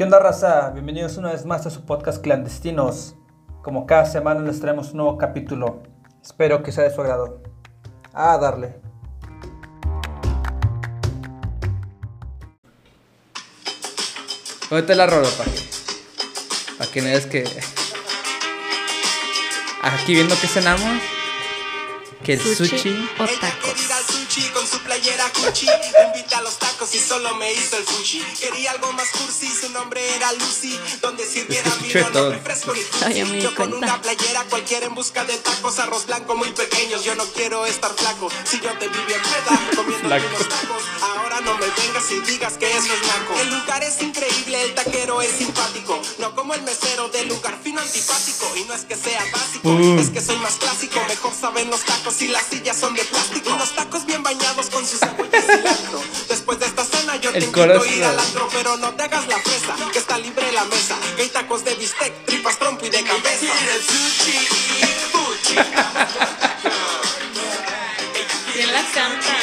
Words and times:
¿Qué 0.00 0.04
onda, 0.04 0.18
raza? 0.18 0.70
Bienvenidos 0.70 1.18
una 1.18 1.30
vez 1.30 1.44
más 1.44 1.66
a 1.66 1.70
su 1.70 1.84
podcast 1.84 2.22
Clandestinos. 2.22 3.16
Como 3.62 3.84
cada 3.84 4.06
semana 4.06 4.40
les 4.40 4.58
traemos 4.58 4.92
un 4.92 4.96
nuevo 4.96 5.18
capítulo. 5.18 5.82
Espero 6.22 6.62
que 6.62 6.72
sea 6.72 6.84
de 6.84 6.90
su 6.90 7.02
agrado. 7.02 7.42
A 8.14 8.38
darle. 8.38 8.80
¿Dónde 14.70 14.86
te 14.86 14.94
la 14.94 15.06
rolo, 15.06 15.28
para 15.36 15.50
que, 15.52 15.60
para 16.78 16.90
que 16.90 17.02
no 17.02 17.06
veas 17.08 17.26
que... 17.26 17.44
Aquí 19.82 20.14
viendo 20.14 20.34
que 20.40 20.46
cenamos, 20.46 20.98
que 22.24 22.32
el 22.32 22.40
sushi... 22.40 23.06
o 23.18 23.24
Ella 23.24 23.48
sushi 24.40 24.52
con 24.52 24.66
su 24.66 24.78
playera 24.80 25.30
Gucci. 25.36 25.66
Me 25.66 26.06
invita 26.06 26.38
a 26.38 26.42
los 26.42 26.58
tacos 26.58 26.94
y 26.94 26.98
solo 26.98 27.34
me 27.36 27.52
hizo 27.52 27.76
el 27.76 27.86
sushi 27.86 28.22
Quería 28.40 28.72
algo 28.72 28.92
más 28.92 29.08
cursi, 29.10 29.48
su 29.48 29.68
nombre 29.70 30.00
era 30.16 30.32
Lucy. 30.32 30.78
Donde 31.00 31.26
sirviera 31.26 31.70
vino, 31.82 32.10
no 32.10 32.30
refresco 32.30 32.72
ni 32.72 32.80
di 32.80 33.40
Yo 33.40 33.54
con 33.54 33.72
una 33.72 34.00
playera 34.00 34.44
cualquiera 34.44 34.86
en 34.86 34.94
busca 34.94 35.24
de 35.24 35.36
tacos 35.38 35.78
Arroz 35.78 36.06
blanco 36.06 36.34
muy 36.36 36.50
pequeños, 36.52 37.04
yo 37.04 37.14
no 37.14 37.24
quiero 37.26 37.66
estar 37.66 37.92
flaco 37.94 38.30
Si 38.44 38.60
yo 38.60 38.72
te 38.78 38.88
vi 38.88 38.98
bien 39.06 39.20
peda, 39.22 39.76
comiendo 39.76 40.08
unos 40.08 40.48
tacos. 40.48 40.82
Ahora 41.02 41.40
no 41.40 41.54
me 41.54 41.66
vengas 41.66 42.10
y 42.10 42.20
digas 42.20 42.54
que 42.58 42.70
eso 42.70 42.92
es 42.92 43.06
naco. 43.06 43.38
El 43.40 43.50
lugar 43.50 43.82
es 43.82 44.02
increíble, 44.02 44.62
el 44.64 44.74
taquero 44.74 45.22
es 45.22 45.30
simpático. 45.30 46.00
No 46.18 46.34
como 46.34 46.54
el 46.54 46.62
mesero 46.62 47.08
del 47.08 47.28
lugar 47.28 47.58
fino 47.62 47.80
antipático. 47.80 48.56
Y 48.56 48.64
no 48.64 48.74
es 48.74 48.84
que 48.84 48.96
sea 48.96 49.24
básico, 49.32 49.70
es 49.98 50.10
que 50.10 50.20
soy 50.20 50.36
más 50.36 50.54
clásico. 50.56 51.00
Mejor 51.08 51.32
saben 51.38 51.70
los 51.70 51.80
tacos 51.84 52.20
y 52.22 52.28
las 52.28 52.46
sillas 52.46 52.76
son 52.78 52.94
de 52.94 53.04
plástico. 53.04 53.50
Unos 53.54 53.74
tacos 53.74 54.04
bien 54.06 54.22
bañados 54.34 54.70
con 54.70 54.86
sus 54.86 55.00
cebolla 55.00 55.38
y 55.38 55.42
cilantro 55.42 56.00
Después 56.28 56.58
de 56.60 56.66
esta 56.66 56.84
cena 56.84 57.16
yo 57.16 57.30
El 57.30 57.44
te 57.44 57.50
coro 57.52 57.74
invito 57.76 57.82
a 57.84 57.90
es 57.90 57.96
ir 57.96 58.04
al 58.04 58.16
la- 58.16 58.22
antro 58.22 58.48
Pero 58.52 58.76
no 58.76 58.90
te 58.94 59.02
hagas 59.02 59.26
la 59.28 59.38
fresa, 59.38 59.74
que 59.92 59.98
está 59.98 60.18
libre 60.18 60.52
la 60.52 60.64
mesa 60.64 60.96
Que 61.16 61.22
hay 61.22 61.28
tacos 61.28 61.64
de 61.64 61.74
bistec, 61.74 62.24
tripas, 62.26 62.58
trompo 62.58 62.86
y 62.86 62.90
de 62.90 63.02
cabeza 63.02 63.46
el 63.74 63.82
sushi 63.82 64.38
y 64.80 64.84
fuchi 65.12 65.56
¿Quién 68.52 68.72
la 68.72 68.82
canta? 68.94 69.36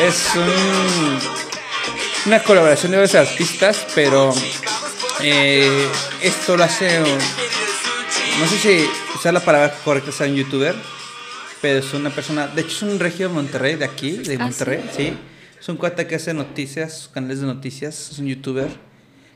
Es 0.00 0.34
un, 0.34 1.20
una 2.26 2.42
colaboración 2.42 2.92
de 2.92 2.98
varios 2.98 3.14
artistas, 3.14 3.86
pero 3.94 4.32
eh, 5.20 5.88
esto 6.22 6.56
lo 6.56 6.64
hace. 6.64 7.00
un- 7.00 7.18
no 8.40 8.48
sé 8.48 8.58
si 8.58 8.90
sea 9.22 9.32
la 9.32 9.40
palabra 9.44 9.74
correcta, 9.84 10.10
sea 10.12 10.26
un 10.26 10.36
youtuber, 10.36 10.74
pero 11.60 11.78
es 11.78 11.92
una 11.94 12.10
persona. 12.10 12.46
De 12.48 12.62
hecho, 12.62 12.70
es 12.86 12.92
un 12.92 12.98
regio 12.98 13.28
de 13.28 13.34
Monterrey, 13.34 13.76
de 13.76 13.84
aquí, 13.84 14.12
de 14.12 14.36
¿Ah, 14.36 14.44
Monterrey, 14.44 14.84
sí. 14.96 15.12
Es 15.60 15.68
un 15.68 15.76
cuate 15.76 16.06
que 16.06 16.14
hace 16.14 16.32
noticias, 16.32 17.10
canales 17.12 17.40
de 17.40 17.46
noticias. 17.46 18.10
Es 18.12 18.18
un 18.18 18.26
youtuber 18.26 18.68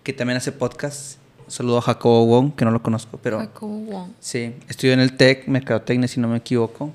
que 0.03 0.13
también 0.13 0.37
hace 0.39 0.53
podcast. 0.53 1.19
Un 1.45 1.51
saludo 1.51 1.79
a 1.79 1.83
Jacobo 1.83 2.25
Wong, 2.27 2.55
que 2.57 2.65
no 2.65 2.71
lo 2.71 2.83
conozco, 2.83 3.19
pero. 3.23 3.39
Jacobo 3.39 3.79
Wong. 3.81 4.11
Sí, 4.21 4.55
estudió 4.69 4.95
en 4.95 5.01
el 5.01 5.17
TEC, 5.17 5.47
Mercadotecnia, 5.49 6.09
si 6.09 6.19
no 6.21 6.29
me 6.29 6.39
equivoco. 6.39 6.95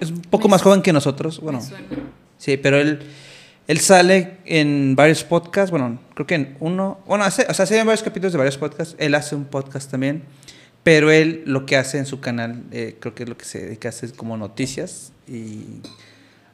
Es 0.00 0.10
un 0.10 0.22
poco 0.22 0.48
Me 0.48 0.52
más 0.52 0.62
su- 0.62 0.68
joven 0.68 0.80
que 0.82 0.92
nosotros. 0.92 1.40
Bueno, 1.40 1.58
Me 1.60 1.64
suena. 1.66 1.86
Sí, 2.38 2.56
pero 2.56 2.78
él, 2.80 3.00
él 3.68 3.78
sale 3.80 4.38
en 4.46 4.96
varios 4.96 5.22
podcasts, 5.24 5.70
bueno, 5.70 6.00
creo 6.14 6.26
que 6.26 6.34
en 6.36 6.56
uno, 6.60 7.00
bueno, 7.06 7.24
hace, 7.24 7.46
o 7.50 7.52
sea, 7.52 7.64
hace 7.64 7.76
varios 7.84 8.02
capítulos 8.02 8.32
de 8.32 8.38
varios 8.38 8.56
podcasts, 8.56 8.96
él 8.98 9.14
hace 9.14 9.34
un 9.36 9.44
podcast 9.44 9.90
también, 9.90 10.22
pero 10.82 11.10
él 11.10 11.42
lo 11.46 11.66
que 11.66 11.76
hace 11.76 11.98
en 11.98 12.06
su 12.06 12.20
canal, 12.20 12.62
eh, 12.72 12.96
creo 13.00 13.14
que 13.14 13.24
es 13.24 13.28
lo 13.28 13.36
que 13.36 13.44
se 13.44 13.60
dedica 13.66 13.88
a 13.88 13.90
hacer 13.90 14.12
como 14.14 14.36
noticias 14.36 15.12
y 15.28 15.64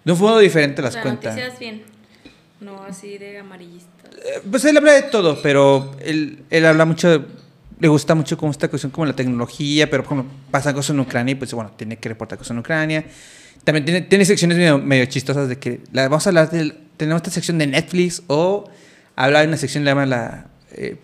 de 0.04 0.12
un 0.12 0.18
modo 0.18 0.38
diferente 0.38 0.82
las 0.82 0.90
o 0.90 0.92
sea, 0.94 1.02
cuenta. 1.02 1.30
noticias 1.30 1.58
bien. 1.58 1.82
No 2.60 2.82
así 2.84 3.18
de 3.18 3.38
amarillistas. 3.38 4.10
Eh, 4.14 4.40
Pues 4.50 4.64
él 4.64 4.76
habla 4.76 4.92
de 4.92 5.02
todo, 5.02 5.40
pero 5.42 5.94
él, 6.00 6.42
él 6.50 6.64
habla 6.66 6.84
mucho, 6.86 7.08
de- 7.18 7.26
le 7.78 7.88
gusta 7.88 8.14
mucho 8.14 8.38
como 8.38 8.50
esta 8.50 8.68
cuestión 8.68 8.90
como 8.90 9.04
la 9.06 9.14
tecnología, 9.14 9.90
pero 9.90 10.02
por 10.02 10.14
ejemplo, 10.14 10.34
pasan 10.50 10.74
cosas 10.74 10.90
en 10.94 11.00
Ucrania 11.00 11.32
y 11.32 11.34
pues 11.34 11.52
bueno, 11.52 11.72
tiene 11.76 11.98
que 11.98 12.08
reportar 12.08 12.38
cosas 12.38 12.52
en 12.52 12.58
Ucrania. 12.58 13.04
También 13.64 13.84
tiene, 13.84 14.00
tiene 14.02 14.24
secciones 14.24 14.56
medio, 14.56 14.78
medio 14.78 15.04
chistosas 15.06 15.48
de 15.48 15.58
que 15.58 15.80
la, 15.92 16.08
vamos 16.08 16.26
a 16.26 16.30
hablar 16.30 16.50
del, 16.50 16.74
tenemos 16.96 17.18
esta 17.20 17.30
sección 17.30 17.58
de 17.58 17.66
Netflix 17.66 18.22
o 18.28 18.70
habla 19.16 19.40
de 19.42 19.48
una 19.48 19.56
sección 19.58 19.82
que 19.82 19.86
le 19.86 19.90
llama 19.90 20.06
la, 20.06 20.46
eh, 20.72 20.96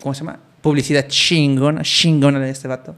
¿cómo 0.00 0.14
se 0.14 0.20
llama? 0.20 0.38
Publicidad 0.62 1.06
chingona, 1.08 1.82
chingona 1.82 2.40
de 2.40 2.50
este 2.50 2.68
vato. 2.68 2.94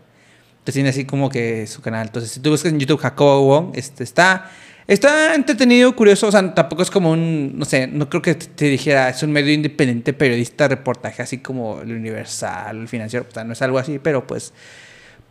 Entonces 0.62 0.74
tiene 0.74 0.88
así 0.90 1.04
como 1.04 1.28
que 1.28 1.66
su 1.66 1.82
canal. 1.82 2.06
Entonces, 2.06 2.30
si 2.30 2.40
tú 2.40 2.50
buscas 2.50 2.72
en 2.72 2.78
YouTube 2.78 3.00
Jacobo 3.00 3.46
Wong, 3.46 3.72
este, 3.74 4.04
está, 4.04 4.48
está 4.86 5.34
entretenido, 5.34 5.94
curioso. 5.96 6.28
O 6.28 6.30
sea, 6.30 6.54
tampoco 6.54 6.82
es 6.82 6.90
como 6.90 7.10
un, 7.10 7.58
no 7.58 7.64
sé, 7.64 7.88
no 7.88 8.08
creo 8.08 8.22
que 8.22 8.36
te, 8.36 8.66
dijera, 8.66 9.08
es 9.08 9.22
un 9.24 9.32
medio 9.32 9.52
independiente, 9.52 10.12
periodista, 10.12 10.68
reportaje, 10.68 11.20
así 11.20 11.38
como 11.38 11.80
el 11.80 11.92
Universal, 11.92 12.78
el 12.78 12.86
Financiero. 12.86 13.26
O 13.28 13.34
sea, 13.34 13.42
no 13.42 13.54
es 13.54 13.62
algo 13.62 13.78
así, 13.78 13.98
pero 13.98 14.24
pues, 14.24 14.52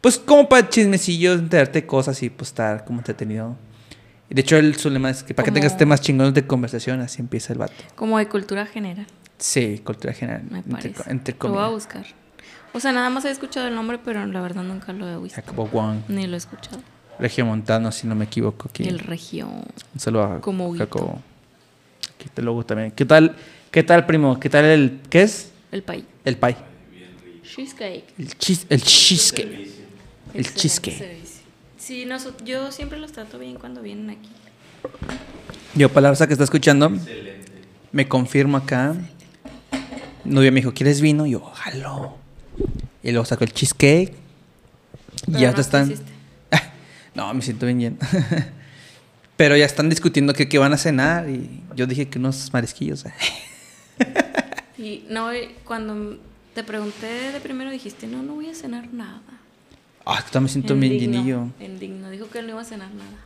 pues 0.02 0.18
como 0.18 0.50
para 0.50 0.68
chismecillos, 0.68 1.40
enterarte 1.40 1.86
cosas 1.86 2.22
y 2.24 2.30
pues 2.30 2.50
estar 2.50 2.84
como 2.84 3.00
entretenido. 3.00 3.56
De 4.30 4.42
hecho, 4.42 4.58
el, 4.58 4.76
su 4.76 4.90
lema 4.90 5.10
es 5.10 5.24
que 5.24 5.34
para 5.34 5.46
que 5.46 5.52
tengas 5.52 5.78
temas 5.78 6.02
chingones 6.02 6.34
de 6.34 6.46
conversación, 6.46 7.00
así 7.00 7.22
empieza 7.22 7.54
el 7.54 7.60
vato. 7.60 7.74
Como 7.96 8.18
de 8.18 8.28
cultura 8.28 8.66
general, 8.66 9.08
Sí, 9.38 9.82
cultura 9.84 10.14
general. 10.14 10.44
me 10.50 10.62
parece. 10.62 11.10
entre 11.10 11.36
lo 11.40 11.50
voy 11.50 11.64
a 11.64 11.68
buscar. 11.68 12.06
O 12.74 12.80
sea, 12.80 12.92
nada 12.94 13.10
más 13.10 13.26
he 13.26 13.32
escuchado 13.32 13.68
el 13.68 13.76
nombre, 13.76 14.00
pero 14.04 14.26
la 14.26 14.42
verdad 14.42 14.64
nunca 14.64 14.94
lo 14.94 15.08
he 15.08 15.18
visto. 15.22 15.36
Jacobo 15.42 15.68
Wong, 15.68 16.00
Ni 16.08 16.26
lo 16.28 16.36
he 16.36 16.38
escuchado. 16.38 16.82
Regiomontano, 17.20 17.92
si 17.92 18.08
no 18.08 18.16
me 18.16 18.26
equivoco. 18.26 18.70
Aquí. 18.70 18.84
El 18.88 19.00
región. 19.00 19.50
Un 19.94 20.00
saludo 20.00 20.24
a 20.24 20.42
Como. 20.42 20.76
Jacobo. 20.76 21.22
Aquí 22.16 22.30
te 22.34 22.42
lo 22.42 22.54
gusta 22.54 22.70
también. 22.76 22.92
¿Qué 22.92 23.06
tal, 23.06 23.36
qué 23.72 23.84
tal, 23.84 24.06
primo? 24.06 24.40
¿Qué 24.40 24.50
tal 24.50 24.66
el. 24.66 25.02
¿Qué 25.10 25.24
es? 25.24 25.52
El 25.72 25.84
país. 25.84 26.06
El 26.26 26.38
pie. 26.38 26.56
Cheesecake. 27.44 28.06
El, 28.18 28.38
chis, 28.38 28.66
el 28.70 28.82
cheesecake. 28.82 29.46
El 30.34 30.46
Excelente 30.46 30.54
cheesecake. 30.54 31.18
Sí, 31.78 32.06
noso- 32.06 32.34
yo 32.46 32.72
siempre 32.72 32.98
los 33.00 33.12
trato 33.12 33.38
bien 33.38 33.56
cuando 33.56 33.82
vienen 33.82 34.12
aquí. 34.12 34.30
Yo, 35.76 35.90
palabra 35.90 36.26
que 36.26 36.34
está 36.34 36.44
escuchando, 36.46 36.92
me 37.92 38.08
confirmo 38.08 38.56
acá. 38.58 38.96
Novia 40.24 40.52
me 40.52 40.62
dijo, 40.62 40.74
¿quieres 40.74 41.02
vino? 41.02 41.26
Y 41.26 41.32
yo, 41.32 41.42
jalo. 41.42 42.16
Y 43.04 43.12
luego 43.12 43.26
sacó 43.26 43.44
el 43.44 43.54
cheesecake. 43.54 44.14
Y 45.28 45.40
ya 45.40 45.52
no, 45.52 45.60
están. 45.60 45.94
no, 47.16 47.34
me 47.34 47.42
siento 47.42 47.66
bien 47.66 47.80
lleno. 47.80 47.98
Pero 49.38 49.58
ya 49.58 49.66
están 49.66 49.90
discutiendo 49.90 50.34
que 50.34 50.48
qué 50.48 50.58
van 50.58 50.74
a 50.74 50.78
cenar. 50.78 51.30
Y 51.30 51.64
yo 51.76 51.88
dije 51.88 52.08
que 52.08 52.20
unos 52.20 52.52
marisquillos. 52.54 53.06
Y 54.78 55.06
no, 55.10 55.30
cuando 55.64 56.18
te 56.56 56.64
pregunté 56.64 57.32
de 57.32 57.40
primero 57.40 57.70
dijiste, 57.70 58.08
no, 58.08 58.24
no 58.24 58.34
voy 58.34 58.50
a 58.50 58.56
cenar 58.56 58.92
nada. 58.92 59.22
Ah, 60.06 60.26
que 60.30 60.40
me 60.40 60.50
siento 60.50 60.74
En 60.74 60.80
bien 60.80 60.98
llenillo. 60.98 61.48
En 61.60 61.78
digno, 61.78 62.10
dijo 62.10 62.28
que 62.32 62.42
no 62.42 62.50
iba 62.50 62.62
a 62.62 62.66
cenar 62.66 62.90
nada. 62.90 63.20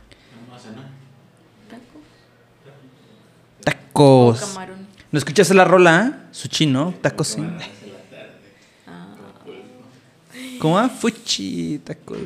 Taco 3.64 4.28
o 4.28 4.34
Tacos. 4.34 4.40
camarón. 4.40 4.86
¿No 5.10 5.18
escuchaste 5.18 5.54
la 5.54 5.64
rola? 5.64 6.26
Su 6.30 6.48
chino, 6.48 6.94
tacos 7.00 7.28
sí. 7.28 7.42
¿Cómo 10.58 10.74
va? 10.76 10.88
Fuchi, 10.88 11.78
tacos. 11.84 12.18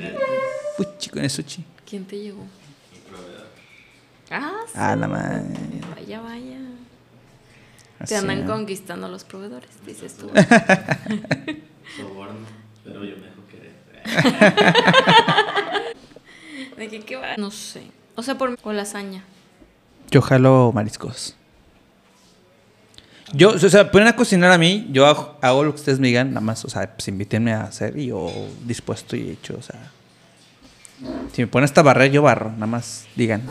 Fuchi 0.77 1.11
con 1.11 1.23
el 1.25 1.31
sushi. 1.31 1.65
¿Quién 1.89 2.05
te 2.05 2.19
llegó? 2.19 2.45
Ah, 4.31 4.53
sí. 4.67 4.73
Ah, 4.77 4.95
la 4.97 5.09
madre. 5.09 5.43
Vaya, 5.95 6.21
vaya. 6.21 6.59
Así, 7.99 8.15
Te 8.15 8.17
andan 8.17 8.47
¿no? 8.47 8.53
conquistando 8.53 9.09
los 9.09 9.25
proveedores, 9.25 9.71
dices 9.85 10.15
tú. 10.17 10.29
Soborno, 11.97 12.47
pero 12.85 13.05
yo 13.05 13.17
me 13.17 13.27
dejo 13.27 13.43
querer. 13.51 13.75
¿De 16.77 16.89
qué, 16.89 17.01
qué 17.01 17.17
va? 17.17 17.37
No 17.37 17.51
sé. 17.51 17.83
O 18.15 18.23
sea, 18.23 18.39
por 18.39 18.57
o 18.63 18.73
lasaña. 18.73 19.25
Yo 20.11 20.23
jalo 20.23 20.71
mariscos. 20.73 21.35
Yo, 23.33 23.51
o 23.51 23.59
sea, 23.59 23.91
ponen 23.91 24.09
a 24.09 24.17
cocinar 24.17 24.51
a 24.51 24.59
mí, 24.59 24.89
yo 24.91 25.07
hago, 25.07 25.39
hago 25.41 25.63
lo 25.65 25.71
que 25.73 25.81
ustedes 25.81 26.01
me 26.01 26.09
digan, 26.09 26.31
nada 26.31 26.41
más, 26.41 26.65
o 26.65 26.69
sea, 26.69 26.91
pues 26.97 27.07
invítenme 27.09 27.53
a 27.53 27.63
hacer 27.65 27.97
y 27.97 28.07
yo 28.07 28.31
dispuesto 28.65 29.15
y 29.17 29.31
hecho, 29.31 29.57
o 29.59 29.63
sea. 29.63 29.79
Si 31.33 31.41
me 31.43 31.47
ponen 31.47 31.65
hasta 31.65 31.81
barrer, 31.83 32.11
yo 32.11 32.23
barro, 32.23 32.51
nada 32.53 32.67
más 32.67 33.07
digan. 33.17 33.43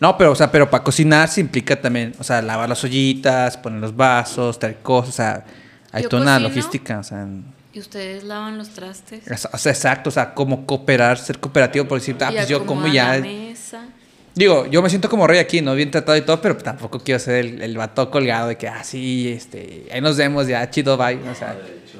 No, 0.00 0.18
pero, 0.18 0.32
o 0.32 0.34
sea, 0.34 0.50
pero 0.52 0.68
para 0.68 0.84
cocinar 0.84 1.28
se 1.28 1.40
implica 1.40 1.80
también, 1.80 2.14
o 2.18 2.24
sea, 2.24 2.42
lavar 2.42 2.68
las 2.68 2.82
ollitas, 2.84 3.56
poner 3.56 3.80
los 3.80 3.96
vasos, 3.96 4.58
traer 4.58 4.78
cosas, 4.82 5.08
o 5.08 5.12
sea, 5.16 5.44
hay 5.92 6.02
toda 6.04 6.22
una 6.22 6.38
logística, 6.38 6.98
o 6.98 7.02
sea, 7.02 7.22
en- 7.22 7.44
Y 7.72 7.80
ustedes 7.80 8.22
lavan 8.24 8.58
los 8.58 8.68
trastes. 8.70 9.22
o 9.52 9.58
sea, 9.58 9.72
exacto, 9.72 10.08
o 10.10 10.12
sea, 10.12 10.34
como 10.34 10.66
cooperar, 10.66 11.18
ser 11.18 11.38
cooperativo, 11.40 11.86
por 11.88 11.98
decir, 11.98 12.16
ah, 12.20 12.30
pues 12.32 12.48
yo 12.48 12.64
como 12.66 12.86
ya. 12.86 13.14
la 13.16 13.20
mesa. 13.22 13.86
Digo, 14.34 14.66
yo 14.66 14.82
me 14.82 14.90
siento 14.90 15.08
como 15.08 15.26
rey 15.26 15.38
aquí, 15.38 15.60
¿no? 15.60 15.74
Bien 15.74 15.90
tratado 15.90 16.18
y 16.18 16.22
todo, 16.22 16.40
pero 16.40 16.56
tampoco 16.56 16.98
quiero 16.98 17.20
ser 17.20 17.36
el, 17.36 17.62
el 17.62 17.76
vato 17.76 18.10
colgado 18.10 18.48
de 18.48 18.56
que, 18.56 18.66
ah, 18.66 18.82
sí, 18.82 19.28
este, 19.28 19.86
ahí 19.92 20.00
nos 20.00 20.16
vemos, 20.16 20.48
ya, 20.48 20.68
chido, 20.70 20.96
bye. 20.96 21.16
O 21.30 21.34
sea, 21.36 21.54
De 21.54 21.60
hecho, 21.60 21.98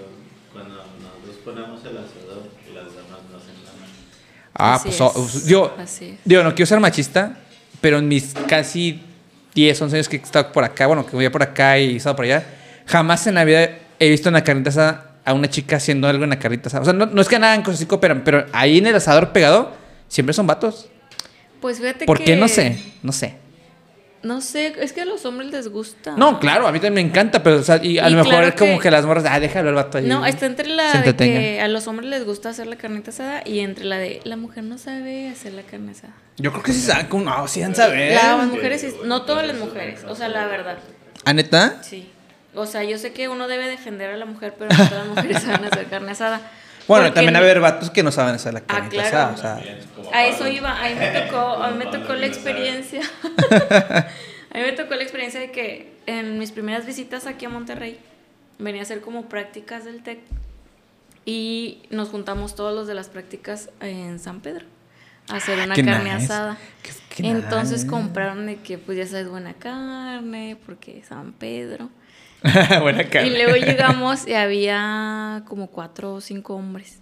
cuando 0.52 0.74
nosotros 0.74 1.36
ponemos 1.44 1.80
el 1.82 1.96
asador, 1.98 2.42
las 2.74 2.84
damas 2.86 3.20
no 3.30 3.36
hacen 3.38 3.54
nada. 3.64 3.86
ah, 4.54 4.74
Así 4.74 4.88
pues, 4.88 4.94
es, 4.96 5.00
oh, 5.00 5.46
yo, 5.48 5.74
así 5.78 6.06
es. 6.10 6.18
digo, 6.24 6.42
no 6.42 6.52
quiero 6.56 6.66
ser 6.66 6.80
machista, 6.80 7.36
pero 7.80 7.98
en 7.98 8.08
mis 8.08 8.34
casi 8.48 9.00
10, 9.54 9.82
11 9.82 9.96
años 9.96 10.08
que 10.08 10.16
he 10.16 10.20
estado 10.20 10.50
por 10.50 10.64
acá, 10.64 10.88
bueno, 10.88 11.06
que 11.06 11.14
voy 11.14 11.28
por 11.28 11.42
acá 11.44 11.78
y 11.78 11.92
he 11.92 11.96
estado 11.96 12.16
por 12.16 12.24
allá, 12.24 12.44
jamás 12.86 13.28
en 13.28 13.36
la 13.36 13.44
vida 13.44 13.70
he 14.00 14.08
visto 14.10 14.28
en 14.28 14.32
la 14.34 14.42
carnita 14.42 14.70
asada 14.70 15.12
a 15.24 15.32
una 15.34 15.48
chica 15.48 15.76
haciendo 15.76 16.08
algo 16.08 16.24
en 16.24 16.30
la 16.30 16.38
carnita 16.40 16.66
asada. 16.66 16.82
O 16.82 16.84
sea, 16.84 16.92
no, 16.94 17.06
no 17.06 17.22
es 17.22 17.28
que 17.28 17.36
hagan 17.36 17.62
cosas 17.62 17.76
así 17.76 17.86
cooperan, 17.86 18.24
pero 18.24 18.44
ahí 18.52 18.78
en 18.78 18.88
el 18.88 18.96
asador 18.96 19.30
pegado 19.30 19.70
siempre 20.08 20.32
son 20.34 20.48
vatos. 20.48 20.88
Pues 21.64 21.78
fíjate 21.78 22.04
¿Por 22.04 22.18
que... 22.18 22.24
qué? 22.24 22.36
No 22.36 22.46
sé, 22.46 22.76
no 23.02 23.10
sé. 23.10 23.36
No 24.22 24.42
sé, 24.42 24.74
es 24.80 24.92
que 24.92 25.00
a 25.00 25.06
los 25.06 25.24
hombres 25.24 25.50
les 25.50 25.68
gusta. 25.68 26.14
No, 26.14 26.38
claro, 26.38 26.66
a 26.66 26.72
mí 26.72 26.78
también 26.78 27.06
me 27.06 27.10
encanta, 27.10 27.42
pero 27.42 27.56
o 27.56 27.62
sea, 27.62 27.82
y 27.82 27.98
a 27.98 28.06
Y 28.06 28.10
lo 28.12 28.18
mejor 28.18 28.32
claro 28.32 28.48
es 28.48 28.54
como 28.54 28.76
que- 28.76 28.82
que 28.82 28.90
las 28.90 29.06
morras, 29.06 29.24
ah, 29.26 29.40
déjalo 29.40 29.70
el 29.70 29.74
vato 29.74 29.96
ahí. 29.96 30.04
No, 30.04 30.26
está 30.26 30.44
entre 30.44 30.68
la 30.68 30.92
de 31.00 31.16
que 31.16 31.62
a 31.62 31.68
los 31.68 31.86
hombres 31.88 32.10
les 32.10 32.26
gusta 32.26 32.50
hacer 32.50 32.66
la 32.66 32.76
carnita 32.76 33.12
asada 33.12 33.40
y 33.46 33.60
entre 33.60 33.86
la 33.86 33.96
de 33.96 34.20
la 34.24 34.36
mujer 34.36 34.62
no 34.64 34.76
sabe 34.76 35.30
hacer 35.30 35.54
la 35.54 35.62
carne 35.62 35.92
asada. 35.92 36.12
Yo 36.36 36.50
creo 36.52 36.62
que 36.62 36.74
sí 36.74 36.82
saben, 36.82 37.08
no, 37.24 37.48
sí 37.48 37.62
han 37.62 37.74
saber. 37.74 38.12
Las 38.12 38.46
mujeres, 38.46 38.82
sí- 38.82 38.94
no 39.06 39.22
todas 39.22 39.46
las 39.46 39.56
mujeres, 39.56 40.04
o 40.06 40.14
sea, 40.14 40.28
la 40.28 40.44
verdad, 40.46 40.76
¿A 41.24 41.32
neta? 41.32 41.78
sí. 41.82 42.10
O 42.54 42.66
sea, 42.66 42.84
yo 42.84 42.98
sé 42.98 43.14
que 43.14 43.28
uno 43.28 43.48
debe 43.48 43.68
defender 43.68 44.10
a 44.10 44.18
la 44.18 44.26
mujer, 44.26 44.54
pero 44.58 44.68
no 44.70 44.76
todas 44.86 45.06
las 45.06 45.16
mujeres 45.16 45.42
saben 45.42 45.64
hacer 45.64 45.86
carne 45.86 46.10
asada. 46.12 46.42
Bueno, 46.86 47.04
Porque 47.06 47.14
también 47.14 47.32
no- 47.32 47.38
haber 47.38 47.60
vatos 47.60 47.90
que 47.90 48.02
no 48.02 48.12
saben 48.12 48.34
hacer 48.34 48.52
la 48.52 48.60
Ah, 48.60 48.64
carnita 48.66 49.08
claro. 49.10 49.34
asada, 49.34 49.58
o 49.58 50.02
sea. 50.02 50.12
A 50.12 50.26
eso 50.26 50.46
iba, 50.48 50.78
a 50.84 50.88
mí 50.88 50.94
me 50.96 51.08
tocó, 51.20 51.38
a 51.62 51.70
mí 51.70 51.78
me 51.78 51.86
tocó 51.86 52.12
la 52.14 52.26
experiencia. 52.26 53.00
a 53.60 54.54
mí 54.58 54.60
me 54.60 54.72
tocó 54.72 54.94
la 54.94 55.02
experiencia 55.02 55.40
de 55.40 55.50
que 55.50 55.94
en 56.06 56.38
mis 56.38 56.52
primeras 56.52 56.84
visitas 56.86 57.26
aquí 57.26 57.46
a 57.46 57.48
Monterrey 57.48 57.98
venía 58.58 58.82
a 58.82 58.84
hacer 58.84 59.00
como 59.00 59.28
prácticas 59.28 59.84
del 59.84 60.02
TEC 60.02 60.18
y 61.24 61.82
nos 61.90 62.08
juntamos 62.10 62.54
todos 62.54 62.74
los 62.74 62.86
de 62.86 62.94
las 62.94 63.08
prácticas 63.08 63.70
en 63.80 64.18
San 64.18 64.40
Pedro 64.40 64.66
a 65.28 65.36
hacer 65.36 65.58
una 65.64 65.74
qué 65.74 65.84
carne 65.84 66.12
nice. 66.12 66.26
asada. 66.26 66.58
Qué- 66.82 67.22
qué 67.22 67.28
Entonces 67.30 67.84
nice. 67.84 67.86
compraron 67.90 68.44
de 68.46 68.56
que 68.56 68.76
pues 68.76 68.98
ya 68.98 69.06
sabes 69.06 69.28
buena 69.28 69.54
carne 69.54 70.58
porque 70.66 71.02
San 71.08 71.32
Pedro. 71.32 71.88
Buena 72.82 73.08
carne. 73.08 73.28
Y 73.28 73.30
luego 73.30 73.56
llegamos 73.56 74.26
y 74.26 74.34
había 74.34 75.42
como 75.46 75.68
cuatro 75.68 76.14
o 76.14 76.20
cinco 76.20 76.54
hombres. 76.54 76.98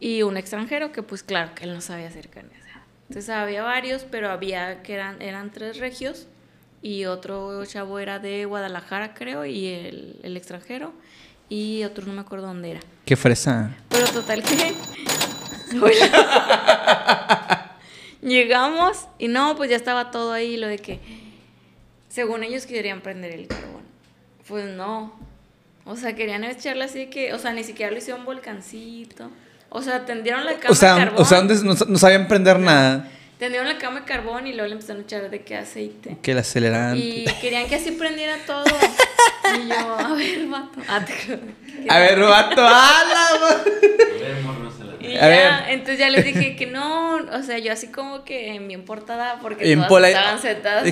Y 0.00 0.22
un 0.22 0.36
extranjero 0.36 0.92
que 0.92 1.02
pues 1.02 1.22
claro 1.22 1.54
que 1.54 1.64
él 1.64 1.74
no 1.74 1.80
sabía 1.80 2.08
hacer 2.08 2.28
carne 2.28 2.50
asada. 2.56 2.84
Entonces 3.08 3.30
había 3.30 3.62
varios, 3.62 4.04
pero 4.10 4.30
había 4.30 4.82
que 4.82 4.94
eran, 4.94 5.20
eran 5.20 5.50
tres 5.50 5.78
regios. 5.78 6.26
Y 6.80 7.04
otro 7.04 7.64
chavo 7.66 7.98
era 7.98 8.18
de 8.18 8.46
Guadalajara, 8.46 9.14
creo, 9.14 9.44
y 9.44 9.68
el, 9.68 10.18
el 10.22 10.36
extranjero. 10.36 10.92
Y 11.48 11.84
otro 11.84 12.06
no 12.06 12.14
me 12.14 12.22
acuerdo 12.22 12.46
dónde 12.46 12.72
era. 12.72 12.80
Qué 13.04 13.14
fresa. 13.14 13.76
Pero 13.90 14.06
total 14.08 14.42
que... 14.42 14.74
Llegamos 18.22 19.06
y 19.18 19.28
no, 19.28 19.54
pues 19.56 19.70
ya 19.70 19.76
estaba 19.76 20.10
todo 20.10 20.32
ahí, 20.32 20.56
lo 20.56 20.66
de 20.66 20.78
que... 20.78 20.98
Según 22.08 22.42
ellos 22.42 22.66
querían 22.66 23.00
prender 23.00 23.32
el 23.32 23.46
carbón. 23.46 23.81
Pues 24.48 24.66
no. 24.74 25.12
O 25.84 25.96
sea, 25.96 26.14
querían 26.14 26.44
echarle 26.44 26.84
así 26.84 27.06
que... 27.06 27.32
O 27.34 27.38
sea, 27.38 27.52
ni 27.52 27.64
siquiera 27.64 27.90
lo 27.90 27.98
hicieron 27.98 28.24
volcancito. 28.24 29.30
O 29.68 29.82
sea, 29.82 30.04
tendieron 30.04 30.44
la 30.44 30.54
cama 30.54 30.70
O 30.70 30.74
sea, 30.74 30.94
de 30.94 31.00
carbón. 31.00 31.22
o 31.22 31.24
sea, 31.24 31.38
¿dónde 31.38 31.54
no, 31.62 31.74
no 31.74 31.98
sabían 31.98 32.28
prender 32.28 32.58
nada. 32.58 33.08
Tendieron 33.42 33.66
la 33.66 33.76
cama 33.76 33.98
de 34.00 34.06
carbón 34.06 34.46
y 34.46 34.52
luego 34.52 34.68
le 34.68 34.74
empezaron 34.74 35.02
a 35.02 35.04
echar 35.04 35.28
de 35.28 35.42
qué 35.42 35.56
aceite. 35.56 36.16
Que 36.22 36.30
el 36.30 36.38
acelerante. 36.38 37.00
Y 37.04 37.24
querían 37.40 37.66
que 37.66 37.74
así 37.74 37.90
prendiera 37.90 38.36
todo. 38.46 38.62
Y 39.64 39.68
yo, 39.68 39.74
a 39.98 40.14
ver, 40.14 40.46
vato. 40.46 40.80
Ah, 40.88 41.04
te- 41.04 41.40
A 41.92 41.98
ver, 41.98 42.20
vato, 42.20 42.62
ala, 42.64 43.28
Y 45.00 45.16
A 45.16 45.20
ya, 45.20 45.26
ver. 45.28 45.52
entonces 45.70 45.98
ya 45.98 46.08
les 46.10 46.24
dije 46.24 46.54
que 46.54 46.66
no, 46.66 47.16
o 47.16 47.42
sea, 47.42 47.58
yo 47.58 47.72
así 47.72 47.88
como 47.88 48.24
que 48.24 48.56
bien 48.60 48.84
portada 48.84 49.40
porque 49.42 49.70
En 49.72 49.78
todas 49.80 49.88
pola- 49.88 50.08
estaban 50.08 50.40
sentadas. 50.40 50.84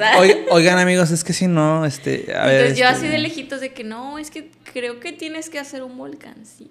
"Oigan- 0.51 0.79
amigos, 0.81 1.13
es 1.13 1.23
que 1.23 1.33
si 1.33 1.47
no, 1.47 1.87
este. 1.87 2.35
A 2.35 2.47
ver, 2.47 2.55
entonces 2.57 2.79
yo 2.79 2.87
este, 2.87 2.97
así 2.99 3.07
de 3.09 3.19
lejitos 3.19 3.61
de 3.61 3.73
que 3.73 3.85
no, 3.85 4.19
es 4.19 4.33
que 4.33 4.51
creo 4.73 4.99
que 4.99 5.13
tienes 5.13 5.49
que 5.49 5.61
hacer 5.61 5.85
un 5.85 5.97
volcancito. 5.97 6.71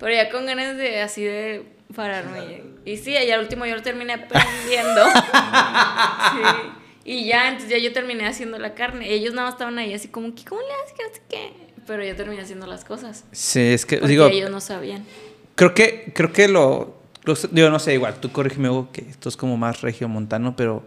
Pero 0.00 0.12
ya 0.14 0.30
con 0.30 0.46
ganas 0.46 0.76
de 0.76 1.00
así 1.02 1.22
de 1.22 1.66
pararme. 1.94 2.62
Y 2.84 2.96
sí, 2.96 3.10
y 3.12 3.30
al 3.30 3.40
último 3.40 3.66
yo 3.66 3.76
lo 3.76 3.82
terminé 3.82 4.16
prendiendo. 4.18 5.04
sí. 6.32 6.70
Y 7.04 7.26
ya, 7.26 7.48
entonces 7.48 7.70
ya 7.70 7.78
yo 7.78 7.92
terminé 7.92 8.26
haciendo 8.26 8.58
la 8.58 8.74
carne. 8.74 9.12
Ellos 9.12 9.34
nada 9.34 9.46
más 9.48 9.54
estaban 9.54 9.78
ahí 9.78 9.92
así 9.94 10.08
como 10.08 10.34
que, 10.34 10.44
¿cómo 10.44 10.60
le 10.62 10.68
haces? 10.84 11.16
Sé 11.16 11.22
qué. 11.28 11.52
Pero 11.86 12.04
yo 12.04 12.14
terminé 12.16 12.42
haciendo 12.42 12.66
las 12.66 12.84
cosas. 12.84 13.24
Sí, 13.32 13.60
es 13.60 13.84
que, 13.86 13.96
Porque 13.98 14.08
digo, 14.10 14.26
ellos 14.26 14.50
no 14.50 14.60
sabían. 14.60 15.04
creo 15.54 15.74
que, 15.74 16.12
creo 16.14 16.32
que 16.32 16.48
lo, 16.48 16.94
lo- 17.24 17.34
Digo, 17.50 17.68
no 17.70 17.78
sé, 17.78 17.94
igual, 17.94 18.14
tú 18.20 18.30
corrígeme, 18.32 18.70
Hugo, 18.70 18.90
que 18.92 19.02
esto 19.02 19.28
es 19.28 19.36
como 19.36 19.56
más 19.56 19.80
regiomontano, 19.82 20.56
pero. 20.56 20.82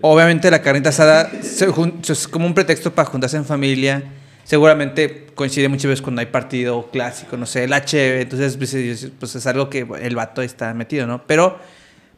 Obviamente 0.00 0.50
la 0.50 0.60
carnita 0.60 0.90
asada 0.90 1.30
es 1.32 2.28
como 2.28 2.46
un 2.46 2.52
pretexto 2.54 2.94
para 2.94 3.08
juntarse 3.08 3.38
en 3.38 3.46
familia. 3.46 4.02
Seguramente 4.44 5.26
coincide 5.34 5.68
muchas 5.68 5.86
veces 5.86 6.02
cuando 6.02 6.20
hay 6.20 6.26
partido 6.26 6.88
clásico, 6.90 7.36
no 7.36 7.46
sé, 7.46 7.64
el 7.64 7.72
HB. 7.72 8.20
Entonces, 8.22 8.56
pues, 8.56 8.74
es- 8.74 9.10
pues 9.18 9.34
es 9.34 9.46
algo 9.46 9.70
que 9.70 9.86
el 10.00 10.14
vato 10.16 10.42
está 10.42 10.72
metido, 10.74 11.06
¿no? 11.06 11.26
Pero, 11.26 11.58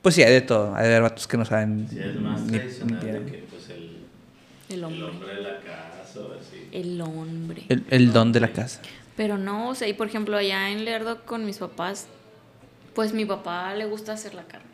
pues 0.03 0.15
sí, 0.17 0.23
hay 0.23 0.33
de 0.33 0.41
todo. 0.41 0.75
Hay 0.75 0.83
de 0.85 0.89
haber 0.97 1.03
vatos 1.03 1.27
que 1.27 1.37
no 1.37 1.45
saben. 1.45 1.87
Sí, 1.89 1.99
es 2.01 2.17
más 2.21 2.41
ni- 2.43 2.59
tradicional 2.59 3.01
ni- 3.05 3.11
de 3.13 3.25
que 3.33 3.39
pues 3.49 3.69
el, 3.71 3.99
El 4.69 4.75
el 4.79 4.85
hombre. 4.85 5.05
hombre 5.05 5.35
de 5.37 5.43
la 5.43 5.61
casa 5.61 6.21
o 6.21 6.33
así. 6.39 6.69
El 6.73 7.01
hombre. 7.01 7.63
el, 7.69 7.85
el 7.91 8.13
don 8.13 8.33
de 8.33 8.41
la 8.41 8.49
casa. 8.53 8.81
Pero 9.17 9.39
no, 9.39 9.71
o 9.71 9.75
sea, 9.75 9.89
y 9.89 9.95
por 9.95 10.09
ejemplo, 10.09 10.37
allá 10.37 10.71
en 10.71 10.85
Lerdo 10.85 11.25
con 11.25 11.47
mis 11.47 11.59
papás, 11.59 12.07
pues 12.95 13.13
mi 13.15 13.25
papá 13.25 13.73
le 13.75 13.87
gusta 13.87 14.13
hacer 14.13 14.35
la 14.35 14.43
carne. 14.45 14.67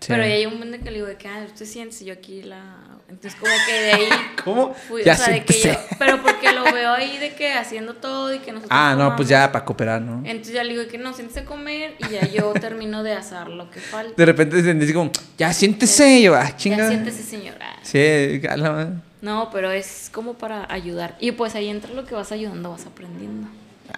Sí. 0.00 0.08
Pero 0.08 0.22
ahí 0.24 0.32
hay 0.32 0.46
un 0.46 0.54
momento 0.54 0.78
que 0.84 0.90
le 0.90 0.96
digo 0.96 1.06
de 1.06 1.16
que, 1.16 1.28
ah, 1.28 1.44
usted 1.46 1.64
siéntese, 1.66 2.04
yo 2.04 2.12
aquí 2.14 2.42
la... 2.42 2.83
Entonces 3.08 3.38
como 3.38 3.52
que 3.66 3.72
de 3.72 3.92
ahí... 3.92 4.08
¿Cómo? 4.44 4.74
Fui, 4.74 5.04
Ya 5.04 5.12
o 5.12 5.16
sea, 5.16 5.28
de 5.34 5.44
que 5.44 5.52
yo, 5.60 5.70
pero 5.98 6.22
porque 6.22 6.52
lo 6.52 6.64
veo 6.64 6.92
ahí 6.92 7.18
de 7.18 7.34
que 7.34 7.52
haciendo 7.52 7.94
todo 7.94 8.34
y 8.34 8.38
que 8.40 8.50
nosotros 8.52 8.70
Ah, 8.72 8.94
no, 8.98 9.14
pues 9.14 9.28
ya 9.28 9.50
para 9.52 9.64
cooperar, 9.64 10.00
¿no? 10.02 10.22
Entonces 10.26 10.54
ya 10.54 10.64
le 10.64 10.70
digo 10.76 10.88
que 10.90 10.98
no, 10.98 11.12
siéntese 11.14 11.40
a 11.40 11.44
comer 11.44 11.94
y 11.98 12.08
ya 12.12 12.26
yo 12.28 12.52
termino 12.54 13.02
de 13.02 13.12
asar 13.12 13.48
lo 13.48 13.70
que 13.70 13.80
falta. 13.80 14.14
De 14.16 14.24
repente 14.26 14.62
se 14.62 14.74
dice 14.74 14.92
como, 14.94 15.10
ya 15.38 15.52
siéntese. 15.52 16.22
Yo, 16.22 16.34
ah, 16.34 16.48
Ya 16.48 16.56
chinga. 16.56 16.88
siéntese, 16.88 17.22
señora. 17.22 17.76
Sí, 17.82 18.40
a 18.48 18.56
la 18.56 18.70
madre. 18.72 18.90
No, 19.22 19.48
pero 19.52 19.70
es 19.70 20.10
como 20.12 20.34
para 20.34 20.70
ayudar. 20.72 21.16
Y 21.20 21.32
pues 21.32 21.54
ahí 21.54 21.68
entra 21.68 21.92
lo 21.94 22.04
que 22.04 22.14
vas 22.14 22.32
ayudando, 22.32 22.70
vas 22.70 22.84
aprendiendo. 22.86 23.48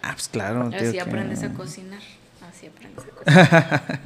Ah, 0.02 0.12
pues 0.12 0.28
claro. 0.28 0.70
Así 0.74 0.92
que- 0.92 1.00
aprendes 1.00 1.42
a 1.42 1.52
cocinar. 1.52 2.00
Así 2.48 2.66
aprendes 2.66 3.04
a 3.04 3.08
cocinar. 3.80 4.00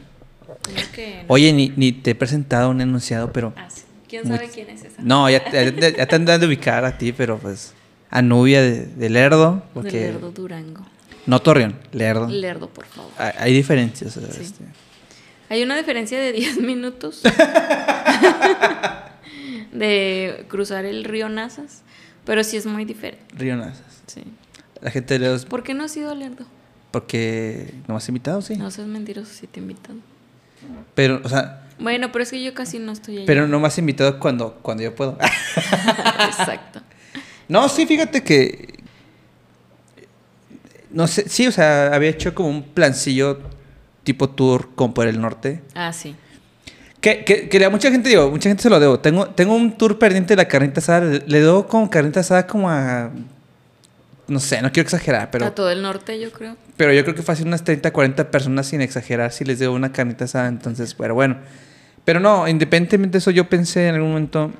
Uno 0.46 0.80
que 0.94 1.16
no- 1.22 1.24
Oye, 1.28 1.52
ni, 1.52 1.72
ni 1.76 1.92
te 1.92 2.12
he 2.12 2.14
presentado 2.14 2.70
un 2.70 2.80
enunciado, 2.80 3.32
pero. 3.32 3.52
Ah, 3.56 3.66
sí. 3.68 3.82
¿Quién 4.10 4.26
sabe 4.26 4.50
quién 4.52 4.68
es 4.70 4.82
esa? 4.84 5.00
No, 5.02 5.30
ya, 5.30 5.42
te- 5.44 5.74
ya, 5.96 6.06
te 6.06 6.14
andan 6.16 6.40
de 6.40 6.46
ubicar 6.46 6.84
a 6.84 6.98
ti, 6.98 7.12
pero 7.12 7.38
pues. 7.38 7.72
A 8.10 8.20
Nubia 8.22 8.60
de, 8.60 8.86
de 8.86 9.08
Lerdo. 9.08 9.62
Porque, 9.72 10.00
Lerdo 10.12 10.32
Durango. 10.32 10.84
No 11.26 11.40
Torreón, 11.40 11.76
Lerdo. 11.92 12.26
Lerdo, 12.28 12.68
por 12.68 12.84
favor. 12.86 13.12
Hay, 13.18 13.32
hay 13.38 13.52
diferencias. 13.54 14.14
Sí. 14.14 14.20
este. 14.42 14.64
Hay 15.48 15.62
una 15.62 15.76
diferencia 15.76 16.18
de 16.18 16.32
10 16.32 16.58
minutos 16.60 17.22
de 19.72 20.44
cruzar 20.48 20.84
el 20.84 21.04
río 21.04 21.28
Nazas, 21.28 21.82
pero 22.24 22.42
sí 22.44 22.56
es 22.56 22.66
muy 22.66 22.84
diferente. 22.84 23.24
Río 23.36 23.56
Nazas. 23.56 24.02
Sí. 24.06 24.22
La 24.80 24.90
gente 24.90 25.14
de 25.14 25.20
Lerdo. 25.20 25.46
¿Por 25.48 25.62
qué 25.62 25.74
no 25.74 25.84
has 25.84 25.96
ido 25.96 26.10
a 26.10 26.14
Lerdo? 26.14 26.44
Porque. 26.90 27.74
¿No 27.86 27.96
has 27.96 28.08
invitado? 28.08 28.42
Sí. 28.42 28.56
No 28.56 28.70
seas 28.70 28.88
mentiroso 28.88 29.32
si 29.32 29.46
te 29.46 29.60
invitan. 29.60 30.02
Pero, 30.94 31.20
o 31.22 31.28
sea. 31.28 31.62
Bueno, 31.80 32.12
pero 32.12 32.22
es 32.22 32.30
que 32.30 32.42
yo 32.42 32.54
casi 32.54 32.78
no 32.78 32.92
estoy 32.92 33.18
allá. 33.18 33.26
Pero 33.26 33.48
no 33.48 33.58
me 33.58 33.66
has 33.66 33.78
invitado 33.78 34.18
cuando, 34.20 34.54
cuando 34.62 34.82
yo 34.82 34.94
puedo. 34.94 35.16
Exacto. 36.38 36.82
No, 37.48 37.68
sí, 37.68 37.86
fíjate 37.86 38.22
que. 38.22 38.80
No 40.90 41.06
sé, 41.06 41.28
sí, 41.28 41.46
o 41.46 41.52
sea, 41.52 41.94
había 41.94 42.10
hecho 42.10 42.34
como 42.34 42.48
un 42.48 42.62
plancillo 42.62 43.40
tipo 44.04 44.30
tour 44.30 44.70
como 44.74 44.92
por 44.92 45.06
el 45.06 45.20
norte. 45.20 45.62
Ah, 45.74 45.92
sí. 45.92 46.14
Que, 47.00 47.24
que, 47.24 47.48
que 47.48 47.64
a 47.64 47.70
mucha 47.70 47.90
gente, 47.90 48.10
digo, 48.10 48.30
mucha 48.30 48.50
gente 48.50 48.62
se 48.62 48.70
lo 48.70 48.78
debo. 48.78 49.00
Tengo, 49.00 49.28
tengo 49.28 49.54
un 49.54 49.76
tour 49.76 49.98
pendiente 49.98 50.34
de 50.34 50.36
la 50.36 50.48
carnita 50.48 50.80
asada. 50.80 51.00
Le, 51.00 51.22
le 51.26 51.40
debo 51.40 51.66
como 51.66 51.88
carnita 51.88 52.20
asada 52.20 52.46
como 52.46 52.68
a. 52.68 53.10
No 54.28 54.38
sé, 54.38 54.62
no 54.62 54.70
quiero 54.70 54.86
exagerar, 54.86 55.22
a 55.22 55.30
pero, 55.30 55.52
todo 55.52 55.70
el 55.70 55.82
norte, 55.82 56.20
yo 56.20 56.30
creo. 56.30 56.56
pero 56.76 56.92
yo 56.92 57.02
creo 57.02 57.16
que 57.16 57.22
fácil 57.22 57.48
unas 57.48 57.64
30, 57.64 57.92
40 57.92 58.30
personas 58.30 58.68
sin 58.68 58.80
exagerar 58.80 59.32
si 59.32 59.44
les 59.44 59.58
debo 59.58 59.74
una 59.74 59.90
carnita 59.92 60.26
asada. 60.26 60.48
Entonces, 60.48 60.94
pero 60.94 61.14
bueno. 61.14 61.38
Pero 62.04 62.20
no, 62.20 62.48
independientemente 62.48 63.12
de 63.12 63.18
eso, 63.18 63.30
yo 63.30 63.48
pensé 63.48 63.88
en 63.88 63.94
algún 63.96 64.10
momento. 64.10 64.50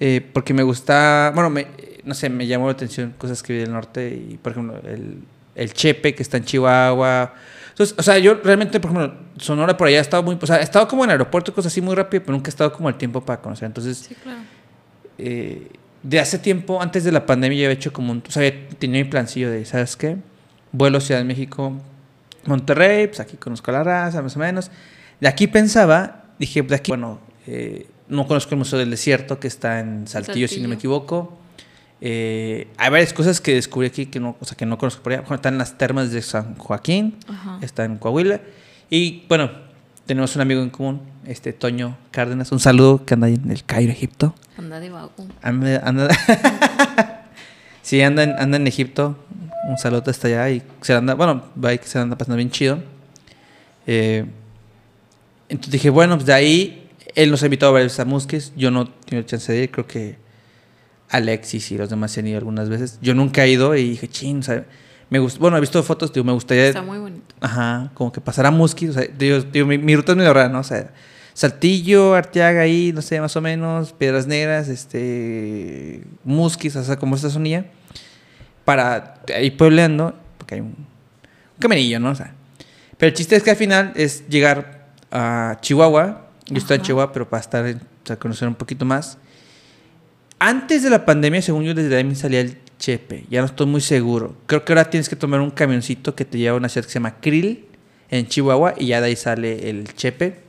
eh, 0.00 0.20
porque 0.32 0.54
me 0.54 0.62
gusta. 0.62 1.30
Bueno, 1.34 1.50
me, 1.50 1.66
no 2.04 2.14
sé, 2.14 2.28
me 2.28 2.46
llamó 2.46 2.66
la 2.66 2.72
atención 2.72 3.14
cosas 3.18 3.42
que 3.42 3.52
vi 3.54 3.58
del 3.60 3.72
norte. 3.72 4.08
Y 4.30 4.36
por 4.38 4.52
ejemplo, 4.52 4.80
el, 4.86 5.18
el 5.54 5.72
Chepe 5.72 6.14
que 6.14 6.22
está 6.22 6.36
en 6.36 6.44
Chihuahua. 6.44 7.34
Entonces, 7.70 7.94
o 7.98 8.02
sea, 8.02 8.18
yo 8.18 8.34
realmente, 8.42 8.78
por 8.80 8.92
ejemplo, 8.92 9.18
Sonora 9.38 9.76
por 9.76 9.88
allá 9.88 9.98
he 9.98 10.00
estado 10.00 10.22
muy. 10.22 10.38
O 10.40 10.46
sea, 10.46 10.58
he 10.60 10.62
estado 10.62 10.86
como 10.88 11.04
en 11.04 11.10
aeropuerto, 11.10 11.52
cosas 11.54 11.72
así 11.72 11.80
muy 11.80 11.94
rápido, 11.94 12.22
pero 12.24 12.32
nunca 12.36 12.48
he 12.48 12.50
estado 12.50 12.72
como 12.72 12.88
el 12.88 12.94
tiempo 12.96 13.20
para 13.24 13.40
conocer. 13.40 13.66
Entonces, 13.66 13.98
Sí, 13.98 14.14
claro. 14.14 14.38
eh, 15.18 15.68
de 16.02 16.20
hace 16.20 16.38
tiempo, 16.38 16.80
antes 16.82 17.02
de 17.04 17.12
la 17.12 17.24
pandemia, 17.26 17.58
ya 17.58 17.66
había 17.66 17.74
hecho 17.74 17.92
como 17.92 18.12
un. 18.12 18.22
O 18.26 18.30
sea, 18.30 18.52
tenía 18.78 19.02
mi 19.02 19.08
plancillo 19.10 19.50
de, 19.50 19.64
¿sabes 19.64 19.96
qué? 19.96 20.16
Vuelo 20.72 21.00
Ciudad 21.00 21.20
de 21.20 21.24
México, 21.24 21.72
Monterrey, 22.46 23.06
pues 23.06 23.20
aquí 23.20 23.36
conozco 23.36 23.70
a 23.70 23.74
la 23.74 23.84
raza, 23.84 24.20
más 24.22 24.36
o 24.36 24.38
menos. 24.38 24.70
De 25.20 25.28
aquí 25.28 25.46
pensaba, 25.46 26.23
dije, 26.38 26.62
pues 26.62 26.70
de 26.70 26.76
aquí, 26.76 26.90
bueno, 26.90 27.18
eh, 27.46 27.86
no 28.08 28.26
conozco 28.26 28.50
el 28.54 28.58
Museo 28.58 28.78
del 28.78 28.90
Desierto, 28.90 29.38
que 29.40 29.48
está 29.48 29.80
en 29.80 30.06
Saltillo, 30.06 30.48
si 30.48 30.60
no 30.60 30.68
me 30.68 30.74
equivoco. 30.76 31.38
Eh, 32.00 32.68
hay 32.76 32.90
varias 32.90 33.12
cosas 33.14 33.40
que 33.40 33.54
descubrí 33.54 33.86
aquí 33.88 34.06
que 34.06 34.20
no, 34.20 34.36
o 34.38 34.44
sea, 34.44 34.56
que 34.56 34.66
no 34.66 34.76
conozco 34.76 35.02
por 35.02 35.12
allá. 35.12 35.22
Bueno, 35.22 35.36
están 35.36 35.56
las 35.58 35.78
termas 35.78 36.10
de 36.10 36.20
San 36.22 36.54
Joaquín, 36.56 37.16
Ajá. 37.28 37.58
está 37.62 37.84
en 37.84 37.96
Coahuila. 37.96 38.40
Y 38.90 39.24
bueno, 39.28 39.50
tenemos 40.04 40.34
un 40.36 40.42
amigo 40.42 40.60
en 40.62 40.68
común, 40.70 41.00
este 41.24 41.52
Toño 41.54 41.96
Cárdenas. 42.10 42.52
Un 42.52 42.60
saludo 42.60 43.04
que 43.06 43.14
anda 43.14 43.28
ahí 43.28 43.34
en 43.42 43.50
el 43.50 43.64
Cairo, 43.64 43.90
Egipto. 43.90 44.34
Anda 44.58 44.80
de 44.80 44.90
vago. 44.90 45.12
Anda, 45.40 45.80
anda- 45.84 46.08
sí, 47.82 48.02
anda 48.02 48.22
en, 48.24 48.30
anda 48.38 48.56
en 48.58 48.66
Egipto. 48.66 49.16
Un 49.66 49.78
saludo 49.78 50.02
hasta 50.10 50.28
allá. 50.28 50.50
Y 50.50 50.62
se 50.82 50.92
anda, 50.92 51.14
bueno, 51.14 51.42
va 51.62 51.74
que 51.76 51.86
se 51.86 51.98
anda 51.98 52.16
pasando 52.18 52.36
bien 52.36 52.50
chido. 52.50 52.82
Eh, 53.86 54.26
entonces 55.54 55.72
dije, 55.72 55.90
bueno, 55.90 56.16
pues 56.16 56.26
de 56.26 56.32
ahí 56.32 56.90
él 57.14 57.30
nos 57.30 57.42
ha 57.42 57.46
invitado 57.46 57.76
a 57.76 57.80
ver 57.80 57.90
a 57.96 58.04
Musques. 58.04 58.52
Yo 58.56 58.70
no 58.70 58.88
tengo 58.88 59.22
chance 59.22 59.52
de 59.52 59.64
ir. 59.64 59.70
Creo 59.70 59.86
que 59.86 60.16
Alexis 61.08 61.70
y 61.70 61.78
los 61.78 61.90
demás 61.90 62.10
se 62.10 62.20
han 62.20 62.26
ido 62.26 62.38
algunas 62.38 62.68
veces. 62.68 62.98
Yo 63.00 63.14
nunca 63.14 63.44
he 63.44 63.50
ido 63.50 63.74
y 63.76 63.90
dije, 63.90 64.08
ching, 64.08 64.40
o 64.40 64.42
sea, 64.42 64.66
me 65.10 65.20
gusta. 65.20 65.38
Bueno, 65.38 65.56
he 65.56 65.60
visto 65.60 65.80
fotos, 65.84 66.12
digo, 66.12 66.24
me 66.24 66.32
gustaría. 66.32 66.66
Está 66.66 66.82
muy 66.82 66.98
bonito. 66.98 67.34
Ajá, 67.40 67.92
como 67.94 68.10
que 68.10 68.20
pasar 68.20 68.46
a 68.46 68.50
Musquis. 68.50 68.90
O 68.90 68.92
sea, 68.94 69.06
digo, 69.16 69.40
digo, 69.40 69.66
mi, 69.66 69.78
mi 69.78 69.94
ruta 69.94 70.12
es 70.12 70.18
medio 70.18 70.32
rara, 70.34 70.48
¿no? 70.48 70.58
O 70.58 70.64
sea, 70.64 70.92
Saltillo, 71.34 72.14
Arteaga 72.14 72.62
ahí, 72.62 72.92
no 72.92 73.00
sé, 73.00 73.20
más 73.20 73.36
o 73.36 73.40
menos, 73.40 73.92
Piedras 73.92 74.26
Negras, 74.26 74.68
este, 74.68 76.02
Musquis, 76.24 76.74
o 76.74 76.82
sea, 76.82 76.96
como 76.96 77.14
esta 77.14 77.30
zonilla. 77.30 77.66
Para 78.64 79.20
ir 79.40 79.56
puebleando, 79.56 80.14
porque 80.36 80.56
hay 80.56 80.60
un, 80.62 80.68
un 80.68 81.58
caminillo, 81.60 82.00
¿no? 82.00 82.10
O 82.10 82.14
sea, 82.14 82.34
pero 82.98 83.10
el 83.10 83.14
chiste 83.14 83.36
es 83.36 83.42
que 83.42 83.50
al 83.50 83.56
final 83.56 83.92
es 83.94 84.28
llegar 84.28 84.73
a 85.14 85.56
Chihuahua. 85.62 86.26
Yo 86.46 86.58
estoy 86.58 86.76
en. 86.76 86.82
Chihuahua, 86.82 87.12
pero 87.12 87.26
para 87.30 87.40
estar, 87.40 87.64
o 87.64 88.06
sea, 88.06 88.16
conocer 88.18 88.46
un 88.48 88.54
poquito 88.54 88.84
más. 88.84 89.16
Antes 90.38 90.82
de 90.82 90.90
la 90.90 91.04
pandemia, 91.06 91.40
según 91.40 91.64
yo, 91.64 91.72
desde 91.72 91.96
ahí 91.96 92.04
me 92.04 92.14
salía 92.14 92.40
el 92.40 92.58
Chepe. 92.78 93.24
Ya 93.30 93.40
no 93.40 93.46
estoy 93.46 93.66
muy 93.66 93.80
seguro. 93.80 94.36
Creo 94.46 94.64
que 94.64 94.72
ahora 94.72 94.90
tienes 94.90 95.08
que 95.08 95.16
tomar 95.16 95.40
un 95.40 95.50
camioncito 95.50 96.14
que 96.14 96.24
te 96.24 96.36
lleva 96.36 96.56
a 96.56 96.58
una 96.58 96.68
ciudad 96.68 96.84
que 96.84 96.90
se 96.92 96.98
llama 96.98 97.16
Krill, 97.20 97.64
en 98.10 98.26
Chihuahua, 98.26 98.74
y 98.76 98.86
ya 98.88 99.00
de 99.00 99.06
ahí 99.06 99.16
sale 99.16 99.70
el 99.70 99.94
Chepe. 99.94 100.42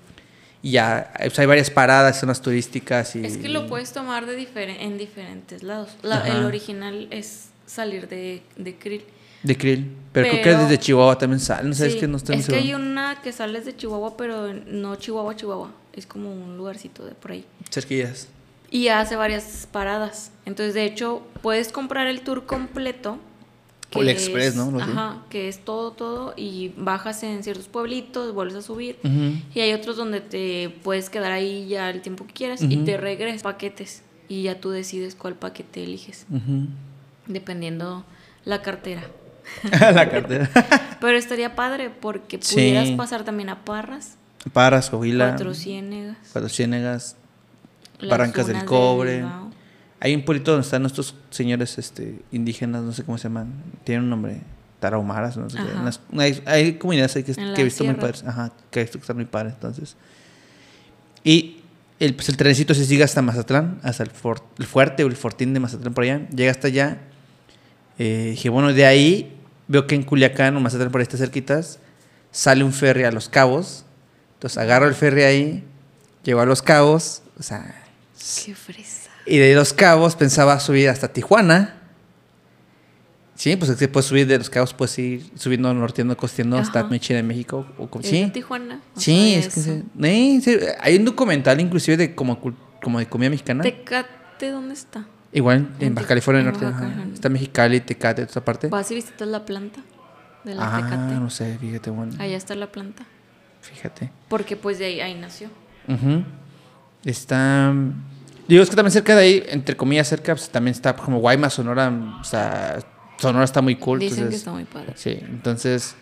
Y 0.62 0.72
ya 0.72 1.14
o 1.26 1.30
sea, 1.30 1.44
hay 1.44 1.48
varias 1.48 1.70
paradas, 1.70 2.20
zonas 2.20 2.42
turísticas. 2.42 3.16
Y... 3.16 3.24
Es 3.26 3.38
que 3.38 3.48
lo 3.48 3.68
puedes 3.68 3.94
tomar 3.94 4.26
de 4.26 4.36
diferen- 4.38 4.78
en 4.80 4.98
diferentes 4.98 5.62
lados. 5.64 5.96
La- 6.02 6.28
el 6.28 6.44
original 6.44 7.08
es 7.12 7.50
salir 7.68 8.10
de, 8.10 8.42
de 8.58 8.76
Krill. 8.76 9.04
De 9.46 9.58
Krill. 9.58 9.92
Pero, 10.12 10.30
creo 10.30 10.44
que 10.44 10.64
desde 10.64 10.78
Chihuahua 10.80 11.18
también 11.18 11.40
sale. 11.42 11.68
No 11.68 11.74
sé, 11.76 11.88
es 11.88 11.96
que 11.96 12.08
no 12.08 12.16
estoy 12.18 12.38
es 12.38 12.48
que 12.48 12.56
hay 12.56 12.74
una 12.74 13.22
que 13.22 13.34
sales 13.34 13.66
de 13.66 13.76
Chihuahua, 13.76 14.16
pero 14.16 14.54
no 14.54 14.96
Chihuahua, 14.96 15.36
Chihuahua. 15.36 15.72
Es 15.92 16.06
como 16.06 16.32
un 16.32 16.56
lugarcito 16.56 17.06
de 17.06 17.12
por 17.14 17.32
ahí. 17.32 17.46
Cerquillas. 17.70 18.30
Y 18.72 18.88
hace 18.88 19.16
varias 19.18 19.68
paradas. 19.72 20.32
Entonces, 20.46 20.74
de 20.74 20.86
hecho, 20.86 21.22
puedes 21.42 21.72
comprar 21.72 22.08
el 22.08 22.22
tour 22.22 22.46
completo. 22.46 23.18
que 23.90 24.00
O 24.00 24.02
el 24.02 24.10
express, 24.10 24.48
es- 24.48 24.56
¿no? 24.56 24.72
Lo. 24.72 24.82
Ajá, 24.82 25.24
que 25.30 25.48
es 25.50 25.60
todo, 25.60 25.92
todo. 25.92 26.34
Y 26.38 26.70
bajas 26.78 27.22
en 27.24 27.44
ciertos 27.44 27.68
pueblitos, 27.68 28.34
vuelves 28.34 28.56
a 28.56 28.62
subir. 28.62 28.98
Y 29.54 29.60
hay 29.60 29.74
otros 29.74 29.98
donde 29.98 30.22
te 30.22 30.70
puedes 30.82 31.10
quedar 31.10 31.32
ahí 31.34 31.68
ya 31.68 31.90
el 31.90 32.02
tiempo 32.02 32.26
que 32.26 32.34
quieras 32.34 32.62
y 32.62 32.78
te 32.78 32.96
regresas 32.98 33.44
paquetes. 33.44 34.02
Y 34.30 34.44
ya 34.44 34.60
tú 34.60 34.70
decides 34.72 35.14
cuál 35.16 35.36
paquete 35.36 35.84
eliges, 35.84 36.26
dependiendo 37.28 38.06
la 38.46 38.62
cartera. 38.62 39.04
la 39.72 40.10
cartera. 40.10 40.50
Pero 41.02 41.18
estaría 41.18 41.56
padre 41.56 41.90
porque 41.90 42.40
Sí. 42.42 42.56
pudieras 42.56 42.90
pasar 42.92 43.24
también 43.24 43.50
a 43.50 43.64
Parras, 43.66 44.16
Paras, 44.54 44.90
Coahuila. 44.90 45.30
Cuatro 45.30 45.54
Ciénegas, 45.54 46.18
Cuatro 46.32 46.50
Ciénegas. 46.50 47.16
Barrancas 48.08 48.48
del 48.48 48.60
de 48.60 48.66
Cobre. 48.66 49.26
Hay 50.02 50.14
un 50.14 50.24
pueblito 50.24 50.52
donde 50.52 50.66
están 50.66 50.86
estos 50.86 51.16
señores 51.30 51.78
este, 51.78 52.20
indígenas, 52.32 52.84
no 52.84 52.92
sé 52.92 53.04
cómo 53.04 53.18
se 53.18 53.24
llaman. 53.24 53.54
Tienen 53.84 54.04
un 54.04 54.10
nombre. 54.12 54.42
Tarahumaras, 54.82 55.38
no 55.38 55.50
sé 55.50 55.58
qué. 55.58 56.20
Hay, 56.20 56.44
hay 56.46 56.74
comunidades 56.74 57.16
ahí 57.16 57.24
que, 57.24 57.32
he 57.32 57.64
visto 57.64 57.84
muy 57.86 57.94
sierra. 57.94 58.00
padres. 58.02 58.24
Ajá, 58.28 58.52
que 58.70 58.82
he 58.82 58.84
visto 58.84 59.00
que 59.00 59.04
están 59.04 59.16
muy 59.16 59.26
padres. 59.26 59.54
Entonces. 59.54 59.96
Y 61.24 61.62
el, 62.00 62.14
pues 62.14 62.30
el 62.30 62.38
trenecito 62.38 62.74
se 62.74 62.86
sigue 62.86 63.04
hasta 63.04 63.22
Mazatlán, 63.22 63.80
hasta 63.82 64.04
el, 64.04 64.12
for- 64.12 64.44
el 64.60 64.66
fuerte 64.66 65.04
o 65.04 65.08
el 65.08 65.16
fortín 65.16 65.54
de 65.54 65.60
Mazatlán 65.62 65.94
por 65.94 66.04
allá. 66.04 66.28
Llega 66.30 66.52
hasta 66.52 66.68
allá. 66.68 67.00
Eh, 67.98 68.30
dije, 68.32 68.50
bueno, 68.50 68.74
de 68.74 68.86
ahí 68.86 69.38
veo 69.68 69.88
que 69.88 69.96
en 69.96 70.04
Culiacán 70.04 70.56
o 70.56 70.60
Mazatlán 70.60 70.92
por 70.92 71.02
ahí 71.02 71.04
está 71.04 71.18
cerquitas, 71.18 71.80
sale 72.32 72.64
un 72.64 72.74
ferry 72.74 73.04
a 73.04 73.12
Los 73.12 73.30
Cabos. 73.30 73.86
Entonces 74.36 74.58
agarro 74.58 74.88
el 74.88 74.94
ferry 74.96 75.24
ahí, 75.24 75.64
llego 76.24 76.42
a 76.42 76.46
Los 76.46 76.62
Cabos, 76.62 77.24
o 77.40 77.44
sea, 77.44 77.84
Qué 78.46 78.54
fresa. 78.54 79.10
y 79.26 79.38
de 79.38 79.56
Los 79.56 79.74
Cabos 79.74 80.16
pensaba 80.16 80.60
subir 80.60 80.90
hasta 80.90 81.08
Tijuana. 81.14 81.82
Sí, 83.36 83.58
pues 83.58 83.70
puedes 83.90 84.06
subir 84.06 84.28
de 84.28 84.38
Los 84.38 84.50
Cabos, 84.50 84.74
puedes 84.74 84.98
ir 84.98 85.30
subiendo, 85.36 85.74
norteando, 85.74 86.16
costeando 86.16 86.58
hasta. 86.58 86.84
Michina, 86.86 87.20
en 87.20 87.28
México. 87.28 87.66
O, 87.78 87.90
como- 87.90 88.02
¿Es 88.04 88.10
sí, 88.10 88.30
Tijuana? 88.34 88.80
Sí, 88.96 89.34
es 89.36 89.54
que 89.54 89.60
sí. 89.60 89.84
Hay 90.80 90.96
un 90.96 91.06
documental 91.06 91.60
inclusive 91.60 91.98
de 91.98 92.16
como, 92.16 92.40
como 92.82 93.00
de 93.00 93.08
comida 93.08 93.30
mexicana. 93.30 93.62
¿Tecate 93.64 94.52
dónde 94.52 94.74
está? 94.74 95.06
Igual 95.36 95.70
en 95.80 95.88
En 95.88 95.96
Baja 95.96 96.08
California 96.08 96.40
en 96.40 96.46
Norte. 96.48 96.66
Baja 96.66 96.78
ajá. 96.78 96.84
California. 96.86 97.14
Está 97.14 97.30
Mexicali, 97.30 97.80
Tecate, 97.82 98.22
toda 98.24 98.32
esa 98.32 98.44
parte. 98.46 98.68
¿Vas 98.70 98.90
y 98.90 98.96
visitas 98.96 99.28
la 99.28 99.46
planta 99.46 99.82
de 100.44 100.56
la 100.56 100.64
Ah, 100.78 100.78
Tecate? 100.82 101.14
no 101.16 101.30
sé, 101.30 101.58
fíjate, 101.60 101.90
bueno. 101.92 102.14
Allá 102.18 102.38
está 102.38 102.56
la 102.56 102.72
planta. 102.72 103.06
Fíjate. 103.62 104.12
Porque 104.30 104.56
pues 104.56 104.80
de 104.80 104.86
ahí, 104.86 105.02
ahí 105.02 105.14
nació. 105.16 105.50
Está. 107.04 107.74
Digo, 108.48 108.62
es 108.64 108.70
que 108.70 108.76
también 108.76 108.92
cerca 108.92 109.16
de 109.16 109.22
ahí, 109.24 109.44
entre 109.50 109.76
comillas, 109.76 110.08
cerca, 110.08 110.34
pues, 110.36 110.50
también 110.50 110.74
está 110.74 110.96
como 110.96 111.20
Guaymas, 111.20 111.54
Sonora. 111.54 111.92
O 112.22 112.24
sea, 112.24 112.80
Sonora 113.18 113.44
está 113.46 113.62
muy 113.62 113.76
cool. 113.76 114.00
Dicen 114.00 114.16
que 114.16 114.22
entonces- 114.22 114.40
está 114.40 114.52
muy 114.52 114.66
padre. 114.66 114.94
Sí, 114.96 115.18
entonces. 115.22 115.96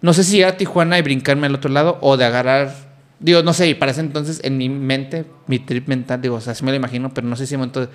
No 0.00 0.12
sé 0.12 0.22
si 0.22 0.36
llegar 0.36 0.54
a 0.54 0.56
Tijuana 0.56 0.96
y 0.98 1.02
brincarme 1.02 1.48
al 1.48 1.54
otro 1.56 1.70
lado 1.70 1.98
o 2.00 2.16
de 2.16 2.24
agarrar. 2.24 2.72
Digo, 3.18 3.42
no 3.42 3.52
sé, 3.52 3.68
y 3.68 3.74
para 3.74 3.90
ese 3.90 4.00
entonces 4.00 4.40
en 4.44 4.56
mi 4.56 4.68
mente, 4.68 5.24
mi 5.48 5.58
trip 5.58 5.88
mental, 5.88 6.20
digo, 6.22 6.36
o 6.36 6.40
sea, 6.40 6.54
sí 6.54 6.64
me 6.64 6.70
lo 6.70 6.76
imagino, 6.76 7.12
pero 7.12 7.26
no 7.26 7.34
sé 7.34 7.48
si 7.48 7.56
momento 7.56 7.88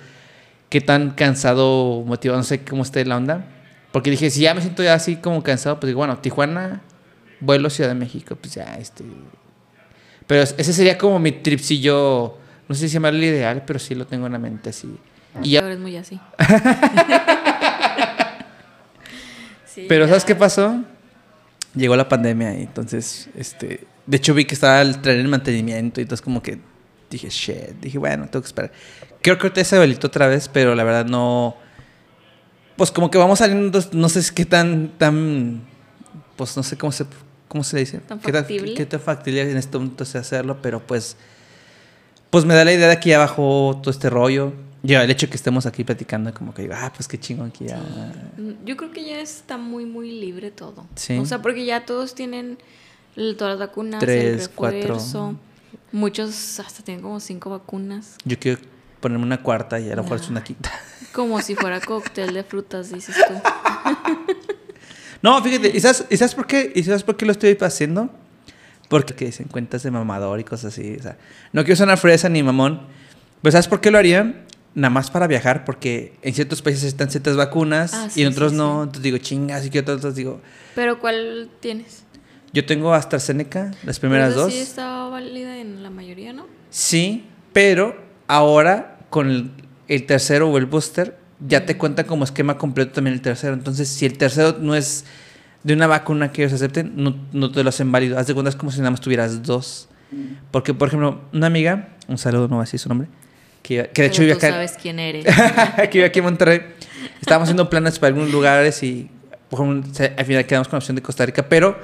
qué 0.74 0.80
tan 0.80 1.10
cansado, 1.10 2.02
motivado, 2.04 2.36
no 2.40 2.42
sé 2.42 2.64
cómo 2.64 2.82
esté 2.82 3.04
la 3.04 3.16
onda. 3.16 3.46
Porque 3.92 4.10
dije, 4.10 4.28
si 4.28 4.40
ya 4.40 4.54
me 4.54 4.60
siento 4.60 4.82
ya 4.82 4.94
así 4.94 5.14
como 5.14 5.40
cansado, 5.40 5.78
pues 5.78 5.86
digo, 5.86 5.98
bueno, 5.98 6.18
Tijuana, 6.18 6.82
vuelo 7.38 7.70
Ciudad 7.70 7.90
de 7.90 7.94
México, 7.94 8.34
pues 8.34 8.54
ya, 8.54 8.74
este. 8.74 9.04
Pero 10.26 10.42
ese 10.42 10.72
sería 10.72 10.98
como 10.98 11.20
mi 11.20 11.30
tripsillo, 11.30 12.38
no 12.68 12.74
sé 12.74 12.88
si 12.88 12.94
llamarlo 12.94 13.20
ideal, 13.20 13.62
pero 13.64 13.78
sí 13.78 13.94
lo 13.94 14.04
tengo 14.04 14.26
en 14.26 14.32
la 14.32 14.40
mente 14.40 14.70
así. 14.70 14.98
Y 15.44 15.50
ya 15.52 15.60
Ahora 15.60 15.74
es 15.74 15.78
muy 15.80 15.96
así. 15.96 16.18
Sí, 19.66 19.86
Pero 19.88 20.04
ya. 20.04 20.08
¿sabes 20.08 20.24
qué 20.24 20.36
pasó? 20.36 20.84
Llegó 21.74 21.96
la 21.96 22.08
pandemia 22.08 22.56
y 22.56 22.62
entonces, 22.62 23.28
este, 23.36 23.86
de 24.06 24.16
hecho 24.16 24.32
vi 24.32 24.44
que 24.44 24.54
estaba 24.54 24.80
el 24.82 25.00
tren 25.00 25.18
en 25.18 25.28
mantenimiento 25.28 26.00
y 26.00 26.02
entonces 26.02 26.22
como 26.22 26.40
que 26.40 26.60
dije, 27.10 27.28
shit, 27.28 27.80
dije, 27.80 27.98
bueno, 27.98 28.26
tengo 28.26 28.42
que 28.42 28.46
esperar. 28.46 28.72
Creo 29.24 29.38
que 29.38 29.46
ahorita 29.46 29.64
se 29.64 29.74
habilitó 29.76 30.08
otra 30.08 30.26
vez, 30.28 30.48
pero 30.48 30.74
la 30.74 30.84
verdad 30.84 31.06
no, 31.06 31.56
pues 32.76 32.90
como 32.90 33.10
que 33.10 33.16
vamos 33.16 33.38
saliendo, 33.38 33.80
no 33.92 34.10
sé 34.10 34.20
qué 34.34 34.44
tan, 34.44 34.90
tan, 34.98 35.62
pues 36.36 36.54
no 36.58 36.62
sé 36.62 36.76
cómo 36.76 36.92
se, 36.92 37.06
cómo 37.48 37.64
se 37.64 37.78
dice, 37.78 38.00
Tan 38.00 38.18
qué 38.20 38.30
tan, 38.32 38.44
qué 38.44 38.84
tan 38.84 39.00
factible 39.00 39.50
en 39.50 39.56
este 39.56 39.78
momento 39.78 40.04
se 40.04 40.18
hacerlo, 40.18 40.58
pero 40.60 40.86
pues, 40.86 41.16
pues 42.28 42.44
me 42.44 42.52
da 42.52 42.66
la 42.66 42.74
idea 42.74 42.86
de 42.86 43.00
que 43.00 43.08
ya 43.08 43.18
bajó 43.18 43.80
todo 43.82 43.90
este 43.90 44.10
rollo. 44.10 44.52
Ya 44.82 45.02
el 45.02 45.10
hecho 45.10 45.24
de 45.24 45.30
que 45.30 45.36
estemos 45.38 45.64
aquí 45.64 45.84
platicando, 45.84 46.34
como 46.34 46.52
que 46.52 46.60
digo, 46.60 46.74
ah, 46.76 46.92
pues 46.94 47.08
qué 47.08 47.18
chingón 47.18 47.48
aquí 47.48 47.64
ya. 47.64 47.78
Mm, 47.78 48.66
Yo 48.66 48.76
creo 48.76 48.90
que 48.90 49.06
ya 49.06 49.20
está 49.20 49.56
muy, 49.56 49.86
muy 49.86 50.20
libre 50.20 50.50
todo. 50.50 50.84
Sí. 50.96 51.16
O 51.16 51.24
sea, 51.24 51.40
porque 51.40 51.64
ya 51.64 51.86
todos 51.86 52.14
tienen 52.14 52.58
todas 53.38 53.58
las 53.58 53.68
vacunas, 53.68 54.00
Tres, 54.00 54.42
el 54.42 54.50
cuatro. 54.50 54.80
refuerzo. 54.80 55.36
Muchos 55.92 56.60
hasta 56.60 56.82
tienen 56.82 57.02
como 57.02 57.18
cinco 57.20 57.48
vacunas. 57.48 58.16
Yo 58.26 58.38
quiero 58.38 58.60
ponerme 59.04 59.26
una 59.26 59.42
cuarta 59.42 59.78
y 59.78 59.90
a 59.90 59.96
lo 59.96 60.02
mejor 60.02 60.18
es 60.18 60.30
una 60.30 60.42
quinta. 60.42 60.72
Como 61.12 61.42
si 61.42 61.54
fuera 61.54 61.78
cóctel 61.86 62.32
de 62.32 62.42
frutas, 62.42 62.90
dices 62.90 63.14
tú. 63.28 63.34
No, 65.20 65.42
fíjate, 65.42 65.70
¿y 65.74 65.80
sabes, 65.80 66.06
y 66.10 66.16
sabes 66.16 66.34
por 66.34 66.46
qué? 66.46 66.72
¿Y 66.74 66.82
sabes 66.84 67.02
por 67.02 67.16
qué 67.18 67.26
lo 67.26 67.32
estoy 67.32 67.56
haciendo? 67.60 68.08
Porque 68.88 69.14
que 69.14 69.26
dicen 69.26 69.46
cuentas 69.48 69.82
de 69.82 69.90
mamador 69.90 70.40
y 70.40 70.44
cosas 70.44 70.72
así. 70.72 70.96
O 70.98 71.02
sea, 71.02 71.18
no 71.52 71.64
quiero 71.64 71.76
sonar 71.76 71.98
fresa 71.98 72.30
ni 72.30 72.42
mamón. 72.42 72.80
Pero 73.42 73.52
¿sabes 73.52 73.68
por 73.68 73.82
qué 73.82 73.90
lo 73.90 73.98
haría? 73.98 74.44
Nada 74.74 74.90
más 74.90 75.10
para 75.10 75.26
viajar, 75.26 75.64
porque 75.66 76.14
en 76.22 76.32
ciertos 76.34 76.62
países 76.62 76.84
están 76.84 77.10
ciertas 77.10 77.36
vacunas 77.36 77.92
Ah, 77.94 78.06
y 78.08 78.10
sí, 78.10 78.22
en 78.22 78.28
otros 78.32 78.52
sí, 78.52 78.58
no. 78.58 78.72
sí. 78.76 78.80
Entonces 78.84 79.02
digo, 79.02 79.18
chingas, 79.18 79.66
y 79.66 79.70
que 79.70 79.80
otros 79.80 80.14
digo. 80.14 80.40
Pero 80.74 80.98
¿cuál 80.98 81.50
tienes? 81.60 82.04
Yo 82.54 82.64
tengo 82.64 82.94
AstraZeneca, 82.94 83.70
las 83.84 84.00
primeras 84.00 84.30
Esa 84.30 84.40
dos. 84.40 84.52
Sí 84.52 84.58
está 84.60 85.04
válida 85.08 85.58
en 85.58 85.82
la 85.82 85.90
mayoría, 85.90 86.32
¿no? 86.32 86.46
Sí, 86.70 87.26
pero 87.52 87.96
ahora 88.26 88.93
con 89.14 89.30
el, 89.30 89.50
el 89.86 90.06
tercero 90.06 90.50
o 90.50 90.58
el 90.58 90.66
booster 90.66 91.16
ya 91.46 91.64
te 91.66 91.76
cuenta 91.78 92.02
como 92.02 92.24
esquema 92.24 92.58
completo 92.58 92.90
también 92.94 93.14
el 93.14 93.20
tercero. 93.20 93.54
Entonces, 93.54 93.86
si 93.88 94.06
el 94.06 94.18
tercero 94.18 94.56
no 94.60 94.74
es 94.74 95.04
de 95.62 95.72
una 95.72 95.86
vacuna 95.86 96.32
que 96.32 96.42
ellos 96.42 96.52
acepten, 96.52 96.94
no, 96.96 97.14
no 97.32 97.52
te 97.52 97.62
lo 97.62 97.68
hacen 97.68 97.92
válido. 97.92 98.18
Haz 98.18 98.26
de 98.26 98.34
cuenta 98.34 98.50
es 98.50 98.56
como 98.56 98.72
si 98.72 98.78
nada 98.78 98.90
más 98.90 99.00
tuvieras 99.00 99.44
dos. 99.44 99.88
Porque, 100.50 100.74
por 100.74 100.88
ejemplo, 100.88 101.20
una 101.32 101.46
amiga 101.46 101.90
un 102.08 102.18
saludo, 102.18 102.48
no 102.48 102.56
voy 102.56 102.62
a 102.62 102.64
decir 102.64 102.80
su 102.80 102.88
nombre, 102.88 103.06
que, 103.62 103.88
que 103.94 104.02
de 104.02 104.08
hecho 104.08 104.22
vive 104.22 104.32
tú 104.32 104.38
acá, 104.38 104.50
sabes 104.50 104.72
quién 104.82 104.98
eres. 104.98 105.24
que 105.24 105.90
vive 105.98 106.06
aquí 106.06 106.18
en 106.18 106.24
Monterrey. 106.24 106.60
Estábamos 107.20 107.46
haciendo 107.46 107.70
planes 107.70 108.00
para 108.00 108.08
algunos 108.08 108.32
lugares 108.32 108.82
y 108.82 109.08
por 109.48 109.60
ejemplo, 109.60 109.94
se- 109.94 110.12
al 110.16 110.24
final 110.24 110.44
quedamos 110.46 110.66
con 110.68 110.76
la 110.76 110.78
opción 110.78 110.96
de 110.96 111.02
Costa 111.02 111.24
Rica, 111.24 111.48
pero 111.48 111.78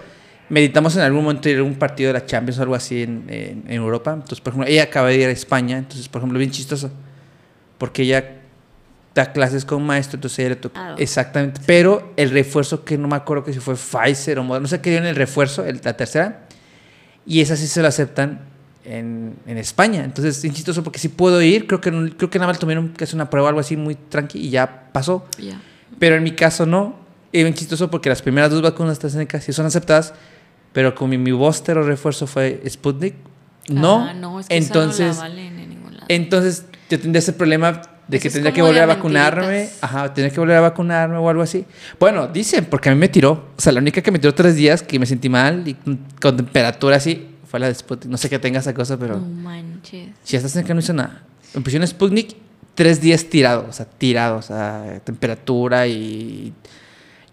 meditamos 0.48 0.96
en 0.96 1.02
algún 1.02 1.22
momento 1.22 1.48
ir 1.48 1.58
a 1.58 1.62
un 1.62 1.76
partido 1.76 2.08
de 2.08 2.14
la 2.20 2.26
Champions 2.26 2.58
o 2.58 2.62
algo 2.62 2.74
así 2.74 3.02
en, 3.02 3.24
en- 3.28 3.64
en 3.68 3.72
Europa. 3.74 4.12
Entonces, 4.14 4.40
por 4.40 4.52
ejemplo, 4.52 4.68
ella 4.70 4.82
acaba 4.84 5.08
de 5.08 5.16
ir 5.16 5.26
a 5.28 5.30
España, 5.30 5.78
entonces, 5.78 6.08
por 6.08 6.18
ejemplo, 6.20 6.38
bien 6.38 6.50
chistoso, 6.50 6.90
porque 7.80 8.02
ella 8.02 8.36
da 9.14 9.32
clases 9.32 9.64
con 9.64 9.82
maestro, 9.84 10.18
entonces 10.18 10.38
ella 10.40 10.50
le 10.50 10.56
tocó. 10.56 10.78
Ah, 10.78 10.94
Exactamente, 10.98 11.60
pero 11.66 12.12
el 12.16 12.30
refuerzo 12.30 12.84
que 12.84 12.96
no 12.98 13.08
me 13.08 13.16
acuerdo 13.16 13.42
que 13.42 13.52
si 13.54 13.58
fue 13.58 13.74
Pfizer 13.74 14.38
o 14.38 14.44
Moderna, 14.44 14.62
no 14.64 14.68
sé 14.68 14.80
qué 14.80 14.90
dio 14.90 14.98
en 15.00 15.06
el 15.06 15.16
refuerzo, 15.16 15.64
el- 15.64 15.80
la 15.82 15.96
tercera, 15.96 16.42
y 17.26 17.40
esa 17.40 17.56
sí 17.56 17.66
se 17.66 17.80
lo 17.82 17.88
aceptan 17.88 18.40
en, 18.84 19.34
en 19.46 19.58
España. 19.58 20.04
Entonces, 20.04 20.44
es 20.44 20.52
chistoso 20.52 20.82
porque 20.84 20.98
si 20.98 21.08
puedo 21.08 21.40
ir, 21.42 21.66
creo 21.66 21.80
que, 21.80 21.90
creo 22.16 22.30
que 22.30 22.38
nada 22.38 22.52
más 22.52 22.58
tomé 22.58 22.78
un- 22.78 22.90
que 22.92 23.04
es 23.04 23.14
una 23.14 23.28
prueba 23.30 23.48
algo 23.48 23.60
así 23.60 23.76
muy 23.76 23.94
tranqui 23.94 24.38
y 24.38 24.50
ya 24.50 24.88
pasó. 24.92 25.26
Ya. 25.38 25.60
Pero 25.98 26.16
en 26.16 26.22
mi 26.22 26.32
caso 26.32 26.66
no. 26.66 26.96
Bien 27.32 27.52
chistoso 27.54 27.90
porque 27.90 28.08
las 28.08 28.22
primeras 28.22 28.50
dos 28.50 28.60
vacunas 28.62 28.92
AstraZeneca 28.92 29.40
sí 29.40 29.52
son 29.52 29.64
aceptadas, 29.66 30.14
pero 30.72 30.94
como 30.94 31.08
mi, 31.10 31.18
mi 31.18 31.32
booster 31.32 31.78
o 31.78 31.82
refuerzo 31.84 32.26
fue 32.26 32.62
Sputnik, 32.68 33.14
no. 33.68 34.04
Ah, 34.08 34.14
no, 34.14 34.38
es 34.40 34.46
que 34.48 34.56
esa 34.56 34.66
entonces, 34.66 35.06
no 35.16 35.22
la 35.22 35.28
valen 35.28 35.58
en 35.58 35.68
ningún 35.68 35.94
lado. 35.94 36.06
entonces 36.08 36.64
yo 36.90 37.00
tendría 37.00 37.20
ese 37.20 37.32
problema 37.32 37.80
de 38.08 38.16
Eso 38.16 38.22
que 38.24 38.30
tendría 38.30 38.52
que 38.52 38.60
volver 38.62 38.82
a 38.82 38.86
vacunarme. 38.86 39.46
mentiritas. 39.46 39.78
Ajá, 39.84 40.12
tendría 40.12 40.34
que 40.34 40.40
volver 40.40 40.56
a 40.56 40.60
vacunarme 40.60 41.16
o 41.16 41.28
algo 41.28 41.42
así. 41.42 41.64
Bueno, 41.98 42.26
dicen, 42.26 42.64
porque 42.66 42.88
a 42.90 42.92
mí 42.94 42.98
me 42.98 43.08
tiró. 43.08 43.50
O 43.56 43.60
sea, 43.60 43.72
la 43.72 43.78
única 43.80 44.02
que 44.02 44.10
me 44.10 44.18
tiró 44.18 44.34
tres 44.34 44.56
días 44.56 44.82
que 44.82 44.98
me 44.98 45.06
sentí 45.06 45.28
mal 45.28 45.66
y 45.68 45.74
con, 45.74 46.36
temperatura 46.36 46.96
así 46.96 47.28
fue 47.48 47.60
la 47.60 47.68
de 47.68 47.74
Sputnik. 47.74 48.10
No 48.10 48.16
sé 48.16 48.28
qué 48.28 48.38
tenga 48.38 48.58
esa 48.58 48.74
cosa, 48.74 48.98
pero 48.98 49.14
No 49.18 49.26
manches. 49.26 50.08
si 50.24 50.36
AstraZeneca 50.36 50.74
no 50.74 50.80
hizo 50.80 50.92
nada. 50.92 51.22
Me 51.54 51.60
pusieron 51.62 51.86
Sputnik 51.86 52.36
tres 52.74 53.00
días 53.00 53.24
tirado, 53.26 53.66
o 53.68 53.72
sea, 53.72 53.86
tirado, 53.86 54.36
o 54.38 54.42
sea, 54.42 55.00
temperatura 55.04 55.86
y... 55.86 56.52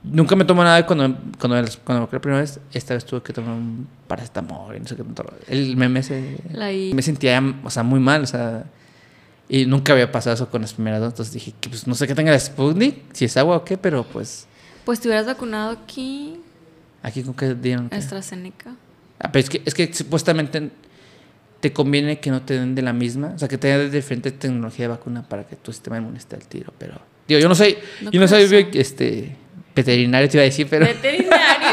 Nunca 0.03 0.35
me 0.35 0.45
tomo 0.45 0.63
nada 0.63 0.85
cuando, 0.85 1.17
cuando, 1.39 1.61
me- 1.61 1.67
cuando 1.83 2.05
me 2.05 2.09
la 2.13 2.21
primera 2.21 2.41
vez. 2.41 2.59
Esta 2.71 2.93
vez 2.93 3.03
tuve 3.03 3.21
que 3.23 3.33
tomar 3.33 3.51
un 3.51 3.87
paracetamol 4.07 4.75
y 4.75 4.79
no 4.79 4.87
sé 4.87 4.95
qué. 4.95 5.03
El 5.47 5.75
meme 5.75 5.99
ese... 6.01 6.37
La 6.53 6.67
Me 6.93 7.01
sentía, 7.01 7.41
o 7.63 7.69
sea, 7.69 7.83
muy 7.83 7.99
mal, 7.99 8.21
o 8.23 8.27
sea... 8.27 8.63
Y 9.49 9.65
nunca 9.65 9.93
había 9.93 10.11
pasado 10.11 10.33
eso 10.35 10.49
con 10.49 10.61
las 10.61 10.73
primeras 10.73 10.99
dos. 10.99 11.09
Entonces 11.13 11.33
dije, 11.33 11.53
que, 11.59 11.69
pues 11.69 11.87
no 11.87 11.95
sé 11.95 12.07
qué 12.07 12.15
tenga 12.15 12.31
la 12.31 12.39
Sputnik, 12.39 13.13
si 13.13 13.25
es 13.25 13.37
agua 13.37 13.57
o 13.57 13.63
qué, 13.63 13.77
pero 13.77 14.03
pues... 14.03 14.47
Pues 14.83 14.99
te 14.99 15.07
hubieras 15.07 15.25
vacunado 15.25 15.71
aquí, 15.71 16.39
Aquí 17.03 17.23
con 17.23 17.33
qué 17.33 17.55
dieron. 17.55 17.89
AstraZeneca. 17.91 18.75
Ah, 19.19 19.31
pero 19.31 19.39
es 19.43 19.49
que, 19.49 19.61
es 19.65 19.73
que 19.73 19.93
supuestamente 19.93 20.69
te 21.59 21.73
conviene 21.73 22.19
que 22.19 22.29
no 22.29 22.41
te 22.41 22.55
den 22.55 22.75
de 22.75 22.81
la 22.81 22.93
misma, 22.93 23.33
o 23.35 23.39
sea, 23.39 23.47
que 23.47 23.57
te 23.57 23.67
den 23.67 23.89
de 23.89 23.97
diferente 23.97 24.31
tecnología 24.31 24.85
de 24.85 24.89
vacuna 24.89 25.27
para 25.27 25.45
que 25.45 25.55
tu 25.55 25.71
sistema 25.71 25.97
inmune 25.97 26.17
esté 26.17 26.35
al 26.35 26.45
tiro, 26.47 26.73
pero... 26.77 26.99
Digo, 27.27 27.39
yo 27.39 27.49
no 27.49 27.55
soy, 27.55 27.77
No 28.01 28.11
yo 28.11 28.19
no 28.19 28.27
soy 28.27 28.67
este, 28.73 29.35
veterinario, 29.75 30.29
te 30.29 30.37
iba 30.37 30.41
a 30.41 30.45
decir, 30.45 30.67
pero... 30.69 30.85
Veterinario. 30.85 31.67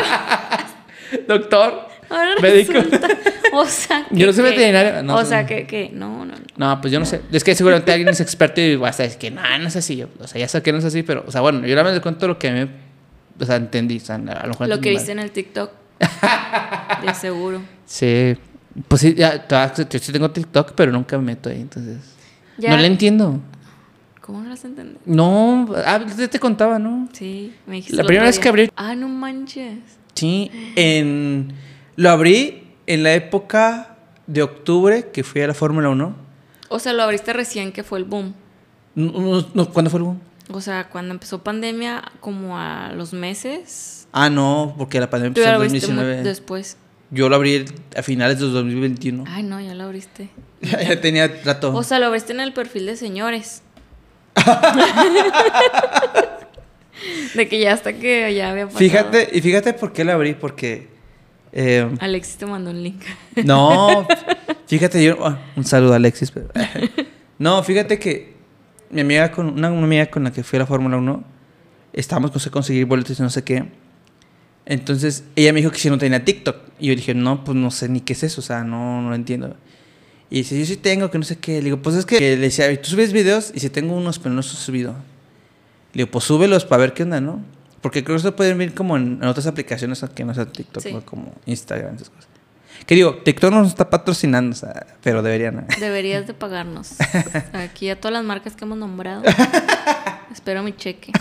Doctor. 1.28 1.93
Ahora 2.14 2.34
Médico. 2.42 2.72
resulta. 2.72 3.08
O 3.52 3.64
sea, 3.66 4.06
Yo 4.10 4.26
no 4.26 4.32
soy 4.32 4.44
veterinario, 4.44 5.02
no 5.02 5.16
o 5.16 5.24
sea, 5.24 5.46
que, 5.46 5.66
que 5.66 5.90
no, 5.92 6.24
no, 6.24 6.34
no. 6.34 6.44
No, 6.56 6.80
pues 6.80 6.92
yo 6.92 7.00
no 7.00 7.06
sé. 7.06 7.20
Es 7.32 7.42
que 7.44 7.54
seguramente 7.54 7.90
alguien 7.92 8.08
es 8.08 8.20
experto 8.20 8.60
y 8.60 8.76
va 8.76 8.88
a 8.88 8.92
decir 8.92 9.18
que 9.18 9.30
no, 9.30 9.42
no 9.58 9.68
es 9.68 9.76
así. 9.76 9.96
Yo, 9.96 10.06
o 10.20 10.26
sea, 10.26 10.40
ya 10.40 10.48
sé 10.48 10.62
que 10.62 10.72
no 10.72 10.78
es 10.78 10.84
así, 10.84 11.02
pero, 11.02 11.24
o 11.26 11.30
sea, 11.32 11.40
bueno, 11.40 11.66
yo 11.66 11.74
nada 11.74 11.90
más 11.90 12.00
cuento 12.00 12.26
lo 12.28 12.38
que 12.38 12.48
a 12.48 12.52
mí, 12.52 12.70
o 13.40 13.44
sea, 13.44 13.56
entendí. 13.56 13.96
O 13.96 14.00
sea, 14.00 14.14
a 14.16 14.18
lo 14.18 14.48
mejor 14.48 14.68
Lo 14.68 14.80
que 14.80 14.90
mal. 14.90 14.96
viste 14.96 15.12
en 15.12 15.18
el 15.18 15.30
TikTok. 15.30 15.70
De 17.04 17.14
seguro. 17.14 17.60
Sí. 17.86 18.36
Pues 18.88 19.00
sí, 19.02 19.14
ya, 19.14 19.46
yo 19.48 19.98
sí 20.00 20.12
tengo 20.12 20.30
TikTok, 20.30 20.72
pero 20.74 20.90
nunca 20.92 21.16
me 21.18 21.24
meto 21.24 21.48
ahí, 21.48 21.60
entonces... 21.60 21.98
Ya- 22.58 22.70
No 22.70 22.76
le 22.76 22.86
entiendo. 22.88 23.40
¿Cómo 24.20 24.42
no 24.42 24.48
las 24.48 24.64
entendí? 24.64 24.96
No, 25.04 25.68
ah, 25.84 26.00
ya 26.18 26.28
te 26.28 26.38
contaba, 26.40 26.78
¿no? 26.78 27.08
Sí, 27.12 27.54
me 27.66 27.76
dijiste. 27.76 27.96
La 27.96 28.04
primera 28.04 28.26
vez 28.26 28.38
que 28.38 28.50
abrí- 28.50 28.70
Ah, 28.74 28.94
no 28.96 29.06
manches. 29.08 29.78
Sí, 30.14 30.50
en... 30.76 31.52
Lo 31.96 32.10
abrí 32.10 32.64
en 32.86 33.02
la 33.02 33.14
época 33.14 33.96
de 34.26 34.42
octubre 34.42 35.10
que 35.12 35.22
fui 35.24 35.40
a 35.42 35.46
la 35.46 35.54
Fórmula 35.54 35.88
1. 35.90 36.16
O 36.68 36.78
sea, 36.78 36.92
lo 36.92 37.02
abriste 37.02 37.32
recién 37.32 37.72
que 37.72 37.82
fue 37.84 37.98
el 37.98 38.04
boom. 38.04 38.34
No, 38.94 39.12
no, 39.12 39.46
no, 39.54 39.70
¿Cuándo 39.70 39.90
fue 39.90 39.98
el 39.98 40.04
boom? 40.04 40.20
O 40.50 40.60
sea, 40.60 40.88
cuando 40.88 41.12
empezó 41.14 41.42
pandemia, 41.42 42.02
como 42.20 42.58
a 42.58 42.92
los 42.94 43.12
meses. 43.12 44.06
Ah, 44.12 44.28
no, 44.28 44.74
porque 44.76 45.00
la 45.00 45.08
pandemia 45.08 45.28
empezó 45.28 45.46
en 45.46 45.52
lo 45.54 45.58
abriste 45.64 45.86
mu- 45.88 45.94
2019. 45.94 46.28
después. 46.28 46.76
Yo 47.10 47.28
lo 47.28 47.36
abrí 47.36 47.64
a 47.96 48.02
finales 48.02 48.40
de 48.40 48.46
2021. 48.46 49.24
Ay, 49.26 49.42
no, 49.42 49.60
ya 49.60 49.74
lo 49.74 49.84
abriste. 49.84 50.28
ya 50.62 51.00
tenía 51.00 51.28
rato. 51.44 51.74
O 51.74 51.82
sea, 51.82 51.98
lo 51.98 52.06
abriste 52.06 52.32
en 52.32 52.40
el 52.40 52.52
perfil 52.52 52.86
de 52.86 52.96
señores. 52.96 53.62
de 57.34 57.48
que 57.48 57.60
ya 57.60 57.72
hasta 57.72 57.92
que 57.92 58.34
ya 58.34 58.50
había 58.50 58.66
pasado. 58.66 58.78
fíjate, 58.78 59.28
y 59.32 59.40
fíjate 59.40 59.72
por 59.74 59.92
qué 59.92 60.04
lo 60.04 60.12
abrí, 60.12 60.34
porque... 60.34 60.93
eh, 61.56 61.88
Alexis 62.00 62.36
te 62.36 62.46
mandó 62.46 62.70
un 62.70 62.82
link. 62.82 63.00
no, 63.44 64.06
fíjate, 64.66 65.02
yo... 65.02 65.16
ah, 65.24 65.38
un 65.56 65.64
saludo 65.64 65.92
a 65.92 65.96
Alexis. 65.96 66.30
pero- 66.32 66.48
no, 67.38 67.62
fíjate 67.62 67.98
que 67.98 68.34
mi 68.90 69.00
amiga, 69.02 69.30
con 69.30 69.46
una, 69.46 69.70
una 69.70 69.84
amiga 69.84 70.06
con 70.06 70.24
la 70.24 70.32
que 70.32 70.42
fui 70.42 70.56
a 70.56 70.60
la 70.60 70.66
Fórmula 70.66 70.96
1, 70.96 71.24
estábamos 71.92 72.32
con 72.32 72.42
conseguir 72.50 72.86
boletos 72.86 73.18
y 73.18 73.22
no 73.22 73.30
sé 73.30 73.44
qué. 73.44 73.64
Entonces, 74.66 75.24
ella 75.36 75.52
me 75.52 75.60
dijo 75.60 75.70
que 75.70 75.78
si 75.78 75.90
no 75.90 75.98
tenía 75.98 76.24
TikTok. 76.24 76.56
Y 76.80 76.88
yo 76.88 76.96
dije, 76.96 77.14
no, 77.14 77.44
pues 77.44 77.56
no 77.56 77.70
sé 77.70 77.88
ni 77.88 78.00
qué 78.00 78.14
es 78.14 78.22
eso, 78.24 78.40
o 78.40 78.44
sea, 78.44 78.64
no, 78.64 79.00
no 79.02 79.10
lo 79.10 79.14
entiendo. 79.14 79.56
Y 80.30 80.38
dice, 80.38 80.58
yo 80.58 80.66
sí 80.66 80.76
tengo, 80.76 81.10
que 81.10 81.18
no 81.18 81.24
sé 81.24 81.36
qué. 81.38 81.58
Le 81.58 81.64
digo, 81.64 81.82
pues 81.82 81.94
es 81.96 82.06
que 82.06 82.18
le 82.18 82.36
decía, 82.38 82.80
tú 82.82 82.90
subes 82.90 83.12
videos 83.12 83.52
y 83.54 83.60
si 83.60 83.70
tengo 83.70 83.94
unos, 83.94 84.18
pero 84.18 84.30
no 84.30 84.36
los 84.36 84.52
he 84.52 84.56
subido. 84.56 84.92
Le 85.92 86.02
digo, 86.02 86.10
pues 86.10 86.24
súbelos 86.24 86.64
para 86.64 86.80
ver 86.80 86.94
qué 86.94 87.04
onda, 87.04 87.20
¿no? 87.20 87.40
Porque 87.84 88.02
creo 88.02 88.16
que 88.16 88.22
se 88.22 88.32
pueden 88.32 88.56
ver 88.56 88.72
como 88.72 88.96
en, 88.96 89.18
en 89.20 89.24
otras 89.24 89.46
aplicaciones 89.46 90.02
que 90.14 90.24
no 90.24 90.32
sean 90.32 90.50
TikTok, 90.50 90.82
Sí. 90.82 90.90
¿no? 90.90 91.04
como 91.04 91.34
Instagram, 91.44 91.96
esas 91.96 92.08
cosas. 92.08 92.28
Que 92.86 92.94
digo, 92.94 93.16
TikTok 93.16 93.50
no 93.50 93.58
nos 93.60 93.68
está 93.68 93.90
patrocinando, 93.90 94.54
o 94.54 94.58
sea, 94.58 94.86
pero 95.02 95.22
deberían. 95.22 95.66
Deberías 95.80 96.26
de 96.26 96.32
pagarnos. 96.32 96.92
Aquí 97.52 97.90
a 97.90 98.00
todas 98.00 98.14
las 98.14 98.24
marcas 98.24 98.56
que 98.56 98.64
hemos 98.64 98.78
nombrado. 98.78 99.22
Espero 100.32 100.62
mi 100.62 100.74
cheque. 100.74 101.12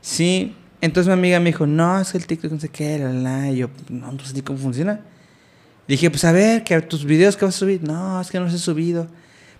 Sí, 0.00 0.56
entonces 0.80 1.06
mi 1.06 1.12
amiga 1.14 1.38
me 1.38 1.46
dijo, 1.50 1.64
no, 1.64 2.00
es 2.00 2.10
que 2.10 2.18
el 2.18 2.26
TikTok 2.26 2.50
no 2.50 2.58
sé 2.58 2.68
qué, 2.70 2.98
la, 2.98 3.10
la. 3.12 3.50
Y 3.52 3.58
yo, 3.58 3.70
no, 3.88 4.10
no 4.10 4.24
sé 4.24 4.34
ni 4.34 4.42
cómo 4.42 4.58
funciona. 4.58 4.98
Dije, 5.86 6.10
pues 6.10 6.24
a 6.24 6.32
ver, 6.32 6.64
que 6.64 6.80
tus 6.82 7.04
videos 7.04 7.36
que 7.36 7.44
vas 7.44 7.54
a 7.54 7.58
subir. 7.58 7.84
No, 7.84 8.20
es 8.20 8.32
que 8.32 8.38
no 8.40 8.46
los 8.46 8.54
he 8.54 8.58
subido. 8.58 9.06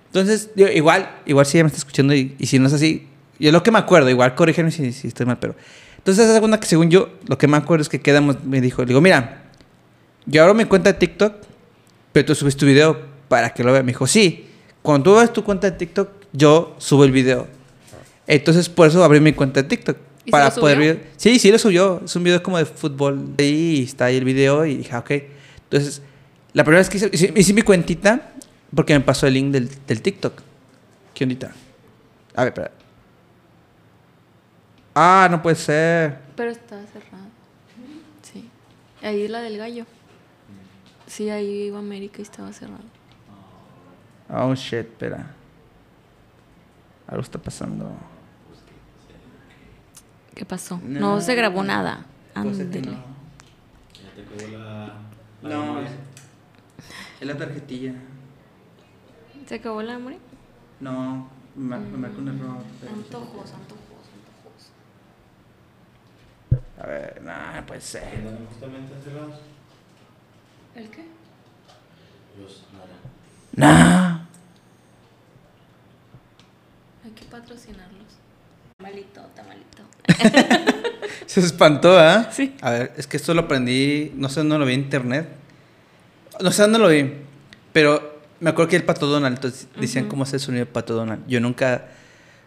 Entonces, 0.07 0.51
digo, 0.57 0.69
igual, 0.69 1.11
igual 1.27 1.47
si 1.47 1.59
ella 1.59 1.64
me 1.64 1.69
está 1.69 1.79
escuchando 1.79 2.12
y, 2.12 2.35
y 2.40 2.47
si 2.47 2.59
no 2.59 2.67
es 2.67 2.73
así, 2.73 3.07
yo 3.44 3.52
lo 3.52 3.62
que 3.62 3.70
me 3.70 3.78
acuerdo, 3.78 4.09
igual 4.09 4.35
corrígeme 4.35 4.70
si, 4.70 4.90
si 4.92 5.09
estoy 5.09 5.26
mal, 5.26 5.38
pero. 5.38 5.54
Entonces, 5.98 6.24
esa 6.24 6.35
segunda 6.35 6.59
que 6.59 6.66
según 6.66 6.90
yo, 6.90 7.11
lo 7.26 7.37
que 7.37 7.46
me 7.46 7.59
acuerdo 7.59 7.83
es 7.83 7.90
que 7.90 8.00
quedamos, 8.00 8.42
me 8.42 8.62
dijo, 8.62 8.83
le 8.83 8.88
digo, 8.88 9.02
mira, 9.02 9.42
yo 10.24 10.42
abro 10.42 10.54
mi 10.54 10.64
cuenta 10.64 10.92
de 10.92 10.98
TikTok, 10.98 11.35
pero 12.12 12.26
tú 12.26 12.35
subes 12.35 12.57
tu 12.57 12.64
video 12.64 12.98
para 13.28 13.50
que 13.52 13.62
lo 13.62 13.72
vea. 13.72 13.83
Me 13.83 13.92
dijo, 13.92 14.07
sí, 14.07 14.46
cuando 14.80 15.11
tú 15.11 15.18
ves 15.18 15.30
tu 15.30 15.44
cuenta 15.44 15.70
de 15.70 15.76
TikTok, 15.76 16.09
yo 16.33 16.74
subo 16.78 17.04
el 17.04 17.12
video. 17.12 17.46
Entonces, 18.26 18.70
por 18.70 18.88
eso 18.88 19.04
abrí 19.04 19.20
mi 19.20 19.35
cuenta 19.35 19.62
de 19.62 19.68
TikTok. 19.68 19.96
¿Y 20.24 20.28
se 20.28 20.30
Para 20.30 20.48
lo 20.48 20.54
poder 20.54 20.76
subió? 20.78 21.00
Sí, 21.18 21.38
sí 21.38 21.52
lo 21.52 21.59
subió. 21.59 22.00
Es 22.02 22.16
un 22.16 22.24
video 22.24 22.42
como 22.42 22.57
de 22.57 22.64
fútbol. 22.64 23.35
Ahí 23.38 23.83
está 23.83 24.07
ahí 24.07 24.16
el 24.16 24.24
video 24.24 24.64
y 24.64 24.78
dije, 24.78 24.90
ah, 24.94 25.00
ok. 25.00 25.11
Entonces, 25.64 26.00
la 26.54 26.64
primera 26.64 26.80
vez 26.80 26.88
que 26.88 26.96
hice, 26.96 27.11
hice, 27.12 27.33
hice 27.37 27.52
mi 27.52 27.61
cuentita 27.61 28.33
porque 28.74 28.94
me 28.94 29.00
pasó 29.00 29.26
el 29.26 29.35
link 29.35 29.52
del, 29.52 29.68
del 29.87 30.00
TikTok. 30.00 30.33
¿Qué 31.12 31.24
ondita? 31.24 31.52
A 32.35 32.44
ver, 32.44 32.52
espera. 32.52 32.84
Ah, 34.94 35.28
no 35.30 35.42
puede 35.42 35.57
ser. 35.57 36.20
Pero 36.37 36.50
estaba 36.50 36.83
cerrado. 36.87 37.24
Sí. 38.22 38.48
Ahí 39.02 39.26
la 39.28 39.40
del 39.40 39.59
gallo. 39.59 39.87
Sí, 41.07 41.28
ahí 41.30 41.64
iba 41.64 41.78
América 41.78 42.16
y 42.20 42.22
estaba 42.22 42.52
cerrado. 42.52 42.85
Oh, 44.30 44.54
shit, 44.54 44.74
espera. 44.80 45.35
Algo 47.07 47.22
está 47.22 47.38
pasando. 47.38 47.92
¿Qué 50.35 50.44
pasó? 50.44 50.80
No. 50.83 51.00
No, 51.00 51.20
se 51.20 51.35
grabó 51.35 51.62
nada. 51.62 52.07
Ser 52.35 52.42
que 52.42 52.48
Ándele. 52.78 52.87
no. 52.92 52.92
Ya 53.94 54.14
te 54.16 54.24
quedó 54.46 54.59
la. 54.59 54.87
la 55.42 55.48
No, 55.54 55.64
memoria. 55.66 55.90
es 57.20 57.26
la 57.26 57.37
tarjetilla. 57.37 57.92
¿Se 59.46 59.54
acabó 59.57 59.80
el 59.83 59.90
hambre? 59.90 60.18
No, 60.80 61.28
me, 61.54 61.78
me 61.78 61.98
marcó 61.98 62.18
un 62.20 62.28
error. 62.28 62.57
Antojos, 62.92 63.52
antojos. 63.52 63.84
A 66.80 66.87
ver, 66.87 67.20
no, 67.22 67.32
no 67.54 67.66
puede 67.66 67.80
ser. 67.80 68.02
¿Tienen 68.10 68.46
justamente 68.50 68.92
cerrados? 69.04 69.37
¿El 70.74 70.90
qué? 70.90 71.04
Los 72.40 72.64
Nara. 73.56 74.18
No. 74.18 74.26
Hay 77.04 77.10
que 77.12 77.24
patrocinarlos. 77.26 77.90
Tamalito, 78.78 79.20
tamalito. 79.37 79.82
Se 81.26 81.40
espantó, 81.40 81.98
¿ah? 81.98 82.28
Sí. 82.32 82.54
A 82.60 82.70
ver, 82.70 82.92
es 82.96 83.06
que 83.06 83.16
esto 83.16 83.32
lo 83.34 83.42
aprendí, 83.42 84.12
no 84.16 84.28
sé 84.28 84.40
dónde 84.40 84.58
lo 84.58 84.66
vi 84.66 84.74
en 84.74 84.80
internet. 84.80 85.28
No 86.40 86.50
sé 86.50 86.62
dónde 86.62 86.78
lo 86.78 86.88
vi, 86.88 87.12
pero 87.72 88.12
Me 88.40 88.50
acuerdo 88.50 88.68
que 88.70 88.76
el 88.76 88.84
pato 88.84 89.06
Donald, 89.06 89.37
entonces 89.37 89.68
decían 89.80 90.06
cómo 90.08 90.24
hacer 90.24 90.34
el 90.34 90.40
sonido 90.40 90.64
del 90.64 90.72
pato 90.72 90.92
Donald. 90.94 91.24
Yo 91.28 91.40
nunca, 91.40 91.87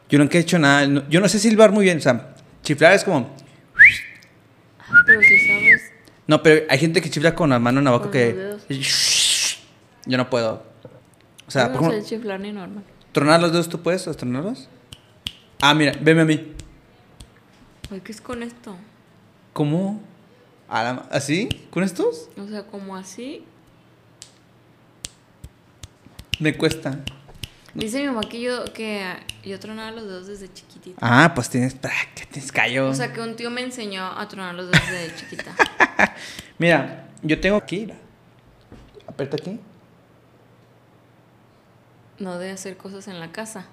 yo 0.10 0.20
nunca 0.20 0.38
he 0.38 0.42
hecho 0.42 0.60
nada. 0.60 0.86
no- 0.86 1.08
Yo 1.10 1.20
no 1.22 1.28
sé 1.30 1.40
silbar 1.40 1.72
muy 1.72 1.86
bien, 1.86 1.98
o 1.98 2.02
sea, 2.02 2.36
chiflar 2.62 2.94
es 2.94 3.04
como. 3.06 3.30
Pero 5.08 5.22
si 5.22 5.38
sabes. 5.48 5.82
No, 6.28 6.44
pero 6.44 6.66
hay 6.70 6.78
gente 6.78 7.02
que 7.02 7.10
chifla 7.10 7.34
con 7.34 7.50
la 7.50 7.58
mano 7.60 7.80
en 7.80 7.88
abajo 7.88 8.12
que. 8.12 8.58
Yo 10.06 10.18
no 10.18 10.30
puedo. 10.30 10.64
O 11.48 11.52
sea, 11.52 11.70
no 11.70 11.76
ejemplo, 11.76 11.92
sé 12.02 12.04
chiflar 12.06 12.40
ni 12.42 12.52
normal. 12.52 12.84
tronar 13.14 13.40
los 13.42 13.52
dedos, 13.54 13.70
¿tú 13.70 13.82
puedes 13.82 14.04
tronarlos? 14.18 14.68
Ah, 15.62 15.74
mira, 15.74 15.94
veme 16.02 16.22
a 16.22 16.26
mí. 16.26 16.54
Ay, 17.90 18.02
¿qué 18.02 18.12
es 18.12 18.20
con 18.22 18.44
esto? 18.44 18.76
¿Cómo? 19.54 20.02
¿A 20.68 20.84
la 20.84 20.94
ma- 20.94 21.08
¿Así? 21.10 21.48
¿Con 21.72 21.84
estos? 21.84 22.30
O 22.38 22.46
sea, 22.48 22.64
como 22.64 22.98
así. 22.98 23.46
Me 26.40 26.56
cuesta. 26.56 27.00
Dice 27.78 28.00
mi 28.02 28.08
mamá 28.08 28.22
que 28.28 28.42
yo, 28.42 28.66
que 28.74 29.04
yo 29.44 29.60
tronaba 29.60 29.92
los 29.92 30.04
dedos 30.06 30.26
desde 30.28 30.52
chiquitita. 30.52 30.98
Ah, 31.00 31.32
pues 31.36 31.48
tienes. 31.50 31.76
que 31.76 32.26
tienes 32.26 32.52
callo. 32.52 32.90
O 32.90 32.94
sea, 32.96 33.14
que 33.14 33.22
un 33.22 33.36
tío 33.36 33.52
me 33.52 33.62
enseñó 33.62 34.04
a 34.04 34.28
tronar 34.28 34.56
los 34.56 34.72
dedos 34.72 34.88
desde 34.90 35.16
chiquita. 35.16 35.52
Mira, 36.58 37.08
yo 37.22 37.40
tengo 37.40 37.56
aquí. 37.58 37.82
mira. 37.82 37.96
Aprieta 39.08 39.38
aquí. 39.40 39.60
No 42.20 42.40
de 42.40 42.50
hacer 42.52 42.78
cosas 42.78 43.08
en 43.08 43.20
la 43.20 43.32
casa. 43.32 43.68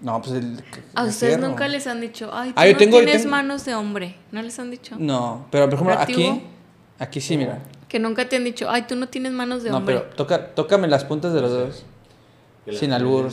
No, 0.00 0.20
pues 0.20 0.34
el. 0.34 0.62
A 0.94 1.02
el 1.02 1.08
ustedes 1.08 1.34
fierro. 1.36 1.48
nunca 1.48 1.68
les 1.68 1.86
han 1.86 2.00
dicho, 2.00 2.30
ay, 2.34 2.48
tú 2.50 2.54
Ah, 2.56 2.66
yo 2.66 2.72
no 2.72 2.78
tengo- 2.78 2.98
yo 2.98 3.04
tienes 3.04 3.22
tengo- 3.22 3.30
manos 3.36 3.64
de 3.64 3.74
hombre. 3.76 4.16
¿No 4.32 4.42
les 4.42 4.58
han 4.58 4.70
dicho? 4.70 4.96
No, 4.98 5.46
pero 5.52 5.66
por 5.70 5.74
ejemplo, 5.74 5.98
aquí. 5.98 6.42
Aquí 6.98 7.20
sí, 7.20 7.36
mira. 7.36 7.60
Que 7.88 7.98
nunca 8.00 8.28
te 8.28 8.34
han 8.36 8.42
dicho, 8.44 8.68
ay, 8.68 8.82
tú 8.82 8.96
no 8.96 9.08
tienes 9.08 9.30
manos 9.32 9.62
de 9.62 9.70
No, 9.70 9.76
hombre. 9.78 9.98
pero 10.00 10.14
toca, 10.16 10.54
tócame 10.54 10.88
las 10.88 11.04
puntas 11.04 11.32
de 11.32 11.40
los 11.40 11.52
dedos. 11.52 11.84
Sin 12.72 12.92
albur, 12.92 13.28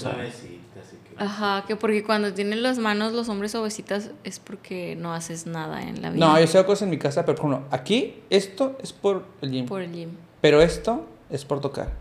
Ajá, 1.18 1.64
que 1.68 1.76
porque 1.76 2.04
cuando 2.04 2.34
tienen 2.34 2.64
las 2.64 2.80
manos 2.80 3.14
los 3.14 3.30
hombres 3.30 3.54
obesitas 3.54 4.10
es 4.24 4.40
porque 4.40 4.96
no 4.96 5.14
haces 5.14 5.46
nada 5.46 5.84
en 5.84 6.02
la 6.02 6.10
vida. 6.10 6.26
No, 6.26 6.40
yo 6.40 6.48
sé 6.48 6.58
hago 6.58 6.68
cosas 6.68 6.84
en 6.84 6.90
mi 6.90 6.98
casa, 6.98 7.24
pero 7.26 7.38
por 7.38 7.52
ejemplo, 7.52 7.68
aquí, 7.72 8.16
esto 8.30 8.78
es 8.82 8.94
por 8.94 9.24
el 9.42 9.52
gym. 9.52 9.66
Por 9.68 9.82
el 9.82 9.92
gym. 9.92 10.10
Pero 10.42 10.62
esto 10.62 11.08
es 11.30 11.46
por 11.46 11.62
tocar. 11.62 11.92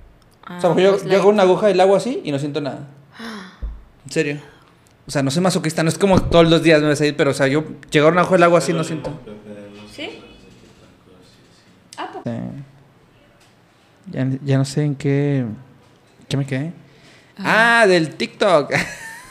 Ah, 0.45 0.57
o 0.57 0.61
sea, 0.61 0.71
porque 0.71 0.83
yo, 0.83 0.93
pues 0.93 1.05
yo 1.05 1.19
hago 1.19 1.29
una 1.29 1.43
aguja 1.43 1.73
la 1.75 1.83
hago 1.83 1.95
así 1.95 2.21
y 2.25 2.33
no 2.33 2.39
siento 2.39 2.61
nada. 2.61 2.89
En 4.05 4.11
serio. 4.11 4.41
O 5.07 5.11
sea, 5.11 5.23
no 5.23 5.31
soy 5.31 5.43
masoquista, 5.43 5.83
no 5.85 5.89
es 5.89 5.99
como 5.99 6.21
todos 6.21 6.49
los 6.49 6.63
días 6.63 6.83
me 6.83 6.89
vas 6.89 7.01
a 7.01 7.07
ir, 7.07 7.17
pero 7.17 7.31
o 7.31 7.35
sea, 7.35 7.47
yo 7.47 7.65
llegar 7.91 8.09
a 8.09 8.13
una 8.13 8.21
aguja 8.23 8.39
la 8.39 8.47
hago 8.47 8.57
así 8.57 8.73
y 8.73 8.75
no 8.75 8.83
siento. 8.83 9.11
¿Sí? 9.93 10.09
Sí. 10.09 10.23
Ya, 14.11 14.29
ya 14.45 14.59
no 14.59 14.65
sé 14.65 14.85
en 14.85 14.95
qué. 14.95 15.45
¿Qué 16.29 16.37
me 16.37 16.47
quedé? 16.47 16.73
Ah, 17.39 17.87
del 17.89 18.15
TikTok. 18.15 18.73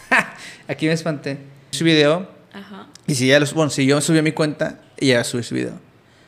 Aquí 0.68 0.88
me 0.88 0.94
espanté. 0.94 1.38
Su 1.72 1.84
video. 1.84 2.28
Ajá. 2.54 2.88
Y 3.08 3.16
si 3.16 3.28
ya 3.28 3.40
los. 3.40 3.54
Bueno, 3.54 3.70
si 3.70 3.86
yo 3.86 4.02
subí 4.02 4.18
a 4.20 4.22
mi 4.22 4.32
cuenta, 4.32 4.80
y 5.00 5.08
ya 5.08 5.24
subí 5.24 5.44
su 5.44 5.56
video. 5.56 5.74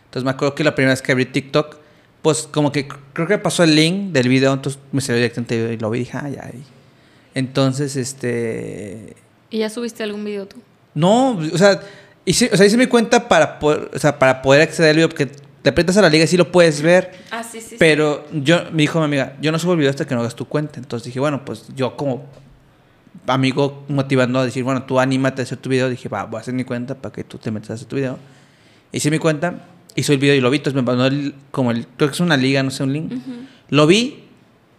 Entonces 0.06 0.24
me 0.26 0.32
acuerdo 0.32 0.56
que 0.56 0.64
la 0.64 0.76
primera 0.76 0.94
vez 0.94 1.02
que 1.02 1.12
abrí 1.12 1.26
TikTok, 1.26 1.78
pues 2.22 2.48
como 2.52 2.72
que 2.72 2.88
cr- 2.88 2.98
creo 3.14 3.28
que 3.28 3.38
pasó 3.38 3.64
el 3.64 3.76
link 3.76 4.12
del 4.14 4.30
video, 4.30 4.54
entonces 4.54 4.80
me 4.92 5.02
salió 5.02 5.18
directamente 5.18 5.74
y 5.74 5.78
lo 5.78 5.90
vi 5.90 6.00
y 6.00 6.04
dije, 6.04 6.18
ah, 6.18 6.30
ya. 6.30 6.52
Entonces, 7.34 7.96
este. 7.96 9.16
¿Y 9.50 9.60
ya 9.60 9.70
subiste 9.70 10.04
algún 10.04 10.24
video 10.24 10.48
tú? 10.48 10.58
No, 10.94 11.32
o 11.38 11.58
sea, 11.58 11.82
hice, 12.26 12.50
o 12.54 12.58
sea, 12.58 12.66
hice 12.66 12.78
mi 12.78 12.88
cuenta 12.88 13.28
para 13.28 13.60
poder, 13.60 13.90
o 13.94 14.00
sea, 14.00 14.18
para 14.20 14.42
poder 14.42 14.62
acceder 14.62 14.92
al 14.92 14.96
video, 14.98 15.10
porque 15.10 15.30
te 15.64 15.70
aprietas 15.72 15.98
a 15.98 16.02
la 16.04 16.10
liga 16.10 16.26
y 16.26 16.28
sí 16.28 16.38
lo 16.38 16.52
puedes 16.52 16.82
ver. 16.84 17.12
Ah, 17.32 17.44
sí, 17.44 17.60
sí. 17.62 17.76
Pero 17.80 18.26
yo, 18.32 18.66
me 18.72 18.84
dijo 18.84 19.00
mi 19.00 19.06
amiga, 19.06 19.36
yo 19.42 19.52
no 19.52 19.58
subo 19.58 19.72
el 19.72 19.80
video 19.80 19.90
hasta 19.90 20.06
que 20.06 20.14
no 20.14 20.22
hagas 20.22 20.36
tu 20.36 20.46
cuenta. 20.46 20.80
Entonces 20.80 21.06
dije, 21.08 21.20
bueno, 21.20 21.44
pues 21.46 21.66
yo 21.76 21.96
como 21.98 22.26
amigo 23.28 23.86
motivando 23.88 24.40
a 24.40 24.46
decir, 24.46 24.64
bueno, 24.64 24.84
tú 24.84 25.00
anímate 25.00 25.42
a 25.42 25.44
hacer 25.44 25.58
tu 25.58 25.70
video. 25.70 25.90
Dije, 25.90 26.10
va, 26.10 26.26
voy 26.26 26.38
a 26.38 26.42
hacer 26.42 26.54
mi 26.54 26.64
cuenta 26.64 26.96
para 26.96 27.14
que 27.14 27.24
tú 27.24 27.38
te 27.38 27.50
metas 27.52 27.72
a 27.72 27.74
hacer 27.76 27.88
tu 27.88 27.96
video. 27.96 28.18
Hice 28.92 29.10
mi 29.10 29.20
cuenta, 29.20 29.66
hice 29.96 30.14
el 30.14 30.20
video 30.20 30.36
y 30.36 30.42
lo 30.42 30.50
vi. 30.50 30.58
Entonces 30.58 30.76
me 30.76 30.82
mandó 30.82 31.08
el- 31.08 31.34
como 31.52 31.72
el, 31.72 31.88
creo 31.88 32.10
que 32.10 32.14
es 32.14 32.20
una 32.20 32.38
liga, 32.38 32.62
no 32.64 32.70
sé, 32.72 32.84
un 32.84 32.94
link. 32.94 33.14
Lo 33.70 33.88
vi 33.88 34.26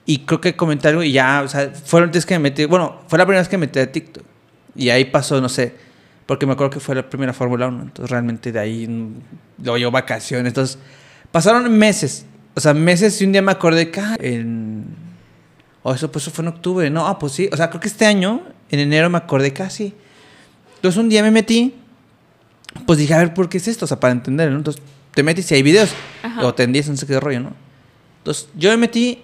y 0.07 0.19
creo 0.21 0.41
que 0.41 0.55
comenté 0.55 0.89
algo 0.89 1.03
y 1.03 1.13
ya, 1.13 1.43
o 1.45 1.49
sea, 1.49 1.71
fueron 1.71 2.09
antes 2.11 2.27
que 2.27 2.35
me 2.35 2.41
metí, 2.41 2.67
bueno, 2.67 3.01
fue 3.09 3.19
la 3.19 3.25
primera 3.25 3.41
vez 3.41 3.49
que 3.49 3.57
me 3.57 3.67
metí 3.67 3.79
a 3.79 3.91
TikTok. 3.91 4.23
Y 4.77 4.91
ahí 4.91 5.07
pasó, 5.07 5.41
no 5.41 5.49
sé, 5.49 5.75
porque 6.27 6.47
me 6.47 6.53
acuerdo 6.53 6.71
que 6.71 6.81
fue 6.81 6.95
la 6.95 7.09
primera 7.09 7.33
Fórmula 7.33 7.69
1. 7.69 7.83
Entonces 7.83 8.11
realmente 8.11 8.53
de 8.53 8.59
ahí 8.59 8.87
mm, 8.87 9.15
luego 9.63 9.79
yo 9.79 9.91
vacaciones. 9.91 10.49
Entonces 10.49 10.79
pasaron 11.31 11.71
meses, 11.77 12.27
o 12.55 12.61
sea, 12.61 12.75
meses 12.75 13.21
y 13.21 13.25
un 13.25 13.33
día 13.33 13.43
me 13.43 13.53
acordé 13.53 13.91
que 13.91 14.01
ah, 14.01 14.17
en... 14.21 14.85
O 15.83 15.93
eso, 15.93 16.11
pues 16.11 16.25
eso 16.25 16.31
fue 16.31 16.43
en 16.43 16.49
octubre. 16.49 16.89
No, 16.89 17.07
ah, 17.07 17.19
pues 17.19 17.33
sí. 17.35 17.49
O 17.53 17.57
sea, 17.57 17.69
creo 17.69 17.81
que 17.81 17.89
este 17.89 18.07
año, 18.07 18.43
en 18.71 18.81
enero, 18.81 19.11
me 19.11 19.19
acordé 19.19 19.53
casi. 19.53 19.93
Entonces 20.77 20.99
un 20.99 21.11
día 21.11 21.23
me 21.23 21.31
metí, 21.31 21.75
pues 22.87 22.99
dije, 22.99 23.13
a 23.13 23.19
ver, 23.19 23.35
¿por 23.35 23.51
qué 23.51 23.59
es 23.59 23.69
esto? 23.69 23.85
O 23.85 23.89
sea, 23.89 24.01
para 24.01 24.13
entender, 24.13 24.51
¿no? 24.51 24.57
Entonces 24.57 24.83
te 25.15 25.23
metes 25.23 25.51
y 25.51 25.55
hay 25.57 25.63
videos. 25.63 25.95
Ajá. 26.23 26.47
O 26.47 26.55
tendías, 26.55 26.89
no 26.89 26.97
sé 26.97 27.07
qué 27.07 27.21
rollo, 27.21 27.41
¿no? 27.41 27.53
Entonces 28.19 28.49
yo 28.57 28.71
me 28.71 28.79
metí 28.79 29.23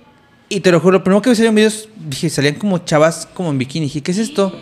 y 0.50 0.60
te 0.60 0.72
lo 0.72 0.80
juro, 0.80 0.98
lo 0.98 1.04
primero 1.04 1.22
que 1.22 1.30
me 1.30 1.36
salieron 1.36 1.54
videos, 1.54 1.88
dije, 1.96 2.28
salían 2.28 2.56
como 2.56 2.78
chavas 2.78 3.26
como 3.32 3.50
en 3.50 3.58
bikini. 3.58 3.86
Dije, 3.86 4.02
¿qué 4.02 4.10
es 4.10 4.18
esto? 4.18 4.52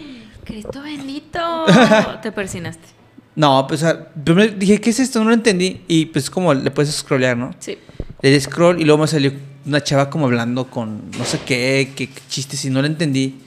Cristo 0.45 0.83
bendito. 0.83 1.08
Te 2.23 2.33
persinaste. 2.33 2.87
No, 3.35 3.67
pues 3.69 3.83
o 3.83 3.87
sea, 3.87 4.09
primero 4.25 4.53
dije, 4.57 4.81
¿qué 4.81 4.91
es 4.91 4.99
esto? 5.01 5.21
No 5.21 5.27
lo 5.27 5.35
entendí. 5.35 5.83
Y 5.87 6.07
pues 6.07 6.29
como 6.31 6.53
le 6.55 6.71
puedes 6.71 6.93
scrollear, 6.95 7.37
¿no? 7.37 7.55
Sí. 7.61 7.79
Le 8.21 8.31
di 8.31 8.41
scroll 8.41 8.81
y 8.81 8.85
luego 8.85 9.03
me 9.03 9.07
salió 9.07 9.33
una 9.65 9.83
chava 9.83 10.11
como 10.11 10.27
hablando 10.27 10.69
con 10.69 11.11
no 11.17 11.25
sé 11.25 11.39
qué, 11.47 11.93
qué, 11.95 12.09
qué 12.09 12.21
chistes 12.29 12.65
y 12.65 12.71
no 12.71 12.81
lo 12.81 12.87
entendí. 12.89 13.39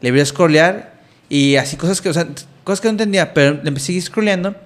Le 0.00 0.10
voy 0.10 0.20
a 0.20 0.26
scrollear 0.26 0.94
y 1.28 1.56
así 1.56 1.76
cosas 1.76 2.00
que, 2.00 2.08
o 2.08 2.12
sea, 2.12 2.26
cosas 2.64 2.80
que 2.80 2.88
no 2.88 2.92
entendía, 2.92 3.32
pero 3.34 3.52
le 3.62 3.68
empecé 3.68 3.84
a 3.84 3.86
seguir 3.86 4.02
scrolleando 4.02 4.56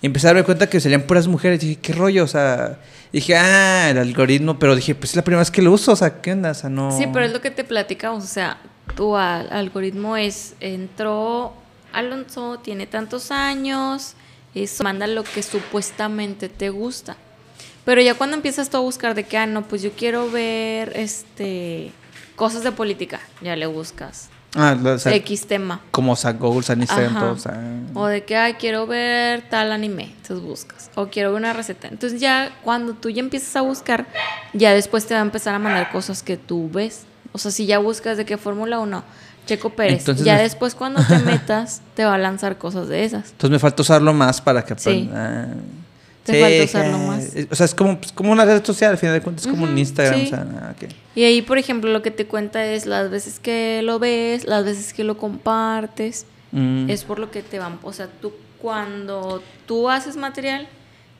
y 0.00 0.06
empecé 0.06 0.26
a 0.26 0.30
darme 0.30 0.44
cuenta 0.44 0.68
que 0.70 0.80
salían 0.80 1.02
puras 1.02 1.26
mujeres. 1.28 1.60
Dije, 1.60 1.76
¿qué 1.76 1.92
rollo? 1.92 2.24
O 2.24 2.28
sea, 2.28 2.78
dije, 3.12 3.36
ah, 3.36 3.90
el 3.90 3.98
algoritmo, 3.98 4.58
pero 4.58 4.74
dije, 4.74 4.94
pues 4.94 5.10
es 5.10 5.16
la 5.16 5.22
primera 5.22 5.40
vez 5.40 5.50
que 5.50 5.60
lo 5.60 5.72
uso, 5.72 5.92
o 5.92 5.96
sea, 5.96 6.22
¿qué 6.22 6.32
onda? 6.32 6.52
O 6.52 6.54
sea, 6.54 6.70
no. 6.70 6.96
Sí, 6.96 7.04
pero 7.12 7.26
es 7.26 7.32
lo 7.32 7.42
que 7.42 7.50
te 7.50 7.64
platicamos. 7.64 8.24
O 8.24 8.28
sea, 8.28 8.56
tu 8.96 9.14
al- 9.16 9.52
algoritmo 9.52 10.16
es: 10.16 10.54
entró 10.60 11.52
Alonso, 11.92 12.58
tiene 12.58 12.86
tantos 12.86 13.30
años, 13.30 14.14
eso, 14.54 14.84
manda 14.84 15.06
lo 15.06 15.24
que 15.24 15.42
supuestamente 15.42 16.48
te 16.48 16.70
gusta. 16.70 17.16
Pero 17.84 18.02
ya 18.02 18.14
cuando 18.14 18.36
empiezas 18.36 18.70
tú 18.70 18.76
a 18.76 18.80
buscar 18.80 19.14
de 19.14 19.24
que, 19.24 19.38
ah, 19.38 19.46
no, 19.46 19.62
pues 19.62 19.82
yo 19.82 19.92
quiero 19.92 20.30
ver 20.30 20.92
este 20.96 21.92
cosas 22.36 22.62
de 22.62 22.72
política, 22.72 23.20
ya 23.42 23.54
le 23.54 23.66
buscas. 23.66 24.30
Ah, 24.54 24.76
o 24.82 24.98
sea, 24.98 25.14
X 25.14 25.46
tema. 25.46 25.80
como 25.92 26.12
o 26.12 26.16
sea, 26.16 26.32
Google, 26.32 26.64
o 26.66 26.72
Instagram, 26.72 27.38
sea. 27.38 28.08
De 28.08 28.24
que, 28.24 28.36
ay, 28.36 28.54
quiero 28.54 28.86
ver 28.86 29.48
tal 29.48 29.70
anime, 29.70 30.04
entonces 30.04 30.40
buscas. 30.40 30.90
O 30.96 31.06
quiero 31.06 31.30
ver 31.30 31.38
una 31.38 31.52
receta. 31.52 31.86
Entonces 31.86 32.20
ya 32.20 32.50
cuando 32.64 32.94
tú 32.94 33.10
ya 33.10 33.20
empiezas 33.20 33.54
a 33.54 33.60
buscar, 33.60 34.06
ya 34.52 34.74
después 34.74 35.06
te 35.06 35.14
va 35.14 35.20
a 35.20 35.22
empezar 35.22 35.54
a 35.54 35.58
mandar 35.60 35.92
cosas 35.92 36.22
que 36.22 36.36
tú 36.36 36.68
ves. 36.68 37.04
O 37.32 37.38
sea, 37.38 37.52
si 37.52 37.66
ya 37.66 37.78
buscas 37.78 38.16
de 38.16 38.24
qué 38.24 38.36
Fórmula 38.36 38.80
1, 38.80 39.04
Checo 39.56 39.70
Pérez, 39.70 39.98
Entonces 40.00 40.24
ya 40.24 40.36
me- 40.36 40.42
después 40.42 40.74
cuando 40.74 41.02
te 41.04 41.18
metas, 41.24 41.82
te 41.94 42.04
va 42.04 42.14
a 42.14 42.18
lanzar 42.18 42.56
cosas 42.58 42.88
de 42.88 43.04
esas. 43.04 43.30
Entonces 43.32 43.50
me 43.50 43.58
falta 43.58 43.82
usarlo 43.82 44.12
más 44.14 44.40
para 44.40 44.64
que 44.64 44.74
Sí. 44.78 45.10
Ah. 45.12 45.46
Te 46.24 46.40
falta 46.40 46.64
usarlo 46.64 46.98
más. 46.98 47.28
O 47.50 47.54
sea, 47.54 47.64
es 47.66 47.74
como, 47.74 47.98
como 48.14 48.30
una 48.32 48.44
red 48.44 48.62
social, 48.64 48.92
al 48.92 48.98
final 48.98 49.14
de 49.14 49.22
cuentas, 49.22 49.46
es 49.46 49.50
como 49.50 49.64
un 49.64 49.76
Instagram. 49.76 50.20
sí. 50.20 50.26
O 50.26 50.28
sea, 50.30 50.46
ah. 50.62 50.74
Y 51.14 51.24
ahí, 51.24 51.42
por 51.42 51.58
ejemplo, 51.58 51.90
lo 51.90 52.02
que 52.02 52.10
te 52.10 52.26
cuenta 52.26 52.64
es 52.64 52.86
las 52.86 53.10
veces 53.10 53.40
que 53.40 53.80
lo 53.82 53.98
ves, 53.98 54.44
las 54.46 54.64
veces 54.64 54.92
que 54.92 55.02
lo 55.02 55.16
compartes. 55.16 56.26
Mm. 56.52 56.90
Es 56.90 57.04
por 57.04 57.18
lo 57.18 57.30
que 57.30 57.42
te 57.42 57.58
van, 57.58 57.78
o 57.82 57.92
sea, 57.92 58.08
tú 58.20 58.32
cuando 58.60 59.42
tú 59.66 59.88
haces 59.88 60.16
material, 60.16 60.68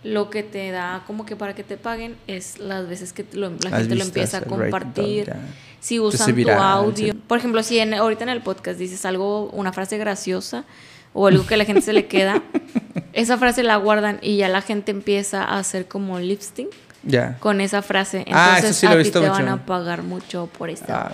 lo 0.03 0.29
que 0.31 0.43
te 0.43 0.71
da 0.71 1.03
como 1.07 1.25
que 1.27 1.37
para 1.37 1.55
que 1.55 1.63
te 1.63 1.77
paguen 1.77 2.17
es 2.27 2.59
las 2.59 2.89
veces 2.89 3.13
que 3.13 3.25
lo- 3.33 3.51
la 3.51 3.71
Las 3.71 3.81
gente 3.81 3.95
lo 3.97 4.05
empieza 4.05 4.39
a 4.39 4.41
rating, 4.41 4.57
compartir. 4.57 5.33
Si 5.81 5.99
usan 5.99 6.29
tu 6.29 6.35
viral, 6.35 6.59
audio. 6.61 7.13
sí. 7.15 7.19
Por 7.27 7.39
ejemplo, 7.39 7.63
si 7.63 7.79
en, 7.79 7.95
ahorita 7.95 8.23
en 8.25 8.29
el 8.31 8.43
podcast 8.43 8.79
dices 8.79 9.05
algo, 9.07 9.47
una 9.51 9.73
frase 9.73 9.97
graciosa 9.99 10.65
o 11.13 11.27
algo 11.27 11.47
que 11.47 11.55
a 11.55 11.57
la 11.57 11.65
gente 11.65 11.81
se 11.83 11.93
le 11.93 12.07
queda, 12.07 12.43
esa 13.13 13.39
frase 13.39 13.63
la 13.63 13.77
guardan 13.77 14.19
y 14.23 14.37
ya 14.37 14.49
la 14.49 14.61
gente 14.63 14.91
empieza 14.93 15.43
a 15.43 15.59
hacer 15.59 15.89
como 15.89 16.19
lip 16.21 16.41
sync 16.41 16.69
Ya. 17.03 17.39
con 17.41 17.61
esa 17.63 17.81
frase. 17.83 18.19
Entonces 18.27 18.37
Ah, 18.37 18.59
eso 18.59 18.73
sí 18.75 18.87
lo 18.87 18.93
a 18.93 19.03
ti 19.03 19.11
te 19.11 19.19
mucho. 19.21 19.33
van 19.33 19.49
a 19.49 19.65
pagar 19.67 20.03
mucho 20.03 20.49
por 20.59 20.69
esta. 20.71 21.07
Ah, 21.09 21.13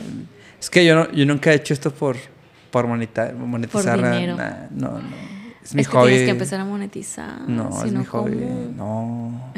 es 0.61 0.68
que 0.68 0.85
yo, 0.85 0.94
no, 0.96 1.11
yo 1.12 1.24
nunca 1.26 1.52
he 1.52 1.55
hecho 1.55 1.72
esto 1.72 1.92
por, 1.92 2.16
por 2.72 2.87
monetizar. 2.88 3.98
nada, 3.98 4.18
dinero. 4.18 4.37
no, 4.72 4.98
no. 5.00 5.36
Es 5.66 5.74
mi 5.74 5.83
es 5.83 5.88
que 5.88 5.96
hobby. 5.96 6.09
tienes 6.11 6.26
que 6.26 6.31
empezar 6.31 6.61
a 6.61 6.64
monetizar. 6.64 7.40
No, 7.48 7.72
si 7.72 7.88
es 7.88 7.92
no, 7.92 7.98
mi 7.98 8.05
hobby. 8.05 8.37
¿cómo? 8.37 8.72
No. 8.76 9.52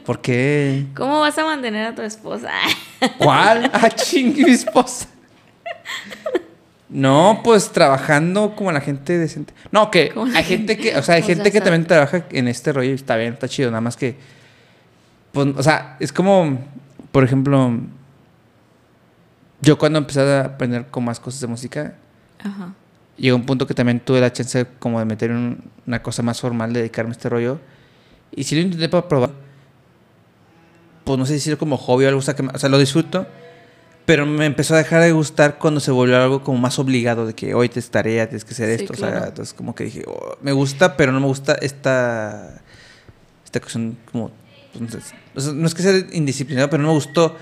¿Por 0.06 0.22
qué? 0.22 0.86
¿Cómo 0.94 1.20
vas 1.20 1.36
a 1.36 1.44
mantener 1.44 1.88
a 1.88 1.94
tu 1.94 2.00
esposa? 2.00 2.50
¿Cuál? 3.18 3.70
Ah, 3.74 3.90
chingue 3.90 4.42
mi 4.42 4.52
esposa. 4.52 5.06
No, 6.88 7.42
pues 7.44 7.70
trabajando 7.72 8.56
como 8.56 8.72
la 8.72 8.80
gente 8.80 9.18
decente. 9.18 9.52
No, 9.70 9.90
que 9.90 10.14
hay 10.34 10.44
gente 10.44 10.78
que, 10.78 10.96
o 10.96 11.02
sea, 11.02 11.16
hay 11.16 11.22
O 11.22 11.26
sea, 11.26 11.34
gente 11.34 11.52
que 11.52 11.60
también 11.60 11.86
trabaja 11.86 12.24
en 12.30 12.48
este 12.48 12.72
rollo 12.72 12.90
y 12.90 12.94
está 12.94 13.16
bien, 13.16 13.34
está 13.34 13.46
chido, 13.46 13.70
nada 13.70 13.82
más 13.82 13.98
que, 13.98 14.16
pues, 15.32 15.48
o 15.58 15.62
sea, 15.62 15.98
es 16.00 16.10
como, 16.10 16.58
por 17.12 17.22
ejemplo, 17.22 17.70
Yo 19.60 19.76
cuando 19.76 19.98
empecé 19.98 20.20
a 20.22 20.40
aprender 20.46 20.86
con 20.86 21.04
más 21.04 21.20
cosas 21.20 21.40
de 21.40 21.48
música, 21.48 21.94
Ajá. 22.42 22.72
Llegó 23.16 23.36
un 23.36 23.46
punto 23.46 23.66
que 23.66 23.74
también 23.74 24.00
tuve 24.00 24.20
la 24.20 24.32
chance 24.32 24.66
como 24.78 24.98
de 24.98 25.04
meter 25.04 25.30
un- 25.30 25.70
una 25.86 26.02
cosa 26.02 26.22
más 26.22 26.40
formal, 26.40 26.72
de 26.72 26.80
dedicarme 26.80 27.10
a 27.10 27.12
este 27.12 27.28
rollo. 27.28 27.58
Y 28.34 28.44
sí 28.44 28.54
lo 28.56 28.62
intenté 28.62 28.88
para 28.88 29.06
probar. 29.08 29.30
Pues 31.04 31.18
no 31.18 31.26
sé 31.26 31.34
decirlo 31.34 31.58
como 31.58 31.76
hobby 31.76 32.04
o 32.06 32.08
algo, 32.08 32.18
o 32.20 32.22
sea, 32.22 32.34
que, 32.34 32.42
o 32.42 32.58
sea, 32.58 32.68
lo 32.68 32.78
disfruto. 32.78 33.26
Pero 34.06 34.26
me 34.26 34.44
empezó 34.44 34.74
a 34.74 34.78
dejar 34.78 35.02
de 35.02 35.12
gustar 35.12 35.58
cuando 35.58 35.80
se 35.80 35.90
volvió 35.90 36.16
algo 36.20 36.42
como 36.42 36.58
más 36.58 36.78
obligado, 36.78 37.26
de 37.26 37.34
que 37.34 37.54
hoy 37.54 37.68
te 37.70 37.78
es 37.80 37.90
tarea, 37.90 38.26
tienes 38.28 38.44
que 38.44 38.52
hacer 38.52 38.76
Sí, 38.78 38.84
esto. 38.84 38.92
O 38.94 38.96
sea, 38.96 39.10
claro. 39.10 39.26
entonces 39.28 39.54
como 39.54 39.74
que 39.74 39.84
dije, 39.84 40.04
oh, 40.06 40.36
me 40.42 40.52
gusta, 40.52 40.96
pero 40.96 41.10
no 41.12 41.20
me 41.20 41.26
gusta 41.26 41.54
esta, 41.54 42.60
esta 43.44 43.60
cuestión 43.60 43.96
como, 44.12 44.30
pues, 44.72 44.82
no, 45.34 45.40
sé, 45.42 45.52
no 45.54 45.66
es 45.66 45.74
que 45.74 45.82
sea 45.82 45.94
indisciplinado, 46.12 46.68
pero 46.68 46.82
no 46.82 46.88
me 46.90 46.94
gustó 46.94 47.34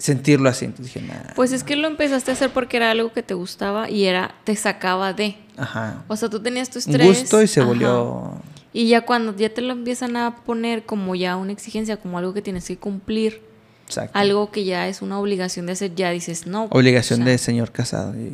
sentirlo 0.00 0.48
así. 0.48 0.64
Entonces 0.64 0.94
dije, 0.94 1.06
nah. 1.06 1.34
Pues 1.36 1.52
es 1.52 1.62
que 1.62 1.76
lo 1.76 1.86
empezaste 1.86 2.30
a 2.32 2.34
hacer 2.34 2.50
porque 2.50 2.78
era 2.78 2.90
algo 2.90 3.12
que 3.12 3.22
te 3.22 3.34
gustaba 3.34 3.88
y 3.88 4.06
era 4.06 4.34
te 4.44 4.56
sacaba 4.56 5.12
de. 5.12 5.36
Ajá. 5.56 6.04
O 6.08 6.16
sea, 6.16 6.28
tú 6.28 6.40
tenías 6.40 6.70
tu 6.70 6.78
Un 6.78 6.94
estrés. 6.94 7.20
gusto 7.20 7.42
y 7.42 7.46
se 7.46 7.60
ajá. 7.60 7.68
volvió... 7.68 8.32
Y 8.72 8.88
ya 8.88 9.00
cuando 9.02 9.36
ya 9.36 9.52
te 9.52 9.62
lo 9.62 9.72
empiezan 9.72 10.16
a 10.16 10.36
poner 10.44 10.84
como 10.84 11.14
ya 11.16 11.36
una 11.36 11.52
exigencia, 11.52 11.96
como 11.96 12.18
algo 12.18 12.32
que 12.32 12.40
tienes 12.40 12.66
que 12.66 12.76
cumplir, 12.76 13.42
Exacto. 13.86 14.16
algo 14.16 14.52
que 14.52 14.64
ya 14.64 14.86
es 14.86 15.02
una 15.02 15.18
obligación 15.18 15.66
de 15.66 15.72
hacer, 15.72 15.94
ya 15.96 16.10
dices, 16.10 16.46
no. 16.46 16.64
Obligación 16.70 17.20
o 17.20 17.24
sea, 17.24 17.32
de 17.32 17.38
señor 17.38 17.72
casado. 17.72 18.14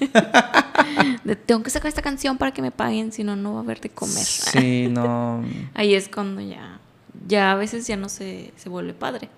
De, 1.24 1.36
tengo 1.36 1.62
que 1.62 1.70
sacar 1.70 1.88
esta 1.88 2.02
canción 2.02 2.38
para 2.38 2.52
que 2.52 2.62
me 2.62 2.70
paguen, 2.70 3.12
si 3.12 3.22
no, 3.24 3.36
no 3.36 3.54
va 3.54 3.60
a 3.60 3.62
haber 3.62 3.80
de 3.80 3.90
comer. 3.90 4.24
Sí, 4.24 4.88
no. 4.88 5.44
Ahí 5.74 5.94
es 5.94 6.08
cuando 6.08 6.40
ya, 6.40 6.80
ya 7.26 7.52
a 7.52 7.54
veces 7.56 7.86
ya 7.86 7.96
no 7.96 8.08
se, 8.08 8.52
se 8.56 8.68
vuelve 8.68 8.94
padre. 8.94 9.28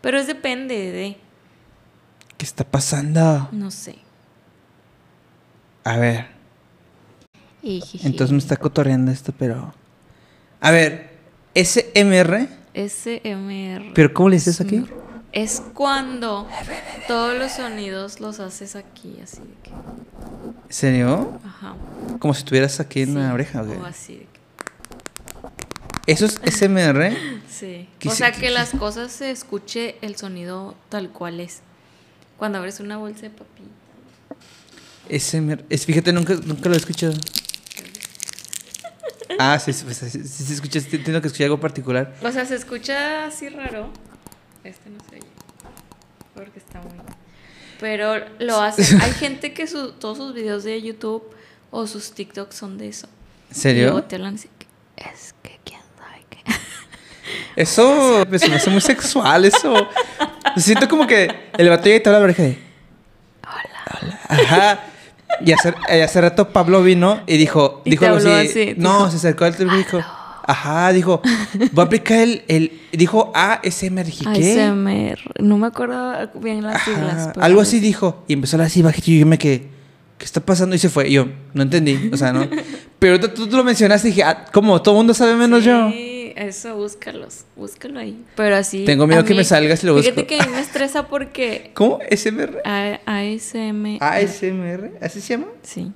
Pero 0.00 0.18
es 0.18 0.26
depende 0.26 0.74
de, 0.92 1.16
¿Qué 2.36 2.44
está 2.46 2.64
pasando? 2.64 3.48
no 3.52 3.70
sé. 3.70 3.96
A 5.84 5.96
ver, 5.96 6.26
Ijiji. 7.62 8.06
entonces 8.06 8.32
me 8.32 8.38
está 8.38 8.56
cotorreando 8.56 9.10
esto, 9.10 9.32
pero. 9.38 9.74
A 10.60 10.70
ver, 10.70 11.10
SMR. 11.54 12.48
SMR. 12.74 13.92
¿Pero 13.94 14.12
cómo 14.14 14.28
le 14.28 14.36
dices 14.36 14.60
aquí? 14.60 14.84
Es 15.32 15.62
cuando 15.74 16.48
todos 17.06 17.38
los 17.38 17.52
sonidos 17.52 18.20
los 18.20 18.40
haces 18.40 18.76
aquí, 18.76 19.18
así 19.22 19.38
de 19.40 19.54
que. 19.62 19.70
¿En 19.70 20.54
serio? 20.68 21.38
Ajá. 21.44 21.74
Como 22.18 22.34
si 22.34 22.38
estuvieras 22.40 22.78
aquí 22.80 23.02
en 23.02 23.14
la 23.14 23.28
Sí, 23.28 23.34
oreja, 23.34 23.62
¿o 23.62 23.66
qué? 23.66 23.76
O 23.76 23.84
así 23.86 24.14
de 24.16 24.20
que. 24.24 24.29
¿Eso 26.06 26.26
es 26.26 26.40
SMR? 26.44 27.12
Sí. 27.48 27.88
¿Qué 27.98 28.08
O 28.08 28.10
se- 28.10 28.18
sea, 28.18 28.32
que 28.32 28.50
las 28.50 28.70
cosas 28.70 29.12
se 29.12 29.30
escuche 29.30 29.96
el 30.02 30.16
sonido 30.16 30.74
tal 30.88 31.10
cual 31.10 31.40
es. 31.40 31.60
Cuando 32.36 32.58
abres 32.58 32.80
una 32.80 32.96
bolsa 32.96 33.22
de 33.22 33.30
papilla. 33.30 33.68
SMR. 35.08 35.64
Es, 35.68 35.84
fíjate, 35.86 36.12
nunca, 36.12 36.34
nunca 36.44 36.68
lo 36.68 36.74
he 36.74 36.78
escuchado. 36.78 37.14
Ah, 39.38 39.58
sí, 39.58 39.72
sí, 39.72 39.86
sí, 39.94 40.10
sí, 40.10 40.24
sí, 40.26 40.52
escuchas, 40.52 40.84
entiendo 40.92 41.20
que 41.22 41.28
escuché 41.28 41.44
algo 41.44 41.60
particular. 41.60 42.14
O 42.22 42.30
sea, 42.32 42.44
se 42.44 42.56
escucha 42.56 43.24
así 43.26 43.48
raro. 43.48 43.90
Este 44.64 44.90
no 44.90 44.98
se 45.08 45.16
oye. 45.16 45.26
Porque 46.34 46.58
está 46.58 46.80
muy. 46.82 46.98
Pero 47.78 48.16
lo 48.40 48.60
hacen. 48.60 49.00
Hay 49.02 49.12
gente 49.12 49.54
que 49.54 49.66
su- 49.68 49.92
todos 49.92 50.18
sus 50.18 50.34
videos 50.34 50.64
de 50.64 50.82
YouTube 50.82 51.22
o 51.70 51.86
sus 51.86 52.12
TikToks 52.12 52.54
son 52.56 52.76
de 52.76 52.88
eso. 52.88 53.06
¿En 53.50 53.56
Y 53.56 53.60
serio? 53.60 53.82
luego 53.84 54.02
te 54.02 54.16
hablan 54.16 54.34
así. 54.34 54.48
que, 54.58 54.66
Es 55.10 55.32
que 55.42 55.58
quién 55.64 55.80
sabe 55.96 56.26
qué. 56.28 56.42
Eso 57.56 58.24
pues, 58.28 58.48
me 58.48 58.56
hace 58.56 58.70
muy 58.70 58.80
sexual, 58.80 59.44
eso. 59.44 59.88
Siento 60.56 60.88
como 60.88 61.06
que 61.06 61.28
el 61.56 61.68
vato 61.68 61.84
llega 61.84 61.96
y 61.96 62.00
te 62.00 62.08
habla 62.08 62.18
la 62.20 62.24
oreja 62.24 62.42
de... 62.42 62.58
Hola. 63.42 64.20
Ajá. 64.28 64.80
Y 65.44 65.52
hace, 65.52 65.74
y 65.88 66.00
hace 66.00 66.20
rato 66.20 66.50
Pablo 66.50 66.82
vino 66.82 67.20
y 67.26 67.36
dijo... 67.36 67.82
Y 67.84 67.90
dijo 67.90 68.06
algo 68.06 68.18
así. 68.18 68.30
así, 68.30 68.74
no, 68.76 68.98
dijo, 68.98 69.10
se 69.10 69.16
acercó 69.16 69.44
al 69.44 69.56
teléfono 69.56 69.80
y 69.80 69.84
dijo... 69.84 70.00
Ajá, 70.46 70.92
dijo... 70.92 71.22
Voy 71.72 71.82
a 71.82 71.86
aplicar 71.86 72.18
el... 72.18 72.42
el 72.48 72.72
dijo 72.92 73.32
ASMR. 73.34 74.06
¿qué? 74.34 74.60
ASMR. 74.60 75.18
No 75.40 75.58
me 75.58 75.68
acuerdo 75.68 76.30
bien 76.34 76.62
las 76.62 76.82
siglas. 76.82 77.14
Ajá, 77.14 77.32
pero 77.34 77.46
algo 77.46 77.60
así 77.60 77.80
dijo. 77.80 78.24
Y 78.26 78.34
empezó 78.34 78.56
a 78.56 78.58
hablar 78.58 78.66
así 78.66 78.82
bajito 78.82 79.10
y 79.10 79.20
yo 79.20 79.26
me 79.26 79.38
quedé... 79.38 79.68
¿Qué 80.18 80.26
está 80.26 80.40
pasando? 80.40 80.76
Y 80.76 80.78
se 80.78 80.90
fue. 80.90 81.08
Y 81.08 81.12
yo, 81.12 81.28
no 81.54 81.62
entendí. 81.62 82.10
O 82.12 82.16
sea, 82.16 82.32
no... 82.32 82.46
Pero 82.98 83.18
tú, 83.18 83.46
tú 83.48 83.56
lo 83.56 83.64
mencionaste 83.64 84.08
y 84.08 84.10
dije... 84.10 84.24
Ah, 84.24 84.44
¿Cómo? 84.52 84.82
¿Todo 84.82 84.94
el 84.94 84.98
mundo 84.98 85.14
sabe 85.14 85.34
menos 85.36 85.64
yo? 85.64 85.88
Eso, 86.40 86.74
búscalos. 86.74 87.44
Búscalo 87.54 88.00
ahí. 88.00 88.24
Pero 88.34 88.56
así. 88.56 88.86
Tengo 88.86 89.06
miedo 89.06 89.22
que 89.26 89.34
me 89.34 89.44
salga 89.44 89.76
si 89.76 89.86
lo 89.86 89.94
Fíjate 89.98 90.22
busco. 90.22 90.26
que 90.26 90.40
a 90.40 90.46
mí 90.46 90.52
me 90.52 90.60
estresa 90.60 91.06
porque. 91.06 91.70
¿Cómo? 91.74 91.98
¿SMR? 92.10 92.62
A- 92.64 92.98
ASMR. 93.04 93.98
ASMR, 94.02 94.90
¿así 95.02 95.20
se 95.20 95.34
llama? 95.34 95.48
Sí. 95.62 95.92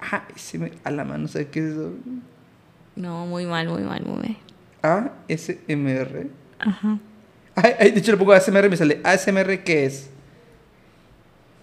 ASMR, 0.00 0.70
a 0.84 0.90
la 0.92 1.04
mano, 1.04 1.26
¿sabes 1.26 1.48
qué 1.50 1.58
es 1.58 1.66
eso? 1.72 1.92
No, 2.94 3.26
muy 3.26 3.44
mal, 3.46 3.68
muy 3.68 3.82
mal, 3.82 4.04
muy 4.04 4.18
mal. 4.82 5.10
ASMR. 5.28 6.26
Ajá. 6.60 6.98
Ay, 7.56 7.72
ay, 7.80 7.90
de 7.90 7.98
hecho 7.98 8.12
le 8.12 8.18
pongo 8.18 8.32
ASMR 8.32 8.66
y 8.66 8.68
me 8.68 8.76
sale 8.76 9.00
ASMR, 9.02 9.64
¿qué 9.64 9.86
es? 9.86 10.10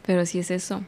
Pero 0.06 0.26
sí 0.26 0.40
es 0.40 0.52
eso. 0.52 0.84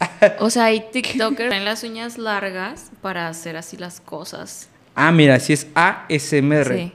O 0.40 0.50
sea, 0.50 0.64
hay 0.64 0.84
TikTokers 0.92 1.36
que 1.36 1.46
traen 1.46 1.64
las 1.64 1.84
uñas 1.84 2.18
largas 2.18 2.90
para 3.02 3.28
hacer 3.28 3.56
así 3.56 3.76
las 3.76 4.00
cosas. 4.00 4.68
Ah, 5.00 5.12
mira, 5.12 5.38
sí 5.38 5.52
es 5.52 5.68
ASMR. 5.76 6.74
Sí. 6.74 6.92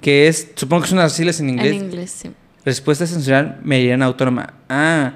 Que 0.00 0.26
es, 0.26 0.50
supongo 0.56 0.82
que 0.82 0.88
son 0.88 0.98
las 0.98 1.12
siglas 1.12 1.38
en 1.38 1.48
En 1.50 1.54
inglés. 1.54 1.74
inglés, 1.74 2.10
sí. 2.10 2.30
Respuesta 2.64 3.06
sensorial 3.06 3.60
meridiana 3.62 4.06
autónoma. 4.06 4.54
Ah, 4.68 5.12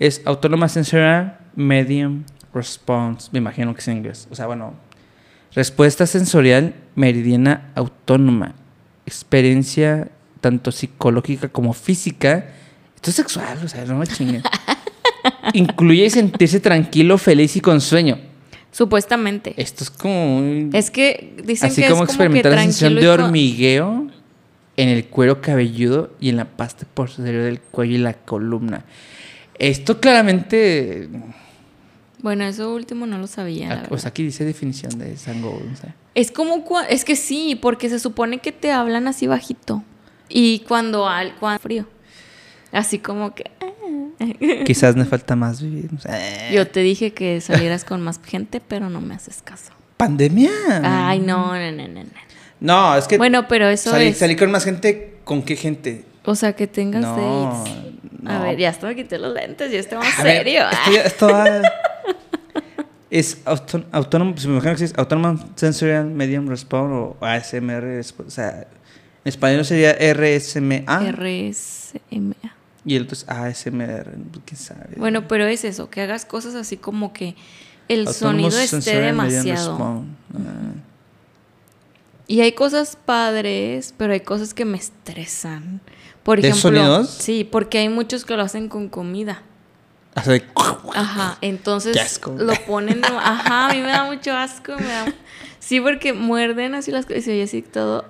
es 0.00 0.20
autónoma 0.24 0.68
sensorial 0.68 1.38
medium 1.54 2.24
response. 2.52 3.28
Me 3.30 3.38
imagino 3.38 3.72
que 3.72 3.80
es 3.80 3.86
en 3.88 3.98
inglés. 3.98 4.26
O 4.32 4.34
sea, 4.34 4.46
bueno. 4.46 4.74
Respuesta 5.54 6.06
sensorial 6.06 6.74
meridiana 6.96 7.70
autónoma. 7.76 8.56
Experiencia 9.06 10.08
tanto 10.40 10.72
psicológica 10.72 11.48
como 11.48 11.72
física. 11.72 12.46
Esto 12.96 13.10
es 13.10 13.16
sexual, 13.16 13.58
o 13.64 13.68
sea, 13.68 13.84
no 13.84 13.98
me. 13.98 14.06
Incluye 15.52 16.10
sentirse 16.10 16.58
tranquilo, 16.58 17.16
feliz 17.16 17.54
y 17.54 17.60
con 17.60 17.80
sueño. 17.80 18.18
Supuestamente. 18.74 19.54
Esto 19.56 19.84
es 19.84 19.90
como. 19.90 20.38
un- 20.38 20.70
Es 20.72 20.90
que 20.90 21.32
dicen 21.44 21.70
así 21.70 21.80
que 21.82 21.88
como 21.90 22.02
es 22.02 22.08
como 22.08 22.18
que 22.18 22.24
experimentar 22.24 22.52
la 22.52 22.62
sensación 22.62 22.96
de 22.96 23.08
hormigueo 23.08 24.08
en 24.76 24.88
el 24.88 25.04
cuero 25.06 25.40
cabelludo 25.40 26.10
y 26.18 26.30
en 26.30 26.36
la 26.38 26.44
pasta 26.44 26.84
posterior 26.92 27.44
del 27.44 27.60
cuello 27.60 27.94
y 27.94 27.98
la 27.98 28.14
columna. 28.14 28.84
Esto 29.60 30.00
claramente. 30.00 31.08
Bueno, 32.20 32.44
eso 32.44 32.74
último 32.74 33.06
no 33.06 33.18
lo 33.18 33.28
sabía. 33.28 33.68
la 33.68 33.74
Ac- 33.74 33.76
verdad. 33.76 33.88
Pues 33.90 34.06
aquí 34.06 34.24
dice 34.24 34.44
definición 34.44 34.98
de 34.98 35.16
sango. 35.16 35.62
no 35.64 35.76
sé. 35.76 35.94
Es 36.16 36.32
como 36.32 36.64
es 36.88 37.04
que 37.04 37.14
sí, 37.14 37.54
porque 37.54 37.88
se 37.88 38.00
supone 38.00 38.38
que 38.38 38.50
te 38.50 38.72
hablan 38.72 39.06
así 39.06 39.28
bajito. 39.28 39.84
Y 40.28 40.60
cuando 40.66 41.08
al 41.08 41.36
cuando 41.36 41.60
frío. 41.60 41.86
Así 42.72 42.98
como 42.98 43.36
que 43.36 43.52
ah. 43.60 43.66
Quizás 44.64 44.96
me 44.96 45.04
falta 45.04 45.36
más 45.36 45.60
vivir. 45.62 45.90
yo 46.52 46.66
te 46.68 46.80
dije 46.80 47.12
que 47.12 47.40
salieras 47.40 47.84
con 47.84 48.00
más 48.00 48.20
gente, 48.24 48.60
pero 48.66 48.88
no 48.90 49.00
me 49.00 49.14
haces 49.14 49.42
caso. 49.42 49.72
¿Pandemia? 49.96 50.50
Ay, 50.82 51.20
no, 51.20 51.54
no, 51.54 51.72
no, 51.72 51.88
no. 51.88 52.02
no. 52.60 52.96
Es 52.96 53.06
que. 53.06 53.16
Bueno, 53.18 53.46
pero 53.48 53.68
eso 53.68 53.90
salí, 53.90 54.06
es. 54.08 54.18
salí 54.18 54.36
con 54.36 54.50
más 54.50 54.64
gente. 54.64 55.16
¿Con 55.24 55.42
qué 55.42 55.56
gente? 55.56 56.04
O 56.24 56.34
sea, 56.34 56.54
que 56.54 56.66
tengas 56.66 57.02
No, 57.02 57.16
dates. 57.16 57.74
no. 58.20 58.30
A 58.30 58.42
ver, 58.42 58.56
ya 58.58 58.70
hasta 58.70 58.86
me 58.86 58.96
quité 58.96 59.18
los 59.18 59.32
lentes, 59.34 59.70
ya 59.70 59.78
estoy 59.78 59.98
más 59.98 60.18
A 60.18 60.22
ver, 60.22 60.38
serio. 60.44 60.62
esto 61.04 61.28
va- 61.32 61.62
es 63.10 63.44
autó- 63.44 63.84
autónomo, 63.92 64.32
pues 64.32 64.46
me 64.46 64.54
imagino 64.54 64.74
que 64.76 64.84
es 64.84 64.94
Autonomous 64.98 65.42
Sensorial 65.54 66.06
Medium 66.06 66.48
Response 66.48 66.94
o 66.94 67.16
ASMR. 67.24 68.00
O 68.26 68.30
sea, 68.30 68.60
en 68.62 68.66
español 69.28 69.64
sería 69.64 69.92
RSMA 69.92 70.84
RSMA. 71.12 72.53
Y 72.84 72.96
el 72.96 73.02
otro 73.04 73.14
es 73.14 73.24
ASMR. 73.28 74.12
¿Quién 74.44 74.58
sabe? 74.60 74.94
Bueno, 74.96 75.26
pero 75.28 75.46
es 75.46 75.64
eso, 75.64 75.90
que 75.90 76.00
hagas 76.02 76.24
cosas 76.24 76.54
así 76.54 76.76
como 76.76 77.12
que 77.12 77.34
el 77.88 78.08
sonido 78.08 78.58
esté 78.58 79.00
demasiado. 79.00 80.04
Ah. 80.34 80.72
Y 82.26 82.40
hay 82.40 82.52
cosas 82.52 82.96
padres, 83.04 83.94
pero 83.96 84.12
hay 84.14 84.20
cosas 84.20 84.54
que 84.54 84.64
me 84.64 84.78
estresan. 84.78 85.80
Por 86.22 86.40
¿De 86.40 86.48
ejemplo, 86.48 86.70
sonidos? 86.70 87.10
sí, 87.10 87.44
porque 87.44 87.78
hay 87.78 87.90
muchos 87.90 88.24
que 88.24 88.34
lo 88.36 88.42
hacen 88.42 88.68
con 88.68 88.88
comida. 88.88 89.42
Ajá, 90.14 91.36
entonces 91.42 91.94
Qué 91.94 92.00
asco. 92.00 92.34
lo 92.38 92.54
ponen, 92.66 93.00
de- 93.02 93.08
ajá, 93.08 93.66
a 93.68 93.74
mí 93.74 93.80
me 93.80 93.88
da 93.88 94.04
mucho 94.04 94.32
asco, 94.32 94.72
me 94.78 94.84
da- 94.86 95.12
sí, 95.58 95.80
porque 95.80 96.12
muerden 96.12 96.74
así 96.74 96.90
las 96.92 97.04
cosas 97.04 97.18
y 97.18 97.22
se 97.22 97.32
oye 97.32 97.42
así 97.42 97.60
todo. 97.62 98.06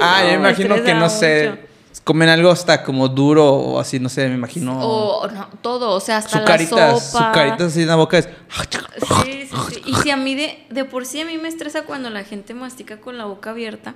Ah, 0.00 0.20
no, 0.22 0.26
yo 0.26 0.40
me 0.40 0.48
imagino 0.48 0.82
que 0.82 0.94
no 0.94 1.08
sé. 1.08 1.58
Comen 2.04 2.28
algo 2.28 2.50
hasta 2.50 2.82
como 2.82 3.08
duro 3.08 3.52
o 3.52 3.78
así, 3.78 3.98
no 4.00 4.08
sé, 4.08 4.28
me 4.28 4.34
imagino. 4.34 4.78
O 4.80 5.28
no, 5.28 5.48
todo, 5.60 5.90
o 5.92 6.00
sea, 6.00 6.16
hasta 6.18 6.30
su 6.30 6.38
la 6.38 6.44
carita, 6.44 6.94
su 6.98 7.10
sopa. 7.12 7.32
carita 7.32 7.66
así 7.66 7.82
en 7.82 7.88
la 7.88 7.96
boca 7.96 8.18
es. 8.18 8.28
Sí, 9.24 9.48
sí, 9.48 9.56
sí. 9.70 9.82
Y 9.84 9.94
si 9.96 10.10
a 10.10 10.16
mí 10.16 10.34
de, 10.34 10.64
de 10.70 10.84
por 10.84 11.04
sí 11.04 11.20
a 11.20 11.26
mí 11.26 11.36
me 11.38 11.48
estresa 11.48 11.82
cuando 11.82 12.08
la 12.10 12.24
gente 12.24 12.54
mastica 12.54 13.00
con 13.00 13.18
la 13.18 13.26
boca 13.26 13.50
abierta. 13.50 13.94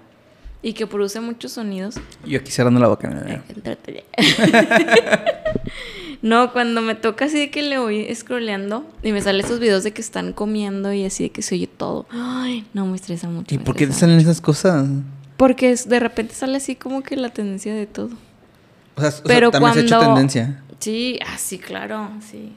y 0.63 0.73
que 0.73 0.87
produce 0.87 1.21
muchos 1.21 1.53
sonidos. 1.53 1.97
Yo 2.25 2.39
aquí 2.39 2.51
cerrando 2.51 2.81
la 2.81 2.89
boca. 2.89 3.11
ya. 3.27 3.45
no, 6.23 6.53
cuando 6.53 6.81
me 6.81 6.95
toca 6.95 7.27
así 7.27 7.39
de 7.39 7.51
que 7.51 7.63
le 7.63 7.79
voy 7.79 8.13
scrolleando 8.15 8.85
y 9.03 9.13
me 9.13 9.21
salen 9.21 9.45
esos 9.45 9.61
videos 9.61 9.85
de 9.85 9.93
que 9.93 10.01
están 10.01 10.33
comiendo 10.33 10.91
y 10.93 11.05
así 11.05 11.25
de 11.25 11.31
que 11.31 11.43
se 11.43 11.55
oye 11.55 11.67
todo. 11.67 12.07
Ay, 12.11 12.67
no, 12.73 12.87
me 12.87 12.97
estresa 12.97 13.29
mucho. 13.29 13.55
¿Y 13.55 13.59
por 13.59 13.77
qué 13.77 13.87
te 13.87 13.93
salen 13.93 14.19
esas 14.19 14.41
cosas? 14.41 14.87
Porque 15.37 15.71
es- 15.73 15.89
de 15.89 16.01
repente 16.01 16.35
sale 16.35 16.57
así 16.59 16.77
como 16.77 17.03
que 17.03 17.17
la 17.17 17.31
tendencia 17.31 17.75
de 17.75 17.87
todo. 17.87 18.11
O 18.97 19.01
sea, 19.01 19.09
o 19.11 19.13
sea, 19.13 19.23
Pero 19.25 19.51
también 19.51 19.75
se 19.75 19.81
ha 19.81 19.83
hecho 19.83 19.97
cuando- 19.97 20.15
tendencia. 20.15 20.63
Sí, 20.79 21.19
ah, 21.27 21.39
sí, 21.39 21.59
claro, 21.59 22.11
sí. 22.31 22.53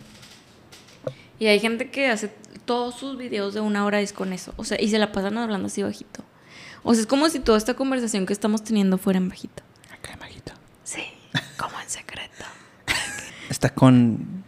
Y 1.40 1.48
hay 1.48 1.60
gente 1.60 1.90
que 1.90 2.08
hace 2.10 2.32
todos 2.66 2.96
sus 2.96 3.18
videos 3.18 3.54
de 3.54 3.62
una 3.62 3.86
hora 3.86 4.02
es 4.02 4.12
con 4.12 4.34
eso. 4.34 4.54
O 4.58 4.64
sea, 4.64 4.80
y 4.82 4.90
se 4.90 5.00
la 5.00 5.12
pasan 5.12 5.38
hablando 5.38 5.68
así 5.68 5.82
bajito. 5.84 6.24
O 6.84 6.94
sea, 6.94 7.02
es 7.02 7.08
como 7.08 7.30
si 7.30 7.40
toda 7.40 7.58
esta 7.58 7.74
conversación 7.76 8.26
que 8.26 8.34
estamos 8.34 8.64
teniendo 8.64 8.98
fuera 8.98 9.18
en 9.18 9.30
bajito. 9.30 9.64
Acá, 9.92 10.16
majito. 10.20 10.52
Sí, 10.84 11.04
como 11.58 11.80
en 11.80 11.90
secreto. 11.90 12.44
Está 13.50 13.70
con. 13.70 14.44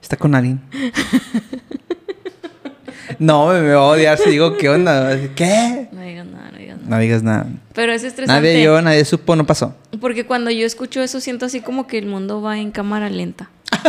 Está 0.00 0.16
con 0.16 0.34
alguien. 0.34 0.60
no, 3.18 3.48
me, 3.48 3.60
me 3.60 3.70
va 3.74 3.80
a 3.82 3.86
odiar 3.86 4.18
si 4.18 4.30
digo 4.30 4.56
qué 4.56 4.68
onda. 4.68 5.16
¿Qué? 5.34 5.88
No 5.92 6.00
digas 6.02 6.26
nada, 6.26 6.50
no 6.88 6.98
digas 6.98 7.22
nada. 7.22 7.46
Pero 7.74 7.92
es 7.92 8.02
estresante. 8.04 8.40
Nadie 8.48 8.62
yo, 8.64 8.80
nadie 8.82 9.04
supo, 9.04 9.36
no 9.36 9.46
pasó. 9.46 9.74
Porque 10.00 10.26
cuando 10.26 10.50
yo 10.50 10.66
escucho 10.66 11.02
eso 11.02 11.20
siento 11.20 11.46
así 11.46 11.60
como 11.60 11.86
que 11.86 11.98
el 11.98 12.06
mundo 12.06 12.40
va 12.42 12.58
en 12.58 12.70
cámara 12.70 13.08
lenta. 13.10 13.50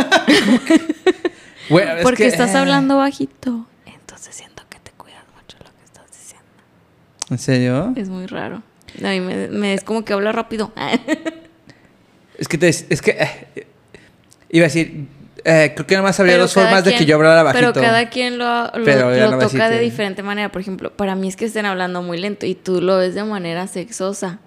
Bueno, 1.68 1.92
es 1.96 2.02
Porque 2.02 2.24
que, 2.24 2.28
estás 2.28 2.52
eh, 2.54 2.58
hablando 2.58 2.96
bajito. 2.96 3.66
Entonces 3.86 4.34
siento 4.34 4.64
que 4.68 4.78
te 4.80 4.90
cuidas 4.92 5.22
mucho 5.36 5.56
lo 5.58 5.70
que 5.78 5.84
estás 5.84 6.04
diciendo. 6.10 6.48
¿En 7.30 7.38
serio? 7.38 7.92
Es 7.96 8.08
muy 8.08 8.26
raro. 8.26 8.62
A 9.04 9.08
mí 9.10 9.20
me, 9.20 9.46
me- 9.48 9.74
es 9.74 9.84
como 9.84 10.04
que 10.04 10.12
habla 10.12 10.32
rápido. 10.32 10.72
Es 12.38 12.48
que 12.48 12.56
te, 12.56 12.68
es 12.70 13.02
que 13.02 13.10
eh, 13.54 13.66
iba 14.48 14.64
a 14.64 14.68
decir, 14.68 15.06
eh, 15.44 15.72
creo 15.74 15.86
que 15.86 15.96
nomás 15.96 16.18
habría 16.20 16.34
Pero 16.34 16.44
dos 16.44 16.54
formas 16.54 16.84
de 16.84 16.94
que 16.94 17.06
yo 17.06 17.16
hablara 17.16 17.42
bajito. 17.42 17.72
Pero 17.72 17.86
cada 17.86 18.08
quien 18.08 18.38
lo, 18.38 18.70
Pero 18.84 19.30
no 19.30 19.38
toca 19.38 19.70
de 19.70 19.80
diferente 19.80 20.22
manera. 20.22 20.50
Por 20.50 20.60
ejemplo, 20.60 20.92
para 20.92 21.14
mí 21.14 21.28
es 21.28 21.36
que 21.36 21.46
estén 21.46 21.66
hablando 21.66 22.02
muy 22.02 22.18
lento 22.18 22.46
y 22.46 22.54
tú 22.54 22.80
lo 22.80 22.98
ves 22.98 23.14
de 23.14 23.24
manera 23.24 23.66
sexosa. 23.66 24.38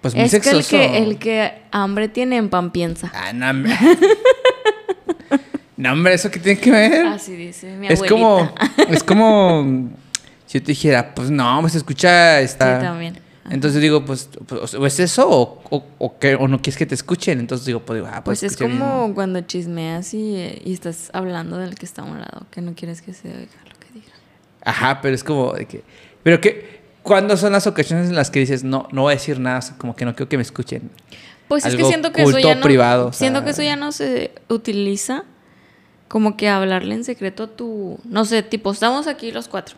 Pues 0.00 0.14
muy 0.14 0.24
es 0.24 0.38
que 0.38 0.50
el, 0.50 0.64
que 0.64 0.98
el 0.98 1.18
que 1.18 1.52
hambre 1.72 2.08
tiene 2.08 2.36
en 2.36 2.48
pan 2.48 2.70
piensa. 2.70 3.10
Ah, 3.14 3.32
no, 3.32 3.50
hombre. 3.50 3.76
no, 5.76 5.92
hombre, 5.92 6.14
¿eso 6.14 6.30
qué 6.30 6.38
tiene 6.38 6.60
que 6.60 6.70
ver? 6.70 7.06
Así 7.06 7.34
dice 7.34 7.76
mi 7.76 7.88
es 7.88 8.00
abuelita. 8.00 8.08
como, 8.08 8.54
es 8.88 9.02
como 9.02 9.90
si 10.46 10.58
yo 10.58 10.64
te 10.64 10.72
dijera, 10.72 11.14
pues 11.14 11.30
no, 11.30 11.58
pues 11.60 11.74
escucha 11.74 12.40
esta. 12.40 12.76
Sí, 12.80 12.86
también. 12.86 13.27
Entonces 13.50 13.80
digo, 13.80 14.04
pues, 14.04 14.28
pues, 14.46 14.74
o 14.74 14.86
es 14.86 15.00
eso 15.00 15.28
o, 15.30 15.62
o, 15.70 15.84
o 15.98 16.18
que, 16.18 16.34
o 16.34 16.48
no 16.48 16.58
quieres 16.58 16.76
que 16.76 16.86
te 16.86 16.94
escuchen. 16.94 17.38
Entonces 17.40 17.66
digo, 17.66 17.80
pues 17.80 17.98
digo, 17.98 18.08
ah, 18.10 18.22
pues, 18.24 18.40
Pues 18.40 18.52
es 18.52 18.58
bien. 18.58 18.78
como 18.78 19.14
cuando 19.14 19.40
chismeas 19.42 20.12
y, 20.14 20.36
y 20.64 20.72
estás 20.72 21.10
hablando 21.12 21.56
del 21.58 21.74
que 21.74 21.86
está 21.86 22.02
a 22.02 22.04
un 22.04 22.18
lado, 22.18 22.46
que 22.50 22.60
no 22.60 22.74
quieres 22.74 23.02
que 23.02 23.12
se 23.14 23.28
oiga 23.28 23.58
lo 23.64 23.78
que 23.80 23.92
diga. 23.94 24.12
Ajá, 24.64 25.00
pero 25.00 25.14
es 25.14 25.24
como 25.24 25.52
de 25.52 25.66
que. 25.66 25.82
Pero 26.22 26.40
que. 26.40 26.78
¿Cuándo 27.02 27.38
son 27.38 27.52
las 27.52 27.66
ocasiones 27.66 28.08
en 28.10 28.16
las 28.16 28.30
que 28.30 28.40
dices, 28.40 28.64
no, 28.64 28.86
no 28.92 29.02
voy 29.02 29.12
a 29.12 29.16
decir 29.16 29.40
nada, 29.40 29.60
como 29.78 29.96
que 29.96 30.04
no 30.04 30.14
quiero 30.14 30.28
que 30.28 30.36
me 30.36 30.42
escuchen? 30.42 30.90
Pues 31.46 31.64
es 31.64 31.70
que 31.74 31.78
Algo 31.78 31.88
siento 31.88 32.12
que 32.12 32.20
eso 32.20 32.32
culto 32.32 32.46
ya 32.48 32.54
no 32.56 32.60
privado, 32.60 33.12
siento 33.14 33.38
sea. 33.38 33.44
que 33.46 33.50
eso 33.52 33.62
ya 33.62 33.76
no 33.76 33.92
se 33.92 34.32
utiliza 34.48 35.24
como 36.08 36.36
que 36.36 36.50
hablarle 36.50 36.94
en 36.94 37.04
secreto 37.04 37.44
a 37.44 37.46
tu, 37.46 37.98
no 38.04 38.26
sé, 38.26 38.42
tipo, 38.42 38.70
estamos 38.72 39.06
aquí 39.06 39.32
los 39.32 39.48
cuatro 39.48 39.76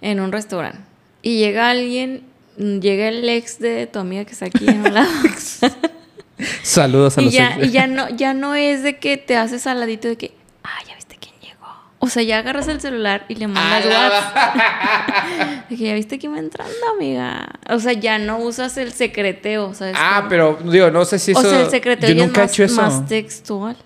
en 0.00 0.18
un 0.18 0.32
restaurante 0.32 0.80
y 1.22 1.38
llega 1.38 1.70
alguien, 1.70 2.24
llega 2.56 3.08
el 3.08 3.28
ex 3.28 3.58
de 3.58 3.86
tu 3.86 3.98
amiga 3.98 4.24
que 4.24 4.32
está 4.32 4.46
aquí 4.46 4.68
en 4.68 4.84
un 4.86 4.94
lado. 4.94 5.10
Saludos 6.62 7.18
a 7.18 7.22
y 7.22 7.24
los 7.26 7.34
ya, 7.34 7.56
ex- 7.56 7.66
y 7.66 7.70
ya 7.70 7.86
no 7.86 8.08
ya 8.10 8.34
no 8.34 8.54
es 8.54 8.82
de 8.82 8.98
que 8.98 9.16
te 9.16 9.36
haces 9.36 9.66
al 9.66 9.78
ladito 9.80 10.08
de 10.08 10.16
que, 10.16 10.32
ah, 10.64 10.78
ya 10.88 10.94
viste 10.96 11.16
quién 11.20 11.34
llegó. 11.40 11.66
O 12.00 12.08
sea, 12.08 12.22
ya 12.22 12.38
agarras 12.38 12.66
el 12.68 12.80
celular 12.80 13.24
y 13.28 13.36
le 13.36 13.46
mandas 13.46 13.86
WhatsApp. 13.86 15.66
De 15.70 15.76
que 15.76 15.84
ya 15.84 15.94
viste 15.94 16.18
quién 16.18 16.34
va 16.34 16.38
entrando, 16.38 16.74
amiga. 16.96 17.48
O 17.70 17.78
sea, 17.78 17.92
ya 17.92 18.18
no 18.18 18.38
usas 18.38 18.76
el 18.76 18.92
secreteo, 18.92 19.72
¿sabes? 19.74 19.94
Ah, 19.98 20.16
cómo? 20.18 20.28
pero 20.28 20.58
digo, 20.64 20.90
no 20.90 21.04
sé 21.04 21.18
si 21.18 21.30
eso. 21.30 21.40
O 21.40 21.44
sea, 21.44 21.60
el 21.62 21.70
secreteo 21.70 22.08
Yo 22.10 22.14
ya 22.16 22.26
nunca 22.26 22.42
he 22.42 22.44
es 22.46 22.52
hecho 22.52 22.62
más, 22.64 22.72
eso. 22.72 22.82
más 23.00 23.08
textual. 23.08 23.76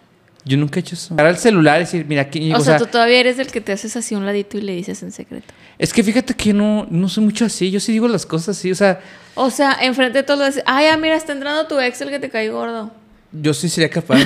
Yo 0.45 0.57
nunca 0.57 0.79
he 0.79 0.81
hecho 0.81 0.95
eso. 0.95 1.13
Agarrar 1.15 1.33
el 1.35 1.39
celular 1.39 1.77
y 1.81 1.85
decir, 1.85 2.07
mira, 2.07 2.23
aquí. 2.23 2.53
O, 2.55 2.61
sea, 2.61 2.79
tú 2.79 2.87
todavía 2.87 3.21
eres 3.21 3.39
el 3.39 3.49
que 3.49 3.61
te 3.61 3.73
haces 3.73 3.97
así 3.97 4.15
un 4.15 4.25
ladito 4.25 4.57
y 4.57 4.63
le 4.63 4.73
dices 4.75 5.03
en 5.03 5.13
secreto. 5.13 5.53
Es 5.79 5.93
que 5.93 6.03
fíjate 6.03 6.35
que 6.35 6.53
no, 6.53 6.87
no 6.91 7.09
soy 7.09 7.25
mucho 7.25 7.45
así. 7.45 7.71
Yo 7.71 7.81
sí 7.81 7.93
digo 7.93 8.09
las 8.09 8.25
cosas 8.25 8.57
así. 8.57 8.71
O 8.71 8.75
sea, 8.75 9.01
O 9.35 9.51
sea, 9.51 9.77
enfrente 9.83 10.19
de 10.19 10.23
todos 10.25 10.41
lo 10.41 10.47
dices, 10.47 10.63
ay, 10.67 10.87
ah, 10.87 10.97
mira, 10.97 11.17
está 11.17 11.33
entrando 11.33 11.67
tu 11.67 11.79
ex 11.79 12.01
el 12.01 12.09
que 12.11 12.19
te 12.19 12.31
cae 12.31 12.49
gordo. 12.49 12.91
yo 13.33 13.53
sí 13.53 13.69
sería 13.69 13.91
capaz. 13.91 14.21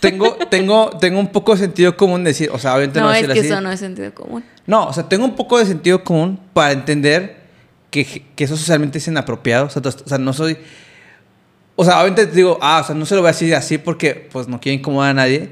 tengo, 0.00 0.36
tengo, 0.50 0.90
tengo 0.98 1.20
un 1.20 1.28
poco 1.28 1.52
de 1.52 1.58
sentido 1.58 1.96
común 1.96 2.24
de 2.24 2.30
decir, 2.30 2.50
o 2.52 2.58
sea, 2.58 2.74
obviamente 2.74 3.00
no, 3.00 3.06
No, 3.06 3.12
es 3.12 3.26
que 3.26 3.32
así. 3.32 3.40
eso 3.40 3.60
no 3.60 3.70
es 3.70 3.80
sentido 3.80 4.14
común. 4.14 4.42
No, 4.66 4.86
o 4.86 4.92
sea, 4.92 5.08
tengo 5.08 5.24
un 5.24 5.36
poco 5.36 5.58
de 5.58 5.66
sentido 5.66 6.02
común 6.02 6.40
para 6.54 6.72
entender 6.72 7.36
que, 7.90 8.24
que 8.34 8.44
eso 8.44 8.56
socialmente 8.56 8.98
es 8.98 9.06
inapropiado. 9.08 9.66
O 9.66 9.70
sea, 9.70 9.82
o 9.84 10.08
sea, 10.08 10.18
no 10.18 10.32
soy. 10.32 10.56
O 11.76 11.84
sea, 11.84 11.98
obviamente 11.98 12.26
te 12.26 12.36
digo, 12.36 12.58
ah, 12.60 12.80
o 12.82 12.86
sea, 12.86 12.94
no 12.94 13.06
se 13.06 13.14
lo 13.14 13.20
voy 13.20 13.28
a 13.28 13.32
decir 13.32 13.54
así 13.54 13.78
porque 13.78 14.28
pues 14.32 14.48
no 14.48 14.60
quiero 14.60 14.78
incomodar 14.78 15.10
a 15.10 15.14
nadie. 15.14 15.50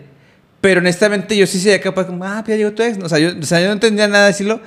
Pero 0.60 0.80
honestamente 0.80 1.36
yo 1.36 1.46
sí 1.46 1.60
sería 1.60 1.80
capaz 1.80 2.06
como, 2.06 2.24
ah, 2.24 2.42
pues 2.44 2.56
ya 2.56 2.56
llegó 2.56 2.72
tu 2.72 2.82
ex. 2.82 2.98
O 3.02 3.08
sea, 3.08 3.18
yo, 3.18 3.30
o 3.38 3.42
sea, 3.44 3.60
yo 3.60 3.68
no 3.68 3.78
tendría 3.78 4.08
nada 4.08 4.24
de 4.24 4.32
decirlo. 4.32 4.60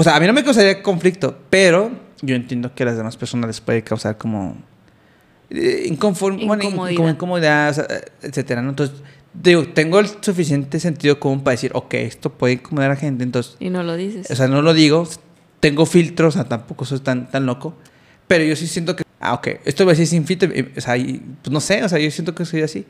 O 0.00 0.04
sea, 0.04 0.16
a 0.16 0.20
mí 0.20 0.26
no 0.26 0.32
me 0.32 0.42
causaría 0.42 0.82
conflicto, 0.82 1.36
pero 1.50 1.90
yo 2.22 2.34
entiendo 2.34 2.74
que 2.74 2.82
a 2.84 2.86
las 2.86 2.96
demás 2.96 3.16
personas 3.16 3.48
les 3.48 3.60
puede 3.60 3.82
causar 3.82 4.16
como 4.16 4.56
eh, 5.50 5.86
inconform- 5.88 6.40
Incomodidad. 6.40 6.96
como 6.96 7.08
incomodidad, 7.10 7.70
o 7.70 7.74
sea, 7.74 7.86
etcétera, 8.22 8.62
¿no? 8.62 8.70
Entonces, 8.70 8.96
digo, 9.34 9.64
tengo 9.68 9.98
el 9.98 10.06
suficiente 10.20 10.80
sentido 10.80 11.18
común 11.20 11.42
para 11.42 11.52
decir, 11.52 11.70
ok, 11.74 11.94
esto 11.94 12.30
puede 12.32 12.54
incomodar 12.54 12.90
a 12.92 12.94
la 12.94 13.00
gente, 13.00 13.24
entonces 13.24 13.56
Y 13.60 13.68
no 13.70 13.82
lo 13.82 13.96
dices. 13.96 14.30
o 14.30 14.34
sea, 14.36 14.48
no 14.48 14.62
lo 14.62 14.72
digo. 14.74 15.06
Tengo 15.60 15.84
filtros, 15.84 16.34
o 16.34 16.38
sea, 16.38 16.48
tampoco 16.48 16.84
soy 16.86 17.00
tan, 17.00 17.30
tan 17.30 17.44
loco. 17.44 17.74
Pero 18.26 18.44
yo 18.44 18.56
sí 18.56 18.66
siento 18.66 18.96
que. 18.96 19.02
Ah, 19.20 19.34
ok. 19.34 19.48
Esto 19.66 19.84
va 19.84 19.90
a 19.90 19.94
decir 19.94 20.06
sin 20.06 20.24
filtro. 20.24 20.48
O 20.76 20.80
sea, 20.80 20.96
y, 20.96 21.20
pues 21.42 21.52
no 21.52 21.60
sé, 21.60 21.84
o 21.84 21.88
sea, 21.90 21.98
yo 21.98 22.10
siento 22.10 22.34
que 22.34 22.46
soy 22.46 22.62
así. 22.62 22.86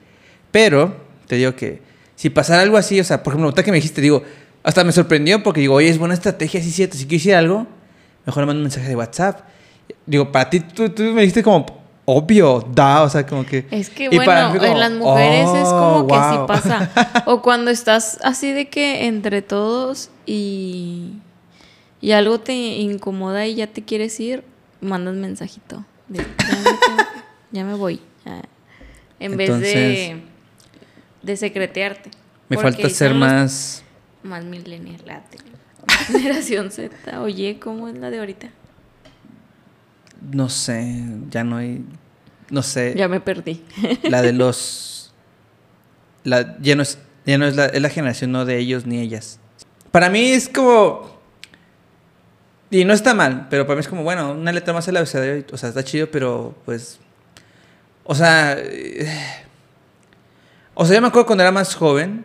Pero 0.53 0.95
te 1.27 1.35
digo 1.37 1.57
que 1.57 1.83
si 2.15 2.31
pasara 2.31 2.63
algo 2.63 2.77
así, 2.77 3.01
o 3.01 3.05
sea, 3.05 3.23
por 3.25 3.33
ejemplo, 3.33 3.47
ahorita 3.47 3.65
que 3.65 3.73
me 3.73 3.79
dijiste, 3.79 4.01
digo, 4.01 4.23
hasta 4.63 4.85
me 4.85 4.93
sorprendió 4.93 5.43
porque 5.43 5.61
digo, 5.61 5.75
oye, 5.75 5.89
es 5.89 5.99
buena 5.99 6.15
estrategia, 6.15 6.63
sí, 6.63 6.71
cierto. 6.71 6.97
Si 6.97 7.05
quiero 7.05 7.19
decir 7.21 7.35
algo, 7.35 7.67
mejor 8.27 8.43
le 8.43 8.47
mando 8.47 8.59
un 8.61 8.65
mensaje 8.65 8.89
de 8.89 8.97
WhatsApp. 8.97 9.41
Digo, 10.07 10.31
para 10.31 10.51
ti, 10.51 10.61
tú, 10.61 10.89
tú 10.91 11.03
me 11.03 11.23
dijiste 11.23 11.43
como 11.43 11.67
obvio, 12.05 12.67
da, 12.75 13.03
o 13.03 13.09
sea, 13.09 13.25
como 13.27 13.45
que. 13.47 13.67
Es 13.71 13.89
que 13.91 14.11
para 14.11 14.49
bueno, 14.49 14.61
como, 14.61 14.73
en 14.73 14.81
las 14.81 14.93
mujeres 14.93 15.49
es 15.49 15.69
como 15.69 15.97
"Oh, 15.99 16.07
que 16.07 16.15
sí 16.15 16.37
wow". 16.37 16.47
pasa. 16.47 17.23
O 17.27 17.41
cuando 17.43 17.71
estás 17.71 18.19
así 18.23 18.53
de 18.53 18.69
que 18.69 19.07
entre 19.07 19.43
todos 19.43 20.11
y, 20.27 21.13
y 22.01 22.11
algo 22.13 22.41
te 22.41 22.53
incomoda 22.53 23.47
y 23.47 23.55
ya 23.57 23.67
te 23.69 23.83
quieres 23.85 24.19
ir, 24.21 24.45
mandas 24.81 25.15
mensajito. 25.15 25.85
de, 26.09 26.19
ya, 26.19 26.25
me 26.25 26.65
tengo- 26.65 27.11
ya 27.53 27.65
me 27.65 27.75
voy. 27.75 28.01
ya". 28.25 28.43
En 29.21 29.37
vez 29.37 29.61
de, 29.61 30.23
de 31.23 31.37
secretearte. 31.37 32.11
Me 32.49 32.57
Porque 32.57 32.73
falta 32.83 32.89
ser 32.91 33.15
más. 33.15 33.85
Más 34.23 34.45
millennial, 34.45 35.01
la 35.07 35.23
generación 36.07 36.71
Z. 36.71 37.21
Oye, 37.21 37.59
¿cómo 37.61 37.89
es 37.89 37.99
la 37.99 38.11
de 38.11 38.19
ahorita? 38.19 38.51
No 40.33 40.49
sé, 40.49 41.03
ya 41.31 41.45
no 41.45 41.57
hay. 41.57 41.85
No 42.51 42.63
sé. 42.63 42.95
Ya 42.97 43.09
me 43.09 43.21
perdí. 43.21 43.63
la 44.03 44.23
de 44.23 44.33
los 44.35 45.01
la, 46.25 46.59
ya 46.61 46.77
no 46.77 46.83
es 46.83 46.99
ya 47.27 47.39
no 47.39 47.47
es 47.47 47.57
la, 47.57 47.67
es 47.67 47.81
la 47.81 47.89
generación 47.89 48.33
no 48.33 48.45
de 48.45 48.59
ellos 48.59 48.87
ni 48.87 48.99
ellas 49.01 49.39
para 49.91 50.11
mí 50.11 50.31
es 50.31 50.49
como 50.49 51.19
y 52.71 52.85
no 52.85 52.93
está 52.93 53.15
mal 53.15 53.47
pero 53.51 53.67
para 53.67 53.77
mí 53.77 53.81
es 53.81 53.89
como 53.89 54.03
bueno 54.03 54.33
una 54.33 54.53
letra 54.53 54.73
más 54.73 54.87
el 54.89 54.97
abecedario 54.97 55.45
o 55.53 55.57
sea 55.57 55.69
está 55.69 55.85
chido 55.85 56.11
pero 56.11 56.55
pues 56.65 56.99
o 58.05 58.15
sea 58.15 58.57
eh, 58.59 59.09
o 60.83 60.87
sea 60.87 60.95
yo 60.97 61.03
me 61.03 61.09
acuerdo 61.09 61.27
cuando 61.27 61.43
era 61.43 61.53
más 61.53 61.75
joven 61.75 62.25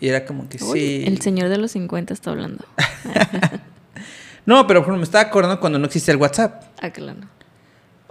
y 0.00 0.06
era 0.08 0.24
como 0.24 0.48
que 0.48 0.62
Uy, 0.62 0.78
sí 0.80 1.04
El 1.06 1.20
señor 1.20 1.48
de 1.48 1.58
los 1.58 1.72
50 1.72 2.14
está 2.14 2.30
hablando. 2.30 2.64
no 4.46 4.66
pero 4.66 4.80
por 4.80 4.84
ejemplo, 4.88 4.98
me 4.98 5.02
estaba 5.04 5.24
acordando 5.24 5.58
cuando 5.60 5.78
no 5.78 5.86
existía 5.86 6.12
el 6.14 6.20
WhatsApp 6.20 6.62
Ah, 6.80 6.90
claro. 6.90 7.18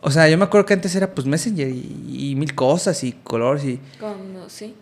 o 0.01 0.11
sea 0.11 0.27
yo 0.27 0.37
me 0.37 0.43
acuerdo 0.43 0.65
que 0.65 0.73
antes 0.73 0.93
era 0.95 1.13
pues 1.13 1.25
Messenger 1.25 1.67
y, 1.69 2.31
y 2.31 2.35
mil 2.35 2.53
cosas 2.55 3.03
y 3.03 3.13
colores 3.13 3.63
y 3.65 3.79
Cuando, 3.99 4.49
sí. 4.49 4.75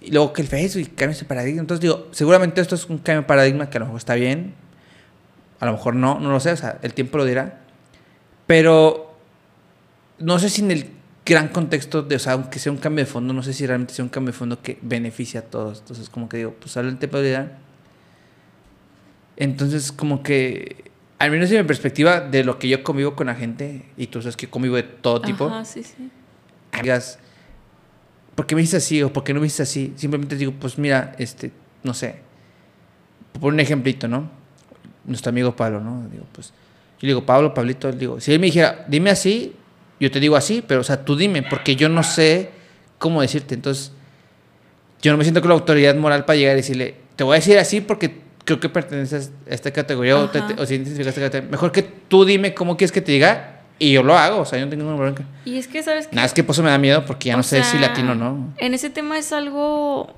Y 0.00 0.10
luego 0.10 0.32
que 0.32 0.42
el 0.42 0.48
Facebook 0.48 0.80
y 0.82 0.86
cambia 0.86 1.14
ese 1.14 1.24
paradigma. 1.24 1.60
Entonces 1.60 1.80
digo, 1.80 2.08
seguramente 2.10 2.60
esto 2.60 2.74
es 2.74 2.84
un 2.86 2.98
cambio 2.98 3.22
de 3.22 3.26
paradigma 3.28 3.70
que 3.70 3.78
a 3.78 3.80
lo 3.80 3.86
mejor 3.86 3.98
está 3.98 4.14
bien. 4.16 4.54
A 5.60 5.66
lo 5.66 5.72
mejor 5.72 5.94
no, 5.94 6.18
no 6.18 6.32
lo 6.32 6.40
sé, 6.40 6.50
o 6.50 6.56
sea, 6.56 6.80
el 6.82 6.92
tiempo 6.94 7.16
lo 7.16 7.24
dirá. 7.24 7.60
Pero 8.48 9.14
no 10.18 10.40
sé 10.40 10.50
si 10.50 10.62
en 10.62 10.72
el 10.72 10.90
gran 11.24 11.48
contexto 11.48 12.02
de, 12.02 12.16
o 12.16 12.18
sea, 12.18 12.32
aunque 12.32 12.58
sea 12.58 12.72
un 12.72 12.78
cambio 12.78 13.04
de 13.04 13.10
fondo, 13.10 13.32
no 13.32 13.42
sé 13.42 13.52
si 13.52 13.66
realmente 13.66 13.94
sea 13.94 14.04
un 14.04 14.08
cambio 14.08 14.32
de 14.32 14.38
fondo 14.38 14.60
que 14.60 14.78
beneficia 14.82 15.40
a 15.40 15.42
todos. 15.44 15.80
Entonces 15.80 16.08
como 16.08 16.28
que 16.28 16.38
digo, 16.38 16.54
pues 16.58 16.76
habla 16.76 16.90
el 16.90 16.98
tiempo 16.98 17.18
lo 17.18 17.22
dirá. 17.22 17.58
Entonces 19.36 19.92
como 19.92 20.22
que 20.22 20.90
al 21.22 21.30
menos 21.30 21.52
en 21.52 21.58
mi 21.58 21.62
perspectiva 21.64 22.20
de 22.20 22.42
lo 22.42 22.58
que 22.58 22.68
yo 22.68 22.82
convivo 22.82 23.14
con 23.14 23.28
la 23.28 23.36
gente, 23.36 23.84
y 23.96 24.08
tú 24.08 24.20
sabes 24.20 24.36
que 24.36 24.48
convivo 24.48 24.74
de 24.74 24.82
todo 24.82 25.20
tipo, 25.20 25.46
Ajá, 25.46 25.64
sí, 25.64 25.84
sí. 25.84 26.10
digas, 26.82 27.20
¿por 28.34 28.44
qué 28.44 28.56
me 28.56 28.60
dices 28.60 28.82
así 28.82 29.00
o 29.04 29.12
por 29.12 29.22
qué 29.22 29.32
no 29.32 29.38
me 29.38 29.44
dices 29.44 29.60
así? 29.60 29.92
Simplemente 29.94 30.34
digo, 30.34 30.52
pues 30.58 30.78
mira, 30.78 31.14
este, 31.18 31.52
no 31.84 31.94
sé, 31.94 32.16
por 33.40 33.52
un 33.52 33.60
ejemplito, 33.60 34.08
¿no? 34.08 34.28
Nuestro 35.04 35.30
amigo 35.30 35.54
Pablo, 35.54 35.80
¿no? 35.80 36.08
Digo, 36.10 36.26
pues, 36.32 36.48
yo 36.48 37.06
le 37.06 37.08
digo, 37.08 37.24
Pablo, 37.24 37.54
Pablito, 37.54 37.88
le 37.88 37.96
digo, 37.96 38.20
si 38.20 38.32
él 38.32 38.40
me 38.40 38.46
dijera, 38.46 38.84
dime 38.88 39.10
así, 39.10 39.54
yo 40.02 40.10
te 40.10 40.20
digo 40.20 40.36
así, 40.36 40.62
pero, 40.66 40.80
o 40.80 40.84
sea, 40.84 41.04
tú 41.04 41.16
dime, 41.16 41.42
porque 41.42 41.76
yo 41.76 41.88
no 41.88 42.02
sé 42.02 42.50
cómo 42.98 43.20
decirte. 43.22 43.54
Entonces, 43.54 43.92
yo 45.00 45.12
no 45.12 45.18
me 45.18 45.24
siento 45.24 45.40
con 45.40 45.48
la 45.48 45.54
autoridad 45.54 45.94
moral 45.96 46.24
para 46.24 46.36
llegar 46.36 46.54
y 46.54 46.56
decirle, 46.56 46.96
te 47.16 47.24
voy 47.24 47.34
a 47.34 47.38
decir 47.40 47.58
así 47.58 47.80
porque 47.80 48.20
creo 48.44 48.58
que 48.60 48.68
perteneces 48.68 49.30
a 49.48 49.54
esta 49.54 49.70
categoría 49.72 50.16
o, 50.18 50.28
te- 50.28 50.40
o 50.60 50.66
si 50.66 50.74
identificas 50.74 51.06
a 51.06 51.10
esta 51.10 51.20
categoría. 51.22 51.50
Mejor 51.50 51.72
que 51.72 51.82
tú 51.82 52.24
dime 52.24 52.54
cómo 52.54 52.76
quieres 52.76 52.92
que 52.92 53.00
te 53.00 53.12
diga 53.12 53.60
y 53.78 53.92
yo 53.92 54.02
lo 54.02 54.16
hago, 54.16 54.40
o 54.40 54.44
sea, 54.44 54.58
yo 54.58 54.64
no 54.66 54.70
tengo 54.70 54.84
ninguna 54.84 55.00
bronca. 55.02 55.24
Y 55.44 55.56
es 55.58 55.66
que, 55.68 55.82
¿sabes 55.82 56.06
qué? 56.08 56.14
Nada, 56.16 56.26
es 56.26 56.32
que 56.34 56.42
por 56.44 56.54
eso 56.54 56.62
me 56.62 56.70
da 56.70 56.78
miedo 56.78 57.04
porque 57.04 57.28
ya 57.28 57.34
O 57.34 57.38
no 57.38 57.42
sé 57.42 57.62
si 57.64 57.72
sea, 57.78 57.80
latino 57.80 58.12
o 58.12 58.14
no. 58.14 58.52
En 58.58 58.74
ese 58.74 58.90
tema 58.90 59.18
es 59.18 59.32
algo. 59.32 60.14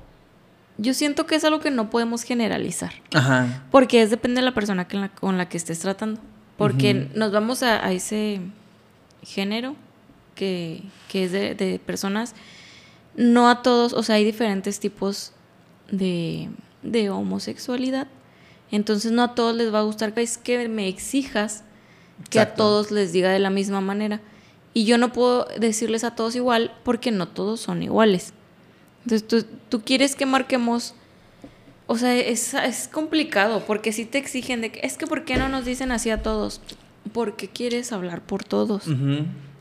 Yo 0.77 0.93
siento 0.93 1.25
que 1.25 1.35
es 1.35 1.43
algo 1.45 1.59
que 1.61 1.71
no 1.71 1.89
podemos 1.89 2.23
generalizar. 2.23 2.91
Ajá. 3.13 3.63
Porque 3.71 4.01
es 4.01 4.09
depende 4.09 4.41
de 4.41 4.45
la 4.45 4.53
persona 4.53 4.87
que 4.87 4.97
la- 4.97 5.09
con 5.09 5.37
la 5.37 5.47
que 5.49 5.57
estés 5.57 5.79
tratando. 5.79 6.19
Porque 6.57 7.07
nos 7.15 7.31
vamos 7.31 7.63
a, 7.63 7.85
a 7.85 7.91
ese 7.91 8.39
género 9.25 9.75
que, 10.35 10.81
que 11.09 11.25
es 11.25 11.31
de, 11.31 11.55
de 11.55 11.79
personas. 11.79 12.35
No 13.15 13.49
a 13.49 13.61
todos, 13.61 13.93
o 13.93 14.03
sea, 14.03 14.15
hay 14.15 14.23
diferentes 14.23 14.79
tipos 14.79 15.33
de, 15.89 16.49
de 16.83 17.09
homosexualidad. 17.09 18.07
Entonces 18.71 19.11
no 19.11 19.23
a 19.23 19.35
todos 19.35 19.55
les 19.55 19.73
va 19.73 19.79
a 19.79 19.83
gustar 19.83 20.13
que 20.13 20.21
es 20.21 20.37
que 20.37 20.67
me 20.69 20.87
exijas 20.87 21.63
que 22.29 22.39
a 22.39 22.55
todos 22.55 22.91
les 22.91 23.11
diga 23.11 23.29
de 23.31 23.39
la 23.39 23.49
misma 23.49 23.81
manera. 23.81 24.21
Y 24.73 24.85
yo 24.85 24.97
no 24.97 25.13
puedo 25.13 25.47
decirles 25.59 26.03
a 26.03 26.15
todos 26.15 26.35
igual 26.35 26.73
porque 26.83 27.11
no 27.11 27.27
todos 27.27 27.59
son 27.61 27.83
iguales. 27.83 28.33
Entonces 29.03 29.27
tú, 29.27 29.45
tú 29.69 29.81
quieres 29.83 30.15
que 30.15 30.25
marquemos 30.25 30.95
o 31.87 31.97
sea, 31.97 32.15
es, 32.15 32.53
es 32.53 32.87
complicado 32.87 33.63
porque 33.65 33.91
si 33.91 34.05
te 34.05 34.17
exigen 34.17 34.61
de 34.61 34.71
que 34.71 34.79
es 34.85 34.97
que 34.97 35.05
¿por 35.05 35.23
qué 35.23 35.37
no 35.37 35.49
nos 35.49 35.65
dicen 35.65 35.91
así 35.91 36.09
a 36.09 36.23
todos? 36.23 36.59
Porque 37.15 37.47
quieres 37.47 37.93
hablar 37.93 38.21
por 38.25 38.43
todos. 38.43 38.83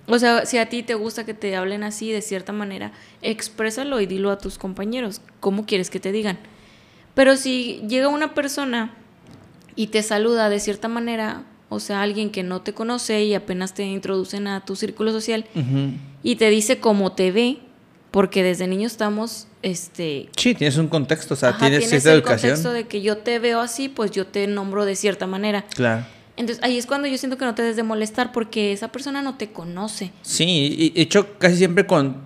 O 0.09 0.19
sea, 0.19 0.45
si 0.45 0.59
a 0.59 0.69
ti 0.69 0.83
te 0.83 0.95
gusta 0.95 1.25
que 1.25 1.35
te 1.35 1.55
hablen 1.55 1.85
así 1.85 2.11
de 2.11 2.21
cierta 2.21 2.53
manera, 2.53 2.91
exprésalo 3.23 4.01
y 4.01 4.07
dilo 4.07 4.33
a 4.33 4.39
tus 4.39 4.59
compañeros. 4.59 5.21
¿Cómo 5.39 5.65
quieres 5.65 5.89
que 5.89 6.01
te 6.01 6.11
digan? 6.11 6.37
Pero 7.15 7.37
si 7.37 7.81
llega 7.89 8.09
una 8.09 8.35
persona 8.35 8.93
y 9.77 9.87
te 9.87 10.03
saluda 10.03 10.51
de 10.51 10.59
cierta 10.59 10.89
manera, 10.89 11.45
o 11.69 11.79
sea, 11.79 12.03
alguien 12.03 12.31
que 12.31 12.43
no 12.43 12.61
te 12.63 12.75
conoce 12.75 13.23
y 13.23 13.35
apenas 13.35 13.73
te 13.73 13.85
introducen 13.85 14.49
a 14.49 14.65
tu 14.65 14.75
círculo 14.75 15.13
social 15.13 15.45
y 16.25 16.35
te 16.35 16.51
dice 16.51 16.81
cómo 16.81 17.13
te 17.13 17.31
ve, 17.31 17.59
porque 18.11 18.43
desde 18.43 18.67
niños 18.67 18.91
estamos, 18.91 19.47
este, 19.63 20.29
Sí, 20.37 20.57
tienes 20.57 20.77
un 20.77 20.89
contexto, 20.89 21.35
o 21.35 21.37
sea, 21.37 21.51
Ajá, 21.51 21.61
tienes, 21.61 21.79
tienes 21.85 22.03
cierta 22.03 22.11
el 22.15 22.19
educación. 22.19 22.51
contexto 22.55 22.73
de 22.73 22.89
que 22.89 23.01
yo 23.01 23.19
te 23.19 23.39
veo 23.39 23.61
así, 23.61 23.89
pues 23.89 24.11
yo 24.11 24.27
te 24.27 24.45
nombro 24.49 24.85
de 24.85 24.97
cierta 24.97 25.29
manera. 25.29 25.65
Claro. 25.75 26.05
Entonces 26.37 26.63
ahí 26.65 26.79
es 26.79 26.87
cuando 26.87 27.07
yo 27.07 27.17
siento 27.17 27.39
que 27.39 27.45
no 27.45 27.55
te 27.55 27.63
des 27.63 27.77
de 27.77 27.83
molestar 27.83 28.33
porque 28.33 28.73
esa 28.73 28.89
persona 28.89 29.23
no 29.23 29.37
te 29.37 29.53
conoce. 29.53 30.13
Sí, 30.23 30.75
y 30.79 30.91
de 30.91 31.01
hecho 31.01 31.39
casi 31.39 31.57
siempre 31.57 31.87
con, 31.87 32.23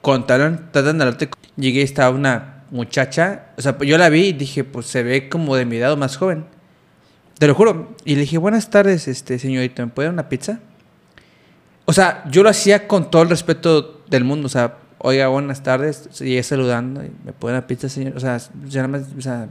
con 0.00 0.26
tratan, 0.26 0.70
tratan 0.72 0.98
de 0.98 1.04
hablarte. 1.04 1.28
Llegué 1.56 1.82
estaba 1.82 2.10
una 2.10 2.64
muchacha, 2.70 3.52
o 3.56 3.62
sea, 3.62 3.78
yo 3.78 3.98
la 3.98 4.08
vi 4.08 4.28
y 4.28 4.32
dije, 4.32 4.64
pues 4.64 4.86
se 4.86 5.02
ve 5.02 5.28
como 5.28 5.54
de 5.54 5.64
mi 5.64 5.76
edad 5.76 5.92
o 5.92 5.96
más 5.96 6.16
joven. 6.16 6.46
Te 7.38 7.46
lo 7.46 7.54
juro. 7.54 7.94
Y 8.04 8.14
le 8.14 8.22
dije, 8.22 8.38
buenas 8.38 8.70
tardes, 8.70 9.06
este 9.08 9.38
señorita, 9.38 9.84
¿me 9.84 9.92
puede 9.92 10.06
dar 10.06 10.14
una 10.14 10.28
pizza? 10.28 10.60
O 11.84 11.92
sea, 11.92 12.24
yo 12.30 12.42
lo 12.42 12.48
hacía 12.48 12.88
con 12.88 13.10
todo 13.10 13.22
el 13.22 13.28
respeto 13.28 14.02
del 14.08 14.24
mundo, 14.24 14.46
o 14.46 14.48
sea, 14.48 14.78
oiga, 14.98 15.28
buenas 15.28 15.62
tardes, 15.62 16.18
llegué 16.20 16.42
saludando, 16.42 17.02
¿me 17.24 17.32
puede 17.32 17.54
dar 17.54 17.62
una 17.62 17.66
pizza, 17.66 17.88
señor? 17.88 18.16
O 18.16 18.20
sea, 18.20 18.38
ya 18.66 18.86
nada 18.86 18.88
más, 18.88 19.08
o 19.16 19.20
sea, 19.20 19.48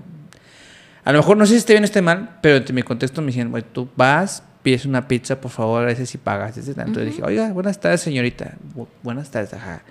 a 1.04 1.12
lo 1.12 1.20
mejor 1.20 1.38
no 1.38 1.46
sé 1.46 1.54
si 1.54 1.58
esté 1.58 1.74
bien 1.74 1.84
o 1.84 1.86
esté 1.86 2.02
mal, 2.02 2.38
pero 2.42 2.58
entre 2.58 2.74
mi 2.74 2.84
contexto 2.84 3.22
me 3.22 3.28
dijeron, 3.28 3.52
"Güey, 3.52 3.64
tú 3.72 3.90
vas, 3.96 4.44
pides 4.62 4.86
una 4.86 5.08
pizza, 5.08 5.42
por 5.42 5.50
favor, 5.52 5.82
a 5.84 5.86
veces 5.88 6.10
si 6.10 6.18
pagas. 6.18 6.58
etc. 6.58 6.78
Entonces 6.80 7.06
dije, 7.08 7.24
oiga, 7.24 7.52
buenas 7.52 7.80
tardes, 7.80 8.02
señorita. 8.02 8.54
Bu- 8.76 8.88
buenas 9.02 9.32
tardes, 9.32 9.54
ajá. 9.54 9.82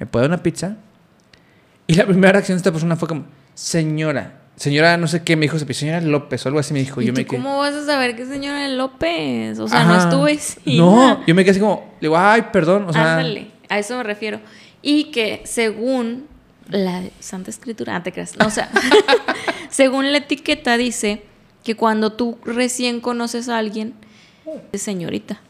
¿Me 0.00 0.06
puede 0.06 0.24
dar 0.24 0.30
una 0.30 0.42
pizza? 0.42 0.76
Y 1.86 1.94
la 1.94 2.04
primera 2.06 2.32
reacción 2.32 2.56
de 2.56 2.58
esta 2.58 2.72
persona 2.72 2.96
fue 2.96 3.06
como, 3.08 3.24
señora, 3.54 4.40
señora 4.56 4.96
no 4.96 5.06
sé 5.06 5.22
qué, 5.22 5.36
me 5.36 5.42
dijo, 5.42 5.58
señora 5.58 6.00
López 6.00 6.44
o 6.44 6.48
algo 6.48 6.58
así 6.60 6.72
me 6.72 6.80
dijo. 6.80 7.00
¿Y 7.00 7.06
yo 7.06 7.12
tú 7.12 7.20
me 7.20 7.24
quedé, 7.26 7.36
cómo 7.36 7.58
vas 7.58 7.74
a 7.74 7.84
saber 7.86 8.16
que 8.16 8.22
es 8.22 8.28
señora 8.28 8.66
López? 8.68 9.58
O 9.60 9.68
sea, 9.68 9.82
Ajá. 9.82 10.10
no 10.10 10.26
estuve. 10.26 10.76
No, 10.76 11.24
yo 11.26 11.34
me 11.34 11.42
quedé 11.44 11.52
así 11.52 11.60
como, 11.60 11.92
le 12.00 12.08
digo, 12.08 12.18
ay, 12.18 12.46
perdón, 12.52 12.86
o 12.88 12.92
sea, 12.92 13.18
Ándale, 13.18 13.50
a 13.68 13.78
eso 13.78 13.96
me 13.96 14.02
refiero. 14.02 14.40
Y 14.82 15.12
que 15.12 15.42
según 15.44 16.26
la 16.68 17.02
Santa 17.20 17.50
Escritura, 17.50 17.96
ah, 17.96 18.02
te 18.02 18.12
creas. 18.12 18.36
No, 18.38 18.46
o 18.46 18.50
sea, 18.50 18.70
según 19.70 20.12
la 20.12 20.18
etiqueta 20.18 20.76
dice 20.76 21.22
que 21.64 21.76
cuando 21.76 22.12
tú 22.12 22.38
recién 22.44 23.00
conoces 23.00 23.48
a 23.48 23.58
alguien, 23.58 23.94
es 24.72 24.82
señorita. 24.82 25.40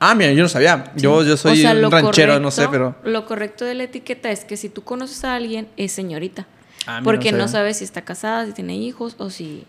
ah, 0.00 0.14
mira, 0.14 0.32
yo 0.32 0.42
no 0.42 0.48
sabía. 0.48 0.92
Yo, 0.96 1.22
yo 1.22 1.36
soy 1.36 1.52
O 1.52 1.56
sea, 1.56 1.72
un 1.72 1.90
ranchero, 1.90 2.38
no 2.40 2.50
sé, 2.50 2.68
pero... 2.70 2.94
Lo 3.04 3.24
correcto 3.26 3.64
de 3.64 3.74
la 3.74 3.84
etiqueta 3.84 4.30
es 4.30 4.44
que 4.44 4.56
si 4.56 4.68
tú 4.68 4.82
conoces 4.82 5.24
a 5.24 5.34
alguien, 5.34 5.68
es 5.76 5.92
señorita. 5.92 6.46
Ah, 6.86 7.00
mira, 7.00 7.04
porque 7.04 7.32
no 7.32 7.48
sabes 7.48 7.78
si 7.78 7.84
está 7.84 8.02
casada, 8.02 8.44
si 8.46 8.52
tiene 8.52 8.76
hijos 8.76 9.16
o 9.18 9.30
si... 9.30 9.64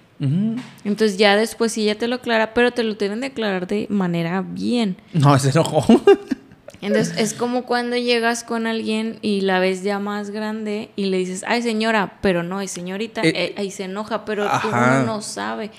Entonces 0.84 1.18
ya 1.18 1.36
después 1.36 1.72
sí 1.74 1.86
ya 1.86 1.96
te 1.96 2.08
lo 2.08 2.16
aclara, 2.16 2.54
pero 2.54 2.72
te 2.72 2.84
lo 2.84 2.96
deben 2.96 3.20
de 3.22 3.28
aclarar 3.28 3.68
de 3.68 3.86
manera 3.90 4.42
bien. 4.48 4.98
No, 5.14 5.38
se 5.40 5.50
enojó. 5.50 5.86
Entonces 6.86 7.16
es 7.18 7.34
como 7.34 7.64
cuando 7.66 7.96
llegas 7.98 8.44
con 8.44 8.68
alguien 8.68 9.20
y 9.22 9.42
la 9.42 9.60
ves 9.60 9.84
ya 9.84 10.00
más 10.00 10.30
grande 10.30 10.90
y 10.96 11.06
le 11.06 11.18
dices, 11.18 11.44
ay 11.48 11.62
señora, 11.62 12.18
pero 12.22 12.44
no, 12.44 12.62
es 12.62 12.72
señorita, 12.72 13.22
Eh, 13.24 13.34
eh, 13.36 13.56
ahí 13.58 13.72
se 13.72 13.86
enoja, 13.86 14.26
pero 14.26 14.44
tú 14.44 14.50
ajá. 14.68 15.04
no 15.06 15.22
sabe. 15.22 15.72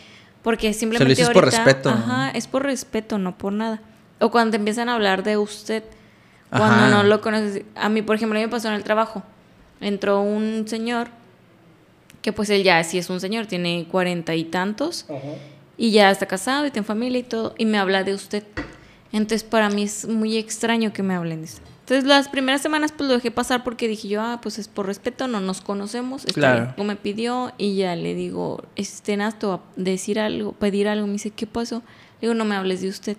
Porque 0.42 0.72
simplemente 0.72 1.10
dices 1.10 1.30
por 1.30 1.44
ahorita- 1.44 1.64
respeto. 1.64 1.88
Ajá, 1.90 2.30
es 2.30 2.46
por 2.46 2.62
respeto, 2.64 3.18
no 3.18 3.36
por 3.38 3.52
nada. 3.52 3.80
O 4.20 4.30
cuando 4.30 4.52
te 4.52 4.56
empiezan 4.58 4.88
a 4.88 4.94
hablar 4.94 5.22
de 5.22 5.36
usted, 5.36 5.82
Ajá. 6.50 6.58
cuando 6.64 6.88
no 6.88 7.02
lo 7.02 7.20
conoces. 7.20 7.62
A 7.74 7.88
mí, 7.88 8.02
por 8.02 8.16
ejemplo, 8.16 8.38
a 8.38 8.40
mí 8.40 8.46
me 8.46 8.50
pasó 8.50 8.68
en 8.68 8.74
el 8.74 8.84
trabajo. 8.84 9.22
Entró 9.80 10.20
un 10.20 10.64
señor, 10.68 11.08
que 12.22 12.32
pues 12.32 12.48
él 12.50 12.62
ya 12.62 12.82
sí 12.84 12.98
es 12.98 13.10
un 13.10 13.20
señor, 13.20 13.46
tiene 13.46 13.86
cuarenta 13.90 14.34
y 14.34 14.44
tantos, 14.44 15.06
y 15.76 15.90
ya 15.90 16.10
está 16.10 16.26
casado 16.26 16.64
y 16.66 16.70
tiene 16.70 16.86
familia 16.86 17.18
y 17.18 17.22
todo, 17.24 17.54
y 17.58 17.66
me 17.66 17.78
habla 17.78 18.02
de 18.04 18.14
usted. 18.14 18.42
Entonces 19.12 19.44
para 19.44 19.70
mí 19.70 19.82
es 19.84 20.06
muy 20.08 20.36
extraño 20.36 20.92
que 20.92 21.02
me 21.02 21.14
hablen 21.14 21.40
de 21.40 21.44
usted. 21.44 21.62
Entonces 21.80 22.04
las 22.04 22.28
primeras 22.28 22.62
semanas 22.62 22.92
pues 22.92 23.08
lo 23.08 23.14
dejé 23.14 23.30
pasar 23.30 23.62
porque 23.62 23.86
dije 23.86 24.08
yo, 24.08 24.20
ah, 24.20 24.40
pues 24.42 24.58
es 24.58 24.66
por 24.66 24.86
respeto, 24.86 25.28
no 25.28 25.40
nos 25.40 25.60
conocemos. 25.60 26.24
está 26.24 26.34
Claro. 26.74 26.84
me 26.84 26.96
pidió 26.96 27.52
y 27.58 27.76
ya 27.76 27.94
le 27.94 28.14
digo, 28.14 28.64
este 28.74 29.16
Nasto, 29.16 29.52
a 29.52 29.60
decir 29.76 30.18
algo, 30.18 30.52
pedir 30.52 30.88
algo. 30.88 31.06
Me 31.06 31.14
dice, 31.14 31.30
¿qué 31.30 31.46
pasó? 31.46 31.76
Le 32.20 32.28
digo, 32.28 32.34
no 32.34 32.44
me 32.44 32.56
hables 32.56 32.80
de 32.80 32.88
usted. 32.88 33.16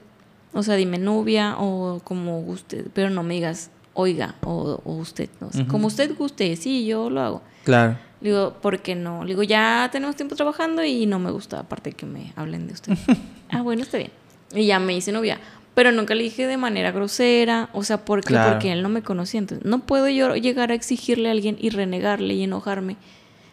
O 0.54 0.64
sea, 0.64 0.76
dime 0.76 0.98
novia 0.98 1.56
o 1.58 2.02
como 2.04 2.40
usted, 2.40 2.88
pero 2.94 3.10
no 3.10 3.24
me 3.24 3.36
digas 3.36 3.70
oiga 3.94 4.36
o, 4.44 4.82
o 4.84 4.94
usted. 4.96 5.30
No 5.40 5.52
sé, 5.52 5.66
Como 5.66 5.88
usted 5.88 6.16
guste, 6.18 6.56
sí, 6.58 6.86
yo 6.86 7.10
lo 7.10 7.22
hago. 7.22 7.42
claro. 7.64 7.98
Le 8.20 8.30
digo, 8.32 8.54
¿por 8.62 8.80
qué 8.82 8.96
no? 8.96 9.22
Le 9.24 9.30
digo, 9.30 9.44
ya 9.44 9.90
tenemos 9.92 10.16
tiempo 10.16 10.36
trabajando 10.36 10.84
y 10.84 11.06
no 11.06 11.20
me 11.20 11.30
gusta, 11.30 11.60
aparte 11.60 11.92
que 11.92 12.08
me 12.08 12.34
hablen 12.36 12.66
de 12.66 12.74
usted. 12.74 12.98
ah, 13.52 13.62
bueno, 13.62 13.84
está 13.84 14.00
bien. 14.00 14.10
Y 14.56 14.66
ya 14.66 14.80
me 14.80 14.96
hice 14.96 15.12
novia. 15.12 15.40
Pero 15.78 15.92
nunca 15.92 16.16
le 16.16 16.24
dije 16.24 16.48
de 16.48 16.58
manera 16.58 16.92
grosera, 16.92 17.70
o 17.72 17.84
sea, 17.84 18.04
¿por 18.04 18.22
qué? 18.22 18.30
Claro. 18.30 18.54
Porque 18.54 18.72
él 18.72 18.82
no 18.82 18.90
me 18.90 19.04
conocía. 19.04 19.42
Entonces, 19.42 19.64
no 19.64 19.86
puedo 19.86 20.10
yo 20.10 20.36
llegar 20.36 20.72
a 20.72 20.74
exigirle 20.74 21.30
a 21.30 21.34
alguien 21.34 21.56
y 21.60 21.70
renegarle 21.70 22.34
y 22.34 22.46
enojarme 22.46 22.98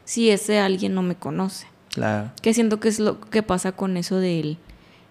si 0.06 0.30
ese 0.30 0.58
alguien 0.58 0.94
no 0.94 1.02
me 1.02 1.16
conoce. 1.16 1.66
Claro. 1.90 2.32
Que 2.40 2.54
siento 2.54 2.80
que 2.80 2.88
es 2.88 2.98
lo 2.98 3.20
que 3.20 3.42
pasa 3.42 3.72
con 3.72 3.98
eso 3.98 4.16
del 4.16 4.56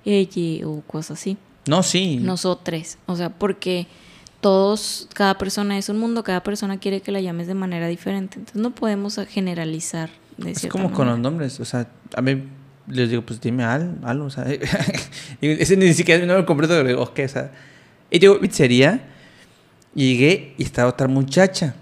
ella 0.06 0.68
o 0.68 0.82
cosas 0.88 1.20
así. 1.20 1.38
No, 1.68 1.84
sí. 1.84 2.18
Nosotros. 2.20 2.98
O 3.06 3.16
sea, 3.16 3.30
porque 3.30 3.86
todos, 4.42 5.08
cada 5.14 5.38
persona 5.38 5.78
es 5.78 5.90
un 5.90 6.00
mundo, 6.00 6.24
cada 6.24 6.42
persona 6.42 6.80
quiere 6.80 7.02
que 7.02 7.12
la 7.12 7.22
llames 7.22 7.46
de 7.46 7.54
manera 7.54 7.88
diferente. 7.90 8.40
Entonces 8.40 8.60
no 8.60 8.72
podemos 8.72 9.20
generalizar 9.30 10.10
de 10.38 10.54
Es 10.54 10.66
como 10.66 10.92
con 10.92 11.06
los 11.06 11.20
nombres, 11.20 11.60
o 11.60 11.66
sea, 11.66 11.88
a 12.16 12.22
mí 12.24 12.42
les 12.88 13.10
digo, 13.10 13.22
pues 13.22 13.40
dime 13.42 13.64
al- 13.64 13.98
algo, 14.04 14.26
o 14.26 14.30
sea, 14.30 14.46
ese 15.42 15.78
ni 15.78 15.94
siquiera 15.94 16.18
es 16.18 16.24
mi 16.24 16.28
nombre 16.28 16.46
completo, 16.46 16.74
pero 16.76 16.88
digo, 16.90 17.02
ok, 17.04 17.20
o 17.26 17.28
sea, 17.28 17.52
y 18.10 18.20
digo, 18.20 18.40
pizzería, 18.40 19.02
y 19.96 20.14
llegué 20.14 20.54
y 20.58 20.64
estaba 20.64 20.90
otra 20.90 21.08
muchacha, 21.08 21.76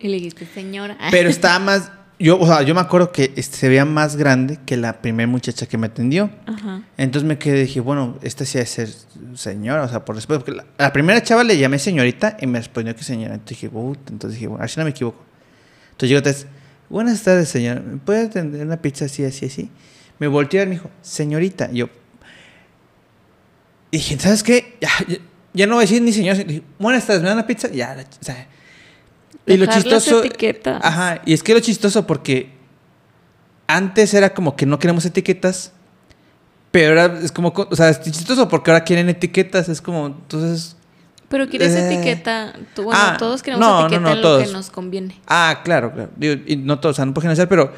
Y 0.00 0.08
le 0.08 0.14
dijiste, 0.16 0.46
señora. 0.46 0.96
pero 1.10 1.28
estaba 1.28 1.58
más, 1.58 1.90
yo, 2.18 2.38
o 2.38 2.46
sea, 2.46 2.62
yo 2.62 2.74
me 2.74 2.80
acuerdo 2.80 3.10
que 3.12 3.40
se 3.42 3.68
veía 3.68 3.84
más 3.84 4.16
grande 4.16 4.58
que 4.64 4.76
la 4.76 5.00
primera 5.00 5.26
muchacha 5.26 5.66
que 5.66 5.76
me 5.76 5.86
atendió, 5.88 6.30
Ajá. 6.46 6.82
entonces 6.96 7.26
me 7.28 7.38
quedé, 7.38 7.62
dije, 7.62 7.80
bueno, 7.80 8.18
esta 8.22 8.44
sí 8.44 8.58
debe 8.58 8.66
ser 8.66 8.88
señora, 9.34 9.82
o 9.84 9.88
sea, 9.88 10.04
por 10.04 10.14
respeto, 10.16 10.40
porque 10.44 10.52
la, 10.58 10.64
la 10.78 10.92
primera 10.92 11.22
chava 11.22 11.42
le 11.44 11.58
llamé 11.58 11.78
señorita 11.78 12.36
y 12.40 12.46
me 12.46 12.58
respondió 12.58 12.94
que 12.96 13.02
señora, 13.02 13.34
entonces 13.34 13.58
dije, 13.58 13.70
"Puta", 13.70 14.12
entonces 14.12 14.34
dije, 14.38 14.46
bueno, 14.48 14.64
así 14.64 14.78
no 14.78 14.84
me 14.84 14.90
equivoco. 14.90 15.22
Entonces 15.92 16.08
llegó 16.10 16.18
otra 16.20 16.32
vez, 16.32 16.46
buenas 16.88 17.22
tardes, 17.22 17.48
señora, 17.48 17.80
¿me 17.80 17.96
puede 17.98 18.26
atender 18.26 18.64
una 18.66 18.76
pizza 18.76 19.04
así, 19.06 19.24
así, 19.24 19.46
así? 19.46 19.70
Me 20.18 20.26
volteó 20.28 20.62
y 20.62 20.66
me 20.66 20.72
dijo, 20.72 20.90
señorita, 21.02 21.68
y 21.72 21.78
yo, 21.78 21.88
Y 23.90 23.98
dije, 23.98 24.18
¿sabes 24.18 24.42
qué? 24.42 24.76
Ya, 24.80 24.88
ya, 25.06 25.16
ya 25.52 25.66
no 25.66 25.74
voy 25.74 25.82
a 25.82 25.86
decir 25.86 26.00
ni 26.00 26.12
señor. 26.12 26.36
Dije, 26.46 26.62
buenas 26.78 27.06
tardes, 27.06 27.22
¿me 27.22 27.28
dan 27.28 27.38
una 27.38 27.46
pizza? 27.46 27.68
Ya, 27.68 27.96
o 28.20 28.24
sea. 28.24 28.46
Y 29.46 29.56
lo 29.56 29.66
las 29.66 29.74
chistoso. 29.76 30.20
etiquetas. 30.24 30.80
Ajá, 30.84 31.20
y 31.26 31.32
es 31.34 31.42
que 31.42 31.52
lo 31.52 31.60
chistoso 31.60 32.06
porque 32.06 32.52
antes 33.66 34.14
era 34.14 34.32
como 34.32 34.54
que 34.56 34.64
no 34.66 34.78
queremos 34.78 35.04
etiquetas, 35.04 35.72
pero 36.70 37.00
ahora 37.00 37.18
es 37.20 37.32
como, 37.32 37.52
co- 37.52 37.68
o 37.70 37.76
sea, 37.76 37.88
es 37.90 38.00
chistoso 38.00 38.48
porque 38.48 38.70
ahora 38.70 38.84
quieren 38.84 39.08
etiquetas, 39.08 39.68
es 39.68 39.80
como, 39.82 40.06
entonces, 40.06 40.76
Pero 41.28 41.48
quieres 41.48 41.72
Eh. 41.74 41.92
etiqueta. 41.94 42.54
tú- 42.74 42.84
bueno, 42.84 43.00
Ah, 43.02 43.16
todos 43.18 43.42
queremos 43.42 43.66
no, 43.66 43.72
no, 43.80 43.86
etiqueta 43.86 44.00
no, 44.02 44.08
en 44.10 44.16
lo 44.16 44.22
todos. 44.22 44.46
que 44.46 44.52
nos 44.52 44.70
conviene. 44.70 45.20
ah, 45.26 45.60
claro, 45.64 45.92
claro, 45.92 46.10
Digo, 46.16 46.40
y 46.46 46.56
no 46.56 46.78
todos, 46.78 46.94
o 46.94 46.96
sea, 46.96 47.04
no 47.06 47.12
por 47.14 47.22
generalizar, 47.22 47.48
pero 47.48 47.72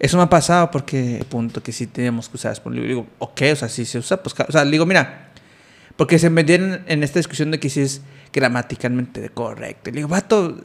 eso 0.00 0.16
me 0.16 0.22
ha 0.22 0.30
pasado 0.30 0.70
porque, 0.70 1.24
punto, 1.28 1.62
que 1.62 1.72
sí 1.72 1.86
tenemos 1.86 2.28
que 2.28 2.36
usar, 2.38 2.60
pues, 2.62 2.74
digo, 2.74 3.06
ok, 3.18 3.42
o 3.52 3.56
sea, 3.56 3.68
si 3.68 3.84
se 3.84 3.98
usa, 3.98 4.22
pues, 4.22 4.34
o 4.48 4.50
sea, 4.50 4.64
digo, 4.64 4.86
mira, 4.86 5.28
porque 5.96 6.18
se 6.18 6.30
metieron 6.30 6.80
en 6.86 7.02
esta 7.02 7.18
discusión 7.18 7.50
de 7.50 7.60
que 7.60 7.68
si 7.68 7.82
es 7.82 8.00
gramaticalmente 8.32 9.28
correcto, 9.28 9.90
y 9.90 9.92
le 9.92 9.96
digo, 9.98 10.08
vato, 10.08 10.56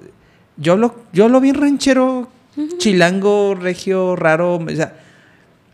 yo 0.56 0.74
hablo, 0.74 1.04
yo 1.12 1.26
hablo 1.26 1.42
bien 1.42 1.56
ranchero, 1.56 2.30
chilango, 2.78 3.56
regio, 3.56 4.16
raro, 4.16 4.56
o 4.56 4.70
sea, 4.70 4.96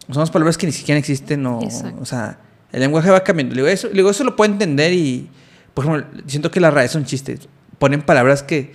las 0.08 0.32
palabras 0.32 0.58
que 0.58 0.66
ni 0.66 0.74
siquiera 0.74 0.98
existen, 0.98 1.46
o, 1.46 1.62
Exacto. 1.62 2.02
o 2.02 2.06
sea, 2.06 2.40
el 2.72 2.80
lenguaje 2.80 3.12
va 3.12 3.24
cambiando. 3.24 3.54
Le 3.54 3.62
digo, 3.62 3.72
eso, 3.72 3.88
le 3.90 3.94
digo, 3.94 4.10
eso 4.10 4.24
lo 4.24 4.36
puedo 4.36 4.52
entender 4.52 4.92
y, 4.94 5.30
por 5.74 5.86
ejemplo, 5.86 6.24
siento 6.26 6.50
que 6.50 6.60
la 6.60 6.72
RAE 6.72 6.88
son 6.88 7.06
chistes. 7.06 7.48
Ponen 7.78 8.02
palabras 8.02 8.44
que, 8.44 8.74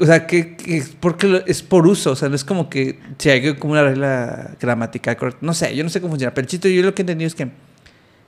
o 0.00 0.06
sea, 0.06 0.26
que, 0.26 0.56
que 0.56 0.78
es 0.78 0.88
porque 0.98 1.44
es 1.46 1.62
por 1.62 1.86
uso, 1.86 2.12
o 2.12 2.16
sea, 2.16 2.28
no 2.30 2.34
es 2.34 2.44
como 2.44 2.70
que 2.70 2.98
si 3.18 3.28
hay 3.28 3.54
como 3.56 3.72
una 3.74 3.82
regla 3.82 4.52
gramatical 4.58 5.16
correcta. 5.16 5.40
No 5.42 5.52
sé, 5.52 5.76
yo 5.76 5.84
no 5.84 5.90
sé 5.90 6.00
cómo 6.00 6.12
funciona, 6.12 6.32
pero 6.32 6.46
el 6.46 6.48
chiste 6.48 6.74
yo 6.74 6.82
lo 6.82 6.94
que 6.94 7.02
he 7.02 7.04
entendido 7.04 7.26
es 7.26 7.34
que 7.34 7.50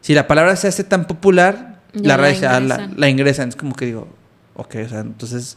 si 0.02 0.14
la 0.14 0.26
palabra 0.26 0.54
se 0.56 0.68
hace 0.68 0.84
tan 0.84 1.06
popular, 1.06 1.80
la 1.94 2.16
la 2.16 2.26
ah, 2.26 2.28
la, 2.28 2.60
ingresan. 2.60 2.94
la 2.96 3.08
ingresan. 3.08 3.48
Es 3.48 3.56
como 3.56 3.74
que 3.74 3.86
digo, 3.86 4.08
ok, 4.54 4.76
o 4.84 4.88
sea, 4.88 5.00
entonces, 5.00 5.56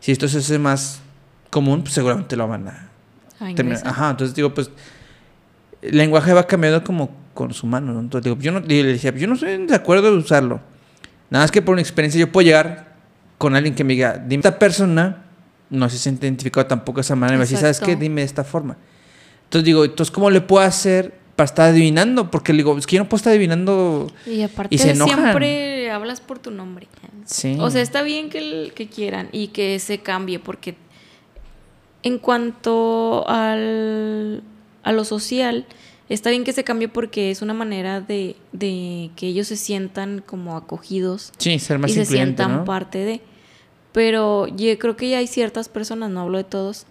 si 0.00 0.12
esto 0.12 0.28
se 0.28 0.38
hace 0.38 0.58
más 0.58 1.00
común, 1.50 1.82
pues 1.82 1.92
seguramente 1.92 2.36
lo 2.36 2.48
van 2.48 2.68
a 2.68 2.90
terminar. 3.54 3.82
Ajá, 3.84 4.10
entonces 4.10 4.34
digo, 4.34 4.54
pues 4.54 4.70
el 5.82 5.96
lenguaje 5.96 6.32
va 6.32 6.46
cambiando 6.46 6.82
como 6.84 7.10
con 7.34 7.52
su 7.52 7.66
mano, 7.66 7.92
¿no? 7.92 8.00
Entonces 8.00 8.24
digo, 8.24 8.40
yo 8.40 8.52
no, 8.52 8.60
le 8.60 8.82
decía, 8.84 9.12
yo 9.14 9.26
no 9.26 9.34
estoy 9.34 9.66
de 9.66 9.74
acuerdo 9.74 10.10
de 10.10 10.18
usarlo. 10.18 10.60
Nada 11.28 11.44
más 11.44 11.50
que 11.50 11.62
por 11.62 11.74
una 11.74 11.82
experiencia 11.82 12.18
yo 12.18 12.32
puedo 12.32 12.46
llegar 12.46 12.94
con 13.38 13.56
alguien 13.56 13.74
que 13.74 13.84
me 13.84 13.94
diga, 13.94 14.18
dime 14.18 14.40
esta 14.40 14.58
persona, 14.58 15.24
no 15.70 15.88
se 15.88 15.98
siente 15.98 16.26
identificado 16.26 16.66
tampoco 16.66 16.96
de 16.96 17.02
esa 17.02 17.16
manera, 17.16 17.36
y 17.36 17.38
me 17.38 17.44
decir, 17.44 17.58
¿sabes 17.58 17.80
qué? 17.80 17.96
Dime 17.96 18.20
de 18.22 18.26
esta 18.26 18.44
forma. 18.44 18.76
Entonces 19.44 19.64
digo, 19.64 19.84
entonces 19.84 20.10
¿cómo 20.10 20.30
le 20.30 20.40
puedo 20.40 20.64
hacer 20.64 21.14
para 21.36 21.46
estar 21.46 21.68
adivinando? 21.70 22.30
Porque 22.30 22.52
le 22.52 22.58
digo, 22.58 22.76
es 22.76 22.86
que 22.86 22.96
yo 22.96 23.02
no 23.02 23.08
puedo 23.08 23.18
estar 23.18 23.30
adivinando. 23.32 24.12
Y 24.26 24.42
aparte 24.42 24.74
Y 24.74 24.78
se 24.78 24.90
enojan. 24.90 25.18
siempre 25.18 25.90
hablas 25.90 26.20
por 26.20 26.38
tu 26.38 26.50
nombre. 26.50 26.86
Sí. 27.24 27.56
O 27.60 27.70
sea, 27.70 27.80
está 27.82 28.02
bien 28.02 28.28
que, 28.30 28.38
el- 28.38 28.72
que 28.74 28.88
quieran 28.88 29.28
y 29.32 29.48
que 29.48 29.78
se 29.78 29.98
cambie 30.00 30.38
porque 30.38 30.74
en 32.02 32.18
cuanto 32.18 33.24
al, 33.28 34.42
a 34.82 34.92
lo 34.92 35.04
social, 35.04 35.66
está 36.08 36.30
bien 36.30 36.44
que 36.44 36.52
se 36.52 36.64
cambie 36.64 36.88
porque 36.88 37.30
es 37.30 37.42
una 37.42 37.54
manera 37.54 38.00
de, 38.00 38.36
de 38.52 39.10
que 39.16 39.28
ellos 39.28 39.46
se 39.48 39.56
sientan 39.56 40.22
como 40.24 40.56
acogidos 40.56 41.32
sí, 41.38 41.58
ser 41.58 41.78
más 41.78 41.90
y 41.90 41.94
se 41.94 42.04
sientan 42.06 42.56
¿no? 42.58 42.64
parte 42.64 42.98
de. 42.98 43.20
Pero 43.92 44.46
yo 44.46 44.78
creo 44.78 44.96
que 44.96 45.08
ya 45.08 45.18
hay 45.18 45.26
ciertas 45.26 45.68
personas, 45.68 46.10
no 46.10 46.20
hablo 46.20 46.38
de 46.38 46.44
todos, 46.44 46.86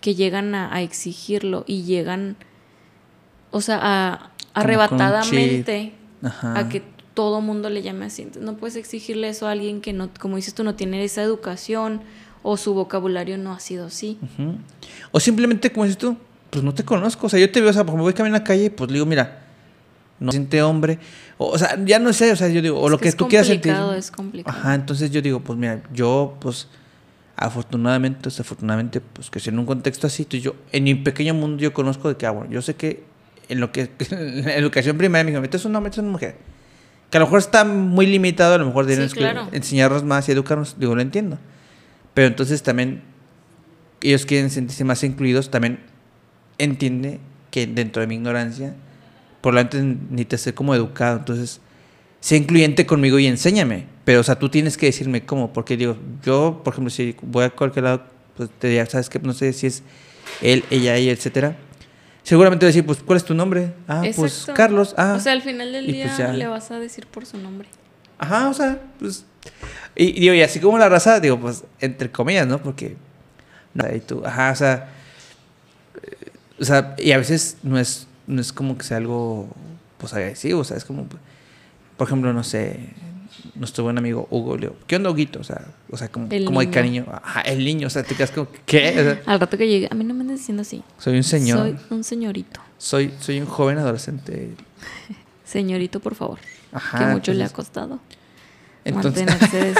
que 0.00 0.14
llegan 0.14 0.54
a, 0.54 0.74
a 0.74 0.82
exigirlo 0.82 1.64
y 1.66 1.82
llegan, 1.82 2.36
o 3.50 3.60
sea, 3.60 3.78
a, 3.82 4.30
arrebatadamente 4.54 5.92
a 6.22 6.68
que 6.68 6.82
todo 7.14 7.40
mundo 7.40 7.68
le 7.70 7.82
llame 7.82 8.06
así. 8.06 8.28
No 8.40 8.56
puedes 8.56 8.76
exigirle 8.76 9.28
eso 9.28 9.46
a 9.46 9.52
alguien 9.52 9.80
que 9.80 9.92
no, 9.92 10.10
como 10.18 10.36
dices 10.36 10.54
tú, 10.54 10.64
no 10.64 10.74
tiene 10.74 11.02
esa 11.04 11.22
educación 11.22 12.00
o 12.42 12.56
su 12.56 12.74
vocabulario 12.74 13.36
no 13.36 13.52
ha 13.52 13.60
sido 13.60 13.86
así. 13.86 14.18
Ujú. 14.22 14.54
O 15.10 15.20
simplemente, 15.20 15.70
como 15.70 15.84
dices 15.84 15.98
tú, 15.98 16.16
pues 16.50 16.64
no 16.64 16.74
te 16.74 16.84
conozco. 16.84 17.26
O 17.26 17.30
sea, 17.30 17.38
yo 17.38 17.50
te 17.50 17.60
veo, 17.60 17.70
o 17.70 17.72
sea, 17.72 17.82
por 17.82 17.90
ejemplo, 17.90 18.04
voy 18.04 18.14
caminando 18.14 18.38
en 18.38 18.42
la 18.42 18.46
calle, 18.46 18.70
pues 18.70 18.90
le 18.90 18.94
digo, 18.94 19.06
mira, 19.06 19.49
no 20.20 20.30
siente 20.32 20.62
hombre. 20.62 20.98
O, 21.38 21.48
o 21.48 21.58
sea, 21.58 21.76
ya 21.84 21.98
no 21.98 22.12
sé, 22.12 22.30
o 22.32 22.36
sea, 22.36 22.48
yo 22.48 22.62
digo, 22.62 22.78
o 22.78 22.86
Es 22.86 22.90
lo 22.90 22.98
que 22.98 23.02
que, 23.04 23.08
es 23.08 23.16
tú 23.16 23.26
quieras 23.28 23.46
sentir. 23.48 23.72
complicado, 23.72 23.94
es 23.94 24.10
complicado. 24.10 24.56
Ajá, 24.58 24.74
entonces 24.74 25.10
yo 25.10 25.20
digo, 25.22 25.40
pues 25.40 25.58
mira, 25.58 25.82
yo, 25.92 26.36
pues, 26.40 26.68
afortunadamente, 27.36 28.20
desafortunadamente, 28.24 29.00
pues, 29.00 29.30
que 29.30 29.40
en 29.48 29.58
un 29.58 29.66
contexto 29.66 30.06
así, 30.06 30.22
entonces 30.24 30.42
yo, 30.44 30.54
en 30.72 30.84
mi 30.84 30.94
pequeño 30.94 31.34
mundo, 31.34 31.62
yo 31.62 31.72
conozco 31.72 32.08
de 32.08 32.16
que, 32.16 32.26
ah, 32.26 32.30
bueno, 32.32 32.50
yo 32.50 32.60
sé 32.62 32.76
que 32.76 33.04
en 33.48 33.60
lo 33.60 33.72
que, 33.72 33.90
en 34.10 34.44
la 34.44 34.54
educación 34.56 34.96
primaria, 34.98 35.24
me 35.24 35.30
dijo, 35.32 35.42
este 35.44 35.56
es 35.56 35.64
un 35.64 35.74
hombre, 35.74 35.90
es 35.90 35.98
una 35.98 36.10
mujer. 36.10 36.36
Que 37.10 37.16
a 37.16 37.20
lo 37.20 37.26
mejor 37.26 37.40
está 37.40 37.64
muy 37.64 38.06
limitado, 38.06 38.54
a 38.54 38.58
lo 38.58 38.66
mejor 38.66 38.86
de 38.86 39.08
Sí, 39.08 39.14
claro. 39.14 39.48
enseñarnos 39.52 40.04
más 40.04 40.28
y 40.28 40.32
educarnos, 40.32 40.76
digo, 40.78 40.94
lo 40.94 41.02
entiendo. 41.02 41.38
Pero 42.14 42.28
entonces 42.28 42.62
también 42.62 43.02
ellos 44.02 44.26
quieren 44.26 44.50
sentirse 44.50 44.84
más 44.84 45.02
incluidos, 45.02 45.50
también 45.50 45.80
entiende 46.58 47.20
que 47.50 47.66
dentro 47.66 48.00
de 48.00 48.06
mi 48.06 48.14
ignorancia, 48.16 48.74
por 49.40 49.54
lo 49.54 49.60
tanto 49.60 49.78
necesito 50.10 50.38
ser 50.38 50.54
como 50.54 50.74
educado. 50.74 51.18
Entonces, 51.18 51.60
sé 52.20 52.36
incluyente 52.36 52.86
conmigo 52.86 53.18
y 53.18 53.26
enséñame. 53.26 53.86
Pero, 54.04 54.20
o 54.20 54.22
sea, 54.22 54.38
tú 54.38 54.48
tienes 54.48 54.76
que 54.76 54.86
decirme 54.86 55.24
cómo. 55.24 55.52
Porque 55.52 55.76
digo, 55.76 55.96
yo, 56.24 56.60
por 56.64 56.74
ejemplo, 56.74 56.90
si 56.90 57.16
voy 57.22 57.44
a 57.44 57.50
cualquier 57.50 57.84
lado, 57.84 58.02
pues 58.36 58.50
te 58.58 58.68
diría, 58.68 58.86
¿sabes 58.86 59.08
qué? 59.08 59.18
No 59.18 59.32
sé 59.32 59.52
si 59.52 59.66
es 59.66 59.82
él, 60.42 60.64
ella, 60.70 60.96
ella, 60.96 61.12
etcétera. 61.12 61.56
Seguramente 62.22 62.64
voy 62.66 62.68
a 62.68 62.72
decir, 62.72 62.84
pues, 62.86 62.98
¿cuál 63.02 63.16
es 63.16 63.24
tu 63.24 63.34
nombre? 63.34 63.72
Ah, 63.88 64.02
pues. 64.14 64.46
Carlos. 64.54 64.94
Ah, 64.96 65.14
o 65.16 65.20
sea, 65.20 65.32
al 65.32 65.42
final 65.42 65.72
del 65.72 65.86
día 65.86 66.04
pues 66.06 66.18
ya. 66.18 66.32
le 66.32 66.46
vas 66.46 66.70
a 66.70 66.78
decir 66.78 67.06
por 67.06 67.24
su 67.26 67.38
nombre. 67.38 67.68
Ajá, 68.18 68.48
o 68.48 68.54
sea, 68.54 68.80
pues. 68.98 69.24
Y, 69.96 70.04
y 70.16 70.20
digo, 70.20 70.34
y 70.34 70.42
así 70.42 70.60
como 70.60 70.76
la 70.78 70.88
raza, 70.88 71.18
digo, 71.20 71.40
pues, 71.40 71.64
entre 71.80 72.10
comillas, 72.10 72.46
¿no? 72.46 72.62
Porque. 72.62 72.96
No, 73.72 73.84
y 73.94 74.00
tú, 74.00 74.22
ajá, 74.24 74.50
o 74.50 74.54
sea. 74.54 74.88
eh, 76.02 76.30
O 76.60 76.64
sea, 76.64 76.94
y 76.98 77.12
a 77.12 77.18
veces 77.18 77.56
no 77.62 77.78
es, 77.78 78.06
no 78.30 78.40
es 78.40 78.52
como 78.52 78.78
que 78.78 78.84
sea 78.84 78.96
algo, 78.96 79.48
pues, 79.98 80.14
agresivo, 80.14 80.60
o 80.60 80.64
sea, 80.64 80.76
es 80.76 80.84
como. 80.84 81.06
Por 81.96 82.06
ejemplo, 82.06 82.32
no 82.32 82.44
sé. 82.44 82.80
Nuestro 83.54 83.84
buen 83.84 83.96
amigo 83.96 84.26
Hugo, 84.30 84.56
le 84.56 84.62
digo, 84.62 84.76
¿qué 84.86 84.96
onda, 84.96 85.10
Huguito? 85.10 85.40
O 85.40 85.44
sea, 85.44 85.64
o 85.90 85.96
sea 85.96 86.08
como, 86.08 86.26
El 86.30 86.44
como 86.44 86.60
de 86.60 86.68
cariño. 86.68 87.06
Ajá, 87.10 87.42
el 87.42 87.64
niño, 87.64 87.86
o 87.86 87.90
sea, 87.90 88.02
te 88.02 88.14
quedas 88.14 88.32
como, 88.32 88.48
¿qué? 88.66 88.88
O 88.90 89.02
sea, 89.02 89.22
Al 89.32 89.40
rato 89.40 89.56
que 89.56 89.68
llegue, 89.68 89.88
a 89.90 89.94
mí 89.94 90.04
no 90.04 90.14
me 90.14 90.22
andes 90.22 90.40
diciendo 90.40 90.62
así. 90.62 90.82
soy 90.98 91.16
un 91.16 91.22
señor. 91.22 91.58
Soy 91.58 91.76
un 91.90 92.04
señorito. 92.04 92.60
Soy, 92.76 93.14
soy 93.20 93.40
un 93.40 93.46
joven 93.46 93.78
adolescente. 93.78 94.54
Señorito, 95.44 96.00
por 96.00 96.14
favor. 96.14 96.38
Ajá. 96.72 96.98
que 96.98 97.04
mucho 97.06 97.32
le 97.32 97.42
ha 97.44 97.48
costado 97.48 97.98
Entonces, 98.84 99.26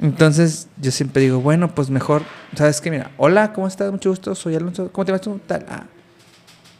Entonces 0.00 0.68
yo 0.76 0.90
siempre 0.90 1.22
digo, 1.22 1.40
bueno, 1.40 1.74
pues 1.74 1.88
mejor, 1.88 2.22
¿sabes 2.56 2.80
qué? 2.80 2.90
Mira, 2.90 3.12
hola, 3.16 3.52
¿cómo 3.52 3.66
estás? 3.66 3.90
Mucho 3.90 4.10
gusto, 4.10 4.34
soy 4.34 4.54
Alonso. 4.54 4.90
¿Cómo 4.92 5.04
te 5.04 5.12
llamas 5.12 5.22
tú? 5.22 5.40
Tal. 5.46 5.64
Ah. 5.68 5.84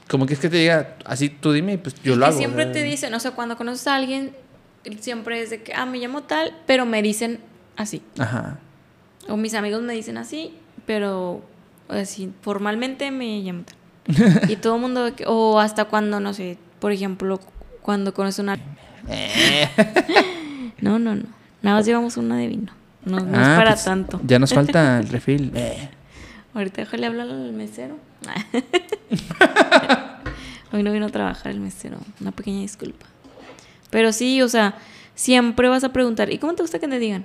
Como 0.09 0.27
que 0.27 0.35
es 0.35 0.41
que 0.41 0.49
te 0.51 0.57
diga, 0.59 0.97
así 1.05 1.29
tú 1.31 1.53
dime 1.53 1.75
y 1.75 1.77
pues 1.79 1.95
yo 2.03 2.13
Es 2.13 2.19
lo 2.19 2.27
hago. 2.27 2.37
siempre 2.39 2.63
o 2.63 2.67
sea. 2.67 2.73
te 2.73 2.83
dicen, 2.83 3.15
o 3.15 3.21
sea, 3.21 3.31
cuando 3.33 3.57
conoces 3.57 3.87
a 3.87 3.95
alguien, 3.97 4.33
siempre 5.01 5.41
es 5.41 5.51
de 5.51 5.63
que, 5.63 5.73
ah, 5.75 5.87
me 5.87 5.99
llamo 5.99 6.23
tal, 6.25 6.55
pero 6.67 6.85
me 6.87 7.01
dicen 7.03 7.41
así. 7.77 8.03
Ajá. 8.19 8.59
O 9.29 9.37
mis 9.39 9.55
amigos 9.55 9.83
me 9.83 9.95
dicen 9.95 10.19
así, 10.19 10.55
pero 10.87 11.43
así, 11.89 12.31
formalmente 12.43 13.11
me 13.11 13.41
llamo 13.41 13.65
tal. 13.65 13.77
y 14.51 14.57
todo 14.57 14.75
el 14.77 14.81
mundo, 14.83 15.11
o 15.27 15.59
hasta 15.59 15.87
cuando, 15.87 16.21
no 16.21 16.35
sé, 16.35 16.59
por 16.81 16.93
ejemplo, 16.93 17.41
cuando 17.81 18.13
conoces 18.13 18.41
una... 18.41 18.59
Eh. 19.09 19.69
No, 20.81 20.99
no, 20.99 21.15
no. 21.15 21.23
Nada 21.63 21.79
más 21.79 21.87
llevamos 21.87 22.19
una 22.19 22.37
de 22.37 22.49
vino. 22.49 22.73
No, 23.07 23.21
no 23.21 23.39
Ah, 23.39 23.53
es 23.53 23.59
para 23.59 23.71
pues, 23.71 23.85
tanto. 23.85 24.21
Ya 24.27 24.39
nos 24.39 24.53
falta 24.53 24.99
el 24.99 25.09
refil. 25.11 25.51
Eh. 25.55 25.89
Ahorita 26.53 26.83
déjale 26.83 27.07
hablar 27.07 27.29
al 27.29 27.53
mesero. 27.55 27.97
Hoy 30.73 30.83
no 30.83 30.93
vino 30.93 31.07
a 31.07 31.11
trabajar 31.11 31.53
el 31.53 31.61
mesero. 31.61 31.99
Una 32.21 32.33
pequeña 32.33 32.61
disculpa. 32.61 33.07
Pero 33.91 34.13
sí, 34.13 34.43
o 34.43 34.49
sea, 34.49 34.77
siempre 35.15 35.69
vas 35.69 35.85
a 35.85 35.93
preguntar, 35.93 36.33
¿y 36.33 36.39
cómo 36.39 36.55
te 36.55 36.63
gusta 36.63 36.79
que 36.79 36.89
te 36.89 36.99
digan? 36.99 37.25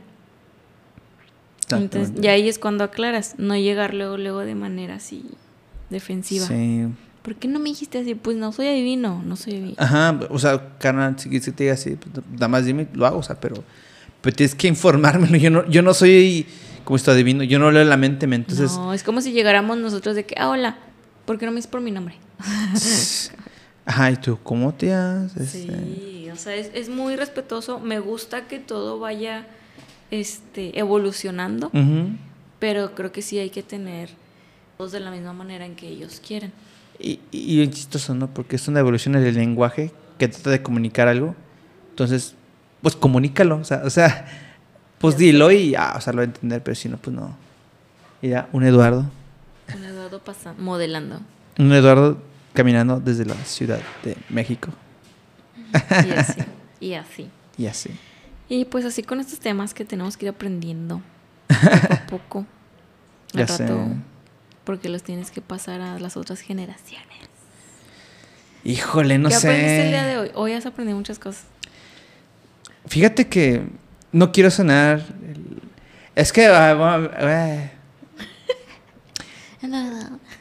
Entonces, 1.71 2.13
y 2.23 2.27
ahí 2.27 2.49
es 2.49 2.57
cuando 2.57 2.83
aclaras, 2.83 3.35
no 3.37 3.55
llegar 3.55 3.93
luego, 3.93 4.17
luego 4.17 4.39
de 4.39 4.55
manera 4.55 4.95
así 4.95 5.23
defensiva. 5.89 6.47
Sí. 6.47 6.87
¿Por 7.21 7.35
qué 7.35 7.47
no 7.47 7.59
me 7.59 7.69
dijiste 7.69 7.99
así? 7.99 8.15
Pues 8.15 8.37
no 8.37 8.51
soy 8.51 8.67
adivino, 8.67 9.21
no 9.23 9.35
soy 9.35 9.53
adivino. 9.53 9.75
Ajá, 9.77 10.19
o 10.29 10.39
sea, 10.39 10.77
carnal, 10.79 11.19
si, 11.19 11.29
si 11.39 11.51
te 11.51 11.63
diga 11.65 11.73
así, 11.73 11.95
pues, 11.95 12.25
nada 12.31 12.47
más 12.47 12.65
dime, 12.65 12.87
lo 12.93 13.05
hago, 13.05 13.19
o 13.19 13.23
sea, 13.23 13.39
pero, 13.39 13.63
pero 14.21 14.35
tienes 14.35 14.55
que 14.55 14.67
informármelo. 14.67 15.37
Yo 15.37 15.51
no, 15.51 15.67
yo 15.69 15.81
no 15.83 15.93
soy 15.93 16.47
como 16.85 16.95
esto 16.95 17.11
adivino, 17.11 17.43
yo 17.43 17.59
no 17.59 17.69
leo 17.71 17.83
la 17.83 17.97
mente, 17.97 18.25
me- 18.25 18.37
entonces. 18.37 18.71
no, 18.75 18.93
es 18.93 19.03
como 19.03 19.21
si 19.21 19.31
llegáramos 19.31 19.77
nosotros 19.77 20.15
de 20.15 20.25
que, 20.25 20.33
ah, 20.39 20.49
hola, 20.49 20.77
¿por 21.29 21.37
qué 21.37 21.45
no 21.45 21.51
me 21.51 21.57
dices 21.57 21.69
por 21.69 21.79
mi 21.79 21.91
nombre? 21.91 22.15
Ajá, 23.85 24.09
¿y 24.09 24.15
tú 24.15 24.39
cómo 24.41 24.73
te 24.73 24.95
haces? 24.95 25.51
Sí, 25.51 26.27
o 26.33 26.35
sea, 26.35 26.55
es, 26.55 26.71
es 26.73 26.89
muy 26.89 27.15
respetuoso. 27.15 27.79
Me 27.79 27.99
gusta 27.99 28.47
que 28.47 28.57
todo 28.57 28.97
vaya 28.97 29.45
este, 30.09 30.79
evolucionando, 30.79 31.69
pero 32.57 32.95
creo 32.95 33.11
que 33.11 33.21
sí 33.21 33.37
hay 33.37 33.51
que 33.51 33.61
tener 33.61 34.09
todos 34.75 34.91
de 34.91 35.01
la 35.01 35.11
misma 35.11 35.33
manera 35.33 35.67
en 35.67 35.75
que 35.75 35.87
ellos 35.87 36.19
quieren. 36.19 36.51
Y, 36.97 37.19
y 37.29 37.57
bien 37.57 37.69
chistoso, 37.69 38.15
¿no? 38.15 38.33
Porque 38.33 38.55
es 38.55 38.67
una 38.67 38.79
evolución 38.79 39.13
en 39.13 39.23
el 39.23 39.35
lenguaje 39.35 39.91
que 40.17 40.29
trata 40.29 40.49
de 40.49 40.63
comunicar 40.63 41.07
algo. 41.07 41.35
Entonces, 41.91 42.33
pues 42.81 42.95
comunícalo, 42.95 43.57
o 43.57 43.63
sea, 43.63 43.83
o 43.85 43.91
sea 43.91 44.25
pues 44.97 45.15
dilo 45.15 45.51
y 45.51 45.69
ya, 45.73 45.93
o 45.95 46.01
sea, 46.01 46.11
lo 46.11 46.17
va 46.17 46.23
a 46.23 46.25
entender, 46.25 46.63
pero 46.63 46.73
si 46.73 46.89
no, 46.89 46.97
pues 46.97 47.15
no. 47.15 47.37
Y 48.19 48.29
ya, 48.29 48.49
un 48.51 48.63
Eduardo. 48.63 49.18
Eduardo 50.09 50.23
pasando, 50.25 50.61
modelando. 50.63 51.19
Un 51.59 51.71
Eduardo 51.71 52.17
caminando 52.53 52.99
desde 52.99 53.25
la 53.25 53.35
Ciudad 53.45 53.79
de 54.03 54.17
México. 54.29 54.69
Y 56.05 56.11
así. 56.11 56.41
y 56.79 56.93
así. 56.93 57.29
Y 57.57 57.65
así. 57.67 57.89
Y 58.49 58.65
pues 58.65 58.85
así 58.85 59.03
con 59.03 59.19
estos 59.19 59.39
temas 59.39 59.73
que 59.75 59.85
tenemos 59.85 60.17
que 60.17 60.25
ir 60.25 60.29
aprendiendo 60.31 61.01
poco 61.47 61.93
a 61.93 62.07
poco. 62.07 62.45
Ya 63.33 63.45
sé. 63.47 63.67
rato, 63.67 63.85
porque 64.63 64.89
los 64.89 65.03
tienes 65.03 65.29
que 65.29 65.39
pasar 65.39 65.81
a 65.81 65.99
las 65.99 66.17
otras 66.17 66.39
generaciones. 66.39 67.05
Híjole, 68.63 69.19
no 69.19 69.29
¿Qué 69.29 69.35
aprendiste 69.35 69.81
el 69.85 69.89
día 69.89 70.01
sé. 70.03 70.07
de 70.09 70.17
hoy? 70.17 70.31
Hoy 70.33 70.53
has 70.53 70.65
aprendido 70.65 70.97
muchas 70.97 71.19
cosas. 71.19 71.43
Fíjate 72.87 73.27
que 73.27 73.67
no 74.11 74.31
quiero 74.31 74.49
sonar. 74.49 75.03
el- 75.27 75.61
Es 76.15 76.33
que. 76.33 76.45
eh, 76.47 77.71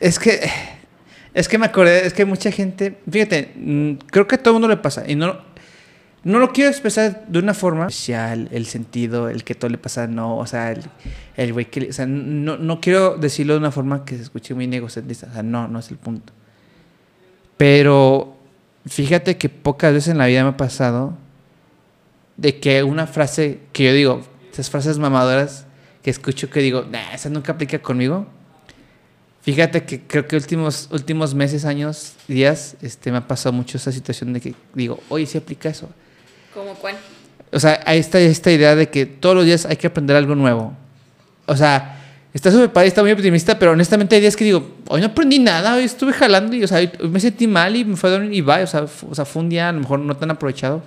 Es 0.01 0.19
que. 0.19 0.41
Es 1.35 1.49
que 1.49 1.59
me 1.59 1.67
acordé, 1.67 2.07
es 2.07 2.15
que 2.15 2.25
mucha 2.25 2.51
gente. 2.51 2.99
Fíjate, 3.11 3.53
mm, 3.55 3.93
creo 4.11 4.27
que 4.27 4.37
a 4.37 4.39
todo 4.39 4.53
el 4.53 4.55
mundo 4.55 4.69
le 4.69 4.77
pasa. 4.77 5.05
Y 5.07 5.15
no. 5.15 5.47
No 6.25 6.41
lo 6.41 6.53
quiero 6.53 6.71
expresar 6.71 7.27
de 7.29 7.39
una 7.39 7.55
forma 7.55 7.87
especial, 7.87 8.49
el 8.51 8.67
sentido, 8.67 9.29
el 9.29 9.45
que 9.45 9.55
todo 9.55 9.71
le 9.71 9.79
pasa, 9.79 10.09
no. 10.09 10.37
O 10.37 10.47
sea, 10.47 10.75
el, 11.37 11.53
güey 11.53 11.67
que. 11.67 11.89
O 11.89 11.93
sea, 11.93 12.07
no, 12.07 12.57
no 12.57 12.81
quiero 12.81 13.17
decirlo 13.17 13.55
de 13.55 13.61
una 13.61 13.71
forma 13.71 14.05
que 14.05 14.17
se 14.17 14.23
escuche 14.23 14.55
muy 14.55 14.67
negocentrista. 14.67 15.29
O 15.31 15.33
sea, 15.33 15.43
no, 15.43 15.69
no 15.69 15.79
es 15.79 15.91
el 15.91 15.97
punto. 15.97 16.33
Pero 17.57 18.37
fíjate 18.87 19.37
que 19.37 19.49
pocas 19.49 19.93
veces 19.93 20.09
en 20.09 20.19
la 20.19 20.27
vida 20.27 20.43
me 20.43 20.51
ha 20.51 20.57
pasado 20.57 21.17
de 22.37 22.59
que 22.59 22.83
una 22.83 23.07
frase 23.07 23.61
que 23.73 23.85
yo 23.85 23.93
digo, 23.93 24.23
esas 24.53 24.71
frases 24.71 24.99
mamadoras 24.99 25.67
que 26.03 26.11
escucho 26.11 26.49
que 26.51 26.61
digo, 26.61 26.85
nah, 26.91 27.13
esa 27.13 27.29
nunca 27.29 27.53
aplica 27.53 27.81
conmigo. 27.81 28.27
Fíjate 29.49 29.83
que 29.85 30.03
creo 30.03 30.29
que 30.29 30.37
últimos, 30.37 30.91
últimos 30.93 31.35
meses, 31.35 31.65
años, 31.65 32.13
días, 32.29 32.77
este, 32.83 33.11
me 33.11 33.17
ha 33.17 33.27
pasado 33.27 33.55
mucho 33.55 33.79
esa 33.79 33.91
situación 33.91 34.35
de 34.35 34.43
que 34.43 34.55
digo, 34.75 35.01
oye, 35.09 35.25
sí 35.25 35.39
aplica 35.39 35.71
eso. 35.71 35.89
¿Cómo 36.53 36.75
cuál? 36.75 36.97
O 37.51 37.59
sea, 37.59 37.81
hay 37.87 37.99
esta, 37.99 38.21
esta 38.21 38.53
idea 38.53 38.77
de 38.77 38.91
que 38.91 39.07
todos 39.07 39.35
los 39.35 39.47
días 39.47 39.65
hay 39.65 39.79
que 39.79 39.87
aprender 39.87 40.17
algo 40.17 40.35
nuevo. 40.35 40.75
O 41.47 41.57
sea, 41.57 41.99
está 42.35 42.51
súper 42.51 42.75
padre, 42.75 42.89
está 42.89 43.01
muy 43.01 43.11
optimista, 43.11 43.59
pero 43.59 43.71
honestamente 43.71 44.17
hay 44.17 44.21
días 44.21 44.37
que 44.37 44.45
digo, 44.45 44.77
hoy 44.87 45.01
no 45.01 45.07
aprendí 45.07 45.39
nada, 45.39 45.77
hoy 45.77 45.85
estuve 45.85 46.13
jalando 46.13 46.55
y, 46.55 46.65
o 46.65 46.69
sea, 46.69 46.81
hoy 46.81 47.09
me 47.09 47.19
sentí 47.19 47.47
mal 47.47 47.75
y 47.75 47.87
me 47.87 47.97
fue 47.97 48.11
a 48.11 48.13
dormir 48.13 48.35
y 48.35 48.43
va, 48.43 48.61
o 48.61 48.67
sea, 48.67 48.83
o 49.09 49.15
sea, 49.15 49.25
fue 49.25 49.41
un 49.41 49.49
día 49.49 49.71
a 49.71 49.73
lo 49.73 49.81
mejor 49.81 49.99
no 50.01 50.15
tan 50.15 50.31
aprovechado. 50.31 50.83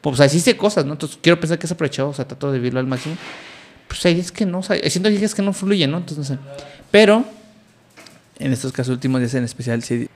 Pues 0.00 0.20
así 0.20 0.38
hice 0.38 0.56
cosas, 0.56 0.86
¿no? 0.86 0.92
Entonces 0.92 1.18
quiero 1.20 1.38
pensar 1.38 1.58
que 1.58 1.66
es 1.66 1.72
aprovechado, 1.72 2.08
o 2.08 2.14
sea, 2.14 2.26
trato 2.26 2.50
de 2.50 2.60
vivirlo 2.60 2.80
al 2.80 2.86
máximo. 2.86 3.14
Pues 3.88 4.06
hay 4.06 4.14
días 4.14 4.32
que 4.32 4.46
no, 4.46 4.60
o 4.60 4.62
sea, 4.62 4.78
siento 4.88 5.10
que 5.10 5.18
días 5.18 5.34
que 5.34 5.42
no 5.42 5.52
fluyen, 5.52 5.90
¿no? 5.90 5.98
Entonces, 5.98 6.30
no 6.30 6.36
sé. 6.36 6.42
Pero, 6.90 7.26
en 8.38 8.52
estos 8.52 8.72
casos, 8.72 8.92
últimos 8.92 9.20
días 9.20 9.34
en 9.34 9.44
especial, 9.44 9.82
sí, 9.82 10.08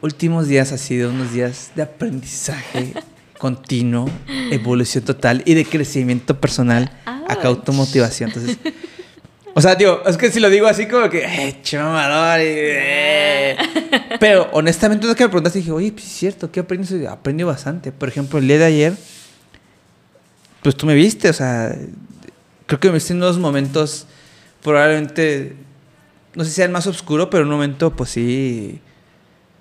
últimos 0.00 0.48
días 0.48 0.72
ha 0.72 0.78
sido 0.78 1.10
unos 1.10 1.32
días 1.32 1.72
de 1.74 1.82
aprendizaje 1.82 2.94
continuo, 3.38 4.08
evolución 4.50 5.04
total 5.04 5.42
y 5.44 5.54
de 5.54 5.64
crecimiento 5.64 6.40
personal, 6.40 6.90
acá 7.04 7.48
automotivación. 7.48 8.30
Entonces, 8.30 8.58
o 9.54 9.60
sea, 9.60 9.74
digo, 9.74 10.02
es 10.06 10.16
que 10.16 10.30
si 10.30 10.40
lo 10.40 10.50
digo 10.50 10.66
así 10.66 10.86
como 10.86 11.08
que, 11.08 11.24
eh, 11.24 11.62
y, 11.64 11.76
eh. 11.76 13.56
Pero 14.20 14.48
honestamente, 14.52 15.06
lo 15.06 15.14
que 15.14 15.24
me 15.24 15.28
preguntaste, 15.28 15.60
dije, 15.60 15.70
oye, 15.70 15.92
pues 15.92 16.04
es 16.04 16.12
cierto, 16.12 16.50
¿qué 16.50 16.60
aprendes? 16.60 16.92
Aprendí 17.06 17.42
bastante. 17.42 17.92
Por 17.92 18.08
ejemplo, 18.08 18.38
el 18.38 18.48
día 18.48 18.58
de 18.58 18.64
ayer, 18.64 18.94
pues 20.62 20.76
tú 20.76 20.86
me 20.86 20.94
viste, 20.94 21.30
o 21.30 21.32
sea, 21.32 21.74
creo 22.66 22.80
que 22.80 22.88
me 22.88 22.94
viste 22.94 23.12
en 23.12 23.18
unos 23.18 23.38
momentos, 23.38 24.06
probablemente, 24.62 25.56
no 26.36 26.44
sé 26.44 26.50
si 26.50 26.56
sea 26.56 26.66
el 26.66 26.70
más 26.70 26.86
oscuro, 26.86 27.28
pero 27.30 27.42
en 27.42 27.48
un 27.48 27.54
momento, 27.54 27.90
pues 27.96 28.10
sí, 28.10 28.80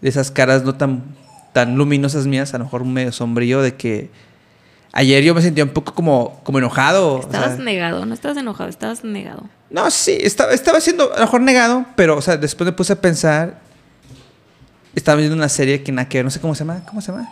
de 0.02 0.10
esas 0.10 0.30
caras 0.30 0.64
no 0.64 0.76
tan, 0.76 1.04
tan 1.54 1.76
luminosas 1.76 2.28
mías, 2.28 2.54
a 2.54 2.58
lo 2.60 2.66
mejor 2.66 2.86
medio 2.86 3.12
sombrío, 3.12 3.62
de 3.62 3.76
que 3.76 4.12
ayer 4.94 5.24
yo 5.24 5.34
me 5.34 5.42
sentía 5.42 5.64
un 5.64 5.72
poco 5.72 5.94
como, 5.96 6.40
como 6.44 6.60
enojado. 6.60 7.16
o 7.16 7.20
Estabas 7.22 7.56
sea, 7.56 7.64
negado, 7.66 8.06
no 8.06 8.14
estabas 8.14 8.38
enojado, 8.38 8.70
estabas 8.70 9.04
negado. 9.04 9.44
no, 9.72 9.90
sí, 9.90 10.18
estaba, 10.22 10.52
estaba 10.54 10.80
siendo 10.82 11.12
a 11.14 11.16
lo 11.20 11.22
mejor 11.26 11.42
negado, 11.42 11.86
pero, 11.96 12.18
o 12.18 12.22
sea, 12.22 12.38
después 12.38 12.66
me 12.66 12.72
puse 12.74 12.94
a 12.94 13.02
pensar. 13.02 13.60
Estaba 14.94 15.18
viendo 15.18 15.36
una 15.36 15.50
serie 15.50 15.84
que 15.84 15.92
nada 15.92 16.08
que 16.08 16.20
ver, 16.20 16.26
no 16.26 16.32
sé 16.32 16.40
cómo 16.40 16.56
se 16.56 16.64
llama. 16.64 16.86
¿Cómo 16.86 17.02
se 17.02 17.12
llama? 17.12 17.28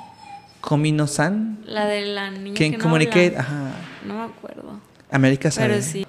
Komino-san. 0.60 1.60
La 1.66 1.86
de 1.86 2.02
la 2.08 2.30
niña 2.32 2.56
que 2.56 2.72
no 2.72 2.80
Communicate. 2.80 3.28
habla. 3.38 3.40
Ajá. 3.40 3.72
No 4.06 4.14
me 4.16 4.24
acuerdo. 4.26 4.80
América 5.12 5.50
Pero 5.56 5.74
sabe. 5.76 5.82
sí. 5.82 6.06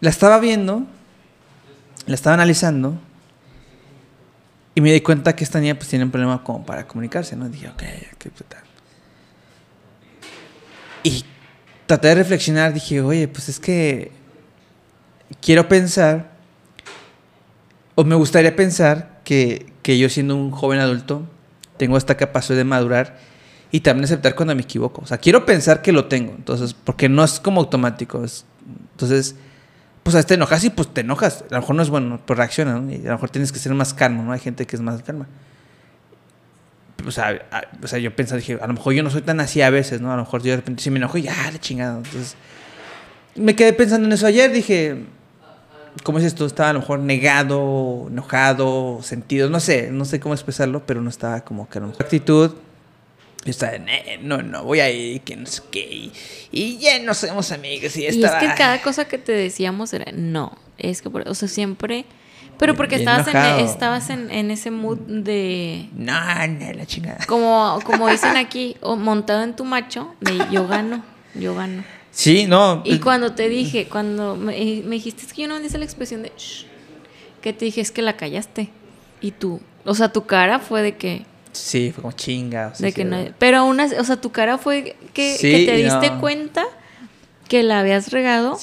La 0.00 0.10
estaba 0.10 0.38
viendo, 0.40 0.84
la 2.06 2.14
estaba 2.14 2.34
analizando. 2.34 2.98
Y 4.74 4.80
me 4.80 4.92
di 4.92 5.00
cuenta 5.00 5.34
que 5.34 5.44
esta 5.44 5.60
niña 5.60 5.74
pues 5.74 5.88
tiene 5.88 6.04
un 6.04 6.10
problema 6.10 6.42
como 6.44 6.64
para 6.64 6.86
comunicarse, 6.86 7.36
¿no? 7.36 7.48
Dije, 7.48 7.68
ok, 7.68 7.82
qué 8.18 8.30
puta. 8.30 8.62
Y 11.02 11.24
traté 11.86 12.08
de 12.08 12.14
reflexionar, 12.16 12.72
dije, 12.72 13.00
oye, 13.00 13.26
pues 13.28 13.48
es 13.48 13.58
que 13.58 14.12
quiero 15.40 15.68
pensar, 15.68 16.30
o 17.94 18.04
me 18.04 18.14
gustaría 18.14 18.54
pensar 18.54 19.20
que, 19.24 19.72
que 19.82 19.98
yo 19.98 20.08
siendo 20.08 20.36
un 20.36 20.50
joven 20.50 20.78
adulto 20.80 21.22
tengo 21.76 21.96
esta 21.96 22.16
capacidad 22.16 22.56
de 22.58 22.64
madurar 22.64 23.18
y 23.72 23.80
también 23.80 24.04
aceptar 24.04 24.34
cuando 24.34 24.54
me 24.54 24.62
equivoco. 24.62 25.02
O 25.02 25.06
sea, 25.06 25.18
quiero 25.18 25.46
pensar 25.46 25.82
que 25.82 25.92
lo 25.92 26.06
tengo, 26.06 26.32
entonces, 26.36 26.74
porque 26.74 27.08
no 27.08 27.24
es 27.24 27.40
como 27.40 27.60
automático. 27.60 28.24
es- 28.24 28.44
entonces, 28.92 29.36
pues 30.02 30.16
a 30.16 30.22
te 30.22 30.34
enojas 30.34 30.64
y 30.64 30.70
pues 30.70 30.88
te 30.92 31.02
enojas. 31.02 31.44
A 31.50 31.54
lo 31.54 31.60
mejor 31.60 31.76
no 31.76 31.82
es 31.82 31.90
bueno, 31.90 32.20
pues 32.24 32.36
reacciona, 32.36 32.74
¿no? 32.78 32.90
Y 32.90 32.96
a 32.96 33.08
lo 33.10 33.12
mejor 33.12 33.30
tienes 33.30 33.52
que 33.52 33.58
ser 33.58 33.72
más 33.74 33.94
calmo, 33.94 34.22
¿no? 34.22 34.32
Hay 34.32 34.40
gente 34.40 34.66
que 34.66 34.76
es 34.76 34.82
más 34.82 35.02
calma. 35.02 35.26
O 37.06 37.10
sea, 37.10 37.28
a- 37.50 37.62
o 37.82 37.86
sea, 37.86 37.98
yo 37.98 38.14
pensaba, 38.14 38.38
dije, 38.38 38.58
a 38.60 38.66
lo 38.66 38.74
mejor 38.74 38.92
yo 38.92 39.02
no 39.02 39.10
soy 39.10 39.22
tan 39.22 39.40
así 39.40 39.62
a 39.62 39.70
veces, 39.70 40.00
¿no? 40.00 40.12
A 40.12 40.16
lo 40.16 40.22
mejor 40.22 40.42
yo 40.42 40.50
de 40.50 40.56
repente 40.56 40.82
sí 40.82 40.90
me 40.90 40.98
enojo 40.98 41.16
y 41.18 41.22
ya, 41.22 41.34
la 41.50 41.58
chingada. 41.58 41.96
Entonces, 41.96 42.34
me 43.36 43.54
quedé 43.56 43.72
pensando 43.72 44.06
en 44.06 44.12
eso 44.12 44.26
ayer, 44.26 44.52
dije, 44.52 45.04
¿cómo 46.02 46.18
dices 46.18 46.34
tú? 46.34 46.44
Estaba 46.44 46.70
a 46.70 46.72
lo 46.74 46.80
mejor 46.80 46.98
negado, 47.00 48.06
enojado, 48.10 49.00
sentido, 49.02 49.48
no 49.48 49.60
sé, 49.60 49.90
no 49.90 50.04
sé 50.04 50.20
cómo 50.20 50.34
expresarlo, 50.34 50.84
pero 50.84 51.00
no 51.00 51.08
estaba 51.08 51.40
como 51.42 51.68
que 51.68 51.78
actitud. 51.78 52.52
Estaba, 53.44 53.78
"Nee, 53.78 54.18
no, 54.22 54.42
no, 54.42 54.64
voy 54.64 54.80
a 54.80 54.90
ir, 54.90 55.22
que 55.22 55.34
no 55.34 55.46
sé 55.46 55.62
qué, 55.70 56.10
y, 56.52 56.76
ya 56.78 56.98
no 56.98 57.14
somos 57.14 57.52
amigos, 57.52 57.96
y 57.96 58.02
Y 58.02 58.06
es 58.06 58.16
estaba... 58.16 58.38
que 58.38 58.46
cada 58.54 58.82
cosa 58.82 59.06
que 59.08 59.16
te 59.16 59.32
decíamos 59.32 59.92
era 59.94 60.12
no. 60.12 60.58
Es 60.76 61.00
que, 61.02 61.08
por- 61.10 61.26
o 61.28 61.34
sea, 61.34 61.48
siempre. 61.48 62.04
Pero 62.58 62.76
porque 62.76 62.96
estabas, 62.96 63.26
en, 63.28 63.36
enojado. 63.36 63.64
estabas 63.64 64.10
en, 64.10 64.30
en 64.30 64.50
ese 64.50 64.70
mood 64.70 64.98
de. 64.98 65.88
No, 65.94 66.12
no, 66.48 66.72
la 66.74 66.84
chingada. 66.84 67.24
Como, 67.26 67.78
como 67.84 68.06
dicen 68.08 68.36
aquí, 68.36 68.76
o 68.82 68.96
montado 68.96 69.42
en 69.42 69.56
tu 69.56 69.64
macho, 69.64 70.14
de 70.20 70.38
yo 70.50 70.68
gano, 70.68 71.02
yo 71.34 71.54
gano. 71.54 71.82
Sí, 72.10 72.44
no. 72.46 72.82
Y 72.84 72.98
cuando 72.98 73.32
te 73.32 73.48
dije, 73.48 73.86
cuando 73.88 74.36
me, 74.36 74.60
eh, 74.60 74.82
me 74.84 74.96
dijiste, 74.96 75.24
es 75.24 75.32
que 75.32 75.42
yo 75.42 75.48
no 75.48 75.58
dice 75.60 75.78
la 75.78 75.86
expresión 75.86 76.22
de 76.22 76.32
shh, 76.36 76.66
que 77.40 77.54
te 77.54 77.64
dije, 77.64 77.80
es 77.80 77.90
que 77.90 78.02
la 78.02 78.18
callaste. 78.18 78.68
Y 79.22 79.30
tú, 79.30 79.60
o 79.86 79.94
sea, 79.94 80.12
tu 80.12 80.26
cara 80.26 80.58
fue 80.58 80.82
de 80.82 80.96
que. 80.98 81.24
Sí, 81.52 81.90
fue 81.94 82.02
como 82.02 82.12
chinga. 82.12 82.74
sí, 82.74 82.92
que 82.92 83.04
no, 83.04 83.16
pero 83.38 83.58
aún 83.58 83.80
así, 83.80 83.94
o 83.96 84.04
sea, 84.04 84.16
tu 84.20 84.30
cara 84.32 84.56
fue 84.58 84.96
que, 85.12 85.36
Sí, 85.36 85.50
que 85.50 85.66
te 85.66 85.76
diste 85.76 86.10
no. 86.10 86.20
cuenta 86.20 86.64
que 87.48 87.62
la 87.62 87.80
habías 87.80 88.10
regado 88.12 88.58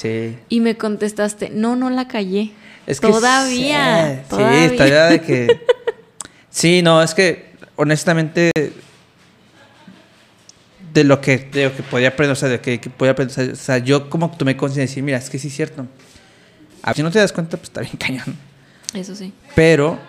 y 0.50 0.60
me 0.62 0.78
contestaste, 0.78 1.50
no, 1.50 1.76
no 1.76 1.90
la 1.90 2.08
callé. 2.08 2.52
Es 2.86 3.02
que 3.02 3.08
todavía, 3.08 4.22
sí, 4.24 4.30
todavía. 4.30 4.70
Sí, 4.70 4.76
todavía 4.78 5.06
de 5.08 5.22
que. 5.22 5.62
Sí, 6.50 6.82
no, 6.82 7.04
es 7.04 7.14
que 7.14 7.52
honestamente. 7.76 8.52
De 10.94 11.04
lo 11.04 11.22
que, 11.22 11.38
de 11.38 11.66
lo 11.66 11.76
que 11.76 11.84
podía 11.84 12.08
aprender, 12.08 12.32
o 12.32 12.36
sea, 12.36 12.50
de 12.50 12.60
que, 12.60 12.80
que 12.80 12.90
podía 12.90 13.12
aprender, 13.12 13.52
o 13.52 13.56
sea, 13.56 13.78
yo 13.78 14.10
como 14.10 14.32
tomé 14.32 14.58
conciencia 14.58 14.82
de 14.82 14.88
decir, 14.88 15.04
mira, 15.04 15.18
es 15.18 15.30
que 15.30 15.38
sí 15.38 15.50
es 15.50 15.56
cierto. 15.56 15.86
A 16.82 16.94
si 16.96 17.04
no 17.04 17.12
te 17.12 17.20
das 17.20 17.32
cuenta, 17.34 17.58
pues 17.58 17.70
está 17.70 17.82
bien 17.82 17.94
cañón. 18.00 18.36
Eso 18.94 19.14
sí. 19.16 19.34
Pero 19.54 20.00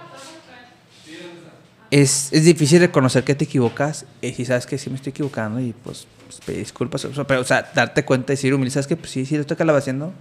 es, 1.90 2.32
es 2.32 2.44
difícil 2.44 2.80
reconocer 2.80 3.24
que 3.24 3.34
te 3.34 3.44
equivocas 3.44 4.04
y 4.20 4.32
si 4.32 4.44
sabes 4.44 4.66
que 4.66 4.76
sí 4.78 4.90
me 4.90 4.96
estoy 4.96 5.10
equivocando 5.10 5.60
y 5.60 5.72
pues, 5.72 6.06
pues, 6.26 6.40
pedir 6.40 6.60
disculpas. 6.60 7.04
o 7.04 7.14
sea, 7.14 7.26
pero, 7.26 7.40
o 7.40 7.44
sea, 7.44 7.70
darte 7.74 8.04
cuenta 8.04 8.32
y 8.32 8.36
decir, 8.36 8.52
humilde, 8.52 8.70
sabes 8.70 8.86
que 8.86 8.96
pues, 8.96 9.10
sí, 9.10 9.24
sí, 9.24 9.34
lo 9.36 9.42
estoy 9.42 9.56
calabaciendo. 9.56 10.12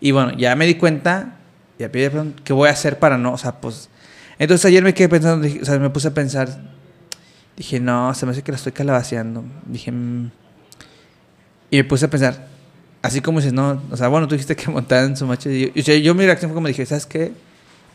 Y 0.00 0.12
bueno, 0.12 0.36
ya 0.36 0.54
me 0.56 0.66
di 0.66 0.74
cuenta, 0.76 1.38
ya 1.78 1.90
pedí 1.90 2.08
perdón, 2.08 2.34
¿qué 2.44 2.52
voy 2.52 2.68
a 2.68 2.72
hacer 2.72 2.98
para 2.98 3.18
no? 3.18 3.32
O 3.32 3.38
sea, 3.38 3.60
pues. 3.60 3.88
Entonces 4.38 4.64
ayer 4.64 4.82
me 4.82 4.94
quedé 4.94 5.08
pensando, 5.08 5.44
dije- 5.46 5.60
o 5.62 5.64
sea, 5.64 5.78
me 5.78 5.90
puse 5.90 6.08
a 6.08 6.14
pensar. 6.14 6.48
Dije, 7.56 7.80
no, 7.80 8.12
se 8.14 8.24
me 8.26 8.32
hace 8.32 8.42
que 8.42 8.50
la 8.52 8.56
estoy 8.56 8.72
calabaceando. 8.72 9.44
Dije, 9.66 9.92
mm. 9.92 10.30
y 11.70 11.76
me 11.76 11.84
puse 11.84 12.06
a 12.06 12.10
pensar, 12.10 12.48
así 13.02 13.20
como 13.20 13.38
dices, 13.40 13.52
no, 13.52 13.82
o 13.90 13.96
sea, 13.96 14.08
bueno, 14.08 14.26
tú 14.28 14.34
dijiste 14.34 14.56
que 14.56 14.70
montaban 14.70 15.06
en 15.06 15.16
su 15.16 15.26
macho. 15.26 15.50
Y 15.50 15.72
yo, 15.74 15.82
sea, 15.82 15.96
yo 15.96 16.14
mi 16.14 16.24
reacción 16.24 16.50
fue 16.50 16.54
como 16.54 16.68
dije, 16.68 16.86
¿sabes 16.86 17.06
qué? 17.06 17.32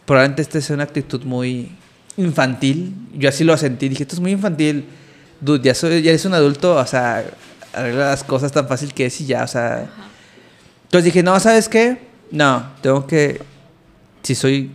Probablemente 0.06 0.42
esta 0.42 0.58
es 0.60 0.70
una 0.70 0.84
actitud 0.84 1.24
muy 1.24 1.72
infantil. 2.18 2.94
Yo 3.14 3.30
así 3.30 3.44
lo 3.44 3.56
sentí. 3.58 3.90
Dije, 3.90 4.04
esto 4.04 4.16
es 4.16 4.22
muy 4.22 4.32
infantil 4.32 4.86
dude, 5.40 5.64
ya, 5.64 5.76
soy, 5.76 6.02
ya 6.02 6.12
eres 6.12 6.26
un 6.26 6.34
adulto, 6.34 6.76
o 6.76 6.86
sea, 6.86 7.24
arregla 7.74 8.10
las 8.10 8.24
cosas 8.24 8.52
tan 8.52 8.68
fácil 8.68 8.94
que 8.94 9.06
es 9.06 9.22
y 9.22 9.26
ya, 9.26 9.44
o 9.44 9.48
sea. 9.48 9.90
Entonces 10.84 11.06
dije, 11.06 11.24
no, 11.24 11.40
¿sabes 11.40 11.68
qué? 11.70 12.08
No, 12.32 12.72
tengo 12.82 13.06
que, 13.08 13.42
si 14.24 14.36
soy 14.36 14.72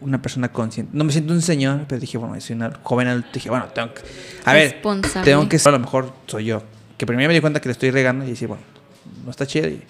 una 0.00 0.20
persona 0.20 0.50
consciente, 0.50 0.92
no 0.94 1.04
me 1.04 1.12
siento 1.12 1.32
un 1.32 1.42
señor, 1.42 1.84
pero 1.88 2.00
dije, 2.00 2.18
bueno, 2.18 2.38
soy 2.40 2.56
una 2.56 2.72
joven 2.82 3.08
adulto, 3.08 3.28
dije, 3.32 3.50
bueno, 3.50 3.66
tengo 3.74 3.92
que, 3.94 4.02
a 4.44 4.52
ver, 4.52 4.80
tengo 5.24 5.48
que 5.48 5.58
ser, 5.58 5.70
a 5.70 5.72
lo 5.72 5.80
mejor 5.80 6.12
soy 6.26 6.46
yo. 6.46 6.62
Que 6.96 7.06
primero 7.06 7.28
me 7.28 7.34
di 7.34 7.40
cuenta 7.40 7.60
que 7.60 7.68
le 7.68 7.72
estoy 7.72 7.90
regando 7.90 8.26
y 8.26 8.30
dije, 8.30 8.46
bueno, 8.46 8.62
no 9.24 9.30
está 9.30 9.46
chido. 9.46 9.68
Y 9.68 9.82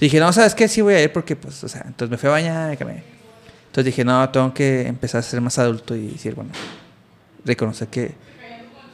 dije, 0.00 0.18
no, 0.18 0.32
¿sabes 0.32 0.54
qué? 0.54 0.68
Sí 0.68 0.80
voy 0.80 0.94
a 0.94 1.02
ir 1.02 1.12
porque, 1.12 1.36
pues, 1.36 1.62
o 1.62 1.68
sea, 1.68 1.82
entonces 1.86 2.10
me 2.10 2.16
fui 2.16 2.28
a 2.28 2.32
bañar, 2.32 2.84
me. 2.86 3.15
Entonces 3.76 3.92
dije, 3.92 4.04
no, 4.06 4.26
tengo 4.30 4.54
que 4.54 4.86
empezar 4.86 5.18
a 5.18 5.22
ser 5.22 5.38
más 5.42 5.58
adulto 5.58 5.94
y 5.94 6.06
decir, 6.06 6.34
bueno, 6.34 6.50
reconocer 7.44 7.88
que, 7.88 8.12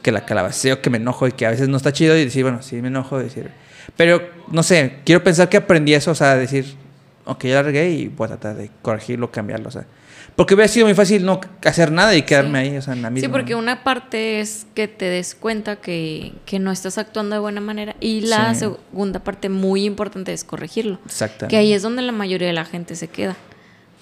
que 0.01 0.11
la 0.11 0.25
calabaceo, 0.25 0.81
que 0.81 0.89
me 0.89 0.97
enojo 0.97 1.25
y 1.25 1.31
que 1.31 1.45
a 1.45 1.51
veces 1.51 1.69
no 1.69 1.77
está 1.77 1.93
chido 1.93 2.17
y 2.17 2.25
decir, 2.25 2.43
bueno, 2.43 2.61
sí 2.61 2.81
me 2.81 2.89
enojo 2.89 3.17
y 3.21 3.23
decir. 3.23 3.49
Pero, 3.95 4.21
no 4.49 4.61
sé, 4.61 4.97
quiero 5.05 5.23
pensar 5.23 5.47
que 5.47 5.55
aprendí 5.55 5.93
eso, 5.93 6.11
o 6.11 6.15
sea, 6.15 6.35
decir, 6.35 6.75
ok, 7.23 7.45
ya 7.45 7.55
la 7.55 7.63
regué 7.63 7.91
y 7.91 8.07
voy 8.09 8.25
a 8.25 8.27
tratar 8.29 8.57
de 8.57 8.71
corregirlo, 8.81 9.31
cambiarlo, 9.31 9.69
o 9.69 9.71
sea. 9.71 9.85
Porque 10.35 10.53
hubiera 10.53 10.67
sido 10.67 10.87
muy 10.87 10.95
fácil 10.95 11.23
no 11.23 11.39
hacer 11.63 11.89
nada 11.89 12.13
y 12.13 12.23
quedarme 12.23 12.59
ahí, 12.59 12.75
o 12.75 12.81
sea, 12.81 12.93
en 12.93 13.03
la 13.03 13.09
misma. 13.09 13.25
Sí, 13.27 13.31
porque 13.31 13.55
una 13.55 13.85
parte 13.85 14.41
es 14.41 14.65
que 14.75 14.89
te 14.89 15.05
des 15.05 15.33
cuenta 15.33 15.77
que, 15.77 16.33
que 16.45 16.59
no 16.59 16.73
estás 16.73 16.97
actuando 16.97 17.35
de 17.35 17.39
buena 17.39 17.61
manera 17.61 17.95
y 18.01 18.19
la 18.19 18.53
Sí. 18.53 18.61
segunda 18.61 19.19
parte 19.19 19.47
muy 19.47 19.85
importante 19.85 20.33
es 20.33 20.43
corregirlo. 20.43 20.99
Exactamente. 21.05 21.47
Que 21.47 21.57
ahí 21.57 21.71
es 21.71 21.83
donde 21.83 22.01
la 22.01 22.11
mayoría 22.11 22.47
de 22.47 22.53
la 22.53 22.65
gente 22.65 22.97
se 22.97 23.07
queda. 23.07 23.37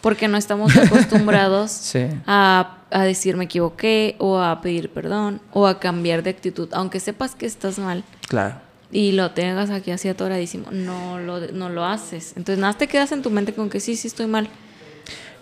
Porque 0.01 0.27
no 0.27 0.37
estamos 0.37 0.75
acostumbrados 0.75 1.71
Sí. 1.71 2.07
a, 2.25 2.77
a 2.89 3.03
decir 3.03 3.37
me 3.37 3.45
equivoqué 3.45 4.15
o 4.19 4.39
a 4.39 4.61
pedir 4.61 4.89
perdón 4.89 5.41
o 5.53 5.67
a 5.67 5.79
cambiar 5.79 6.23
de 6.23 6.31
actitud. 6.31 6.69
Aunque 6.73 6.99
sepas 6.99 7.35
que 7.35 7.45
estás 7.45 7.77
mal 7.79 8.03
Claro. 8.27 8.55
y 8.91 9.11
lo 9.13 9.31
tengas 9.31 9.69
aquí 9.69 9.91
así 9.91 10.09
atoradísimo, 10.09 10.71
no 10.71 11.19
lo, 11.19 11.39
no 11.51 11.69
lo 11.69 11.85
haces. 11.85 12.29
Entonces 12.35 12.57
nada, 12.59 12.73
más 12.73 12.77
te 12.79 12.87
quedas 12.87 13.11
en 13.11 13.21
tu 13.21 13.29
mente 13.29 13.53
con 13.53 13.69
que 13.69 13.79
sí, 13.79 13.95
sí 13.95 14.07
estoy 14.07 14.25
mal. 14.27 14.49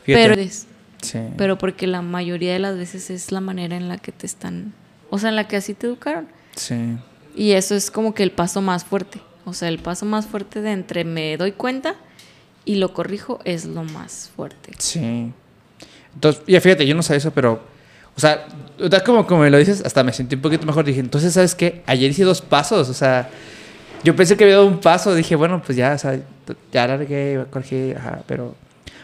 Fíjate. 0.04 0.30
Pero, 0.36 0.50
sí. 1.02 1.20
pero 1.38 1.58
porque 1.58 1.88
la 1.88 2.02
mayoría 2.02 2.54
de 2.54 2.60
las 2.60 2.76
veces 2.78 3.10
es 3.10 3.32
la 3.32 3.42
manera 3.42 3.78
en 3.78 3.88
la 3.88 3.98
que 3.98 4.12
te 4.12 4.26
están, 4.26 4.74
o 5.10 5.18
sea, 5.20 5.30
en 5.30 5.36
la 5.36 5.48
que 5.48 5.56
así 5.58 5.74
te 5.74 5.88
educaron. 5.88 6.28
Sí. 6.56 6.98
Y 7.36 7.52
eso 7.52 7.76
es 7.76 7.92
como 7.92 8.14
que 8.14 8.24
el 8.24 8.32
paso 8.32 8.62
más 8.62 8.84
fuerte. 8.84 9.22
O 9.46 9.54
sea, 9.54 9.70
el 9.70 9.80
paso 9.80 10.06
más 10.06 10.26
fuerte 10.28 10.62
de 10.62 10.72
entre 10.74 11.04
me 11.06 11.38
doy 11.38 11.52
cuenta 11.54 11.96
y 12.70 12.76
lo 12.76 12.94
corrijo 12.94 13.40
es 13.46 13.66
lo 13.66 13.84
más 13.84 14.30
fuerte. 14.36 14.74
Sí. 14.78 15.32
Entonces, 16.14 16.44
ya 16.46 16.62
fíjate, 16.62 16.86
yo 16.86 16.94
no 16.94 17.02
sabía 17.02 17.18
eso, 17.18 17.32
pero. 17.32 17.60
O 18.16 18.20
sea, 18.20 18.46
como, 19.04 19.26
como 19.26 19.42
me 19.42 19.50
lo 19.50 19.58
dices, 19.58 19.82
hasta 19.84 20.04
me 20.04 20.14
sentí 20.14 20.36
un 20.36 20.42
poquito 20.42 20.68
mejor. 20.68 20.86
Dije, 20.86 21.00
entonces, 21.00 21.34
¿sabes 21.34 21.56
qué? 21.56 21.82
Ayer 21.88 22.12
hice 22.12 22.24
dos 22.24 22.42
pasos. 22.42 22.88
O 22.88 22.94
sea, 22.94 23.28
yo 24.04 24.16
pensé 24.16 24.38
que 24.38 24.44
había 24.44 24.58
dado 24.58 24.68
un 24.68 24.78
paso. 24.78 25.16
Dije, 25.16 25.36
bueno, 25.36 25.64
pues 25.66 25.80
ya, 25.80 25.94
o 25.94 25.98
sea, 25.98 26.20
ya 26.72 26.86
largué, 26.86 27.44
corregí, 27.50 27.94
ajá, 27.94 28.22
pero. 28.28 28.54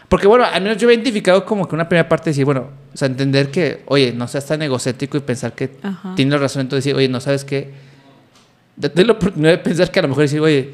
Porque 0.08 0.28
bueno, 0.28 0.44
al 0.44 0.62
menos 0.62 0.78
yo 0.78 0.88
he 0.88 0.94
identificado 0.94 1.44
como 1.44 1.66
que 1.66 1.74
una 1.74 1.88
primera 1.88 2.08
parte 2.08 2.26
de 2.26 2.30
decir, 2.30 2.44
bueno, 2.44 2.68
o 2.94 2.96
sea, 2.96 3.06
entender 3.06 3.50
que, 3.50 3.82
oye, 3.86 4.12
no 4.12 4.28
seas 4.28 4.46
tan 4.46 4.62
egocéntrico 4.62 5.16
y 5.16 5.22
pensar 5.22 5.54
que 5.54 5.72
tienes 6.14 6.38
razón. 6.38 6.60
Entonces 6.60 6.84
decir, 6.84 6.96
oye, 6.96 7.08
no 7.08 7.20
sabes 7.20 7.44
qué. 7.44 7.72
Date 8.76 9.04
la 9.04 9.14
oportunidad 9.14 9.50
de 9.50 9.58
pensar 9.58 9.90
que 9.90 9.98
a 9.98 10.02
lo 10.02 10.08
mejor 10.08 10.22
decir, 10.22 10.40
oye, 10.40 10.72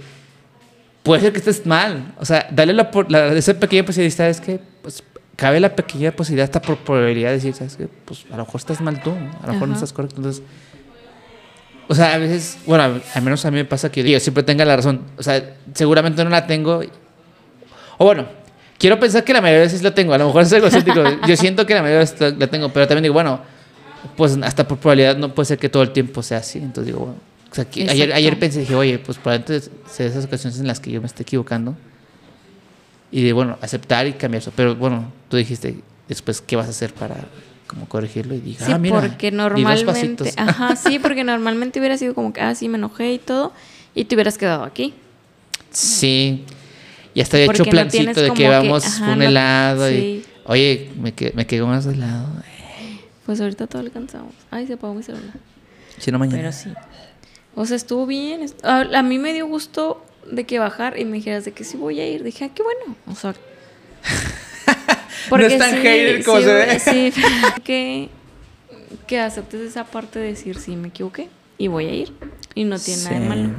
puede 1.02 1.20
ser 1.20 1.32
que 1.32 1.38
estés 1.38 1.66
mal. 1.66 2.14
O 2.18 2.24
sea, 2.24 2.46
dale 2.50 2.72
la, 2.72 2.90
la 3.08 3.32
esa 3.34 3.54
pequeña 3.54 3.84
posibilidad, 3.84 4.16
¿sabes 4.16 4.40
qué? 4.40 4.60
Pues 4.82 5.02
cabe 5.36 5.60
la 5.60 5.74
pequeña 5.74 6.12
posibilidad, 6.12 6.44
hasta 6.44 6.62
por 6.62 6.78
probabilidad 6.78 7.30
de 7.30 7.36
decir, 7.36 7.54
¿sabes 7.54 7.76
qué? 7.76 7.88
Pues 8.04 8.24
a 8.30 8.36
lo 8.36 8.44
mejor 8.44 8.60
estás 8.60 8.80
mal 8.80 9.02
tú, 9.02 9.10
a 9.10 9.46
lo 9.46 9.52
mejor 9.54 9.68
no 9.68 9.74
estás 9.74 9.92
correcto. 9.92 10.16
Entonces, 10.16 10.42
o 11.88 11.94
sea, 11.94 12.14
a 12.14 12.18
veces, 12.18 12.58
bueno, 12.66 13.00
al 13.14 13.22
menos 13.22 13.44
a 13.44 13.50
mí 13.50 13.56
me 13.56 13.64
pasa 13.64 13.90
que 13.90 14.08
yo 14.08 14.20
siempre 14.20 14.42
tenga 14.42 14.64
la 14.64 14.76
razón. 14.76 15.02
O 15.18 15.22
sea, 15.22 15.56
seguramente 15.74 16.22
no 16.24 16.30
la 16.30 16.46
tengo. 16.46 16.80
O 17.98 18.04
bueno, 18.04 18.26
quiero 18.78 18.98
pensar 18.98 19.24
que 19.24 19.32
la 19.32 19.40
mayoría 19.40 19.60
de 19.60 19.66
veces 19.66 19.82
la 19.82 19.94
tengo. 19.94 20.14
A 20.14 20.18
lo 20.18 20.26
mejor 20.26 20.42
es 20.42 20.52
egocéntrico. 20.52 21.02
yo 21.26 21.36
siento 21.36 21.66
que 21.66 21.74
la 21.74 21.82
mayoría 21.82 22.04
de 22.04 22.12
veces 22.12 22.38
la 22.38 22.46
tengo, 22.46 22.68
pero 22.70 22.86
también 22.86 23.02
digo, 23.02 23.14
bueno, 23.14 23.40
pues 24.16 24.38
hasta 24.42 24.66
por 24.66 24.78
probabilidad 24.78 25.16
no 25.16 25.34
puede 25.34 25.46
ser 25.46 25.58
que 25.58 25.68
todo 25.68 25.82
el 25.82 25.90
tiempo 25.90 26.22
sea 26.22 26.38
así. 26.38 26.58
Entonces 26.58 26.86
digo, 26.86 27.00
bueno, 27.00 27.20
o 27.52 27.54
sea, 27.54 27.64
que 27.66 27.88
ayer, 27.88 28.12
ayer 28.12 28.38
pensé, 28.38 28.60
dije, 28.60 28.74
oye, 28.74 28.98
pues 28.98 29.18
probablemente 29.18 29.68
sea 29.88 30.06
esas 30.06 30.24
ocasiones 30.24 30.58
en 30.58 30.66
las 30.66 30.80
que 30.80 30.90
yo 30.90 31.00
me 31.00 31.06
esté 31.06 31.22
equivocando. 31.22 31.76
Y 33.10 33.22
de, 33.22 33.32
bueno, 33.34 33.58
aceptar 33.60 34.06
y 34.06 34.14
cambiar 34.14 34.40
eso. 34.42 34.52
Pero 34.56 34.74
bueno, 34.74 35.12
tú 35.28 35.36
dijiste 35.36 35.76
después, 36.08 36.40
¿qué 36.40 36.56
vas 36.56 36.66
a 36.66 36.70
hacer 36.70 36.94
para 36.94 37.14
como 37.66 37.86
corregirlo? 37.86 38.34
Y 38.34 38.40
dije, 38.40 38.64
Sí, 38.64 38.72
ah, 38.72 38.78
mira, 38.78 39.00
porque 39.00 39.30
dos 39.30 39.36
normalmente, 39.36 39.84
pasitos. 39.84 40.28
ajá, 40.36 40.76
sí, 40.82 40.98
porque 40.98 41.22
normalmente 41.24 41.78
hubiera 41.78 41.98
sido 41.98 42.14
como 42.14 42.32
que, 42.32 42.40
ah, 42.40 42.54
sí, 42.54 42.68
me 42.68 42.78
enojé 42.78 43.12
y 43.12 43.18
todo, 43.18 43.52
y 43.94 44.06
te 44.06 44.14
hubieras 44.14 44.38
quedado 44.38 44.64
aquí. 44.64 44.94
Sí. 45.70 46.44
Y 47.14 47.20
hasta 47.20 47.36
había 47.36 47.50
hecho 47.52 47.64
no 47.64 47.70
plancito 47.70 47.98
tienes 47.98 48.16
de 48.16 48.28
que 48.28 48.34
que, 48.34 48.48
vamos 48.48 48.84
ajá, 48.86 49.12
un 49.12 49.18
no- 49.18 49.24
helado 49.26 49.90
y, 49.90 49.94
sí. 49.94 50.24
oye, 50.46 50.90
me, 50.98 51.12
que- 51.12 51.32
me 51.34 51.46
quedó 51.46 51.66
más 51.66 51.84
helado. 51.84 52.28
Pues 53.26 53.40
ahorita 53.42 53.66
todo 53.66 53.82
alcanzamos. 53.82 54.34
Ay, 54.50 54.66
se 54.66 54.72
apagó 54.72 54.94
mi 54.94 55.02
celular. 55.02 55.34
Si 55.98 56.10
no, 56.10 56.18
mañana. 56.18 56.38
Pero 56.38 56.52
sí. 56.52 56.70
O 57.54 57.66
sea, 57.66 57.76
estuvo 57.76 58.06
bien. 58.06 58.46
A, 58.62 58.80
a 58.80 59.02
mí 59.02 59.18
me 59.18 59.32
dio 59.32 59.46
gusto 59.46 60.04
de 60.30 60.44
que 60.44 60.58
bajar 60.58 60.98
y 60.98 61.04
me 61.04 61.16
dijeras 61.18 61.44
de 61.44 61.52
que 61.52 61.64
sí 61.64 61.76
voy 61.76 62.00
a 62.00 62.08
ir. 62.08 62.22
Dije, 62.22 62.44
ah, 62.46 62.50
qué 62.54 62.62
bueno. 62.62 62.96
O 63.06 63.14
sea. 63.14 63.34
No 65.30 65.38
es 65.38 65.56
tan 65.56 65.70
hater 65.70 66.24
como 66.24 66.38
sí, 66.38 66.44
se 66.44 66.52
ve. 66.52 66.78
Sí, 66.80 67.12
que, 67.64 68.08
que 69.06 69.20
aceptes 69.20 69.60
esa 69.62 69.84
parte 69.84 70.18
de 70.18 70.26
decir, 70.26 70.58
sí, 70.58 70.76
me 70.76 70.88
equivoqué 70.88 71.28
y 71.56 71.68
voy 71.68 71.86
a 71.86 71.94
ir. 71.94 72.12
Y 72.54 72.64
no 72.64 72.78
tiene 72.78 73.02
nada 73.04 73.14
de 73.18 73.22
Sí. 73.22 73.28
malo. 73.28 73.50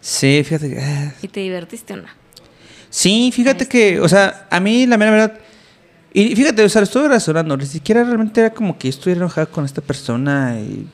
Sí, 0.00 0.42
fíjate 0.44 0.70
que... 0.70 0.80
ah, 0.80 1.14
¿Y 1.22 1.28
te 1.28 1.40
divertiste 1.40 1.94
o 1.94 1.96
no? 1.96 2.08
Sí, 2.90 3.32
fíjate 3.34 3.66
que, 3.66 4.00
o 4.00 4.08
sea, 4.08 4.46
a 4.50 4.60
mí 4.60 4.86
la 4.86 4.96
mera 4.98 5.10
verdad. 5.10 5.38
Y 6.12 6.36
fíjate, 6.36 6.62
o 6.62 6.68
sea, 6.68 6.82
lo 6.82 6.84
estuve 6.84 7.08
razonando. 7.08 7.56
Ni 7.56 7.66
siquiera 7.66 8.04
realmente 8.04 8.40
era 8.40 8.50
como 8.50 8.78
que 8.78 8.88
estuviera 8.88 9.20
enojado 9.20 9.48
con 9.50 9.64
esta 9.64 9.80
persona. 9.80 10.60
Y, 10.60 10.86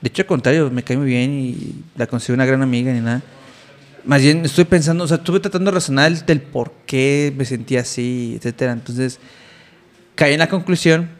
de 0.00 0.08
hecho, 0.08 0.22
al 0.22 0.26
contrario, 0.26 0.70
me 0.70 0.82
cae 0.82 0.96
muy 0.96 1.06
bien 1.06 1.32
y 1.32 1.74
la 1.96 2.06
considero 2.06 2.34
una 2.34 2.46
gran 2.46 2.62
amiga 2.62 2.92
ni 2.92 3.00
nada. 3.00 3.22
Más 4.04 4.22
bien 4.22 4.44
estoy 4.44 4.64
pensando, 4.64 5.04
o 5.04 5.06
sea, 5.08 5.18
estuve 5.18 5.40
tratando 5.40 5.70
de 5.70 5.74
razonar 5.74 6.10
el- 6.10 6.24
del 6.24 6.40
por 6.40 6.72
qué 6.86 7.32
me 7.36 7.44
sentía 7.44 7.80
así, 7.80 8.34
etcétera. 8.36 8.72
Entonces, 8.72 9.18
caí 10.14 10.32
en 10.34 10.38
la 10.38 10.48
conclusión 10.48 11.10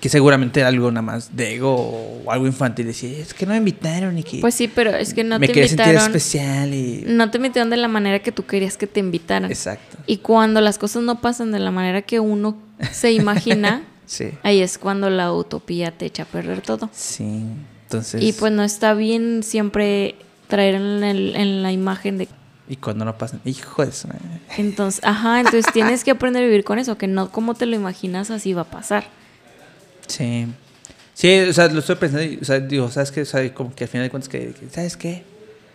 que 0.00 0.10
seguramente 0.10 0.60
era 0.60 0.68
algo 0.68 0.90
nada 0.90 1.02
más 1.02 1.34
de 1.34 1.54
ego 1.54 1.74
o 2.24 2.30
algo 2.30 2.46
infantil. 2.46 2.86
Decía, 2.86 3.10
es 3.18 3.32
que 3.32 3.46
no 3.46 3.52
me 3.52 3.58
invitaron 3.58 4.16
y 4.18 4.22
que 4.22 4.40
Pues 4.40 4.54
sí, 4.54 4.68
pero 4.72 4.90
es 4.94 5.14
que 5.14 5.24
no 5.24 5.38
me 5.38 5.46
te 5.46 5.54
quería 5.54 5.68
sentir 5.68 5.86
invitaron. 5.86 6.14
especial 6.16 6.74
y... 6.74 7.04
No 7.08 7.30
te 7.30 7.38
invitaron 7.38 7.70
de 7.70 7.78
la 7.78 7.88
manera 7.88 8.18
que 8.20 8.30
tú 8.30 8.44
querías 8.44 8.76
que 8.76 8.86
te 8.86 9.00
invitaran. 9.00 9.50
Exacto. 9.50 9.96
Y 10.06 10.18
cuando 10.18 10.60
las 10.60 10.76
cosas 10.78 11.02
no 11.02 11.20
pasan 11.22 11.50
de 11.50 11.58
la 11.60 11.70
manera 11.70 12.02
que 12.02 12.20
uno 12.20 12.56
se 12.92 13.12
imagina, 13.12 13.82
Sí. 14.06 14.28
ahí 14.44 14.60
es 14.60 14.78
cuando 14.78 15.10
la 15.10 15.32
utopía 15.32 15.90
te 15.96 16.04
echa 16.06 16.22
a 16.24 16.26
perder 16.26 16.60
todo. 16.60 16.88
Sí. 16.92 17.42
Entonces... 17.86 18.22
Y 18.22 18.32
pues 18.32 18.52
no 18.52 18.62
está 18.64 18.94
bien 18.94 19.42
siempre 19.42 20.16
traer 20.48 20.74
en, 20.74 21.04
el- 21.04 21.36
en 21.36 21.62
la 21.62 21.72
imagen 21.72 22.18
de... 22.18 22.28
Y 22.68 22.76
cuando 22.76 23.04
no 23.04 23.16
pasan, 23.16 23.40
hijo 23.44 23.84
de 23.84 23.92
madre. 24.08 24.20
Entonces, 24.58 25.00
ajá, 25.04 25.38
entonces 25.38 25.66
tienes 25.72 26.02
que 26.02 26.10
aprender 26.10 26.42
a 26.42 26.46
vivir 26.46 26.64
con 26.64 26.80
eso, 26.80 26.98
que 26.98 27.06
no 27.06 27.30
como 27.30 27.54
te 27.54 27.64
lo 27.64 27.76
imaginas 27.76 28.30
así 28.32 28.52
va 28.54 28.62
a 28.62 28.70
pasar. 28.70 29.04
Sí. 30.08 30.46
Sí, 31.14 31.38
o 31.48 31.52
sea, 31.52 31.68
lo 31.68 31.78
estoy 31.78 31.96
pensando 31.96 32.24
y, 32.24 32.38
o 32.42 32.44
sea, 32.44 32.58
digo, 32.58 32.90
¿sabes 32.90 33.10
qué? 33.12 33.22
O 33.22 33.24
sea, 33.24 33.54
como 33.54 33.74
que 33.74 33.84
al 33.84 33.88
final 33.88 34.06
de 34.06 34.10
cuentas, 34.10 34.28
que, 34.28 34.52
¿sabes 34.70 34.96
qué? 34.96 35.22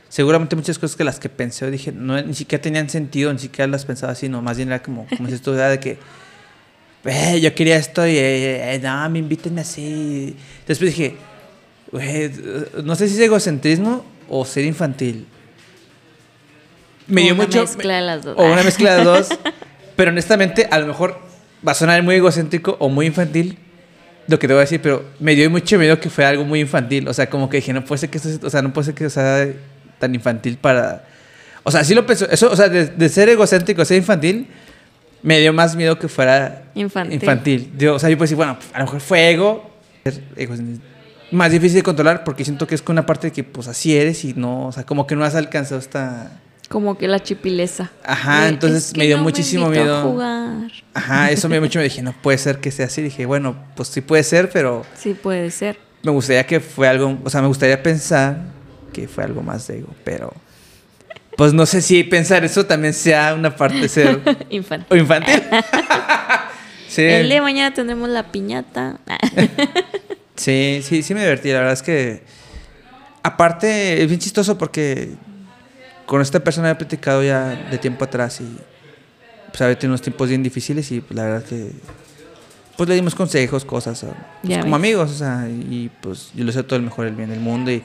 Seguramente 0.09 0.55
muchas 0.57 0.78
cosas 0.78 0.97
que 0.97 1.05
las 1.05 1.20
que 1.20 1.30
pensé, 1.30 1.72
dije, 1.72 1.93
no, 1.93 2.22
ni 2.22 2.34
siquiera 2.34 2.62
tenían 2.62 2.89
sentido, 2.89 3.32
ni 3.32 3.39
siquiera 3.39 3.68
las 3.68 3.86
pensaba 3.86 4.12
así, 4.12 4.28
no, 4.28 4.41
más 4.41 4.57
bien 4.57 4.68
era 4.70 4.84
como, 4.84 5.07
como 5.18 5.30
tú, 5.30 5.51
¿verdad? 5.51 5.70
de 5.72 5.80
que, 5.80 5.97
eh, 7.05 7.39
yo 7.41 7.55
quería 7.55 7.78
esto 7.78 8.05
y, 8.05 8.18
eh, 8.18 8.76
eh, 8.76 8.80
no, 8.84 9.09
me 9.09 9.20
inviten 9.20 9.57
así. 9.57 10.36
Después 10.68 10.91
dije, 10.95 11.16
no 11.91 12.95
sé 12.95 13.07
si 13.07 13.15
es 13.15 13.19
egocentrismo 13.21 14.05
o 14.29 14.45
ser 14.45 14.65
infantil. 14.65 15.25
Me 17.07 17.21
O 17.21 17.23
dio 17.25 17.33
una 17.33 17.43
mucho. 17.43 17.61
mezcla 17.61 17.95
de 17.95 18.01
las 18.01 18.23
dos. 18.23 18.35
O 18.37 18.45
una 18.45 18.63
mezcla 18.63 18.95
de 18.95 19.03
dos. 19.03 19.29
pero 19.95 20.11
honestamente, 20.11 20.67
a 20.71 20.79
lo 20.79 20.87
mejor 20.87 21.19
va 21.67 21.73
a 21.73 21.75
sonar 21.75 22.01
muy 22.03 22.15
egocéntrico 22.15 22.77
o 22.79 22.89
muy 22.89 23.07
infantil 23.07 23.57
lo 24.27 24.39
que 24.39 24.47
te 24.47 24.53
voy 24.53 24.59
a 24.59 24.61
decir, 24.61 24.79
pero 24.81 25.03
me 25.19 25.35
dio 25.35 25.49
mucho 25.49 25.77
miedo 25.77 25.99
que 25.99 26.09
fuera 26.09 26.29
algo 26.29 26.45
muy 26.45 26.61
infantil. 26.61 27.07
O 27.09 27.13
sea, 27.13 27.29
como 27.29 27.49
que 27.49 27.57
dije, 27.57 27.73
no 27.73 27.83
puede 27.83 27.99
ser 27.99 28.09
que 28.09 28.17
esto, 28.19 28.47
o 28.47 28.49
sea, 28.49 28.61
no 28.61 28.71
puede 28.71 28.85
ser 28.85 28.93
que 28.95 29.09
sea 29.09 29.47
tan 29.99 30.15
infantil 30.15 30.57
para. 30.57 31.05
O 31.63 31.71
sea, 31.71 31.83
sí 31.83 31.93
lo 31.93 32.05
pensó. 32.05 32.29
Eso, 32.29 32.49
o 32.49 32.55
sea, 32.55 32.69
de, 32.69 32.85
de 32.87 33.09
ser 33.09 33.27
egocéntrico 33.29 33.81
a 33.81 33.85
ser 33.85 33.97
infantil, 33.97 34.47
me 35.21 35.39
dio 35.39 35.51
más 35.51 35.75
miedo 35.75 35.99
que 35.99 36.07
fuera 36.07 36.63
Infantil. 36.75 37.15
infantil. 37.15 37.71
Yo, 37.77 37.95
o 37.95 37.99
sea, 37.99 38.09
yo 38.09 38.15
puedo 38.15 38.23
decir, 38.25 38.37
bueno, 38.37 38.57
a 38.73 38.79
lo 38.79 38.85
mejor 38.85 39.01
fue 39.01 39.29
ego. 39.31 39.69
ser 40.03 40.23
egocéntrico. 40.37 40.85
Más 41.32 41.51
difícil 41.51 41.77
de 41.77 41.84
controlar 41.84 42.23
porque 42.23 42.43
siento 42.43 42.67
que 42.67 42.75
es 42.75 42.82
con 42.82 42.93
una 42.95 43.05
parte 43.05 43.27
de 43.27 43.34
que, 43.34 43.43
pues, 43.43 43.67
así 43.67 43.95
eres 43.95 44.23
y 44.25 44.34
no, 44.34 44.67
o 44.67 44.71
sea, 44.71 44.84
como 44.86 45.07
que 45.07 45.15
no 45.15 45.23
has 45.23 45.36
alcanzado 45.36 45.79
esta. 45.79 46.32
Como 46.69 46.97
que 46.97 47.07
la 47.07 47.19
chipileza. 47.21 47.89
Ajá, 48.03 48.43
De, 48.43 48.49
entonces 48.49 48.88
"Es 48.88 48.93
que 48.93 48.99
me 48.99 49.05
dio 49.07 49.17
no 49.17 49.23
muchísimo 49.23 49.65
a 49.65 49.69
miedo. 49.69 50.01
jugar. 50.03 50.71
Ajá, 50.93 51.32
eso 51.32 51.49
me 51.49 51.55
dio 51.55 51.61
mucho 51.61 51.79
miedo. 51.79 51.89
Dije, 51.89 52.01
no 52.01 52.13
puede 52.21 52.38
ser 52.38 52.59
que 52.59 52.71
sea 52.71 52.86
así. 52.86 53.01
Dije, 53.01 53.25
bueno, 53.25 53.55
pues 53.75 53.89
sí 53.89 54.01
puede 54.01 54.23
ser, 54.23 54.49
pero. 54.49 54.86
Sí, 54.95 55.13
puede 55.13 55.51
ser. 55.51 55.77
me 56.03 56.11
gustaría 56.11 56.45
que 56.45 56.59
fue 56.59 56.88
algo, 56.88 57.17
o 57.23 57.29
sea, 57.29 57.41
me 57.41 57.47
gustaría 57.47 57.82
pensar 57.84 58.38
que 58.93 59.07
fue 59.07 59.23
algo 59.23 59.41
más 59.41 59.67
de 59.67 59.79
ego, 59.79 59.93
pero 60.03 60.34
pues 61.38 61.53
no 61.53 61.65
sé 61.65 61.82
si 61.82 62.03
pensar 62.03 62.43
eso 62.43 62.65
también 62.65 62.93
sea 62.93 63.34
una 63.36 63.55
parte 63.55 63.77
de 63.77 63.88
ser 63.89 64.19
Infantil. 64.49 64.88
o 64.89 64.95
infantil. 65.01 65.41
sí. 66.89 67.01
El 67.03 67.27
día 67.27 67.36
de 67.36 67.41
mañana 67.41 67.73
tendremos 67.73 68.09
la 68.09 68.32
piñata. 68.32 68.97
Sí, 70.41 70.81
sí, 70.83 71.03
sí 71.03 71.13
me 71.13 71.21
divertí. 71.21 71.49
La 71.49 71.59
verdad 71.59 71.73
es 71.73 71.83
que. 71.83 72.23
Aparte, 73.21 74.01
es 74.01 74.07
bien 74.07 74.19
chistoso 74.19 74.57
porque 74.57 75.09
con 76.07 76.19
esta 76.21 76.39
persona 76.39 76.71
he 76.71 76.75
platicado 76.75 77.23
ya 77.23 77.49
de 77.69 77.77
tiempo 77.77 78.03
atrás 78.03 78.41
y 78.41 78.57
pues 79.49 79.61
había 79.61 79.77
tenido 79.77 79.91
unos 79.91 80.01
tiempos 80.01 80.29
bien 80.29 80.41
difíciles 80.41 80.91
y 80.91 81.01
pues, 81.01 81.15
la 81.15 81.25
verdad 81.25 81.43
que. 81.43 81.71
Pues 82.75 82.89
le 82.89 82.95
dimos 82.95 83.13
consejos, 83.13 83.63
cosas, 83.63 84.03
pues, 84.41 84.57
como 84.57 84.63
ves. 84.63 84.73
amigos, 84.73 85.11
o 85.11 85.13
sea, 85.13 85.47
y 85.47 85.91
pues 86.01 86.31
yo 86.33 86.43
le 86.43 86.51
sé 86.51 86.63
todo 86.63 86.77
el 86.77 86.83
mejor 86.83 87.05
el 87.05 87.13
bien 87.13 87.29
del 87.29 87.39
mundo. 87.39 87.69
Y 87.69 87.83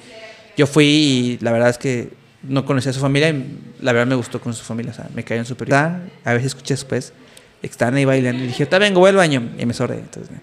yo 0.56 0.66
fui 0.66 0.86
y 0.86 1.38
la 1.42 1.52
verdad 1.52 1.68
es 1.68 1.76
que 1.76 2.14
no 2.42 2.64
conocía 2.64 2.92
a 2.92 2.94
su 2.94 3.00
familia 3.00 3.28
y 3.28 3.58
la 3.82 3.92
verdad 3.92 4.06
me 4.06 4.14
gustó 4.14 4.40
con 4.40 4.54
su 4.54 4.64
familia, 4.64 4.92
o 4.92 4.94
sea, 4.94 5.08
me 5.14 5.22
caían 5.22 5.44
súper 5.44 5.68
bien. 5.68 6.10
A 6.24 6.32
veces 6.32 6.46
escuché 6.46 6.72
después 6.72 7.12
que 7.60 7.66
estaban 7.66 7.96
ahí 7.96 8.06
bailando 8.06 8.42
y 8.42 8.46
dije, 8.46 8.62
ahorita 8.62 8.78
vengo, 8.78 9.00
voy 9.00 9.10
al 9.10 9.16
baño 9.16 9.50
y 9.58 9.66
me 9.66 9.74
sorré. 9.74 9.98
Entonces, 9.98 10.34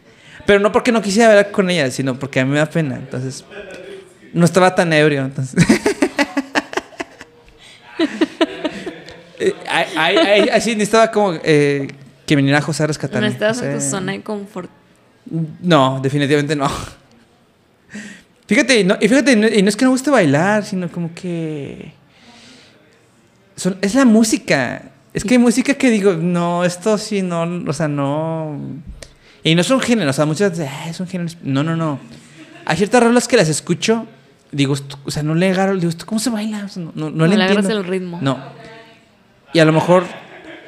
pero 0.46 0.60
no 0.60 0.72
porque 0.72 0.91
no 0.91 1.02
quisiera 1.02 1.30
hablar 1.30 1.52
con 1.52 1.70
ella, 1.70 1.89
sino 1.91 2.18
porque 2.20 2.39
a 2.39 2.46
mí 2.46 2.52
me 2.52 2.58
da 2.60 2.66
pena. 2.70 2.96
Entonces, 2.96 3.44
no 4.34 4.46
estaba 4.46 4.74
tan 4.76 4.91
ebrio. 4.94 5.24
Entonces, 5.26 5.56
Eh, 9.39 10.50
así 10.54 10.72
necesitaba 10.74 11.12
como 11.12 11.34
eh, 11.44 11.88
que 12.26 12.36
viniera 12.36 12.62
José 12.62 12.84
a 12.84 12.88
rescatarme. 12.88 13.28
no 13.28 13.34
estabas 13.34 13.62
en 13.62 13.74
tu 13.76 13.82
zona 13.82 14.14
de 14.14 14.22
confort. 14.22 14.70
No, 15.62 16.00
definitivamente 16.02 16.56
no. 16.56 16.70
Fíjate, 18.48 18.80
y 18.80 18.84
no, 18.86 18.96
y 19.02 19.08
fíjate, 19.08 19.32
y 19.34 19.36
no, 19.36 19.48
y 19.48 19.62
no 19.62 19.70
es 19.70 19.76
que 19.76 19.86
no 19.86 19.91
guste 19.91 20.10
bailar, 20.12 20.64
sino 20.64 20.89
como 20.89 21.14
que. 21.14 21.91
son- 23.56 23.78
es 23.82 23.96
la 23.96 24.06
música. 24.06 24.84
Es 25.14 25.24
que 25.24 25.34
hay 25.34 25.39
música 25.39 25.74
que 25.74 25.89
digo, 25.89 26.14
no, 26.14 26.64
esto 26.64 26.98
sí, 26.98 27.22
no, 27.22 27.44
o 27.68 27.74
sea, 27.74 27.88
no. 27.88 28.58
Y 29.44 29.56
no 29.56 29.62
es 29.62 29.70
un 29.70 29.80
género, 29.82 30.10
o 30.10 30.14
sea, 30.14 30.26
muchas 30.26 30.52
veces, 30.52 30.70
"Ah, 30.72 30.89
es 30.89 31.00
un 31.00 31.08
género. 31.08 31.30
No, 31.44 31.64
no, 31.64 31.76
no. 31.76 32.00
Hay 32.66 32.78
ciertas 32.78 33.04
rolas 33.04 33.28
que 33.28 33.36
las 33.38 33.50
escucho, 33.50 34.08
digo, 34.52 34.76
o 35.06 35.12
sea, 35.12 35.22
no 35.24 35.36
le 35.36 35.50
agarro, 35.50 35.76
digo, 35.76 35.89
¿esto 35.89 36.06
cómo 36.06 36.20
se 36.20 36.30
baila? 36.30 36.64
O 36.66 36.70
sea, 36.70 36.84
no, 36.84 36.91
no, 36.96 37.10
no 37.10 37.16
No 37.18 37.28
le 37.28 37.38
le 37.38 37.44
agarras 37.44 37.66
el 37.66 37.84
ritmo. 37.84 38.20
No. 38.22 38.38
Y 39.54 39.60
a 39.60 39.66
lo 39.66 39.74
mejor, 39.74 40.06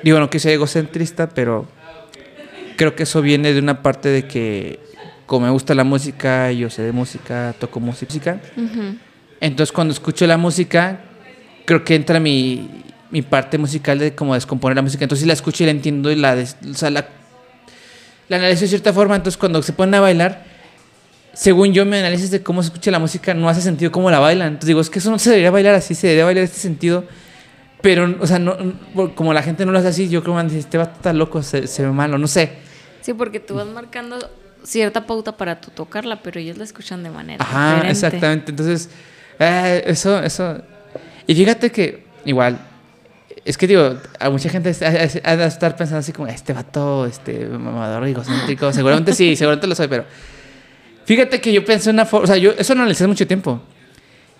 digo, 0.03 0.19
no 0.19 0.29
que 0.29 0.39
sea 0.39 0.51
egocentrista, 0.51 1.29
pero 1.29 1.67
creo 2.75 2.95
que 2.95 3.03
eso 3.03 3.21
viene 3.21 3.53
de 3.53 3.59
una 3.59 3.81
parte 3.81 4.09
de 4.09 4.27
que, 4.27 4.79
como 5.25 5.45
me 5.45 5.51
gusta 5.51 5.73
la 5.73 5.83
música, 5.85 6.51
yo 6.51 6.69
sé 6.69 6.81
de 6.83 6.91
música, 6.91 7.55
toco 7.57 7.79
música. 7.79 8.41
Ujú. 8.57 8.97
Entonces, 9.39 9.71
cuando 9.71 9.93
escucho 9.93 10.27
la 10.27 10.37
música, 10.37 10.99
creo 11.65 11.83
que 11.85 11.95
entra 11.95 12.19
mi, 12.19 12.69
mi 13.09 13.21
parte 13.21 13.57
musical 13.57 13.97
de 13.99 14.13
como 14.13 14.33
descomponer 14.33 14.75
la 14.75 14.81
música. 14.81 15.05
Entonces, 15.05 15.21
sí 15.21 15.27
la 15.27 15.33
escucho 15.33 15.63
y 15.63 15.67
la 15.67 15.71
entiendo 15.71 16.11
y 16.11 16.15
la, 16.15 16.35
des- 16.35 16.57
o 16.69 16.73
sea, 16.73 16.89
la, 16.89 17.07
la 18.27 18.37
analizo 18.37 18.61
de 18.61 18.67
cierta 18.67 18.93
forma. 18.93 19.15
Entonces, 19.15 19.37
cuando 19.37 19.61
se 19.61 19.73
ponen 19.73 19.95
a 19.95 19.99
bailar, 20.01 20.45
según 21.33 21.73
yo, 21.73 21.85
mi 21.85 21.97
análisis 21.97 22.31
de 22.31 22.41
cómo 22.41 22.63
se 22.63 22.67
escucha 22.67 22.91
la 22.91 22.99
música 22.99 23.33
no 23.33 23.49
hace 23.49 23.61
sentido 23.61 23.91
cómo 23.91 24.09
la 24.09 24.19
bailan. 24.19 24.47
Entonces, 24.47 24.67
digo, 24.67 24.81
es 24.81 24.89
que 24.89 24.99
eso 24.99 25.11
no 25.11 25.19
se 25.19 25.29
debería 25.29 25.51
bailar 25.51 25.75
así, 25.75 25.93
se 25.95 26.07
debería 26.07 26.25
bailar 26.25 26.43
en 26.43 26.45
este 26.45 26.59
sentido. 26.59 27.03
Pero, 27.81 28.15
o 28.19 28.25
sea, 28.25 28.39
no, 28.39 28.55
como 29.15 29.33
la 29.33 29.43
gente 29.43 29.65
no 29.65 29.71
lo 29.71 29.79
hace 29.79 29.89
así, 29.89 30.09
yo 30.09 30.23
creo 30.23 30.35
que 30.47 30.57
este 30.57 30.77
va 30.77 30.85
está 30.85 31.13
loco, 31.13 31.43
se, 31.43 31.67
se 31.67 31.83
ve 31.83 31.91
malo, 31.91 32.17
no 32.17 32.27
sé. 32.27 32.53
Sí, 33.01 33.13
porque 33.13 33.39
tú 33.39 33.55
vas 33.55 33.67
marcando 33.67 34.17
cierta 34.63 35.05
pauta 35.05 35.37
para 35.37 35.61
tú 35.61 35.69
tocarla, 35.71 36.23
pero 36.23 36.39
ellos 36.39 36.57
la 36.57 36.63
escuchan 36.63 37.03
de 37.03 37.11
manera 37.11 37.43
Ajá, 37.43 37.75
diferente. 37.75 37.91
exactamente. 37.91 38.51
Entonces, 38.51 38.89
eh, 39.37 39.83
eso, 39.85 40.17
eso. 40.23 40.61
Y 41.27 41.35
fíjate 41.35 41.71
que, 41.71 42.05
igual, 42.25 42.57
es 43.45 43.59
que 43.59 43.67
digo, 43.67 43.97
a 44.19 44.29
mucha 44.31 44.49
gente 44.49 44.75
ha 45.23 45.35
de 45.35 45.45
estar 45.45 45.75
pensando 45.77 45.99
así 45.99 46.11
como, 46.11 46.27
este 46.27 46.51
vato, 46.51 47.05
este 47.05 47.45
mamador 47.45 48.07
egocéntrico. 48.07 48.73
Seguramente 48.73 49.13
sí, 49.13 49.35
seguramente 49.35 49.67
lo 49.67 49.75
soy, 49.75 49.87
pero. 49.87 50.03
Fíjate 51.05 51.39
que 51.39 51.53
yo 51.53 51.63
pensé 51.63 51.91
una 51.91 52.07
forma, 52.07 52.23
o 52.23 52.27
sea, 52.27 52.37
yo 52.37 52.53
eso 52.57 52.73
no 52.73 52.81
analicé 52.81 53.05
mucho 53.05 53.27
tiempo. 53.27 53.61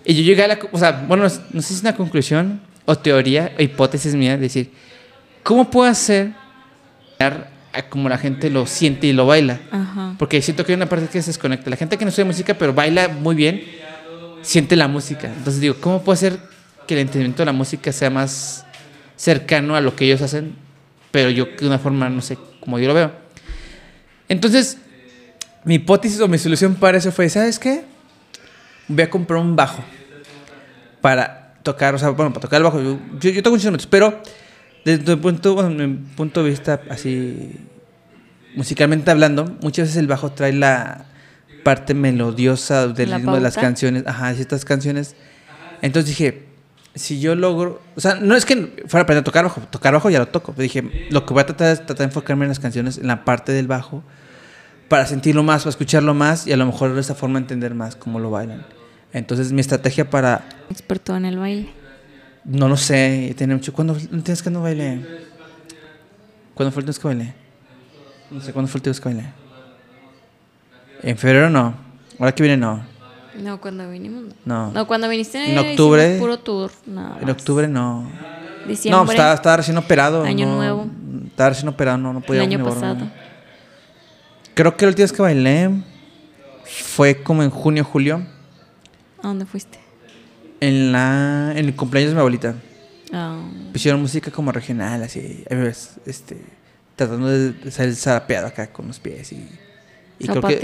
Y 0.04 0.14
yo 0.14 0.22
llegué 0.22 0.42
a 0.42 0.48
la, 0.48 0.58
o 0.72 0.78
sea, 0.78 1.04
bueno, 1.06 1.22
no 1.22 1.28
sé 1.30 1.68
si 1.68 1.74
es 1.74 1.80
una 1.82 1.94
conclusión 1.94 2.60
o 2.84 2.98
teoría 2.98 3.52
o 3.56 3.62
hipótesis 3.62 4.16
mía, 4.16 4.32
de 4.32 4.38
decir, 4.38 4.72
¿cómo 5.44 5.70
puedo 5.70 5.88
hacer 5.88 6.32
como 7.88 8.08
la 8.08 8.18
gente 8.18 8.50
lo 8.50 8.66
siente 8.66 9.06
y 9.06 9.12
lo 9.12 9.26
baila? 9.26 9.60
Ajá. 9.70 10.16
Porque 10.18 10.42
siento 10.42 10.64
que 10.64 10.72
hay 10.72 10.76
una 10.76 10.88
parte 10.88 11.06
que 11.06 11.22
se 11.22 11.30
desconecta. 11.30 11.70
La 11.70 11.76
gente 11.76 11.96
que 11.96 12.04
no 12.04 12.08
estudia 12.08 12.26
música, 12.26 12.54
pero 12.54 12.74
baila 12.74 13.06
muy 13.06 13.36
bien, 13.36 13.62
siente 14.42 14.74
la 14.74 14.88
música. 14.88 15.28
Entonces 15.28 15.60
digo, 15.60 15.76
¿cómo 15.80 16.02
puedo 16.02 16.14
hacer 16.14 16.40
que 16.88 16.94
el 16.94 17.00
entendimiento 17.00 17.42
de 17.42 17.46
la 17.46 17.52
música 17.52 17.92
sea 17.92 18.10
más 18.10 18.66
cercano 19.16 19.76
a 19.76 19.80
lo 19.80 19.96
que 19.96 20.04
ellos 20.04 20.22
hacen, 20.22 20.54
pero 21.10 21.30
yo 21.30 21.46
de 21.58 21.66
una 21.66 21.78
forma, 21.78 22.08
no 22.08 22.22
sé, 22.22 22.38
como 22.60 22.78
yo 22.78 22.88
lo 22.88 22.94
veo? 22.94 23.12
Entonces, 24.28 24.78
mi 25.64 25.76
hipótesis 25.76 26.20
o 26.20 26.28
mi 26.28 26.38
solución 26.38 26.74
para 26.74 26.98
eso 26.98 27.10
fue, 27.12 27.28
¿sabes 27.28 27.58
qué? 27.58 27.84
Voy 28.88 29.02
a 29.02 29.10
comprar 29.10 29.40
un 29.40 29.56
bajo 29.56 29.82
para 31.00 31.54
tocar, 31.62 31.94
o 31.94 31.98
sea, 31.98 32.10
bueno, 32.10 32.32
para 32.32 32.42
tocar 32.42 32.58
el 32.58 32.64
bajo. 32.64 32.80
Yo, 32.80 32.98
yo, 33.18 33.30
yo 33.30 33.42
toco 33.42 33.56
muchos 33.56 33.64
instrumentos, 33.64 33.86
pero 33.86 34.22
desde 34.84 35.12
el 35.12 35.18
punto, 35.18 35.54
bueno, 35.54 35.70
mi 35.70 35.96
punto 35.96 36.42
de 36.42 36.50
vista 36.50 36.80
así 36.90 37.56
musicalmente 38.54 39.10
hablando, 39.10 39.44
muchas 39.60 39.88
veces 39.88 39.96
el 39.96 40.06
bajo 40.06 40.32
trae 40.32 40.52
la 40.52 41.06
parte 41.62 41.94
melodiosa 41.94 42.88
del 42.88 43.10
La 43.10 43.18
ritmo 43.18 43.34
de 43.34 43.40
las 43.40 43.56
canciones, 43.56 44.04
ajá, 44.06 44.28
de 44.28 44.36
ciertas 44.36 44.64
canciones. 44.64 45.16
Entonces 45.82 46.10
dije, 46.10 46.45
si 46.96 47.20
yo 47.20 47.34
logro, 47.34 47.82
o 47.94 48.00
sea, 48.00 48.14
no 48.14 48.34
es 48.34 48.46
que 48.46 48.84
fuera 48.86 49.00
a 49.00 49.02
aprender 49.02 49.20
a 49.20 49.24
tocar 49.24 49.44
bajo, 49.44 49.60
tocar 49.60 49.92
bajo 49.92 50.08
ya 50.08 50.18
lo 50.18 50.28
toco, 50.28 50.52
pero 50.52 50.62
dije, 50.62 51.08
lo 51.10 51.26
que 51.26 51.34
voy 51.34 51.42
a 51.42 51.46
tratar 51.46 51.72
es 51.72 51.78
tratar 51.80 51.98
de 51.98 52.04
enfocarme 52.04 52.46
en 52.46 52.48
las 52.48 52.58
canciones, 52.58 52.96
en 52.96 53.06
la 53.06 53.24
parte 53.24 53.52
del 53.52 53.66
bajo, 53.66 54.02
para 54.88 55.04
sentirlo 55.04 55.42
más, 55.42 55.62
para 55.62 55.70
escucharlo 55.70 56.14
más 56.14 56.46
y 56.46 56.52
a 56.52 56.56
lo 56.56 56.64
mejor 56.64 56.94
de 56.94 57.00
esa 57.00 57.14
forma 57.14 57.38
entender 57.38 57.74
más 57.74 57.96
cómo 57.96 58.18
lo 58.18 58.30
bailan. 58.30 58.64
Entonces 59.12 59.52
mi 59.52 59.60
estrategia 59.60 60.08
para, 60.08 60.48
Experto 60.70 61.14
en 61.14 61.26
el 61.26 61.38
baile. 61.38 61.68
no 62.44 62.66
lo 62.66 62.78
sé, 62.78 63.34
tiene 63.36 63.54
mucho, 63.54 63.74
¿cuándo 63.74 63.94
tienes 63.94 64.42
que 64.42 64.50
no 64.50 64.62
baile? 64.62 65.06
¿Cuándo 66.54 66.72
fue 66.72 66.82
el 66.82 66.94
que 66.94 67.06
bailé? 67.06 67.34
No 68.30 68.40
sé, 68.40 68.54
¿cuándo 68.54 68.70
fue 68.70 68.80
el 68.82 68.94
que 68.94 69.04
bailé? 69.04 69.32
En 71.02 71.18
febrero 71.18 71.50
no, 71.50 71.74
ahora 72.18 72.34
que 72.34 72.42
viene 72.42 72.56
no, 72.56 72.95
No, 73.42 73.60
cuando 73.60 73.88
vinimos. 73.90 74.24
no. 74.44 74.70
No, 74.72 74.86
cuando 74.86 75.08
viniste 75.08 75.52
En 75.52 75.58
octubre- 75.58 76.18
puro 76.18 76.38
tour. 76.38 76.70
nada 76.86 77.18
En 77.20 77.30
octubre 77.30 77.68
no. 77.68 78.08
Diciembre. 78.66 78.98
No, 78.98 79.04
pues 79.04 79.16
estaba, 79.16 79.34
estaba 79.34 79.56
recién 79.58 79.76
operado. 79.78 80.22
Año 80.24 80.46
no- 80.46 80.56
nuevo. 80.56 80.86
Estaba 81.26 81.50
recién 81.50 81.68
operado, 81.68 81.98
no, 81.98 82.12
no 82.12 82.18
el 82.20 82.24
podía 82.24 82.42
año 82.42 82.58
ni 82.58 82.64
moverme. 82.64 82.80
pasado. 82.80 83.10
Creo 84.54 84.76
que 84.76 84.86
la 84.86 84.88
última 84.88 85.04
vez 85.04 85.12
que 85.12 85.22
bailé 85.22 85.70
fue 86.64 87.22
como 87.22 87.42
en 87.42 87.50
junio, 87.50 87.84
julio, 87.84 88.26
¿A 89.22 89.28
dónde 89.28 89.44
fuiste? 89.46 89.78
en 90.60 90.92
la 90.92 91.52
en 91.54 91.66
el 91.66 91.76
cumpleaños 91.76 92.10
de 92.10 92.14
mi 92.14 92.20
abuelita. 92.20 92.54
Ah, 93.12 93.38
Pusieron 93.72 94.00
música 94.00 94.30
como 94.30 94.50
regional, 94.50 95.02
así, 95.02 95.44
este, 96.06 96.42
tratando 96.96 97.28
de 97.28 97.70
ser 97.70 97.94
zarapeado 97.94 98.46
acá 98.48 98.66
con 98.72 98.88
los 98.88 98.98
pies 98.98 99.30
y... 99.32 99.48
y 100.18 100.26
creo 100.26 100.42
que- 100.42 100.56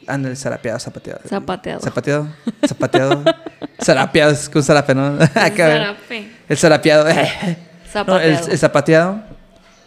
zapateado. 0.00 0.14
Anda, 0.14 0.28
el 0.30 0.36
zarapeado, 0.36 0.78
zapateado. 0.78 1.20
Zapateado. 1.28 1.80
Zapateado, 1.80 2.28
zapateado. 2.66 3.24
zarapeado, 3.82 4.30
es 4.32 4.48
con 4.48 4.62
zarape, 4.62 4.94
¿no? 4.94 5.06
Acá, 5.34 5.56
Zarape. 5.56 6.28
el 6.48 6.56
zarapeado. 6.56 7.06
No, 7.92 8.20
el, 8.20 8.36
Zapateado. 8.36 8.48
el 8.52 8.58
zapateado. 8.58 9.20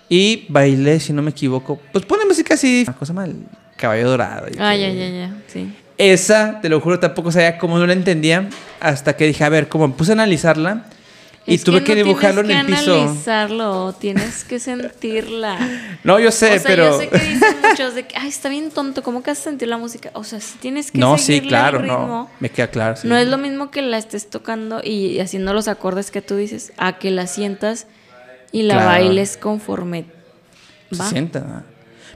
Y 0.10 0.46
bailé, 0.50 1.00
si 1.00 1.14
no 1.14 1.22
me 1.22 1.32
equivoco. 1.32 1.80
Pues 1.94 2.06
pone 2.06 2.26
música 2.26 2.56
así. 2.56 2.84
Una 2.86 2.98
cosa 2.98 3.14
mal. 3.14 3.34
Caballo 3.78 4.10
dorado. 4.10 4.48
y 4.50 4.58
Ah, 4.60 4.74
que- 4.74 4.82
ya, 4.82 4.90
ya, 4.90 5.10
ya. 5.10 5.34
Sí. 5.48 5.74
Esa, 5.98 6.60
te 6.62 6.68
lo 6.68 6.82
juro, 6.82 7.00
tampoco 7.00 7.32
sabía 7.32 7.58
cómo 7.58 7.80
no 7.80 7.88
la 7.88 7.94
entendía. 7.94 8.50
Hasta 8.82 9.16
que 9.16 9.26
dije, 9.26 9.44
a 9.46 9.50
ver, 9.50 9.70
como 9.70 9.88
me 9.88 9.94
puse 9.94 10.12
a 10.12 10.16
analizarla. 10.16 10.84
Y 11.46 11.56
Es 11.56 11.64
tuve 11.66 11.84
que, 11.84 11.94
no 11.96 12.04
dibujarlo 12.06 12.40
en 12.42 12.48
tienes 12.48 12.64
el 12.64 12.68
que 12.68 12.80
piso. 12.80 13.02
analizarlo, 13.02 13.94
tienes 14.00 14.44
que 14.46 14.60
sentirla. 14.60 15.58
No, 16.06 16.20
yo 16.20 16.32
sé, 16.32 16.48
o 16.56 16.60
sea, 16.60 16.62
pero. 16.64 16.92
yo 16.92 16.98
sé 17.00 17.10
que 17.10 17.18
dicen 17.20 17.56
muchos 17.70 17.96
de 17.96 18.08
que, 18.08 18.16
ay, 18.18 18.30
está 18.30 18.50
bien 18.50 18.72
tonto, 18.72 19.04
¿cómo 19.04 19.24
que 19.24 19.32
has 19.32 19.38
sentir 19.40 19.68
la 19.68 19.78
música? 19.78 20.10
O 20.14 20.24
sea, 20.24 20.40
si 20.40 20.58
tienes 20.60 20.92
que 20.92 20.98
no, 21.00 21.18
sí, 21.18 21.36
el 21.38 21.48
claro, 21.48 21.80
ritmo. 21.80 21.98
no. 22.08 22.30
Me 22.40 22.50
queda 22.50 22.68
claro. 22.68 22.96
sí. 22.96 23.08
No 23.08 23.18
es 23.18 23.28
lo 23.28 23.38
mismo 23.38 23.72
que 23.72 23.82
la 23.82 23.98
estés 23.98 24.30
tocando 24.30 24.82
y 24.84 25.20
haciendo 25.20 25.54
los 25.54 25.68
acordes 25.68 26.12
que 26.12 26.22
tú 26.22 26.36
dices, 26.38 26.72
a 26.78 26.98
que 26.98 27.12
la 27.12 27.28
sientas 27.28 27.88
y 28.52 28.64
la 28.64 28.76
Claro. 28.76 28.90
bailes 28.90 29.36
conforme 29.38 30.06
Se 30.92 30.98
va. 30.98 31.10
sienta. 31.10 31.64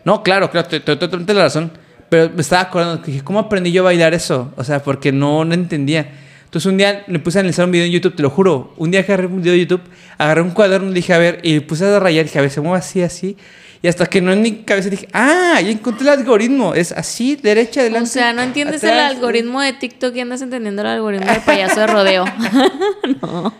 ¿no? 0.05 0.23
Claro, 0.23 0.49
claro, 0.51 0.67
te 0.69 0.79
te- 0.79 0.95
totalmente 0.95 1.33
la 1.33 1.43
razón. 1.43 1.71
Pero 2.09 2.29
me 2.33 2.41
estaba 2.41 2.61
acordando 2.61 3.01
que 3.01 3.11
dije, 3.11 3.23
¿cómo 3.25 3.39
aprendí 3.39 3.71
yo 3.73 3.81
a 3.81 3.85
bailar 3.85 4.13
eso? 4.13 4.53
O 4.55 4.63
sea, 4.63 4.81
porque 4.81 5.11
no, 5.11 5.43
no 5.43 5.53
entendía. 5.53 6.09
Entonces 6.47 6.71
un 6.71 6.77
día 6.77 7.03
le 7.07 7.19
puse 7.19 7.39
a 7.39 7.41
analizar 7.41 7.65
un 7.65 7.71
video 7.71 7.85
en 7.85 7.91
YouTube, 7.91 8.15
te 8.15 8.23
lo 8.23 8.29
juro. 8.29 8.73
Un 8.77 8.89
día 8.89 9.01
agarré 9.01 9.27
un 9.27 9.41
video 9.41 9.51
de 9.51 9.59
YouTube, 9.59 9.81
agarré 10.17 10.41
un 10.41 10.51
cuaderno 10.51 10.89
y 10.91 10.93
dije, 10.93 11.13
a 11.13 11.17
ver, 11.17 11.41
y 11.43 11.59
puse 11.59 11.85
a 11.85 11.99
rayar, 11.99 12.23
dije, 12.23 12.39
a 12.39 12.41
ver, 12.41 12.49
se 12.49 12.61
mueve 12.61 12.79
así, 12.79 13.01
así. 13.01 13.35
Y 13.81 13.89
hasta 13.89 14.05
que 14.05 14.21
no 14.21 14.31
en 14.31 14.41
mi 14.41 14.63
cabeza 14.63 14.89
dije, 14.89 15.09
ah, 15.11 15.59
ya 15.61 15.69
encontré 15.69 16.07
el 16.07 16.19
algoritmo. 16.19 16.73
Es 16.73 16.93
así, 16.93 17.35
derecha, 17.35 17.81
adelante. 17.81 18.09
O 18.09 18.13
sea, 18.13 18.31
no 18.31 18.41
entiendes 18.41 18.81
el 18.85 18.97
algoritmo 18.97 19.61
de 19.61 19.73
TikTok 19.73 20.15
y 20.15 20.21
andas 20.21 20.41
entendiendo 20.41 20.83
el 20.83 20.87
algoritmo 20.87 21.29
del 21.29 21.41
payaso 21.41 21.81
de 21.81 21.87
rodeo. 21.87 22.23
no. 23.21 23.53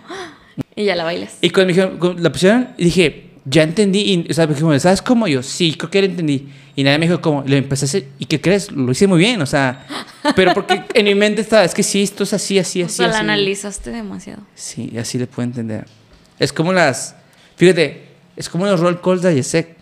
Y 0.73 0.85
ya 0.85 0.95
la 0.95 1.03
bailas. 1.03 1.39
Y 1.41 1.49
cuando 1.49 1.73
me 1.73 1.73
dijeron, 1.73 2.23
la 2.23 2.31
pusieron, 2.31 2.69
dije, 2.77 3.26
ya 3.49 3.63
entendí. 3.63 3.99
Y, 3.99 4.31
o 4.31 4.33
sea, 4.33 4.45
me 4.47 4.53
dijeron, 4.53 4.79
¿sabes 4.79 5.01
cómo? 5.01 5.27
Yo, 5.27 5.41
sí, 5.43 5.73
creo 5.75 5.89
que 5.89 6.01
lo 6.01 6.07
entendí. 6.07 6.47
Y 6.75 6.83
nadie 6.83 6.99
me 6.99 7.07
dijo 7.07 7.21
cómo. 7.21 7.43
Le 7.45 7.57
empecé 7.57 7.85
a 7.85 7.87
hacer, 7.87 8.07
¿y 8.19 8.25
qué 8.25 8.39
crees? 8.39 8.71
Lo 8.71 8.91
hice 8.91 9.07
muy 9.07 9.19
bien, 9.19 9.41
o 9.41 9.45
sea. 9.45 9.85
Pero 10.35 10.53
porque 10.53 10.83
en 10.93 11.05
mi 11.05 11.15
mente 11.15 11.41
estaba, 11.41 11.63
es 11.63 11.73
que 11.73 11.81
sí, 11.83 12.03
esto 12.03 12.23
es 12.23 12.33
así, 12.33 12.59
así, 12.59 12.83
O 12.83 12.85
así. 12.85 12.95
sea, 12.97 13.07
la 13.07 13.13
así. 13.13 13.21
analizaste 13.21 13.89
demasiado. 13.91 14.43
Sí, 14.55 14.93
así 14.99 15.17
le 15.17 15.25
puedo 15.27 15.47
entender. 15.47 15.85
Es 16.37 16.53
como 16.53 16.73
las. 16.73 17.15
Fíjate, 17.55 18.05
es 18.35 18.47
como 18.49 18.65
los 18.67 18.79
roll 18.79 19.01
calls 19.01 19.21
de 19.23 19.29
Ayesec. 19.29 19.75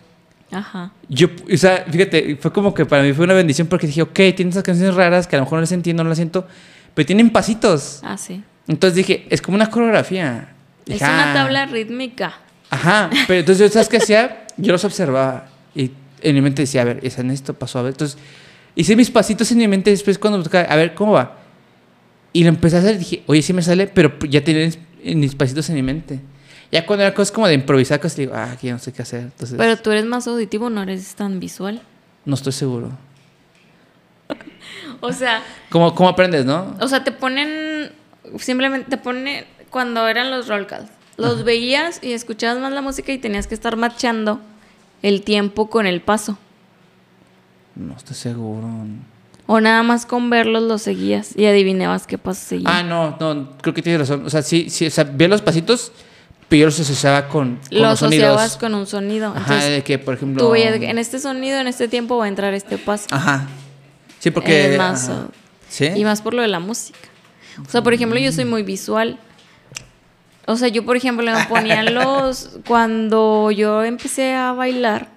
Ajá. 0.50 0.92
Yo, 1.08 1.26
o 1.52 1.56
sea, 1.56 1.84
fíjate, 1.90 2.36
fue 2.40 2.52
como 2.52 2.72
que 2.72 2.86
para 2.86 3.02
mí 3.02 3.12
fue 3.12 3.24
una 3.24 3.34
bendición 3.34 3.66
porque 3.66 3.86
dije, 3.88 4.00
ok, 4.02 4.14
tiene 4.34 4.50
esas 4.50 4.62
canciones 4.62 4.94
raras 4.94 5.26
que 5.26 5.36
a 5.36 5.40
lo 5.40 5.44
mejor 5.44 5.56
no 5.58 5.62
las 5.62 5.72
entiendo, 5.72 6.02
no 6.04 6.08
las 6.08 6.18
siento, 6.18 6.46
pero 6.94 7.04
tienen 7.04 7.30
pasitos. 7.30 8.00
Ah, 8.04 8.16
sí. 8.16 8.42
Entonces 8.68 8.96
dije, 8.96 9.26
es 9.28 9.42
como 9.42 9.56
una 9.56 9.68
coreografía. 9.68 10.54
Es 10.86 11.00
una 11.02 11.32
"Ah". 11.32 11.34
tabla 11.34 11.66
rítmica. 11.66 12.38
Ajá, 12.76 13.10
pero 13.26 13.40
entonces, 13.40 13.72
¿sabes 13.72 13.88
qué 13.88 13.96
hacía? 13.98 14.46
Yo 14.56 14.72
los 14.72 14.84
observaba 14.84 15.48
y 15.74 15.90
en 16.20 16.34
mi 16.34 16.40
mente 16.42 16.62
decía, 16.62 16.82
a 16.82 16.84
ver, 16.84 17.00
es 17.02 17.18
en 17.18 17.30
esto 17.30 17.54
pasó, 17.54 17.78
a 17.78 17.82
ver. 17.82 17.92
Entonces, 17.92 18.18
hice 18.74 18.96
mis 18.96 19.10
pasitos 19.10 19.50
en 19.52 19.58
mi 19.58 19.68
mente 19.68 19.90
después 19.90 20.18
cuando 20.18 20.38
me 20.38 20.44
tocaba, 20.44 20.64
a 20.64 20.76
ver, 20.76 20.94
¿cómo 20.94 21.12
va? 21.12 21.38
Y 22.32 22.42
lo 22.42 22.48
empecé 22.50 22.76
a 22.76 22.78
hacer 22.80 22.96
y 22.96 22.98
dije, 22.98 23.22
oye, 23.26 23.40
sí 23.42 23.52
me 23.52 23.62
sale, 23.62 23.86
pero 23.86 24.18
ya 24.28 24.42
tenía 24.44 24.70
en 25.02 25.20
mis 25.20 25.34
pasitos 25.34 25.68
en 25.70 25.76
mi 25.76 25.82
mente. 25.82 26.20
Ya 26.72 26.84
cuando 26.84 27.04
era 27.04 27.14
cosas 27.14 27.32
como 27.32 27.46
de 27.46 27.54
improvisar, 27.54 28.00
cosas, 28.00 28.18
digo, 28.18 28.32
ah, 28.34 28.50
aquí 28.52 28.66
ya 28.66 28.72
no 28.74 28.78
sé 28.78 28.92
qué 28.92 29.02
hacer. 29.02 29.20
Entonces, 29.20 29.56
Pero 29.56 29.76
tú 29.78 29.90
eres 29.90 30.04
más 30.04 30.26
auditivo, 30.26 30.68
no 30.68 30.82
eres 30.82 31.14
tan 31.14 31.38
visual. 31.40 31.80
no 32.24 32.34
estoy 32.34 32.52
seguro. 32.52 32.90
O 35.00 35.12
sea, 35.12 35.42
¿Cómo, 35.70 35.94
cómo 35.94 36.08
aprendes, 36.08 36.44
no? 36.44 36.74
o 36.80 36.88
sea, 36.88 37.04
te 37.04 37.12
ponen. 37.12 37.92
Simplemente 38.38 38.90
te 38.90 38.96
ponen. 38.96 39.44
Cuando 39.70 40.08
eran 40.08 40.30
los 40.30 40.48
roll 40.48 40.66
calls. 40.66 40.88
Los 41.16 41.44
veías 41.44 42.00
y 42.02 42.12
escuchabas 42.12 42.58
más 42.58 42.72
la 42.72 42.82
música 42.82 43.12
y 43.12 43.18
tenías 43.18 43.46
que 43.46 43.54
estar 43.54 43.76
marchando 43.76 44.40
el 45.02 45.22
tiempo 45.22 45.70
con 45.70 45.86
el 45.86 46.00
paso. 46.00 46.36
No 47.74 47.94
estoy 47.96 48.16
seguro. 48.16 48.68
O 49.46 49.60
nada 49.60 49.82
más 49.82 50.06
con 50.06 50.28
verlos 50.28 50.62
los 50.62 50.82
seguías 50.82 51.36
y 51.36 51.46
adivinabas 51.46 52.06
qué 52.06 52.18
paso 52.18 52.40
seguía. 52.44 52.68
Ah, 52.68 52.82
no, 52.82 53.16
no, 53.20 53.50
creo 53.62 53.72
que 53.72 53.82
tienes 53.82 54.00
razón. 54.00 54.26
O 54.26 54.30
sea, 54.30 54.42
sí, 54.42 54.68
sí, 54.70 54.86
o 54.86 54.90
sea, 54.90 55.04
veía 55.04 55.28
los 55.28 55.42
pasitos, 55.42 55.92
pero 56.48 56.60
yo 56.60 56.66
los 56.66 56.80
asociaba 56.80 57.28
con, 57.28 57.56
con 57.56 57.62
lo 57.70 57.80
los 57.80 58.02
asociabas 58.02 58.52
sonidos. 58.52 58.56
con 58.56 58.74
un 58.74 58.86
sonido. 58.86 59.28
Ajá, 59.28 59.38
Entonces, 59.40 59.70
de 59.70 59.84
que, 59.84 59.98
por 59.98 60.14
ejemplo... 60.14 60.42
tú 60.42 60.50
veías 60.50 60.78
que 60.78 60.90
en 60.90 60.98
este 60.98 61.20
sonido, 61.20 61.58
en 61.60 61.68
este 61.68 61.86
tiempo 61.86 62.16
va 62.16 62.24
a 62.24 62.28
entrar 62.28 62.54
este 62.54 62.76
paso. 62.76 63.06
Ajá. 63.10 63.46
Sí, 64.18 64.30
porque... 64.30 64.72
Es 64.72 64.78
más, 64.78 65.08
ajá. 65.08 65.28
¿Sí? 65.68 65.86
Y 65.94 66.04
más 66.04 66.22
por 66.22 66.34
lo 66.34 66.42
de 66.42 66.48
la 66.48 66.60
música. 66.60 66.98
O 67.64 67.70
sea, 67.70 67.82
por 67.82 67.94
ejemplo, 67.94 68.18
yo 68.18 68.32
soy 68.32 68.44
muy 68.44 68.62
visual. 68.62 69.18
O 70.46 70.56
sea, 70.56 70.68
yo, 70.68 70.84
por 70.84 70.96
ejemplo, 70.96 71.30
me 71.30 71.44
ponían 71.46 71.94
los. 71.94 72.58
Cuando 72.66 73.50
yo 73.50 73.82
empecé 73.84 74.34
a 74.34 74.52
bailar, 74.52 75.08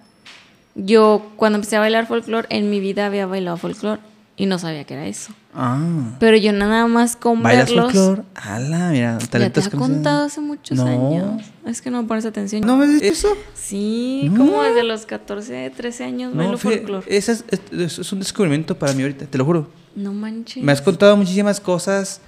yo, 0.76 1.32
cuando 1.36 1.58
empecé 1.58 1.76
a 1.76 1.80
bailar 1.80 2.08
folclore, 2.08 2.48
en 2.50 2.70
mi 2.70 2.80
vida 2.80 3.06
había 3.06 3.26
bailado 3.26 3.58
folclore 3.58 4.02
y 4.38 4.46
no 4.46 4.58
sabía 4.60 4.86
que 4.86 4.94
era 4.94 5.06
eso. 5.08 5.34
Ah. 5.54 6.16
Pero 6.20 6.38
yo 6.38 6.54
nada 6.54 6.88
más 6.88 7.16
con 7.18 7.44
¿Bailas 7.44 7.68
verlos. 7.70 7.92
folclore? 7.92 8.22
Ala, 8.36 8.90
mira, 8.90 9.14
Ya 9.14 9.18
te 9.20 9.28
talentos 9.28 9.68
he 9.68 9.70
con- 9.72 9.80
contado 9.80 10.26
hace 10.26 10.40
muchos 10.42 10.78
No. 10.78 10.86
años. 10.86 11.44
Es 11.66 11.82
que 11.82 11.92
no 11.92 12.08
pones 12.08 12.26
atención. 12.26 12.62
¿No 12.62 12.78
ves 12.78 13.02
eso? 13.02 13.28
Sí, 13.54 14.30
No. 14.32 14.38
como 14.46 14.64
desde 14.64 14.84
los 14.84 15.06
14, 15.06 15.70
13 15.76 16.06
años 16.06 16.34
No, 16.34 16.44
bailo 16.44 16.58
folclore. 16.58 17.06
ese 17.10 17.34
es, 17.34 17.44
es- 17.72 18.00
es 18.00 18.12
un 18.14 18.20
descubrimiento 18.20 18.78
para 18.80 18.94
mí 18.94 19.02
ahorita, 19.02 19.26
te 19.26 19.38
lo 19.38 19.44
juro. 19.46 19.68
No 19.96 20.14
manches. 20.14 20.64
Me 20.64 20.72
has 20.72 20.82
contado 20.82 21.18
muchísimas 21.18 21.60
cosas. 21.60 22.22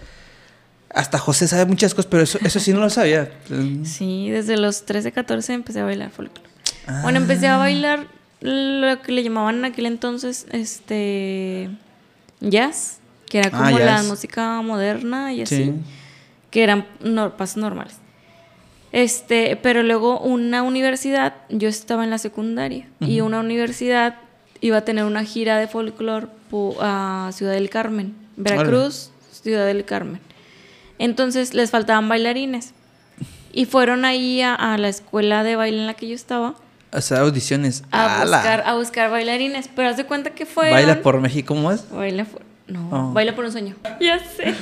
Hasta 0.93 1.17
José 1.17 1.47
sabe 1.47 1.65
muchas 1.65 1.93
cosas, 1.93 2.09
pero 2.09 2.23
eso, 2.23 2.37
eso 2.43 2.59
sí 2.59 2.73
no 2.73 2.79
lo 2.79 2.89
sabía. 2.89 3.29
Sí, 3.85 4.29
desde 4.29 4.57
los 4.57 4.85
13, 4.85 5.11
14 5.11 5.53
empecé 5.53 5.79
a 5.79 5.85
bailar 5.85 6.09
folclore. 6.11 6.49
Ah. 6.87 6.99
Bueno, 7.03 7.19
empecé 7.19 7.47
a 7.47 7.57
bailar 7.57 8.07
lo 8.41 9.01
que 9.01 9.11
le 9.11 9.23
llamaban 9.23 9.57
en 9.59 9.65
aquel 9.65 9.85
entonces 9.85 10.47
este 10.51 11.69
jazz, 12.39 12.99
que 13.29 13.37
era 13.39 13.49
Ah, 13.53 13.65
como 13.65 13.79
la 13.79 14.03
música 14.03 14.61
moderna 14.61 15.31
y 15.33 15.41
así, 15.43 15.55
Sí. 15.65 15.73
que 16.49 16.63
eran 16.63 16.87
no, 17.01 17.37
pasos 17.37 17.57
normales. 17.57 17.95
Este, 18.91 19.55
pero 19.61 19.83
luego 19.83 20.19
una 20.19 20.63
universidad, 20.63 21.35
yo 21.49 21.69
estaba 21.69 22.03
en 22.03 22.09
la 22.09 22.17
secundaria 22.17 22.87
y 22.99 23.21
una 23.21 23.39
universidad 23.39 24.15
iba 24.59 24.77
a 24.77 24.81
tener 24.81 25.05
una 25.05 25.23
gira 25.23 25.57
de 25.57 25.67
folclore 25.67 26.27
a 26.81 27.29
Ciudad 27.33 27.53
del 27.53 27.69
Carmen, 27.69 28.13
Veracruz, 28.35 29.11
Ciudad 29.31 29.65
del 29.65 29.85
Carmen. 29.85 30.19
Entonces 31.01 31.53
les 31.53 31.71
faltaban 31.71 32.07
bailarines. 32.07 32.73
Y 33.53 33.65
fueron 33.65 34.05
ahí 34.05 34.41
a, 34.41 34.53
a 34.55 34.77
la 34.77 34.87
escuela 34.87 35.43
de 35.43 35.55
baile 35.55 35.77
en 35.79 35.87
la 35.87 35.93
que 35.95 36.07
yo 36.07 36.15
estaba 36.15 36.53
O 36.93 37.01
sea, 37.01 37.19
audiciones. 37.19 37.83
a 37.91 38.21
Ala. 38.21 38.37
buscar, 38.37 38.63
a 38.65 38.75
buscar 38.75 39.09
bailarines. 39.11 39.67
Pero 39.75 39.89
haz 39.89 39.97
de 39.97 40.05
cuenta 40.05 40.29
que 40.29 40.45
fue. 40.45 40.69
Baila 40.71 41.01
por 41.01 41.19
México, 41.19 41.53
¿cómo 41.55 41.71
es? 41.71 41.89
Baila 41.89 42.23
por. 42.25 42.41
No, 42.67 42.87
Oh. 42.91 43.11
baila 43.13 43.35
por 43.35 43.43
un 43.45 43.51
sueño. 43.51 43.75
Ya 43.99 44.19
sé. 44.19 44.55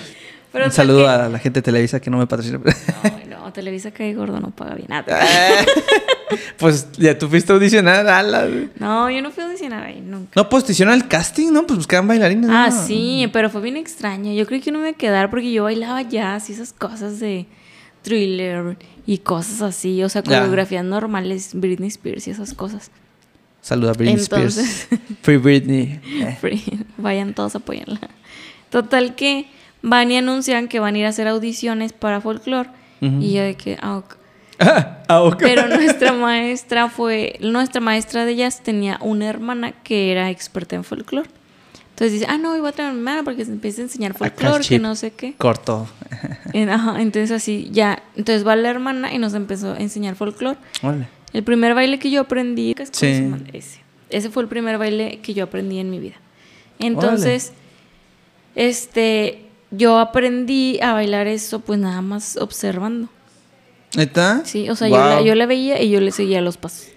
Pero 0.52 0.66
Un 0.66 0.72
saludo 0.72 1.04
que- 1.04 1.10
a 1.10 1.30
la 1.30 1.40
gente 1.40 1.60
de 1.60 1.62
Televisa 1.64 2.00
que 2.00 2.10
no 2.10 2.18
me 2.18 2.26
patrocina. 2.28 2.60
Ay, 3.04 3.26
no, 3.30 3.52
Televisa 3.54 3.92
que 3.92 4.14
gordo 4.16 4.40
no 4.40 4.50
paga 4.52 4.76
bien 4.76 4.88
nada. 4.90 5.06
pues 6.58 6.88
ya 6.98 7.18
tú 7.18 7.28
fuiste 7.30 7.52
a 7.52 7.56
audicionar, 7.56 8.08
ala. 8.08 8.48
No, 8.80 9.10
yo 9.10 9.22
no 9.22 9.32
fui 9.32 9.44
a 9.44 9.48
audicionar 9.48 9.84
ahí 9.84 10.02
nunca. 10.02 10.32
No, 10.36 10.50
pues 10.50 10.70
hicieron 10.70 10.94
el 10.94 11.08
casting, 11.08 11.52
¿no? 11.52 11.66
Pues 11.66 11.78
buscaban 11.78 12.08
bailarines. 12.08 12.50
Ah, 12.52 12.70
¿no? 12.72 12.86
sí, 12.88 13.30
pero 13.34 13.50
fue 13.50 13.62
bien 13.62 13.78
extraño. 13.78 14.34
Yo 14.34 14.46
creí 14.46 14.60
que 14.62 14.72
no 14.72 14.80
me 14.80 14.90
iba 14.90 14.96
a 14.96 14.98
quedar 14.98 15.30
porque 15.30 15.52
yo 15.52 15.64
bailaba 15.64 16.02
jazz 16.02 16.50
y 16.50 16.54
esas 16.54 16.74
cosas 16.74 17.20
de 17.20 17.46
thriller 18.02 18.78
y 19.06 19.20
cosas 19.20 19.62
así. 19.62 20.04
O 20.04 20.10
sea, 20.10 20.24
coreografías 20.24 20.84
normales, 20.86 21.52
Britney 21.54 21.90
Spears 21.90 22.28
y 22.28 22.32
esas 22.32 22.54
cosas. 22.54 22.92
Saluda 23.62 23.92
a 23.92 23.94
Britney 23.94 24.20
Entonces- 24.22 24.82
Spears. 24.84 25.04
Free 25.22 25.38
Britney. 25.38 26.00
Eh. 26.22 26.38
Free. 26.40 26.64
Vayan 26.98 27.34
todos 27.34 27.56
a 27.56 27.60
apoyarla. 27.60 28.00
Total 28.70 29.16
que 29.16 29.48
van 29.82 30.12
y 30.12 30.18
anuncian 30.18 30.68
que 30.68 30.80
van 30.80 30.96
a 30.96 30.98
ir 30.98 31.06
a 31.06 31.10
hacer 31.10 31.28
audiciones 31.28 31.94
para 31.94 32.22
folklore. 32.22 32.70
Ujú. 33.02 33.22
Y 33.22 33.34
yo 33.34 33.44
de 33.44 33.56
que, 33.56 33.78
ah, 33.82 33.98
ok. 33.98 34.16
Ah, 35.08 35.24
ok. 35.24 35.38
Pero 35.40 35.68
nuestra 35.68 36.14
maestra 36.14 36.88
fue, 36.90 37.38
nuestra 37.42 37.82
maestra 37.82 38.26
de 38.26 38.36
jazz 38.36 38.62
tenía 38.62 39.00
una 39.02 39.28
hermana 39.28 39.72
que 39.72 40.12
era 40.12 40.30
experta 40.30 40.76
en 40.76 40.84
folclore. 40.84 41.30
Entonces 42.00 42.14
dice, 42.14 42.28
ah, 42.30 42.38
no, 42.38 42.56
iba 42.56 42.70
a 42.70 42.72
traer 42.72 42.92
a 42.92 42.94
mi 42.94 43.00
hermana 43.00 43.24
porque 43.24 43.44
se 43.44 43.52
empieza 43.52 43.82
a 43.82 43.86
enseñar 43.86 44.14
folclore, 44.14 44.64
que 44.64 44.80
no 44.80 44.96
sé 44.96 45.12
qué. 45.12 45.34
Corto. 45.34 45.90
Ajá, 46.70 47.02
entonces 47.02 47.32
así, 47.32 47.70
ya. 47.72 48.04
Entonces 48.16 48.48
va 48.48 48.56
la 48.56 48.70
hermana 48.70 49.14
y 49.14 49.18
nos 49.18 49.34
empezó 49.34 49.74
a 49.74 49.78
enseñar 49.78 50.16
folclore. 50.16 50.58
El 51.34 51.44
primer 51.44 51.74
baile 51.74 52.00
que 52.00 52.10
yo 52.12 52.22
aprendí, 52.22 52.74
¿qué 52.76 52.84
es 52.84 52.90
Sí. 52.94 53.32
Ese 54.10 54.30
fue 54.30 54.44
el 54.44 54.50
primer 54.50 54.78
baile 54.78 55.20
que 55.22 55.34
yo 55.34 55.44
aprendí 55.44 55.80
en 55.80 55.90
mi 55.90 56.00
vida. 56.00 56.16
Entonces, 56.80 57.52
este, 58.56 59.49
yo 59.72 60.00
aprendí 60.00 60.80
a 60.82 60.94
bailar 60.94 61.28
eso 61.28 61.60
pues 61.60 61.80
nada 61.80 62.02
más 62.02 62.38
observando. 62.38 63.10
¿Neta? 63.96 64.44
Sí, 64.46 64.70
o 64.70 64.76
sea, 64.76 64.88
yo, 64.88 64.98
la, 64.98 65.22
yo 65.22 65.36
la 65.36 65.46
veía 65.46 65.82
y 65.82 65.90
yo 65.90 66.00
le 66.00 66.12
seguía 66.12 66.42
los 66.42 66.58
pasos. 66.58 66.90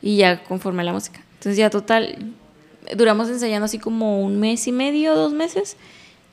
Y 0.00 0.18
ya 0.18 0.44
conforme 0.44 0.82
a 0.82 0.84
la 0.84 0.92
música. 0.92 1.20
Entonces 1.34 1.56
ya 1.56 1.70
total, 1.70 2.32
duramos 2.96 3.28
ensayando 3.28 3.64
así 3.64 3.78
como 3.78 4.22
un 4.22 4.38
mes 4.38 4.66
y 4.68 4.72
medio, 4.72 5.14
dos 5.14 5.32
meses. 5.32 5.76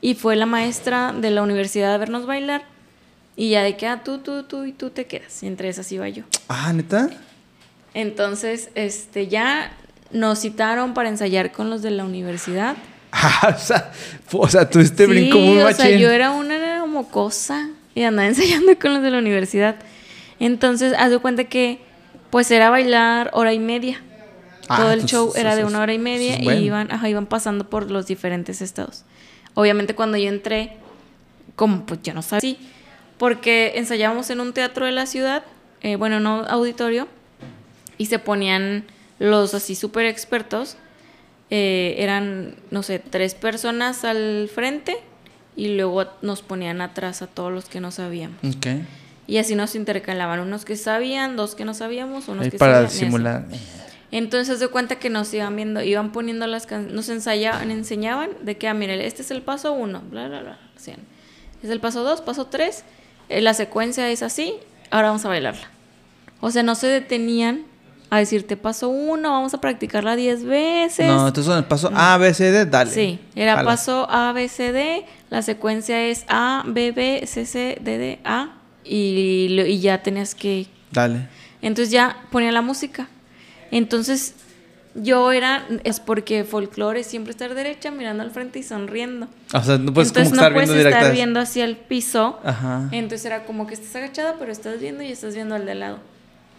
Y 0.00 0.14
fue 0.14 0.36
la 0.36 0.46
maestra 0.46 1.12
de 1.12 1.30
la 1.30 1.42
universidad 1.42 1.92
a 1.94 1.98
vernos 1.98 2.26
bailar. 2.26 2.64
Y 3.34 3.50
ya 3.50 3.62
de 3.62 3.76
que, 3.76 3.86
ah, 3.86 4.02
tú, 4.04 4.18
tú, 4.18 4.44
tú 4.44 4.64
y 4.64 4.72
tú 4.72 4.90
te 4.90 5.06
quedas. 5.06 5.42
Y 5.42 5.46
entre 5.46 5.68
esas 5.68 5.90
iba 5.92 6.08
yo. 6.08 6.24
Ah, 6.48 6.72
¿neta? 6.72 7.10
Entonces, 7.92 8.70
este, 8.74 9.26
ya 9.28 9.72
nos 10.10 10.40
citaron 10.40 10.94
para 10.94 11.08
ensayar 11.08 11.52
con 11.52 11.70
los 11.70 11.82
de 11.82 11.90
la 11.90 12.04
universidad. 12.04 12.76
O 13.54 13.58
sea, 13.58 13.92
o 14.32 14.48
sea, 14.48 14.68
tuviste 14.68 15.06
brinco 15.06 15.38
muy 15.38 15.58
o 15.58 15.72
sea, 15.72 15.86
machín. 15.86 15.98
yo 15.98 16.10
era 16.10 16.30
una 16.30 16.84
mocosa 16.86 17.68
y 17.94 18.02
andaba 18.02 18.28
ensayando 18.28 18.78
con 18.78 18.94
los 18.94 19.02
de 19.02 19.10
la 19.10 19.18
universidad. 19.18 19.76
Entonces, 20.38 20.92
haz 20.98 21.10
de 21.10 21.18
cuenta 21.18 21.44
que, 21.44 21.80
pues 22.30 22.50
era 22.50 22.70
bailar 22.70 23.30
hora 23.32 23.52
y 23.52 23.58
media. 23.58 24.02
Ah, 24.68 24.76
Todo 24.78 24.92
el 24.92 25.00
entonces, 25.00 25.10
show 25.10 25.32
era 25.36 25.56
de 25.56 25.64
una 25.64 25.80
hora 25.80 25.94
y 25.94 25.98
media 25.98 26.34
es 26.34 26.42
y 26.42 26.50
iban, 26.64 26.90
ajá, 26.90 27.08
iban 27.08 27.26
pasando 27.26 27.70
por 27.70 27.90
los 27.90 28.06
diferentes 28.06 28.60
estados. 28.60 29.04
Obviamente 29.54 29.94
cuando 29.94 30.18
yo 30.18 30.28
entré, 30.28 30.76
como 31.54 31.86
pues 31.86 32.02
yo 32.02 32.12
no 32.12 32.20
sabía, 32.22 32.40
sí, 32.40 32.58
porque 33.16 33.72
ensayábamos 33.76 34.28
en 34.30 34.40
un 34.40 34.52
teatro 34.52 34.84
de 34.84 34.92
la 34.92 35.06
ciudad, 35.06 35.44
eh, 35.82 35.96
bueno, 35.96 36.20
no 36.20 36.44
auditorio, 36.48 37.08
y 37.96 38.06
se 38.06 38.18
ponían 38.18 38.84
los 39.18 39.54
así 39.54 39.74
súper 39.74 40.04
expertos, 40.06 40.76
eh, 41.50 41.94
eran, 41.98 42.56
no 42.70 42.82
sé, 42.82 42.98
tres 42.98 43.34
personas 43.34 44.04
al 44.04 44.50
frente 44.52 44.96
y 45.56 45.76
luego 45.76 46.06
nos 46.22 46.42
ponían 46.42 46.80
atrás 46.80 47.22
a 47.22 47.26
todos 47.26 47.52
los 47.52 47.66
que 47.66 47.80
no 47.80 47.90
sabíamos. 47.90 48.38
Y 49.28 49.38
así 49.38 49.54
nos 49.54 49.74
intercalaban, 49.74 50.40
unos 50.40 50.64
que 50.64 50.76
sabían, 50.76 51.36
dos 51.36 51.54
que 51.54 51.64
no 51.64 51.74
sabíamos, 51.74 52.28
unos 52.28 52.44
Ahí 52.44 52.50
que 52.50 52.58
para 52.58 52.88
sabían. 52.88 52.90
simular. 52.90 53.46
Entonces 54.12 54.60
de 54.60 54.68
cuenta 54.68 54.96
que 54.96 55.10
nos 55.10 55.32
iban 55.34 55.56
viendo, 55.56 55.82
iban 55.82 56.12
poniendo 56.12 56.46
las 56.46 56.66
canciones, 56.66 56.94
nos 56.94 57.08
ensayaban, 57.08 57.70
enseñaban 57.70 58.30
de 58.42 58.56
que, 58.56 58.68
ah, 58.68 58.74
mire, 58.74 59.04
este 59.04 59.22
es 59.22 59.30
el 59.32 59.42
paso 59.42 59.72
uno, 59.72 60.00
bla, 60.10 60.28
bla, 60.28 60.42
bla. 60.42 60.58
hacían. 60.76 60.98
Es 61.62 61.70
el 61.70 61.80
paso 61.80 62.04
dos, 62.04 62.20
paso 62.20 62.46
tres, 62.46 62.84
eh, 63.28 63.40
la 63.40 63.54
secuencia 63.54 64.08
es 64.10 64.22
así, 64.22 64.54
ahora 64.90 65.08
vamos 65.08 65.24
a 65.24 65.28
bailarla. 65.28 65.68
O 66.40 66.50
sea, 66.50 66.62
no 66.62 66.74
se 66.76 66.86
detenían 66.86 67.64
a 68.16 68.20
decirte 68.20 68.56
paso 68.56 68.88
uno, 68.88 69.30
vamos 69.30 69.54
a 69.54 69.60
practicarla 69.60 70.16
diez 70.16 70.44
veces. 70.44 71.06
No, 71.06 71.28
entonces 71.28 71.52
en 71.52 71.58
el 71.58 71.64
paso 71.64 71.90
A, 71.94 72.16
B, 72.18 72.34
C, 72.34 72.50
D, 72.50 72.66
dale. 72.66 72.90
Sí, 72.90 73.18
era 73.34 73.56
Jala. 73.56 73.70
paso 73.70 74.06
A, 74.10 74.32
B, 74.32 74.48
C, 74.48 74.72
D, 74.72 75.04
la 75.30 75.42
secuencia 75.42 76.02
es 76.02 76.24
A, 76.28 76.62
B, 76.66 76.92
B, 76.92 77.22
C, 77.26 77.46
C, 77.46 77.78
D, 77.80 77.98
D, 77.98 78.18
A, 78.24 78.54
y, 78.84 79.60
y 79.66 79.80
ya 79.80 80.02
tenías 80.02 80.34
que 80.34 80.66
Dale. 80.92 81.28
entonces 81.62 81.90
ya 81.92 82.16
ponía 82.30 82.52
la 82.52 82.62
música. 82.62 83.08
Entonces 83.70 84.34
yo 84.94 85.32
era, 85.32 85.66
es 85.84 86.00
porque 86.00 86.44
folclore 86.44 87.00
es 87.00 87.06
siempre 87.06 87.30
estar 87.30 87.54
derecha, 87.54 87.90
mirando 87.90 88.22
al 88.22 88.30
frente 88.30 88.58
y 88.58 88.62
sonriendo. 88.62 89.28
O 89.52 89.62
sea, 89.62 89.76
no 89.78 89.92
puedes 89.92 90.08
Entonces 90.08 90.30
como 90.30 90.36
no 90.36 90.42
estar 90.42 90.52
puedes 90.52 90.72
viendo 90.72 90.88
estar 90.88 91.12
viendo 91.12 91.40
hacia 91.40 91.64
el 91.64 91.76
piso. 91.76 92.38
Ajá. 92.44 92.88
Entonces 92.92 93.26
era 93.26 93.44
como 93.44 93.66
que 93.66 93.74
estás 93.74 93.94
agachada, 93.96 94.36
pero 94.38 94.52
estás 94.52 94.80
viendo 94.80 95.02
y 95.02 95.08
estás 95.12 95.34
viendo 95.34 95.54
al 95.54 95.66
de 95.66 95.74
lado. 95.74 95.98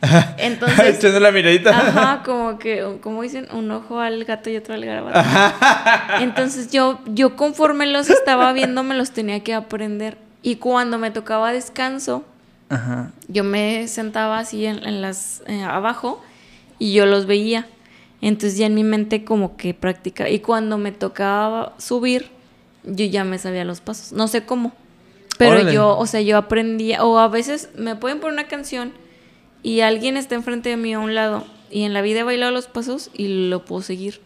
Entonces, 0.37 0.97
Echando 0.97 1.19
la 1.19 1.31
miradita. 1.31 1.71
ajá, 1.71 2.23
como 2.23 2.59
que, 2.59 2.97
como 3.01 3.21
dicen, 3.23 3.47
un 3.51 3.71
ojo 3.71 3.99
al 3.99 4.23
gato 4.25 4.49
y 4.49 4.57
otro 4.57 4.75
al 4.75 4.85
garabato. 4.85 5.19
Entonces 6.21 6.71
yo, 6.71 6.99
yo 7.07 7.35
conforme 7.35 7.87
los 7.87 8.09
estaba 8.09 8.53
viendo 8.53 8.83
me 8.83 8.95
los 8.95 9.11
tenía 9.11 9.43
que 9.43 9.53
aprender. 9.53 10.17
Y 10.43 10.57
cuando 10.57 10.97
me 10.99 11.11
tocaba 11.11 11.51
descanso, 11.51 12.23
Ajá. 12.69 13.11
yo 13.27 13.43
me 13.43 13.87
sentaba 13.87 14.37
así 14.39 14.65
en, 14.65 14.85
en 14.85 15.01
las 15.01 15.41
eh, 15.47 15.63
abajo 15.63 16.21
y 16.79 16.93
yo 16.93 17.05
los 17.05 17.25
veía. 17.25 17.65
Entonces 18.21 18.57
ya 18.57 18.67
en 18.67 18.75
mi 18.75 18.83
mente 18.83 19.23
como 19.25 19.57
que 19.57 19.73
practicaba. 19.73 20.29
Y 20.29 20.39
cuando 20.39 20.77
me 20.77 20.91
tocaba 20.91 21.73
subir, 21.79 22.29
yo 22.83 23.05
ya 23.05 23.23
me 23.23 23.37
sabía 23.39 23.65
los 23.65 23.81
pasos. 23.81 24.11
No 24.13 24.27
sé 24.27 24.45
cómo. 24.45 24.73
Pero 25.37 25.51
Órale. 25.51 25.73
yo, 25.73 25.97
o 25.97 26.05
sea, 26.07 26.21
yo 26.21 26.37
aprendía. 26.37 27.03
O 27.03 27.19
a 27.19 27.27
veces 27.27 27.69
me 27.75 27.95
pueden 27.95 28.19
poner 28.19 28.33
una 28.33 28.47
canción 28.47 28.91
y 29.67 29.81
alguien 29.81 30.17
está 30.17 30.35
enfrente 30.35 30.69
de 30.69 30.77
mí 30.77 30.93
a 30.93 30.99
un 30.99 31.13
lado. 31.15 31.45
Y 31.69 31.83
en 31.83 31.93
la 31.93 32.01
vida 32.01 32.19
he 32.21 32.23
bailado 32.23 32.51
los 32.51 32.67
pasos 32.67 33.09
y 33.13 33.49
lo 33.49 33.65
puedo 33.65 33.81
seguir. 33.81 34.21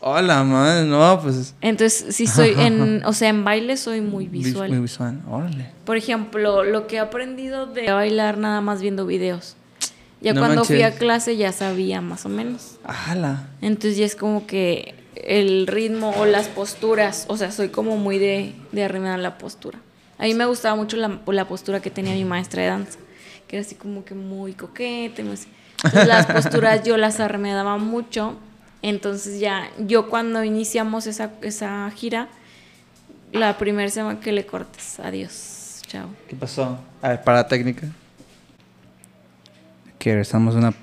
Hola, 0.00 0.42
madre. 0.44 0.84
No, 0.84 1.20
pues. 1.22 1.54
Entonces, 1.60 2.14
sí 2.14 2.26
soy 2.26 2.54
en, 2.58 3.02
o 3.04 3.12
sea, 3.12 3.28
en 3.28 3.44
baile 3.44 3.76
soy 3.76 4.00
muy 4.00 4.26
vis- 4.26 4.46
visual. 4.46 4.70
Muy 4.70 4.80
visual. 4.80 5.20
Órale. 5.30 5.70
Por 5.84 5.96
ejemplo, 5.96 6.64
lo 6.64 6.86
que 6.86 6.96
he 6.96 6.98
aprendido 6.98 7.66
de 7.66 7.90
bailar 7.92 8.36
nada 8.38 8.60
más 8.60 8.82
viendo 8.82 9.06
videos. 9.06 9.56
Ya 10.20 10.32
No 10.32 10.40
cuando 10.40 10.64
fui 10.64 10.82
a 10.82 10.92
clase 10.94 11.36
ya 11.36 11.52
sabía 11.52 12.00
más 12.00 12.24
o 12.26 12.28
menos. 12.28 12.76
¡Hala! 12.84 13.48
Entonces 13.60 13.96
ya 13.98 14.06
es 14.06 14.16
como 14.16 14.46
que 14.46 14.94
el 15.14 15.66
ritmo 15.66 16.14
o 16.18 16.24
las 16.26 16.48
posturas, 16.48 17.26
o 17.28 17.36
sea, 17.36 17.52
soy 17.52 17.68
como 17.68 17.96
muy 17.98 18.18
de, 18.18 18.54
de 18.72 18.84
arrimar 18.84 19.18
la 19.18 19.36
postura. 19.38 19.78
A 20.18 20.24
mí 20.24 20.34
me 20.34 20.46
gustaba 20.46 20.76
mucho 20.76 20.96
la, 20.96 21.20
la 21.26 21.46
postura 21.46 21.80
que 21.80 21.90
tenía 21.90 22.14
mi 22.14 22.24
maestra 22.24 22.62
de 22.62 22.68
danza, 22.68 22.98
que 23.54 23.58
era 23.58 23.66
así 23.66 23.76
como 23.76 24.04
que 24.04 24.14
muy 24.16 24.52
coqueta. 24.54 25.22
Entonces 25.22 25.46
las 26.08 26.26
posturas 26.26 26.82
yo 26.82 26.96
las 26.96 27.20
arremedaba 27.20 27.76
mucho. 27.76 28.36
Entonces 28.82 29.38
ya, 29.38 29.70
yo 29.78 30.10
cuando 30.10 30.42
iniciamos 30.42 31.06
esa, 31.06 31.30
esa 31.40 31.88
gira, 31.92 32.28
la 33.32 33.56
primera 33.56 33.88
semana 33.90 34.18
que 34.18 34.32
le 34.32 34.44
cortes, 34.44 34.98
adiós, 34.98 35.82
chao. 35.86 36.08
¿Qué 36.28 36.34
pasó? 36.34 36.78
A 37.00 37.10
ver, 37.10 37.22
para 37.22 37.38
la 37.38 37.48
técnica. 37.48 37.86
Que 40.00 40.10
regresamos 40.10 40.56
una, 40.56 40.74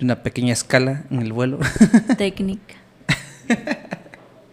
una 0.00 0.22
pequeña 0.22 0.54
escala 0.54 1.04
en 1.10 1.20
el 1.20 1.34
vuelo. 1.34 1.58
Técnica. 2.16 2.76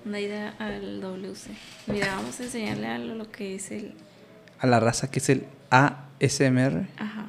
Una 0.05 0.19
idea 0.19 0.53
al 0.59 0.99
WC. 0.99 1.51
Mira, 1.87 2.15
vamos 2.15 2.39
a 2.39 2.43
enseñarle 2.43 2.87
a 2.87 2.97
lo, 2.97 3.31
que 3.31 3.55
es 3.55 3.71
el. 3.71 3.93
a 4.59 4.67
la 4.67 4.79
raza 4.79 5.09
que 5.09 5.19
es 5.19 5.29
el 5.29 5.45
ASMR. 6.21 6.87
Ajá. 6.97 7.25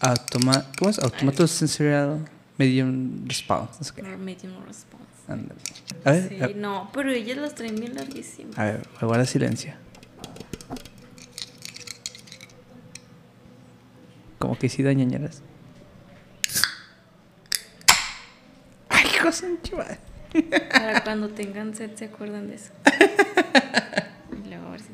Automa 0.00 0.64
¿Cómo 0.78 0.90
es? 0.90 0.98
Automato 0.98 1.46
Sensorial 1.46 2.28
Medium 2.56 3.26
Response. 3.26 3.92
Or 4.00 4.16
medium 4.18 4.52
response. 4.66 5.04
Ándale. 5.28 5.60
A 6.04 6.10
ver, 6.12 6.28
Sí, 6.28 6.42
a, 6.42 6.48
no, 6.56 6.90
pero 6.92 7.10
ellas 7.10 7.36
las 7.38 7.54
traen 7.54 7.76
bien 7.76 7.94
larguísimas. 7.94 8.58
a 8.58 8.64
ver, 8.64 8.88
guarda 9.00 9.26
silencio. 9.26 9.74
Como 14.38 14.56
que 14.58 14.68
sí 14.68 14.82
da 14.82 14.92
ñañeras. 14.92 15.42
Ay, 18.88 19.06
un 19.42 19.60
chaval. 19.62 19.98
Para 20.70 21.02
cuando 21.04 21.28
tengan 21.30 21.74
sed 21.74 21.94
se 21.96 22.04
acuerdan 22.06 22.48
de 22.48 22.54
eso. 22.56 22.72
Y 24.44 24.48
luego 24.48 24.68
a 24.68 24.70
ver 24.70 24.80
si 24.80 24.86
se- 24.86 24.92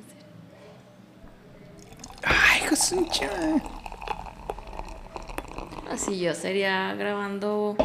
Ay, 2.25 2.63
chaval. 3.11 3.63
Así 5.91 6.19
yo 6.19 6.35
sería 6.35 6.95
grabando 6.95 7.77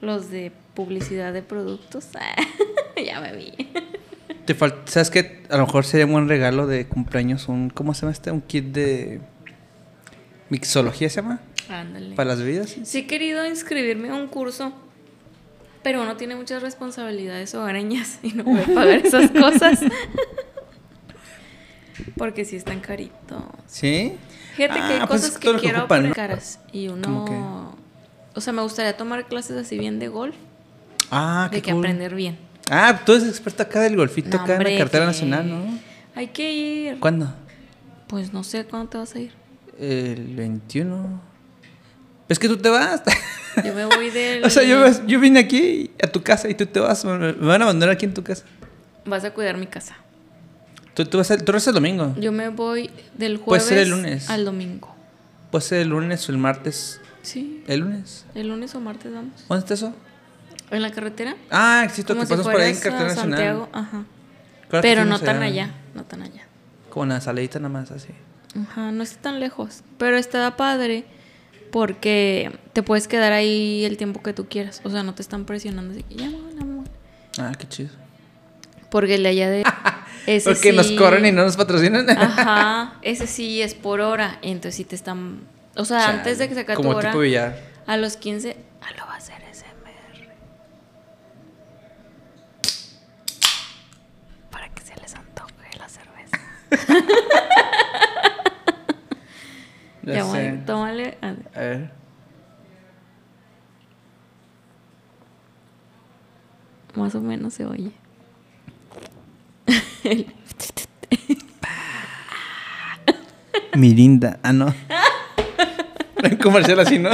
los 0.00 0.30
de 0.30 0.52
publicidad 0.74 1.32
de 1.32 1.42
productos. 1.42 2.06
ya 3.04 3.20
me 3.20 3.36
vi. 3.36 3.52
Te 4.46 4.56
¿Sabes 4.86 5.10
qué? 5.10 5.42
A 5.50 5.56
lo 5.56 5.66
mejor 5.66 5.84
sería 5.84 6.06
un 6.06 6.12
buen 6.12 6.28
regalo 6.28 6.66
de 6.66 6.86
cumpleaños 6.86 7.48
un... 7.48 7.70
¿Cómo 7.70 7.94
se 7.94 8.02
llama 8.02 8.12
este? 8.12 8.30
Un 8.30 8.40
kit 8.40 8.66
de... 8.66 9.20
Mixología 10.48 11.08
se 11.08 11.16
llama. 11.20 11.40
Ándale. 11.68 12.16
Para 12.16 12.30
las 12.30 12.40
bebidas. 12.40 12.76
Sí 12.82 12.98
he 12.98 13.06
querido 13.06 13.46
inscribirme 13.46 14.08
a 14.08 14.14
un 14.14 14.26
curso, 14.26 14.72
pero 15.82 16.02
uno 16.02 16.16
tiene 16.16 16.34
muchas 16.34 16.62
responsabilidades 16.62 17.54
hogareñas 17.54 18.18
y 18.22 18.32
no 18.32 18.44
puede 18.44 18.66
pagar 18.74 19.06
esas 19.06 19.30
cosas. 19.30 19.80
Porque 22.16 22.44
sí 22.44 22.56
están 22.56 22.80
caritos. 22.80 23.42
¿Sí? 23.66 24.14
Fíjate 24.56 24.74
que 24.80 24.84
hay 24.86 24.98
Ah, 25.00 25.06
pues 25.06 25.20
cosas 25.22 25.34
es 25.34 25.38
que 25.38 25.48
lo 25.48 25.54
que 25.54 25.60
quiero 25.60 25.78
ocupan, 25.80 26.10
caras 26.12 26.58
y 26.72 26.88
¿Cómo 26.88 27.24
qué? 27.24 27.32
uno... 27.32 27.76
O 28.34 28.40
sea, 28.40 28.52
me 28.52 28.62
gustaría 28.62 28.96
tomar 28.96 29.26
clases 29.26 29.56
así 29.56 29.78
bien 29.78 29.98
de 29.98 30.08
golf, 30.08 30.34
Ah, 31.10 31.48
qué 31.50 31.56
de 31.56 31.62
que 31.62 31.72
cool. 31.72 31.80
aprender 31.80 32.14
bien. 32.14 32.38
Ah, 32.70 33.00
tú 33.04 33.12
eres 33.12 33.26
experta 33.28 33.64
acá 33.64 33.80
del 33.80 33.96
golfito 33.96 34.36
No, 34.36 34.42
acá 34.44 34.56
en 34.56 34.62
la 34.64 34.78
cartera 34.78 35.04
que- 35.04 35.06
nacional, 35.12 35.48
¿no? 35.48 35.78
Hay 36.14 36.28
que 36.28 36.52
ir. 36.52 37.00
¿Cuándo? 37.00 37.32
Pues 38.06 38.32
no 38.32 38.44
sé 38.44 38.64
cuándo 38.64 38.88
te 38.90 38.98
vas 38.98 39.14
a 39.14 39.18
ir. 39.20 39.32
El 39.78 40.34
21. 40.36 41.20
Es 42.28 42.38
que 42.38 42.46
tú 42.48 42.56
te 42.56 42.68
vas. 42.68 43.02
Yo 43.64 43.74
me 43.74 43.84
voy 43.86 44.10
del... 44.10 44.44
o 44.44 44.50
sea, 44.50 44.62
yo, 44.62 44.84
yo 45.06 45.18
vine 45.18 45.40
aquí 45.40 45.90
a 46.02 46.06
tu 46.06 46.22
casa 46.22 46.48
y 46.48 46.54
tú 46.54 46.66
te 46.66 46.78
vas. 46.78 47.04
Me 47.04 47.32
van 47.32 47.62
a 47.62 47.64
abandonar 47.64 47.94
aquí 47.96 48.04
en 48.06 48.14
tu 48.14 48.22
casa. 48.22 48.44
Vas 49.04 49.24
a 49.24 49.32
cuidar 49.32 49.56
mi 49.56 49.66
casa. 49.66 49.96
Tú, 51.04 51.06
tú, 51.06 51.16
vas 51.18 51.30
a, 51.30 51.38
tú 51.38 51.46
regresas 51.46 51.68
el 51.68 51.74
domingo. 51.74 52.14
Yo 52.18 52.30
me 52.30 52.50
voy 52.50 52.90
del 53.16 53.38
Puede 53.38 53.60
jueves 53.60 53.64
ser 53.64 53.78
el 53.78 53.88
lunes. 53.90 54.28
al 54.28 54.44
domingo. 54.44 54.94
Puede 55.50 55.64
ser 55.64 55.80
el 55.80 55.88
lunes 55.88 56.28
o 56.28 56.32
el 56.32 56.36
martes. 56.36 57.00
Sí, 57.22 57.64
¿El 57.66 57.80
lunes? 57.80 58.26
el 58.34 58.48
lunes 58.48 58.74
o 58.74 58.80
martes 58.80 59.10
vamos. 59.10 59.44
¿Dónde 59.48 59.60
está 59.60 59.74
eso? 59.74 59.94
¿En 60.70 60.82
la 60.82 60.90
carretera? 60.90 61.36
Ah, 61.50 61.82
existe 61.86 62.12
que 62.12 62.20
si 62.20 62.26
pasamos 62.26 62.46
por 62.52 62.60
ahí 62.60 62.70
en 62.70 62.76
fueras 62.76 62.86
a 62.86 62.90
cartera 62.90 63.08
nacional. 63.14 63.38
Santiago, 63.38 63.68
ajá. 63.72 64.04
Claro 64.68 64.82
Pero 64.82 65.04
no 65.06 65.18
tan 65.18 65.42
allá, 65.42 65.74
no 65.94 66.04
tan 66.04 66.22
allá. 66.22 66.46
Como 66.90 67.04
una 67.04 67.20
saladita 67.22 67.58
nada 67.58 67.70
más 67.70 67.90
así. 67.90 68.08
Ajá, 68.60 68.92
no 68.92 69.02
está 69.02 69.22
tan 69.22 69.40
lejos. 69.40 69.82
Pero 69.96 70.18
está 70.18 70.54
padre 70.56 71.04
porque 71.72 72.58
te 72.74 72.82
puedes 72.82 73.08
quedar 73.08 73.32
ahí 73.32 73.86
el 73.86 73.96
tiempo 73.96 74.22
que 74.22 74.34
tú 74.34 74.48
quieras. 74.48 74.82
O 74.84 74.90
sea, 74.90 75.02
no 75.02 75.14
te 75.14 75.22
están 75.22 75.46
presionando 75.46 75.92
así 75.94 76.02
que 76.02 76.14
ya, 76.16 76.26
amor, 76.26 76.42
amor. 76.60 76.84
Ah, 77.38 77.52
qué 77.58 77.66
chido. 77.66 77.90
Porque 78.90 79.14
el 79.14 79.22
de 79.22 79.28
allá 79.30 79.50
de. 79.50 79.64
Ese 80.26 80.50
Porque 80.50 80.72
nos 80.72 80.90
corren 80.92 81.24
y 81.26 81.32
no 81.32 81.44
nos 81.44 81.56
patrocinan. 81.56 82.08
Ajá, 82.10 82.98
ese 83.02 83.26
sí 83.26 83.62
es 83.62 83.74
por 83.74 84.00
hora. 84.00 84.38
Entonces 84.42 84.76
sí 84.76 84.84
te 84.84 84.94
están. 84.94 85.40
O 85.76 85.84
sea, 85.84 86.08
antes 86.08 86.38
de 86.38 86.48
que 86.48 86.54
se 86.54 86.60
acabe 86.60 86.76
tu 86.76 86.82
Como 86.82 86.96
hora. 86.96 87.10
tipo. 87.12 87.22
A 87.86 87.96
los 87.96 88.16
15. 88.16 88.56
Ah, 88.82 88.86
lo 88.98 89.06
va 89.06 89.14
a 89.14 89.16
hacer 89.16 89.36
SMR. 89.52 90.28
Para 94.50 94.68
que 94.68 94.82
se 94.82 94.94
les 95.00 95.14
antoje 95.14 95.52
la 95.78 95.88
cerveza. 95.88 96.38
Ya 100.02 100.14
Ya, 100.14 100.22
sé. 100.24 100.28
bueno, 100.30 100.62
tómale. 100.64 101.18
A 101.20 101.60
ver. 101.60 101.90
Más 106.94 107.14
o 107.14 107.20
menos 107.20 107.52
se 107.54 107.66
oye. 107.66 107.92
Mirinda. 113.76 114.38
Ah, 114.42 114.52
no. 114.52 114.74
Un 116.22 116.36
comercial 116.36 116.80
así, 116.80 116.98
¿no? 116.98 117.10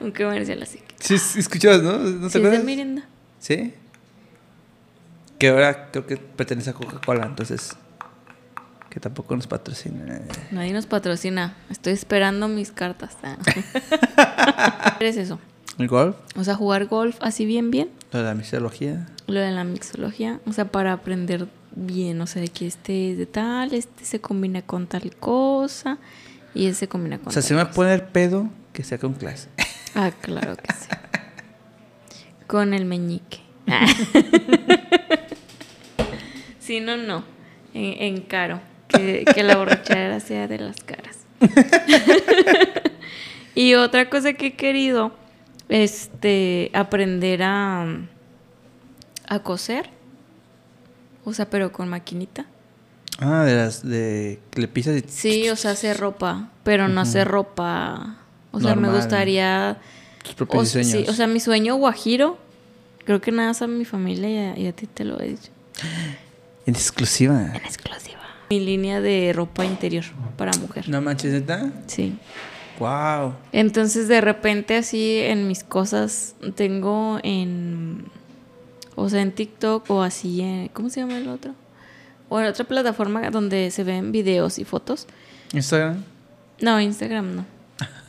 Un 0.00 0.12
comercial 0.12 0.62
así. 0.62 0.78
Sí, 0.98 1.14
escuchabas, 1.38 1.82
¿no? 1.82 1.98
¿No 1.98 1.98
te 1.98 2.08
Sí, 2.08 2.26
es 2.26 2.32
de 2.32 2.38
acuerdas? 2.38 2.64
Mirinda. 2.64 3.04
¿Sí? 3.38 3.74
Que 5.38 5.48
ahora 5.48 5.90
creo 5.90 6.06
que 6.06 6.16
pertenece 6.16 6.70
a 6.70 6.72
Coca-Cola, 6.72 7.26
entonces. 7.26 7.76
Que 8.90 9.00
tampoco 9.00 9.36
nos 9.36 9.46
patrocina. 9.46 10.20
Nadie 10.50 10.72
nos 10.72 10.86
patrocina. 10.86 11.54
Estoy 11.70 11.92
esperando 11.92 12.48
mis 12.48 12.72
cartas. 12.72 13.16
Ah. 13.22 13.36
¿Qué 14.98 15.08
es 15.08 15.16
eso? 15.18 15.38
¿El 15.76 15.86
golf? 15.88 16.16
O 16.36 16.42
sea, 16.42 16.54
jugar 16.54 16.86
golf 16.86 17.16
así 17.20 17.44
bien, 17.44 17.70
bien. 17.70 17.90
Lo 18.12 18.18
de 18.20 18.24
la 18.24 18.34
mixología. 18.34 19.06
Lo 19.26 19.38
de 19.40 19.50
la 19.50 19.64
mixología. 19.64 20.40
O 20.46 20.52
sea, 20.52 20.64
para 20.64 20.92
aprender 20.94 21.46
bien. 21.86 22.20
O 22.20 22.26
sea, 22.26 22.44
que 22.46 22.66
este 22.66 23.12
es 23.12 23.18
de 23.18 23.26
tal, 23.26 23.72
este 23.74 24.04
se 24.04 24.20
combina 24.20 24.62
con 24.62 24.86
tal 24.86 25.14
cosa. 25.16 25.98
Y 26.54 26.66
ese 26.66 26.80
se 26.80 26.88
combina 26.88 27.18
con 27.18 27.28
O 27.28 27.30
sea, 27.30 27.42
tal 27.42 27.48
si 27.48 27.54
me 27.54 27.62
cosa. 27.62 27.74
pone 27.74 27.94
el 27.94 28.02
pedo, 28.02 28.48
que 28.72 28.82
sea 28.84 28.98
con 28.98 29.14
clase. 29.14 29.48
Ah, 29.94 30.10
claro 30.20 30.56
que 30.56 30.72
sí. 30.74 30.88
Con 32.46 32.72
el 32.74 32.84
meñique. 32.86 33.40
Si 36.58 36.80
no, 36.80 36.96
no. 36.96 37.24
En, 37.74 38.16
en 38.16 38.20
caro. 38.22 38.60
Que, 38.88 39.24
que 39.34 39.42
la 39.42 39.56
borrachera 39.56 40.20
sea 40.20 40.48
de 40.48 40.58
las 40.58 40.76
caras. 40.82 41.18
y 43.54 43.74
otra 43.74 44.08
cosa 44.10 44.32
que 44.34 44.46
he 44.48 44.54
querido, 44.54 45.12
este, 45.68 46.70
aprender 46.74 47.42
a, 47.42 47.86
a 49.28 49.38
coser. 49.42 49.90
O 51.28 51.34
sea, 51.34 51.48
pero 51.50 51.72
con 51.72 51.88
maquinita. 51.88 52.46
Ah, 53.20 53.44
de 53.44 53.54
las 53.56 53.86
de 53.86 54.38
que 54.50 54.60
le 54.60 54.68
pisas 54.68 54.96
y. 54.96 55.04
Sí, 55.08 55.48
o 55.50 55.56
sea, 55.56 55.72
hacer 55.72 55.96
ropa, 55.98 56.50
pero 56.64 56.88
no 56.88 57.00
hacer 57.00 57.26
ropa. 57.28 58.18
O 58.52 58.60
sea, 58.60 58.74
me 58.74 58.90
gustaría. 58.90 59.78
tus 60.22 60.34
propios 60.34 60.74
O, 60.74 60.78
diseños. 60.78 61.06
sí, 61.06 61.10
o 61.10 61.14
sea, 61.14 61.26
mi 61.26 61.40
sueño 61.40 61.74
guajiro, 61.76 62.38
creo 63.04 63.20
que 63.20 63.32
nada 63.32 63.48
más 63.48 63.62
a 63.62 63.66
mi 63.66 63.84
familia 63.84 64.30
y 64.30 64.38
a, 64.38 64.58
y 64.58 64.66
a 64.68 64.72
ti 64.72 64.86
te 64.86 65.04
lo 65.04 65.20
he 65.20 65.28
dicho. 65.28 65.50
En 66.66 66.74
exclusiva. 66.74 67.40
En 67.54 67.64
exclusiva. 67.64 68.18
Mi 68.50 68.60
línea 68.60 69.00
de 69.00 69.32
ropa 69.34 69.64
interior 69.64 70.04
para 70.36 70.52
mujer. 70.58 70.88
No 70.88 71.00
manches. 71.02 71.42
Sí. 71.86 72.16
Wow. 72.78 73.34
Entonces, 73.52 74.06
de 74.08 74.20
repente, 74.20 74.76
así 74.76 75.18
en 75.18 75.48
mis 75.48 75.64
cosas, 75.64 76.34
tengo 76.54 77.18
en. 77.22 78.06
O 79.00 79.08
sea, 79.08 79.20
en 79.22 79.32
TikTok 79.32 79.88
o 79.90 80.02
así 80.02 80.40
en. 80.40 80.68
¿Cómo 80.68 80.90
se 80.90 81.00
llama 81.00 81.16
el 81.18 81.28
otro? 81.28 81.54
O 82.28 82.40
en 82.40 82.46
otra 82.46 82.64
plataforma 82.64 83.30
donde 83.30 83.70
se 83.70 83.84
ven 83.84 84.12
videos 84.12 84.58
y 84.58 84.64
fotos. 84.64 85.06
Instagram. 85.52 86.02
No, 86.60 86.80
Instagram 86.80 87.36
no. 87.36 87.46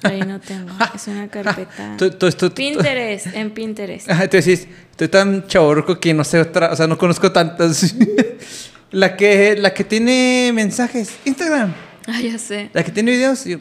Ahí 0.03 0.21
no 0.21 0.39
tengo. 0.39 0.71
Es 0.95 1.07
una 1.07 1.27
carpeta. 1.31 1.95
Tú- 1.97 2.09
tú- 2.11 2.29
tú- 2.31 2.49
tú- 2.49 2.55
Pinterest, 2.55 3.27
en 3.27 3.51
Pinterest. 3.51 4.07
Te 4.07 4.27
decís, 4.41 4.67
estoy 4.91 5.07
tan 5.09 5.45
chaborruco 5.47 5.99
que 5.99 6.13
no 6.13 6.23
sé 6.23 6.39
otra, 6.39 6.71
o 6.71 6.75
sea, 6.75 6.87
no 6.87 6.97
conozco 6.97 7.31
tantas. 7.31 7.95
la 8.91 9.15
que 9.15 9.55
la 9.57 9.73
que 9.73 9.83
tiene 9.83 10.51
mensajes, 10.53 11.15
Instagram. 11.25 11.73
Ah, 12.07 12.19
ya 12.21 12.37
sé. 12.39 12.71
La 12.73 12.83
que 12.83 12.91
tiene 12.91 13.11
videos, 13.11 13.45
yo, 13.45 13.57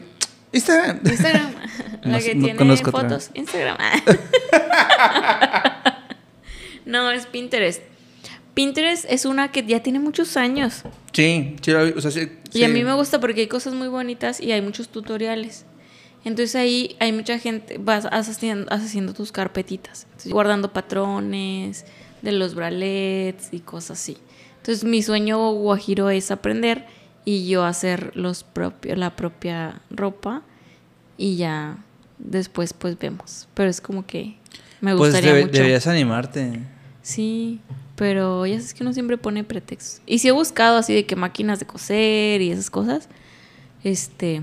Instagram. 0.51 0.99
Instagram. 1.05 1.51
La 2.03 2.19
que 2.19 2.33
no 2.33 2.45
tiene 2.45 2.73
otra. 2.73 2.91
fotos. 2.91 3.29
Instagram. 3.33 3.77
No, 6.89 7.11
es 7.11 7.25
Pinterest. 7.25 7.81
Pinterest 8.53 9.05
es 9.09 9.25
una 9.25 9.51
que 9.51 9.63
ya 9.65 9.81
tiene 9.81 9.99
muchos 9.99 10.35
años. 10.35 10.83
Sí, 11.13 11.55
sí, 11.61 11.71
o 11.71 12.01
sea, 12.01 12.11
sí, 12.11 12.29
Y 12.53 12.63
a 12.63 12.67
mí 12.67 12.83
me 12.83 12.93
gusta 12.93 13.19
porque 13.19 13.41
hay 13.41 13.47
cosas 13.47 13.73
muy 13.73 13.87
bonitas 13.87 14.41
y 14.41 14.51
hay 14.51 14.61
muchos 14.61 14.89
tutoriales. 14.89 15.65
Entonces 16.25 16.55
ahí 16.55 16.97
hay 16.99 17.13
mucha 17.13 17.39
gente, 17.39 17.77
vas 17.79 18.05
haciendo, 18.11 18.71
haciendo 18.73 19.13
tus 19.13 19.31
carpetitas, 19.31 20.03
Entonces, 20.03 20.33
guardando 20.33 20.73
patrones 20.73 21.85
de 22.21 22.31
los 22.33 22.55
bralets 22.55 23.49
y 23.53 23.59
cosas 23.61 23.99
así. 24.01 24.17
Entonces 24.57 24.83
mi 24.83 25.01
sueño 25.01 25.51
guajiro 25.53 26.09
es 26.09 26.29
aprender 26.31 26.85
y 27.23 27.47
yo 27.47 27.63
hacer 27.63 28.11
los 28.15 28.43
propios, 28.43 28.97
la 28.97 29.15
propia 29.15 29.81
ropa 29.89 30.41
y 31.17 31.37
ya 31.37 31.77
después 32.17 32.73
pues 32.73 32.99
vemos. 32.99 33.47
Pero 33.53 33.69
es 33.69 33.79
como 33.79 34.05
que 34.05 34.35
me 34.81 34.93
Pues 34.97 35.11
gustaría 35.11 35.31
debe- 35.33 35.41
mucho. 35.45 35.53
deberías 35.53 35.87
animarte. 35.87 36.59
Sí, 37.01 37.59
pero 37.95 38.45
ya 38.45 38.55
sabes 38.55 38.73
que 38.73 38.83
uno 38.83 38.93
siempre 38.93 39.17
pone 39.17 39.43
pretextos. 39.43 40.01
Y 40.05 40.19
si 40.19 40.27
he 40.27 40.31
buscado 40.31 40.77
así 40.77 40.93
de 40.93 41.05
que 41.05 41.15
máquinas 41.15 41.59
de 41.59 41.65
coser 41.65 42.41
y 42.41 42.51
esas 42.51 42.69
cosas. 42.69 43.09
Este. 43.83 44.41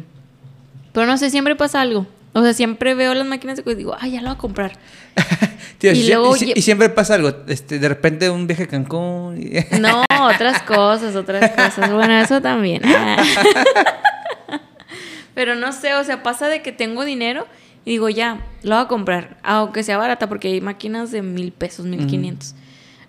Pero 0.93 1.07
no 1.07 1.17
sé, 1.19 1.31
siempre 1.31 1.55
pasa 1.57 1.81
algo. 1.83 2.07
O 2.33 2.43
sea, 2.43 2.53
siempre 2.53 2.95
veo 2.95 3.15
las 3.15 3.27
máquinas 3.27 3.57
de 3.57 3.63
coser 3.63 3.77
y 3.79 3.83
digo, 3.83 3.97
ay, 3.99 4.13
ya 4.13 4.21
lo 4.21 4.29
voy 4.29 4.35
a 4.37 4.39
comprar. 4.39 4.73
Tío, 5.79 5.93
Y 5.93 5.99
y, 6.01 6.09
luego 6.09 6.35
y- 6.37 6.41
lle- 6.41 6.53
y 6.57 6.63
siempre 6.63 6.89
pasa 6.89 7.15
algo, 7.15 7.33
este, 7.49 7.79
de 7.79 7.89
repente 7.89 8.31
un 8.31 8.47
viaje 8.47 8.63
a 8.65 8.67
Cancún. 8.67 9.39
y- 9.41 9.77
No, 9.81 10.03
otras 10.23 10.63
cosas, 10.63 11.15
otras 11.17 11.51
cosas. 11.53 11.93
Bueno, 11.93 12.19
eso 12.19 12.41
también. 12.41 12.83
Pero 15.35 15.55
no 15.55 15.73
sé, 15.73 15.95
o 15.95 16.05
sea, 16.05 16.23
pasa 16.23 16.49
de 16.49 16.63
que 16.63 16.73
tengo 16.73 17.05
dinero 17.05 17.47
y 17.87 17.93
digo, 17.93 18.11
ya, 18.11 18.45
lo 18.63 18.75
voy 18.75 18.85
a 18.85 18.89
comprar. 18.89 19.39
Aunque 19.43 19.83
sea 19.83 19.97
barata, 19.97 20.29
porque 20.29 20.49
hay 20.49 20.61
máquinas 20.61 21.11
de 21.11 21.23
mil 21.23 21.53
pesos, 21.53 21.87
mil 21.87 22.07
quinientos. 22.07 22.55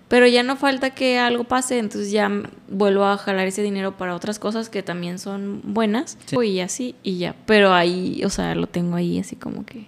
Pero 0.08 0.26
ya 0.26 0.42
no 0.42 0.56
falta 0.56 0.90
que 0.94 1.18
algo 1.18 1.44
pase, 1.44 1.78
entonces 1.78 2.10
ya 2.10 2.30
vuelvo 2.70 3.04
a 3.04 3.18
jalar 3.18 3.46
ese 3.46 3.60
dinero 3.62 3.98
para 3.98 4.14
otras 4.14 4.38
cosas 4.38 4.70
que 4.70 4.82
también 4.82 5.18
son 5.18 5.60
buenas. 5.64 6.16
Sí. 6.24 6.36
Y 6.38 6.60
así, 6.60 6.94
y 7.02 7.18
ya. 7.18 7.36
Pero 7.44 7.74
ahí, 7.74 8.22
o 8.24 8.30
sea, 8.30 8.54
lo 8.54 8.66
tengo 8.68 8.96
ahí 8.96 9.18
así 9.18 9.36
como 9.36 9.66
que... 9.66 9.86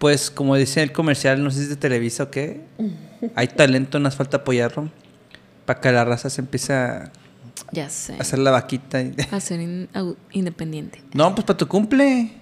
Pues 0.00 0.30
como 0.32 0.56
dice 0.56 0.82
el 0.82 0.90
comercial, 0.90 1.44
no 1.44 1.50
sé 1.52 1.58
si 1.58 1.62
es 1.64 1.68
de 1.68 1.76
Televisa 1.76 2.24
o 2.24 2.30
qué, 2.32 2.62
hay 3.36 3.46
talento, 3.46 4.00
nos 4.00 4.16
falta 4.16 4.38
apoyarlo 4.38 4.90
para 5.66 5.80
que 5.80 5.92
la 5.92 6.04
raza 6.04 6.28
se 6.30 6.40
empiece 6.40 6.72
a 6.72 7.12
Ya 7.70 7.88
sé. 7.90 8.16
hacer 8.18 8.40
la 8.40 8.50
vaquita. 8.50 9.00
y- 9.02 9.14
A 9.30 9.38
ser 9.38 9.60
in- 9.60 9.88
independiente. 10.32 11.00
No, 11.14 11.32
pues 11.34 11.44
para 11.44 11.56
tu 11.56 11.68
cumple. 11.68 12.32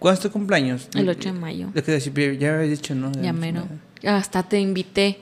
¿Cuándo 0.00 0.14
es 0.14 0.20
tu 0.20 0.30
cumpleaños? 0.32 0.88
El 0.94 1.08
8 1.08 1.32
de 1.32 1.38
mayo. 1.38 1.68
Lo 1.72 1.84
que 1.84 1.92
decir, 1.92 2.12
ya 2.38 2.54
había 2.54 2.68
dicho, 2.68 2.94
¿no? 2.96 3.12
Ya 3.22 3.32
mero. 3.32 3.68
Hasta 4.04 4.42
te 4.42 4.58
invité. 4.58 5.20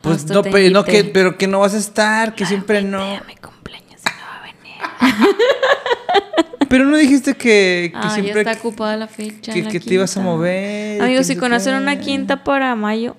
Pues 0.00 0.18
Hasta 0.18 0.32
no, 0.34 0.42
pero, 0.42 0.70
no 0.72 0.84
que, 0.84 1.02
pero 1.04 1.36
que 1.36 1.46
no 1.48 1.58
vas 1.58 1.74
a 1.74 1.78
estar, 1.78 2.34
que 2.36 2.46
siempre 2.46 2.78
Invité 2.80 2.96
no. 2.96 3.16
a 3.16 3.24
mi 3.24 3.34
cumpleaños 3.34 4.00
y 4.00 4.08
no 4.08 4.26
va 4.26 4.36
a 4.36 4.42
venir. 4.44 5.34
Pero 6.68 6.84
no 6.84 6.98
dijiste 6.98 7.32
que, 7.34 7.90
que 7.92 7.92
Ah, 7.94 8.10
siempre 8.10 8.44
ya 8.44 8.52
está 8.52 8.60
ocupada 8.60 8.94
la 8.96 9.08
fecha. 9.08 9.54
que, 9.54 9.62
la 9.62 9.70
que 9.70 9.80
te 9.80 9.94
ibas 9.94 10.14
a 10.18 10.20
mover. 10.20 11.00
Amigos, 11.00 11.26
si 11.26 11.34
no 11.34 11.40
conocen 11.40 11.74
una 11.74 11.98
quinta 11.98 12.44
para 12.44 12.74
mayo. 12.76 13.16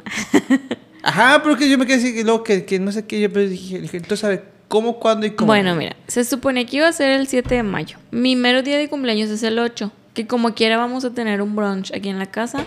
Ajá, 1.04 1.42
pero 1.42 1.58
que 1.58 1.68
yo 1.68 1.78
me 1.80 1.86
quedé 1.88 1.96
así, 1.98 2.14
que 2.14 2.24
luego 2.24 2.44
que, 2.44 2.64
que 2.66 2.78
no 2.78 2.92
sé 2.92 3.06
qué, 3.06 3.20
yo 3.20 3.32
pues 3.34 3.50
dije, 3.50 3.80
dije, 3.80 3.98
entonces 3.98 4.30
ver, 4.30 4.46
¿cómo, 4.68 5.00
cuándo 5.00 5.26
y 5.26 5.32
cómo? 5.32 5.48
Bueno, 5.48 5.76
mira, 5.76 5.96
se 6.08 6.24
supone 6.26 6.66
que 6.68 6.78
iba 6.78 6.88
a 6.88 6.92
ser 6.94 7.10
el 7.10 7.26
7 7.28 7.56
de 7.56 7.64
mayo. 7.64 7.98
Mi 8.12 8.36
mero 8.36 8.62
día 8.62 8.78
de 8.78 8.88
cumpleaños 8.88 9.30
es 9.32 9.42
el 9.42 9.58
8. 9.58 9.92
Que 10.20 10.28
como 10.28 10.54
quiera 10.54 10.76
vamos 10.76 11.06
a 11.06 11.12
tener 11.12 11.42
un 11.42 11.56
brunch 11.56 11.94
aquí 11.96 12.10
en 12.10 12.20
la 12.20 12.26
casa. 12.26 12.66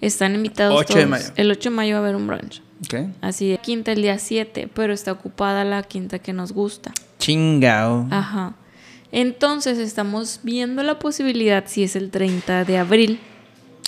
Están 0.00 0.34
invitados 0.34 0.74
8 0.74 0.94
de 0.94 0.94
todos. 1.04 1.10
mayo. 1.10 1.24
El 1.36 1.50
8 1.50 1.68
de 1.68 1.76
mayo 1.76 1.92
va 1.92 1.98
a 1.98 2.02
haber 2.02 2.16
un 2.16 2.26
brunch. 2.26 2.62
Ok. 2.86 3.10
Así 3.20 3.50
de 3.50 3.58
quinta 3.58 3.92
el 3.92 4.00
día 4.00 4.18
7, 4.18 4.70
pero 4.72 4.94
está 4.94 5.12
ocupada 5.12 5.64
la 5.64 5.82
quinta 5.82 6.18
que 6.18 6.32
nos 6.32 6.52
gusta. 6.52 6.92
Chingao. 7.18 8.08
Ajá. 8.10 8.54
Entonces 9.12 9.76
estamos 9.76 10.40
viendo 10.44 10.82
la 10.82 10.98
posibilidad 10.98 11.64
si 11.66 11.82
es 11.82 11.94
el 11.94 12.10
30 12.10 12.64
de 12.64 12.78
abril, 12.78 13.20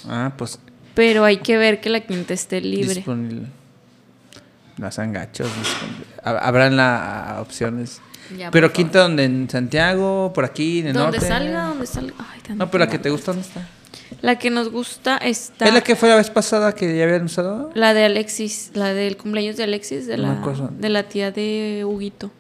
Ah, 0.06 0.32
pues 0.36 0.59
pero 0.94 1.24
hay 1.24 1.39
que 1.39 1.56
ver 1.56 1.81
que 1.81 1.89
la 1.89 2.01
quinta 2.01 2.35
esté 2.35 2.60
libre. 2.60 2.97
disponible. 2.97 3.47
Las 4.77 4.98
angachos. 4.98 5.48
Habrán 6.22 6.77
la 6.77 7.39
opciones. 7.40 8.02
Ya, 8.36 8.51
pero 8.51 8.69
por 8.69 8.73
quinta 8.74 9.01
donde 9.01 9.24
en 9.24 9.48
Santiago, 9.51 10.32
por 10.35 10.44
aquí, 10.44 10.81
en 10.81 10.89
el 10.89 10.93
Donde 10.94 11.19
norte. 11.19 11.27
salga, 11.27 11.65
donde 11.65 11.86
salga. 11.86 12.15
Ay, 12.19 12.55
No, 12.57 12.70
pero 12.70 12.85
la 12.85 12.90
que 12.90 12.98
te 12.98 13.11
gusta, 13.11 13.32
¿dónde 13.32 13.47
está? 13.47 13.66
La 14.23 14.39
que 14.39 14.51
nos 14.51 14.70
gusta 14.70 15.16
está. 15.19 15.66
¿Es 15.66 15.73
la 15.74 15.81
que 15.82 15.97
fue 15.97 16.09
la 16.09 16.16
vez 16.16 16.31
pasada 16.31 16.74
que 16.74 16.97
ya 16.97 17.05
habían 17.05 17.24
usado? 17.24 17.70
La 17.74 17.94
de 17.94 18.05
Alexis, 18.05 18.70
la 18.74 18.93
del 18.93 19.16
cumpleaños 19.16 19.57
de 19.57 19.65
Alexis, 19.65 20.07
de, 20.07 20.16
la, 20.19 20.35
de 20.78 20.89
la 20.89 21.05
tía 21.05 21.31
de 21.31 21.85
Huguito. 21.86 22.31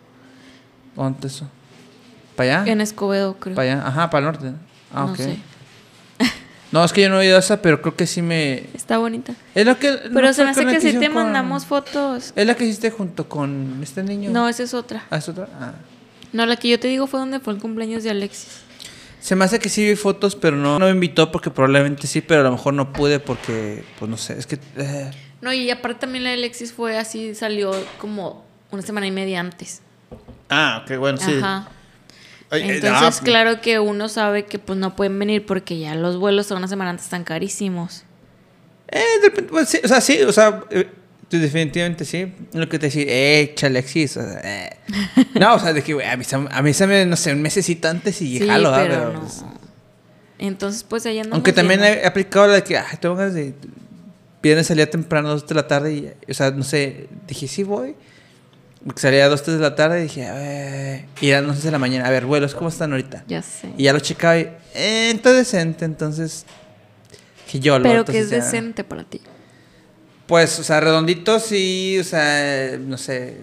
¿Dónde 0.96 1.28
eso? 1.28 1.46
¿Para 2.36 2.60
allá? 2.60 2.72
En 2.72 2.80
Escobedo, 2.80 3.34
creo. 3.38 3.54
Para 3.54 3.72
allá. 3.72 3.86
Ajá, 3.86 4.10
para 4.10 4.26
el 4.26 4.32
norte. 4.32 4.52
Ah, 4.92 5.04
no 5.06 5.12
ok. 5.12 5.16
sé. 5.16 5.38
No, 6.72 6.84
es 6.84 6.92
que 6.92 7.00
yo 7.02 7.08
no 7.08 7.16
he 7.16 7.26
oído 7.26 7.38
esa, 7.38 7.60
pero 7.62 7.82
creo 7.82 7.96
que 7.96 8.06
sí 8.06 8.22
me. 8.22 8.64
Está 8.74 8.98
bonita. 8.98 9.34
Es 9.54 9.66
la 9.66 9.74
que. 9.74 9.90
Pero 10.12 10.20
¿no 10.28 10.32
se 10.32 10.44
me 10.44 10.50
hace 10.50 10.64
que 10.66 10.70
si 10.72 10.76
hicieron 10.88 11.00
te 11.00 11.06
con- 11.08 11.24
mandamos 11.24 11.66
fotos. 11.66 12.32
Es 12.36 12.46
la 12.46 12.54
que 12.54 12.64
hiciste 12.64 12.90
junto 12.90 13.28
con 13.28 13.80
este 13.82 14.02
niño. 14.04 14.30
No, 14.30 14.48
esa 14.48 14.62
es 14.62 14.72
otra. 14.74 15.04
Ah, 15.10 15.16
es 15.16 15.28
otra. 15.28 15.48
Ah. 15.60 15.72
No, 16.32 16.46
la 16.46 16.56
que 16.56 16.68
yo 16.68 16.78
te 16.78 16.86
digo 16.86 17.06
fue 17.08 17.18
donde 17.18 17.40
fue 17.40 17.52
el 17.54 17.58
cumpleaños 17.60 18.04
de 18.04 18.10
Alexis. 18.10 18.60
Se 19.20 19.34
me 19.36 19.44
hace 19.44 19.58
que 19.58 19.68
sí 19.68 19.84
vi 19.84 19.96
fotos, 19.96 20.36
pero 20.36 20.56
no, 20.56 20.78
no 20.78 20.86
me 20.86 20.92
invitó 20.92 21.30
porque 21.32 21.50
probablemente 21.50 22.06
sí, 22.06 22.20
pero 22.20 22.40
a 22.40 22.44
lo 22.44 22.52
mejor 22.52 22.72
no 22.72 22.92
pude 22.92 23.18
porque, 23.20 23.84
pues 23.98 24.08
no 24.10 24.16
sé, 24.16 24.38
es 24.38 24.46
que. 24.46 24.58
eh, 24.76 25.10
No, 25.42 25.52
y 25.52 25.70
aparte 25.70 26.00
también 26.02 26.22
la 26.24 26.30
de 26.30 26.36
Alexis 26.36 26.72
fue 26.72 26.96
así, 26.96 27.34
salió 27.34 27.72
como 27.98 28.44
una 28.70 28.82
semana 28.82 29.06
y 29.08 29.10
media 29.10 29.40
antes. 29.40 29.82
Ah, 30.48 30.84
ok, 30.84 30.96
bueno, 30.98 31.18
sí. 31.18 31.32
Ajá. 31.36 31.68
Eh, 31.68 31.74
Entonces, 32.50 33.20
ah, 33.20 33.24
claro 33.24 33.60
que 33.60 33.78
uno 33.78 34.08
sabe 34.08 34.44
que 34.44 34.58
pues 34.58 34.78
no 34.78 34.96
pueden 34.96 35.18
venir 35.18 35.46
porque 35.46 35.78
ya 35.78 35.94
los 35.94 36.16
vuelos 36.16 36.50
a 36.50 36.56
una 36.56 36.66
semana 36.68 36.90
antes 36.90 37.04
están 37.06 37.24
carísimos. 37.24 38.04
Eh, 38.88 39.02
de 39.22 39.28
repente, 39.28 39.50
pues, 39.50 39.68
sí, 39.68 39.78
o 39.84 39.88
sea, 39.88 40.00
sí, 40.00 40.20
o 40.22 40.32
sea, 40.32 40.64
eh, 40.70 40.88
Sí, 41.30 41.38
definitivamente 41.38 42.04
sí. 42.04 42.32
Lo 42.54 42.68
que 42.68 42.80
te 42.80 42.86
decía, 42.86 43.04
eh, 43.06 43.54
Alexis. 43.62 44.16
o 44.16 44.20
sea, 44.22 44.40
eh. 44.42 44.70
No, 45.38 45.54
o 45.54 45.58
sea, 45.60 45.72
de 45.72 45.80
que, 45.84 45.94
güey, 45.94 46.04
avísame, 46.04 46.48
avísame, 46.50 47.06
no 47.06 47.14
sé, 47.14 47.32
un 47.32 47.40
mesecito 47.40 47.86
antes 47.86 48.20
y 48.20 48.38
Sí, 48.40 48.46
jalo, 48.48 48.72
pero 48.74 48.88
Pero, 48.94 49.12
no. 49.12 49.20
pues, 49.20 49.44
Entonces, 50.40 50.82
pues 50.82 51.06
allá 51.06 51.20
andamos 51.20 51.36
Aunque 51.36 51.52
también 51.52 51.80
viendo. 51.82 52.00
he 52.00 52.04
aplicado 52.06 52.48
la 52.48 52.54
de 52.54 52.64
que, 52.64 52.76
ay, 52.76 52.96
tengo 53.00 53.14
ganas 53.14 53.34
de. 53.34 53.54
Viernes 54.42 54.66
salía 54.66 54.90
temprano, 54.90 55.28
dos 55.28 55.46
de 55.46 55.54
la 55.54 55.68
tarde, 55.68 55.92
y, 55.94 56.30
o 56.30 56.34
sea, 56.34 56.50
no 56.50 56.64
sé, 56.64 57.08
dije, 57.28 57.46
sí 57.46 57.62
voy. 57.62 57.94
Salía 58.96 59.26
a 59.26 59.28
dos, 59.28 59.42
tres 59.42 59.56
de 59.58 59.62
la 59.62 59.74
tarde 59.74 60.00
y 60.00 60.02
dije, 60.04 60.26
a 60.26 60.34
ver. 60.34 61.04
Y 61.20 61.28
eran 61.28 61.46
las 61.46 61.56
11 61.56 61.68
de 61.68 61.72
la 61.72 61.78
mañana, 61.78 62.06
a 62.06 62.10
ver, 62.10 62.24
vuelos, 62.24 62.54
¿cómo 62.54 62.68
están 62.70 62.92
ahorita? 62.92 63.24
Ya 63.28 63.42
sé. 63.42 63.68
Y 63.76 63.84
ya 63.84 63.92
lo 63.92 64.00
checaba 64.00 64.38
y, 64.38 64.42
eh, 64.74 65.10
está 65.14 65.32
decente, 65.32 65.84
entonces. 65.84 66.46
Que 67.50 67.60
yo 67.60 67.78
lo 67.78 67.82
Pero 67.82 68.04
que 68.04 68.18
es 68.18 68.30
ya- 68.30 68.36
decente 68.36 68.82
para 68.84 69.04
ti. 69.04 69.20
Pues, 70.26 70.58
o 70.60 70.62
sea, 70.62 70.80
redondito 70.80 71.40
sí, 71.40 71.98
o 72.00 72.04
sea, 72.04 72.78
no 72.78 72.96
sé. 72.96 73.36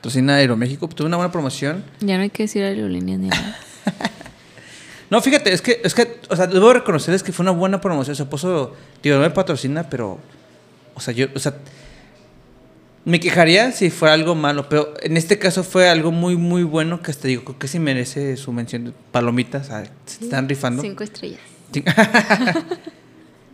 Tocina 0.00 0.36
Aeroméxico, 0.36 0.88
tuve 0.88 1.08
una 1.08 1.16
buena 1.16 1.32
promoción. 1.32 1.84
Ya 2.00 2.16
no 2.16 2.22
hay 2.22 2.30
que 2.30 2.44
decir 2.44 2.62
aerolíneas 2.62 3.18
ni 3.18 3.28
nada. 3.28 3.58
No, 5.08 5.20
fíjate, 5.22 5.52
es 5.52 5.62
que, 5.62 5.80
es 5.84 5.94
que, 5.94 6.18
o 6.30 6.34
sea, 6.34 6.48
debo 6.48 6.72
reconocerles 6.72 7.22
que 7.22 7.30
fue 7.32 7.44
una 7.44 7.52
buena 7.52 7.80
promoción. 7.80 8.16
Se 8.16 8.24
puso, 8.24 8.74
digo, 9.04 9.14
no 9.16 9.22
me 9.22 9.30
patrocina, 9.30 9.88
pero, 9.88 10.18
o 10.94 11.00
sea, 11.00 11.14
yo, 11.14 11.26
o 11.32 11.38
sea, 11.38 11.54
me 13.06 13.20
quejaría 13.20 13.70
si 13.70 13.88
fuera 13.88 14.14
algo 14.14 14.34
malo, 14.34 14.68
pero 14.68 14.92
en 15.00 15.16
este 15.16 15.38
caso 15.38 15.62
fue 15.62 15.88
algo 15.88 16.10
muy, 16.10 16.36
muy 16.36 16.64
bueno 16.64 17.00
que 17.00 17.12
hasta 17.12 17.28
digo, 17.28 17.44
creo 17.44 17.56
que 17.56 17.68
sí 17.68 17.78
merece 17.78 18.36
su 18.36 18.52
mención 18.52 18.86
de 18.86 18.92
palomitas, 19.12 19.68
sea, 19.68 19.88
se 20.06 20.24
están 20.24 20.48
rifando. 20.48 20.82
Cinco 20.82 21.04
estrellas. 21.04 21.40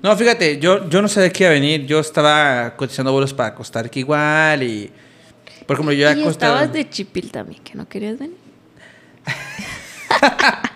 No, 0.03 0.17
fíjate, 0.17 0.59
yo, 0.59 0.89
yo 0.89 1.01
no 1.01 1.07
sabía 1.07 1.31
que 1.31 1.45
iba 1.45 1.51
a 1.51 1.53
venir, 1.53 1.87
yo 1.87 2.01
estaba 2.01 2.75
cotizando 2.75 3.13
vuelos 3.13 3.33
para 3.33 3.55
Costa 3.55 3.81
Rica 3.85 4.01
igual 4.01 4.65
y, 4.65 4.91
por 5.65 5.75
ejemplo, 5.75 5.93
yo 5.93 6.09
a 6.09 6.13
y 6.13 6.25
Costa 6.25 6.47
estabas 6.47 6.73
de 6.73 6.91
chipil 6.91 7.31
también, 7.31 7.63
que 7.63 7.77
no 7.77 7.89
querías 7.89 8.19
venir. 8.19 8.37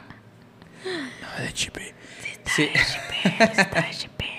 No, 0.85 1.43
de 1.45 1.53
Chipi. 1.53 1.81
Sí. 2.55 2.69
Estaba 2.73 3.87
de 3.89 3.91
chipil. 3.91 4.36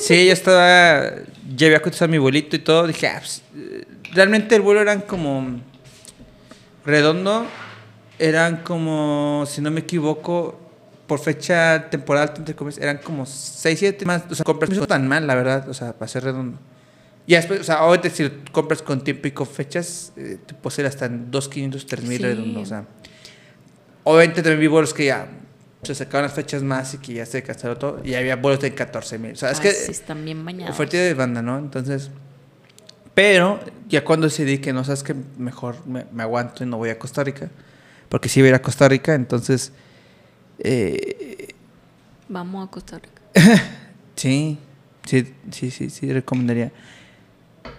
Sí, 0.00 0.26
yo 0.26 0.32
estaba. 0.32 1.10
Ya 1.56 1.66
había 1.66 1.80
cotizado 1.82 2.10
mi 2.10 2.18
vuelito 2.18 2.56
y 2.56 2.58
todo. 2.58 2.86
Dije, 2.86 3.06
ah, 3.08 3.16
pues, 3.18 3.42
eh, 3.56 3.84
realmente 4.12 4.54
el 4.54 4.62
vuelo 4.62 4.80
eran 4.80 5.00
como. 5.02 5.60
Redondo. 6.84 7.46
Eran 8.18 8.58
como, 8.64 9.44
si 9.46 9.60
no 9.60 9.70
me 9.70 9.80
equivoco, 9.80 10.58
por 11.06 11.20
fecha 11.20 11.88
temporal, 11.88 12.32
eran 12.80 12.98
como 12.98 13.24
6, 13.24 13.78
7 13.78 14.04
más. 14.04 14.24
O 14.28 14.34
sea, 14.34 14.44
compras 14.44 14.70
no 14.70 14.86
tan 14.88 15.06
mal, 15.06 15.26
la 15.26 15.34
verdad. 15.36 15.68
O 15.68 15.74
sea, 15.74 15.92
para 15.92 16.08
ser 16.08 16.24
redondo. 16.24 16.58
Y 17.28 17.34
después, 17.34 17.60
o 17.60 17.64
sea, 17.64 17.84
obviamente, 17.84 18.10
si 18.10 18.28
compras 18.50 18.82
con 18.82 19.04
tiempo 19.04 19.28
y 19.28 19.30
con 19.30 19.46
fechas, 19.46 20.12
eh, 20.16 20.38
te 20.44 20.54
puede 20.54 20.74
ser 20.76 20.86
hasta 20.86 21.06
en 21.06 21.30
2.500, 21.30 21.86
3.000 21.86 22.16
Sí. 22.16 22.18
redondo. 22.18 22.60
O 22.60 22.66
sea, 22.66 22.86
obviamente 24.02 24.42
también 24.42 24.60
vi 24.60 24.66
vuelos 24.66 24.92
que 24.94 25.04
ya 25.06 25.28
se 25.82 25.94
sacaban 25.94 26.24
las 26.24 26.32
fechas 26.34 26.62
más 26.62 26.94
y 26.94 26.98
que 26.98 27.14
ya 27.14 27.26
se 27.26 27.42
canceló 27.42 27.76
todo. 27.76 28.00
Y 28.04 28.14
había 28.14 28.36
vuelos 28.36 28.60
de 28.60 28.74
14.000. 28.74 29.32
O 29.32 29.36
sea, 29.36 29.50
es 29.50 29.60
que. 29.60 29.72
sí, 29.72 29.92
están 29.92 30.24
bien 30.24 30.44
bañados. 30.44 30.74
Oferta 30.74 30.96
de 30.96 31.14
banda, 31.14 31.42
¿no? 31.42 31.58
Entonces. 31.58 32.10
Pero 33.14 33.58
ya 33.88 34.04
cuando 34.04 34.26
decidí 34.26 34.58
que 34.58 34.72
no 34.72 34.84
sabes 34.84 35.02
que 35.02 35.14
mejor 35.38 35.84
me, 35.86 36.06
me 36.12 36.22
aguanto 36.22 36.62
y 36.62 36.66
no 36.66 36.76
voy 36.76 36.90
a 36.90 36.98
Costa 36.98 37.24
Rica. 37.24 37.50
Porque 38.08 38.28
sí 38.28 38.40
voy 38.40 38.46
a 38.46 38.50
ir 38.50 38.54
a 38.54 38.62
Costa 38.62 38.88
Rica, 38.88 39.14
entonces. 39.14 39.72
eh, 40.58 41.48
Vamos 42.28 42.68
a 42.68 42.70
Costa 42.70 42.98
Rica. 42.98 43.22
sí, 44.16 44.58
sí, 45.04 45.34
sí, 45.50 45.70
sí, 45.70 45.90
sí, 45.90 46.12
recomendaría. 46.12 46.70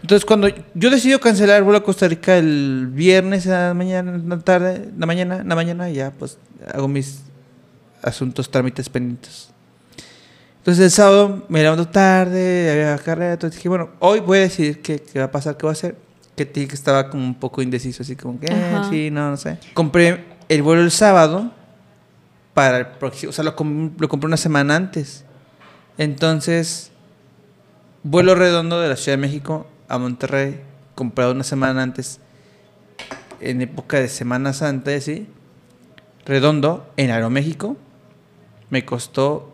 Entonces, 0.02 0.26
cuando 0.26 0.48
yo 0.74 0.90
decidí 0.90 1.18
cancelar 1.20 1.58
el 1.58 1.64
vuelo 1.64 1.80
a 1.80 1.84
Costa 1.84 2.08
Rica 2.08 2.38
el 2.38 2.88
viernes 2.92 3.48
a 3.48 3.70
la 3.70 3.74
mañana, 3.74 4.16
en 4.16 4.30
la 4.30 4.40
tarde, 4.40 4.76
en 4.76 5.00
la 5.00 5.06
mañana, 5.06 5.38
en 5.38 5.50
la 5.50 5.56
mañana, 5.56 5.90
ya 5.90 6.12
pues 6.12 6.38
hago 6.74 6.88
mis 6.88 7.22
asuntos, 8.02 8.50
trámites 8.50 8.90
pendientes. 8.90 9.50
Entonces 10.58 10.84
el 10.86 10.92
sábado 10.92 11.46
me 11.50 11.62
levanto 11.62 11.88
tarde, 11.88 12.70
había 12.72 12.98
carrera, 13.04 13.34
entonces 13.34 13.58
dije, 13.58 13.70
bueno, 13.70 13.90
hoy 14.00 14.20
voy 14.20 14.40
a 14.40 14.42
decidir 14.42 14.82
qué, 14.82 15.00
qué 15.02 15.20
va 15.20 15.26
a 15.26 15.32
pasar, 15.32 15.58
qué 15.58 15.66
va 15.66 15.72
a 15.72 15.74
hacer. 15.74 15.96
Que 16.36 16.46
te 16.46 16.60
dije 16.62 16.70
que 16.70 16.76
estaba 16.76 17.10
como 17.10 17.24
un 17.26 17.36
poco 17.36 17.62
indeciso, 17.62 18.04
así 18.04 18.16
como 18.16 18.40
que, 18.40 18.48
eh, 18.48 18.82
sí, 18.90 19.10
no, 19.12 19.30
no 19.32 19.38
sé. 19.38 19.58
Compré 19.74 20.26
el 20.48 20.62
vuelo 20.62 20.82
el 20.84 20.92
sábado 20.92 21.52
para 22.54 22.78
el 22.78 22.88
próximo, 22.88 23.30
o 23.32 23.34
sea, 23.34 23.44
lo, 23.44 23.56
com- 23.56 23.92
lo 23.98 24.08
compré 24.10 24.28
una 24.28 24.38
semana 24.38 24.76
antes. 24.76 25.24
Entonces, 25.98 26.92
vuelo 28.04 28.36
redondo 28.36 28.80
de 28.80 28.90
la 28.90 28.96
Ciudad 28.96 29.18
de 29.18 29.22
México 29.22 29.68
a 29.88 29.98
Monterrey, 29.98 30.62
comprado 30.96 31.32
una 31.32 31.44
semana 31.44 31.84
antes, 31.84 32.20
en 33.42 33.62
época 33.62 34.00
de 34.00 34.08
Semana 34.10 34.54
Santa, 34.54 35.00
¿sí? 35.02 35.28
Redondo, 36.26 36.90
en 36.98 37.12
Aeroméxico, 37.12 37.76
me 38.70 38.86
costó 38.86 39.52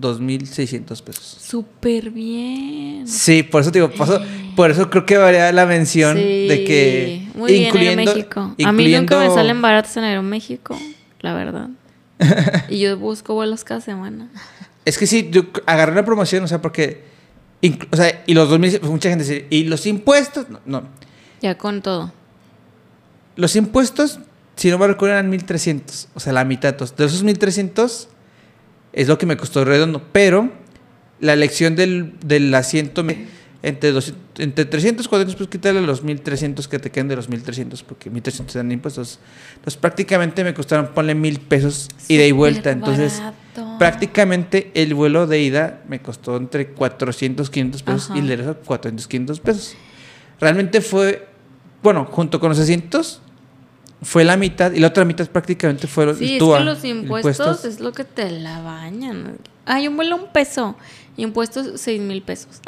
2.600 0.00 1.02
pesos. 1.02 1.24
Súper 1.40 2.10
bien. 2.10 3.06
Sí, 3.06 3.42
por 3.42 3.62
eso 3.62 3.70
te 3.72 3.78
digo, 3.78 3.90
paso- 3.92 4.20
por 4.56 4.70
eso 4.70 4.90
creo 4.90 5.06
que 5.06 5.16
varía 5.16 5.52
la 5.52 5.66
mención 5.66 6.16
Sí, 6.16 6.48
de 6.48 6.64
que 6.64 7.28
Muy 7.34 7.52
bien, 7.52 7.66
incluyendo. 7.68 8.10
A 8.12 8.14
mí 8.14 8.14
nunca 8.16 8.70
incluyendo- 9.16 9.18
me 9.18 9.30
salen 9.34 9.62
baratos 9.62 9.96
en 9.96 10.04
Aeroméxico, 10.04 10.78
la 11.20 11.34
verdad. 11.34 11.68
y 12.68 12.78
yo 12.80 12.96
busco 12.98 13.34
vuelos 13.34 13.64
cada 13.64 13.80
semana. 13.80 14.28
Es 14.84 14.98
que 14.98 15.06
sí, 15.06 15.28
yo 15.30 15.42
agarré 15.66 15.92
una 15.92 16.04
promoción, 16.04 16.42
o 16.44 16.48
sea, 16.48 16.60
porque 16.60 17.04
o 17.92 17.96
sea, 17.96 18.24
y 18.26 18.34
los 18.34 18.48
2000 18.48 18.80
pues 18.80 18.90
mucha 18.90 19.08
gente 19.08 19.24
dice, 19.24 19.46
"¿Y 19.50 19.64
los 19.64 19.86
impuestos?" 19.86 20.48
No, 20.50 20.58
no. 20.66 20.82
Ya 21.40 21.56
con 21.56 21.80
todo. 21.82 22.12
Los 23.36 23.54
impuestos, 23.56 24.18
si 24.56 24.68
no 24.70 24.78
me 24.78 24.86
recuerdo, 24.88 25.14
eran 25.14 25.30
1300, 25.30 26.08
o 26.14 26.20
sea, 26.20 26.32
la 26.32 26.44
mitad. 26.44 26.74
De 26.74 27.04
esos 27.04 27.22
1300 27.22 28.08
es 28.92 29.08
lo 29.08 29.18
que 29.18 29.26
me 29.26 29.36
costó 29.36 29.64
redondo, 29.64 30.02
pero 30.12 30.50
la 31.20 31.32
elección 31.34 31.76
del, 31.76 32.14
del 32.24 32.54
asiento 32.54 33.02
me- 33.04 33.26
entre, 33.62 33.92
200 33.92 34.22
entre 34.38 34.64
300, 34.64 35.06
400, 35.06 35.36
pues 35.36 35.48
quitarle 35.48 35.82
los 35.82 36.02
1300 36.02 36.66
que 36.66 36.78
te 36.80 36.90
queden 36.90 37.06
de 37.08 37.14
los 37.16 37.28
1300, 37.28 37.82
porque 37.84 38.10
1300 38.10 38.56
eran 38.56 38.72
impuestos. 38.72 39.20
Entonces, 39.56 39.76
prácticamente 39.80 40.42
me 40.42 40.52
costaron, 40.52 40.88
ponle 40.88 41.14
mil 41.14 41.38
pesos 41.38 41.88
ida 42.08 42.24
y 42.26 42.32
vuelta. 42.32 42.70
Entonces, 42.72 43.20
barato. 43.20 43.78
prácticamente 43.78 44.72
el 44.74 44.94
vuelo 44.94 45.26
de 45.28 45.40
ida 45.42 45.82
me 45.88 46.00
costó 46.02 46.36
entre 46.36 46.68
400, 46.68 47.50
500 47.50 47.82
pesos 47.84 48.04
Ajá. 48.10 48.16
y 48.16 48.20
el 48.22 48.26
de 48.28 48.36
regreso 48.36 48.58
400, 48.64 49.06
500 49.06 49.40
pesos. 49.40 49.74
Realmente 50.40 50.80
fue, 50.80 51.28
bueno, 51.84 52.04
junto 52.06 52.40
con 52.40 52.48
los 52.48 52.58
asientos, 52.58 53.22
fue 54.02 54.24
la 54.24 54.36
mitad 54.36 54.72
y 54.72 54.80
la 54.80 54.88
otra 54.88 55.04
mitad 55.04 55.26
prácticamente 55.28 55.86
fueron 55.86 56.16
Sí, 56.16 56.36
es 56.36 56.42
que 56.42 56.60
los 56.60 56.84
impuestos 56.84 57.64
es 57.64 57.80
lo 57.80 57.92
que 57.92 58.04
te 58.04 58.30
la 58.30 58.60
bañan. 58.60 59.38
Ay, 59.64 59.88
un 59.88 59.96
vuelo 59.96 60.16
un 60.16 60.26
peso. 60.32 60.76
Impuestos 61.16 61.80
seis 61.80 62.00
mil 62.00 62.22
pesos. 62.22 62.60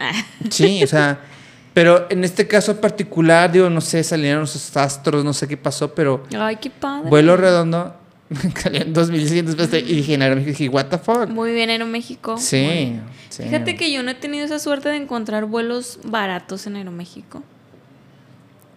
Sí, 0.51 0.83
o 0.85 0.87
sea, 0.87 1.19
pero 1.75 2.07
en 2.11 2.23
este 2.25 2.47
caso 2.47 2.81
particular, 2.81 3.51
digo, 3.51 3.69
no 3.69 3.81
sé, 3.81 4.05
salieron 4.05 4.43
los 4.43 4.77
astros, 4.77 5.25
no 5.25 5.33
sé 5.33 5.49
qué 5.49 5.57
pasó, 5.57 5.93
pero 5.95 6.23
Ay, 6.39 6.57
qué 6.57 6.71
padre. 6.71 7.09
vuelo 7.09 7.37
redondo, 7.37 7.97
salían 8.63 8.95
2.600 8.95 9.57
pesos 9.57 9.75
y 9.75 9.97
dije, 9.97 10.15
en 10.15 10.23
Aeroméxico, 10.23 10.59
dije, 10.59 10.69
what 10.69 10.87
the 10.87 10.99
fuck. 10.99 11.29
Muy 11.29 11.53
bien, 11.53 11.71
Aeroméxico. 11.71 12.39
Sí, 12.39 13.01
sí. 13.31 13.43
Fíjate 13.43 13.77
que 13.77 13.91
yo 13.91 14.03
no 14.03 14.11
he 14.13 14.15
tenido 14.15 14.45
esa 14.45 14.59
suerte 14.59 14.89
de 14.89 14.97
encontrar 14.97 15.47
vuelos 15.47 15.99
baratos 16.05 16.67
en 16.67 16.77
Aeroméxico. 16.77 17.43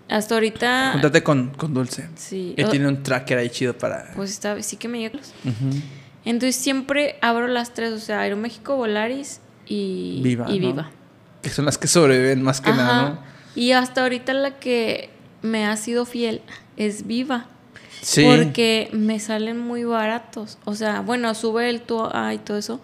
Hasta 0.10 0.36
ahorita. 0.36 0.92
Júntate 0.94 1.24
con, 1.24 1.50
con 1.50 1.74
Dulce. 1.74 2.10
Sí. 2.16 2.54
Él 2.58 2.70
tiene 2.70 2.88
un 2.88 3.04
tracker 3.04 3.38
ahí 3.38 3.50
chido 3.50 3.78
para... 3.78 4.12
Pues 4.16 4.32
está, 4.32 4.62
sí 4.64 4.78
que 4.78 4.88
me 4.88 5.00
llega. 5.00 5.20
Ujú. 5.20 5.82
Entonces 6.26 6.56
siempre 6.56 7.18
abro 7.22 7.48
las 7.48 7.74
tres, 7.74 7.92
o 7.94 8.00
sea, 8.00 8.22
Aeroméxico, 8.22 8.76
Volaris 8.76 9.40
y 9.66 10.22
Viva, 10.24 10.46
Y 10.50 10.60
¿no? 10.60 10.68
Viva. 10.68 10.92
Que 11.42 11.50
son 11.50 11.66
las 11.66 11.78
que 11.78 11.88
sobreviven 11.88 12.42
más 12.42 12.62
que 12.62 12.72
nada. 12.72 13.10
¿no? 13.10 13.20
Y 13.56 13.72
hasta 13.72 14.04
ahorita 14.04 14.34
la 14.34 14.60
que 14.60 15.10
me 15.42 15.66
ha 15.66 15.76
sido 15.78 16.06
fiel 16.06 16.42
es 16.78 17.08
Viva. 17.08 17.48
Sí. 18.02 18.24
Porque 18.26 18.90
me 18.94 19.20
salen 19.20 19.58
muy 19.58 19.84
baratos. 19.84 20.58
O 20.66 20.76
sea, 20.76 21.02
bueno, 21.02 21.34
sube 21.34 21.70
el 21.70 21.82
TUA 21.82 22.34
y 22.34 22.38
todo 22.38 22.58
eso, 22.58 22.80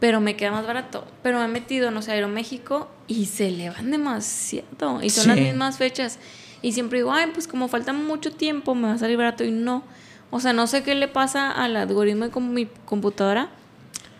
pero 0.00 0.20
me 0.20 0.36
queda 0.36 0.50
más 0.50 0.66
barato. 0.66 1.06
Pero 1.22 1.38
me 1.38 1.44
he 1.44 1.48
metido, 1.48 1.90
no 1.90 2.02
sé, 2.02 2.12
Aeroméxico 2.12 2.90
y 3.06 3.26
se 3.26 3.48
elevan 3.48 3.90
demasiado. 3.90 5.02
Y 5.02 5.10
son 5.10 5.28
las 5.28 5.38
mismas 5.38 5.78
fechas. 5.78 6.18
Y 6.62 6.72
siempre 6.72 6.98
digo, 6.98 7.12
ay, 7.12 7.30
pues 7.32 7.46
como 7.46 7.68
falta 7.68 7.92
mucho 7.92 8.32
tiempo, 8.32 8.74
me 8.74 8.88
va 8.88 8.94
a 8.94 8.98
salir 8.98 9.16
barato. 9.16 9.44
Y 9.44 9.50
no. 9.50 9.82
O 10.30 10.40
sea, 10.40 10.52
no 10.52 10.66
sé 10.66 10.82
qué 10.82 10.94
le 10.94 11.08
pasa 11.08 11.50
al 11.50 11.76
algoritmo 11.76 12.28
de 12.28 12.40
mi 12.40 12.66
computadora, 12.84 13.48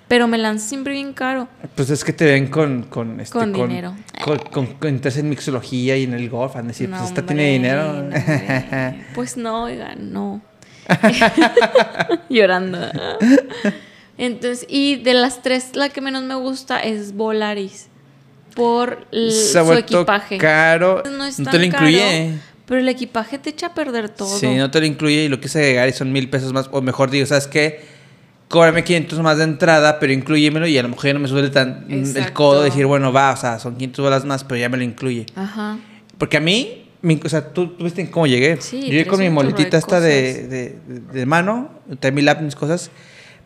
pero 0.06 0.26
me 0.26 0.38
lanza 0.38 0.68
siempre 0.68 0.94
bien 0.94 1.12
caro. 1.12 1.48
Pues 1.74 1.90
es 1.90 2.02
que 2.02 2.12
te 2.12 2.24
ven 2.24 2.46
con... 2.46 2.84
Con, 2.84 3.20
este, 3.20 3.38
Con 3.38 3.52
dinero. 3.52 3.94
Con, 4.24 4.38
con, 4.38 4.66
con 4.66 5.00
en 5.04 5.28
mixología 5.28 5.96
y 5.96 6.04
en 6.04 6.14
el 6.14 6.30
golf. 6.30 6.54
Van 6.54 6.64
a 6.64 6.68
decir, 6.68 6.88
pues 6.88 7.02
esta 7.02 7.20
hombre, 7.20 7.34
tiene 7.34 7.52
dinero. 7.52 8.02
no, 8.02 8.94
pues 9.14 9.36
no, 9.36 9.64
oiga, 9.64 9.94
no. 9.96 10.40
Llorando. 12.30 12.78
Entonces, 14.16 14.66
y 14.68 14.96
de 14.96 15.14
las 15.14 15.42
tres, 15.42 15.76
la 15.76 15.90
que 15.90 16.00
menos 16.00 16.24
me 16.24 16.34
gusta 16.34 16.80
es 16.80 17.14
Volaris. 17.14 17.88
Por 18.58 19.06
el- 19.12 19.32
Se 19.32 19.58
ha 19.58 19.62
su 19.62 19.66
vuelto 19.68 19.96
equipaje. 20.00 20.38
caro. 20.38 21.02
No 21.10 21.24
es 21.24 21.38
No 21.38 21.44
tan 21.46 21.52
te 21.52 21.58
lo 21.58 21.64
incluye. 21.64 21.98
caro, 22.28 22.40
pero 22.66 22.80
el 22.80 22.88
equipaje 22.88 23.38
te 23.38 23.50
echa 23.50 23.68
a 23.68 23.74
perder 23.74 24.08
todo. 24.10 24.36
Sí, 24.38 24.46
no 24.56 24.70
te 24.70 24.80
lo 24.80 24.86
incluye 24.86 25.24
y 25.24 25.28
lo 25.28 25.40
quise 25.40 25.58
agregar 25.60 25.88
y 25.88 25.92
son 25.92 26.12
mil 26.12 26.28
pesos 26.28 26.52
más. 26.52 26.68
O 26.72 26.82
mejor 26.82 27.10
digo, 27.10 27.24
¿sabes 27.26 27.46
qué? 27.46 27.80
Cóbrame 28.48 28.82
500 28.82 29.18
más 29.20 29.36
de 29.38 29.44
entrada, 29.44 29.98
pero 30.00 30.12
incluyemelo 30.12 30.66
y 30.66 30.76
a 30.78 30.82
lo 30.82 30.88
mejor 30.88 31.06
ya 31.06 31.12
no 31.14 31.20
me 31.20 31.28
suele 31.28 31.50
tan 31.50 31.84
el 31.90 32.00
Exacto. 32.00 32.32
codo 32.34 32.58
de 32.60 32.70
decir, 32.70 32.86
bueno, 32.86 33.12
va, 33.12 33.32
o 33.32 33.36
sea, 33.36 33.58
son 33.58 33.74
500 33.76 34.02
bolas 34.02 34.24
más, 34.24 34.42
pero 34.44 34.58
ya 34.58 34.68
me 34.70 34.76
lo 34.78 34.84
incluye. 34.84 35.26
Ajá. 35.36 35.78
Porque 36.16 36.38
a 36.38 36.40
mí, 36.40 36.88
mi- 37.02 37.20
o 37.22 37.28
sea, 37.28 37.52
tú, 37.52 37.68
tú 37.76 37.84
viste 37.84 38.10
cómo 38.10 38.26
llegué. 38.26 38.58
Sí, 38.60 38.80
Yo 38.80 38.86
llegué 38.88 39.06
con 39.06 39.18
mi 39.18 39.26
chorro 39.26 39.40
de 39.42 39.50
moletita 39.50 39.76
esta 39.76 40.00
de, 40.00 40.46
de, 40.48 40.78
de- 41.12 41.26
mano, 41.26 41.70
trae 42.00 42.10
mi 42.10 42.22
lápiz, 42.22 42.42
mis 42.44 42.56
cosas. 42.56 42.90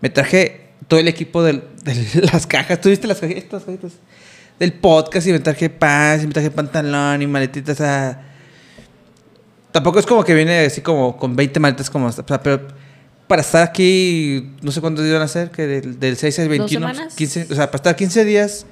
Me 0.00 0.08
traje 0.08 0.68
todo 0.88 1.00
el 1.00 1.08
equipo 1.08 1.42
de, 1.42 1.62
las 2.32 2.46
cajas. 2.46 2.80
¿Tú 2.80 2.88
viste 2.88 3.06
las 3.08 3.18
cajitas? 3.20 3.42
Estas 3.44 3.64
cajitas? 3.64 3.92
Del 4.62 4.74
podcast 4.74 5.26
y 5.26 5.32
me 5.32 5.40
traje 5.40 5.68
pants 5.68 6.22
y 6.22 6.28
me 6.28 6.32
traje 6.32 6.52
pantalón 6.52 7.20
y 7.20 7.26
maletitas. 7.26 7.74
O 7.74 7.82
sea, 7.82 8.22
tampoco 9.72 9.98
es 9.98 10.06
como 10.06 10.22
que 10.22 10.34
viene 10.34 10.66
así 10.66 10.82
como 10.82 11.16
con 11.16 11.34
20 11.34 11.58
maletas 11.58 11.90
como... 11.90 12.06
O 12.06 12.12
sea, 12.12 12.24
pero 12.24 12.68
para 13.26 13.42
estar 13.42 13.66
aquí, 13.66 14.52
no 14.62 14.70
sé 14.70 14.80
cuántos 14.80 15.04
días 15.04 15.14
van 15.14 15.24
a 15.24 15.28
ser, 15.28 15.50
que 15.50 15.66
del, 15.66 15.98
del 15.98 16.16
6 16.16 16.38
al 16.38 16.48
21. 16.48 16.86
pues, 16.86 16.96
semanas? 16.96 17.14
15, 17.16 17.46
o 17.50 17.54
sea, 17.56 17.66
para 17.66 17.76
estar 17.76 17.96
15 17.96 18.24
días 18.24 18.66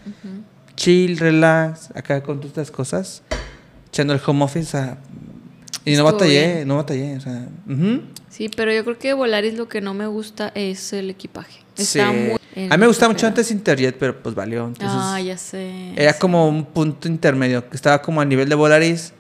chill, 0.77 1.19
relax, 1.19 1.91
acá 1.95 2.23
con 2.23 2.37
todas 2.37 2.51
estas 2.51 2.71
cosas, 2.71 3.23
echando 3.89 4.15
el 4.15 4.21
home 4.25 4.45
office. 4.45 4.69
o 4.69 4.71
sea, 4.71 4.99
y 5.93 5.97
no 5.97 6.05
batallé, 6.05 6.55
bien. 6.57 6.69
no 6.69 6.77
batallé. 6.77 7.17
O 7.17 7.21
sea. 7.21 7.49
Sí, 8.29 8.49
pero 8.55 8.73
yo 8.73 8.85
creo 8.85 8.99
que 8.99 9.13
Volaris 9.15 9.55
lo 9.55 9.69
que 9.69 9.81
no 9.81 9.95
me 9.95 10.07
gusta 10.07 10.53
es 10.55 10.93
el 10.93 11.11
equipaje. 11.11 11.61
Sí. 11.75 11.99
Está 11.99 12.13
muy... 12.13 12.33
A 12.71 12.77
mí 12.77 12.81
me 12.81 12.87
gustaba 12.87 13.13
mucho 13.13 13.27
antes 13.27 13.51
Interjet, 13.51 13.97
pero 13.99 14.21
pues 14.23 14.35
valió. 14.35 14.67
Entonces, 14.67 14.99
Ah, 15.01 15.21
ya 15.21 15.37
sé. 15.39 15.93
era 15.97 16.13
sí. 16.13 16.19
como 16.21 16.49
un 16.49 16.65
punto 16.67 17.09
intermedio, 17.09 17.69
que 17.69 17.77
estaba 17.77 18.03
como 18.03 18.21
a 18.21 18.25
nivel 18.25 18.49
de 18.49 18.55
Volaris. 18.55 19.13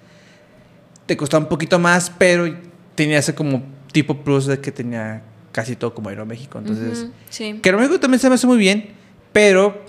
Te 1.07 1.17
costaba 1.17 1.43
un 1.43 1.49
poquito 1.49 1.79
más, 1.79 2.11
pero 2.11 2.53
tenía 2.95 3.19
ese 3.19 3.35
como 3.35 3.63
tipo 3.93 4.23
plus 4.23 4.47
de 4.47 4.61
que 4.61 4.71
tenía 4.73 5.23
casi 5.53 5.75
todo 5.77 5.95
como 5.95 6.09
Aeroméxico. 6.09 6.59
Entonces, 6.59 7.01
Ujú, 7.05 7.13
sí. 7.31 7.59
que 7.63 7.69
Aeroméxico 7.69 7.99
también 8.01 8.21
se 8.21 8.29
me 8.29 8.35
hace 8.37 8.47
muy 8.47 8.59
bien, 8.59 8.91
pero 9.33 9.85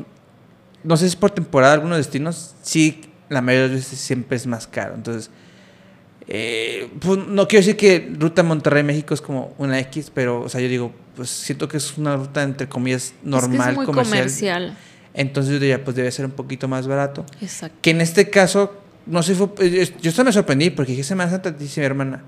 no 0.84 0.98
sé 0.98 1.06
si 1.06 1.10
es 1.10 1.16
por 1.16 1.32
temporada 1.32 1.74
algunos 1.74 1.98
destinos, 1.98 2.56
sí, 2.64 3.02
la 3.30 3.42
mayoría 3.42 3.68
de 3.68 3.74
las 3.76 3.84
veces 3.86 4.00
siempre 4.00 4.38
es 4.38 4.48
más 4.48 4.66
caro. 4.68 4.96
Entonces, 4.96 5.30
eh, 6.34 6.88
pues, 7.02 7.20
no 7.28 7.46
quiero 7.46 7.60
decir 7.66 7.76
que 7.76 8.10
ruta 8.18 8.42
Monterrey-México 8.42 9.14
es 9.14 9.20
como 9.20 9.54
una 9.58 9.78
X, 9.80 10.12
pero, 10.14 10.40
o 10.42 10.48
sea, 10.50 10.62
yo 10.62 10.70
digo, 10.70 10.94
pues 11.18 11.30
siento 11.30 11.68
que 11.68 11.76
es 11.76 11.98
una 11.98 12.16
ruta 12.16 12.42
entre 12.42 12.70
comillas 12.70 13.14
normal, 13.22 13.60
es 13.60 13.66
que 13.66 13.70
es 13.72 13.76
muy 13.76 13.86
comercial. 13.86 14.20
comercial. 14.22 14.78
Entonces 15.14 15.52
yo 15.54 15.60
diría, 15.60 15.84
pues 15.84 15.98
debe 15.98 16.10
ser 16.10 16.24
un 16.26 16.32
poquito 16.32 16.70
más 16.70 16.88
barato. 16.88 17.26
Exacto. 17.42 17.78
Que 17.82 17.90
en 17.90 18.00
este 18.00 18.30
caso, 18.30 18.74
no 19.06 19.22
sé, 19.24 19.36
fue, 19.36 19.50
eh, 19.60 19.94
yo, 20.02 20.10
hasta 20.10 20.24
me 20.24 20.32
sorprendí 20.32 20.70
porque 20.70 20.92
dije, 20.94 21.04
Semana 21.04 21.30
Santa, 21.32 21.52
dice 21.52 21.82
mi 21.82 21.86
hermana, 21.86 22.24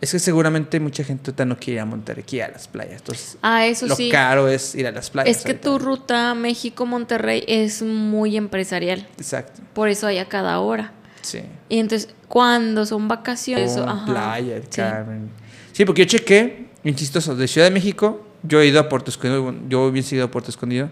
es 0.00 0.12
que 0.12 0.20
seguramente 0.20 0.78
mucha 0.78 1.02
gente 1.02 1.44
no 1.44 1.56
quiere 1.58 1.74
ir 1.74 1.80
a 1.80 1.86
Monterrey, 1.86 2.22
quiere 2.22 2.44
ir 2.46 2.50
a 2.50 2.52
las 2.54 2.68
playas. 2.68 3.00
Entonces, 3.00 3.38
Ah, 3.42 3.66
eso 3.66 3.88
lo 3.88 3.96
sí. 3.96 4.08
caro 4.08 4.46
es 4.46 4.76
ir 4.76 4.86
a 4.86 4.92
las 4.92 5.10
playas. 5.10 5.36
Es 5.36 5.42
que 5.42 5.50
ahorita. 5.50 5.68
tu 5.68 5.78
ruta 5.80 6.34
México-Monterrey 6.34 7.42
es 7.48 7.82
muy 7.82 8.36
empresarial. 8.36 9.06
Exacto, 9.18 9.60
Por 9.74 9.88
eso 9.88 10.06
hay 10.06 10.18
a 10.18 10.26
cada 10.26 10.60
hora. 10.60 10.92
sí. 11.22 11.40
Y 11.68 11.80
entonces, 11.80 12.14
cuando 12.30 12.86
son 12.86 13.08
vacaciones... 13.08 13.76
O 13.76 13.82
ajá, 13.82 14.06
playa, 14.06 14.56
el 14.56 14.62
sí. 14.62 14.68
Carmen. 14.76 15.30
Sí, 15.72 15.84
porque 15.84 16.06
yo 16.06 16.16
chequé, 16.16 16.66
insisto, 16.84 17.18
eso, 17.18 17.34
de 17.34 17.48
Ciudad 17.48 17.66
de 17.66 17.72
México, 17.72 18.24
yo 18.44 18.60
he 18.60 18.68
ido 18.68 18.78
a 18.78 18.88
Puerto 18.88 19.10
Escondido, 19.10 19.52
yo 19.68 19.80
voy 19.80 19.90
bien 19.90 20.04
seguido 20.04 20.26
a 20.26 20.30
Puerto 20.30 20.48
Escondido. 20.48 20.90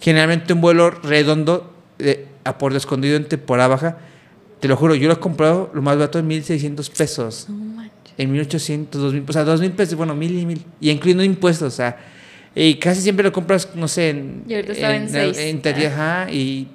Generalmente 0.00 0.54
un 0.54 0.62
vuelo 0.62 0.90
redondo 0.90 1.70
eh, 1.98 2.26
a 2.44 2.56
Puerto 2.56 2.78
Escondido 2.78 3.18
en 3.18 3.28
temporada 3.28 3.68
baja, 3.68 3.98
te 4.58 4.68
lo 4.68 4.76
juro, 4.76 4.94
yo 4.94 5.06
lo 5.08 5.14
he 5.14 5.20
comprado 5.20 5.70
lo 5.74 5.82
más 5.82 5.98
barato 5.98 6.18
en 6.18 6.26
1600 6.26 6.88
pesos. 6.88 7.46
No 7.50 7.56
manches. 7.56 8.14
En 8.16 8.32
1800, 8.32 9.02
2000, 9.02 9.24
o 9.28 9.32
sea, 9.34 9.44
2000 9.44 9.72
pesos, 9.72 9.96
bueno, 9.96 10.14
1000 10.14 10.38
y 10.38 10.46
1000. 10.46 10.64
Y 10.80 10.90
incluyendo 10.90 11.24
impuestos, 11.24 11.74
o 11.74 11.76
sea, 11.76 11.98
y 12.54 12.76
casi 12.76 13.02
siempre 13.02 13.22
lo 13.22 13.32
compras, 13.32 13.68
no 13.74 13.86
sé, 13.86 14.08
en. 14.08 14.44
Y 14.48 14.54
ahorita 14.54 14.72
estaba 14.72 14.96
en 14.96 15.10
seis. 15.10 15.36
en 15.36 15.48
Interjet, 15.48 15.92
ajá, 15.92 16.32
y 16.32 16.68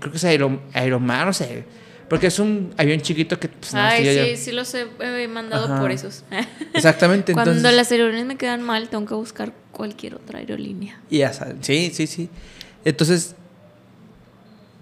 creo 0.00 0.10
que 0.10 0.16
es 0.16 0.24
Aero, 0.24 0.58
Aeromar, 0.72 1.26
no 1.26 1.34
sé. 1.34 1.79
Porque 2.10 2.26
es 2.26 2.38
un 2.40 2.74
avión 2.76 3.00
chiquito 3.00 3.38
que. 3.40 3.48
Pues, 3.48 3.72
no, 3.72 3.80
Ay, 3.80 4.04
sí, 4.04 4.14
ya- 4.16 4.24
sí, 4.24 4.36
sí 4.36 4.52
los 4.52 4.74
he 4.74 4.84
eh, 5.00 5.28
mandado 5.28 5.64
Ajá. 5.66 5.80
por 5.80 5.90
esos. 5.92 6.24
Exactamente, 6.74 7.32
Cuando 7.32 7.52
entonces. 7.52 7.74
las 7.76 7.90
aerolíneas 7.92 8.26
me 8.26 8.36
quedan 8.36 8.62
mal, 8.62 8.88
tengo 8.88 9.06
que 9.06 9.14
buscar 9.14 9.52
cualquier 9.70 10.16
otra 10.16 10.40
aerolínea. 10.40 11.00
Y 11.08 11.18
ya 11.18 11.32
saben, 11.32 11.62
sí, 11.62 11.90
sí, 11.94 12.06
sí. 12.08 12.28
Entonces. 12.84 13.36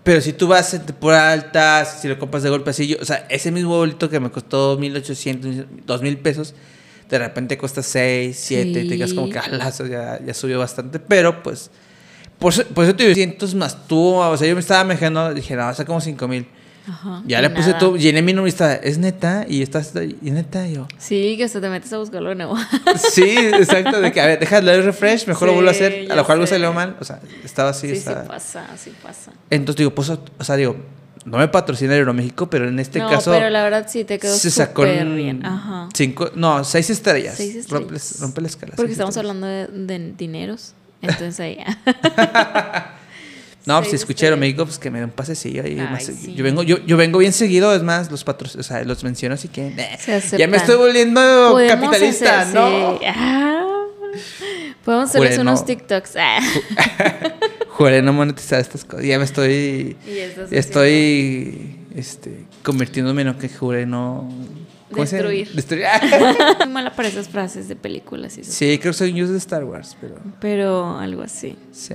Pero 0.05 0.22
si 0.22 0.32
tú 0.32 0.46
vas 0.48 0.72
en 0.72 0.86
temporada 0.86 1.32
alta, 1.32 1.84
si 1.84 2.09
lo 2.09 2.18
compras 2.18 2.42
de 2.42 2.48
golpe 2.48 2.70
así, 2.70 2.86
yo, 2.86 2.96
o 3.00 3.05
sea, 3.05 3.26
ese 3.28 3.50
mismo 3.50 3.76
bolito 3.76 4.09
que 4.09 4.18
me 4.20 4.30
costó 4.30 4.78
1800, 4.78 5.66
2000 5.84 6.18
pesos, 6.18 6.55
de 7.10 7.18
repente 7.18 7.59
cuesta 7.59 7.82
6, 7.82 8.34
7, 8.40 8.84
y 8.84 8.88
te 8.88 8.96
quedas 8.96 9.12
como 9.12 9.26
Sí. 9.26 9.32
que 9.34 9.38
alazo, 9.40 9.86
ya, 9.86 10.18
ya 10.24 10.32
subió 10.32 10.59
bastante, 10.59 10.98
pero 10.98 11.42
pues, 11.42 11.70
por, 12.38 12.55
eso- 12.55 12.64
por 12.68 12.84
eso 12.84 12.94
te 12.96 13.02
digo, 13.02 13.10
200 13.10 13.55
más 13.55 13.86
tú, 13.86 14.14
o 14.14 14.36
sea, 14.38 14.48
yo 14.48 14.55
me 14.55 14.60
estaba 14.60 14.82
mejando, 14.84 15.34
dije, 15.34 15.55
no, 15.56 15.62
va 15.64 15.68
a 15.70 15.74
ser 15.74 15.84
como 15.84 16.00
5000. 16.00 16.46
Ajá. 16.89 17.23
Ya 17.27 17.39
y 17.39 17.43
le 17.43 17.51
puse 17.51 17.69
nada. 17.69 17.78
todo, 17.78 17.97
llené 17.97 18.23
mi 18.23 18.32
estaba, 18.48 18.74
es 18.74 18.98
neta, 18.98 19.44
y 19.48 19.62
estás, 19.62 19.93
y 20.23 20.31
neta, 20.31 20.66
y 20.66 20.74
yo. 20.74 20.89
Sí, 20.98 21.36
que 21.36 21.44
hasta 21.44 21.60
te 21.60 21.69
metes 21.69 21.93
a 21.93 21.98
buscarlo 21.98 22.31
de 22.31 22.35
nuevo. 22.36 22.56
Sí, 23.12 23.36
exacto, 23.36 24.01
de 24.01 24.12
que, 24.12 24.20
a 24.20 24.27
ver, 24.27 24.40
déjalo 24.40 24.70
el 24.73 24.85
refresh, 24.85 25.27
mejor 25.27 25.48
lo 25.48 25.52
Sí, 25.52 25.55
vuelvo 25.56 25.69
a 25.69 25.73
hacer, 25.73 26.06
a 26.10 26.15
lo 26.15 26.23
mejor 26.23 26.32
algo 26.32 26.47
salió 26.47 26.73
mal, 26.73 26.97
o 27.01 27.05
sea, 27.05 27.20
estaba 27.44 27.70
así, 27.70 27.89
Sí, 27.89 27.93
sí, 27.94 27.98
estaba- 27.98 28.24
pasa, 28.24 28.66
sí 28.77 28.93
pasa. 29.02 29.32
Entonces 29.51 29.78
digo, 29.78 29.94
pues, 29.94 30.09
o 30.10 30.19
sea, 30.40 30.56
digo, 30.56 30.77
no 31.24 31.36
me 31.36 31.48
patrocina 31.48 31.93
Aeroméxico, 31.93 32.48
pero 32.48 32.69
en 32.69 32.78
este 32.78 33.01
no, 33.01 33.10
caso 33.10 33.32
pero 33.32 33.51
la 33.51 33.62
verdad 33.62 33.86
sí 33.89 34.05
te 34.05 34.19
quedó 34.19 34.35
se 34.35 34.51
sacó 34.51 34.85
bien. 34.85 35.44
Ajá. 35.44 35.89
cinco, 35.94 36.31
no, 36.35 36.65
seis 36.65 36.89
estrellas. 36.89 37.35
Seis 37.36 37.69
Rompe, 37.69 37.97
estrellas. 37.97 38.20
rompe 38.23 38.40
la 38.40 38.47
escala. 38.48 38.73
Porque 38.77 38.93
estamos 38.93 39.15
estrellas. 39.16 39.36
hablando 39.39 39.85
de, 39.86 39.98
de 39.98 40.12
dineros. 40.16 40.73
Entonces 41.02 41.39
ahí. 41.40 41.59
No, 43.68 43.78
pues 43.80 43.90
si 43.90 43.96
escuché. 43.96 44.24
Aeroméxico, 44.26 44.64
pues 44.64 44.78
que 44.78 44.90
me 44.90 44.98
den 44.98 45.10
un 45.10 45.14
pasecillo 45.14 45.62
ahí. 45.62 45.78
Ay, 45.78 45.86
más- 45.92 46.04
sí. 46.04 46.34
yo, 46.34 46.42
vengo, 46.42 46.62
yo, 46.62 46.78
yo 46.86 46.96
vengo 46.96 47.18
bien 47.18 47.34
seguido, 47.34 47.74
es 47.74 47.82
más, 47.82 48.10
los 48.10 48.24
patros, 48.24 48.56
o 48.56 48.62
sea, 48.62 48.82
los 48.84 49.04
menciono 49.04 49.34
así 49.34 49.48
que. 49.48 49.66
eh, 49.76 50.20
ya 50.38 50.48
me 50.48 50.56
estoy 50.56 50.76
volviendo 50.76 51.20
capitalista, 51.68 52.40
hacer- 52.40 52.54
¿no? 52.54 52.98
sí. 52.98 53.04
Ah. 53.06 53.64
Podemos 54.84 55.10
hacerles 55.10 55.38
unos 55.38 55.60
no. 55.60 55.66
TikToks. 55.66 56.16
Ah. 56.16 56.38
Juré 57.68 58.00
no 58.00 58.14
monetizar 58.14 58.58
estas 58.58 58.86
cosas. 58.86 59.04
Ya 59.04 59.18
me 59.18 59.24
estoy. 59.24 59.96
Y 60.50 60.56
estoy. 60.56 61.76
Este, 61.94 62.46
convirtiéndome 62.62 63.20
en 63.22 63.28
lo 63.28 63.38
que 63.38 63.48
juré 63.50 63.84
no. 63.84 64.28
Destruir. 64.90 65.52
Destruir. 65.52 65.84
Muy 66.60 66.68
mala 66.72 66.96
para 66.96 67.08
esas 67.08 67.28
frases 67.28 67.68
de 67.68 67.76
películas 67.76 68.38
y 68.38 68.40
eso. 68.40 68.50
sí, 68.52 68.78
creo 68.78 68.92
que 68.92 68.98
soy 68.98 69.10
un 69.12 69.16
user 69.20 69.32
de 69.32 69.38
Star 69.38 69.64
Wars, 69.64 69.94
pero. 70.00 70.14
Pero 70.40 70.98
algo 70.98 71.22
así. 71.22 71.56
Sí. 71.72 71.94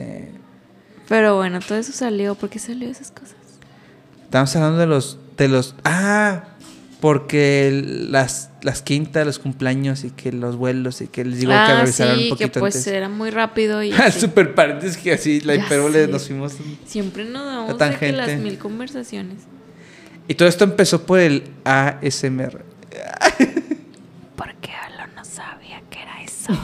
Pero 1.14 1.36
bueno, 1.36 1.60
todo 1.60 1.78
eso 1.78 1.92
salió. 1.92 2.34
¿Por 2.34 2.50
qué 2.50 2.58
salió 2.58 2.90
esas 2.90 3.12
cosas? 3.12 3.36
Estamos 4.24 4.56
hablando 4.56 4.80
de 4.80 4.88
los. 4.88 5.20
De 5.38 5.48
los 5.48 5.76
ah, 5.84 6.46
porque 7.02 7.84
las, 8.10 8.50
las 8.64 8.82
quintas, 8.82 9.24
los 9.24 9.38
cumpleaños 9.38 10.06
y 10.06 10.10
que 10.10 10.32
los 10.32 10.56
vuelos 10.56 11.02
y 11.02 11.08
que 11.08 11.24
les 11.24 11.38
digo 11.38 11.52
que 11.52 11.58
ah, 11.58 11.82
revisaron 11.82 12.16
sí, 12.16 12.32
un 12.32 12.38
que 12.38 12.48
poquito 12.48 12.60
pues 12.62 12.76
antes. 12.78 12.88
era 12.88 13.10
muy 13.10 13.30
rápido 13.30 13.84
y 13.84 13.92
Al 13.92 14.12
super 14.12 14.56
paréntesis 14.56 14.98
que 14.98 15.14
así, 15.14 15.40
la 15.42 15.54
Ya 15.54 15.66
hipérbole 15.66 16.06
sé. 16.06 16.12
nos 16.12 16.26
fuimos. 16.26 16.54
siempre 16.88 17.26
nos 17.26 17.46
damos 17.46 17.80
La 17.80 17.90
de 17.90 17.98
que 17.98 18.12
las 18.12 18.40
mil 18.40 18.58
conversaciones. 18.58 19.44
Y 20.28 20.34
todo 20.34 20.48
esto 20.48 20.64
empezó 20.64 21.06
por 21.06 21.20
el 21.20 21.44
ASMR. 21.64 22.60
Porque 24.36 24.72
Alo 24.72 25.14
no 25.16 25.24
sabía 25.24 25.80
que 25.92 26.00
era 26.00 26.24
eso. 26.24 26.54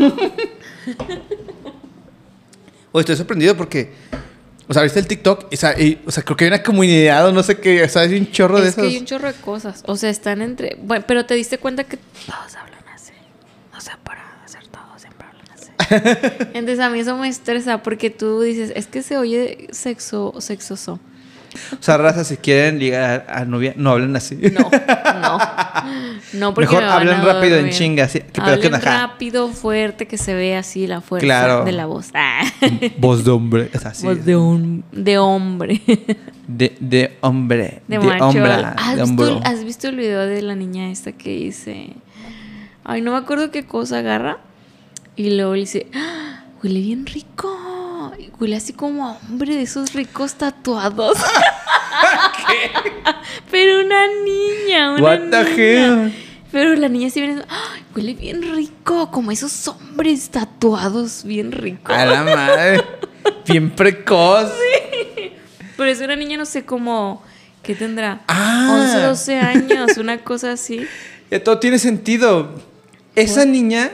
Oye, 2.92 3.02
estoy 3.02 3.16
sorprendido 3.16 3.56
porque. 3.56 3.94
O 4.70 4.74
sea, 4.74 4.84
viste 4.84 5.00
el 5.00 5.08
TikTok. 5.08 5.52
O 5.52 5.56
sea, 5.58 5.78
y- 5.80 6.00
o 6.06 6.12
sea, 6.12 6.24
creo 6.24 6.38
que 6.38 6.46
hay 6.46 6.50
una 6.52 6.62
comunidad 6.64 7.28
o 7.28 7.32
no 7.32 7.42
sé 7.44 7.58
qué. 7.60 7.84
O 7.84 7.90
sea, 7.90 8.04
hay 8.04 8.16
un 8.18 8.32
chorro 8.32 8.62
de 8.62 8.70
es 8.70 8.76
que 8.76 8.82
hay 8.84 8.98
un 8.98 9.06
chorro 9.06 9.28
de 9.28 9.34
cosas. 9.34 9.84
O 9.88 9.96
sea, 9.98 10.10
están 10.12 10.42
entre. 10.44 10.78
Bueno, 10.82 11.04
pero 11.08 11.26
te 11.26 11.34
diste 11.34 11.58
cuenta 11.58 11.84
que 11.84 11.98
todos 11.98 12.56
hablan 12.56 12.84
así. 12.94 13.14
O 13.76 13.82
sea, 13.82 13.98
para 14.04 14.24
hacer 14.46 14.68
todo, 14.68 14.84
siempre 14.98 15.28
hablan 15.28 15.48
así. 15.52 15.72
Entonces 16.54 16.80
a 16.80 16.90
mí 16.92 17.00
eso 17.00 17.18
me 17.18 17.28
estresa 17.28 17.82
porque 17.82 18.12
tú 18.12 18.42
dices, 18.42 18.72
es 18.76 18.86
que 18.88 19.02
se 19.02 19.18
oye 19.18 19.68
sexo, 19.72 20.36
sexoso. 20.40 21.00
O 21.74 21.82
sea, 21.84 21.98
raza, 21.98 22.24
si 22.24 22.38
quieren 22.38 22.80
ligar 22.80 23.26
a, 23.30 23.40
a 23.40 23.46
novia, 23.46 23.74
no 23.76 23.92
hablen 23.92 24.16
así. 24.16 24.36
No, 24.36 24.70
no. 25.22 25.38
No, 26.34 26.54
porque 26.54 26.68
Mejor 26.68 26.82
me 26.84 26.88
van 26.88 26.98
hablen 26.98 27.16
a 27.22 27.24
rápido 27.34 27.58
en 27.58 27.70
chinga. 27.72 28.04
Así, 28.06 28.20
que, 28.20 28.42
pero 28.42 28.78
rápido, 28.80 29.48
fuerte, 29.50 30.08
que 30.08 30.18
se 30.18 30.34
vea 30.36 30.60
así 30.60 30.86
la 30.88 31.02
fuerza 31.02 31.26
Claro. 31.26 31.66
de 31.66 31.72
la 31.72 31.86
voz. 31.88 32.10
Ah. 32.14 32.42
Voz 32.98 33.26
de 33.26 33.32
hombre. 33.32 33.70
Es 33.74 33.86
así. 33.86 34.06
Voz 34.06 34.24
de, 34.26 34.36
un, 34.36 34.84
de 34.92 35.18
hombre. 35.18 35.82
De, 36.48 36.76
de 36.80 37.18
hombre. 37.22 37.82
De, 37.88 37.98
De, 37.98 38.06
macho. 38.06 38.26
hombre. 38.26 38.52
¿Has, 38.52 38.96
de 38.96 39.04
visto, 39.04 39.04
hombro. 39.04 39.42
¿Has 39.44 39.64
visto 39.64 39.88
el 39.90 39.96
video 39.96 40.26
de 40.26 40.42
la 40.42 40.56
niña 40.56 40.90
esta 40.92 41.12
que 41.14 41.30
dice... 41.32 41.94
Ay, 42.84 43.02
no 43.02 43.12
me 43.12 43.18
acuerdo 43.18 43.52
qué 43.52 43.66
cosa 43.66 44.00
agarra. 44.00 44.38
Y 45.16 45.32
luego 45.36 45.54
le 45.54 45.62
dice... 45.62 45.88
"Ah, 45.96 46.44
Huele 46.64 46.82
bien 46.82 47.06
rico. 47.06 47.56
Huele 48.40 48.56
así 48.56 48.74
como 48.74 49.08
a 49.08 49.18
hombre 49.30 49.56
de 49.56 49.64
esos 49.64 49.94
ricos 49.94 50.36
tatuados. 50.36 51.18
Pero 53.52 53.82
una 53.86 54.06
niña, 54.24 54.94
una 54.94 55.04
What 55.04 55.20
the 55.30 55.44
niña. 55.44 56.04
hell? 56.06 56.14
Pero 56.52 56.76
la 56.76 56.88
niña 56.90 57.10
sí 57.10 57.22
viene, 57.22 57.44
¡ay! 57.48 57.84
huele 57.96 58.14
bien 58.16 58.42
rico, 58.56 59.12
como 59.12 59.32
esos 59.32 59.68
hombres 59.68 60.30
tatuados, 60.30 61.24
bien 61.24 61.52
rico. 61.52 61.94
A 61.94 62.06
la 62.06 62.24
madre. 62.24 62.84
Bien 63.48 63.70
precoz. 63.70 64.52
Pero 65.78 65.90
es 65.90 66.00
una 66.02 66.16
niña, 66.16 66.38
no 66.38 66.46
sé 66.46 66.66
cómo, 66.66 67.22
¿qué 67.64 67.76
tendrá? 67.76 68.22
Ah. 68.28 68.80
11, 68.94 69.00
12 69.08 69.40
años, 69.40 69.98
una 69.98 70.18
cosa 70.24 70.52
así. 70.54 70.86
Ya 71.30 71.44
todo 71.44 71.60
tiene 71.60 71.78
sentido. 71.80 72.60
Esa 73.16 73.46
niña, 73.46 73.92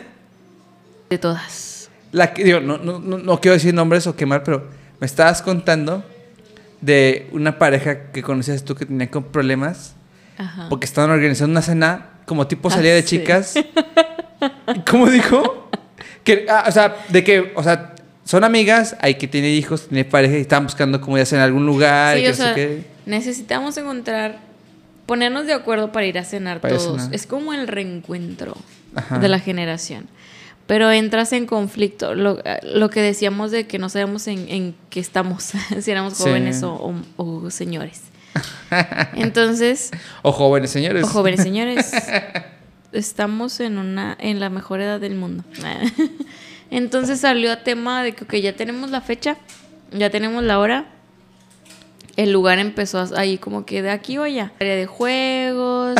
De 1.09 1.17
todas. 1.17 1.64
La 2.15 2.33
que, 2.33 2.43
digo, 2.43 2.59
no, 2.61 2.77
no, 2.77 2.99
no, 2.99 3.17
no 3.17 3.41
quiero 3.41 3.53
decir 3.55 3.73
nombres 3.73 4.07
o 4.07 4.15
quemar, 4.15 4.43
pero 4.43 4.67
me 4.99 5.05
estabas 5.05 5.41
contando 5.41 6.03
de 6.81 7.27
una 7.31 7.57
pareja 7.59 8.11
que 8.11 8.21
conocías 8.23 8.63
tú 8.63 8.75
que 8.75 8.85
tenía 8.85 9.09
con 9.09 9.23
problemas 9.25 9.95
Ajá. 10.37 10.67
porque 10.69 10.85
estaban 10.85 11.09
organizando 11.11 11.51
una 11.51 11.61
cena 11.61 12.09
como 12.25 12.47
tipo 12.47 12.69
Ah, 12.69 12.71
salida 12.71 12.93
de 12.93 13.01
sí. 13.01 13.17
chicas. 13.19 13.55
¿Y 13.55 14.79
¿Cómo 14.89 15.09
dijo? 15.09 15.69
Que, 16.23 16.45
ah, 16.49 16.65
o 16.67 16.71
sea, 16.71 16.95
de 17.09 17.23
que, 17.23 17.51
o 17.55 17.63
sea, 17.63 17.95
son 18.23 18.43
amigas, 18.43 18.95
hay 19.01 19.15
que 19.15 19.27
tiene 19.27 19.49
hijos, 19.51 19.87
tiene 19.87 20.05
pareja 20.05 20.37
y 20.37 20.41
están 20.41 20.63
buscando 20.63 20.99
como 21.01 21.17
ya 21.17 21.25
sea 21.25 21.39
en 21.39 21.43
algún 21.45 21.65
lugar. 21.65 22.17
y 22.17 22.21
Sí, 22.21 22.23
que 22.25 22.29
o 22.29 22.31
no 22.31 22.35
sé 22.37 22.43
sea, 22.43 22.55
qué. 22.55 22.85
necesitamos 23.05 23.77
encontrar, 23.77 24.39
ponernos 25.05 25.45
de 25.47 25.53
acuerdo 25.53 25.91
para 25.91 26.05
ir 26.05 26.17
a 26.17 26.23
cenar 26.23 26.61
Para 26.61 26.77
todos. 26.77 27.01
cenar. 27.01 27.13
Es 27.15 27.27
como 27.27 27.53
el 27.53 27.67
reencuentro 27.67 28.55
Ajá. 28.95 29.19
de 29.19 29.27
la 29.27 29.39
generación. 29.39 30.07
Pero 30.67 30.91
entras 30.91 31.31
en 31.33 31.45
conflicto. 31.45 32.15
Lo, 32.15 32.39
lo 32.63 32.89
que 32.89 33.01
decíamos 33.01 33.51
de 33.51 33.67
que 33.67 33.77
no 33.77 33.87
sabemos 33.89 34.27
en, 34.27 34.49
en 34.49 34.75
qué 34.89 34.99
estamos, 34.99 35.43
si 35.81 35.91
éramos 35.91 36.15
Sí. 36.15 36.23
jóvenes 36.23 36.63
o, 36.63 36.73
o- 37.17 37.43
o 37.45 37.49
señores. 37.51 38.01
Entonces, 39.15 39.91
O 40.23 40.31
jóvenes, 40.31 40.71
señores. 40.71 41.03
o 41.03 41.07
jóvenes 41.07 41.41
señores, 41.41 41.91
estamos 42.91 43.59
en 43.59 43.77
una 43.77 44.17
en 44.19 44.39
la 44.39 44.49
mejor 44.49 44.81
edad 44.81 44.99
del 44.99 45.15
mundo. 45.15 45.43
Entonces 46.71 47.19
salió 47.19 47.51
a 47.51 47.57
tema 47.63 48.03
de 48.03 48.13
que 48.13 48.23
ok, 48.23 48.33
ya 48.35 48.55
tenemos 48.55 48.89
la 48.89 49.01
fecha, 49.01 49.37
ya 49.91 50.09
tenemos 50.09 50.43
la 50.43 50.59
hora. 50.59 50.85
El 52.17 52.31
lugar 52.31 52.59
empezó 52.59 53.05
ahí 53.17 53.37
como 53.37 53.65
que 53.65 53.81
de 53.81 53.89
aquí 53.91 54.17
o 54.17 54.23
allá. 54.23 54.51
Área 54.59 54.75
de 54.75 54.85
juegos, 54.85 55.95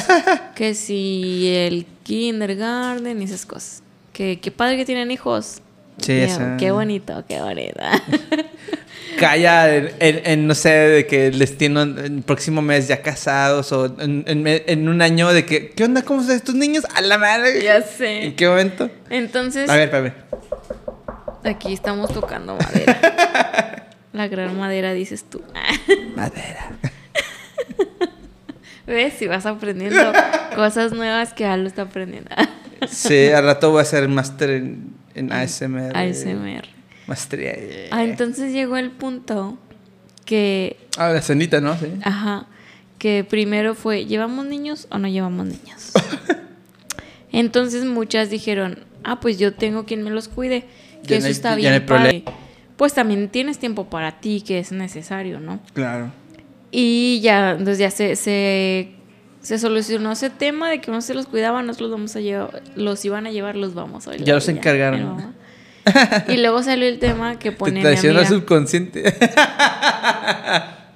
que 0.55 0.73
si 0.73 1.47
el 1.53 1.85
kindergarten 2.03 3.21
y 3.21 3.25
esas 3.25 3.45
cosas. 3.45 3.83
Que 4.15 4.39
qué 4.39 4.49
padre 4.49 4.77
que 4.77 4.85
tienen 4.85 5.11
hijos. 5.11 5.61
Sí, 5.99 6.13
esa- 6.13 6.55
Qué 6.57 6.71
bonito, 6.71 7.25
qué 7.27 7.41
bonito. 7.41 7.79
Calla 9.19 9.75
en, 9.75 9.91
en- 9.99 10.21
en, 10.25 10.47
no 10.47 10.55
sé, 10.55 10.69
de 10.69 11.05
que 11.07 11.31
les 11.31 11.57
tienen 11.57 11.97
el 11.97 12.21
próximo 12.23 12.61
mes 12.61 12.87
ya 12.87 13.01
casados 13.01 13.71
o 13.73 13.93
en, 13.99 14.87
un 14.89 15.01
año 15.01 15.31
de 15.33 15.45
que, 15.45 15.71
¿qué 15.71 15.83
onda? 15.83 16.01
¿Cómo 16.03 16.21
están 16.21 16.37
estos 16.37 16.55
niños? 16.55 16.85
A 16.95 17.01
la 17.01 17.17
madre. 17.17 17.61
ya 17.61 17.81
sé. 17.81 18.23
¿En 18.25 18.35
qué 18.37 18.47
momento? 18.47 18.89
Entonces, 19.09 19.69
A 19.69 19.73
ver, 19.75 19.83
espérame. 19.89 20.13
aquí 21.43 21.73
estamos 21.73 22.13
tocando 22.13 22.55
madera. 22.55 23.81
La 24.13 24.29
gran 24.29 24.57
madera, 24.57 24.93
dices 24.93 25.25
tú. 25.29 25.41
Madera. 26.15 26.71
¿Ves? 28.87 29.13
Si 29.19 29.27
vas 29.27 29.45
aprendiendo 29.45 30.13
cosas 30.55 30.93
nuevas 30.93 31.33
que 31.33 31.45
Aldo 31.45 31.67
está 31.67 31.81
aprendiendo. 31.83 32.29
Sí, 32.89 33.27
al 33.29 33.43
rato 33.45 33.71
voy 33.71 33.79
a 33.79 33.81
hacer 33.83 34.07
máster 34.07 34.49
en, 34.51 34.93
en 35.15 35.31
ASMR. 35.31 35.95
ASMR. 35.95 36.63
Maestría. 37.07 37.55
Ah, 37.91 38.03
entonces 38.03 38.51
llegó 38.53 38.77
el 38.77 38.91
punto 38.91 39.57
que, 40.25 40.77
Ah, 40.97 41.09
la 41.09 41.21
cenita, 41.21 41.61
¿no? 41.61 41.77
Sí. 41.77 41.87
ajá, 42.03 42.47
que 42.97 43.23
primero 43.23 43.75
fue, 43.75 44.05
¿llevamos 44.05 44.45
niños 44.45 44.87
o 44.89 44.97
no 44.97 45.07
llevamos 45.07 45.45
niños? 45.45 45.91
Entonces 47.31 47.85
muchas 47.85 48.29
dijeron, 48.29 48.79
ah, 49.03 49.19
pues 49.19 49.37
yo 49.37 49.53
tengo 49.53 49.85
quien 49.85 50.03
me 50.03 50.09
los 50.09 50.27
cuide, 50.27 50.65
que 51.03 51.09
Ya 51.09 51.15
no 51.15 51.17
eso 51.19 51.25
hay- 51.27 51.31
está 51.31 51.55
bien. 51.55 51.73
no 51.73 51.85
padre. 51.85 52.23
Pues 52.77 52.93
también 52.93 53.29
tienes 53.29 53.57
tiempo 53.59 53.89
para 53.89 54.19
ti, 54.19 54.41
que 54.45 54.59
es 54.59 54.71
necesario, 54.71 55.39
¿no? 55.39 55.59
Claro. 55.73 56.11
Y 56.71 57.19
ya, 57.21 57.51
entonces 57.51 57.77
ya 57.77 57.91
se, 57.91 58.15
se, 58.15 58.91
se 59.45 59.59
solucionó 59.59 60.11
ese 60.11 60.31
tema 60.31 60.71
de 60.71 60.81
que 60.81 60.89
uno 60.89 61.01
se 61.01 61.13
los 61.13 61.27
cuidaba, 61.27 61.61
nosotros 61.61 61.91
los 61.91 61.99
vamos 61.99 62.15
a 62.15 62.19
llevar, 62.19 62.63
los 62.75 63.05
iban 63.05 63.27
a 63.27 63.31
llevar, 63.31 63.55
los 63.55 63.75
vamos 63.75 64.07
a 64.07 64.11
llevar. 64.13 64.25
Ya 64.25 64.33
los 64.33 64.49
encargaron. 64.49 65.35
Y 66.27 66.37
luego 66.37 66.63
salió 66.63 66.87
el 66.87 66.97
tema 66.97 67.37
que 67.37 67.51
Te 67.51 67.57
pone 67.57 67.79
traicionó 67.81 68.19
el 68.19 68.25
amiga. 68.25 68.39
subconsciente. 68.39 69.03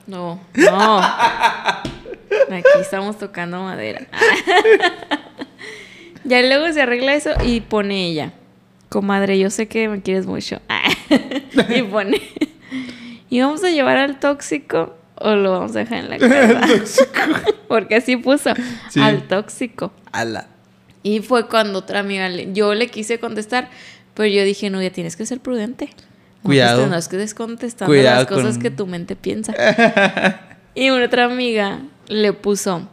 No, 0.08 0.40
no. 0.56 0.98
Aquí 1.00 2.80
estamos 2.82 3.20
tocando 3.20 3.62
madera. 3.62 4.08
ya 6.24 6.42
luego 6.42 6.74
se 6.74 6.82
arregla 6.82 7.14
eso 7.14 7.30
y 7.46 7.62
pone 7.62 8.08
ella. 8.08 8.34
Comadre, 8.90 9.38
yo 9.38 9.52
sé 9.52 9.68
que 9.68 9.88
me 9.88 10.02
quieres 10.02 10.26
mucho. 10.26 10.60
y 11.70 11.84
pone. 11.84 12.20
¿Y 13.30 13.42
vamos 13.42 13.64
a 13.64 13.70
llevar 13.70 13.98
al 13.98 14.20
tóxico 14.20 14.96
o 15.20 15.36
lo 15.36 15.52
vamos 15.52 15.76
a 15.76 15.80
dejar 15.80 16.00
en 16.06 16.10
la 16.10 16.18
casa? 16.80 17.08
Porque 17.68 17.96
así 17.96 18.18
puso. 18.18 18.52
Sí. 18.90 19.00
Al 19.00 19.28
tóxico. 19.28 19.92
Ala. 20.12 20.48
Y 21.04 21.20
fue 21.22 21.48
cuando 21.48 21.80
otra 21.80 22.00
amiga, 22.00 22.28
le- 22.30 22.52
yo 22.54 22.74
le 22.74 22.88
quise 22.88 23.20
contestar, 23.20 23.70
pero 24.16 24.28
yo 24.28 24.44
dije, 24.44 24.70
no, 24.70 24.82
ya 24.82 24.90
tienes 24.92 25.16
que 25.16 25.26
ser 25.26 25.40
prudente. 25.40 25.90
Cuidado. 26.44 26.88
No 26.88 26.96
es 26.98 27.08
que 27.08 27.18
estés 27.18 27.34
contestando 27.34 27.92
Cuidado 27.92 28.18
las 28.22 28.28
cosas 28.28 28.54
con- 28.56 28.62
que 28.64 28.72
tu 28.72 28.88
mente 28.88 29.16
piensa. 29.16 29.54
y 30.76 30.90
una 30.90 31.06
otra 31.06 31.26
amiga 31.26 31.80
le 32.08 32.34
puso, 32.34 32.88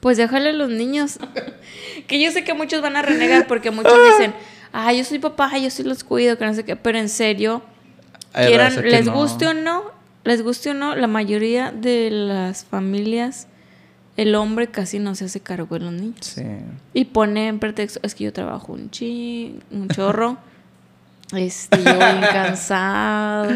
pues 0.00 0.16
déjale 0.16 0.50
a 0.50 0.52
los 0.52 0.70
niños. 0.70 1.18
que 2.06 2.20
yo 2.20 2.30
sé 2.30 2.44
que 2.44 2.54
muchos 2.54 2.82
van 2.82 2.96
a 2.96 3.02
renegar 3.02 3.46
porque 3.46 3.70
muchos 3.70 3.94
dicen, 4.12 4.32
ah, 4.72 4.92
yo 4.92 5.04
soy 5.04 5.18
papá, 5.18 5.56
yo 5.58 5.70
sí 5.70 5.82
los 5.82 6.04
cuido, 6.04 6.38
que 6.38 6.44
no 6.46 6.54
sé 6.54 6.64
qué, 6.64 6.76
pero 6.76 6.98
en 6.98 7.08
serio, 7.08 7.62
quieran, 8.32 8.82
les 8.88 9.06
no. 9.06 9.12
guste 9.14 9.46
o 9.46 9.54
no, 9.54 9.84
les 10.24 10.42
guste 10.42 10.70
o 10.70 10.74
no, 10.74 10.94
la 10.96 11.06
mayoría 11.06 11.70
de 11.72 12.10
las 12.10 12.64
familias, 12.64 13.46
el 14.16 14.34
hombre 14.34 14.68
casi 14.68 14.98
no 14.98 15.14
se 15.14 15.24
hace 15.26 15.40
cargo 15.40 15.78
de 15.78 15.84
los 15.84 15.92
niños. 15.92 16.16
Sí. 16.26 16.42
Y 16.92 17.06
pone 17.06 17.48
en 17.48 17.58
pretexto, 17.58 18.00
es 18.02 18.14
que 18.14 18.24
yo 18.24 18.32
trabajo 18.32 18.72
un 18.72 18.90
chi, 18.90 19.58
un 19.70 19.88
chorro, 19.88 20.38
este, 21.36 21.78
yo 21.78 21.96
bien 21.98 22.20
cansado 22.32 23.50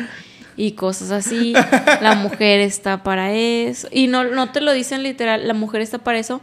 y 0.56 0.72
cosas 0.72 1.10
así. 1.12 1.52
La 2.00 2.14
mujer 2.16 2.60
está 2.60 3.02
para 3.02 3.32
eso. 3.32 3.88
Y 3.92 4.08
no, 4.08 4.24
no 4.24 4.50
te 4.50 4.60
lo 4.60 4.72
dicen 4.72 5.02
literal, 5.02 5.46
la 5.46 5.54
mujer 5.54 5.80
está 5.80 5.98
para 5.98 6.18
eso, 6.18 6.40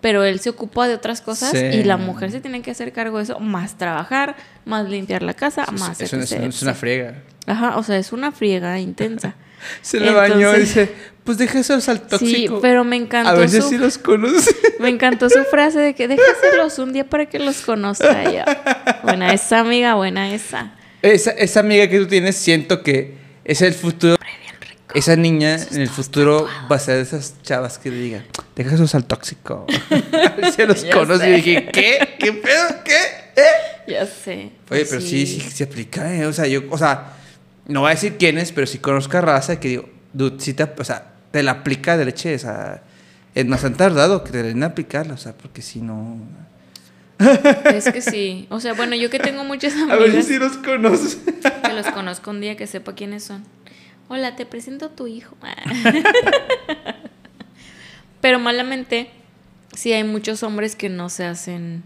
pero 0.00 0.24
él 0.24 0.40
se 0.40 0.48
ocupa 0.48 0.88
de 0.88 0.94
otras 0.94 1.20
cosas 1.20 1.50
Sí. 1.50 1.58
y 1.58 1.84
la 1.84 1.98
mujer 1.98 2.30
se 2.30 2.40
tiene 2.40 2.62
que 2.62 2.70
hacer 2.70 2.90
cargo 2.92 3.18
de 3.18 3.24
eso, 3.24 3.38
más 3.40 3.76
trabajar, 3.76 4.34
más 4.64 4.88
limpiar 4.88 5.22
la 5.22 5.34
casa, 5.34 5.66
más 5.78 6.00
Es, 6.00 6.12
una- 6.14 6.24
es 6.24 6.62
una- 6.62 6.70
es 6.72 6.78
friega. 6.78 7.16
Ajá, 7.46 7.76
o 7.76 7.82
sea, 7.82 7.98
es 7.98 8.12
una 8.12 8.32
friega 8.32 8.78
intensa. 8.80 9.34
Se 9.82 10.00
le 10.00 10.12
bañó 10.12 10.56
y 10.56 10.60
dice, 10.60 10.90
pues 11.24 11.38
déjeselos 11.38 11.88
al 11.88 12.00
tóxico. 12.02 12.54
Sí, 12.56 12.58
pero 12.62 12.84
me 12.84 12.96
encantó 12.96 13.30
A 13.30 13.34
veces 13.34 13.64
su- 13.64 13.70
sí 13.70 13.78
los 13.78 13.98
conoce. 13.98 14.54
Me 14.80 14.88
encantó 14.88 15.28
su 15.28 15.44
frase 15.44 15.78
de 15.78 15.94
que 15.94 16.08
déjaselos 16.08 16.78
un 16.78 16.92
día 16.92 17.04
para 17.08 17.26
que 17.26 17.38
los 17.38 17.60
conozca 17.60 18.22
ella. 18.24 18.98
Buena 19.02 19.32
esa, 19.34 19.60
amiga, 19.60 19.94
buena 19.94 20.32
esa. 20.34 20.72
Esa, 21.02 21.30
esa 21.32 21.60
amiga 21.60 21.88
que 21.88 21.98
tú 21.98 22.06
tienes, 22.06 22.36
siento 22.36 22.82
que 22.82 23.14
es 23.44 23.60
el 23.62 23.74
futuro. 23.74 24.16
Esa 24.94 25.14
niña 25.14 25.54
en 25.70 25.82
el 25.82 25.88
futuro 25.88 26.48
va 26.70 26.74
a 26.76 26.78
ser 26.80 26.96
de 26.96 27.02
esas 27.02 27.34
chavas 27.42 27.78
que 27.78 27.90
le 27.90 27.96
digan, 27.98 28.24
déjaselos 28.56 28.94
al 28.96 29.04
tóxico. 29.04 29.66
Si 30.56 30.66
los 30.66 30.82
Ya 30.82 30.92
conoce. 30.92 31.24
sé. 31.24 31.30
Y 31.30 31.34
dije, 31.36 31.68
¿qué? 31.72 32.16
¿Qué 32.18 32.32
pedo? 32.32 32.64
¿Qué? 32.84 32.96
¿Eh? 33.36 33.42
Ya 33.86 34.06
sé. 34.06 34.32
Oye, 34.34 34.50
Pues 34.66 34.88
pero 34.88 35.00
sí, 35.00 35.26
sí, 35.26 35.40
se 35.40 35.64
aplica, 35.64 36.12
¿eh? 36.14 36.26
O 36.26 36.32
sea, 36.32 36.46
yo, 36.46 36.62
o 36.70 36.78
sea, 36.78 37.12
no 37.70 37.80
voy 37.80 37.88
a 37.88 37.94
decir 37.94 38.16
quién 38.18 38.36
es, 38.38 38.52
pero 38.52 38.66
sí 38.66 38.78
conozco 38.78 39.16
a 39.18 39.20
raza 39.22 39.58
que 39.60 39.68
digo, 39.68 39.88
dude, 40.12 40.40
sí 40.40 40.52
te, 40.54 40.64
o 40.64 40.84
sea, 40.84 41.12
te 41.30 41.42
la 41.42 41.52
aplica 41.52 41.96
de 41.96 42.04
leche, 42.04 42.34
o 42.34 42.38
sea, 42.38 42.82
es 43.34 43.46
más 43.46 43.64
han 43.64 43.74
tardado 43.74 44.24
que 44.24 44.30
te 44.32 44.42
den 44.42 44.62
a 44.62 44.66
aplicarla, 44.66 45.14
o 45.14 45.18
sea, 45.18 45.32
porque 45.36 45.62
si 45.62 45.80
no. 45.80 46.18
Es 47.72 47.90
que 47.92 48.00
sí. 48.00 48.46
O 48.50 48.60
sea, 48.60 48.72
bueno, 48.74 48.96
yo 48.96 49.10
que 49.10 49.18
tengo 49.18 49.44
muchas 49.44 49.74
A 49.90 49.94
ver 49.96 50.04
amigas 50.08 50.26
si 50.26 50.38
los 50.38 50.56
conoce. 50.56 51.18
que 51.62 51.72
los 51.72 51.86
conozco 51.88 52.30
un 52.30 52.40
día 52.40 52.56
que 52.56 52.66
sepa 52.66 52.94
quiénes 52.94 53.24
son. 53.24 53.44
Hola, 54.08 54.34
te 54.36 54.46
presento 54.46 54.86
a 54.86 54.88
tu 54.88 55.06
hijo. 55.06 55.36
Pero 58.20 58.38
malamente, 58.38 59.10
sí 59.74 59.92
hay 59.92 60.04
muchos 60.04 60.42
hombres 60.42 60.76
que 60.76 60.88
no 60.88 61.08
se 61.08 61.24
hacen. 61.24 61.82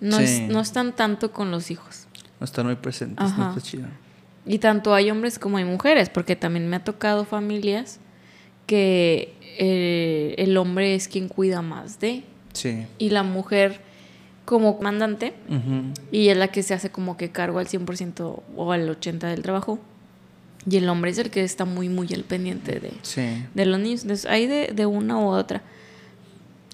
No, 0.00 0.18
es- 0.20 0.42
no 0.42 0.60
están 0.60 0.94
tanto 0.94 1.32
con 1.32 1.50
los 1.50 1.70
hijos. 1.70 2.06
No 2.40 2.44
están 2.44 2.66
muy 2.66 2.76
presentes, 2.76 3.24
Ajá. 3.24 3.36
no 3.44 3.48
está 3.50 3.60
chido. 3.62 3.86
Y 4.46 4.58
tanto 4.58 4.94
hay 4.94 5.10
hombres 5.10 5.38
como 5.38 5.56
hay 5.58 5.64
mujeres, 5.64 6.08
porque 6.08 6.36
también 6.36 6.68
me 6.68 6.76
ha 6.76 6.84
tocado 6.84 7.24
familias 7.24 7.98
que 8.66 9.34
eh, 9.58 10.34
el 10.38 10.56
hombre 10.56 10.94
es 10.94 11.08
quien 11.08 11.28
cuida 11.28 11.62
más 11.62 11.98
de, 12.00 12.22
Sí. 12.52 12.86
y 12.98 13.10
la 13.10 13.22
mujer 13.22 13.80
como 14.44 14.78
mandante, 14.80 15.34
y 16.12 16.28
es 16.28 16.36
la 16.36 16.48
que 16.48 16.62
se 16.62 16.72
hace 16.74 16.90
como 16.90 17.16
que 17.16 17.30
cargo 17.30 17.58
al 17.58 17.66
100% 17.66 18.42
o 18.56 18.72
al 18.72 18.88
80% 18.88 19.18
del 19.26 19.42
trabajo. 19.42 19.78
Y 20.68 20.76
el 20.76 20.88
hombre 20.88 21.10
es 21.10 21.18
el 21.18 21.30
que 21.30 21.42
está 21.44 21.64
muy, 21.64 21.88
muy 21.88 22.08
al 22.14 22.22
pendiente 22.24 22.78
de, 22.80 22.92
Sí. 23.02 23.44
de 23.54 23.66
los 23.66 23.78
niños. 23.80 24.02
Entonces, 24.02 24.26
hay 24.30 24.46
de, 24.46 24.68
de 24.74 24.86
una 24.86 25.16
u 25.18 25.26
otra. 25.28 25.62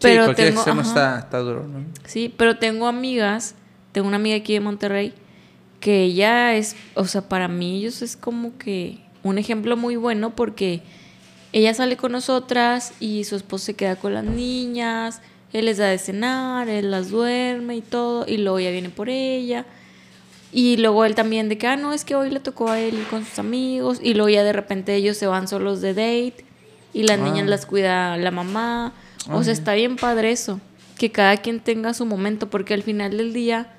Pero 0.01 0.24
cualquier 0.24 0.49
tengo, 0.49 0.61
ajá. 0.62 0.81
está, 0.82 1.19
está 1.20 1.39
duro, 1.39 1.66
¿no? 1.66 1.85
Sí, 2.05 2.32
pero 2.36 2.59
tengo 2.59 2.86
amigas, 2.89 3.55
tengo 3.93 4.09
una 4.09 4.16
amiga 4.16 4.36
aquí 4.36 4.53
de 4.55 4.61
Monterrey 4.61 5.15
que 5.83 6.05
ella 6.05 6.55
es, 6.55 6.77
o 6.95 7.05
sea, 7.05 7.29
para 7.29 7.49
mí 7.49 7.77
ellos 7.81 8.01
es 8.01 8.17
como 8.17 8.57
que 8.57 9.01
un 9.23 9.37
ejemplo 9.37 9.77
muy 9.77 9.97
bueno 9.97 10.35
porque 10.35 10.81
ella 11.53 11.75
sale 11.75 11.99
con 11.99 12.13
nosotras 12.13 12.95
y 13.01 13.25
su 13.25 13.37
esposo 13.37 13.67
se 13.67 13.75
queda 13.75 13.97
con 13.97 14.15
las 14.15 14.25
niñas, 14.25 15.21
él 15.53 15.67
les 15.67 15.77
da 15.77 15.89
de 15.89 15.99
cenar, 15.99 16.69
él 16.71 16.91
las 16.91 17.11
duerme 17.11 17.77
y 17.77 17.81
todo, 17.83 18.25
y 18.27 18.39
luego 18.39 18.59
ella 18.59 18.71
viene 18.71 18.89
por 18.89 19.11
ella. 19.11 19.67
Y 20.51 20.77
luego 20.79 21.05
él 21.05 21.15
también 21.15 21.49
de 21.51 21.59
que, 21.59 21.67
ah, 21.67 21.77
no, 21.77 21.93
es 21.93 22.05
que 22.07 22.15
hoy 22.15 22.31
le 22.31 22.41
tocó 22.41 22.71
a 22.71 22.81
él 22.81 23.05
con 23.11 23.25
sus 23.27 23.39
amigos, 23.39 23.99
y 24.03 24.15
luego 24.15 24.29
ya 24.31 24.45
de 24.45 24.53
repente 24.55 24.95
ellos 24.95 25.17
se 25.19 25.27
van 25.27 25.49
solos 25.49 25.81
de 25.83 25.93
date, 25.95 26.45
y 26.95 27.03
las 27.03 27.19
Ah. 27.19 27.23
niñas 27.25 27.47
las 27.49 27.67
cuida 27.67 28.17
la 28.17 28.31
mamá. 28.31 28.93
O 29.31 29.43
sea, 29.43 29.53
está 29.53 29.75
bien 29.75 29.97
padre 29.97 30.31
eso, 30.33 30.59
que 30.97 31.11
cada 31.11 31.37
quien 31.39 31.61
tenga 31.61 31.93
su 31.93 32.07
momento, 32.07 32.49
porque 32.49 32.73
al 32.73 32.83
final 32.83 33.17
del 33.19 33.33
día, 33.35 33.73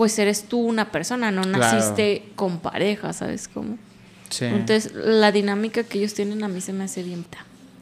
pues 0.00 0.18
eres 0.18 0.44
tú 0.44 0.60
una 0.60 0.90
persona, 0.90 1.30
no 1.30 1.42
Claro. 1.42 1.58
naciste 1.58 2.22
con 2.34 2.60
pareja, 2.60 3.12
¿sabes 3.12 3.48
cómo? 3.48 3.76
Sí. 4.30 4.46
Entonces, 4.46 4.94
la 4.94 5.30
dinámica 5.30 5.82
que 5.84 5.98
ellos 5.98 6.14
tienen 6.14 6.42
a 6.42 6.48
mí 6.48 6.62
se 6.62 6.72
me 6.72 6.84
hace 6.84 7.02
bien. 7.02 7.26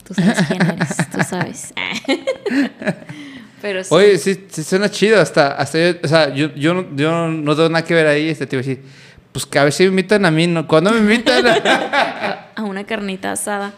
Tú 0.04 0.14
sabes 0.14 0.36
quién 0.48 0.62
eres, 0.66 0.96
tú 1.12 1.18
sabes. 1.22 1.72
Pero 3.62 3.84
sí. 3.84 3.94
Oye, 3.94 4.18
sí, 4.18 4.46
sí 4.50 4.64
suena 4.64 4.90
chido. 4.90 5.20
Hasta, 5.20 5.52
hasta 5.52 5.78
yo, 5.78 5.96
o 6.02 6.08
sea, 6.08 6.34
yo, 6.34 6.52
yo, 6.56 6.74
no- 6.74 6.86
yo 6.96 7.28
no 7.28 7.54
tengo 7.54 7.68
nada 7.68 7.84
que 7.84 7.94
ver 7.94 8.08
ahí. 8.08 8.28
Este 8.28 8.48
tipo 8.48 8.58
decir, 8.58 8.82
pues 9.30 9.46
que 9.46 9.60
a 9.60 9.62
ver 9.62 9.72
si 9.72 9.84
me 9.84 9.90
invitan 9.90 10.24
a 10.26 10.32
mí, 10.32 10.48
¿no? 10.48 10.66
¿Cuándo 10.66 10.90
me 10.90 10.98
invitan? 10.98 11.44
a 12.56 12.62
una 12.64 12.82
carnita 12.82 13.30
asada. 13.30 13.72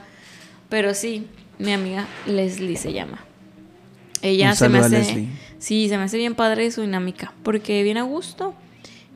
Pero 0.70 0.94
sí, 0.94 1.26
mi 1.58 1.74
amiga 1.74 2.06
Leslie 2.26 2.76
se 2.78 2.94
llama. 2.94 3.22
Ella 4.22 4.50
Un 4.50 4.56
se 4.56 4.68
me 4.68 4.78
hace. 4.78 5.28
Sí, 5.58 5.88
se 5.88 5.98
me 5.98 6.04
hace 6.04 6.16
bien 6.16 6.34
padre 6.34 6.70
su 6.70 6.82
dinámica. 6.82 7.32
Porque 7.42 7.82
viene 7.82 8.00
a 8.00 8.04
gusto. 8.04 8.54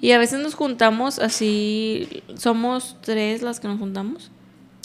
Y 0.00 0.12
a 0.12 0.18
veces 0.18 0.40
nos 0.40 0.54
juntamos 0.54 1.18
así. 1.18 2.22
Somos 2.36 2.96
tres 3.00 3.42
las 3.42 3.60
que 3.60 3.68
nos 3.68 3.78
juntamos. 3.78 4.30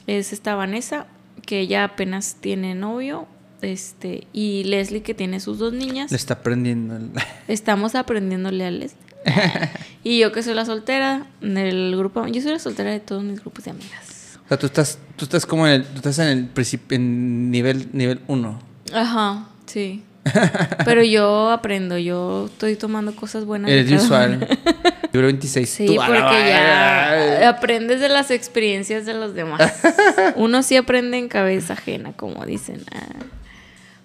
Es 0.08 0.34
esta 0.34 0.56
Vanessa, 0.56 1.08
que 1.46 1.60
ella 1.60 1.84
apenas 1.84 2.38
tiene 2.40 2.76
novio. 2.76 3.28
Este, 3.62 4.28
y 4.32 4.64
Leslie, 4.64 5.02
que 5.02 5.14
tiene 5.14 5.40
sus 5.40 5.60
dos 5.60 5.74
niñas. 5.74 6.12
Le 6.12 6.18
está 6.18 6.36
aprendiendo. 6.36 6.98
Estamos 7.48 7.96
aprendiéndole 7.96 8.66
a 8.66 8.72
Leslie. 8.72 9.10
y 10.04 10.20
yo 10.20 10.32
que 10.32 10.44
soy 10.44 10.54
la 10.54 10.66
soltera 10.66 11.28
del 11.42 11.96
grupo. 11.98 12.26
Yo 12.28 12.42
soy 12.42 12.54
la 12.54 12.60
soltera 12.60 12.92
de 12.92 13.00
todos 13.00 13.24
mis 13.24 13.42
grupos 13.42 13.66
de 13.66 13.72
amigas. 13.72 14.40
O 14.46 14.48
sea, 14.48 14.58
tú 14.58 14.66
estás, 14.66 14.98
tú 15.16 15.26
estás 15.26 15.46
como 15.46 15.68
en 15.68 15.74
el, 15.74 15.84
tú 15.86 15.98
estás 15.98 16.18
en 16.20 16.28
el 16.28 16.50
en 16.90 17.52
nivel, 17.52 17.90
nivel 17.92 18.22
1. 18.28 18.60
Ajá, 18.94 19.50
sí. 19.66 20.04
Pero 20.86 21.04
yo 21.04 21.50
aprendo, 21.50 21.98
yo 21.98 22.46
estoy 22.48 22.76
tomando 22.76 23.16
cosas 23.16 23.46
buenas. 23.46 23.72
Eres 23.72 23.90
visual. 23.90 24.48
Nivel 25.14 25.26
26. 25.28 25.70
Sí, 25.70 25.86
Tú, 25.88 25.96
porque 25.96 26.50
ya 26.50 27.50
aprendes 27.50 28.00
de 28.00 28.10
las 28.10 28.30
experiencias 28.32 29.06
de 29.06 29.14
los 29.14 29.34
demás. 29.34 29.62
Uno 30.36 30.62
sí 30.62 30.76
aprende 30.76 31.18
en 31.18 31.28
cabeza 31.28 31.74
ajena, 31.74 32.14
como 32.14 32.46
dicen. 32.46 32.84
Ah. 32.94 33.26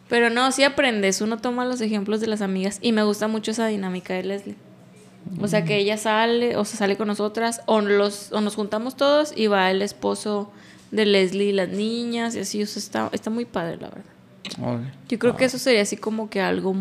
Pero 0.09 0.31
no, 0.31 0.51
sí 0.53 0.63
aprendes. 0.63 1.21
Uno 1.21 1.39
toma 1.39 1.65
los 1.65 1.81
ejemplos 1.81 2.21
de 2.21 2.29
las 2.29 2.41
amigas 2.41 2.79
y 2.81 2.93
me 2.93 3.03
gusta 3.03 3.29
mucho 3.29 3.51
esa 3.51 3.67
dinámica 3.67 4.15
de 4.15 4.23
Leslie. 4.25 4.57
O 5.41 5.49
sea, 5.49 5.65
que 5.65 5.79
ella 5.79 5.97
sale, 5.97 6.57
o 6.57 6.65
se 6.67 6.77
sale 6.77 6.97
con 6.97 7.09
nosotras, 7.09 7.63
o, 7.65 7.81
los, 7.81 8.31
o 8.33 8.43
nos 8.43 8.55
juntamos 8.55 8.95
todos 8.95 9.33
y 9.35 9.47
va 9.47 9.71
el 9.71 9.81
esposo 9.81 10.53
de 10.91 11.07
Leslie 11.07 11.47
y 11.47 11.53
las 11.53 11.71
niñas 11.71 12.37
y 12.37 12.41
así. 12.41 12.63
O 12.63 12.67
sea, 12.67 12.81
está, 12.81 13.11
está 13.13 13.31
muy 13.31 13.45
padre, 13.45 13.79
la 13.79 13.89
verdad. 13.89 14.14
Yo 15.09 15.19
creo 15.19 15.37
que 15.37 15.45
eso 15.47 15.59
sería 15.59 15.83
así 15.83 15.97
como 15.97 16.29
que 16.31 16.41
algo. 16.41 16.75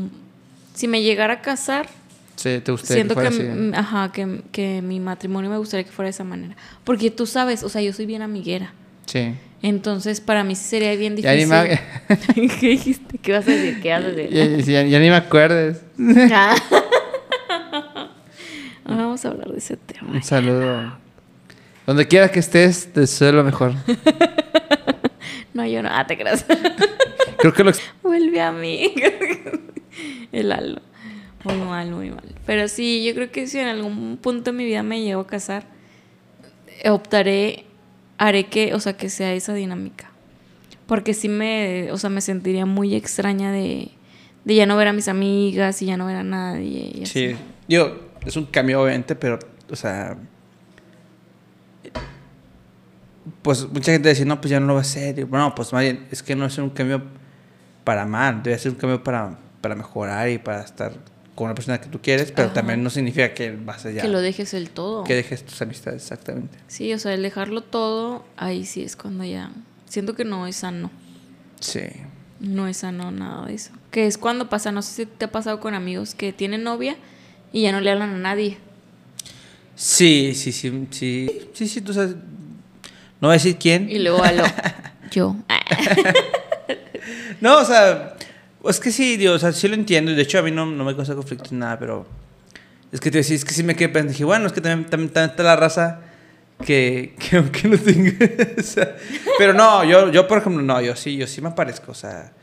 Si 0.74 0.88
me 0.88 1.02
llegara 1.04 1.36
a 1.36 1.42
casar, 1.42 1.88
Sí, 2.36 2.60
te 2.64 2.72
gustaría 2.72 3.04
siento 3.04 3.16
que 3.16 3.72
ajá, 3.78 4.12
que, 4.12 4.42
que 4.52 4.82
mi 4.82 5.00
matrimonio 5.00 5.50
me 5.52 5.58
gustaría 5.58 5.84
que 5.86 5.92
fuera 5.92 6.08
de 6.08 6.12
esa 6.12 6.24
manera. 6.24 6.56
Porque 6.84 7.12
tú 7.12 7.26
sabes, 7.28 7.64
o 7.64 7.70
sea, 7.70 7.82
yo 7.82 7.94
soy 7.94 8.06
bien 8.08 8.22
amiguera. 8.24 8.74
Sí. 9.06 9.34
Entonces, 9.62 10.20
para 10.20 10.44
mí 10.44 10.56
sí 10.56 10.64
sería 10.66 10.94
bien 10.96 11.16
Ya 11.16 11.32
ni 11.34 11.46
difícil. 11.46 11.80
me- 12.38 12.48
¿Qué 12.60 12.68
dijiste? 12.70 13.18
¿Qué 13.20 13.32
vas 13.32 13.48
a 13.48 13.52
decir? 13.52 13.80
¿Qué 13.82 13.92
vas 13.92 14.04
a 14.04 14.08
decir? 14.10 14.66
Ya, 14.66 14.82
ya- 14.82 14.84
ya 14.88 15.00
ni 15.00 15.10
me 15.10 15.16
acuerdes. 15.16 15.82
Ah. 16.32 16.56
Ahora 18.86 19.04
vamos 19.04 19.24
a 19.24 19.30
hablar 19.30 19.48
de 19.50 19.58
ese 19.60 19.78
tema. 19.78 20.12
Un 20.12 20.24
saludo. 20.24 20.98
Donde 21.88 22.08
quiera 22.08 22.30
que 22.30 22.40
estés, 22.40 22.92
te 22.92 23.02
deseo 23.02 23.32
lo 23.32 23.44
mejor. 23.44 23.74
No, 25.54 25.66
yo 25.66 25.84
no. 25.84 25.90
Ah, 25.92 26.06
te 26.08 26.18
creas. 26.18 26.46
Creo 27.38 27.54
que 27.54 27.64
lo... 27.64 27.72
Vuelve 28.02 28.42
a 28.42 28.52
mí. 28.52 28.94
El 30.32 30.52
halo. 30.52 30.82
Muy 31.44 31.58
mal, 31.58 31.92
muy 31.92 32.10
mal. 32.10 32.24
Pero 32.46 32.68
sí, 32.68 33.04
yo 33.06 33.14
creo 33.14 33.32
que 33.32 33.48
si 33.48 33.60
en 33.60 33.68
algún 33.68 34.18
punto 34.18 34.52
de 34.52 34.58
mi 34.58 34.66
vida 34.66 34.82
me 34.82 35.02
llego 35.02 35.22
a 35.22 35.28
casar, 35.28 35.66
optaré, 36.86 37.66
haré 38.18 38.46
que, 38.46 38.74
o 38.74 38.80
sea, 38.80 38.94
que 38.94 39.10
sea 39.10 39.34
esa 39.34 39.54
dinámica. 39.54 40.10
Porque 40.88 41.14
sí 41.14 41.28
me, 41.28 41.92
o 41.92 41.98
sea, 41.98 42.10
me 42.10 42.22
sentiría 42.22 42.66
muy 42.66 42.96
extraña 42.96 43.52
de, 43.52 43.92
de 44.46 44.56
ya 44.56 44.66
no 44.66 44.78
ver 44.78 44.88
a 44.88 44.94
mis 44.94 45.08
amigas 45.08 45.82
y 45.82 45.88
ya 45.88 45.98
no 45.98 46.06
ver 46.06 46.18
a 46.18 46.24
nadie. 46.24 46.92
y 46.96 47.04
así. 47.04 47.32
Sí. 47.32 47.36
Digo, 47.68 48.00
es 48.26 48.36
un 48.38 48.46
cambio 48.46 48.82
obviamente, 48.82 49.16
pero, 49.16 49.40
o 49.70 49.76
sea... 49.76 50.18
Pues 53.42 53.68
mucha 53.70 53.92
gente 53.92 54.10
dice, 54.10 54.26
no, 54.26 54.42
pues 54.42 54.52
ya 54.52 54.60
no 54.60 54.68
lo 54.68 54.74
va 54.74 54.80
a 54.80 54.84
hacer. 54.84 55.20
Y, 55.20 55.24
bueno, 55.24 55.54
pues 55.56 55.72
más 55.74 55.82
bien, 55.82 56.08
es 56.12 56.24
que 56.24 56.36
no 56.36 56.46
es 56.46 56.58
un 56.58 56.70
cambio 56.70 57.04
para 57.84 58.06
mal, 58.06 58.44
debe 58.44 58.58
ser 58.58 58.72
un 58.72 58.78
cambio 58.78 59.04
para, 59.04 59.38
para 59.62 59.76
mejorar 59.76 60.30
y 60.30 60.38
para 60.38 60.62
estar 60.62 60.94
con 61.36 61.48
la 61.50 61.56
persona 61.56 61.82
que 61.82 61.88
tú 61.88 62.00
quieres, 62.00 62.32
pero 62.32 62.48
Ajá. 62.48 62.54
también 62.54 62.84
no 62.84 62.90
significa 62.90 63.34
que 63.34 63.52
vas 63.52 63.86
a 63.86 63.92
ya... 63.92 64.02
Que 64.02 64.08
lo 64.08 64.22
dejes 64.22 64.54
el 64.54 64.70
todo. 64.70 65.04
que 65.04 65.16
dejes 65.16 65.44
tus 65.44 65.62
amistades, 65.62 66.04
exactamente. 66.04 66.58
Sí, 66.68 66.94
o 66.94 67.00
sea, 67.00 67.14
el 67.14 67.24
dejarlo 67.24 67.62
todo, 67.62 68.24
ahí 68.38 68.66
sí 68.66 68.84
es 68.84 68.96
cuando 68.96 69.24
ya... 69.24 69.52
Siento 69.88 70.16
que 70.16 70.26
no 70.26 70.48
es 70.48 70.58
sano. 70.58 70.92
Sí. 71.60 71.82
No 72.40 72.68
es 72.68 72.78
sano 72.78 73.12
nada 73.12 73.46
de 73.48 73.56
eso. 73.56 73.72
Que 73.90 74.06
es 74.06 74.18
cuando 74.18 74.50
pasa, 74.50 74.72
no 74.72 74.82
sé 74.82 74.94
si 74.94 75.06
te 75.06 75.26
ha 75.26 75.32
pasado 75.32 75.60
con 75.60 75.74
amigos 75.76 76.14
que 76.14 76.34
tienen 76.34 76.64
novia 76.64 76.98
y 77.52 77.64
ya 77.64 77.72
no 77.72 77.80
le 77.80 77.92
hablan 77.92 78.10
a 78.10 78.18
nadie. 78.18 78.58
Sí, 79.76 80.34
sí, 80.36 80.52
sí, 80.52 80.88
sí. 80.92 81.50
Sí, 81.54 81.68
sí, 81.68 81.82
tú 81.82 81.94
sabes. 81.94 82.16
No 83.24 83.30
voy 83.30 83.36
a 83.36 83.38
decir 83.38 83.56
quién. 83.56 83.90
Y 83.90 84.00
luego 84.00 84.22
a 84.22 84.34
lo... 84.34 84.44
Yo. 85.12 85.38
No, 87.40 87.60
o 87.60 87.64
sea, 87.64 88.16
es 88.68 88.80
que 88.82 88.92
sí, 88.92 89.16
Dios, 89.16 89.36
o 89.36 89.40
sea, 89.40 89.54
sí 89.54 89.70
lo 89.70 89.76
entiendo. 89.76 90.12
y 90.12 90.16
De 90.16 90.24
hecho, 90.24 90.40
a 90.40 90.42
mí 90.42 90.52
no, 90.52 90.66
no 90.66 90.84
me 90.84 90.94
causa 90.94 91.16
conflicto 91.16 91.48
ni 91.52 91.60
nada, 91.60 91.80
pero 91.80 92.06
es 92.92 93.00
que 93.00 93.10
te 93.10 93.20
decía, 93.20 93.38
es 93.38 93.46
que 93.46 93.54
sí 93.54 93.64
me 93.64 93.78
quedé 93.78 93.88
pensando. 93.88 94.12
Dije, 94.12 94.26
bueno, 94.26 94.48
es 94.48 94.52
que 94.52 94.60
también, 94.60 94.90
también, 94.90 95.10
también 95.14 95.30
está 95.30 95.44
la 95.44 95.56
raza 95.56 96.02
que, 96.66 97.16
que 97.18 97.38
aunque 97.38 97.70
no 97.70 97.78
tenga. 97.78 98.12
o 98.60 98.62
sea, 98.62 98.98
pero 99.38 99.54
no, 99.54 99.86
yo, 99.86 100.12
yo, 100.12 100.28
por 100.28 100.40
ejemplo, 100.40 100.62
no, 100.62 100.82
yo 100.82 100.94
sí, 100.94 101.16
yo 101.16 101.26
sí 101.26 101.40
me 101.42 101.48
aparezco, 101.48 101.94
o 101.94 101.96
sea. 101.96 102.34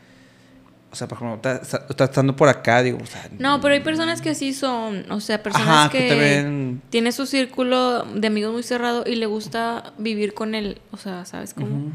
O 0.92 0.96
sea, 0.96 1.06
por 1.06 1.18
ejemplo, 1.18 1.36
está, 1.36 1.84
está- 1.88 2.04
estando 2.04 2.34
por 2.34 2.48
acá, 2.48 2.82
digo, 2.82 2.98
o 3.00 3.06
sea. 3.06 3.28
No, 3.38 3.60
pero 3.60 3.74
hay 3.74 3.80
personas 3.80 4.20
que 4.20 4.34
sí 4.34 4.52
son, 4.52 5.10
o 5.12 5.20
sea, 5.20 5.40
personas 5.42 5.68
Ajá, 5.68 5.90
que, 5.90 5.98
que 5.98 6.08
también- 6.08 6.82
tiene 6.90 7.12
su 7.12 7.26
círculo 7.26 8.02
de 8.04 8.26
amigos 8.26 8.52
muy 8.52 8.64
cerrado 8.64 9.04
y 9.06 9.14
le 9.14 9.26
gusta 9.26 9.92
vivir 9.98 10.34
con 10.34 10.54
él, 10.56 10.80
o 10.90 10.96
sea, 10.96 11.24
¿sabes 11.26 11.54
cómo? 11.54 11.92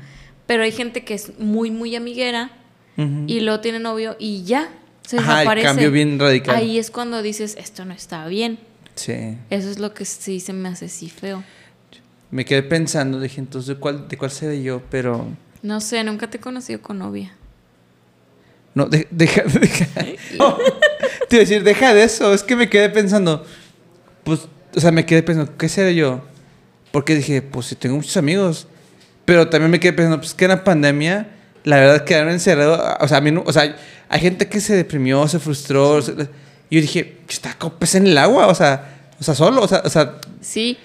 Pero 0.47 0.63
hay 0.63 0.71
gente 0.71 1.03
que 1.03 1.13
es 1.13 1.37
muy, 1.39 1.71
muy 1.71 1.95
amiguera 1.95 2.51
y 3.27 3.41
luego 3.41 3.59
tiene 3.59 3.79
novio 3.79 4.15
y 4.17 4.43
ya, 4.43 4.69
se 5.05 5.17
Ajá, 5.17 5.31
el 5.33 5.37
desaparece. 5.39 5.67
cambio 5.67 5.91
bien 5.91 6.17
radical. 6.17 6.55
Ahí 6.55 6.77
es 6.79 6.89
cuando 6.89 7.21
dices, 7.21 7.57
esto 7.59 7.83
no 7.83 7.93
está 7.93 8.25
bien. 8.27 8.57
Sí. 8.95 9.37
Eso 9.49 9.69
es 9.69 9.77
lo 9.77 9.93
que 9.93 10.05
sí 10.05 10.39
se 10.39 10.53
me 10.53 10.69
hace 10.69 10.85
así 10.85 11.09
feo. 11.09 11.43
Me 12.31 12.45
quedé 12.45 12.63
pensando, 12.63 13.19
dije, 13.19 13.41
entonces, 13.41 13.67
¿de 13.67 13.75
cuál, 13.75 14.07
de 14.07 14.17
cuál 14.17 14.31
seré 14.31 14.63
yo? 14.63 14.81
Pero. 14.89 15.27
No 15.61 15.81
sé, 15.81 16.01
nunca 16.05 16.29
te 16.29 16.37
he 16.37 16.39
conocido 16.39 16.81
con 16.81 16.99
novia. 16.99 17.33
No, 18.75 18.85
de- 18.85 19.07
deja, 19.09 19.41
deja. 19.59 19.87
No, 20.37 20.57
te 21.27 21.37
iba 21.37 21.41
a 21.41 21.45
decir, 21.47 21.63
deja 21.63 21.93
de 21.93 22.03
eso. 22.03 22.33
Es 22.33 22.43
que 22.43 22.55
me 22.55 22.69
quedé 22.69 22.89
pensando. 22.89 23.43
Pues, 24.23 24.41
o 24.75 24.79
sea, 24.79 24.91
me 24.91 25.05
quedé 25.05 25.23
pensando, 25.23 25.57
¿qué 25.57 25.67
seré 25.69 25.95
yo? 25.95 26.21
Porque 26.91 27.15
dije, 27.15 27.41
pues 27.41 27.65
si 27.67 27.75
tengo 27.75 27.95
muchos 27.95 28.15
amigos. 28.17 28.67
Pero 29.25 29.49
también 29.49 29.71
me 29.71 29.79
quedé 29.79 29.93
pensando, 29.93 30.19
pues 30.19 30.33
que 30.35 30.45
en 30.45 30.49
la 30.51 30.63
pandemia, 30.63 31.27
la 31.63 31.77
verdad, 31.77 32.03
quedaron 32.03 32.31
encerrados. 32.31 32.79
O 32.99 33.07
sea, 33.07 33.17
a 33.17 33.21
mí 33.21 33.31
no, 33.31 33.43
o 33.45 33.51
sea, 33.51 33.75
hay 34.09 34.19
gente 34.19 34.47
que 34.47 34.61
se 34.61 34.75
deprimió, 34.75 35.27
se 35.27 35.39
frustró. 35.39 36.01
se- 36.01 36.11
y 36.69 36.75
yo 36.75 36.81
dije, 36.81 37.17
está 37.29 37.53
como 37.57 37.75
pez 37.75 37.95
en 37.95 38.05
el 38.07 38.17
agua, 38.17 38.47
o 38.47 38.55
sea, 38.55 39.09
o 39.19 39.23
sea, 39.23 39.33
solo, 39.35 39.61
o 39.63 39.67
sea, 39.67 39.81
o 39.85 39.89
sea, 39.89 40.15
Sí, 40.41 40.77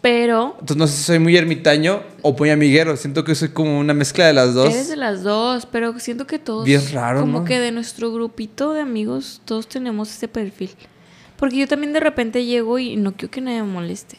pero 0.00 0.54
entonces 0.60 0.76
no 0.76 0.86
sé 0.86 0.96
si 0.96 1.02
soy 1.04 1.18
muy 1.18 1.36
ermitaño 1.36 2.02
o 2.22 2.32
muy 2.32 2.50
amiguero. 2.50 2.96
Siento 2.96 3.24
que 3.24 3.34
soy 3.34 3.48
como 3.48 3.78
una 3.78 3.94
mezcla 3.94 4.26
de 4.26 4.32
las 4.32 4.54
dos. 4.54 4.72
eres 4.72 4.88
de 4.88 4.96
las 4.96 5.22
dos, 5.22 5.66
pero 5.66 5.98
siento 5.98 6.26
que 6.26 6.38
todos... 6.38 6.64
Bien 6.64 6.82
raro, 6.92 7.20
Como 7.20 7.40
¿no? 7.40 7.44
que 7.44 7.58
de 7.58 7.72
nuestro 7.72 8.12
grupito 8.12 8.72
de 8.72 8.80
amigos, 8.80 9.40
todos 9.44 9.68
tenemos 9.68 10.10
ese 10.10 10.28
perfil. 10.28 10.70
Porque 11.36 11.56
yo 11.56 11.68
también 11.68 11.92
de 11.92 12.00
repente 12.00 12.44
llego 12.44 12.78
y 12.78 12.96
no 12.96 13.12
quiero 13.12 13.30
que 13.30 13.40
nadie 13.40 13.62
me 13.62 13.72
moleste. 13.72 14.18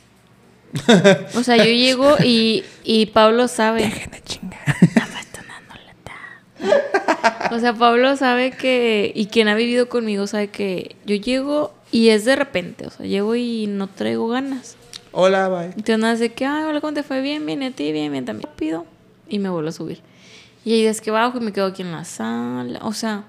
O 1.35 1.43
sea, 1.43 1.57
yo 1.57 1.71
llego 1.71 2.15
y, 2.23 2.63
y 2.83 3.07
Pablo 3.07 3.47
sabe. 3.47 3.81
Déjenme 3.83 4.21
chingar. 4.23 4.59
O 7.51 7.59
sea, 7.59 7.73
Pablo 7.73 8.15
sabe 8.15 8.51
que, 8.51 9.11
y 9.15 9.27
quien 9.27 9.47
ha 9.47 9.55
vivido 9.55 9.89
conmigo 9.89 10.27
sabe 10.27 10.49
que 10.49 10.95
yo 11.05 11.15
llego 11.15 11.73
y 11.91 12.09
es 12.09 12.25
de 12.25 12.35
repente, 12.35 12.85
o 12.85 12.89
sea, 12.91 13.05
llego 13.05 13.35
y 13.35 13.65
no 13.67 13.87
traigo 13.87 14.27
ganas. 14.27 14.75
Hola, 15.21 15.49
bye. 15.49 15.73
Entonces 15.75 16.19
de 16.19 16.31
que, 16.31 16.45
ah, 16.45 16.65
hola, 16.69 16.79
¿cómo 16.79 16.93
te 16.93 17.03
fue? 17.03 17.21
Bien, 17.21 17.45
bien, 17.45 17.61
a 17.61 17.71
ti, 17.71 17.91
bien, 17.91 18.09
bien, 18.09 18.23
también. 18.23 18.49
Pido 18.55 18.85
y 19.27 19.39
me 19.39 19.49
vuelvo 19.49 19.67
a 19.67 19.73
subir. 19.73 19.99
Y 20.63 20.71
ahí 20.71 20.85
es 20.85 21.01
que 21.01 21.11
bajo 21.11 21.37
y 21.39 21.41
me 21.41 21.51
quedo 21.51 21.65
aquí 21.65 21.81
en 21.81 21.91
la 21.91 22.05
sala. 22.05 22.79
O 22.83 22.93
sea, 22.93 23.25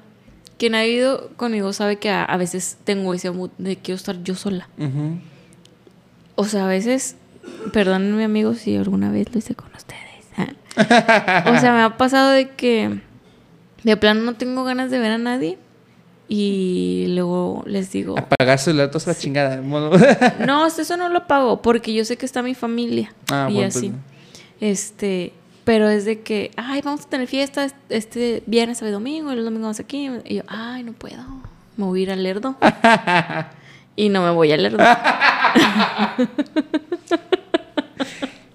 quien 0.56 0.76
ha 0.76 0.82
vivido 0.84 1.30
conmigo 1.36 1.72
sabe 1.72 1.96
que 1.96 2.08
a, 2.08 2.24
a 2.24 2.36
veces 2.36 2.78
tengo 2.84 3.12
ese 3.12 3.32
mood 3.32 3.50
de 3.58 3.76
quiero 3.76 3.96
estar 3.96 4.22
yo 4.22 4.36
sola. 4.36 4.68
O 6.36 6.44
sea, 6.44 6.66
a 6.66 6.68
veces, 6.68 7.16
perdónenme 7.72 8.22
amigos 8.22 8.58
si 8.58 8.76
alguna 8.76 9.10
vez 9.10 9.32
lo 9.32 9.40
hice 9.40 9.56
con 9.56 9.70
ustedes. 9.76 10.00
o 10.76 11.58
sea, 11.58 11.72
me 11.72 11.82
ha 11.82 11.96
pasado 11.98 12.30
de 12.30 12.50
que 12.50 13.00
de 13.82 13.96
plano 13.96 14.20
no 14.22 14.34
tengo 14.34 14.62
ganas 14.62 14.92
de 14.92 15.00
ver 15.00 15.10
a 15.10 15.18
nadie 15.18 15.58
y 16.32 17.06
luego 17.08 17.64
les 17.66 17.90
digo, 17.90 18.16
Apagar 18.16 18.58
celular, 18.60 18.88
toda 18.90 19.04
la 19.12 19.18
chingada. 19.18 19.56
no, 20.46 20.66
eso 20.66 20.96
no 20.96 21.08
lo 21.08 21.26
pago 21.26 21.60
porque 21.60 21.92
yo 21.92 22.04
sé 22.04 22.16
que 22.16 22.24
está 22.24 22.40
mi 22.40 22.54
familia 22.54 23.12
Ah, 23.32 23.48
y 23.50 23.54
bueno, 23.54 23.66
pues 23.66 23.76
así. 23.76 23.88
no. 23.90 23.96
Este, 24.60 25.32
pero 25.64 25.88
es 25.90 26.04
de 26.04 26.20
que, 26.20 26.52
ay, 26.56 26.82
vamos 26.84 27.04
a 27.06 27.08
tener 27.08 27.26
fiesta 27.26 27.64
es- 27.64 27.74
este 27.88 28.44
viernes, 28.46 28.78
sábado 28.78 28.90
y 28.92 28.94
domingo, 28.94 29.30
y 29.32 29.38
el 29.38 29.44
domingo 29.44 29.64
vamos 29.64 29.80
aquí. 29.80 30.08
Y 30.24 30.36
yo, 30.36 30.42
ay, 30.46 30.84
no 30.84 30.92
puedo, 30.92 31.16
me 31.76 31.84
voy 31.86 32.00
a 32.00 32.02
ir 32.04 32.10
al 32.12 32.22
Lerdo. 32.22 32.54
y 33.96 34.08
no 34.08 34.22
me 34.22 34.30
voy 34.30 34.52
al 34.52 34.62
Lerdo. 34.62 34.78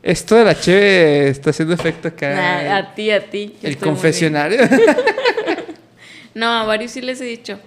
Esto 0.01 0.35
de 0.35 0.45
la 0.45 0.53
cheve 0.59 1.29
está 1.29 1.49
haciendo 1.49 1.73
efecto 1.73 2.07
acá. 2.09 2.35
Nah, 2.35 2.77
a 2.77 2.93
ti, 2.93 3.09
a 3.09 3.27
ti. 3.27 3.55
yo 3.61 3.67
el 3.69 3.77
confesionario. 3.77 4.59
No, 6.35 6.47
a 6.47 6.63
varios 6.65 6.91
sí 6.91 7.01
les 7.01 7.19
he 7.21 7.25
dicho. 7.25 7.57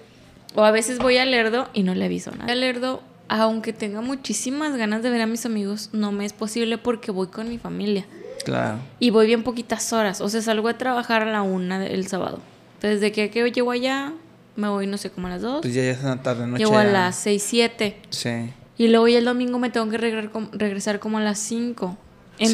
O 0.55 0.63
a 0.63 0.71
veces 0.71 0.99
voy 0.99 1.17
al 1.19 1.31
Lerdo 1.33 1.69
y 1.75 1.83
no 1.83 1.95
le 1.95 2.05
aviso 2.05 2.31
nada. 2.31 2.51
Al 2.53 2.61
Lerdo, 2.61 3.03
aunque 3.29 3.73
tenga 3.73 4.01
muchísimas 4.01 4.77
ganas 4.77 5.03
de 5.03 5.11
ver 5.11 5.21
a 5.23 5.27
mis 5.27 5.45
amigos, 5.47 5.91
no 5.93 6.13
me 6.13 6.25
es 6.25 6.33
posible 6.33 6.79
porque 6.79 7.11
voy 7.11 7.27
con 7.29 7.49
mi 7.49 7.59
familia. 7.59 8.07
claro. 8.45 8.79
Y 9.01 9.11
voy 9.11 9.27
bien 9.27 9.43
poquitas 9.43 9.93
horas. 9.93 10.21
O 10.21 10.29
sea, 10.29 10.41
salgo 10.43 10.69
a 10.69 10.79
trabajar 10.79 11.23
a 11.23 11.33
la 11.33 11.43
una 11.43 11.85
el 11.87 12.07
sábado. 12.07 12.41
Entonces, 12.77 13.01
de 13.01 13.11
que, 13.13 13.31
que 13.31 13.51
llego 13.51 13.71
allá, 13.73 14.13
me 14.57 14.69
voy, 14.69 14.87
no 14.87 14.97
sé, 14.97 15.11
como 15.11 15.27
a 15.27 15.31
las 15.31 15.43
dos. 15.43 15.61
Pues 15.63 15.75
ya, 15.75 15.83
ya 15.83 15.91
es 15.91 16.01
una 16.03 16.23
tarde, 16.23 16.47
noche. 16.47 16.65
llego 16.65 16.79
a 16.79 16.85
las 16.85 17.17
seis, 17.17 17.43
siete. 17.43 17.97
Sí. 18.11 18.31
Y 18.79 18.89
luego 18.89 19.09
ya 19.09 19.19
el 19.19 19.25
domingo 19.25 19.59
me 19.59 19.71
tengo 19.71 19.89
que 19.91 19.99
regresar, 19.99 20.31
com- 20.31 20.49
regresar 20.53 21.01
como 21.01 21.19
a 21.19 21.21
las 21.21 21.39
cinco. 21.41 21.97
Sí. 22.39 22.45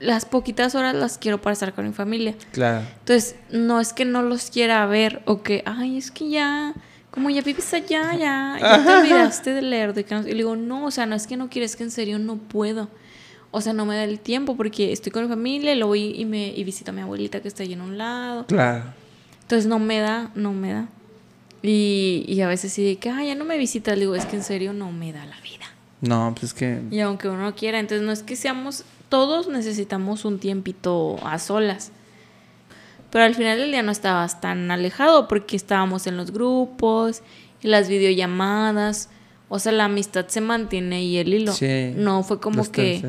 Las 0.00 0.24
poquitas 0.24 0.74
horas 0.74 0.94
las 0.94 1.18
quiero 1.18 1.40
para 1.40 1.52
estar 1.52 1.72
con 1.74 1.86
mi 1.86 1.92
familia. 1.92 2.34
Claro. 2.52 2.84
Entonces, 3.00 3.36
no 3.50 3.78
es 3.80 3.92
que 3.92 4.04
no 4.04 4.22
los 4.22 4.50
quiera 4.50 4.84
ver 4.86 5.22
o 5.26 5.42
que, 5.42 5.62
ay, 5.66 5.98
es 5.98 6.10
que 6.10 6.28
ya, 6.30 6.74
como 7.10 7.28
ya 7.30 7.42
vives 7.42 7.72
allá, 7.74 8.14
ya, 8.16 8.56
ya 8.60 8.82
te 8.84 8.90
olvidaste 8.96 9.50
del 9.52 9.68
lerdo. 9.70 10.00
Y, 10.00 10.04
que 10.04 10.14
no- 10.14 10.22
y 10.22 10.30
le 10.30 10.34
digo, 10.36 10.56
no, 10.56 10.86
o 10.86 10.90
sea, 10.90 11.04
no 11.06 11.14
es 11.14 11.26
que 11.26 11.36
no 11.36 11.48
quieres, 11.50 11.72
es 11.72 11.76
que 11.76 11.82
en 11.84 11.90
serio 11.90 12.18
no 12.18 12.36
puedo. 12.36 12.88
O 13.50 13.60
sea, 13.60 13.72
no 13.72 13.84
me 13.84 13.94
da 13.94 14.04
el 14.04 14.20
tiempo 14.20 14.56
porque 14.56 14.90
estoy 14.92 15.12
con 15.12 15.24
mi 15.24 15.28
familia 15.28 15.72
y 15.72 15.76
luego 15.76 15.88
voy 15.90 16.14
y, 16.16 16.24
me, 16.24 16.48
y 16.48 16.64
visito 16.64 16.92
a 16.92 16.94
mi 16.94 17.02
abuelita 17.02 17.40
que 17.42 17.48
está 17.48 17.62
ahí 17.62 17.72
en 17.74 17.80
un 17.82 17.98
lado. 17.98 18.46
Claro. 18.46 18.84
Entonces, 19.42 19.66
no 19.66 19.78
me 19.78 19.98
da, 19.98 20.30
no 20.34 20.52
me 20.52 20.72
da. 20.72 20.88
Y, 21.62 22.24
y 22.26 22.40
a 22.40 22.48
veces 22.48 22.72
sí 22.72 22.82
de 22.84 22.96
que, 22.96 23.10
ay, 23.10 23.26
ya 23.28 23.34
no 23.34 23.44
me 23.44 23.58
visitas. 23.58 23.94
Le 23.96 24.00
digo, 24.02 24.14
es 24.14 24.24
que 24.24 24.36
en 24.36 24.44
serio 24.44 24.72
no 24.72 24.92
me 24.92 25.12
da 25.12 25.26
la 25.26 25.38
vida. 25.42 25.66
No, 26.00 26.30
pues 26.34 26.44
es 26.44 26.54
que. 26.54 26.80
Y 26.90 27.00
aunque 27.00 27.28
uno 27.28 27.54
quiera, 27.54 27.78
entonces 27.78 28.06
no 28.06 28.12
es 28.12 28.22
que 28.22 28.36
seamos, 28.36 28.84
todos 29.10 29.48
necesitamos 29.48 30.24
un 30.24 30.38
tiempito 30.38 31.18
a 31.22 31.38
solas. 31.38 31.92
Pero 33.10 33.24
al 33.24 33.34
final 33.34 33.58
del 33.58 33.72
día 33.72 33.82
no 33.82 33.92
estabas 33.92 34.40
tan 34.40 34.70
alejado 34.70 35.28
porque 35.28 35.56
estábamos 35.56 36.06
en 36.06 36.16
los 36.16 36.30
grupos 36.30 37.22
y 37.60 37.68
las 37.68 37.88
videollamadas. 37.88 39.10
O 39.48 39.58
sea, 39.58 39.72
la 39.72 39.86
amistad 39.86 40.28
se 40.28 40.40
mantiene 40.40 41.02
y 41.02 41.18
el 41.18 41.34
hilo. 41.34 41.52
Sí. 41.52 41.92
No 41.96 42.22
fue 42.22 42.40
como 42.40 42.70
que 42.70 43.02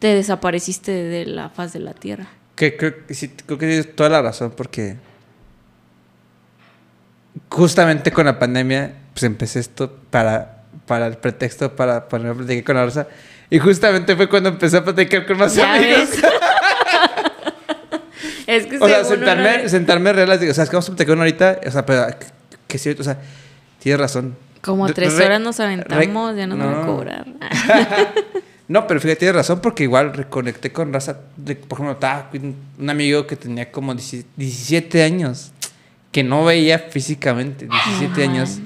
te 0.00 0.14
desapareciste 0.14 0.90
de 0.90 1.26
la 1.26 1.48
faz 1.48 1.72
de 1.72 1.78
la 1.78 1.94
tierra. 1.94 2.26
Que 2.56 2.76
creo 2.76 3.06
que 3.06 3.14
sí, 3.14 3.28
creo 3.28 3.56
que 3.56 3.66
tienes 3.66 3.94
toda 3.94 4.10
la 4.10 4.20
razón 4.20 4.52
porque 4.56 4.96
justamente 7.48 8.12
con 8.12 8.26
la 8.26 8.38
pandemia 8.38 8.96
pues 9.12 9.22
empecé 9.22 9.60
esto 9.60 9.96
para, 10.10 10.64
para 10.86 11.06
el 11.06 11.18
pretexto 11.18 11.74
para 11.74 12.08
poner 12.08 12.32
a 12.32 12.34
platicar 12.34 12.64
con 12.64 12.76
la 12.76 12.84
Rosa 12.84 13.08
y 13.54 13.58
justamente 13.58 14.16
fue 14.16 14.28
cuando 14.28 14.48
empecé 14.48 14.78
a 14.78 14.84
platicar 14.84 15.26
con 15.26 15.38
más 15.38 15.54
¿Ya 15.54 15.74
amigos. 15.74 16.08
es 18.46 18.66
que 18.66 18.76
O 18.78 18.88
sea, 18.88 19.04
sentarme, 19.04 19.58
uno- 19.60 19.68
sentarme 19.68 20.12
real, 20.12 20.38
digo, 20.38 20.52
o 20.52 20.54
sea, 20.54 20.64
es 20.64 20.70
que 20.70 20.76
vamos 20.76 20.88
a 20.88 20.92
platicar 20.92 21.14
una 21.14 21.22
ahorita, 21.24 21.60
o 21.66 21.70
sea, 21.70 21.86
pero 21.86 22.06
que, 22.66 22.78
sí, 22.78 22.90
o 22.98 23.02
sea, 23.04 23.18
tienes 23.78 24.00
razón. 24.00 24.36
Como 24.60 24.86
Re- 24.86 24.94
tres 24.94 25.14
re- 25.16 25.26
horas 25.26 25.40
nos 25.40 25.60
aventamos, 25.60 26.32
re- 26.32 26.38
ya 26.38 26.46
nos 26.46 26.58
van 26.58 26.68
a 26.68 26.72
no. 26.80 26.86
cobrar. 26.86 27.26
No, 28.66 28.86
pero 28.86 28.98
fíjate, 28.98 29.16
tienes 29.18 29.36
razón 29.36 29.60
porque 29.60 29.82
igual 29.82 30.14
reconecté 30.14 30.72
con 30.72 30.90
raza. 30.90 31.18
de- 31.36 31.54
por 31.54 31.76
ejemplo, 31.76 31.92
estaba 31.92 32.30
un 32.78 32.88
amigo 32.90 33.26
que 33.26 33.36
tenía 33.36 33.70
como 33.70 33.94
17 33.94 35.02
años, 35.02 35.52
que 36.10 36.24
no 36.24 36.46
veía 36.46 36.78
físicamente, 36.78 37.66
17 37.68 38.26
No 38.26 38.32
años. 38.32 38.60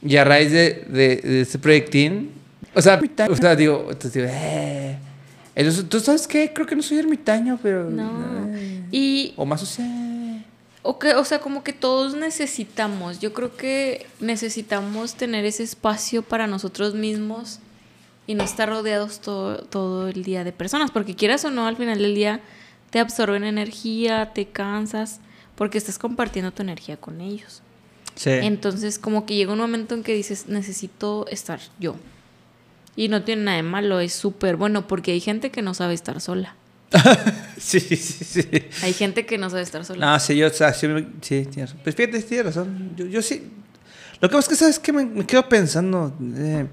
Y 0.00 0.16
a 0.16 0.24
raíz 0.24 0.50
de, 0.52 0.86
de, 0.88 1.16
de 1.16 1.40
ese 1.42 1.58
proyectín, 1.58 2.30
o 2.74 2.82
sea, 2.82 3.00
o 3.30 3.36
sea, 3.36 3.56
digo, 3.56 3.86
entonces 3.90 4.12
digo, 4.12 4.26
eh. 4.30 4.98
Entonces, 5.54 5.88
¿tú 5.88 6.00
sabes 6.00 6.26
qué? 6.26 6.52
Creo 6.52 6.66
que 6.66 6.74
no 6.74 6.82
soy 6.82 6.98
ermitaño, 6.98 7.58
pero. 7.62 7.88
No. 7.90 8.48
eh, 8.54 8.82
Y 8.90 9.34
O 9.36 9.46
más 9.46 9.62
o 9.62 9.66
sea. 9.66 9.86
O, 10.82 10.98
que, 10.98 11.14
o 11.14 11.24
sea, 11.24 11.40
como 11.40 11.64
que 11.64 11.72
todos 11.72 12.14
necesitamos, 12.14 13.18
yo 13.18 13.32
creo 13.32 13.56
que 13.56 14.06
necesitamos 14.20 15.14
tener 15.14 15.46
ese 15.46 15.62
espacio 15.62 16.20
para 16.20 16.46
nosotros 16.46 16.94
mismos 16.94 17.58
y 18.26 18.34
no 18.34 18.44
estar 18.44 18.68
rodeados 18.68 19.20
todo, 19.20 19.64
todo 19.64 20.08
el 20.08 20.22
día 20.24 20.44
de 20.44 20.52
personas, 20.52 20.90
porque 20.90 21.14
quieras 21.14 21.42
o 21.46 21.50
no, 21.50 21.66
al 21.66 21.76
final 21.76 21.98
del 22.00 22.14
día 22.14 22.40
te 22.90 22.98
absorben 22.98 23.44
energía, 23.44 24.32
te 24.34 24.44
cansas, 24.46 25.20
porque 25.54 25.78
estás 25.78 25.98
compartiendo 25.98 26.52
tu 26.52 26.60
energía 26.60 26.98
con 26.98 27.22
ellos. 27.22 27.62
Sí. 28.14 28.30
Entonces, 28.30 28.98
como 28.98 29.24
que 29.24 29.36
llega 29.36 29.54
un 29.54 29.60
momento 29.60 29.94
en 29.94 30.02
que 30.02 30.12
dices, 30.12 30.48
necesito 30.48 31.26
estar 31.28 31.60
yo. 31.80 31.96
Y 32.96 33.08
no 33.08 33.22
tiene 33.22 33.42
nada 33.42 33.56
de 33.56 33.62
malo, 33.62 34.00
es 34.00 34.12
súper 34.12 34.56
bueno, 34.56 34.86
porque 34.86 35.12
hay 35.12 35.20
gente 35.20 35.50
que 35.50 35.62
no 35.62 35.74
sabe 35.74 35.94
estar 35.94 36.20
sola. 36.20 36.54
sí, 37.58 37.80
sí, 37.80 37.96
sí. 37.96 38.48
Hay 38.82 38.92
gente 38.92 39.26
que 39.26 39.36
no 39.36 39.50
sabe 39.50 39.62
estar 39.62 39.84
sola. 39.84 40.06
No, 40.12 40.20
sí, 40.20 40.36
yo, 40.36 40.48
sí, 40.50 40.64
tienes 41.20 41.56
razón. 41.56 41.80
Pues 41.82 41.96
fíjate, 41.96 42.22
tienes 42.22 42.46
razón. 42.46 42.92
Yo, 42.96 43.06
yo 43.06 43.20
sí. 43.20 43.50
Lo 44.20 44.28
que 44.28 44.36
pasa 44.36 44.40
es 44.40 44.48
que, 44.48 44.54
¿sabes 44.56 44.78
qué? 44.78 44.92
Me, 44.92 45.04
me 45.04 45.26
quedo 45.26 45.48
pensando. 45.48 46.14
eh, 46.36 46.66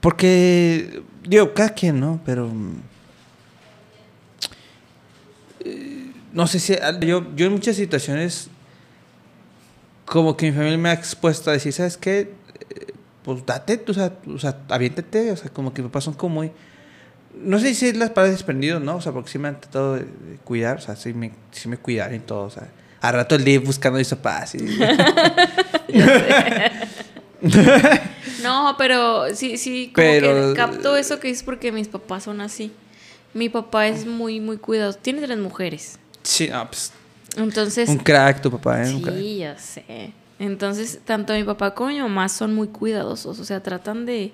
porque, 0.00 1.02
digo, 1.22 1.54
cada 1.54 1.70
quien, 1.70 2.00
¿no? 2.00 2.20
Pero. 2.26 2.48
mm, 2.48 2.82
eh, 5.60 6.12
no 6.32 6.46
sé 6.46 6.58
si. 6.58 6.74
Yo, 7.00 7.34
yo 7.36 7.46
en 7.46 7.52
muchas 7.52 7.76
situaciones. 7.76 8.48
Como 10.04 10.36
que 10.36 10.46
mi 10.46 10.52
familia 10.52 10.76
me 10.76 10.88
ha 10.90 10.92
expuesto 10.92 11.50
a 11.50 11.52
decir, 11.54 11.72
¿sabes 11.72 11.96
qué? 11.96 12.34
Pues 13.24 13.44
date, 13.46 13.82
o 13.86 13.94
sea, 13.94 14.12
o 14.26 14.38
sea, 14.38 14.58
aviéntate. 14.68 15.30
O 15.30 15.36
sea, 15.36 15.50
como 15.50 15.72
que 15.72 15.82
me 15.82 15.88
pasan 15.88 16.14
como 16.14 16.36
muy. 16.36 16.52
No 17.34 17.58
sé 17.58 17.74
si 17.74 17.86
es 17.88 17.96
las 17.96 18.10
palabras 18.10 18.36
desprendidos, 18.36 18.82
¿no? 18.82 18.96
O 18.96 19.00
sea, 19.00 19.12
porque 19.12 19.30
sí 19.30 19.38
me 19.38 19.48
han 19.48 19.60
tratado 19.60 19.94
de, 19.94 20.06
cuidar, 20.44 20.76
o 20.76 20.80
sea, 20.80 20.96
sí 20.96 21.14
me, 21.14 21.32
sí 21.50 21.68
me 21.68 21.76
cuidan 21.78 22.14
y 22.14 22.18
todo, 22.18 22.42
o 22.44 22.50
sea. 22.50 22.68
A 23.00 23.10
rato 23.10 23.34
el 23.34 23.44
día 23.44 23.58
buscando 23.58 23.98
hizo 23.98 24.18
paz. 24.18 24.54
Y... 24.54 24.78
No, 28.42 28.74
pero 28.78 29.34
sí, 29.34 29.56
sí, 29.56 29.92
como 29.94 30.06
Pero- 30.06 30.50
que 30.52 30.56
capto 30.56 30.96
eso 30.96 31.18
que 31.20 31.28
dices 31.28 31.42
porque 31.42 31.72
mis 31.72 31.88
papás 31.88 32.24
son 32.24 32.40
así. 32.40 32.72
Mi 33.34 33.48
papá 33.48 33.86
es 33.88 34.04
muy, 34.06 34.40
muy 34.40 34.58
cuidadoso. 34.58 34.98
Tiene 35.00 35.22
tres 35.22 35.38
mujeres. 35.38 35.98
sí, 36.22 36.48
no, 36.48 36.66
pues. 36.68 36.92
Entonces, 37.36 37.88
Un 37.88 37.96
crack 37.98 38.42
tu 38.42 38.50
papá, 38.50 38.84
¿eh? 38.86 38.94
Un 38.94 39.00
crack. 39.00 39.16
sí, 39.16 39.38
ya 39.38 39.58
sé. 39.58 40.12
Entonces, 40.42 40.98
tanto 41.04 41.34
mi 41.34 41.44
papá 41.44 41.72
como 41.72 41.90
mi 41.90 42.00
mamá 42.00 42.28
son 42.28 42.52
muy 42.52 42.66
cuidadosos. 42.66 43.38
O 43.38 43.44
sea, 43.44 43.62
tratan 43.62 44.06
de, 44.06 44.32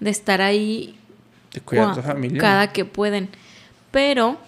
de 0.00 0.10
estar 0.10 0.40
ahí 0.40 0.98
De 1.52 1.60
cuidar 1.60 1.90
a 1.90 2.02
familia. 2.02 2.40
cada 2.40 2.72
que 2.72 2.86
pueden. 2.86 3.28
Pero 3.90 4.38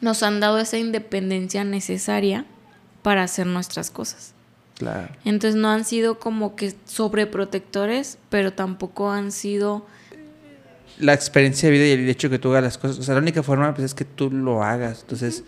nos 0.00 0.24
han 0.24 0.40
dado 0.40 0.58
esa 0.58 0.76
independencia 0.76 1.62
necesaria 1.62 2.46
para 3.02 3.22
hacer 3.22 3.46
nuestras 3.46 3.92
cosas. 3.92 4.34
Claro. 4.76 5.14
Entonces 5.24 5.54
no 5.54 5.68
han 5.68 5.84
sido 5.84 6.18
como 6.18 6.56
que 6.56 6.74
sobreprotectores, 6.84 8.18
pero 8.28 8.52
tampoco 8.52 9.08
han 9.08 9.30
sido... 9.30 9.86
La 10.98 11.14
experiencia 11.14 11.68
de 11.68 11.76
vida 11.76 11.86
y 11.86 11.90
el 11.92 12.08
hecho 12.08 12.28
de 12.28 12.36
que 12.36 12.38
tú 12.40 12.50
hagas 12.50 12.64
las 12.64 12.76
cosas. 12.76 12.98
O 12.98 13.04
sea, 13.04 13.14
la 13.14 13.20
única 13.20 13.44
forma 13.44 13.72
pues, 13.72 13.84
es 13.84 13.94
que 13.94 14.04
tú 14.04 14.32
lo 14.32 14.64
hagas. 14.64 15.02
Entonces, 15.02 15.44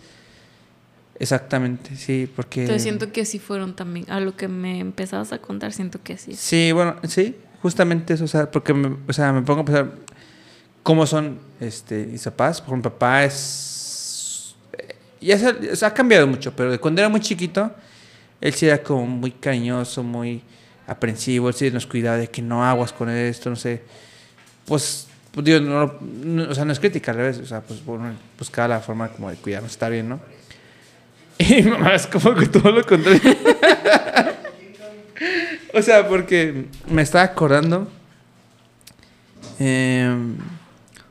exactamente, 1.19 1.95
sí, 1.95 2.29
porque. 2.35 2.61
Entonces 2.61 2.83
siento 2.83 3.11
que 3.11 3.21
así 3.21 3.39
fueron 3.39 3.75
también. 3.75 4.09
A 4.09 4.19
lo 4.19 4.35
que 4.35 4.47
me 4.47 4.79
empezabas 4.79 5.31
a 5.33 5.39
contar, 5.39 5.71
siento 5.73 6.01
que 6.03 6.13
es. 6.13 6.27
Sí, 6.37 6.71
bueno, 6.71 6.95
sí, 7.07 7.35
justamente 7.61 8.13
eso, 8.13 8.25
o 8.25 8.27
sea, 8.27 8.49
porque 8.51 8.73
me, 8.73 8.95
o 9.07 9.13
sea, 9.13 9.31
me 9.33 9.41
pongo 9.41 9.61
a 9.61 9.65
pensar 9.65 9.91
cómo 10.83 11.05
son 11.07 11.39
este, 11.59 12.05
mis 12.05 12.23
papás. 12.23 12.61
Por 12.61 12.75
mi 12.75 12.83
papá 12.83 13.23
es... 13.25 14.55
eh, 14.77 14.95
Ya 15.21 15.37
se, 15.75 15.85
ha 15.85 15.93
cambiado 15.93 16.27
mucho, 16.27 16.55
pero 16.55 16.71
de 16.71 16.79
cuando 16.79 17.01
era 17.01 17.09
muy 17.09 17.19
chiquito, 17.21 17.71
él 18.41 18.53
sí 18.53 18.67
era 18.67 18.81
como 18.83 19.05
muy 19.07 19.31
cariñoso, 19.31 20.03
muy 20.03 20.41
aprensivo, 20.87 21.47
él 21.49 21.55
sí 21.55 21.71
nos 21.71 21.87
cuidaba 21.87 22.17
de 22.17 22.27
que 22.29 22.41
no 22.43 22.63
aguas 22.63 22.93
con 22.93 23.09
esto, 23.09 23.49
no 23.49 23.55
sé. 23.55 23.81
Pues, 24.65 25.07
pues, 25.31 25.43
digo, 25.45 25.59
no, 25.59 25.93
no- 26.23 26.49
o 26.49 26.53
sea, 26.55 26.65
no 26.65 26.71
es 26.71 26.79
crítica, 26.79 27.11
al 27.11 27.17
revés, 27.17 27.39
o 27.39 27.45
sea, 27.45 27.61
pues 27.61 27.83
bueno, 27.83 28.13
buscaba 28.37 28.67
la 28.67 28.79
forma 28.79 29.09
como 29.09 29.29
de 29.29 29.37
cuidarnos, 29.37 29.71
estar 29.71 29.91
bien, 29.91 30.07
¿no? 30.09 30.19
Y 31.37 31.63
mamá 31.63 31.95
es 31.95 32.07
como 32.07 32.33
que 32.33 32.47
todo 32.47 32.71
lo 32.71 32.83
contrario. 32.83 33.21
o 35.73 35.81
sea, 35.81 36.07
porque 36.07 36.65
me 36.87 37.01
estaba 37.01 37.25
acordando. 37.25 37.91
eh, 39.59 40.15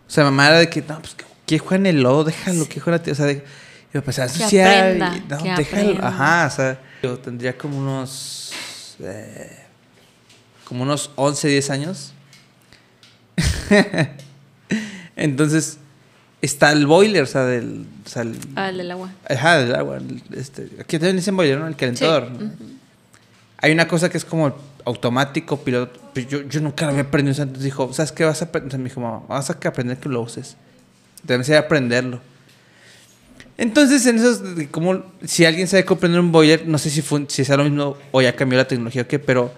o 0.06 0.10
sea, 0.10 0.24
mamá 0.24 0.48
era 0.48 0.58
de 0.58 0.70
que, 0.70 0.80
no, 0.82 1.00
pues 1.00 1.16
que, 1.46 1.58
juega 1.58 1.76
en 1.76 1.86
el 1.86 2.02
lodo, 2.02 2.24
déjalo, 2.24 2.68
que 2.68 2.80
juega, 2.80 3.02
o 3.10 3.14
sea, 3.14 3.26
de, 3.26 3.44
pues 4.04 4.18
a 4.18 4.24
asociar, 4.24 4.94
aprenda, 4.94 5.16
y, 5.16 5.20
no, 5.28 5.56
déjalo, 5.56 5.90
aprenda. 5.90 6.08
ajá, 6.08 6.46
o 6.46 6.50
sea, 6.50 6.80
yo 7.02 7.18
tendría 7.18 7.56
como 7.56 7.78
unos, 7.78 8.52
eh, 9.00 9.58
como 10.64 10.84
unos 10.84 11.10
11, 11.16 11.48
10 11.48 11.70
años. 11.70 12.14
Entonces, 15.16 15.78
está 16.44 16.72
el 16.72 16.86
boiler, 16.86 17.22
o 17.22 17.26
sea, 17.26 17.44
del, 17.44 17.86
o 18.04 18.08
sea, 18.08 18.22
el- 18.22 18.38
Ah, 18.56 18.68
el 18.68 18.78
del 18.78 18.90
agua. 18.90 19.10
Ajá, 19.28 19.58
del 19.58 19.74
agua. 19.74 19.96
el- 19.98 20.22
Este, 20.36 20.68
aquí 20.80 20.98
también 20.98 21.16
dicen 21.16 21.36
boiler, 21.36 21.58
¿no? 21.58 21.66
El 21.66 21.76
calentador. 21.76 22.28
Hay 23.58 23.72
una 23.72 23.88
cosa 23.88 24.08
que 24.10 24.18
es 24.18 24.24
como 24.24 24.54
automático, 24.84 25.58
piloto. 25.58 26.00
pero 26.12 26.28
Yo, 26.28 26.42
yo 26.42 26.60
nunca 26.60 26.84
lo 26.84 26.90
había 26.92 27.02
aprendido. 27.04 27.32
o 27.32 27.34
sea, 27.34 27.42
Entonces 27.44 27.64
dijo, 27.64 27.92
¿sabes 27.92 28.12
qué 28.12 28.24
vas 28.24 28.42
a 28.42 28.46
aprender? 28.46 28.66
Entonces 28.66 28.82
me 28.82 28.88
dijo, 28.90 29.00
mamá, 29.00 29.22
vas 29.28 29.48
a 29.50 29.54
aprender 29.54 29.96
que 29.98 30.08
lo 30.08 30.20
uses. 30.20 30.56
Debes 31.22 31.46
de 31.46 31.56
aprenderlo. 31.56 32.20
Entonces, 33.56 34.04
en 34.06 34.16
esos, 34.16 34.42
como 34.70 35.02
si 35.24 35.44
alguien 35.44 35.68
sabe 35.68 35.84
comprender 35.84 36.20
un 36.20 36.32
boiler, 36.32 36.66
no 36.66 36.76
sé 36.76 36.90
si, 36.90 37.02
fue, 37.02 37.24
si 37.28 37.44
sea 37.44 37.56
lo 37.56 37.64
mismo 37.64 37.96
o 38.10 38.20
ya 38.20 38.34
cambió 38.34 38.58
la 38.58 38.66
tecnología 38.66 39.02
o 39.02 39.06
qué, 39.06 39.18
pero 39.20 39.52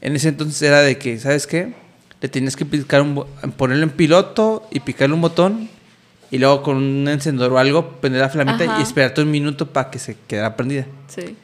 en 0.00 0.14
ese 0.14 0.28
entonces 0.28 0.62
era 0.62 0.80
de 0.82 0.96
que, 0.98 1.18
¿sabes 1.18 1.46
qué? 1.46 1.74
Le 2.20 2.28
tienes 2.28 2.54
que 2.54 2.64
picar 2.64 3.02
un, 3.02 3.24
ponerlo 3.56 3.82
en 3.82 3.90
piloto 3.90 4.68
y 4.70 4.80
picarle 4.80 5.14
un 5.14 5.20
botón 5.20 5.68
y 6.30 6.38
luego 6.38 6.62
con 6.62 6.76
un 6.76 7.08
encendedor 7.08 7.52
o 7.52 7.58
algo 7.58 8.00
prender 8.00 8.20
la 8.22 8.28
flamita 8.28 8.64
Ajá. 8.64 8.78
y 8.78 8.82
esperarte 8.82 9.22
un 9.22 9.30
minuto 9.30 9.66
para 9.72 9.90
que 9.90 9.98
se 9.98 10.16
quedara 10.26 10.56
prendida. 10.56 10.86
Sí. 11.08 11.36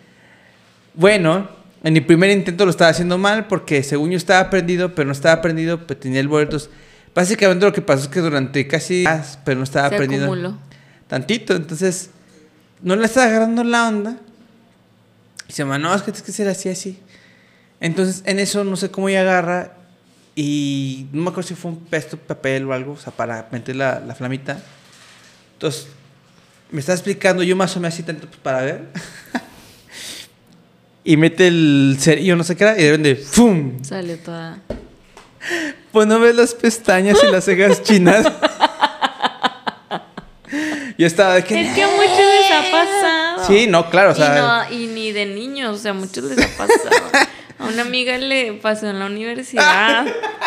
Bueno, 0.95 1.49
en 1.83 1.93
mi 1.93 2.01
primer 2.01 2.31
intento 2.31 2.65
lo 2.65 2.71
estaba 2.71 2.91
haciendo 2.91 3.19
mal 3.19 3.47
porque 3.47 3.83
según 3.83 4.11
yo 4.11 4.17
estaba 4.17 4.49
prendido, 4.51 4.95
pero 4.95 5.07
no 5.07 5.13
estaba 5.13 5.43
prendido, 5.43 5.87
pero 5.87 5.99
tenía 6.01 6.21
el 6.21 6.29
boiler. 6.29 6.47
entonces, 6.49 6.71
Básicamente 7.15 7.65
lo 7.65 7.73
que 7.73 7.81
pasó 7.81 8.03
es 8.03 8.09
que 8.09 8.21
durante 8.21 8.67
casi 8.69 9.07
horas, 9.07 9.39
pero 9.43 9.57
no 9.57 9.65
estaba 9.65 9.89
Se 9.89 9.97
prendido 9.97 10.25
acumuló. 10.25 10.59
tantito, 11.09 11.57
entonces 11.57 12.11
no 12.83 12.95
le 12.95 13.07
estaba 13.07 13.27
agarrando 13.27 13.65
la 13.65 13.89
onda. 13.89 14.17
Y 15.49 15.53
se 15.53 15.63
llama, 15.63 15.79
no, 15.79 15.95
es 15.95 16.03
que 16.03 16.13
tienes 16.13 16.23
que 16.23 16.33
ser 16.33 16.47
así, 16.49 16.69
así. 16.69 16.99
Entonces 17.81 18.23
en 18.27 18.39
eso 18.39 18.65
no 18.65 18.77
sé 18.77 18.91
cómo 18.91 19.09
ella 19.09 19.23
agarra 19.23 19.73
y 20.35 21.07
no 21.13 21.23
me 21.23 21.31
acuerdo 21.31 21.49
si 21.49 21.55
fue 21.55 21.71
un 21.71 21.79
pesto 21.87 22.19
papel 22.19 22.67
o 22.67 22.75
algo, 22.75 22.93
o 22.93 22.97
sea, 22.99 23.15
para 23.15 23.49
meter 23.51 23.77
la, 23.77 23.99
la 24.01 24.15
flamita. 24.15 24.59
Entonces 25.57 25.89
me 26.71 26.81
está 26.81 26.93
explicando, 26.93 27.43
yo 27.43 27.57
más 27.57 27.75
o 27.77 27.81
menos 27.81 27.95
así 27.95 28.03
tanto 28.03 28.27
pues, 28.27 28.39
para 28.41 28.61
ver. 28.61 28.83
y 31.05 31.17
mete 31.17 31.47
el 31.47 31.97
cerillo, 31.99 32.37
no 32.37 32.45
sé 32.45 32.57
qué 32.57 32.65
era, 32.65 32.79
y 32.79 32.83
de 32.85 32.91
repente, 32.91 33.17
¡fum! 33.17 33.83
Salió 33.83 34.19
toda. 34.19 34.59
Pues 35.93 36.07
no 36.07 36.21
ves 36.21 36.37
las 36.37 36.55
pestañas 36.55 37.19
y 37.27 37.31
las 37.31 37.45
cejas 37.45 37.83
chinas. 37.83 38.31
Yo 40.99 41.07
estaba 41.07 41.35
de 41.35 41.45
que. 41.45 41.61
Es 41.61 41.75
que 41.75 41.83
a 41.83 41.89
muchos 41.89 42.19
les 42.19 42.51
ha 42.51 42.71
pasado. 42.71 43.47
Sí, 43.47 43.67
no, 43.67 43.89
claro, 43.89 44.11
o 44.11 44.15
sea. 44.15 44.69
y, 44.71 44.77
no, 44.77 44.85
y 44.85 44.87
ni 44.89 45.13
de 45.13 45.25
niños, 45.27 45.75
o 45.75 45.79
sea, 45.79 45.93
a 45.93 45.95
muchos 45.95 46.25
les 46.25 46.39
ha 46.39 46.49
pasado. 46.57 46.91
A 47.59 47.67
una 47.69 47.83
amiga 47.83 48.19
le 48.19 48.53
pasó 48.55 48.89
en 48.89 48.99
la 48.99 49.07
universidad. 49.07 50.07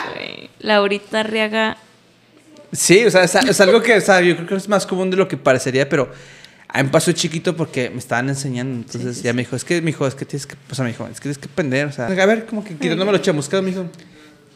Laurita 0.60 1.22
Arriaga. 1.22 1.78
Sí, 2.72 3.04
o 3.06 3.12
sea, 3.12 3.24
es, 3.24 3.36
es 3.36 3.60
algo 3.62 3.82
que, 3.82 3.96
o 3.96 4.02
sea, 4.02 4.22
yo 4.22 4.36
creo 4.36 4.48
que 4.48 4.56
es 4.56 4.68
más 4.70 4.86
común 4.86 5.10
de 5.10 5.18
lo 5.18 5.28
que 5.28 5.38
parecería, 5.38 5.88
pero 5.90 6.12
a 6.68 6.78
mí 6.78 6.84
me 6.84 6.90
pasó 6.90 7.12
chiquito 7.12 7.56
porque 7.56 7.90
me 7.90 7.98
estaban 8.00 8.30
enseñando. 8.30 8.76
Entonces 8.86 9.16
Sí, 9.16 9.22
sí, 9.22 9.26
ya 9.26 9.34
me 9.34 9.42
dijo, 9.42 9.56
es 9.56 9.64
que, 9.64 9.82
me 9.82 9.88
dijo, 9.88 10.06
es 10.06 10.14
que 10.16 10.26
tienes 10.26 10.46
que, 10.46 10.56
o 10.72 10.76
sea, 10.76 10.84
me 10.84 10.92
dijo, 10.92 11.06
es 11.08 11.16
que 11.16 11.24
tienes 11.24 11.38
que 11.40 11.48
aprender, 11.52 11.88
o 11.88 11.92
sea, 11.92 12.06
a 12.08 12.26
ver, 12.26 12.46
como 12.46 12.64
que 12.64 12.76
quitándome 12.76 13.12
los 13.12 13.22
chamuscados, 13.22 13.64
me 13.64 13.72
dijo, 13.72 13.86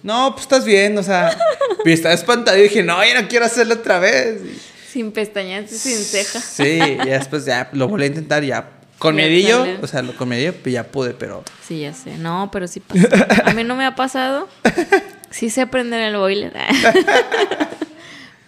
no, 0.03 0.31
pues 0.33 0.43
estás 0.43 0.63
bien, 0.65 0.97
o 0.97 1.03
sea, 1.03 1.35
y 1.85 1.91
estaba 1.91 2.13
espantado 2.13 2.57
y 2.57 2.63
dije, 2.63 2.83
no, 2.83 3.03
ya 3.03 3.19
no 3.21 3.27
quiero 3.27 3.45
hacerlo 3.45 3.75
otra 3.75 3.99
vez. 3.99 4.41
Y- 4.43 4.59
Sin 4.91 5.11
pestañas 5.11 5.71
y 5.71 5.77
sin 5.77 5.97
cejas. 5.97 6.43
Sí, 6.43 6.63
y 6.63 6.97
ya 6.97 7.17
después 7.17 7.45
ya 7.45 7.69
lo 7.73 7.87
volví 7.87 8.03
a 8.03 8.07
intentar, 8.07 8.43
ya 8.43 8.69
con 8.99 9.15
salió. 9.17 9.65
o 9.81 9.87
sea, 9.87 10.03
lo- 10.03 10.15
con 10.15 10.29
miedillo, 10.29 10.53
pues 10.61 10.71
ya 10.73 10.83
pude, 10.83 11.13
pero 11.15 11.43
Sí, 11.67 11.79
ya 11.79 11.93
sé. 11.93 12.15
No, 12.19 12.49
pero 12.53 12.67
sí 12.67 12.79
pasa. 12.79 13.27
A 13.45 13.53
mí 13.53 13.63
no 13.63 13.75
me 13.75 13.85
ha 13.85 13.95
pasado. 13.95 14.47
Sí 15.31 15.49
sé 15.49 15.65
prender 15.65 15.99
el 15.99 16.15
boiler. 16.15 16.53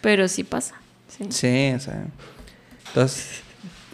Pero 0.05 0.27
sí 0.27 0.43
pasa. 0.43 0.75
Sí. 1.07 1.25
Sí, 1.31 1.73
o 1.75 1.79
sea. 1.79 2.05
Entonces, 2.89 3.25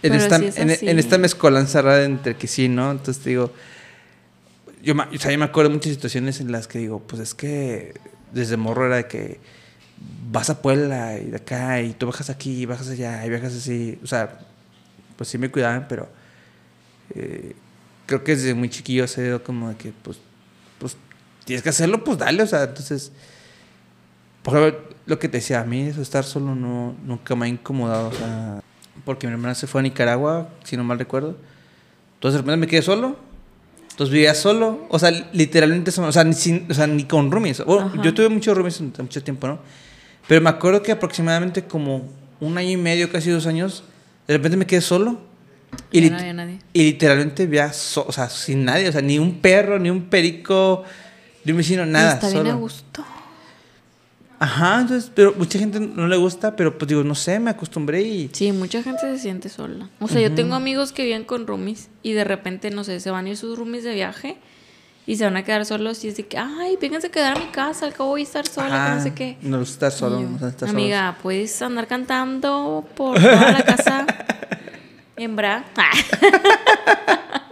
en 0.04 0.14
esta, 0.14 0.40
sí 0.40 0.46
es 0.48 0.58
en, 0.58 0.70
en 0.90 1.00
esta 1.00 1.18
mezcolanza 1.18 1.82
rara 1.82 2.04
entre 2.04 2.36
que 2.36 2.48
sí, 2.48 2.68
¿no? 2.68 2.92
Entonces 2.92 3.24
te 3.24 3.30
digo, 3.30 3.54
yo, 4.84 4.94
me- 4.94 5.04
o 5.06 5.18
sea, 5.18 5.32
yo 5.32 5.38
me 5.40 5.46
acuerdo 5.46 5.70
de 5.70 5.76
muchas 5.76 5.94
situaciones 5.94 6.42
en 6.42 6.52
las 6.52 6.68
que 6.68 6.80
digo, 6.80 7.00
pues 7.00 7.22
es 7.22 7.34
que 7.34 7.94
desde 8.34 8.58
morro 8.58 8.88
era 8.88 8.98
de 8.98 9.08
que 9.08 9.40
vas 10.30 10.50
a 10.50 10.62
Puebla 10.62 11.18
y 11.18 11.28
de 11.30 11.38
acá 11.38 11.82
y 11.82 11.94
tú 11.94 12.08
bajas 12.08 12.30
aquí 12.30 12.64
y 12.64 12.66
bajas 12.66 12.90
allá 12.90 13.26
y 13.26 13.30
viajas 13.30 13.54
así. 13.56 13.98
O 14.04 14.08
sea, 14.08 14.38
pues 15.16 15.30
sí 15.30 15.38
me 15.38 15.50
cuidaban, 15.50 15.86
pero 15.88 16.10
eh, 17.16 17.56
creo 18.06 18.22
que 18.26 18.36
desde 18.36 18.54
muy 18.54 18.70
chiquillo 18.70 19.08
se 19.08 19.24
dio 19.24 19.42
como 19.46 19.70
de 19.70 19.78
que, 19.78 19.94
pues, 20.04 20.18
pues 20.78 20.98
tienes 21.46 21.64
que 21.64 21.70
hacerlo, 21.70 22.04
pues 22.04 22.18
dale, 22.18 22.44
o 22.44 22.48
sea, 22.48 22.64
entonces 22.64 23.14
por 24.44 24.58
ejemplo, 24.58 24.91
lo 25.06 25.20
que 25.20 25.28
te 25.28 25.38
decía, 25.38 25.62
a 25.62 25.64
mí 25.64 25.82
eso 25.82 26.02
estar 26.02 26.24
solo 26.24 26.56
no, 26.56 26.96
nunca 27.06 27.36
me 27.36 27.46
ha 27.46 27.50
incomodado, 27.50 28.10
o 28.10 28.14
sea, 28.14 28.62
porque 29.06 29.28
mi 29.28 29.34
hermana 29.34 29.56
se 29.56 29.68
fue 29.68 29.82
a 29.82 29.84
Nicaragua, 29.84 30.50
si 30.64 30.78
no 30.78 30.84
mal 30.84 31.00
recuerdo. 31.00 31.36
Entonces 32.16 32.36
de 32.36 32.42
repente 32.42 32.58
me 32.58 32.68
quedé 32.68 32.82
solo, 32.82 33.18
entonces 33.90 34.14
vivía 34.14 34.34
solo, 34.36 34.86
o 34.90 35.00
sea, 35.00 35.12
literalmente, 35.34 35.92
o 36.00 36.12
sea, 36.12 36.24
ni, 36.24 36.34
sin- 36.34 36.68
o 36.70 36.74
sea, 36.74 36.88
ni 36.88 37.04
con 37.06 37.32
roomies. 37.32 37.64
Bueno, 37.66 37.88
Ajá. 37.88 38.02
yo 38.02 38.14
tuve 38.14 38.30
muchos 38.30 38.56
roomies 38.56 38.80
mucho 38.82 39.24
tiempo, 39.24 39.48
¿no? 39.48 39.60
Pero 40.28 40.40
me 40.42 40.50
acuerdo 40.50 40.82
que 40.84 40.92
aproximadamente 40.92 41.64
como 41.64 42.08
un 42.40 42.58
año 42.58 42.70
y 42.70 42.78
medio, 42.78 43.12
casi 43.12 43.30
dos 43.32 43.48
años, 43.48 43.84
de 44.28 44.36
repente 44.38 44.56
me 44.58 44.66
quedé 44.68 44.82
solo. 44.82 45.20
Y, 45.92 46.10
no 46.10 46.18
había 46.18 46.34
nadie. 46.34 46.60
y 46.74 46.84
literalmente 46.84 47.46
vivía, 47.46 47.72
so- 47.74 48.06
o 48.08 48.12
sea, 48.12 48.30
sin 48.30 48.66
nadie, 48.66 48.88
o 48.88 48.92
sea, 48.92 49.02
ni 49.02 49.18
un 49.18 49.40
perro, 49.40 49.80
ni 49.80 49.90
un 49.90 50.04
perico, 50.10 50.84
ni 51.44 51.52
un 51.54 51.58
vecino, 51.58 51.86
nada. 51.86 52.12
Y 52.12 52.14
está 52.16 52.28
bien 52.28 52.38
solo. 52.40 52.52
a 52.52 52.56
gusto. 52.56 53.06
Ajá, 54.42 54.82
entonces, 54.82 55.12
pero 55.14 55.36
mucha 55.38 55.60
gente 55.60 55.80
no 55.80 56.08
le 56.08 56.18
gusta, 56.18 56.56
pero 56.56 56.76
pues 56.76 56.90
digo, 56.90 57.04
no 57.04 57.14
sé, 57.14 57.40
me 57.40 57.52
acostumbré 57.52 58.02
y... 58.02 58.28
Sí, 58.34 58.52
mucha 58.52 58.82
gente 58.82 59.02
se 59.02 59.20
siente 59.20 59.50
sola. 59.50 59.88
O 60.00 60.08
sea, 60.08 60.20
yo 60.20 60.34
tengo 60.34 60.56
amigos 60.56 60.92
que 60.92 61.04
viven 61.04 61.26
con 61.26 61.46
roomies 61.46 61.90
y 62.02 62.14
de 62.14 62.24
repente, 62.24 62.72
no 62.72 62.84
sé, 62.84 63.00
se 63.00 63.12
van 63.12 63.28
a 63.28 63.30
ir 63.30 63.38
sus 63.38 63.56
roomies 63.56 63.84
de 63.84 63.94
viaje 63.94 64.38
y 65.06 65.18
se 65.18 65.26
van 65.26 65.38
a 65.38 65.44
quedar 65.44 65.64
solos 65.68 66.04
y 66.06 66.08
es 66.08 66.18
de 66.18 66.26
que, 66.26 66.40
ay, 66.40 66.76
vénganse 66.82 67.06
a 67.06 67.12
quedar 67.12 67.38
a 67.38 67.40
mi 67.40 67.52
casa, 67.52 67.86
al 67.86 67.94
cabo 67.94 68.10
voy 68.10 68.22
a 68.22 68.24
estar 68.24 68.48
sola, 68.48 68.88
que 68.88 68.96
no 68.96 69.04
sé 69.04 69.14
qué. 69.14 69.38
No 69.44 69.62
estar 69.62 69.92
solo, 69.92 70.20
yo, 70.20 70.28
no 70.28 70.36
estar 70.38 70.68
solos. 70.68 70.74
Amiga, 70.74 71.20
puedes 71.22 71.62
andar 71.62 71.86
cantando 71.86 72.84
por 72.96 73.16
toda 73.22 73.52
la 73.52 73.64
casa 73.64 74.08
en 75.18 75.36
bra. 75.36 75.66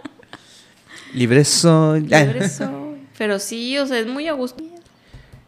Libre 1.14 1.44
soy. 1.44 2.00
Libre 2.00 2.48
soy. 2.48 3.06
Pero 3.16 3.38
sí, 3.38 3.78
o 3.78 3.86
sea, 3.86 4.00
es 4.00 4.08
muy 4.08 4.26
a 4.26 4.32
gusto. 4.32 4.64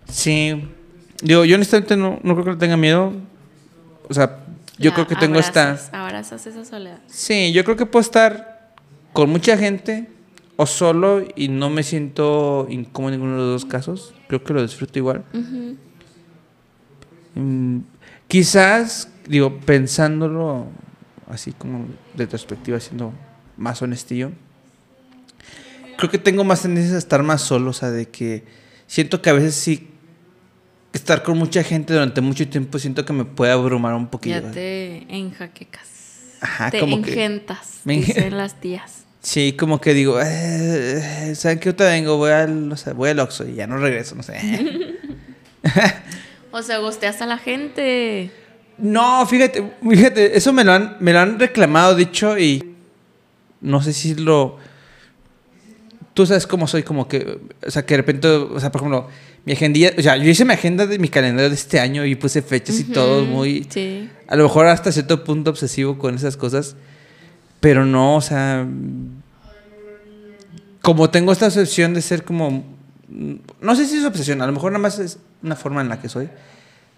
Sí. 0.09 0.69
Digo, 1.23 1.45
yo 1.45 1.55
honestamente 1.55 1.97
no, 1.97 2.19
no 2.23 2.35
creo 2.35 2.55
que 2.55 2.61
tenga 2.61 2.77
miedo. 2.77 3.13
O 4.09 4.15
sea, 4.15 4.45
yo 4.79 4.91
La 4.91 4.95
creo 4.95 5.07
que 5.07 5.17
tengo 5.17 5.39
esta... 5.39 5.71
abrazas, 5.71 5.95
Abrazas 5.95 6.47
esa 6.47 6.65
soledad. 6.65 6.99
Sí, 7.07 7.53
yo 7.53 7.65
creo 7.65 7.77
que 7.77 7.87
puedo 7.87 8.01
estar 8.03 8.75
con 9.13 9.31
mucha 9.31 9.57
gente 9.57 10.09
o 10.57 10.67
solo 10.67 11.25
y 11.37 11.49
no 11.49 11.71
me 11.71 11.83
siento 11.83 12.67
incómodo 12.69 13.15
en 13.15 13.21
ninguno 13.21 13.39
de 13.39 13.51
los 13.53 13.63
dos 13.63 13.71
casos. 13.71 14.15
Creo 14.29 14.43
que 14.43 14.53
lo 14.53 14.63
disfruto 14.63 14.99
igual. 14.99 15.25
Mm, 17.35 17.79
quizás, 18.29 19.09
digo, 19.27 19.59
pensándolo 19.61 20.67
así 21.29 21.53
como 21.53 21.87
de 22.15 22.27
perspectiva, 22.27 22.79
siendo 22.81 23.13
más 23.57 23.81
honestillo, 23.81 24.33
creo 25.97 26.11
que 26.11 26.19
tengo 26.19 26.45
más 26.45 26.63
tendencia 26.63 26.97
a 26.97 26.99
estar 26.99 27.23
más 27.23 27.41
solo, 27.43 27.71
o 27.71 27.73
sea, 27.73 27.91
de 27.91 28.09
que 28.09 28.45
siento 28.87 29.23
que 29.23 29.31
a 29.31 29.35
veces 29.35 29.55
sí, 29.55 29.89
estar 30.93 31.23
con 31.23 31.39
mucha 31.39 31.63
gente 31.63 31.93
durante 31.95 32.21
mucho 32.21 32.47
tiempo, 32.49 32.79
siento 32.79 33.05
que 33.05 33.13
me 33.13 33.25
puede 33.25 33.53
abrumar 33.53 33.95
un 33.95 34.09
poquillo. 34.09 34.41
Ya 34.41 34.51
te 34.51 35.07
enjaquecas. 35.09 35.89
Ajá, 36.41 36.71
te 36.71 36.81
como 36.81 37.01
que- 37.03 37.11
engentas, 37.11 37.81
enge- 37.87 38.05
dicen 38.07 38.37
las 38.37 38.61
tías. 38.61 39.05
Sí, 39.21 39.53
como 39.57 39.81
que 39.81 39.95
digo, 39.95 40.19
eh, 40.21 41.33
¿saben 41.37 41.61
qué? 41.61 41.69
Ahorita 41.69 41.85
vengo, 41.85 42.17
voy 42.17 42.33
al, 42.33 42.69
no 42.69 42.77
sé, 42.77 42.93
voy 42.93 43.11
al 43.11 43.21
Oxxo 43.21 43.47
y 43.49 43.55
ya 43.55 43.69
no 43.69 43.77
regreso, 43.79 44.15
no 44.17 44.23
sé. 44.25 44.37
O 46.51 46.61
sea, 46.63 46.79
gosteas 46.79 47.23
a 47.23 47.27
la 47.27 47.39
gente. 47.39 48.31
no, 48.77 49.25
fíjate, 49.27 49.73
fíjate, 49.89 50.37
eso 50.37 50.53
me 50.53 50.65
lo 50.65 50.73
han, 50.73 50.97
me 51.01 51.13
lo 51.13 51.21
han 51.21 51.39
reclamado, 51.39 51.95
dicho, 51.95 52.39
y 52.39 52.75
no 53.61 53.81
sé 53.83 53.93
si 53.93 54.15
lo... 54.15 54.59
Tú 56.15 56.27
sabes 56.27 56.47
cómo 56.47 56.67
soy, 56.67 56.83
como 56.83 57.09
que, 57.09 57.39
o 57.67 57.71
sea, 57.71 57.87
que 57.87 57.95
de 57.95 57.99
repente, 57.99 58.29
o 58.29 58.61
sea, 58.61 58.71
por 58.71 58.83
ejemplo, 58.83 59.09
mi 59.45 59.55
agenda, 59.55 59.81
o 59.97 60.03
sea, 60.03 60.17
yo 60.17 60.29
hice 60.29 60.45
mi 60.45 60.53
agenda 60.53 60.87
de 60.87 60.99
mi 60.99 61.09
calendario 61.09 61.49
de 61.49 61.55
este 61.55 61.81
año 61.81 62.05
y 62.05 62.15
puse 62.15 62.43
fechas 62.43 62.79
y 62.81 62.85
todo 62.85 63.25
muy... 63.25 63.67
Sí. 63.71 64.11
A 64.29 64.37
lo 64.37 64.45
mejor 64.45 64.67
hasta 64.67 64.93
cierto 64.93 65.25
punto 65.25 65.51
obsesivo 65.51 65.99
con 65.99 66.15
esas 66.15 66.37
cosas. 66.37 66.77
Pero 67.63 67.87
no, 67.87 68.17
o 68.17 68.21
sea. 68.21 68.67
Como 70.81 71.11
tengo 71.11 71.31
esta 71.31 71.47
obsesión 71.47 71.95
de 71.95 72.03
ser 72.03 72.25
como. 72.25 72.65
No 73.09 73.77
sé 73.77 73.87
si 73.87 73.99
es 73.99 74.05
obsesión, 74.05 74.43
a 74.43 74.47
lo 74.47 74.53
mejor 74.53 74.73
nada 74.73 74.83
más 74.83 74.99
es 74.99 75.19
una 75.45 75.55
forma 75.55 75.81
en 75.81 75.89
la 75.89 76.01
que 76.01 76.09
soy. 76.09 76.29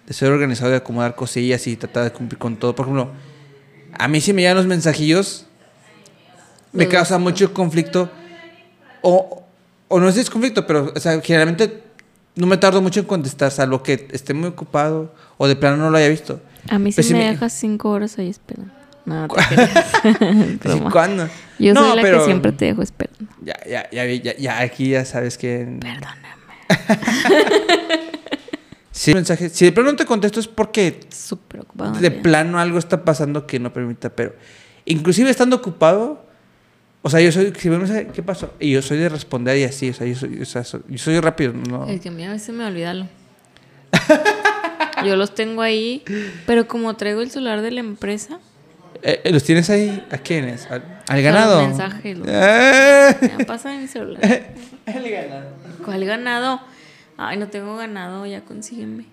De 0.07 0.15
ser 0.15 0.33
organizado, 0.33 0.71
de 0.71 0.79
acomodar 0.79 1.17
cosillas 1.17 1.67
y 1.67 1.77
tratar 1.77 2.05
de 2.05 2.13
cumplir 2.13 2.39
con 2.39 2.57
todo. 2.57 2.75
Por 2.75 2.87
ejemplo, 2.87 3.11
a 3.93 4.09
mí 4.09 4.23
si 4.23 4.33
me 4.33 4.41
llegan 4.41 4.57
los 4.57 4.67
mensajillos, 4.67 5.45
me 6.73 6.89
causa 6.89 7.19
mucho 7.19 7.53
conflicto. 7.53 8.11
O, 9.07 9.43
o 9.89 10.01
no 10.01 10.07
sé 10.09 10.15
si 10.15 10.21
es 10.21 10.31
conflicto, 10.31 10.67
pero 10.67 10.93
o 10.97 10.99
sea, 11.01 11.21
generalmente 11.21 11.83
no 12.37 12.47
me 12.47 12.57
tardo 12.57 12.81
mucho 12.81 13.01
en 13.01 13.07
contestar, 13.07 13.51
salvo 13.51 13.83
que 13.83 14.09
esté 14.13 14.33
muy 14.35 14.49
ocupado 14.49 15.15
o 15.37 15.47
de 15.47 15.57
plano 15.57 15.77
no 15.77 15.91
lo 15.91 15.97
haya 15.99 16.09
visto. 16.09 16.41
A 16.71 16.79
mí 16.79 16.91
sí 16.91 16.97
Pues 16.97 17.07
sí 17.09 17.13
me 17.13 17.19
me- 17.21 17.31
dejas 17.31 17.53
cinco 17.53 17.91
horas 17.91 18.19
ahí 18.19 18.31
esperando. 18.31 18.73
No, 19.05 19.29
te. 19.29 20.81
¿Cuándo? 20.91 21.29
Yo 21.59 21.75
No, 21.75 21.85
soy 21.89 21.97
la 21.97 22.03
pero- 22.03 22.19
que 22.21 22.25
siempre 22.25 22.53
te 22.53 22.65
dejo 22.65 22.81
esperando. 22.83 23.27
Ya, 23.43 23.55
ya, 23.69 23.91
ya, 23.91 24.05
ya, 24.07 24.35
ya, 24.37 24.61
aquí 24.61 24.89
ya 24.89 25.05
sabes 25.05 25.37
que. 25.37 25.79
Perdóname. 25.81 26.25
Sí, 28.91 29.13
mensaje. 29.13 29.49
Si 29.49 29.65
de 29.65 29.73
plano 29.73 29.91
no 29.91 29.97
te 29.97 30.07
contesto 30.07 30.39
es 30.39 30.47
porque 30.47 31.01
Súper 31.11 31.63
ocupado. 31.63 31.93
de 31.99 32.11
plano 32.13 32.61
algo 32.61 32.79
está 32.79 33.05
pasando 33.05 33.45
que 33.47 33.59
no 33.59 33.73
permita, 33.73 34.11
pero. 34.11 34.35
Inclusive 34.85 35.29
estando 35.31 35.57
ocupado. 35.57 36.25
O 37.07 37.11
sea, 37.11 37.21
yo 37.21 37.31
soy. 37.31 37.53
Si 37.59 37.69
me 37.69 37.77
mensaje, 37.79 38.09
¿qué 38.15 38.23
pasó? 38.23 38.55
Y 38.59 38.73
yo 38.73 38.81
soy 38.81 38.97
de 38.97 39.11
responder 39.11 39.59
y 39.59 39.65
así. 39.65 39.91
O 39.91 39.95
sea, 39.95 40.07
yo 40.07 40.15
soy, 40.17 40.41
o 40.41 40.45
sea, 40.47 40.65
soy, 40.65 40.81
yo 40.89 40.97
soy 40.99 41.21
rápido. 41.21 41.53
No. 41.53 41.87
Es 41.87 42.01
que 42.01 42.09
a 42.09 42.13
mí 42.13 42.25
a 42.25 42.31
veces 42.33 42.55
me 42.55 42.65
olvídalo. 42.65 43.07
Yo 45.05 45.17
los 45.17 45.35
tengo 45.35 45.61
ahí, 45.63 46.03
pero 46.47 46.67
como 46.67 46.95
traigo 46.97 47.21
el 47.21 47.31
celular 47.31 47.61
de 47.63 47.71
la 47.73 47.81
empresa, 47.81 48.39
Eh, 49.03 49.21
eh, 49.25 49.31
¿Los 49.33 49.43
tienes 49.45 49.69
ahí? 49.69 50.03
¿A 50.11 50.17
quiénes? 50.19 50.67
¿Al, 50.71 50.83
al 51.09 51.17
Los 51.17 51.25
ganado? 51.25 51.63
mensajes, 51.67 52.17
los- 52.19 52.27
¡Eh! 52.31 53.17
me 53.37 53.45
pasa 53.45 53.75
en 53.75 53.83
mi 53.83 53.87
celular. 53.89 54.23
El 54.87 55.11
ganado. 55.11 55.47
¿Cuál 55.85 56.05
ganado? 56.07 56.61
Ay, 57.19 57.37
no 57.37 57.49
tengo 57.49 57.77
ganado, 57.77 58.25
ya 58.25 58.41
consígueme. 58.47 59.05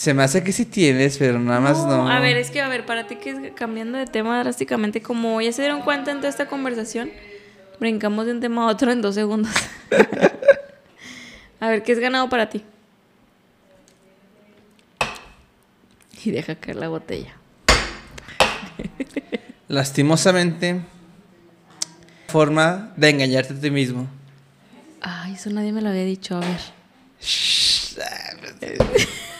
Se 0.00 0.14
me 0.14 0.22
hace 0.22 0.42
que 0.42 0.50
sí 0.50 0.64
tienes, 0.64 1.18
pero 1.18 1.38
nada 1.38 1.60
más 1.60 1.84
no. 1.84 2.08
A 2.08 2.20
ver, 2.20 2.38
es 2.38 2.50
que, 2.50 2.62
a 2.62 2.68
ver, 2.68 2.86
para 2.86 3.06
ti 3.06 3.16
que 3.16 3.28
es 3.28 3.36
cambiando 3.54 3.98
de 3.98 4.06
tema 4.06 4.42
drásticamente, 4.42 5.02
como 5.02 5.42
ya 5.42 5.52
se 5.52 5.60
dieron 5.60 5.82
cuenta 5.82 6.10
en 6.10 6.20
toda 6.20 6.30
esta 6.30 6.46
conversación, 6.46 7.10
brincamos 7.80 8.24
de 8.24 8.32
un 8.32 8.40
tema 8.40 8.62
a 8.62 8.68
otro 8.68 8.90
en 8.92 9.02
dos 9.02 9.14
segundos. 9.14 9.52
a 11.60 11.68
ver, 11.68 11.82
¿qué 11.82 11.92
es 11.92 11.98
ganado 11.98 12.30
para 12.30 12.48
ti? 12.48 12.64
Y 16.24 16.30
deja 16.30 16.54
caer 16.54 16.76
la 16.76 16.88
botella. 16.88 17.36
Lastimosamente, 19.68 20.80
forma 22.28 22.94
de 22.96 23.10
engañarte 23.10 23.52
a 23.52 23.60
ti 23.60 23.70
mismo. 23.70 24.08
Ay, 25.02 25.34
eso 25.34 25.50
nadie 25.50 25.72
me 25.72 25.82
lo 25.82 25.90
había 25.90 26.06
dicho, 26.06 26.36
a 26.36 26.40
ver. 26.40 26.60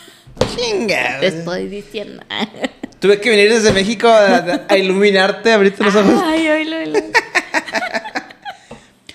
Chinga. 0.56 1.20
Te 1.20 1.26
estoy 1.28 1.68
diciendo. 1.68 2.22
Tuve 3.00 3.20
que 3.20 3.30
venir 3.30 3.50
desde 3.50 3.72
México 3.72 4.08
a, 4.08 4.66
a 4.68 4.76
iluminarte, 4.76 5.52
abrirte 5.52 5.82
los 5.82 5.94
ojos. 5.94 6.20
Ay, 6.22 6.48
oílo, 6.48 6.76
oílo. 6.76 6.98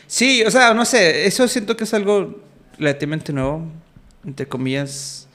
Sí, 0.07 0.43
o 0.43 0.51
sea, 0.51 0.73
no 0.73 0.85
sé, 0.85 1.27
eso 1.27 1.45
siento 1.49 1.75
que 1.75 1.83
es 1.83 1.93
algo 1.93 2.41
relativamente 2.77 3.33
nuevo, 3.33 3.65
entre 4.25 4.47
comillas. 4.47 5.27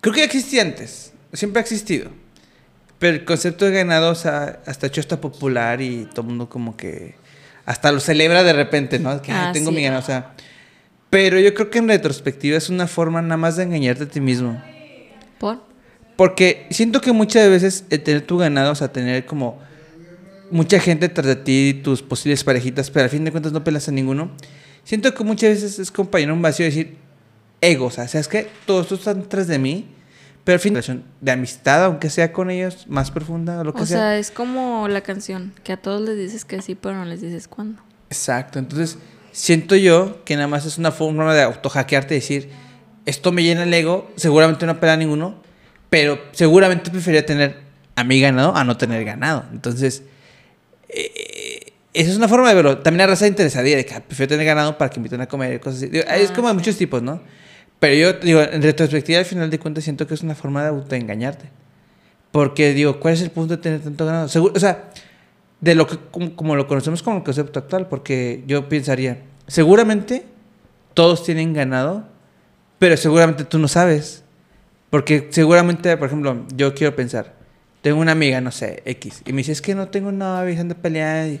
Creo 0.00 0.14
que 0.14 0.20
ya 0.20 0.26
existía 0.26 0.62
antes, 0.62 1.12
siempre 1.32 1.58
ha 1.58 1.62
existido. 1.62 2.10
Pero 3.00 3.16
el 3.16 3.24
concepto 3.24 3.64
de 3.64 3.72
ganado, 3.72 4.10
o 4.12 4.14
sea, 4.14 4.60
hasta 4.66 4.86
hecho 4.86 5.00
está 5.00 5.20
popular 5.20 5.80
y 5.82 6.04
todo 6.06 6.20
el 6.22 6.28
mundo 6.28 6.48
como 6.48 6.76
que 6.76 7.16
hasta 7.64 7.90
lo 7.90 7.98
celebra 7.98 8.44
de 8.44 8.52
repente, 8.52 9.00
¿no? 9.00 9.20
Que 9.20 9.32
"Ay, 9.32 9.46
Ah, 9.48 9.50
tengo 9.52 9.70
sí. 9.70 9.76
mi 9.76 9.82
ganado, 9.82 10.00
o 10.02 10.06
sea. 10.06 10.32
Pero 11.10 11.40
yo 11.40 11.52
creo 11.52 11.68
que 11.68 11.78
en 11.78 11.88
retrospectiva 11.88 12.56
es 12.56 12.68
una 12.68 12.86
forma 12.86 13.20
nada 13.20 13.36
más 13.36 13.56
de 13.56 13.64
engañarte 13.64 14.04
a 14.04 14.08
ti 14.08 14.20
mismo. 14.20 14.62
¿Por? 15.38 15.60
Porque 16.16 16.66
siento 16.70 17.00
que 17.00 17.12
muchas 17.12 17.48
veces 17.50 17.84
el 17.90 18.02
tener 18.02 18.22
tu 18.22 18.38
ganado, 18.38 18.72
o 18.72 18.74
sea, 18.74 18.92
tener 18.92 19.26
como 19.26 19.58
mucha 20.50 20.80
gente 20.80 21.08
tras 21.08 21.26
de 21.26 21.36
ti, 21.36 21.80
tus 21.82 22.02
posibles 22.02 22.42
parejitas, 22.44 22.90
pero 22.90 23.04
al 23.04 23.10
fin 23.10 23.24
de 23.24 23.30
cuentas 23.30 23.52
no 23.52 23.64
pelas 23.64 23.88
a 23.88 23.92
ninguno. 23.92 24.30
Siento 24.84 25.12
que 25.14 25.24
muchas 25.24 25.50
veces 25.50 25.78
es 25.78 25.90
compañero 25.90 26.32
un 26.32 26.42
vacío 26.42 26.64
de 26.64 26.70
decir 26.70 26.96
ego, 27.60 27.86
o 27.86 27.90
sea, 27.90 28.08
¿sabes 28.08 28.28
qué? 28.28 28.48
Todos 28.64 28.82
estos 28.82 29.00
están 29.00 29.28
tras 29.28 29.46
de 29.46 29.58
mí, 29.58 29.88
pero 30.44 30.54
al 30.54 30.60
fin 30.60 30.74
relación 30.74 31.04
de 31.20 31.32
amistad, 31.32 31.84
aunque 31.84 32.08
sea 32.08 32.32
con 32.32 32.50
ellos, 32.50 32.86
más 32.88 33.10
profunda 33.10 33.60
o 33.60 33.64
lo 33.64 33.74
que 33.74 33.82
O 33.82 33.86
sea. 33.86 33.98
sea, 33.98 34.18
es 34.18 34.30
como 34.30 34.88
la 34.88 35.00
canción, 35.00 35.52
que 35.64 35.72
a 35.72 35.76
todos 35.76 36.00
les 36.00 36.16
dices 36.16 36.44
que 36.44 36.62
sí, 36.62 36.74
pero 36.74 36.94
no 36.94 37.04
les 37.04 37.20
dices 37.20 37.48
cuándo. 37.48 37.82
Exacto, 38.10 38.58
entonces 38.58 38.98
siento 39.32 39.74
yo 39.74 40.24
que 40.24 40.36
nada 40.36 40.46
más 40.46 40.64
es 40.64 40.78
una 40.78 40.92
forma 40.92 41.34
de 41.34 41.42
autohackearte, 41.42 42.14
decir, 42.14 42.48
esto 43.06 43.32
me 43.32 43.42
llena 43.42 43.62
el 43.62 43.72
ego, 43.72 44.10
seguramente 44.16 44.66
no 44.66 44.78
pela 44.78 44.94
a 44.94 44.96
ninguno, 44.96 45.36
pero 45.88 46.18
seguramente 46.32 46.90
preferiría 46.90 47.24
tener 47.24 47.56
a 47.94 48.04
mi 48.04 48.20
ganado 48.20 48.54
a 48.54 48.64
no 48.64 48.76
tener 48.76 49.04
ganado. 49.04 49.44
Entonces, 49.52 50.02
eh, 50.88 51.72
esa 51.94 52.10
es 52.10 52.16
una 52.16 52.28
forma 52.28 52.48
de 52.50 52.54
verlo. 52.54 52.78
También 52.78 52.98
la 52.98 53.06
raza 53.06 53.26
interesaría 53.26 53.76
de 53.76 53.86
que 53.86 53.94
ah, 53.94 54.02
prefiero 54.06 54.28
tener 54.28 54.44
ganado 54.44 54.76
para 54.76 54.90
que 54.90 54.98
inviten 54.98 55.20
a 55.22 55.26
comer 55.26 55.54
y 55.54 55.58
cosas 55.58 55.78
así. 55.78 55.88
Digo, 55.88 56.04
es 56.06 56.30
Ah, 56.30 56.34
como 56.34 56.48
de 56.48 56.54
muchos 56.54 56.76
tipos, 56.76 57.02
¿no? 57.02 57.22
Pero 57.78 57.94
yo 57.94 58.12
digo, 58.14 58.42
en 58.42 58.62
retrospectiva, 58.62 59.18
al 59.18 59.24
final 59.24 59.50
de 59.50 59.58
cuentas, 59.58 59.84
siento 59.84 60.06
que 60.06 60.14
es 60.14 60.22
una 60.22 60.34
forma 60.34 60.62
de 60.62 60.68
autoengañarte. 60.68 61.48
Porque 62.32 62.74
digo, 62.74 63.00
¿cuál 63.00 63.14
es 63.14 63.22
el 63.22 63.30
punto 63.30 63.56
de 63.56 63.62
tener 63.62 63.80
tanto 63.80 64.04
ganado? 64.04 64.28
Seguro, 64.28 64.52
o 64.54 64.60
sea, 64.60 64.90
de 65.60 65.74
lo 65.74 65.86
que 65.86 65.96
como, 66.10 66.36
como 66.36 66.56
lo 66.56 66.66
conocemos 66.66 67.02
como 67.02 67.18
el 67.18 67.22
concepto 67.22 67.58
actual, 67.58 67.88
porque 67.88 68.44
yo 68.46 68.68
pensaría, 68.68 69.22
seguramente 69.46 70.26
todos 70.92 71.24
tienen 71.24 71.54
ganado, 71.54 72.06
pero 72.78 72.96
seguramente 72.96 73.44
tú 73.44 73.58
no 73.58 73.68
sabes. 73.68 74.22
Porque 74.90 75.28
seguramente, 75.30 75.96
por 75.96 76.06
ejemplo, 76.06 76.44
yo 76.54 76.74
quiero 76.74 76.94
pensar, 76.94 77.34
tengo 77.82 78.00
una 78.00 78.12
amiga, 78.12 78.40
no 78.40 78.52
sé, 78.52 78.82
X, 78.86 79.22
y 79.26 79.32
me 79.32 79.38
dice, 79.38 79.52
es 79.52 79.60
que 79.60 79.74
no 79.74 79.88
tengo 79.88 80.12
novia, 80.12 80.58
ando 80.60 80.74
peleando. 80.76 81.34
Y, 81.34 81.40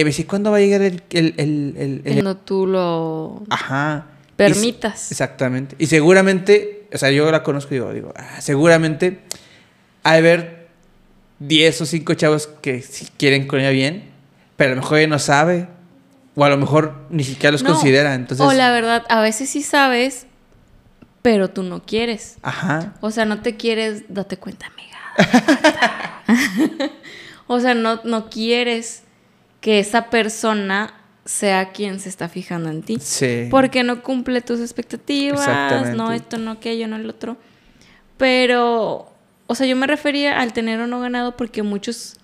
y 0.00 0.04
me 0.04 0.08
dice, 0.10 0.26
¿cuándo 0.26 0.50
va 0.50 0.56
a 0.56 0.60
llegar 0.60 0.82
el... 0.82 1.02
el, 1.10 1.34
el, 1.38 1.74
el- 2.04 2.12
Cuando 2.14 2.36
tú 2.38 2.66
lo 2.66 3.42
Ajá. 3.50 4.06
Permitas. 4.36 4.98
se- 5.00 5.14
exactamente. 5.14 5.76
Y 5.78 5.86
seguramente, 5.86 6.86
o 6.92 6.98
sea, 6.98 7.10
yo 7.10 7.30
la 7.30 7.42
conozco 7.42 7.72
y 7.74 7.78
digo, 7.78 7.92
digo 7.92 8.12
ah, 8.16 8.40
seguramente 8.40 9.20
hay 10.02 10.18
haber 10.18 10.66
10 11.38 11.80
o 11.82 11.86
5 11.86 12.14
chavos 12.14 12.48
que 12.60 12.82
sí 12.82 13.06
quieren 13.16 13.46
con 13.46 13.60
ella 13.60 13.70
bien, 13.70 14.10
pero 14.56 14.72
a 14.72 14.74
lo 14.74 14.82
mejor 14.82 14.98
ella 14.98 15.08
no 15.08 15.18
sabe, 15.18 15.68
o 16.34 16.44
a 16.44 16.48
lo 16.48 16.56
mejor 16.56 16.94
ni 17.10 17.22
siquiera 17.24 17.52
los 17.52 17.62
No, 17.62 17.70
considera. 17.72 18.14
Entonces, 18.14 18.44
O 18.44 18.52
la 18.52 18.72
verdad, 18.72 19.04
a 19.08 19.20
veces 19.20 19.48
sí 19.50 19.62
sabes, 19.62 20.26
pero 21.22 21.50
tú 21.50 21.62
no 21.62 21.82
quieres. 21.82 22.36
ajá. 22.42 22.94
O 23.00 23.10
sea, 23.10 23.24
no 23.24 23.40
te 23.40 23.56
quieres, 23.56 24.04
date 24.08 24.36
cuenta, 24.36 24.66
amiga. 24.66 24.98
o 27.46 27.60
sea, 27.60 27.74
no, 27.74 28.00
no 28.04 28.28
quieres 28.28 29.04
que 29.60 29.78
esa 29.78 30.10
persona 30.10 30.94
sea 31.24 31.70
quien 31.70 32.00
se 32.00 32.08
está 32.08 32.28
fijando 32.28 32.68
en 32.70 32.82
ti. 32.82 32.98
Sí. 33.00 33.46
Porque 33.50 33.84
no 33.84 34.02
cumple 34.02 34.40
tus 34.40 34.60
expectativas, 34.60 35.94
no 35.94 36.12
esto, 36.12 36.38
no 36.38 36.50
aquello, 36.50 36.88
no 36.88 36.96
el 36.96 37.08
otro. 37.08 37.36
Pero, 38.16 39.12
o 39.46 39.54
sea, 39.54 39.66
yo 39.66 39.76
me 39.76 39.86
refería 39.86 40.40
al 40.40 40.52
tener 40.52 40.80
o 40.80 40.86
no 40.86 41.00
ganado 41.00 41.36
porque 41.36 41.62
muchos 41.62 42.16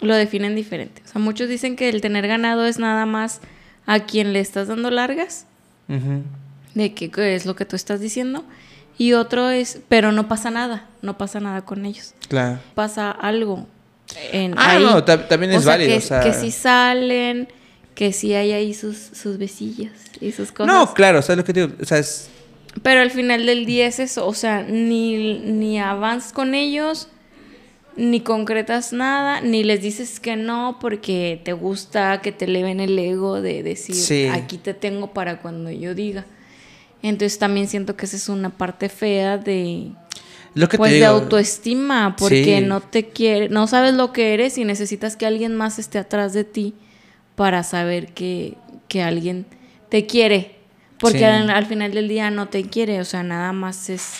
lo 0.00 0.14
definen 0.14 0.54
diferente. 0.54 1.02
O 1.04 1.08
sea, 1.08 1.20
muchos 1.20 1.48
dicen 1.48 1.76
que 1.76 1.88
el 1.88 2.00
tener 2.00 2.26
ganado 2.26 2.64
es 2.66 2.78
nada 2.78 3.04
más 3.06 3.40
a 3.86 4.00
quien 4.00 4.32
le 4.32 4.40
estás 4.40 4.68
dando 4.68 4.90
largas, 4.90 5.46
Ujú. 5.88 6.22
De 6.74 6.92
que, 6.94 7.10
que 7.10 7.34
es 7.34 7.46
lo 7.46 7.54
que 7.56 7.64
tú 7.64 7.76
estás 7.76 8.00
diciendo. 8.00 8.44
Y 8.96 9.12
otro 9.14 9.50
es, 9.50 9.80
pero 9.88 10.12
no 10.12 10.28
pasa 10.28 10.50
nada, 10.50 10.86
no 11.02 11.18
pasa 11.18 11.40
nada 11.40 11.62
con 11.64 11.84
ellos. 11.84 12.14
Claro. 12.28 12.60
Pasa 12.74 13.10
algo 13.10 13.66
en 14.32 14.54
Ah, 14.56 14.72
ahí. 14.72 14.84
no, 14.84 15.02
ta- 15.02 15.26
también 15.26 15.52
es 15.52 15.58
o 15.58 15.62
sea, 15.62 15.72
válido, 15.72 15.90
Que, 15.90 15.96
o 15.98 16.00
sea- 16.00 16.20
que 16.20 16.32
si 16.32 16.50
salen, 16.52 17.48
que 17.96 18.12
si 18.12 18.34
hay 18.34 18.52
ahí 18.52 18.72
sus, 18.74 18.96
sus 18.96 19.36
besillos 19.38 19.90
y 20.20 20.30
sus 20.32 20.52
cosas. 20.52 20.72
No, 20.72 20.94
claro, 20.94 21.22
¿sabes 21.22 21.38
lo 21.38 21.44
que 21.44 21.52
digo? 21.52 21.68
O 21.80 21.84
sea, 21.84 21.98
es... 21.98 22.28
Pero 22.82 23.00
al 23.00 23.10
final 23.10 23.46
del 23.46 23.66
día 23.66 23.86
es 23.86 23.98
eso, 24.00 24.26
o 24.26 24.34
sea, 24.34 24.62
ni, 24.62 25.38
ni 25.38 25.78
avanzas 25.80 26.32
con 26.32 26.54
ellos, 26.54 27.08
ni 27.96 28.20
concretas 28.20 28.92
nada, 28.92 29.40
ni 29.40 29.62
les 29.62 29.80
dices 29.80 30.18
que 30.18 30.34
no 30.36 30.78
porque 30.80 31.40
te 31.44 31.52
gusta 31.52 32.20
que 32.20 32.32
te 32.32 32.46
eleven 32.46 32.80
el 32.80 32.98
ego 32.98 33.40
de 33.40 33.62
decir, 33.62 33.94
Sí. 33.94 34.26
aquí 34.26 34.58
te 34.58 34.74
tengo 34.74 35.12
para 35.12 35.40
cuando 35.40 35.70
yo 35.70 35.94
diga. 35.94 36.24
Entonces 37.08 37.38
también 37.38 37.68
siento 37.68 37.96
que 37.96 38.06
esa 38.06 38.16
es 38.16 38.28
una 38.28 38.48
parte 38.50 38.88
fea 38.88 39.36
de 39.38 39.92
Lo 40.54 40.68
que 40.68 40.78
pues 40.78 40.92
te 40.92 40.98
de 41.00 41.04
autoestima, 41.06 42.16
porque 42.18 42.58
Sí. 42.60 42.64
no 42.64 42.80
te 42.80 43.08
quiere, 43.08 43.48
no 43.50 43.66
sabes 43.66 43.92
lo 43.94 44.12
que 44.12 44.32
eres 44.34 44.56
y 44.56 44.64
necesitas 44.64 45.16
que 45.16 45.26
alguien 45.26 45.54
más 45.54 45.78
esté 45.78 45.98
atrás 45.98 46.32
de 46.32 46.44
ti 46.44 46.74
para 47.36 47.62
saber 47.62 48.12
que, 48.14 48.54
que 48.88 49.02
alguien 49.02 49.44
te 49.90 50.06
quiere. 50.06 50.56
Porque 50.98 51.18
Sí. 51.18 51.24
al, 51.24 51.50
al 51.50 51.66
final 51.66 51.92
del 51.92 52.08
día 52.08 52.30
no 52.30 52.48
te 52.48 52.62
quiere, 52.64 53.00
o 53.00 53.04
sea, 53.04 53.22
nada 53.22 53.52
más 53.52 53.90
es 53.90 54.14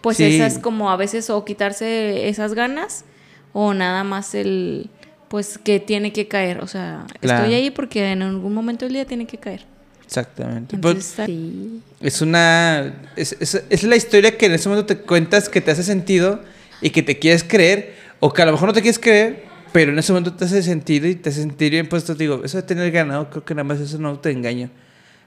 pues 0.00 0.16
Sí. 0.16 0.24
esas 0.24 0.58
como 0.58 0.90
a 0.90 0.96
veces 0.96 1.28
o 1.28 1.44
quitarse 1.44 2.28
esas 2.28 2.54
ganas 2.54 3.04
o 3.52 3.74
nada 3.74 4.02
más 4.04 4.34
el 4.34 4.88
pues 5.28 5.58
que 5.58 5.78
tiene 5.78 6.10
que 6.12 6.26
caer, 6.26 6.60
o 6.62 6.66
sea, 6.66 7.04
Claro. 7.20 7.42
estoy 7.44 7.54
ahí 7.54 7.70
porque 7.70 8.12
en 8.12 8.22
algún 8.22 8.54
momento 8.54 8.86
del 8.86 8.94
día 8.94 9.04
tiene 9.04 9.26
que 9.26 9.36
caer. 9.36 9.66
Exactamente. 10.08 10.78
Pues, 10.78 10.94
Entonces, 11.18 11.26
sí. 11.26 11.80
Es 12.00 12.22
una. 12.22 12.94
Es, 13.14 13.36
es- 13.40 13.62
es 13.68 13.82
la 13.84 13.94
historia 13.94 14.38
que 14.38 14.46
en 14.46 14.52
ese 14.52 14.68
momento 14.70 14.86
te 14.86 15.02
cuentas 15.02 15.50
que 15.50 15.60
te 15.60 15.70
hace 15.70 15.82
sentido 15.82 16.40
y 16.80 16.90
que 16.90 17.02
te 17.02 17.18
quieres 17.18 17.44
creer, 17.44 17.94
o 18.18 18.32
que 18.32 18.40
a 18.40 18.46
lo 18.46 18.52
mejor 18.52 18.68
no 18.68 18.72
te 18.72 18.80
quieres 18.80 18.98
creer, 18.98 19.44
pero 19.72 19.92
en 19.92 19.98
ese 19.98 20.12
momento 20.12 20.32
te 20.32 20.46
hace 20.46 20.62
sentido 20.62 21.06
y 21.08 21.14
te 21.14 21.28
hace 21.28 21.42
sentir 21.42 21.72
bien. 21.72 21.86
Pues 21.88 22.04
te 22.04 22.14
digo, 22.14 22.40
eso 22.42 22.56
de 22.56 22.62
tener 22.62 22.90
ganado, 22.90 23.28
creo 23.28 23.44
que 23.44 23.54
nada 23.54 23.64
más 23.64 23.80
eso 23.80 23.98
no 23.98 24.18
te 24.18 24.30
engaño. 24.30 24.70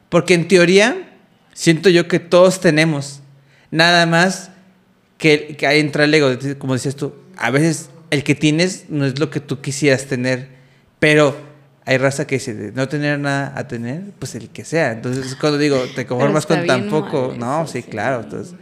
Porque 0.10 0.34
en 0.34 0.48
teoría, 0.48 0.98
siento 1.54 1.90
yo 1.90 2.08
que 2.08 2.20
todos 2.20 2.60
tenemos. 2.60 3.20
Nada 3.70 4.08
más 4.08 4.50
que, 5.20 5.56
que 5.58 5.68
ahí 5.68 5.80
entra 5.80 6.06
el 6.06 6.14
ego, 6.14 6.30
como 6.58 6.74
decías 6.74 6.96
tú. 6.96 7.14
A 7.38 7.52
veces 7.52 7.92
el 8.10 8.24
que 8.24 8.34
tienes 8.34 8.86
no 8.90 9.06
es 9.06 9.20
lo 9.20 9.30
que 9.30 9.40
tú 9.42 9.62
quisieras 9.62 10.06
tener, 10.06 10.48
pero 11.00 11.38
hay 11.86 11.98
raza 11.98 12.28
que 12.28 12.36
dice 12.36 12.54
de 12.54 12.72
no 12.72 12.88
tener 12.88 13.20
nada 13.20 13.54
a 13.56 13.68
tener, 13.68 14.02
pues 14.20 14.36
el 14.36 14.50
que 14.50 14.64
sea. 14.64 14.92
Entonces, 14.92 15.36
cuando 15.36 15.58
digo, 15.58 15.80
te 15.96 16.06
conformas 16.06 16.46
con 16.46 16.66
tan 16.66 16.90
poco, 16.90 17.34
no, 17.38 17.64
eso, 17.64 17.74
sí, 17.74 17.82
sí. 17.82 17.90
claro. 17.90 18.22
Entonces, 18.22 18.56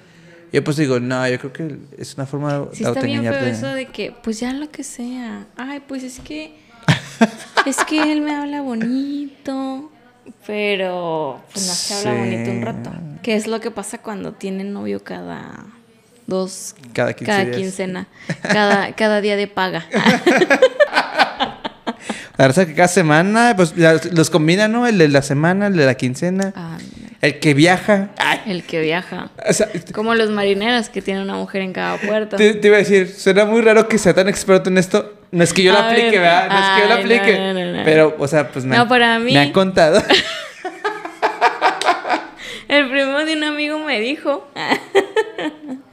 yo 0.51 0.63
pues 0.63 0.77
digo, 0.77 0.99
no, 0.99 1.27
yo 1.27 1.37
creo 1.37 1.53
que 1.53 1.77
es 1.97 2.15
una 2.15 2.25
forma 2.25 2.67
Sí 2.71 2.83
de 2.83 2.89
está 2.89 3.01
bien 3.01 3.21
feo 3.21 3.33
eso 3.45 3.67
de 3.67 3.87
que, 3.87 4.13
pues 4.23 4.39
ya 4.39 4.53
lo 4.53 4.69
que 4.71 4.83
sea. 4.83 5.45
Ay, 5.57 5.81
pues 5.85 6.03
es 6.03 6.19
que, 6.21 6.55
es 7.65 7.77
que 7.83 8.11
él 8.11 8.21
me 8.21 8.33
habla 8.33 8.61
bonito, 8.61 9.91
pero 10.47 11.41
pues 11.51 11.67
no 11.67 11.73
se 11.73 12.09
habla 12.09 12.21
bonito 12.23 12.51
un 12.51 12.61
rato. 12.61 12.91
Que 13.21 13.35
es 13.35 13.47
lo 13.47 13.59
que 13.59 13.69
pasa 13.69 13.97
cuando 13.99 14.31
tienen 14.31 14.71
novio 14.73 15.03
cada 15.03 15.65
dos, 16.25 16.75
Cada 16.93 17.13
15 17.13 17.25
cada 17.25 17.45
días. 17.45 17.57
quincena, 17.57 18.07
cada, 18.41 18.93
cada 18.93 19.19
día 19.19 19.35
de 19.35 19.47
paga. 19.47 19.85
La 22.39 22.47
raza 22.47 22.65
que 22.65 22.73
cada 22.73 22.87
semana, 22.87 23.53
pues 23.57 23.73
los 24.13 24.29
combinan, 24.29 24.71
¿no? 24.71 24.87
El 24.87 24.97
de 24.97 25.09
la 25.09 25.21
semana, 25.21 25.67
el 25.67 25.75
de 25.75 25.85
la 25.85 25.95
quincena, 25.95 26.53
Ah, 26.55 26.77
el 27.19 27.37
que 27.39 27.53
viaja. 27.53 28.11
Ay, 28.17 28.39
el 28.47 28.63
que 28.63 28.79
viaja. 28.79 29.29
o 29.45 29.51
sea, 29.51 29.67
Como 29.93 30.15
los 30.15 30.29
marineros 30.29 30.87
que 30.87 31.01
tienen 31.01 31.23
una 31.23 31.33
mujer 31.35 31.61
en 31.63 31.73
cada 31.73 31.97
puerto. 31.97 32.37
Te, 32.37 32.53
te 32.53 32.67
iba 32.69 32.77
a 32.77 32.79
decir, 32.79 33.09
suena 33.13 33.43
muy 33.43 33.59
raro 33.61 33.89
que 33.89 33.97
sea 33.97 34.13
tan 34.13 34.29
experto 34.29 34.69
en 34.69 34.77
esto. 34.77 35.15
No 35.31 35.43
es 35.43 35.51
que 35.51 35.63
yo 35.63 35.73
lo 35.73 35.79
A 35.79 35.89
aplique, 35.89 36.11
ver. 36.11 36.21
¿verdad? 36.21 36.47
No 36.49 36.57
es 36.59 36.65
que 36.75 36.81
yo 36.81 36.87
lo 36.87 36.93
aplique. 37.01 37.37
no, 37.39 37.53
no, 37.53 37.77
no. 37.77 37.83
Pero, 37.83 38.15
o 38.17 38.27
sea, 38.29 38.47
pues 38.49 38.63
me, 38.63 38.77
No, 38.77 38.87
para 38.87 39.19
mí- 39.19 39.33
me 39.33 39.39
han 39.39 39.51
contado. 39.51 40.01
El 42.69 42.89
primo 42.89 43.17
de 43.19 43.33
un 43.35 43.43
amigo 43.43 43.79
me 43.79 43.99
dijo. 43.99 44.47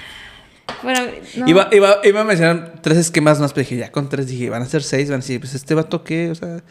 No. 0.82 1.48
Iba, 1.48 1.68
iba, 1.72 1.98
iba 2.04 2.20
a 2.20 2.24
mencionar 2.24 2.74
tres 2.82 2.98
esquemas 2.98 3.40
más, 3.40 3.52
pero 3.52 3.64
dije, 3.66 3.76
ya 3.76 3.90
con 3.90 4.08
tres 4.08 4.26
dije, 4.26 4.50
van 4.50 4.62
a 4.62 4.66
ser 4.66 4.82
seis, 4.82 5.08
van 5.08 5.20
a 5.20 5.22
decir, 5.22 5.40
pues 5.40 5.54
este 5.54 5.74
vato 5.74 6.04
qué, 6.04 6.30
o 6.30 6.34
sea. 6.34 6.62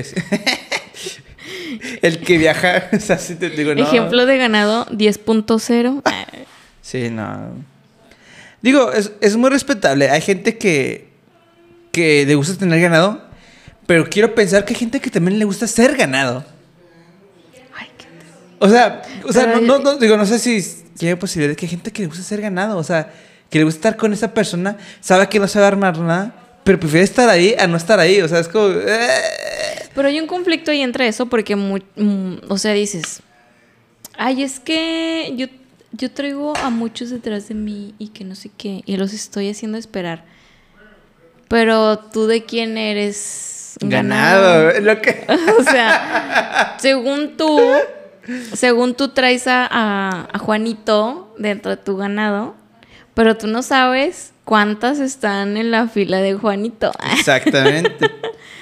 El 2.02 2.20
que 2.20 2.38
viaja, 2.38 2.88
o 2.96 3.00
sea, 3.00 3.18
sí 3.18 3.34
te 3.34 3.50
digo, 3.50 3.74
no. 3.74 3.82
Ejemplo 3.82 4.26
de 4.26 4.36
ganado 4.38 4.86
10.0. 4.86 6.02
Sí, 6.80 7.10
no. 7.10 7.50
Digo, 8.60 8.92
es, 8.92 9.12
es 9.20 9.36
muy 9.36 9.50
respetable. 9.50 10.10
Hay 10.10 10.20
gente 10.20 10.56
que, 10.56 11.08
que 11.90 12.24
le 12.26 12.34
gusta 12.34 12.56
tener 12.56 12.80
ganado, 12.80 13.22
pero 13.86 14.08
quiero 14.08 14.34
pensar 14.34 14.64
que 14.64 14.74
hay 14.74 14.80
gente 14.80 15.00
que 15.00 15.10
también 15.10 15.38
le 15.38 15.44
gusta 15.44 15.66
ser 15.66 15.96
ganado. 15.96 16.44
O 18.62 18.68
sea, 18.68 19.02
o 19.24 19.32
sea, 19.32 19.46
no, 19.46 19.60
no, 19.60 19.78
no, 19.80 19.96
digo, 19.96 20.16
no 20.16 20.24
sé 20.24 20.38
si, 20.38 21.04
hay 21.04 21.16
posibilidad 21.16 21.50
de 21.50 21.56
que 21.56 21.66
hay 21.66 21.70
gente 21.70 21.90
que 21.90 22.02
le 22.02 22.06
gusta 22.06 22.22
ser 22.22 22.40
ganado, 22.40 22.78
o 22.78 22.84
sea, 22.84 23.12
que 23.50 23.58
le 23.58 23.64
gusta 23.64 23.78
estar 23.88 23.96
con 23.96 24.12
esa 24.12 24.32
persona, 24.32 24.76
sabe 25.00 25.28
que 25.28 25.40
no 25.40 25.48
se 25.48 25.58
va 25.58 25.64
a 25.64 25.68
armar 25.68 25.98
nada, 25.98 26.32
pero 26.62 26.78
prefiere 26.78 27.02
estar 27.02 27.28
ahí 27.28 27.56
a 27.58 27.66
no 27.66 27.76
estar 27.76 27.98
ahí, 27.98 28.20
o 28.20 28.28
sea, 28.28 28.38
es 28.38 28.46
como... 28.46 28.68
eh. 28.68 29.88
Pero 29.96 30.06
hay 30.06 30.20
un 30.20 30.28
conflicto 30.28 30.70
ahí 30.70 30.80
entre 30.80 31.08
eso 31.08 31.26
porque, 31.26 31.56
mm, 31.56 32.36
o 32.48 32.56
sea, 32.56 32.72
dices, 32.72 33.20
ay, 34.16 34.44
es 34.44 34.60
que 34.60 35.32
yo, 35.34 35.48
yo 35.90 36.12
traigo 36.12 36.56
a 36.58 36.70
muchos 36.70 37.10
detrás 37.10 37.48
de 37.48 37.56
mí 37.56 37.96
y 37.98 38.10
que 38.10 38.22
no 38.22 38.36
sé 38.36 38.48
qué, 38.56 38.82
y 38.86 38.96
los 38.96 39.12
estoy 39.12 39.50
haciendo 39.50 39.76
esperar. 39.76 40.24
Pero 41.48 41.98
tú 41.98 42.28
de 42.28 42.44
quién 42.44 42.78
eres 42.78 43.76
Ganado, 43.80 44.70
es 44.70 44.84
lo 44.84 45.02
que... 45.02 45.26
o 45.58 45.64
sea, 45.64 46.76
según 46.78 47.36
tú, 47.36 47.60
según 48.54 48.94
tú 48.94 49.08
traes 49.08 49.46
a, 49.46 49.66
a- 49.66 50.28
a 50.32 50.38
Juanito 50.38 51.34
dentro 51.38 51.70
de 51.70 51.76
tu 51.76 51.96
ganado, 51.96 52.54
pero 53.14 53.36
tú 53.36 53.46
no 53.46 53.62
sabes 53.62 54.32
cuántas 54.44 54.98
están 54.98 55.56
en 55.56 55.70
la 55.70 55.88
fila 55.88 56.18
de 56.18 56.34
Juanito. 56.34 56.92
Exactamente. 57.12 58.10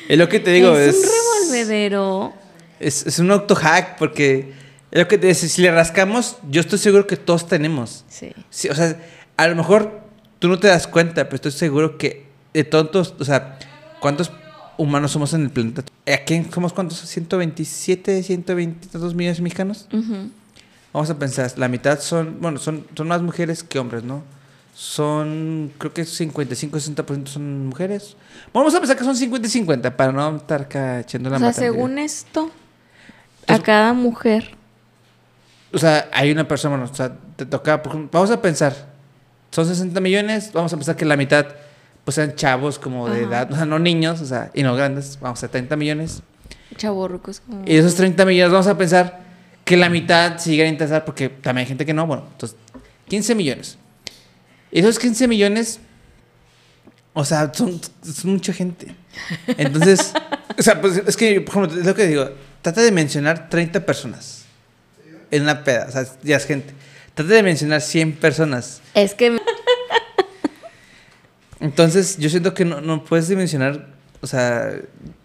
Es 0.09 0.19
lo 0.19 0.28
que 0.28 0.41
te 0.41 0.51
digo, 0.51 0.74
es, 0.77 0.97
es... 0.97 1.05
un 1.05 1.11
revolvedero. 1.45 2.32
Es, 2.81 3.07
es 3.07 3.20
un 3.20 3.31
autohack, 3.31 3.97
porque 3.97 4.53
es 4.91 4.99
lo 4.99 5.07
que 5.07 5.19
te 5.19 5.28
dice, 5.28 5.49
si 5.49 5.62
le 5.62 5.70
rascamos, 5.70 6.39
yo 6.51 6.61
estoy 6.62 6.81
seguro 6.81 7.07
que 7.07 7.16
todos 7.16 7.47
tenemos. 7.47 8.05
Sí. 8.09 8.32
Sí, 8.51 8.69
o 8.69 8.74
sea, 8.74 8.97
a 9.37 9.47
lo 9.47 9.55
mejor 9.55 10.01
tú 10.41 10.49
no 10.49 10.59
te 10.59 10.66
das 10.66 10.89
cuenta, 10.89 11.27
pero 11.27 11.37
estoy 11.37 11.53
seguro 11.53 11.97
que 11.97 12.27
de 12.53 12.65
tontos, 12.65 13.15
o 13.20 13.24
sea, 13.24 13.57
¿cuántos 14.01 14.32
humanos 14.81 15.12
somos 15.12 15.32
en 15.35 15.43
el 15.43 15.51
planeta? 15.51 15.82
¿Aquí 16.12 16.43
somos 16.52 16.73
cuántos? 16.73 17.05
¿127, 17.05 18.23
122 18.23 19.15
millones 19.15 19.36
de 19.36 19.43
mexicanos? 19.43 19.86
Vamos 20.93 21.11
a 21.11 21.19
pensar, 21.19 21.52
la 21.57 21.69
mitad 21.69 22.01
son, 22.01 22.40
bueno, 22.40 22.59
son, 22.59 22.86
son 22.97 23.07
más 23.07 23.23
mujeres 23.23 23.62
que 23.62 23.78
hombres, 23.78 24.02
¿no? 24.02 24.23
Son, 24.74 25.70
creo 25.78 25.93
que 25.93 26.02
55-60% 26.02 27.27
son 27.27 27.66
mujeres. 27.66 28.16
Vamos 28.52 28.74
a 28.74 28.78
pensar 28.78 28.97
que 28.97 29.05
son 29.05 29.15
50 29.15 29.47
y 29.47 29.51
50 29.51 29.97
para 29.97 30.12
no 30.12 30.36
estar 30.36 30.62
acá 30.62 31.01
echando 31.01 31.28
la 31.28 31.36
O 31.36 31.40
sea, 31.40 31.52
según 31.52 31.98
esto, 31.98 32.51
a 33.47 33.59
cada 33.59 33.93
mujer. 33.93 34.57
O 35.73 35.78
sea, 35.78 36.09
hay 36.12 36.32
una 36.32 36.48
persona, 36.48 36.77
bueno, 36.77 36.90
o 36.90 36.94
sea, 36.94 37.16
te 37.36 37.47
toca, 37.47 37.82
vamos 38.11 38.31
a 38.31 38.40
pensar, 38.40 38.74
son 39.51 39.66
60 39.66 40.01
millones, 40.01 40.51
vamos 40.52 40.73
a 40.73 40.77
pensar 40.77 40.97
que 40.97 41.05
la 41.05 41.16
mitad, 41.16 41.47
pues 42.05 42.14
sean 42.14 42.35
chavos 42.35 42.78
como 42.78 43.09
de 43.09 43.20
Ajá. 43.20 43.28
edad, 43.28 43.52
o 43.52 43.56
sea, 43.56 43.64
no 43.64 43.78
niños, 43.78 44.20
o 44.20 44.27
sea, 44.27 44.51
y 44.55 44.62
no 44.62 44.74
grandes, 44.74 45.18
vamos 45.20 45.43
a 45.43 45.48
30 45.48 45.77
millones. 45.77 46.22
Chavorrucos 46.77 47.40
como... 47.40 47.62
Y 47.62 47.74
de 47.74 47.78
esos 47.78 47.94
30 47.94 48.24
millones 48.24 48.52
vamos 48.52 48.66
a 48.66 48.77
pensar 48.77 49.20
que 49.64 49.77
la 49.77 49.89
mitad 49.89 50.36
se 50.39 50.51
lleguen 50.51 50.66
a 50.66 50.70
interesar 50.70 51.05
porque 51.05 51.28
también 51.28 51.64
hay 51.64 51.68
gente 51.68 51.86
que 51.86 51.94
no, 51.94 52.06
bueno, 52.06 52.27
entonces, 52.32 52.56
15 53.09 53.35
millones. 53.35 53.78
Y 54.72 54.81
esos 54.81 54.98
15 54.98 55.28
millones, 55.28 55.81
o 57.12 57.24
sea, 57.24 57.52
son, 57.52 57.81
es 58.05 58.24
mucha 58.24 58.52
gente. 58.52 58.94
Entonces, 59.47 60.12
o 60.59 60.62
sea, 60.62 60.81
pues 60.81 61.02
es 61.06 61.16
que, 61.16 61.40
por 61.40 61.56
ejemplo, 61.56 61.81
es 61.81 61.86
lo 61.86 61.94
que 61.94 62.06
digo, 62.06 62.31
trata 62.62 62.81
de 62.81 62.93
mencionar 62.93 63.48
30 63.48 63.85
personas 63.85 64.44
en 65.31 65.43
una 65.43 65.62
peda, 65.64 65.86
o 65.89 65.93
sea, 65.93 66.06
ya 66.22 66.36
es 66.36 66.47
gente. 66.47 66.72
Trata 67.14 67.35
de 67.35 67.43
mencionar 67.43 67.81
100 67.81 68.16
personas. 68.16 68.81
Es 68.94 69.14
que... 69.14 69.40
Entonces, 71.61 72.16
yo 72.19 72.28
siento 72.31 72.55
que 72.55 72.65
no, 72.65 72.81
no 72.81 73.05
puedes 73.05 73.28
dimensionar, 73.28 73.89
o 74.23 74.27
sea, 74.27 74.73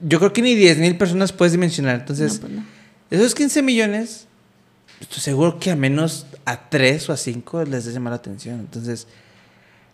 yo 0.01 0.19
creo 0.19 0.33
que 0.33 0.41
ni 0.41 0.55
10 0.55 0.77
mil 0.79 0.97
personas 0.97 1.31
puedes 1.31 1.53
dimensionar. 1.53 1.95
Entonces, 2.01 2.35
No, 2.41 2.47
pues 2.47 2.53
no. 2.53 2.63
esos 3.11 3.35
15 3.35 3.61
millones, 3.61 4.27
estoy 4.99 5.21
seguro 5.21 5.59
que 5.59 5.71
a 5.71 5.75
menos 5.75 6.25
a 6.45 6.69
3 6.69 7.09
o 7.09 7.13
a 7.13 7.17
5 7.17 7.63
les 7.65 7.85
llama 7.93 8.09
la 8.09 8.17
atención. 8.17 8.59
Entonces, 8.59 9.07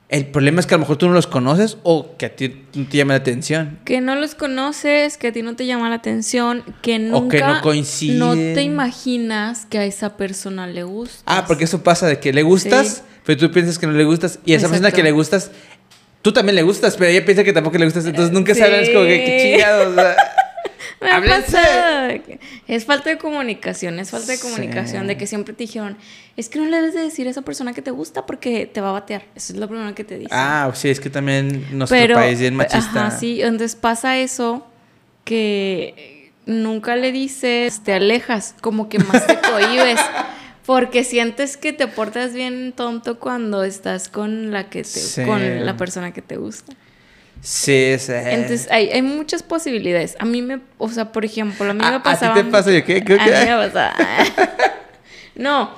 el 0.10 0.26
problema 0.28 0.60
es 0.60 0.66
que 0.66 0.74
a 0.74 0.78
lo 0.78 0.82
mejor 0.82 0.98
tú 0.98 1.08
no 1.08 1.14
los 1.14 1.26
conoces 1.28 1.78
o 1.84 2.18
que 2.18 2.26
a 2.26 2.36
ti 2.36 2.66
no 2.76 2.86
te 2.86 2.98
llama 2.98 3.14
la 3.14 3.20
atención. 3.20 3.80
Que 3.86 4.02
no 4.02 4.16
los 4.16 4.36
conoces, 4.36 5.18
que 5.18 5.28
a 5.28 5.32
ti 5.32 5.42
no 5.42 5.56
te 5.56 5.66
llama 5.66 5.88
la 5.90 5.96
atención, 5.96 6.64
que 6.82 7.00
nunca... 7.00 7.18
O 7.18 7.30
que 7.30 7.40
no 7.40 7.62
coinciden. 7.62 8.20
No 8.20 8.34
te 8.34 8.62
imaginas 8.62 9.66
que 9.68 9.78
a 9.78 9.86
esa 9.86 10.18
persona 10.18 10.68
le 10.68 10.84
gusta. 10.84 11.24
Ah, 11.26 11.46
porque 11.48 11.64
eso 11.64 11.82
pasa 11.82 12.08
de 12.08 12.20
que 12.20 12.34
le 12.34 12.44
gustas, 12.44 12.88
Sí. 12.88 13.02
pero 13.26 13.40
tú 13.40 13.52
piensas 13.54 13.80
que 13.80 13.88
no 13.88 13.94
le 13.94 14.04
gustas. 14.04 14.40
Y 14.44 14.52
a 14.54 14.58
esa 14.58 14.68
persona 14.68 14.90
Exacto. 14.90 14.98
que 14.98 15.04
le 15.04 15.12
gustas, 15.12 15.52
tú 16.22 16.32
también 16.32 16.56
le 16.56 16.64
gustas, 16.64 16.96
pero 16.98 17.10
ella 17.12 17.24
piensa 17.26 17.44
que 17.44 17.54
tampoco 17.54 17.78
le 17.78 17.86
gustas. 17.86 18.06
Entonces 18.06 18.32
nunca 18.34 18.54
Sí. 18.54 18.60
sabes 18.60 18.90
como 18.90 19.06
que 19.06 19.24
qué 19.24 19.38
chingados. 19.42 19.96
Es 22.68 22.86
falta 22.86 23.10
de 23.10 23.18
comunicación, 23.18 24.00
es 24.00 24.12
falta 24.12 24.32
de 24.32 24.38
Sí. 24.38 24.44
comunicación, 24.44 25.08
de 25.08 25.18
que 25.18 25.26
siempre 25.28 25.54
te 25.54 25.64
dijeron, 25.64 25.98
es 26.38 26.48
que 26.48 26.60
no 26.60 26.66
le 26.66 26.78
debes 26.78 26.94
de 26.94 27.02
decir 27.02 27.28
a 27.28 27.32
esa 27.32 27.42
persona 27.42 27.74
que 27.74 27.82
te 27.82 27.92
gusta 27.92 28.26
porque 28.26 28.66
te 28.66 28.82
va 28.82 28.90
a 28.90 28.94
batear. 28.94 29.24
Eso 29.36 29.54
es 29.54 29.60
lo 29.60 29.68
primero 29.68 29.94
que 29.96 30.04
te 30.04 30.16
dicen. 30.18 30.30
Ah, 30.32 30.72
sí, 30.74 30.90
es 30.90 31.00
que 31.00 31.10
también 31.10 31.66
nuestro 31.72 31.98
Pero, 31.98 32.16
país 32.16 32.40
es 32.40 32.52
machista. 32.52 33.08
Ajá, 33.08 33.12
sí, 33.18 33.42
entonces 33.42 33.76
pasa 33.76 34.18
eso 34.18 34.66
que 35.26 36.32
nunca 36.46 36.96
le 36.96 37.12
dices, 37.12 37.82
te 37.84 37.94
alejas, 37.94 38.56
como 38.62 38.88
que 38.90 39.00
más 39.00 39.26
te 39.26 39.38
cohibes. 39.52 40.00
Porque 40.66 41.04
sientes 41.04 41.58
que 41.58 41.74
te 41.74 41.88
portas 41.88 42.34
bien 42.34 42.74
tonto 42.76 43.20
cuando 43.20 43.64
estás 43.64 44.10
con 44.10 44.52
la 44.52 44.70
que 44.70 44.84
te, 44.84 44.90
Sí. 44.90 45.24
con 45.24 45.66
la 45.66 45.76
persona 45.78 46.14
que 46.14 46.22
te 46.22 46.38
gusta. 46.38 46.74
Sí, 47.42 47.96
sí. 47.98 48.12
Entonces 48.14 48.68
hay, 48.70 48.90
hay 48.90 49.02
muchas 49.02 49.42
posibilidades. 49.42 50.16
A 50.20 50.26
mí 50.26 50.44
me, 50.44 50.60
o 50.78 50.90
sea, 50.90 51.12
por 51.12 51.26
ejemplo, 51.26 51.70
a 51.72 51.74
mí 51.74 51.80
¿A- 51.84 51.90
me 51.90 51.96
a 51.96 52.00
ti 52.00 52.04
pasaba. 52.04 52.36
te 52.36 52.44
pasa? 52.44 52.72
Yo, 52.72 52.84
¿qué? 52.86 53.04
¿Qué- 53.04 53.14
A 53.16 53.26
qué? 53.26 53.32
mí 53.32 53.50
me 53.50 53.68
pasaba. 53.70 53.94
no, 55.36 55.72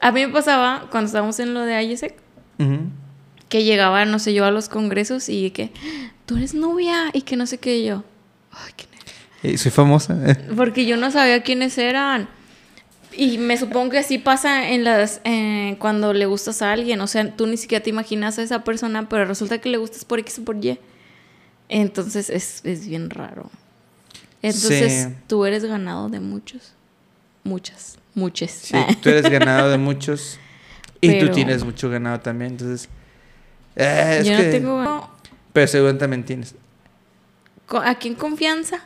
a 0.00 0.12
mí 0.12 0.26
me 0.26 0.32
pasaba 0.32 0.86
cuando 0.90 1.06
estábamos 1.06 1.38
en 1.40 1.54
lo 1.54 1.62
de 1.62 1.82
IESEC 1.82 2.14
Ujú. 2.58 2.78
que 3.48 3.64
llegaba, 3.64 4.04
no 4.04 4.18
sé, 4.18 4.34
yo 4.34 4.44
a 4.44 4.50
los 4.50 4.68
congresos 4.68 5.30
y 5.30 5.50
que 5.50 5.70
tú 6.26 6.36
eres 6.36 6.52
novia 6.52 7.06
y 7.14 7.22
que 7.22 7.36
no 7.36 7.46
sé 7.46 7.56
qué 7.58 7.78
y 7.78 7.86
yo. 7.86 8.04
Ay, 8.52 8.72
qué 8.76 8.84
nervios. 8.92 9.14
Eh, 9.42 9.56
Soy 9.58 9.70
famosa. 9.70 10.16
Porque 10.56 10.84
yo 10.84 10.98
no 10.98 11.10
sabía 11.10 11.42
quiénes 11.42 11.78
eran. 11.78 12.28
Y 13.12 13.38
me 13.38 13.56
supongo 13.56 13.90
que 13.90 13.98
así 13.98 14.18
pasa 14.18 14.70
en 14.70 14.84
las 14.84 15.20
eh, 15.24 15.76
cuando 15.80 16.12
le 16.12 16.26
gustas 16.26 16.62
a 16.62 16.72
alguien. 16.72 17.00
O 17.00 17.06
sea, 17.06 17.34
tú 17.34 17.46
ni 17.46 17.56
siquiera 17.56 17.82
te 17.82 17.90
imaginas 17.90 18.38
a 18.38 18.42
esa 18.42 18.62
persona, 18.64 19.08
pero 19.08 19.24
resulta 19.24 19.58
que 19.58 19.68
le 19.68 19.78
gustas 19.78 20.04
por 20.04 20.18
X 20.20 20.38
o 20.40 20.44
por 20.44 20.62
Y. 20.64 20.78
Entonces 21.68 22.30
es, 22.30 22.60
es 22.64 22.86
bien 22.86 23.10
raro. 23.10 23.50
Entonces 24.42 25.04
Sí. 25.08 25.14
tú 25.26 25.44
eres 25.44 25.64
ganado 25.64 26.08
de 26.08 26.20
muchos. 26.20 26.72
Muchas. 27.44 27.98
Muchas. 28.14 28.50
Sí, 28.50 28.76
tú 29.02 29.08
eres 29.10 29.28
ganado 29.30 29.70
de 29.70 29.78
muchos. 29.78 30.38
Y 31.00 31.18
tú 31.18 31.28
tienes 31.30 31.64
mucho 31.64 31.88
ganado 31.90 32.20
también. 32.20 32.52
Entonces. 32.52 32.88
eh, 33.76 34.18
es 34.20 34.26
yo 34.26 34.36
que- 34.36 34.44
no 34.44 34.50
tengo. 34.50 35.10
Pero 35.52 35.66
seguro 35.66 35.96
también 35.96 36.24
tienes. 36.24 36.54
¿A 37.68 37.94
quién 37.96 38.14
confianza? 38.14 38.84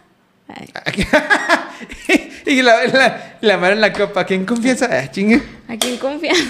Y 2.46 2.60
la, 2.62 2.84
la, 2.86 3.36
la 3.40 3.56
mano 3.58 3.72
en 3.74 3.80
la 3.80 3.92
copa. 3.92 4.24
¿Quién 4.26 4.44
confianza? 4.44 4.88
Ah, 4.90 5.10
chingue. 5.10 5.40
¿A 5.68 5.76
quién 5.76 5.96
confianza? 5.96 6.42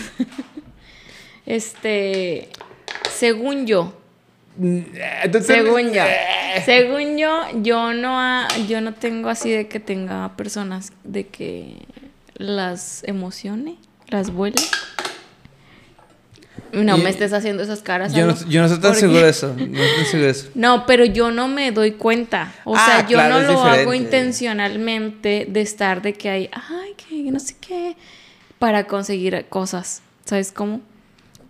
este. 1.47 2.49
Según 3.15 3.67
yo. 3.67 3.99
Entonces, 4.61 5.57
Según 5.57 5.93
yo. 5.93 6.03
eh, 6.05 6.63
Según 6.65 7.17
yo, 7.19 7.43
yo 7.63 7.95
no, 7.95 8.19
ha- 8.21 8.49
yo 8.69 8.81
no 8.81 8.93
tengo 8.95 9.29
así 9.31 9.51
de 9.51 9.67
que 9.69 9.81
tenga 9.81 10.37
personas 10.37 10.93
de 11.05 11.27
que 11.27 11.77
las 12.35 13.03
emocione, 13.05 13.77
las 14.09 14.31
vuele. 14.31 14.57
No 16.73 16.97
Y- 16.97 17.03
me 17.03 17.11
estés 17.11 17.33
haciendo 17.35 17.63
esas 17.63 17.83
caras. 17.83 18.15
Yo 18.15 18.27
no, 18.27 18.35
yo 18.49 18.61
no 18.61 18.67
estoy 18.67 18.81
tan 18.81 18.95
seguro 18.95 19.21
de 19.23 19.29
eso. 19.29 19.55
No 19.57 19.83
estoy 19.83 20.05
seguro 20.07 20.25
de 20.25 20.31
eso. 20.31 20.49
No, 20.55 20.87
pero 20.87 21.05
yo 21.05 21.31
no 21.31 21.47
me 21.47 21.71
doy 21.71 21.93
cuenta. 21.93 22.55
O 22.65 22.75
Ah, 22.75 22.85
sea, 22.87 23.01
yo 23.09 23.17
claro, 23.19 23.43
no 23.43 23.53
lo 23.53 23.63
hago 23.63 23.93
intencionalmente 23.95 25.47
de 25.51 25.61
estar 25.61 26.01
de 26.03 26.15
que 26.15 26.31
hay, 26.31 26.51
ay, 26.53 26.95
que 26.97 27.31
no 27.31 27.39
sé 27.41 27.57
qué, 27.61 27.97
para 28.59 28.87
conseguir 28.87 29.45
cosas. 29.49 30.03
¿Sabes 30.25 30.51
cómo? 30.53 30.81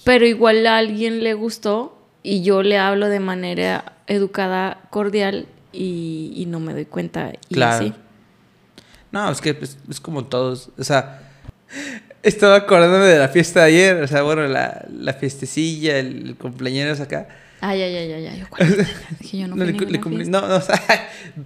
Pero 0.04 0.26
igual 0.26 0.66
a 0.66 0.78
alguien 0.78 1.22
le 1.22 1.34
gustó 1.34 1.96
y 2.24 2.42
yo 2.42 2.62
le 2.64 2.78
hablo 2.78 3.08
de 3.08 3.20
manera 3.20 3.92
educada, 4.08 4.80
cordial 4.90 5.46
y, 5.72 6.32
y 6.34 6.46
no 6.46 6.58
me 6.58 6.72
doy 6.72 6.84
cuenta. 6.86 7.32
Y 7.48 7.54
Claro. 7.54 7.76
así. 7.86 7.94
No, 9.12 9.30
es 9.30 9.40
que 9.40 9.56
es, 9.60 9.78
es 9.88 10.00
como 10.00 10.24
todos. 10.24 10.70
O 10.78 10.82
sea, 10.84 11.30
estaba 12.22 12.56
acordándome 12.56 13.04
de 13.06 13.18
la 13.18 13.28
fiesta 13.28 13.60
de 13.60 13.66
ayer. 13.66 14.02
O 14.02 14.06
sea, 14.06 14.22
bueno, 14.22 14.46
la, 14.46 14.84
la 14.92 15.12
fiestecilla, 15.14 15.98
el, 15.98 16.28
el 16.28 16.36
cumpleaños 16.36 17.00
acá. 17.00 17.28
Ay, 17.60 17.80
ay, 17.80 17.94
ay, 17.96 18.12
ay, 18.12 18.26
ay. 18.26 18.44
¿cuál? 18.48 18.86
Dije, 19.20 19.38
yo 19.38 19.48
no, 19.48 19.56
No, 19.56 19.64
le 19.64 19.74
cumplí- 19.74 20.26
no, 20.28 20.46
no, 20.48 20.56
o 20.56 20.60
sea, 20.62 20.80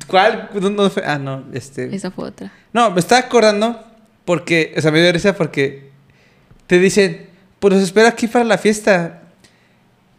¿cuál? 0.07 0.49
¿Dónde 0.55 0.89
fue? 0.91 1.03
Ah, 1.05 1.19
no, 1.19 1.45
este. 1.53 1.95
Esa 1.95 2.11
fue 2.11 2.29
otra. 2.29 2.53
No, 2.73 2.91
me 2.91 3.01
estaba 3.01 3.21
acordando 3.21 3.85
porque, 4.25 4.75
o 4.77 4.81
sea, 4.81 4.91
me 4.91 5.01
dio 5.03 5.13
risa 5.13 5.37
porque 5.37 5.91
te 6.67 6.79
dicen, 6.79 7.27
pues 7.61 7.75
los 7.75 7.83
espero 7.83 8.09
aquí 8.09 8.27
para 8.29 8.45
la 8.45 8.59
fiesta. 8.59 9.23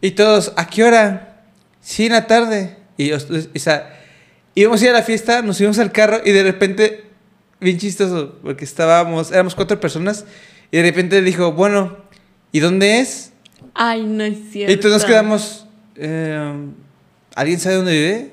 Y 0.00 0.12
todos, 0.12 0.52
¿a 0.56 0.66
qué 0.68 0.84
hora? 0.84 1.42
Sí, 1.80 2.06
en 2.06 2.12
la 2.12 2.26
tarde. 2.28 2.76
Y 2.96 3.10
o 3.12 3.18
sea, 3.56 3.98
íbamos 4.54 4.80
a 4.80 4.84
ir 4.84 4.90
a 4.90 4.94
la 4.94 5.02
fiesta, 5.02 5.42
nos 5.42 5.56
subimos 5.56 5.78
al 5.80 5.90
carro 5.92 6.20
y 6.24 6.30
de 6.30 6.42
repente, 6.44 7.04
bien 7.60 7.78
chistoso, 7.78 8.36
porque 8.42 8.64
estábamos, 8.64 9.30
éramos 9.32 9.54
cuatro 9.54 9.78
personas 9.80 10.24
y 10.70 10.76
de 10.76 10.82
repente 10.82 11.20
dijo, 11.22 11.52
bueno, 11.52 11.96
¿y 12.52 12.60
dónde 12.60 13.00
es? 13.00 13.32
Ay, 13.74 14.04
no 14.04 14.24
es 14.24 14.36
cierto. 14.52 14.72
Y 14.72 14.76
todos 14.76 14.94
nos 14.96 15.04
quedamos, 15.04 15.66
eh, 15.96 16.54
¿alguien 17.34 17.58
sabe 17.60 17.76
dónde 17.76 17.92
vive? 17.92 18.30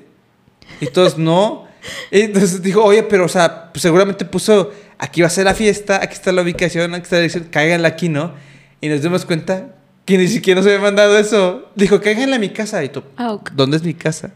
Y 0.80 0.86
todos, 0.86 1.16
no. 1.18 1.66
Y 2.10 2.22
entonces 2.22 2.62
dijo, 2.62 2.82
oye, 2.84 3.02
pero, 3.04 3.24
o 3.24 3.28
sea, 3.28 3.72
pues 3.72 3.82
seguramente 3.82 4.24
puso, 4.24 4.72
aquí 4.98 5.20
va 5.20 5.28
a 5.28 5.30
ser 5.30 5.44
la 5.44 5.54
fiesta, 5.54 6.00
aquí 6.02 6.14
está 6.14 6.32
la 6.32 6.42
ubicación, 6.42 6.94
aquí 6.94 7.02
está 7.04 7.16
la 7.16 7.20
dirección, 7.22 7.48
cáiganla 7.50 7.88
aquí, 7.88 8.08
¿no? 8.08 8.32
Y 8.80 8.88
nos 8.88 9.02
dimos 9.02 9.24
cuenta 9.24 9.74
que 10.04 10.18
ni 10.18 10.28
siquiera 10.28 10.60
nos 10.60 10.66
había 10.66 10.80
mandado 10.80 11.16
eso. 11.18 11.70
Dijo, 11.74 12.00
cáiganla 12.00 12.36
a 12.36 12.38
mi 12.38 12.50
casa. 12.50 12.82
Y 12.84 12.88
tú, 12.88 13.02
Ah, 13.16 13.32
ok. 13.32 13.50
¿dónde 13.52 13.76
es 13.76 13.82
mi 13.82 13.94
casa? 13.94 14.32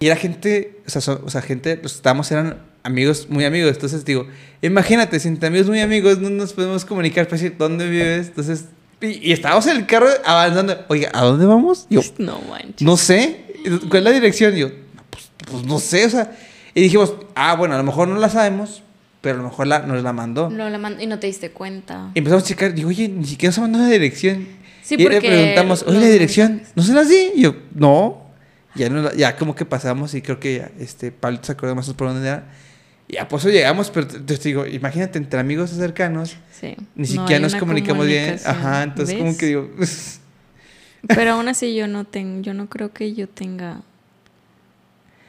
Y 0.00 0.06
era 0.06 0.16
gente, 0.16 0.80
o 0.86 0.90
sea, 0.90 1.00
son- 1.00 1.20
o 1.24 1.30
sea 1.30 1.40
gente, 1.42 1.78
los 1.82 1.92
que 1.92 1.96
estábamos 1.96 2.30
eran 2.30 2.58
amigos, 2.84 3.26
muy 3.28 3.44
amigos. 3.44 3.72
Entonces 3.72 4.04
digo, 4.04 4.26
imagínate, 4.62 5.18
si 5.18 5.26
entre 5.28 5.48
amigos 5.48 5.66
muy 5.68 5.80
amigos 5.80 6.18
no 6.20 6.30
nos 6.30 6.52
podemos 6.52 6.84
comunicar 6.84 7.26
para 7.26 7.36
decir 7.40 7.56
dónde 7.58 7.88
vives. 7.88 8.28
Entonces, 8.28 8.66
y, 9.00 9.28
y 9.30 9.32
estábamos 9.32 9.66
en 9.66 9.78
el 9.78 9.86
carro 9.86 10.06
avanzando. 10.24 10.84
Oiga, 10.88 11.10
¿a 11.12 11.22
dónde 11.24 11.46
vamos? 11.46 11.86
Yo, 11.90 12.00
No 12.18 12.40
manches. 12.48 12.82
no 12.82 12.96
sé. 12.96 13.40
¿Cuál 13.88 13.98
es 13.98 14.04
la 14.04 14.10
dirección? 14.12 14.54
Yo, 14.54 14.68
"No, 14.68 15.02
pues, 15.10 15.30
pues 15.50 15.64
no 15.64 15.78
sé, 15.80 16.04
o 16.04 16.10
sea. 16.10 16.36
Y 16.74 16.82
dijimos, 16.82 17.14
ah, 17.34 17.54
bueno, 17.56 17.74
a 17.74 17.78
lo 17.78 17.84
mejor 17.84 18.08
no 18.08 18.18
la 18.18 18.28
sabemos, 18.28 18.82
pero 19.20 19.36
a 19.36 19.38
lo 19.38 19.44
mejor 19.48 19.66
la, 19.68 19.78
nos 19.80 20.02
la 20.02 20.12
mandó. 20.12 20.50
No 20.50 20.68
la 20.68 20.78
mand- 20.78 21.00
y 21.00 21.06
no 21.06 21.18
te 21.18 21.26
diste 21.28 21.50
cuenta. 21.50 22.10
Y 22.14 22.18
empezamos 22.18 22.44
a 22.44 22.46
checar, 22.46 22.74
digo, 22.74 22.88
oye, 22.88 23.08
ni 23.08 23.24
siquiera 23.24 23.50
nos 23.50 23.58
mandado 23.60 23.84
la 23.84 23.90
dirección. 23.90 24.46
Sí, 24.82 24.96
y 24.98 25.08
le 25.08 25.20
preguntamos, 25.20 25.82
oye, 25.86 26.00
la 26.00 26.06
dirección. 26.08 26.62
¿no 26.74 26.82
se 26.82 26.92
las 26.92 27.08
di? 27.08 27.30
Y 27.36 27.42
yo, 27.42 27.54
no. 27.74 28.22
Ya, 28.74 28.90
no 28.90 29.02
la- 29.02 29.14
ya 29.14 29.36
como 29.36 29.54
que 29.54 29.64
pasamos 29.64 30.12
y 30.14 30.20
creo 30.20 30.40
que 30.40 30.56
ya, 30.58 30.70
este, 30.80 31.12
Pablo 31.12 31.38
se 31.42 31.52
acordó 31.52 31.74
más 31.76 31.86
o 31.86 31.88
menos 31.90 31.96
por 31.96 32.08
dónde 32.08 32.28
era. 32.28 32.44
Y 33.06 33.14
ya, 33.14 33.28
pues 33.28 33.44
llegamos, 33.44 33.90
pero 33.90 34.06
te, 34.06 34.36
digo, 34.36 34.66
imagínate, 34.66 35.18
entre 35.18 35.38
amigos 35.38 35.70
cercanos, 35.70 36.36
Sí. 36.52 36.74
ni 36.94 37.06
siquiera 37.06 37.40
nos 37.40 37.54
comunicamos 37.54 38.06
bien. 38.06 38.38
Ajá, 38.44 38.82
entonces 38.82 39.16
como 39.18 39.36
que 39.36 39.46
digo, 39.46 39.70
Pero 41.08 41.32
aún 41.32 41.48
así 41.48 41.74
yo 41.74 41.86
no 41.86 42.04
tengo, 42.04 42.40
yo 42.40 42.54
no 42.54 42.68
creo 42.68 42.92
que 42.92 43.12
yo 43.14 43.28
tenga. 43.28 43.82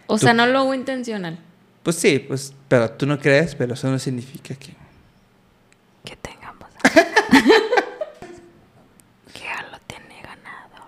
O 0.08 0.18
sea, 0.18 0.34
no 0.34 0.46
lo 0.48 0.60
hago 0.60 0.74
intencional. 0.74 1.40
pues 1.84 1.98
sí, 1.98 2.20
pues, 2.20 2.54
pero 2.68 2.90
tú 2.92 3.06
no 3.06 3.20
crees, 3.20 3.56
pero 3.56 3.74
eso 3.74 3.90
no 3.90 4.00
significa 4.00 4.56
que... 4.56 4.74
Que 6.04 6.16
tengamos. 6.16 6.70
que 9.34 9.40
ya 9.40 9.68
lo 9.72 9.78
tiene 9.86 10.22
ganado. 10.22 10.86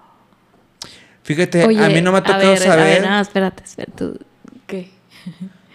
Fíjate, 1.23 1.63
a 1.63 1.89
mí 1.89 2.01
no 2.01 2.11
me 2.11 2.19
ha 2.19 2.23
tocado 2.23 2.49
ver, 2.49 2.59
saber... 2.59 2.79
A 2.79 2.83
ver, 2.85 3.01
no, 3.03 3.19
espérate, 3.19 3.63
espérate. 3.63 3.91
¿tú 3.97 4.19
¿Qué? 4.67 4.89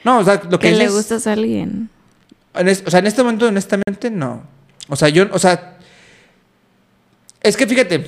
No, 0.05 0.19
o 0.19 0.25
sea, 0.25 0.41
lo 0.51 0.59
que 0.59 0.69
que 0.71 0.73
le 0.77 0.85
dices- 0.85 0.93
gustas 0.95 1.27
a 1.27 1.33
alguien. 1.33 1.89
En 2.55 2.69
es- 2.69 2.83
o 2.87 2.91
sea, 2.91 3.01
en 3.01 3.07
este 3.07 3.23
momento, 3.23 3.47
honestamente, 3.47 4.11
no. 4.11 4.43
O 4.89 4.97
sea, 4.97 5.09
yo, 5.09 5.27
o 5.33 5.39
sea, 5.39 5.79
es 7.43 7.57
que 7.57 7.67
fíjate, 7.67 8.07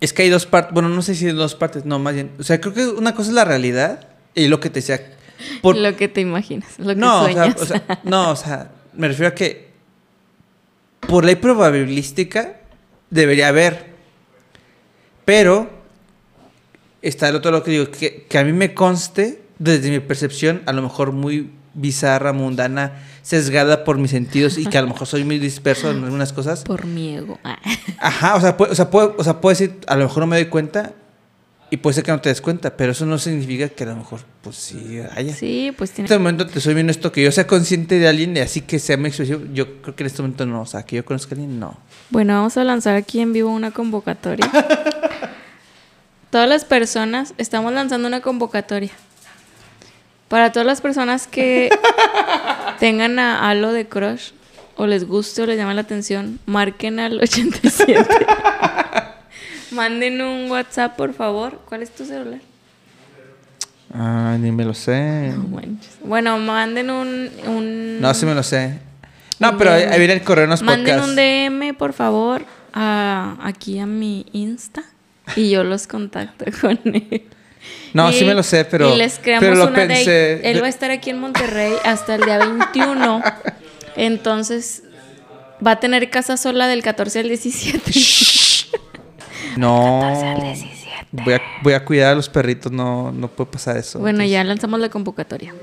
es 0.00 0.12
que 0.12 0.22
hay 0.22 0.30
dos 0.30 0.46
partes, 0.46 0.72
bueno, 0.72 0.88
no 0.88 1.02
sé 1.02 1.14
si 1.14 1.26
hay 1.26 1.32
dos 1.32 1.54
partes, 1.54 1.84
no, 1.84 1.98
más 1.98 2.14
bien, 2.14 2.30
o 2.38 2.42
sea, 2.42 2.60
creo 2.60 2.72
que 2.74 2.86
una 2.86 3.14
cosa 3.14 3.30
es 3.30 3.34
la 3.34 3.44
realidad 3.44 4.08
y 4.34 4.48
lo 4.48 4.60
que 4.60 4.70
te 4.70 4.80
decía. 4.80 5.00
por- 5.62 5.76
Lo 5.76 5.96
que 5.96 6.08
te 6.08 6.20
imaginas, 6.20 6.78
lo 6.78 6.88
que 6.94 6.94
no, 6.96 7.24
o 7.24 7.28
sea, 7.32 7.54
o 7.60 7.64
sea, 7.66 8.00
no, 8.04 8.30
o 8.30 8.36
sea, 8.36 8.70
me 8.94 9.08
refiero 9.08 9.28
a 9.28 9.34
que 9.34 9.68
por 11.06 11.24
ley 11.24 11.34
probabilística 11.36 12.60
debería 13.10 13.48
haber, 13.48 13.94
pero 15.24 15.70
está 17.02 17.28
el 17.28 17.36
otro 17.36 17.50
lo 17.50 17.62
que 17.62 17.70
digo, 17.72 17.90
que, 17.90 18.26
que 18.28 18.38
a 18.38 18.44
mí 18.44 18.52
me 18.52 18.72
conste, 18.74 19.42
desde 19.58 19.90
mi 19.90 20.00
percepción, 20.00 20.62
a 20.66 20.72
lo 20.72 20.82
mejor 20.82 21.12
muy 21.12 21.50
bizarra, 21.74 22.32
mundana, 22.32 22.92
sesgada 23.22 23.84
por 23.84 23.98
mis 23.98 24.12
sentidos 24.12 24.58
y 24.58 24.66
que 24.66 24.78
a 24.78 24.82
lo 24.82 24.88
mejor 24.88 25.06
soy 25.06 25.24
muy 25.24 25.38
disperso 25.38 25.90
en 25.90 26.04
algunas 26.04 26.32
cosas. 26.32 26.62
Por 26.62 26.86
mi 26.86 27.14
ego. 27.16 27.38
Ah. 27.44 27.58
Ajá, 27.98 28.36
o 28.36 28.40
sea, 28.40 28.56
puede, 28.56 28.72
o 28.72 28.74
sea, 28.74 28.90
puede, 28.90 29.12
o 29.16 29.24
sea, 29.24 29.40
puede 29.40 29.54
decir, 29.58 29.80
a 29.86 29.96
lo 29.96 30.04
mejor 30.04 30.20
no 30.20 30.26
me 30.28 30.36
doy 30.36 30.46
cuenta 30.46 30.92
y 31.70 31.78
puede 31.78 31.94
ser 31.94 32.04
que 32.04 32.12
no 32.12 32.20
te 32.20 32.28
des 32.28 32.40
cuenta, 32.40 32.76
pero 32.76 32.92
eso 32.92 33.04
no 33.06 33.18
significa 33.18 33.68
que 33.68 33.82
a 33.82 33.88
lo 33.88 33.96
mejor, 33.96 34.20
pues 34.42 34.56
sí, 34.56 35.00
haya. 35.16 35.34
Sí, 35.34 35.72
pues 35.76 35.90
En 35.90 35.96
tiene. 35.96 36.06
este 36.06 36.18
momento 36.18 36.46
te 36.46 36.60
soy 36.60 36.74
bien 36.74 36.88
esto, 36.90 37.10
que 37.10 37.22
yo 37.22 37.32
sea 37.32 37.46
consciente 37.46 37.98
de 37.98 38.06
alguien 38.06 38.36
y 38.36 38.40
así 38.40 38.60
que 38.60 38.78
sea 38.78 38.96
muy 38.96 39.08
expresivo, 39.08 39.40
yo 39.52 39.82
creo 39.82 39.96
que 39.96 40.04
en 40.04 40.06
este 40.06 40.22
momento 40.22 40.46
no, 40.46 40.60
o 40.60 40.66
sea, 40.66 40.84
que 40.84 40.96
yo 40.96 41.04
conozca 41.04 41.34
a 41.34 41.38
alguien, 41.38 41.58
no. 41.58 41.76
Bueno, 42.10 42.34
vamos 42.34 42.56
a 42.56 42.62
lanzar 42.64 42.94
aquí 42.94 43.20
en 43.20 43.32
vivo 43.32 43.50
una 43.50 43.72
convocatoria. 43.72 44.48
Todas 46.30 46.48
las 46.48 46.64
personas 46.64 47.34
estamos 47.38 47.72
lanzando 47.72 48.06
una 48.06 48.20
convocatoria 48.20 48.90
Para 50.34 50.50
todas 50.50 50.66
las 50.66 50.80
personas 50.80 51.28
que 51.28 51.70
tengan 52.80 53.20
a 53.20 53.48
Halo 53.48 53.72
de 53.72 53.86
crush 53.86 54.32
o 54.74 54.88
les 54.88 55.06
guste 55.06 55.42
o 55.42 55.46
les 55.46 55.56
llame 55.56 55.74
la 55.74 55.82
atención, 55.82 56.40
marquen 56.44 56.98
al 56.98 57.20
87. 57.20 58.04
Manden 59.70 60.20
un 60.20 60.50
WhatsApp, 60.50 60.96
por 60.96 61.14
favor. 61.14 61.60
¿Cuál 61.68 61.84
es 61.84 61.94
tu 61.94 62.04
celular? 62.04 62.40
Ah, 63.94 64.36
ni 64.40 64.50
me 64.50 64.64
lo 64.64 64.74
sé. 64.74 65.32
No. 65.36 65.60
Bueno, 66.02 66.36
manden 66.40 66.90
un, 66.90 67.30
un 67.46 68.00
No, 68.00 68.12
sí 68.12 68.26
me 68.26 68.34
lo 68.34 68.42
sé. 68.42 68.80
No, 69.38 69.56
pero 69.56 69.70
ahí 69.70 69.82
DM. 69.84 69.92
ahí 69.92 69.98
viene 70.00 70.14
el 70.14 70.22
correo 70.22 70.44
en 70.44 70.50
los 70.50 70.62
Manden 70.62 70.96
podcasts. 70.96 71.10
un 71.10 71.14
DM, 71.14 71.74
por 71.76 71.92
favor, 71.92 72.42
a, 72.72 73.36
aquí 73.40 73.78
a 73.78 73.86
mi 73.86 74.26
Insta 74.32 74.82
y 75.36 75.50
yo 75.50 75.62
los 75.62 75.86
contacto 75.86 76.44
con 76.60 76.80
él. 76.82 77.22
No, 77.94 78.10
Y- 78.10 78.14
sí 78.14 78.24
me 78.26 78.34
lo 78.34 78.42
sé, 78.42 78.64
pero- 78.66 78.92
Y 78.92 78.98
les 78.98 79.18
creamos 79.18 79.44
pero 79.48 79.54
lo 79.56 79.68
una 79.68 79.74
pensé. 79.74 80.36
date. 80.36 80.50
Él 80.50 80.60
va 80.62 80.66
a 80.66 80.68
estar 80.68 80.90
aquí 80.90 81.08
en 81.10 81.18
Monterrey 81.20 81.72
hasta 81.84 82.16
el 82.16 82.24
día 82.24 82.38
21. 82.38 83.22
Entonces, 83.96 84.82
va 85.66 85.70
a 85.72 85.80
tener 85.80 86.10
casa 86.10 86.36
sola 86.36 86.66
del 86.66 86.82
14 86.82 87.20
al 87.20 87.28
17. 87.28 87.92
No. 89.56 90.00
14 90.02 90.26
al 90.26 90.42
17. 90.42 90.84
Voy 91.12 91.34
a, 91.34 91.42
voy 91.62 91.72
a 91.74 91.84
cuidar 91.84 92.12
a 92.12 92.14
los 92.16 92.28
perritos, 92.28 92.72
no, 92.72 93.12
no 93.12 93.28
puede 93.28 93.50
pasar 93.52 93.76
eso. 93.76 94.00
Bueno, 94.00 94.16
Entonces- 94.18 94.32
ya 94.32 94.44
lanzamos 94.44 94.80
la 94.80 94.88
convocatoria. 94.88 95.54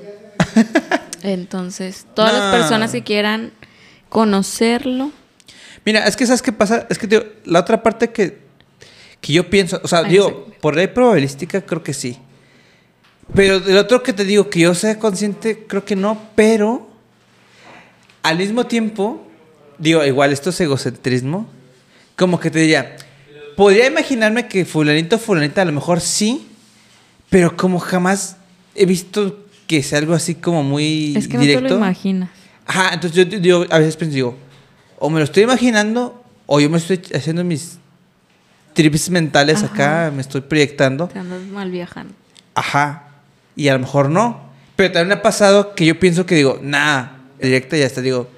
Entonces, 1.23 2.05
todas 2.15 2.33
No. 2.33 2.39
las 2.39 2.55
personas 2.55 2.91
que 2.91 3.03
quieran 3.03 3.51
conocerlo. 4.09 5.11
Mira, 5.85 6.05
es 6.07 6.15
que 6.15 6.25
¿sabes 6.25 6.41
qué 6.41 6.51
pasa? 6.51 6.87
Es 6.89 6.97
que 6.97 7.33
la 7.45 7.59
otra 7.59 7.83
parte 7.83 8.09
que, 8.11 8.39
que 9.21 9.33
yo 9.33 9.49
pienso, 9.49 9.79
o 9.83 9.87
sea, 9.87 9.99
Ay, 9.99 10.11
digo, 10.11 10.45
sí. 10.49 10.53
por 10.59 10.75
ley 10.75 10.87
probabilística 10.87 11.61
creo 11.61 11.83
que 11.83 11.93
sí. 11.93 12.17
Pero 13.33 13.59
del 13.59 13.77
otro 13.77 14.03
que 14.03 14.11
te 14.13 14.25
digo, 14.25 14.49
que 14.49 14.61
yo 14.61 14.75
sea 14.75 14.99
consciente, 14.99 15.63
creo 15.67 15.85
que 15.85 15.95
no, 15.95 16.19
pero 16.35 16.89
al 18.23 18.37
mismo 18.37 18.65
tiempo, 18.65 19.25
digo, 19.77 20.03
igual 20.03 20.33
esto 20.33 20.49
es 20.49 20.59
egocentrismo, 20.59 21.47
como 22.17 22.39
que 22.39 22.51
te 22.51 22.59
diría, 22.59 22.97
podría 23.55 23.87
imaginarme 23.87 24.47
que 24.47 24.65
fulanito 24.65 25.17
fulanita 25.17 25.61
a 25.61 25.65
lo 25.65 25.71
mejor 25.71 26.01
sí, 26.01 26.47
pero 27.29 27.55
como 27.55 27.79
jamás 27.79 28.37
he 28.75 28.85
visto 28.85 29.45
que 29.67 29.81
sea 29.83 29.99
algo 29.99 30.13
así 30.13 30.35
como 30.35 30.63
muy 30.63 31.15
Es 31.15 31.27
que 31.27 31.37
directo. 31.37 31.61
no 31.61 31.67
te 31.67 31.73
lo 31.75 31.79
imaginas. 31.79 32.29
Ajá, 32.65 32.93
entonces 32.93 33.27
yo, 33.29 33.37
yo 33.37 33.65
a 33.69 33.79
veces 33.79 33.95
pienso, 33.95 34.15
digo, 34.15 34.35
o 34.99 35.09
me 35.09 35.19
lo 35.19 35.23
estoy 35.25 35.43
imaginando, 35.43 36.21
o 36.45 36.59
yo 36.59 36.69
me 36.69 36.77
estoy 36.77 37.01
haciendo 37.15 37.43
mis 37.43 37.77
trips 38.73 39.09
mentales 39.09 39.63
acá, 39.63 40.03
Ajá. 40.07 40.11
me 40.11 40.21
estoy 40.21 40.41
proyectando. 40.41 41.07
Te 41.07 41.19
andas 41.19 41.41
mal 41.43 41.69
viajando. 41.71 42.13
Ajá, 42.55 43.03
y 43.55 43.67
a 43.67 43.73
lo 43.73 43.79
mejor 43.79 44.09
no. 44.09 44.49
Pero 44.75 44.91
también 44.93 45.09
me 45.09 45.13
ha 45.15 45.21
pasado 45.21 45.75
que 45.75 45.85
yo 45.85 45.99
pienso 45.99 46.25
que 46.25 46.35
digo, 46.35 46.59
nah, 46.61 47.07
directa 47.39 47.77
y 47.77 47.83
hasta 47.83 48.01
digo, 48.01 48.29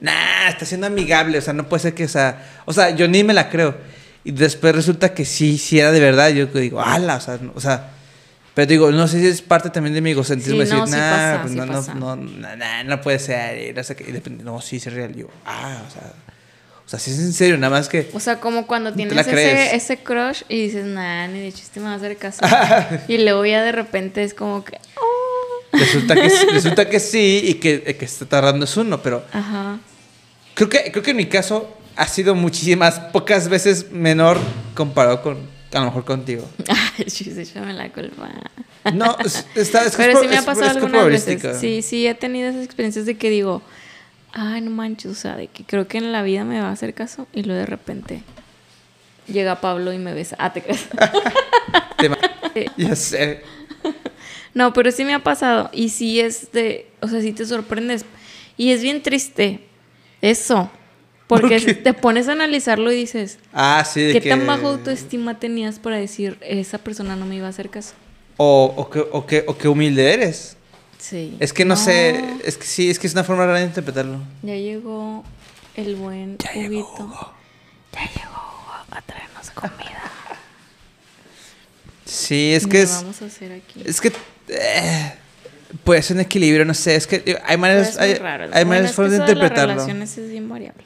nah, 0.00 0.48
está 0.48 0.64
siendo 0.64 0.86
amigable, 0.86 1.38
o 1.38 1.42
sea, 1.42 1.52
no 1.52 1.68
puede 1.68 1.82
ser 1.82 1.94
que, 1.94 2.04
o 2.04 2.08
sea, 2.08 2.44
o 2.64 2.72
sea, 2.72 2.90
yo 2.90 3.06
ni 3.08 3.22
me 3.24 3.32
la 3.34 3.48
creo. 3.50 3.76
Y 4.24 4.32
después 4.32 4.74
resulta 4.74 5.14
que 5.14 5.24
sí, 5.24 5.58
sí 5.58 5.78
era 5.78 5.90
de 5.92 6.00
verdad, 6.00 6.30
yo 6.30 6.46
digo, 6.46 6.80
ala, 6.80 7.16
o 7.16 7.20
sea, 7.20 7.38
no- 7.40 7.52
o 7.54 7.60
sea, 7.60 7.90
pero 8.54 8.66
digo, 8.66 8.90
no 8.92 9.08
sé 9.08 9.20
si 9.20 9.26
es 9.26 9.42
parte 9.42 9.70
también 9.70 9.94
de 9.94 10.00
mi 10.00 10.10
egocentrismo, 10.10 10.54
Sí, 10.56 10.60
decir, 10.60 10.76
no, 10.78 10.86
sí 10.86 10.92
nah, 10.92 11.10
pasa, 11.10 11.38
pues 11.42 11.52
sí 11.52 11.58
no, 11.58 11.66
no, 11.66 12.16
no, 12.16 12.56
no, 12.56 12.84
no 12.84 13.00
puede 13.00 13.18
ser, 13.18 13.70
y 13.70 13.72
no 13.72 13.82
sé 13.82 13.96
qué, 13.96 14.04
y 14.10 14.42
no, 14.44 14.60
sí, 14.60 14.76
es 14.76 14.92
real, 14.92 15.14
yo, 15.14 15.26
ah, 15.46 15.82
o 15.88 15.90
sea, 15.90 16.12
o 16.84 16.88
sea, 16.88 16.98
sí 16.98 17.10
es 17.10 17.18
en 17.18 17.32
serio, 17.32 17.56
nada 17.56 17.70
más 17.70 17.88
que, 17.88 18.10
O 18.12 18.20
sea, 18.20 18.40
como 18.40 18.66
cuando 18.66 18.92
tienes 18.92 19.26
ese, 19.26 19.74
ese 19.74 19.96
crush 19.98 20.42
y 20.48 20.66
dices, 20.66 20.84
nah, 20.84 21.26
ni 21.28 21.40
de 21.40 21.52
chiste 21.52 21.80
me 21.80 21.86
va 21.86 21.92
a 21.92 21.96
hacer 21.96 22.16
caso. 22.16 22.44
y 23.08 23.18
luego 23.18 23.46
ya 23.46 23.62
de 23.62 23.72
repente 23.72 24.22
es 24.24 24.34
como 24.34 24.64
que, 24.64 24.78
oh. 25.00 25.76
resulta 25.76 26.14
que, 26.14 26.28
sí- 26.30 26.46
resulta 26.52 26.88
que 26.88 27.00
sí, 27.00 27.42
y 27.44 27.54
que, 27.54 27.82
el 27.86 27.96
que 27.96 28.04
está 28.04 28.26
tardando 28.26 28.64
es 28.64 28.76
uno, 28.76 29.02
pero 29.02 29.24
Ajá. 29.32 29.78
Creo 30.54 30.68
que, 30.68 30.90
creo 30.90 31.02
que 31.02 31.12
en 31.12 31.16
mi 31.16 31.26
caso 31.26 31.74
ha 31.96 32.06
sido 32.06 32.34
muchísimas, 32.34 32.98
pocas 32.98 33.48
veces 33.48 33.90
menor 33.90 34.38
comparado 34.74 35.22
con, 35.22 35.38
a 35.72 35.78
lo 35.78 35.86
mejor 35.86 36.04
contigo. 36.04 36.48
Ay, 36.98 37.06
chis, 37.06 37.36
échame 37.36 37.72
la 37.72 37.90
culpa. 37.90 38.28
No, 38.92 39.16
es, 39.24 39.46
está, 39.54 39.84
es 39.84 39.94
Pero 39.96 40.12
es 40.14 40.20
sí 40.20 40.28
me 40.28 40.36
ha 40.36 40.42
pasado 40.42 40.66
es 40.66 40.76
algunas 40.76 41.06
veces. 41.06 41.58
Sí, 41.58 41.82
sí, 41.82 42.06
he 42.06 42.14
tenido 42.14 42.50
esas 42.50 42.64
experiencias 42.64 43.06
de 43.06 43.16
que 43.16 43.30
digo, 43.30 43.62
ay, 44.32 44.60
no 44.60 44.70
manches, 44.70 45.10
o 45.10 45.14
sea, 45.14 45.36
de 45.36 45.48
que 45.48 45.64
creo 45.64 45.86
que 45.88 45.98
en 45.98 46.12
la 46.12 46.22
vida 46.22 46.44
me 46.44 46.60
va 46.60 46.68
a 46.68 46.72
hacer 46.72 46.94
caso 46.94 47.26
y 47.32 47.42
luego 47.42 47.60
de 47.60 47.66
repente 47.66 48.22
llega 49.26 49.60
Pablo 49.60 49.92
y 49.92 49.98
me 49.98 50.14
besa. 50.14 50.36
Ah, 50.38 50.52
te 50.52 50.62
crees. 50.62 50.88
Ya 52.76 52.96
sé. 52.96 53.42
No, 54.52 54.72
pero 54.72 54.90
sí 54.90 55.04
me 55.04 55.14
ha 55.14 55.20
pasado. 55.22 55.70
Y 55.72 55.88
sí 55.88 56.20
es 56.20 56.52
de. 56.52 56.90
O 57.00 57.08
sea, 57.08 57.20
sí 57.20 57.32
te 57.32 57.46
sorprendes. 57.46 58.04
Y 58.56 58.72
es 58.72 58.82
bien 58.82 59.02
triste. 59.02 59.60
Eso. 60.20 60.70
Porque 61.26 61.56
¿Por 61.56 61.64
qué? 61.64 61.74
te 61.74 61.94
pones 61.94 62.28
a 62.28 62.32
analizarlo 62.32 62.92
y 62.92 62.96
dices, 62.96 63.38
Ah, 63.52 63.82
sí, 63.90 64.02
de 64.02 64.12
¿qué 64.14 64.20
que... 64.20 64.28
tan 64.28 64.46
baja 64.46 64.66
autoestima 64.66 65.38
tenías 65.38 65.78
para 65.78 65.96
decir, 65.96 66.36
esa 66.42 66.76
persona 66.78 67.16
no 67.16 67.24
me 67.24 67.36
iba 67.36 67.46
a 67.46 67.50
hacer 67.50 67.70
caso? 67.70 67.94
O, 68.36 68.74
o, 68.76 68.90
que, 68.90 68.98
o, 68.98 69.24
que, 69.26 69.44
o 69.46 69.56
que 69.56 69.68
humilde 69.68 70.12
eres. 70.12 70.56
Sí. 71.02 71.36
Es 71.40 71.52
que 71.52 71.64
no, 71.64 71.74
sé, 71.76 72.22
es 72.44 72.56
que 72.56 72.64
sí, 72.64 72.88
es 72.88 72.98
que 73.00 73.08
es 73.08 73.12
una 73.12 73.24
forma 73.24 73.44
rara 73.44 73.58
de 73.58 73.64
interpretarlo. 73.66 74.18
Ya 74.42 74.54
llegó 74.54 75.24
el 75.74 75.96
buen 75.96 76.38
Huguito. 76.54 77.34
Ya 77.92 78.00
llegó 78.04 78.30
Hugo 78.30 78.72
a 78.90 79.02
traernos 79.02 79.50
comida. 79.50 80.02
Sí, 82.04 82.52
es 82.54 82.66
que 82.66 82.82
es... 82.82 82.90
vamos 82.90 83.20
a 83.22 83.24
hacer 83.24 83.52
aquí. 83.52 83.82
Es 83.84 84.00
que... 84.00 84.12
eh, 84.48 85.12
puede 85.82 86.02
ser 86.02 86.16
un 86.16 86.20
equilibrio, 86.20 86.64
no 86.64 86.74
sé, 86.74 86.94
es 86.94 87.06
que 87.06 87.38
hay 87.44 87.56
maneras, 87.56 87.96
hay, 87.98 88.14
raro. 88.14 88.44
hay 88.44 88.50
Bueno, 88.50 88.68
maneras 88.68 88.90
es 88.90 88.92
que 88.92 88.96
formas 88.96 89.12
de 89.12 89.18
las 89.18 89.28
interpretarlo. 89.30 89.74
relaciones 89.74 90.18
es 90.18 90.30
bien 90.30 90.48
variable. 90.48 90.84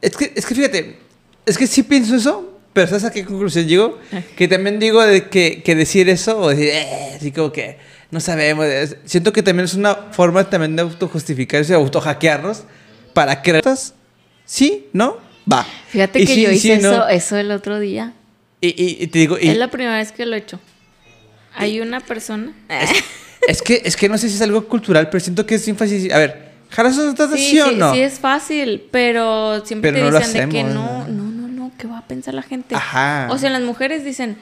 Es 0.00 0.16
que, 0.16 0.32
es 0.34 0.46
que 0.46 0.54
fíjate, 0.54 0.98
es 1.44 1.58
que 1.58 1.66
sí 1.66 1.82
pienso 1.82 2.16
eso, 2.16 2.58
pero 2.72 2.86
¿sabes 2.88 3.04
a 3.04 3.10
qué 3.12 3.24
conclusión 3.24 3.66
llego? 3.68 3.98
Que 4.36 4.48
también 4.48 4.78
digo 4.78 5.02
de 5.02 5.28
que, 5.28 5.62
que 5.62 5.74
decir 5.74 6.08
eso 6.08 6.38
o 6.40 6.48
decir, 6.48 6.68
eh, 6.72 7.12
así 7.16 7.30
como 7.30 7.52
que 7.52 7.76
no 8.10 8.20
sabemos. 8.20 8.66
Siento 9.04 9.32
que 9.32 9.42
también 9.42 9.64
es 9.64 9.74
una 9.74 9.94
forma 10.12 10.48
también 10.48 10.76
de 10.76 10.82
autojustificarse, 10.82 11.72
de 11.72 11.78
autohackearnos 11.78 12.64
para 13.12 13.42
creer. 13.42 13.64
¿Sí? 14.44 14.86
¿No? 14.92 15.16
Va. 15.50 15.66
Fíjate 15.88 16.20
Y 16.20 16.26
que 16.26 16.34
sí, 16.34 16.42
yo 16.42 16.50
hice 16.50 16.76
sí, 16.76 16.82
¿no? 16.82 16.92
eso, 16.92 17.08
eso 17.08 17.36
el 17.36 17.50
otro 17.50 17.78
día. 17.80 18.12
Y, 18.60 18.68
y- 18.68 19.02
y 19.02 19.06
te 19.08 19.18
digo, 19.18 19.36
Es 19.38 19.56
la 19.56 19.68
primera 19.70 19.96
vez 19.96 20.12
que 20.12 20.26
lo 20.26 20.34
he 20.34 20.38
hecho. 20.38 20.58
Hay 21.54 21.80
una 21.80 22.00
persona. 22.00 22.52
es, 23.46 23.62
que, 23.62 23.82
es 23.84 23.96
que 23.96 24.08
no 24.08 24.16
sé 24.18 24.28
si 24.28 24.36
es 24.36 24.42
algo 24.42 24.66
cultural, 24.66 25.08
pero 25.10 25.20
siento 25.20 25.44
que 25.46 25.56
es 25.56 25.70
fácil. 25.76 26.12
A 26.12 26.18
ver, 26.18 26.52
¿jalas 26.70 26.96
una 26.98 27.14
Sí, 27.36 27.50
sí, 27.50 27.60
o 27.60 27.72
no? 27.72 27.92
sí 27.94 28.00
es 28.00 28.18
fácil, 28.18 28.84
pero 28.90 29.64
siempre 29.64 29.92
Pero 29.92 30.06
te 30.06 30.12
no 30.12 30.18
dicen 30.18 30.50
de 30.50 30.56
que 30.56 30.64
¿no? 30.64 31.06
no, 31.06 31.08
no, 31.08 31.48
no, 31.48 31.72
¿qué 31.78 31.86
va 31.86 31.98
a 31.98 32.06
pensar 32.06 32.34
la 32.34 32.42
gente? 32.42 32.74
Ajá. 32.74 33.28
O 33.30 33.38
sea, 33.38 33.50
las 33.50 33.62
mujeres 33.62 34.04
dicen, 34.04 34.36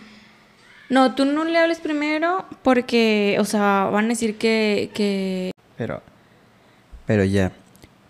no, 0.88 1.14
tú 1.14 1.24
no 1.24 1.44
le 1.44 1.58
hables 1.58 1.80
primero 1.80 2.46
porque, 2.62 3.36
o 3.40 3.44
sea, 3.44 3.84
van 3.92 4.06
a 4.06 4.08
decir 4.08 4.38
que, 4.38 4.90
que 4.94 5.50
Pero, 5.76 6.02
pero 7.06 7.24
ya. 7.24 7.52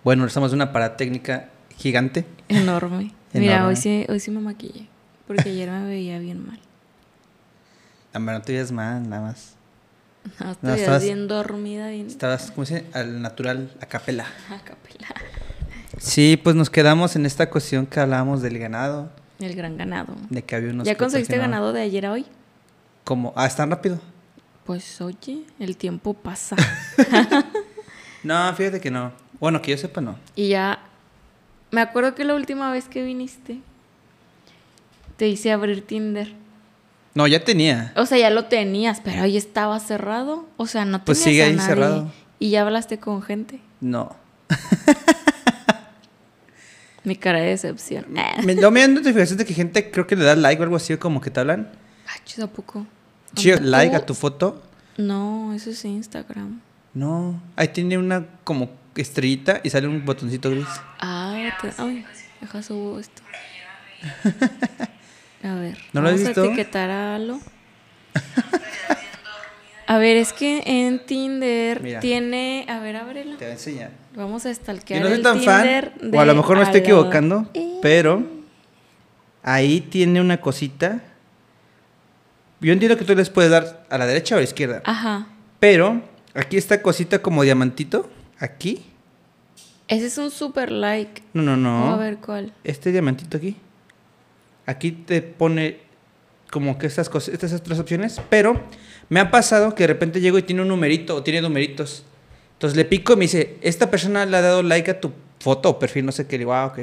Bueno, 0.04 0.24
estamos 0.26 0.50
en 0.52 0.56
una 0.56 0.72
parada 0.72 0.96
técnica 0.96 1.48
gigante. 1.76 2.24
enorme. 2.48 3.12
Mira, 3.32 3.66
hoy 3.66 3.76
sí, 3.76 4.06
hoy 4.08 4.20
sí 4.20 4.30
me 4.30 4.40
maquillé, 4.40 4.86
porque 5.26 5.48
ayer 5.50 5.70
me 5.70 5.84
veía 5.86 6.18
bien 6.18 6.46
mal. 6.46 6.58
Ah, 8.14 8.18
no 8.18 8.40
te 8.42 8.52
veas 8.54 8.72
mal, 8.72 9.08
nada 9.08 9.22
más. 9.22 9.54
No, 10.40 10.56
No, 10.62 10.74
estabas- 10.74 11.02
bien 11.04 11.28
dormida, 11.28 11.88
bien 11.90 12.06
Estabas, 12.06 12.50
¿cómo 12.50 12.64
se 12.64 12.76
dice? 12.82 12.86
Al 12.98 13.20
natural, 13.20 13.70
a 13.80 13.86
capela. 13.86 14.24
a 14.50 14.58
capela. 14.64 15.08
Sí, 15.98 16.38
pues 16.42 16.56
nos 16.56 16.68
quedamos 16.70 17.14
en 17.16 17.26
esta 17.26 17.48
cuestión 17.50 17.86
que 17.86 18.00
hablábamos 18.00 18.42
del 18.42 18.58
ganado, 18.58 19.10
El 19.38 19.54
gran 19.54 19.76
ganado. 19.76 20.14
de 20.30 20.42
que 20.42 20.56
había 20.56 20.70
unos... 20.70 20.86
¿Ya 20.86 20.96
conseguiste 20.96 21.36
ganado 21.38 21.72
de 21.72 21.82
ayer 21.82 22.06
a 22.06 22.12
hoy? 22.12 22.26
Como, 23.06 23.32
ah, 23.36 23.46
¿es 23.46 23.54
tan 23.54 23.70
rápido? 23.70 24.00
Pues 24.64 25.00
oye, 25.00 25.44
el 25.60 25.76
tiempo 25.76 26.12
pasa. 26.12 26.56
No, 28.24 28.52
fíjate 28.56 28.80
que 28.80 28.90
no. 28.90 29.12
Bueno, 29.38 29.62
que 29.62 29.70
yo 29.70 29.78
sepa, 29.78 30.00
no. 30.00 30.18
y 30.34 30.48
ya, 30.48 30.80
me 31.70 31.80
acuerdo 31.80 32.16
que 32.16 32.24
la 32.24 32.34
última 32.34 32.72
vez 32.72 32.88
que 32.88 33.04
viniste, 33.04 33.60
te 35.16 35.28
hice 35.28 35.52
abrir 35.52 35.86
Tinder. 35.86 36.34
No, 37.14 37.28
ya 37.28 37.44
tenía. 37.44 37.92
O 37.94 38.04
sea, 38.04 38.18
ya 38.18 38.30
lo 38.30 38.46
tenías, 38.46 39.00
pero 39.00 39.22
ahí 39.22 39.36
estaba 39.36 39.78
cerrado. 39.78 40.44
O 40.56 40.66
sea, 40.66 40.84
no 40.84 41.02
tenías 41.02 41.06
Pues 41.06 41.18
sigue 41.20 41.44
a 41.44 41.46
ahí 41.46 41.54
nadie. 41.54 41.68
cerrado. 41.68 42.12
Y 42.40 42.50
ya 42.50 42.62
hablaste 42.62 42.98
con 42.98 43.22
gente. 43.22 43.60
No. 43.80 44.16
Mi 47.04 47.14
cara 47.14 47.38
de 47.38 47.50
decepción. 47.50 48.06
Me, 48.44 48.56
no 48.56 48.72
me 48.72 48.80
dan 48.80 48.94
notificaciones 48.94 49.38
de 49.38 49.44
que 49.44 49.54
gente 49.54 49.92
creo 49.92 50.08
que 50.08 50.16
le 50.16 50.24
da 50.24 50.34
like 50.34 50.60
o 50.60 50.64
algo 50.64 50.74
así, 50.76 50.96
como 50.96 51.20
que 51.20 51.30
te 51.30 51.38
hablan. 51.38 51.70
Ay, 52.06 52.20
chis, 52.24 52.40
¿a 52.40 52.46
poco? 52.46 52.86
Chido, 53.34 53.58
like 53.60 53.94
a 53.96 54.04
tu 54.06 54.14
foto. 54.14 54.62
No, 54.96 55.52
eso 55.54 55.70
es 55.70 55.84
Instagram. 55.84 56.60
No. 56.94 57.40
Ahí 57.56 57.68
tiene 57.68 57.98
una 57.98 58.24
como 58.44 58.70
estrellita 58.94 59.60
y 59.62 59.70
sale 59.70 59.86
un 59.88 60.04
botoncito 60.04 60.50
gris. 60.50 60.66
Ah, 61.00 61.36
te- 61.60 61.70
ay, 61.76 62.04
deja 62.40 62.62
subo 62.62 62.98
esto. 62.98 63.22
A 65.42 65.54
ver. 65.54 65.76
¿No 65.92 66.00
lo 66.00 66.08
has 66.08 66.14
vamos 66.14 66.26
visto? 66.28 66.42
a 66.42 66.46
etiquetar 66.46 66.90
a 66.90 67.16
Alo. 67.16 67.40
A 69.88 69.98
ver, 69.98 70.16
es 70.16 70.32
que 70.32 70.62
en 70.66 70.98
Tinder 71.06 71.80
Mira. 71.80 72.00
tiene. 72.00 72.66
A 72.68 72.80
ver, 72.80 72.96
ábrela. 72.96 73.36
Te 73.36 73.44
voy 73.44 73.50
a 73.50 73.52
enseñar. 73.52 73.90
Vamos 74.16 74.44
a 74.46 74.52
stalkear 74.52 75.00
Yo 75.02 75.04
no 75.04 75.10
soy 75.10 75.18
el 75.18 75.22
tan 75.22 75.40
fan, 75.42 75.92
o 76.12 76.20
a 76.20 76.24
lo 76.24 76.34
mejor 76.34 76.56
me 76.56 76.64
estoy 76.64 76.80
equivocando, 76.80 77.48
Eh. 77.54 77.78
pero 77.82 78.24
ahí 79.42 79.80
tiene 79.82 80.20
una 80.20 80.40
cosita. 80.40 81.02
Yo 82.60 82.72
entiendo 82.72 82.96
que 82.96 83.04
tú 83.04 83.14
les 83.14 83.30
puedes 83.30 83.50
dar 83.50 83.86
a 83.90 83.98
la 83.98 84.06
derecha 84.06 84.34
o 84.34 84.38
a 84.38 84.40
la 84.40 84.44
izquierda, 84.44 84.82
Ajá. 84.84 85.26
pero 85.60 86.02
aquí 86.34 86.56
esta 86.56 86.82
cosita 86.82 87.20
como 87.20 87.42
diamantito, 87.42 88.08
aquí. 88.38 88.84
Ese 89.88 90.06
es 90.06 90.18
un 90.18 90.30
super 90.30 90.72
like. 90.72 91.22
No, 91.32 91.42
no, 91.42 91.56
no. 91.56 91.80
Vamos 91.80 91.94
a 91.94 92.02
ver 92.02 92.16
cuál. 92.18 92.52
Este 92.64 92.92
diamantito 92.92 93.36
aquí. 93.36 93.56
Aquí 94.66 94.90
te 94.90 95.22
pone 95.22 95.80
como 96.50 96.78
que 96.78 96.86
estas 96.86 97.08
cosas, 97.08 97.34
estas 97.34 97.62
tres 97.62 97.78
opciones, 97.78 98.20
pero 98.30 98.60
me 99.08 99.20
ha 99.20 99.30
pasado 99.30 99.74
que 99.74 99.84
de 99.84 99.88
repente 99.88 100.20
llego 100.20 100.38
y 100.38 100.42
tiene 100.42 100.62
un 100.62 100.68
numerito 100.68 101.14
o 101.14 101.22
tiene 101.22 101.42
numeritos. 101.42 102.04
Entonces 102.54 102.76
le 102.76 102.84
pico 102.84 103.12
y 103.12 103.16
me 103.16 103.22
dice, 103.22 103.58
esta 103.60 103.90
persona 103.90 104.24
le 104.24 104.36
ha 104.36 104.40
dado 104.40 104.62
like 104.62 104.90
a 104.90 105.00
tu 105.00 105.12
foto 105.38 105.70
o 105.70 105.78
perfil, 105.78 106.06
no 106.06 106.12
sé 106.12 106.26
qué. 106.26 106.36
Le 106.36 106.38
digo, 106.40 106.54
ah, 106.54 106.66
ok. 106.66 106.78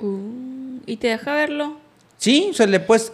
Uh, 0.00 0.80
y 0.86 0.96
te 0.96 1.08
deja 1.08 1.34
verlo. 1.34 1.76
Sí, 2.18 2.48
o 2.50 2.54
sea, 2.54 2.66
le 2.66 2.80
puedes, 2.80 3.10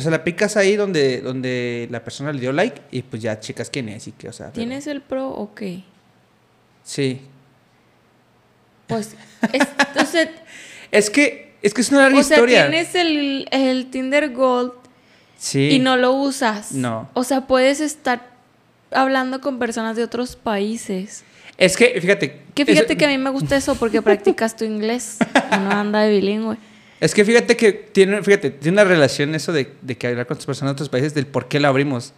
sea, 0.00 0.10
la 0.10 0.24
picas 0.24 0.56
ahí 0.56 0.74
donde, 0.76 1.20
donde 1.20 1.86
la 1.90 2.02
persona 2.04 2.32
le 2.32 2.40
dio 2.40 2.52
like 2.52 2.82
y 2.90 3.02
pues 3.02 3.22
ya 3.22 3.38
checas 3.40 3.70
quién 3.70 3.88
es 3.88 4.08
y 4.08 4.12
que, 4.12 4.28
o 4.28 4.32
sea. 4.32 4.46
pero- 4.46 4.56
¿Tienes 4.66 4.86
el 4.88 5.00
pro 5.00 5.28
o 5.28 5.54
qué? 5.54 5.84
Sí. 6.84 7.20
Pues, 8.88 9.14
es, 9.52 9.62
o 10.00 10.06
sea, 10.06 10.30
Es 10.90 11.08
que, 11.08 11.54
es 11.62 11.72
que 11.72 11.80
es 11.80 11.90
una 11.90 12.02
larga 12.02 12.18
o 12.20 12.22
sea, 12.22 12.36
historia. 12.36 12.68
tienes 12.68 12.94
el, 12.94 13.48
el 13.50 13.86
Tinder 13.90 14.30
Gold 14.30 14.72
Sí. 15.38 15.70
y 15.70 15.78
no 15.78 15.96
lo 15.96 16.12
usas. 16.12 16.72
No. 16.72 17.08
O 17.14 17.24
sea, 17.24 17.46
puedes 17.46 17.80
estar 17.80 18.28
hablando 18.90 19.40
con 19.40 19.58
personas 19.58 19.96
de 19.96 20.04
otros 20.04 20.36
países. 20.36 21.24
Es 21.56 21.76
que, 21.76 21.98
fíjate. 22.00 22.42
Que 22.54 22.66
fíjate 22.66 22.96
que 22.96 23.04
a 23.06 23.08
mí 23.08 23.16
me 23.18 23.30
gusta 23.30 23.56
eso 23.56 23.74
porque 23.76 24.02
practicas 24.02 24.54
tu 24.56 24.64
inglés. 24.64 25.16
Uno 25.56 25.70
anda 25.70 26.00
de 26.00 26.10
bilingüe. 26.10 26.58
Es 27.02 27.16
que 27.16 27.24
fíjate 27.24 27.56
que 27.56 27.72
tiene, 27.72 28.22
fíjate, 28.22 28.50
tiene 28.50 28.76
una 28.80 28.84
relación 28.88 29.34
eso 29.34 29.52
de, 29.52 29.72
de 29.82 29.98
que 29.98 30.06
hablar 30.06 30.24
con 30.24 30.36
otras 30.36 30.46
personas 30.46 30.70
de 30.70 30.72
otros 30.74 30.88
países 30.88 31.12
del 31.14 31.26
por 31.26 31.48
qué 31.48 31.58
la 31.58 31.66
abrimos. 31.66 32.12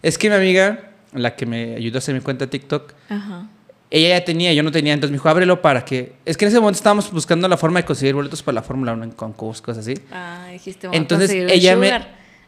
Es 0.00 0.16
que 0.16 0.30
mi 0.30 0.34
amiga, 0.34 0.92
la 1.12 1.36
que 1.36 1.44
me 1.44 1.74
ayudó 1.74 1.98
a 1.98 1.98
hacer 1.98 2.14
mi 2.14 2.22
cuenta 2.22 2.46
de 2.46 2.50
TikTok, 2.50 2.94
Ajá. 3.10 3.48
ella 3.90 4.18
ya 4.18 4.24
tenía, 4.24 4.54
yo 4.54 4.62
no 4.62 4.72
tenía, 4.72 4.94
entonces 4.94 5.10
me 5.10 5.16
dijo, 5.16 5.28
ábrelo 5.28 5.60
para 5.60 5.84
que... 5.84 6.14
Es 6.24 6.38
que 6.38 6.46
en 6.46 6.52
ese 6.52 6.58
momento 6.58 6.78
estábamos 6.78 7.12
buscando 7.12 7.48
la 7.48 7.58
forma 7.58 7.80
de 7.80 7.84
conseguir 7.84 8.14
boletos 8.14 8.42
para 8.42 8.54
la 8.54 8.62
Fórmula 8.62 8.94
1 8.94 9.04
en 9.04 9.10
concursos, 9.10 9.60
cosas 9.60 9.86
así. 9.86 10.00
Ah, 10.10 10.48
dijiste, 10.50 10.88
Entonces 10.90 11.30
ella 11.30 11.76
me... 11.76 11.92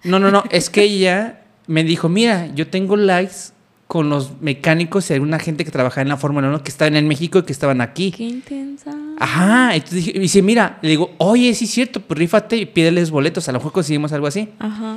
No, 0.04 0.18
no, 0.18 0.30
no, 0.30 0.44
es 0.50 0.70
que 0.70 0.84
ella 0.84 1.42
me 1.66 1.84
dijo, 1.84 2.08
mira, 2.08 2.46
yo 2.54 2.68
tengo 2.68 2.96
likes 2.96 3.52
con 3.92 4.08
los 4.08 4.40
mecánicos 4.40 5.10
y 5.10 5.12
alguna 5.12 5.38
gente 5.38 5.66
que 5.66 5.70
trabajaba 5.70 6.00
en 6.00 6.08
la 6.08 6.16
Fórmula 6.16 6.48
1 6.48 6.64
que 6.64 6.70
estaban 6.70 6.96
en 6.96 7.06
México 7.06 7.40
y 7.40 7.42
que 7.42 7.52
estaban 7.52 7.82
aquí. 7.82 8.10
Qué 8.10 8.22
intensa. 8.22 8.90
Ajá, 9.18 9.74
entonces 9.74 10.06
dije, 10.06 10.18
dice, 10.18 10.40
mira, 10.40 10.78
le 10.80 10.88
digo, 10.88 11.10
oye, 11.18 11.54
sí 11.54 11.66
es 11.66 11.72
cierto, 11.72 12.00
pues 12.00 12.16
rífate 12.16 12.56
y 12.56 12.64
pídeles 12.64 13.10
boletos, 13.10 13.50
a 13.50 13.52
lo 13.52 13.58
mejor 13.58 13.72
conseguimos 13.72 14.10
algo 14.14 14.26
así. 14.26 14.48
Ajá. 14.58 14.96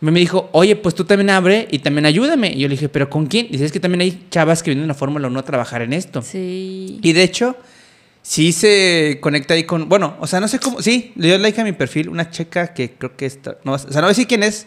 Me 0.00 0.18
dijo, 0.18 0.50
oye, 0.50 0.74
pues 0.74 0.96
tú 0.96 1.04
también 1.04 1.30
abre 1.30 1.68
y 1.70 1.78
también 1.78 2.04
ayúdame. 2.04 2.52
Y 2.52 2.58
yo 2.58 2.66
le 2.66 2.74
dije, 2.74 2.88
¿pero 2.88 3.08
con 3.08 3.26
quién? 3.26 3.46
Dice, 3.48 3.64
es 3.64 3.70
que 3.70 3.78
también 3.78 4.00
hay 4.00 4.26
chavas 4.28 4.64
que 4.64 4.70
vienen 4.70 4.86
a 4.86 4.88
la 4.88 4.94
Fórmula 4.94 5.28
1 5.28 5.38
a 5.38 5.44
trabajar 5.44 5.82
en 5.82 5.92
esto. 5.92 6.20
Sí. 6.20 6.98
Y 7.00 7.12
de 7.12 7.22
hecho, 7.22 7.56
sí 8.22 8.50
se 8.50 9.18
conecta 9.20 9.54
ahí 9.54 9.62
con, 9.62 9.88
bueno, 9.88 10.16
o 10.18 10.26
sea, 10.26 10.40
no 10.40 10.48
sé 10.48 10.58
cómo, 10.58 10.82
sí, 10.82 11.12
le 11.14 11.28
dio 11.28 11.38
like 11.38 11.60
a 11.60 11.62
mi 11.62 11.74
perfil, 11.74 12.08
una 12.08 12.28
checa 12.28 12.74
que 12.74 12.90
creo 12.90 13.16
que 13.16 13.26
está, 13.26 13.58
no, 13.62 13.74
o 13.74 13.78
sea, 13.78 13.88
no 13.88 14.00
voy 14.00 14.06
a 14.06 14.08
decir 14.08 14.26
quién 14.26 14.42
es, 14.42 14.66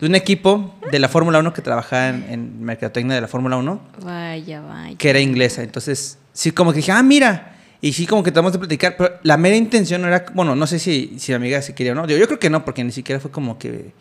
de 0.00 0.06
un 0.06 0.14
equipo 0.14 0.74
de 0.90 0.98
la 0.98 1.08
Fórmula 1.08 1.38
1 1.38 1.52
que 1.52 1.62
trabajaba 1.62 2.08
en, 2.08 2.26
en 2.28 2.62
mercadotecnia 2.64 3.14
de 3.14 3.20
la 3.20 3.28
Fórmula 3.28 3.56
1 3.56 3.80
Vaya, 4.02 4.60
vaya. 4.60 4.96
que 4.98 5.10
era 5.10 5.20
inglesa. 5.20 5.62
Entonces, 5.62 6.18
sí, 6.32 6.50
como 6.50 6.72
que 6.72 6.78
dije, 6.78 6.92
ah, 6.92 7.02
mira. 7.02 7.50
Y 7.80 7.92
sí, 7.92 8.06
como 8.06 8.22
que 8.22 8.30
tratamos 8.30 8.52
de 8.54 8.58
platicar. 8.58 8.96
Pero 8.96 9.14
la 9.22 9.36
mera 9.36 9.56
intención 9.56 10.00
no 10.02 10.08
era, 10.08 10.24
bueno, 10.34 10.56
no 10.56 10.66
sé 10.66 10.78
si, 10.78 11.14
si 11.18 11.32
la 11.32 11.36
amiga 11.36 11.60
se 11.62 11.74
quería 11.74 11.92
o 11.92 11.94
no. 11.94 12.06
Yo, 12.06 12.16
yo 12.16 12.26
creo 12.26 12.38
que 12.38 12.48
no, 12.50 12.64
porque 12.64 12.82
ni 12.82 12.92
siquiera 12.92 13.20
fue 13.20 13.30
como 13.30 13.58
que. 13.58 13.92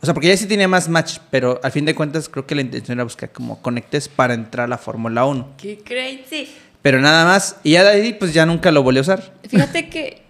O 0.00 0.04
sea, 0.06 0.14
porque 0.14 0.28
ella 0.28 0.36
sí 0.36 0.46
tenía 0.46 0.68
más 0.68 0.88
match, 0.88 1.18
pero 1.30 1.58
al 1.64 1.72
fin 1.72 1.84
de 1.84 1.94
cuentas 1.96 2.28
creo 2.28 2.46
que 2.46 2.54
la 2.54 2.60
intención 2.60 2.96
era 2.96 3.02
buscar 3.02 3.32
como 3.32 3.60
conectes 3.60 4.08
para 4.08 4.34
entrar 4.34 4.66
a 4.66 4.68
la 4.68 4.78
Fórmula 4.78 5.24
1. 5.24 5.54
Qué 5.58 5.78
crazy. 5.84 6.48
Pero 6.80 7.00
nada 7.00 7.24
más. 7.24 7.56
Y 7.64 7.72
ya 7.72 7.82
de 7.82 7.90
ahí, 7.90 8.12
pues 8.12 8.32
ya 8.32 8.46
nunca 8.46 8.70
lo 8.70 8.84
volví 8.84 8.98
a 8.98 9.00
usar. 9.00 9.32
Fíjate 9.48 9.88
que 9.88 10.22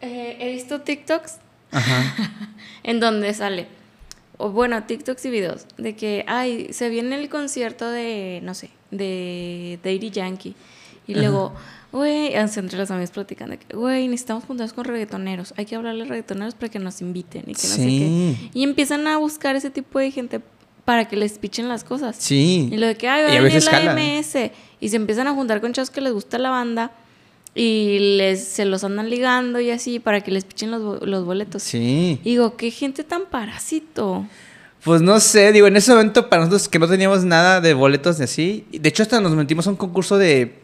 eh, 0.00 0.36
he 0.40 0.50
visto 0.52 0.80
TikToks 0.80 1.36
Ajá. 1.72 2.14
en 2.82 3.00
donde 3.00 3.34
sale, 3.34 3.66
o 4.36 4.50
bueno, 4.50 4.82
TikToks 4.84 5.24
y 5.26 5.30
videos, 5.30 5.66
de 5.78 5.94
que, 5.96 6.24
ay, 6.26 6.68
se 6.72 6.88
viene 6.88 7.14
el 7.20 7.28
concierto 7.28 7.88
de, 7.90 8.40
no 8.42 8.54
sé, 8.54 8.70
de 8.90 9.78
Daddy 9.82 10.10
Yankee. 10.10 10.54
Y 11.06 11.14
luego, 11.14 11.52
güey, 11.92 12.34
así 12.34 12.58
entre 12.60 12.78
los 12.78 12.90
amigos 12.90 13.10
platicando, 13.10 13.56
güey, 13.74 14.08
necesitamos 14.08 14.44
juntarnos 14.44 14.72
con 14.72 14.84
reggaetoneros. 14.86 15.52
Hay 15.56 15.66
que 15.66 15.76
hablarle 15.76 16.04
a 16.04 16.06
reggaetoneros 16.06 16.54
para 16.54 16.70
que 16.70 16.78
nos 16.78 17.00
inviten 17.02 17.42
y 17.42 17.54
que 17.54 17.68
no 17.68 17.74
sé 17.74 17.82
Sí. 17.82 17.98
qué. 18.50 18.58
Y 18.58 18.62
empiezan 18.64 19.06
a 19.06 19.18
buscar 19.18 19.54
ese 19.54 19.70
tipo 19.70 19.98
de 19.98 20.10
gente 20.10 20.40
para 20.86 21.06
que 21.06 21.16
les 21.16 21.38
pichen 21.38 21.68
las 21.68 21.84
cosas. 21.84 22.16
Sí. 22.18 22.68
Y 22.72 22.76
lo 22.78 22.86
de 22.86 22.96
que, 22.96 23.08
ay, 23.08 23.22
va 23.24 23.38
a 23.38 23.40
venir 23.42 23.62
la. 23.64 23.94
MS. 23.94 24.50
Y 24.80 24.88
se 24.88 24.96
empiezan 24.96 25.26
a 25.26 25.32
juntar 25.34 25.60
con 25.60 25.72
chavos 25.72 25.90
que 25.90 26.00
les 26.00 26.12
gusta 26.12 26.38
la 26.38 26.50
banda. 26.50 26.90
Y 27.54 28.16
les, 28.16 28.44
se 28.44 28.64
los 28.64 28.82
andan 28.82 29.08
ligando 29.08 29.60
y 29.60 29.70
así 29.70 30.00
para 30.00 30.20
que 30.22 30.30
les 30.32 30.44
pichen 30.44 30.70
los, 30.70 31.02
los 31.02 31.24
boletos. 31.24 31.62
Sí. 31.62 32.18
Y 32.24 32.30
digo, 32.30 32.56
qué 32.56 32.70
gente 32.70 33.04
tan 33.04 33.26
parásito. 33.26 34.26
Pues 34.82 35.00
no 35.00 35.18
sé, 35.20 35.52
digo, 35.52 35.66
en 35.66 35.76
ese 35.76 35.92
momento 35.92 36.28
para 36.28 36.42
nosotros 36.42 36.68
que 36.68 36.78
no 36.78 36.86
teníamos 36.88 37.24
nada 37.24 37.60
de 37.60 37.72
boletos 37.72 38.18
ni 38.18 38.24
así. 38.24 38.66
De 38.70 38.88
hecho, 38.88 39.02
hasta 39.02 39.20
nos 39.20 39.34
metimos 39.34 39.66
a 39.66 39.70
un 39.70 39.76
concurso 39.76 40.18
de. 40.18 40.56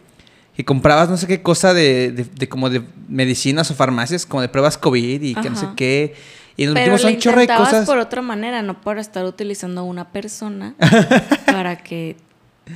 que 0.57 0.65
comprabas 0.65 1.09
no 1.09 1.17
sé 1.17 1.27
qué 1.27 1.41
cosa 1.41 1.73
de, 1.73 2.13
de, 2.13 2.25
de 2.25 2.49
como 2.49 2.69
de 2.69 2.83
medicinas 3.09 3.71
o 3.71 3.75
farmacias, 3.75 4.27
como 4.27 4.43
de 4.43 4.49
pruebas 4.49 4.77
COVID 4.77 5.23
y 5.23 5.35
que 5.35 5.49
no 5.49 5.57
sé 5.57 5.67
Ajá. 5.67 5.75
qué. 5.77 6.15
Y 6.57 6.67
nos 6.67 6.75
Pero 6.75 6.93
metimos 6.93 7.05
a 7.05 7.09
un 7.09 7.19
chorro 7.19 7.41
de 7.41 7.47
cosas. 7.47 7.87
por 7.87 7.99
otra 7.99 8.21
manera, 8.21 8.61
no 8.61 8.79
por 8.83 8.99
estar 8.99 9.25
utilizando 9.25 9.81
a 9.81 9.85
una 9.85 10.13
persona 10.13 10.75
para 11.47 11.79
que 11.79 12.17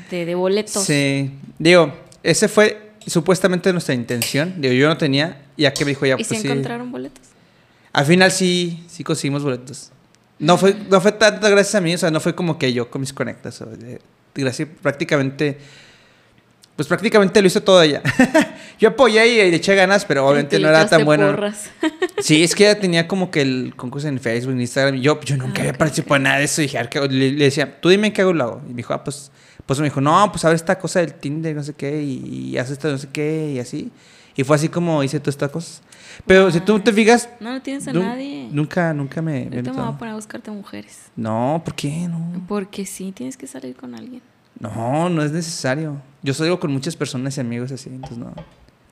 te 0.08 0.24
dé 0.24 0.34
boletos. 0.34 0.84
Sí. 0.84 1.30
Digo, 1.58 1.92
ese 2.22 2.48
fue 2.48 2.83
supuestamente 3.06 3.72
nuestra 3.72 3.94
intención. 3.94 4.54
Digo, 4.58 4.74
yo 4.74 4.88
no 4.88 4.96
tenía. 4.96 5.42
Y 5.56 5.66
a 5.66 5.72
que 5.74 5.84
me 5.84 5.90
dijo 5.90 6.06
ya, 6.06 6.14
¿Y 6.14 6.16
pues 6.16 6.28
si 6.28 6.36
sí. 6.36 6.46
encontraron 6.46 6.90
boletos? 6.90 7.22
Al 7.92 8.06
final 8.06 8.30
sí, 8.32 8.84
sí 8.88 9.04
conseguimos 9.04 9.42
boletos. 9.44 9.90
No 10.38 10.58
fue, 10.58 10.74
no 10.90 11.00
fue 11.00 11.12
tanto 11.12 11.48
gracias 11.48 11.76
a 11.76 11.80
mí, 11.80 11.94
o 11.94 11.98
sea, 11.98 12.10
no 12.10 12.18
fue 12.20 12.34
como 12.34 12.58
que 12.58 12.72
yo 12.72 12.90
con 12.90 13.00
mis 13.00 13.12
conectas. 13.12 13.62
o 13.62 13.68
gracias, 14.34 14.68
prácticamente, 14.82 15.58
pues 16.74 16.88
prácticamente 16.88 17.40
lo 17.40 17.46
hizo 17.46 17.62
todo 17.62 17.80
ella. 17.80 18.02
yo 18.80 18.88
apoyé 18.88 19.26
y 19.46 19.50
le 19.50 19.56
eché 19.56 19.76
ganas, 19.76 20.04
pero 20.04 20.26
obviamente 20.26 20.56
Y 20.56 20.62
no 20.62 20.68
era 20.68 20.88
tan 20.88 21.04
bueno. 21.04 21.36
Sí, 22.18 22.42
es 22.42 22.54
que 22.54 22.64
ella 22.64 22.80
tenía 22.80 23.06
como 23.06 23.30
que 23.30 23.42
el 23.42 23.74
concurso 23.76 24.08
en 24.08 24.18
Facebook, 24.18 24.52
en 24.52 24.60
Instagram. 24.60 24.96
Y 24.96 25.02
yo, 25.02 25.20
yo 25.20 25.36
nunca 25.36 25.58
Ah, 25.58 25.60
había 25.60 25.72
participado 25.74 26.16
en 26.16 26.22
nada 26.24 26.38
de 26.38 26.44
eso. 26.44 26.62
Y 26.62 26.66
dije, 26.66 26.80
le, 27.10 27.32
le 27.32 27.44
decía, 27.44 27.80
tú 27.80 27.90
dime 27.90 28.12
qué 28.12 28.22
hago, 28.22 28.32
lo 28.32 28.44
hago. 28.44 28.62
Y 28.66 28.70
me 28.70 28.76
dijo, 28.76 28.94
ah, 28.94 29.04
pues, 29.04 29.30
pues 29.66 29.78
me 29.80 29.84
dijo, 29.86 30.00
no, 30.00 30.30
pues 30.30 30.44
a 30.44 30.48
ver 30.48 30.56
esta 30.56 30.78
cosa 30.78 31.00
del 31.00 31.14
Tinder, 31.14 31.54
no 31.56 31.62
sé 31.62 31.72
qué, 31.74 32.02
y, 32.02 32.50
y 32.52 32.58
haz 32.58 32.70
esto, 32.70 32.90
no 32.90 32.98
sé 32.98 33.08
qué, 33.12 33.52
y 33.54 33.58
así. 33.58 33.90
Y 34.36 34.42
fue 34.44 34.56
así 34.56 34.68
como 34.68 35.02
hice 35.02 35.20
todas 35.20 35.34
estas 35.34 35.50
cosas. 35.50 35.82
Pero 36.26 36.50
si 36.50 36.60
tú 36.60 36.78
te 36.80 36.92
fijas, 36.92 37.28
No 37.40 37.52
le 37.52 37.60
tienes 37.60 37.86
a 37.88 37.92
nadie. 37.92 38.48
nunca, 38.50 38.92
nunca 38.92 39.22
me, 39.22 39.32
me 39.32 39.38
Ahorita 39.44 39.56
me 39.56 39.62
voy 39.62 39.72
notado. 39.76 39.88
a 39.94 39.98
poner 39.98 40.12
a 40.12 40.16
buscarte 40.16 40.50
mujeres. 40.50 41.02
No, 41.16 41.62
¿por 41.64 41.74
qué? 41.74 42.08
No. 42.08 42.42
Porque 42.48 42.84
sí, 42.84 43.12
tienes 43.12 43.36
que 43.36 43.46
salir 43.46 43.74
con 43.76 43.94
alguien. 43.94 44.22
No, 44.58 45.08
no 45.08 45.22
es 45.22 45.32
necesario. 45.32 46.00
Yo 46.22 46.34
salgo 46.34 46.58
con 46.60 46.72
muchas 46.72 46.96
personas 46.96 47.36
y 47.36 47.40
amigos 47.40 47.70
así, 47.72 47.90
entonces 47.90 48.18
no. 48.18 48.32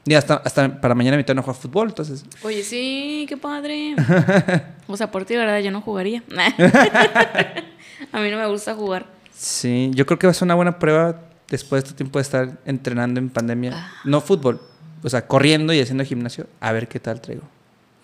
Y 0.04 0.14
hasta, 0.14 0.34
hasta 0.34 0.80
para 0.80 0.94
mañana 0.96 1.16
me 1.16 1.22
tengo 1.24 1.40
a 1.40 1.42
jugar 1.44 1.56
fútbol, 1.60 1.88
entonces. 1.90 2.24
Oye, 2.42 2.62
sí, 2.64 3.24
qué 3.28 3.36
padre. 3.36 3.94
o 4.88 4.96
sea, 4.96 5.10
por 5.10 5.24
ti, 5.24 5.36
¿verdad? 5.36 5.60
Yo 5.60 5.70
no 5.70 5.80
jugaría. 5.80 6.22
a 8.12 8.20
mí 8.20 8.30
no 8.30 8.36
me 8.36 8.46
gusta 8.48 8.74
jugar. 8.74 9.06
Sí, 9.42 9.90
yo 9.92 10.06
creo 10.06 10.20
que 10.20 10.28
va 10.28 10.30
a 10.30 10.34
ser 10.34 10.46
una 10.46 10.54
buena 10.54 10.78
prueba 10.78 11.20
después 11.48 11.82
de 11.82 11.88
este 11.88 11.96
tiempo 11.96 12.20
de 12.20 12.22
estar 12.22 12.58
entrenando 12.64 13.18
en 13.18 13.28
pandemia. 13.28 13.72
Ah. 13.74 13.92
No 14.04 14.20
fútbol, 14.20 14.62
o 15.02 15.08
sea, 15.08 15.26
corriendo 15.26 15.72
y 15.72 15.80
haciendo 15.80 16.04
gimnasio, 16.04 16.46
a 16.60 16.70
ver 16.70 16.86
qué 16.86 17.00
tal 17.00 17.20
traigo. 17.20 17.42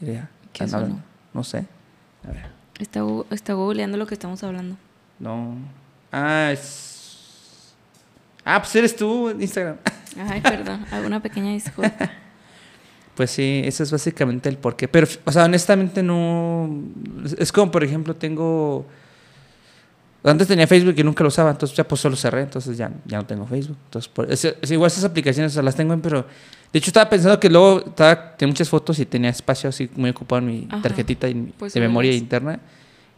Ya, 0.01 0.29
¿Qué 0.53 0.67
sonó? 0.67 1.01
No 1.33 1.45
sé. 1.45 1.65
A 2.25 2.33
ver. 2.33 2.47
Está, 2.81 3.03
está 3.31 3.53
googleando 3.53 3.97
lo 3.97 4.09
que 4.09 4.15
estamos 4.15 4.43
hablando. 4.43 4.77
No. 5.21 5.55
Ah, 6.11 6.51
es. 6.53 7.73
Ah, 8.45 8.61
pues 8.61 8.75
eres 8.75 8.97
tú 8.97 9.29
en 9.29 9.41
Instagram. 9.41 9.77
Ay, 10.19 10.41
perdón. 10.41 10.87
Hago 10.91 11.07
una 11.07 11.23
pequeña 11.23 11.53
disculpa. 11.53 12.11
Pues 13.15 13.31
sí, 13.31 13.63
eso 13.65 13.85
es 13.85 13.93
básicamente 13.93 14.49
el 14.49 14.59
porqué. 14.59 14.89
Pero, 14.89 15.07
o 15.25 15.31
sea, 15.31 15.45
honestamente 15.45 16.03
no. 16.03 16.69
Es 17.39 17.53
como, 17.53 17.71
por 17.71 17.85
ejemplo, 17.85 18.17
tengo. 18.17 18.87
Antes 20.31 20.49
tenía 20.49 20.67
Facebook 20.67 20.95
y 20.97 21.03
nunca 21.05 21.23
lo 21.25 21.29
usaba, 21.29 21.51
entonces 21.51 21.77
ya 21.77 21.87
pues 21.87 22.01
solo 22.01 22.17
cerré, 22.17 22.43
entonces 22.43 22.77
ya, 22.77 22.91
ya 23.05 23.19
no 23.19 23.27
tengo 23.27 23.47
Facebook. 23.47 23.77
Entonces, 23.87 24.09
por- 24.09 24.31
es, 24.31 24.45
es 24.45 24.71
igual 24.71 24.89
esas 24.91 25.05
aplicaciones, 25.05 25.53
o 25.53 25.55
sea, 25.55 25.63
las 25.63 25.75
tengo, 25.77 25.93
en, 25.93 26.01
pero. 26.01 26.27
De 26.73 26.79
hecho, 26.79 26.91
estaba 26.91 27.09
pensando 27.09 27.41
que 27.41 27.49
luego 27.49 27.79
estaba, 27.87 28.37
tenía 28.37 28.53
muchas 28.53 28.69
fotos 28.69 28.99
y 28.99 29.07
tenía 29.07 29.31
espacio 29.31 29.71
así 29.71 29.89
muy 29.97 30.11
ocupado 30.11 30.41
en 30.41 30.47
mi 30.47 30.67
Ajá. 30.71 30.83
tarjetita 30.83 31.27
y 31.29 31.35
Pues 31.59 31.73
de 31.73 31.81
memoria 31.81 32.11
súbelas. 32.11 32.23
interna. 32.23 32.61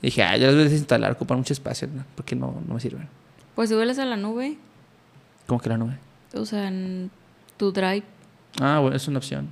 Y 0.00 0.06
dije, 0.06 0.22
ah, 0.22 0.36
ya 0.36 0.46
las 0.46 0.54
voy 0.54 0.62
a 0.62 0.68
desinstalar, 0.68 1.12
ocupan 1.12 1.38
mucho 1.38 1.52
espacio, 1.52 1.88
¿no? 1.92 2.04
porque 2.14 2.36
no, 2.36 2.62
no 2.66 2.74
me 2.74 2.80
sirven. 2.80 3.08
Pues 3.56 3.68
súbelas 3.70 3.98
a 3.98 4.04
la 4.04 4.16
nube. 4.16 4.56
¿Cómo 5.48 5.60
que 5.60 5.68
la 5.68 5.76
nube? 5.78 5.98
O 6.34 6.46
sea, 6.46 6.68
en 6.68 7.10
tu 7.56 7.72
drive. 7.72 8.04
Ah, 8.60 8.78
bueno, 8.78 8.96
es 8.96 9.08
una 9.08 9.18
opción. 9.18 9.48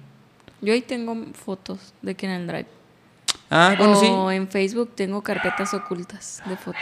Yo 0.60 0.72
ahí 0.72 0.80
tengo 0.80 1.16
fotos 1.35 1.93
de 2.01 2.14
que 2.14 2.26
en 2.26 2.32
el 2.32 2.47
drive. 2.47 2.66
Ah, 3.51 3.74
bueno, 3.76 3.98
o 3.98 4.01
sí. 4.30 4.36
en 4.36 4.47
Facebook 4.48 4.93
tengo 4.94 5.22
carpetas 5.22 5.74
ocultas 5.74 6.40
de 6.47 6.56
fotos. 6.56 6.80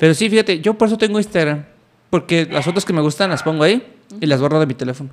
Pero 0.00 0.14
sí, 0.14 0.28
fíjate, 0.28 0.60
yo 0.60 0.74
por 0.74 0.88
eso 0.88 0.98
tengo 0.98 1.18
Instagram. 1.20 1.64
Porque 2.10 2.44
las 2.50 2.64
fotos 2.64 2.84
que 2.84 2.92
me 2.92 3.00
gustan 3.02 3.30
las 3.30 3.42
pongo 3.44 3.62
ahí 3.62 3.86
y 4.20 4.26
las 4.26 4.40
borro 4.40 4.58
de 4.58 4.66
mi 4.66 4.74
teléfono. 4.74 5.10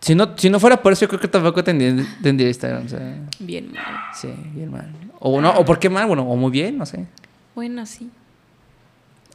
Si 0.00 0.14
no, 0.16 0.36
si 0.36 0.50
no 0.50 0.58
fuera 0.58 0.82
por 0.82 0.92
eso, 0.92 1.02
yo 1.02 1.08
creo 1.08 1.20
que 1.20 1.28
tampoco 1.28 1.62
tendría, 1.62 1.94
tendría 2.22 2.48
Instagram. 2.48 2.86
O 2.86 2.88
sea, 2.88 3.16
Bien 3.38 3.70
mal. 3.72 3.84
sí, 4.14 4.28
bien 4.54 4.70
mal. 4.72 4.90
O 5.20 5.40
no, 5.40 5.50
o 5.52 5.64
por 5.64 5.78
qué 5.78 5.88
mal, 5.90 6.06
bueno, 6.06 6.22
o 6.28 6.34
muy 6.36 6.50
bien, 6.50 6.76
no 6.78 6.86
sé. 6.86 7.04
Bueno, 7.54 7.84
sí. 7.86 8.10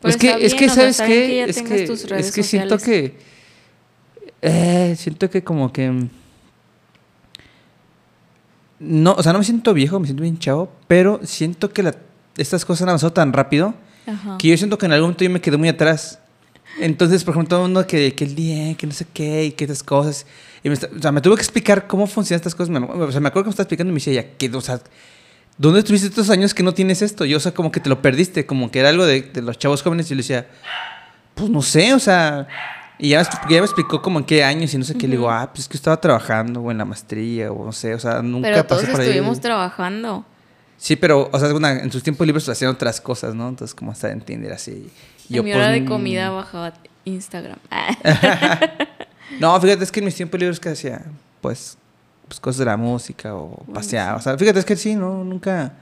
es 0.03 0.17
Pero 0.17 0.17
que, 0.17 0.45
es 0.45 0.53
que 0.53 0.59
bien, 0.65 0.69
¿sabes 0.71 1.01
qué? 1.01 1.37
ya 1.37 1.45
es 1.45 1.61
que, 1.61 1.85
tus 1.87 2.09
redes 2.09 2.27
es 2.29 2.35
que 2.35 2.43
siento 2.43 2.77
sociales. 2.79 3.11
que. 3.11 3.19
eh, 4.41 4.95
siento 4.97 5.29
que 5.29 5.43
como 5.43 5.71
que. 5.71 5.89
mm, 5.89 6.09
No, 8.79 9.13
o 9.13 9.21
sea, 9.23 9.31
no 9.33 9.39
me 9.39 9.45
siento 9.45 9.73
viejo, 9.73 9.99
me 9.99 10.07
siento 10.07 10.23
bien 10.23 10.39
chavo, 10.39 10.71
pero 10.87 11.19
siento 11.23 11.69
que 11.71 11.83
la- 11.83 11.95
estas 12.37 12.65
cosas 12.65 12.83
han 12.83 12.89
avanzado 12.89 13.13
tan 13.13 13.31
rápido 13.33 13.73
Ajá. 14.07 14.37
que 14.39 14.47
yo 14.47 14.57
siento 14.57 14.77
que 14.77 14.85
en 14.85 14.93
algún 14.93 15.07
momento 15.09 15.23
yo 15.23 15.29
me 15.29 15.41
quedé 15.41 15.57
muy 15.57 15.69
atrás. 15.69 16.19
Entonces, 16.79 17.23
por 17.23 17.33
ejemplo, 17.33 17.49
todo 17.49 17.65
el 17.65 17.71
mundo 17.71 17.85
que, 17.85 18.13
que 18.15 18.23
el 18.23 18.33
día, 18.33 18.75
que 18.75 18.87
no 18.87 18.93
sé 18.93 19.05
qué, 19.13 19.45
y 19.45 19.51
que 19.51 19.65
estas 19.65 19.83
cosas. 19.83 20.25
Y 20.63 20.69
me, 20.69 20.75
o 20.75 21.01
sea, 21.01 21.11
me 21.11 21.19
tuve 21.21 21.35
que 21.35 21.41
explicar 21.41 21.85
cómo 21.87 22.07
funcionan 22.07 22.37
estas 22.39 22.55
cosas. 22.55 22.69
Me, 22.69 22.79
o 22.79 23.11
sea, 23.11 23.19
me 23.19 23.27
acuerdo 23.27 23.45
que 23.45 23.47
me 23.47 23.51
estaba 23.51 23.63
explicando 23.63 23.91
y 23.91 23.93
me 23.93 23.99
decía, 23.99 24.13
ya, 24.13 24.37
que, 24.37 24.49
o 24.55 24.61
sea, 24.61 24.79
¿dónde 25.57 25.79
estuviste 25.79 26.07
estos 26.07 26.29
años 26.29 26.53
que 26.53 26.63
no 26.63 26.73
tienes 26.73 27.01
esto? 27.01 27.25
Yo, 27.25 27.37
o 27.37 27.39
sea, 27.41 27.53
como 27.53 27.71
que 27.71 27.79
te 27.79 27.89
lo 27.89 28.01
perdiste, 28.01 28.45
como 28.45 28.71
que 28.71 28.79
era 28.79 28.89
algo 28.89 29.05
de, 29.05 29.21
de 29.21 29.41
los 29.41 29.57
chavos 29.57 29.81
jóvenes. 29.83 30.05
Y 30.07 30.09
yo 30.11 30.15
le 30.15 30.21
decía, 30.21 30.47
pues 31.35 31.49
no 31.49 31.61
sé, 31.61 31.93
o 31.93 31.99
sea. 31.99 32.47
Y 32.97 33.09
ya, 33.09 33.23
ya 33.49 33.59
me 33.59 33.65
explicó 33.65 34.01
como 34.01 34.19
en 34.19 34.25
qué 34.25 34.43
años 34.43 34.73
y 34.73 34.77
no 34.77 34.83
sé 34.83 34.95
qué. 34.95 35.07
Le 35.07 35.17
digo, 35.17 35.29
ah, 35.29 35.49
pues 35.51 35.61
es 35.61 35.67
que 35.67 35.75
estaba 35.75 35.99
trabajando 35.99 36.61
o 36.61 36.71
en 36.71 36.77
la 36.77 36.85
maestría 36.85 37.51
o 37.51 37.65
no 37.65 37.71
sé, 37.71 37.95
o 37.95 37.99
sea, 37.99 38.21
nunca 38.21 38.49
Pero 38.49 38.63
todos 38.65 38.81
pasé 38.83 38.91
por 38.91 39.01
ahí. 39.01 39.07
estuvimos 39.09 39.41
trabajando. 39.41 40.23
Sí, 40.81 40.95
pero, 40.95 41.29
o 41.31 41.39
sea, 41.39 41.53
una- 41.53 41.79
en 41.79 41.91
sus 41.91 42.01
tiempos 42.01 42.25
libres 42.25 42.49
hacían 42.49 42.71
otras 42.71 42.99
cosas, 42.99 43.35
¿no? 43.35 43.47
Entonces, 43.49 43.75
como 43.75 43.91
hasta 43.91 44.11
entender 44.11 44.51
así. 44.51 44.89
Y 45.29 45.37
en 45.37 45.45
mi 45.45 45.51
pues, 45.51 45.63
hora 45.63 45.71
de 45.71 45.81
mm, 45.81 45.85
comida 45.85 46.31
bajaba 46.31 46.73
Instagram. 47.05 47.59
No, 49.39 49.61
fíjate, 49.61 49.83
es 49.83 49.91
que 49.91 49.99
en 49.99 50.05
mis 50.07 50.15
tiempos 50.15 50.39
libres 50.39 50.59
que 50.59 50.69
hacía, 50.69 51.03
pues, 51.39 51.77
pues 52.27 52.39
cosas 52.39 52.57
de 52.57 52.65
la 52.65 52.77
música 52.77 53.35
o 53.35 53.63
paseaba. 53.71 54.17
O 54.17 54.21
sea, 54.21 54.35
fíjate, 54.39 54.57
es 54.57 54.65
que 54.65 54.75
sí, 54.75 54.95
no, 54.95 55.23
nunca. 55.23 55.73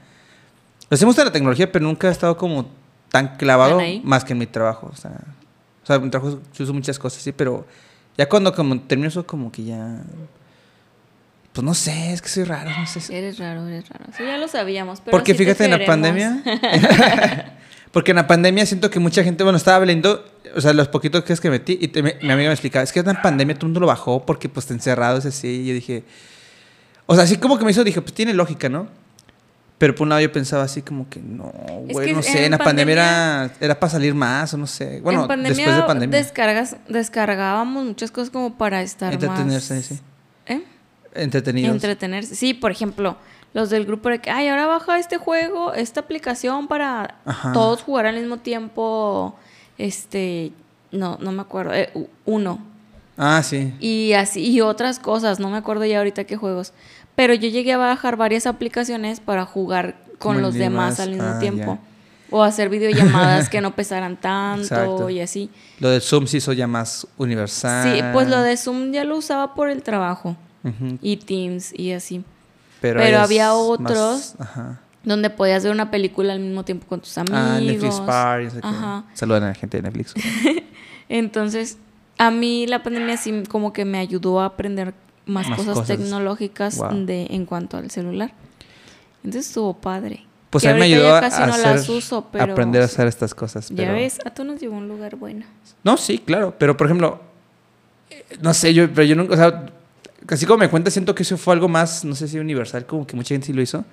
O 0.90 0.96
sea, 0.96 1.06
me 1.06 1.08
gusta 1.08 1.24
la 1.24 1.32
tecnología, 1.32 1.72
pero 1.72 1.86
nunca 1.86 2.08
he 2.08 2.12
estado 2.12 2.36
como 2.36 2.68
tan 3.08 3.38
clavado 3.38 3.80
más 4.04 4.22
que 4.22 4.34
en 4.34 4.38
mi 4.38 4.46
trabajo. 4.46 4.90
O 4.92 4.96
sea, 4.96 5.12
o 5.82 5.86
sea, 5.86 5.96
en 5.96 6.04
mi 6.04 6.10
trabajo 6.10 6.38
yo 6.52 6.62
uso 6.64 6.74
muchas 6.74 6.98
cosas, 6.98 7.22
sí, 7.22 7.32
pero 7.32 7.66
ya 8.18 8.28
cuando 8.28 8.54
como 8.54 8.78
termino 8.82 9.08
eso, 9.08 9.26
como 9.26 9.50
que 9.50 9.64
ya. 9.64 10.02
Pues 11.52 11.64
no 11.64 11.74
sé, 11.74 12.12
es 12.12 12.22
que 12.22 12.28
soy 12.28 12.44
raro, 12.44 12.70
no 12.70 12.86
sé. 12.86 13.00
Eres 13.16 13.38
raro, 13.38 13.66
eres 13.66 13.88
raro. 13.88 14.04
Sí, 14.16 14.22
ya 14.24 14.38
lo 14.38 14.46
sabíamos. 14.46 15.00
Pero 15.00 15.10
Porque 15.10 15.32
sí 15.32 15.38
fíjate 15.38 15.64
en 15.64 15.70
la 15.72 15.84
pandemia. 15.84 16.42
porque 17.92 18.12
en 18.12 18.16
la 18.16 18.26
pandemia 18.28 18.64
siento 18.66 18.88
que 18.90 19.00
mucha 19.00 19.24
gente, 19.24 19.42
bueno, 19.42 19.56
estaba 19.56 19.78
hablando, 19.78 20.24
o 20.54 20.60
sea, 20.60 20.72
los 20.72 20.86
poquitos 20.88 21.24
que 21.24 21.32
es 21.32 21.40
que 21.40 21.50
metí, 21.50 21.76
y 21.80 21.88
te- 21.88 22.02
mi 22.02 22.10
amiga 22.30 22.48
me 22.48 22.52
explicaba, 22.52 22.84
es 22.84 22.92
que 22.92 23.00
en 23.00 23.06
la 23.06 23.20
pandemia 23.20 23.54
todo 23.56 23.66
el 23.66 23.68
mundo 23.70 23.80
lo 23.80 23.86
bajó 23.88 24.24
porque 24.24 24.48
pues 24.48 24.66
te 24.66 24.74
encerrados 24.74 25.26
así. 25.26 25.48
Y 25.48 25.66
yo 25.66 25.74
dije, 25.74 26.04
o 27.06 27.14
sea, 27.16 27.24
así 27.24 27.36
como 27.36 27.58
que 27.58 27.64
me 27.64 27.72
hizo, 27.72 27.82
dije, 27.82 28.00
pues 28.00 28.14
tiene 28.14 28.32
lógica, 28.32 28.68
¿no? 28.68 28.86
Pero 29.78 29.94
por 29.94 30.04
un 30.04 30.10
lado 30.10 30.20
yo 30.20 30.30
pensaba 30.30 30.62
así 30.62 30.82
como 30.82 31.08
que 31.08 31.20
no, 31.20 31.52
Es 31.88 31.94
güey, 31.94 32.08
que 32.08 32.12
no 32.12 32.22
sé, 32.22 32.44
en 32.44 32.50
la 32.52 32.58
pandemia, 32.58 32.94
pandemia- 32.96 33.44
era, 33.46 33.54
era 33.60 33.80
para 33.80 33.90
salir 33.90 34.14
más 34.14 34.52
o 34.54 34.58
no 34.58 34.66
sé. 34.68 35.00
Bueno, 35.00 35.22
en 35.22 35.28
pandemia, 35.28 35.56
después 35.56 35.76
de 35.76 35.82
pandemia. 35.82 36.18
Descargas, 36.18 36.76
descargábamos 36.88 37.84
muchas 37.86 38.10
cosas 38.10 38.30
como 38.30 38.56
para 38.56 38.82
estar 38.82 39.18
más... 39.26 39.64
sí. 39.64 39.98
Entretenidos. 41.14 41.72
Entretenerse. 41.74 42.34
Sí, 42.34 42.54
por 42.54 42.70
ejemplo, 42.70 43.16
los 43.54 43.70
del 43.70 43.84
grupo 43.86 44.08
de 44.08 44.20
que, 44.20 44.30
ay, 44.30 44.48
ahora 44.48 44.66
baja 44.66 44.98
este 44.98 45.16
juego, 45.16 45.72
esta 45.74 46.00
aplicación 46.00 46.68
para 46.68 47.16
Ajá. 47.24 47.52
todos 47.52 47.82
jugar 47.82 48.06
al 48.06 48.16
mismo 48.16 48.36
tiempo. 48.38 49.34
Este, 49.78 50.52
no, 50.92 51.18
no 51.20 51.32
me 51.32 51.42
acuerdo, 51.42 51.72
eh, 51.74 51.90
uno. 52.26 52.60
Ah, 53.16 53.42
sí. 53.42 53.74
Y 53.80 54.12
así, 54.12 54.46
y 54.50 54.60
otras 54.60 54.98
cosas, 54.98 55.40
no 55.40 55.50
me 55.50 55.56
acuerdo 55.58 55.84
ya 55.84 55.98
ahorita 55.98 56.24
qué 56.24 56.36
juegos. 56.36 56.72
Pero 57.16 57.34
yo 57.34 57.48
llegué 57.48 57.72
a 57.72 57.76
bajar 57.78 58.16
varias 58.16 58.46
aplicaciones 58.46 59.20
para 59.20 59.44
jugar 59.44 59.96
con 60.18 60.40
los 60.42 60.54
demás 60.54 60.92
más. 60.92 61.00
al 61.00 61.10
mismo 61.10 61.24
Ah, 61.34 61.38
tiempo. 61.38 61.78
ya. 61.82 61.90
O 62.32 62.42
hacer 62.44 62.68
videollamadas 62.68 63.48
que 63.48 63.60
no 63.60 63.74
pesaran 63.74 64.16
tanto 64.16 64.62
Exacto. 64.62 65.10
y 65.10 65.20
así. 65.20 65.50
Lo 65.80 65.90
del 65.90 66.00
Zoom 66.00 66.26
se 66.28 66.36
hizo 66.36 66.52
ya 66.52 66.66
más 66.68 67.06
universal. 67.16 67.92
Sí, 67.96 68.02
pues 68.12 68.28
lo 68.28 68.40
de 68.42 68.56
Zoom 68.56 68.92
ya 68.92 69.02
lo 69.04 69.16
usaba 69.16 69.54
por 69.54 69.68
el 69.68 69.82
trabajo. 69.82 70.36
Y 71.02 71.16
Teams 71.18 71.72
y 71.78 71.92
así. 71.92 72.24
Pero, 72.80 73.00
había 73.18 73.48
más- 73.48 73.54
otros 73.56 74.34
ajá. 74.38 74.80
Donde 75.02 75.30
podías 75.30 75.62
ver 75.64 75.72
una 75.72 75.90
película 75.90 76.34
al 76.34 76.40
mismo 76.40 76.62
tiempo 76.64 76.86
con 76.86 77.00
tus 77.00 77.16
amigos. 77.16 77.38
Ah, 77.40 77.58
Netflix 77.60 78.00
Party. 78.00 78.48
Saludan 79.14 79.44
a 79.44 79.48
la 79.48 79.54
gente 79.54 79.78
de 79.78 79.82
Netflix. 79.84 80.14
Entonces, 81.08 81.78
a 82.18 82.30
mí 82.30 82.66
la 82.66 82.82
pandemia 82.82 83.16
sí 83.16 83.42
como 83.48 83.72
que 83.72 83.84
me 83.84 83.98
ayudó 83.98 84.40
a 84.40 84.46
aprender 84.46 84.94
más, 85.26 85.48
Más 85.48 85.58
cosas, 85.58 85.74
cosas. 85.78 85.96
tecnológicas 85.98 86.76
Wow. 86.76 87.06
de 87.06 87.26
en 87.30 87.46
cuanto 87.46 87.76
al 87.78 87.90
celular. 87.90 88.32
Entonces 89.24 89.48
estuvo 89.48 89.74
padre. 89.74 90.24
Pues 90.50 90.62
Que 90.64 90.70
a 90.70 90.74
mí 90.74 90.80
me 90.80 90.86
ayudó 90.86 91.14
a, 91.14 91.20
casi 91.20 91.40
no 91.42 91.56
las 91.56 91.88
uso, 91.88 92.26
pero 92.32 92.52
aprender 92.52 92.82
a 92.82 92.86
hacer 92.86 93.06
estas 93.06 93.34
cosas. 93.34 93.68
Ya 93.70 93.92
ves, 93.92 94.18
a 94.24 94.30
tú 94.34 94.42
nos 94.44 94.60
llevó 94.60 94.74
a 94.74 94.78
un 94.78 94.88
lugar 94.88 95.16
bueno. 95.16 95.46
No, 95.84 95.96
sí, 95.96 96.18
claro. 96.18 96.54
Pero, 96.58 96.76
por 96.76 96.88
ejemplo, 96.88 97.20
eh, 98.10 98.24
no 98.42 98.52
sé, 98.52 98.74
yo, 98.74 98.88
pero 98.92 99.04
yo 99.04 99.14
nunca, 99.14 99.34
o 99.34 99.36
sea, 99.36 99.66
casi 100.30 100.46
como 100.46 100.58
me 100.60 100.70
cuenta, 100.70 100.90
siento 100.90 101.12
que 101.14 101.24
eso 101.24 101.36
fue 101.36 101.52
algo 101.54 101.68
más, 101.68 102.04
no 102.04 102.14
sé 102.14 102.28
si 102.28 102.38
universal, 102.38 102.86
como 102.86 103.04
que 103.06 103.16
mucha 103.16 103.34
gente 103.34 103.48
sí 103.48 103.52
lo 103.52 103.60
hizo. 103.60 103.84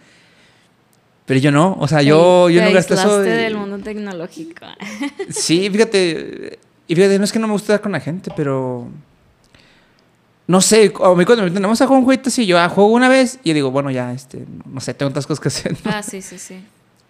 Pero 1.26 1.40
yo 1.40 1.52
no, 1.52 1.76
o 1.80 1.88
sea, 1.88 2.02
yo, 2.04 2.50
yo 2.50 2.64
no 2.64 2.72
gasté 2.72 2.94
eso. 2.94 3.20
de- 3.22 3.30
del 3.36 3.58
mundo 3.58 3.80
tecnológico. 3.80 4.66
Sí, 5.30 5.70
fíjate. 5.70 6.60
Y 6.88 6.96
fíjate, 6.96 7.18
no 7.20 7.26
es 7.26 7.32
que 7.34 7.40
no 7.40 7.48
me 7.48 7.54
guste 7.54 7.66
estar 7.74 7.82
con 7.82 7.92
la 7.92 8.00
gente, 8.00 8.32
pero. 8.36 8.88
No 10.48 10.62
sé, 10.62 10.94
a 11.04 11.14
mí 11.16 11.26
cuando 11.26 11.44
me 11.44 11.50
dicen, 11.50 11.62
vamos 11.62 11.82
a 11.82 11.86
jugar 11.88 12.00
un 12.00 12.06
jueguito 12.06 12.30
así, 12.30 12.46
yo 12.46 12.58
ah, 12.58 12.70
juego 12.70 12.92
una 12.92 13.10
vez 13.10 13.40
y 13.44 13.52
digo, 13.52 13.70
bueno, 13.72 13.92
ya, 13.92 14.14
este, 14.14 14.46
no 14.66 14.80
sé, 14.80 14.94
tengo 14.94 15.10
otras 15.10 15.28
cosas 15.28 15.42
que 15.42 15.48
hacer. 15.50 15.76
ah, 15.84 16.02
sí, 16.02 16.22
sí, 16.22 16.38
sí. 16.38 16.56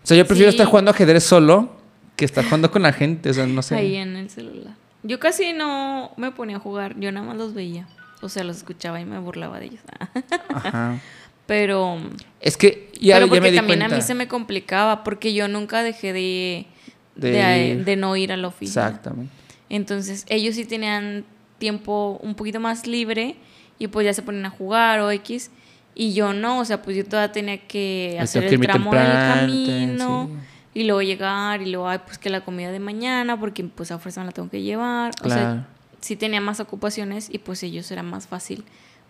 O 0.04 0.08
sea, 0.08 0.18
yo 0.18 0.26
prefiero 0.26 0.50
Sí. 0.52 0.56
estar 0.56 0.66
jugando 0.68 0.90
ajedrez 0.90 1.24
solo 1.24 1.70
que 2.16 2.26
estar 2.26 2.44
jugando 2.44 2.72
con 2.72 2.82
la 2.82 2.94
gente, 2.94 3.30
o 3.30 3.34
sea, 3.36 3.46
no 3.46 3.62
sé. 3.62 3.76
Ahí 3.76 3.96
en 3.98 4.16
el 4.16 4.32
celular. 4.32 4.74
Yo 5.04 5.20
casi 5.20 5.54
no 5.54 6.12
me 6.18 6.32
ponía 6.32 6.56
a 6.58 6.60
jugar, 6.60 7.00
yo 7.00 7.12
nada 7.12 7.28
más 7.28 7.38
los 7.38 7.54
veía. 7.54 7.88
O 8.28 8.30
sea, 8.30 8.44
los 8.44 8.58
escuchaba 8.58 9.02
y 9.02 9.06
me 9.06 9.20
burlaba 9.20 9.60
de 9.60 9.66
ellos. 9.66 9.82
Ajá. 10.54 11.00
Pero, 11.46 11.98
Es 12.42 12.58
que 12.58 12.92
ya, 13.00 13.16
pero 13.16 13.26
ya 13.26 13.30
porque 13.30 13.42
me 13.42 13.52
di 13.52 13.58
también 13.58 13.80
cuenta. 13.80 13.96
a 13.96 13.98
mí 13.98 14.04
se 14.04 14.14
me 14.14 14.28
complicaba, 14.28 15.04
porque 15.04 15.34
yo 15.34 15.48
nunca 15.48 15.82
dejé 15.82 16.12
de, 16.14 16.68
De 17.16 17.32
de, 17.32 17.68
ir. 17.70 17.86
de 17.86 17.96
no 17.96 18.16
ir 18.18 18.32
a 18.34 18.38
la 18.38 18.50
oficina. 18.50 18.88
Exactamente. 18.88 19.32
Entonces, 19.70 20.26
ellos 20.30 20.56
sí 20.56 20.66
tenían 20.66 21.24
tiempo 21.58 22.20
un 22.22 22.36
poquito 22.36 22.60
más 22.60 22.86
libre 22.86 23.36
y 23.80 23.88
pues 23.88 24.06
ya 24.06 24.14
se 24.14 24.22
ponían 24.22 24.46
a 24.46 24.50
jugar 24.50 25.00
o 25.00 25.10
X. 25.12 25.50
Y 25.96 26.14
yo 26.14 26.34
no, 26.34 26.60
o 26.60 26.66
sea, 26.66 26.82
pues 26.82 26.96
yo 26.98 27.06
todavía 27.06 27.32
tenía 27.32 27.58
que 27.66 28.12
Me 28.18 28.20
hacer 28.22 28.44
el 28.44 28.60
tramo 28.60 28.92
del 28.94 29.02
camino 29.08 30.30
sí. 30.74 30.80
y 30.82 30.84
luego 30.84 31.02
llegar 31.02 31.62
y 31.62 31.72
luego, 31.72 31.88
ay, 31.88 32.00
pues 32.06 32.18
que 32.18 32.30
la 32.30 32.42
comida 32.42 32.72
de 32.72 32.80
mañana, 32.80 33.40
porque 33.40 33.64
pues 33.64 33.92
a 33.92 33.98
fuerza 33.98 34.20
me 34.22 34.28
la 34.28 34.32
tengo 34.34 34.50
que 34.50 34.62
llevar. 34.62 35.12
O 35.22 35.24
Claro. 35.24 35.42
sea, 35.42 35.68
sí 36.02 36.16
tenía 36.16 36.42
más 36.42 36.60
ocupaciones 36.60 37.30
y 37.32 37.40
pues 37.40 37.64
ellos 37.64 37.90
era 37.92 38.04
más 38.04 38.28
fácil 38.28 38.64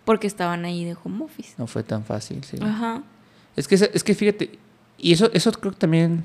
porque 0.04 0.26
estaban 0.26 0.64
ahí 0.64 0.84
de 0.84 0.96
home 1.02 1.24
office. 1.24 1.54
No 1.58 1.66
fue 1.66 1.82
tan 1.82 2.04
fácil, 2.04 2.42
sí. 2.44 2.56
Ajá. 2.60 3.02
Es 3.56 3.68
que, 3.68 3.74
es 3.74 4.04
que 4.04 4.14
fíjate, 4.14 4.58
y 4.96 5.12
eso, 5.12 5.30
eso 5.32 5.52
creo 5.52 5.72
que 5.72 5.78
también. 5.78 6.24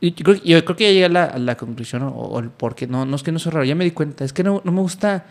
Yo 0.00 0.12
creo, 0.12 0.34
yo 0.42 0.64
creo 0.64 0.76
que 0.76 0.84
ya 0.84 0.90
llegué 0.90 1.04
a 1.06 1.08
la, 1.08 1.24
a 1.24 1.38
la 1.38 1.56
conclusión, 1.56 2.02
o, 2.02 2.10
o 2.10 2.38
el 2.40 2.50
por 2.50 2.74
qué. 2.74 2.86
No, 2.86 3.06
no 3.06 3.16
es 3.16 3.22
que 3.22 3.32
no 3.32 3.38
soy 3.38 3.52
raro, 3.52 3.64
ya 3.64 3.74
me 3.74 3.84
di 3.84 3.92
cuenta. 3.92 4.24
Es 4.24 4.32
que 4.32 4.42
no, 4.42 4.60
no 4.64 4.72
me 4.72 4.80
gusta 4.80 5.24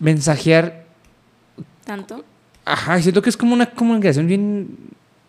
mensajear. 0.00 0.86
¿Tanto? 1.84 2.24
Ajá, 2.64 3.00
siento 3.00 3.22
que 3.22 3.30
es 3.30 3.36
como 3.36 3.54
una 3.54 3.70
comunicación 3.70 4.26
bien 4.26 4.76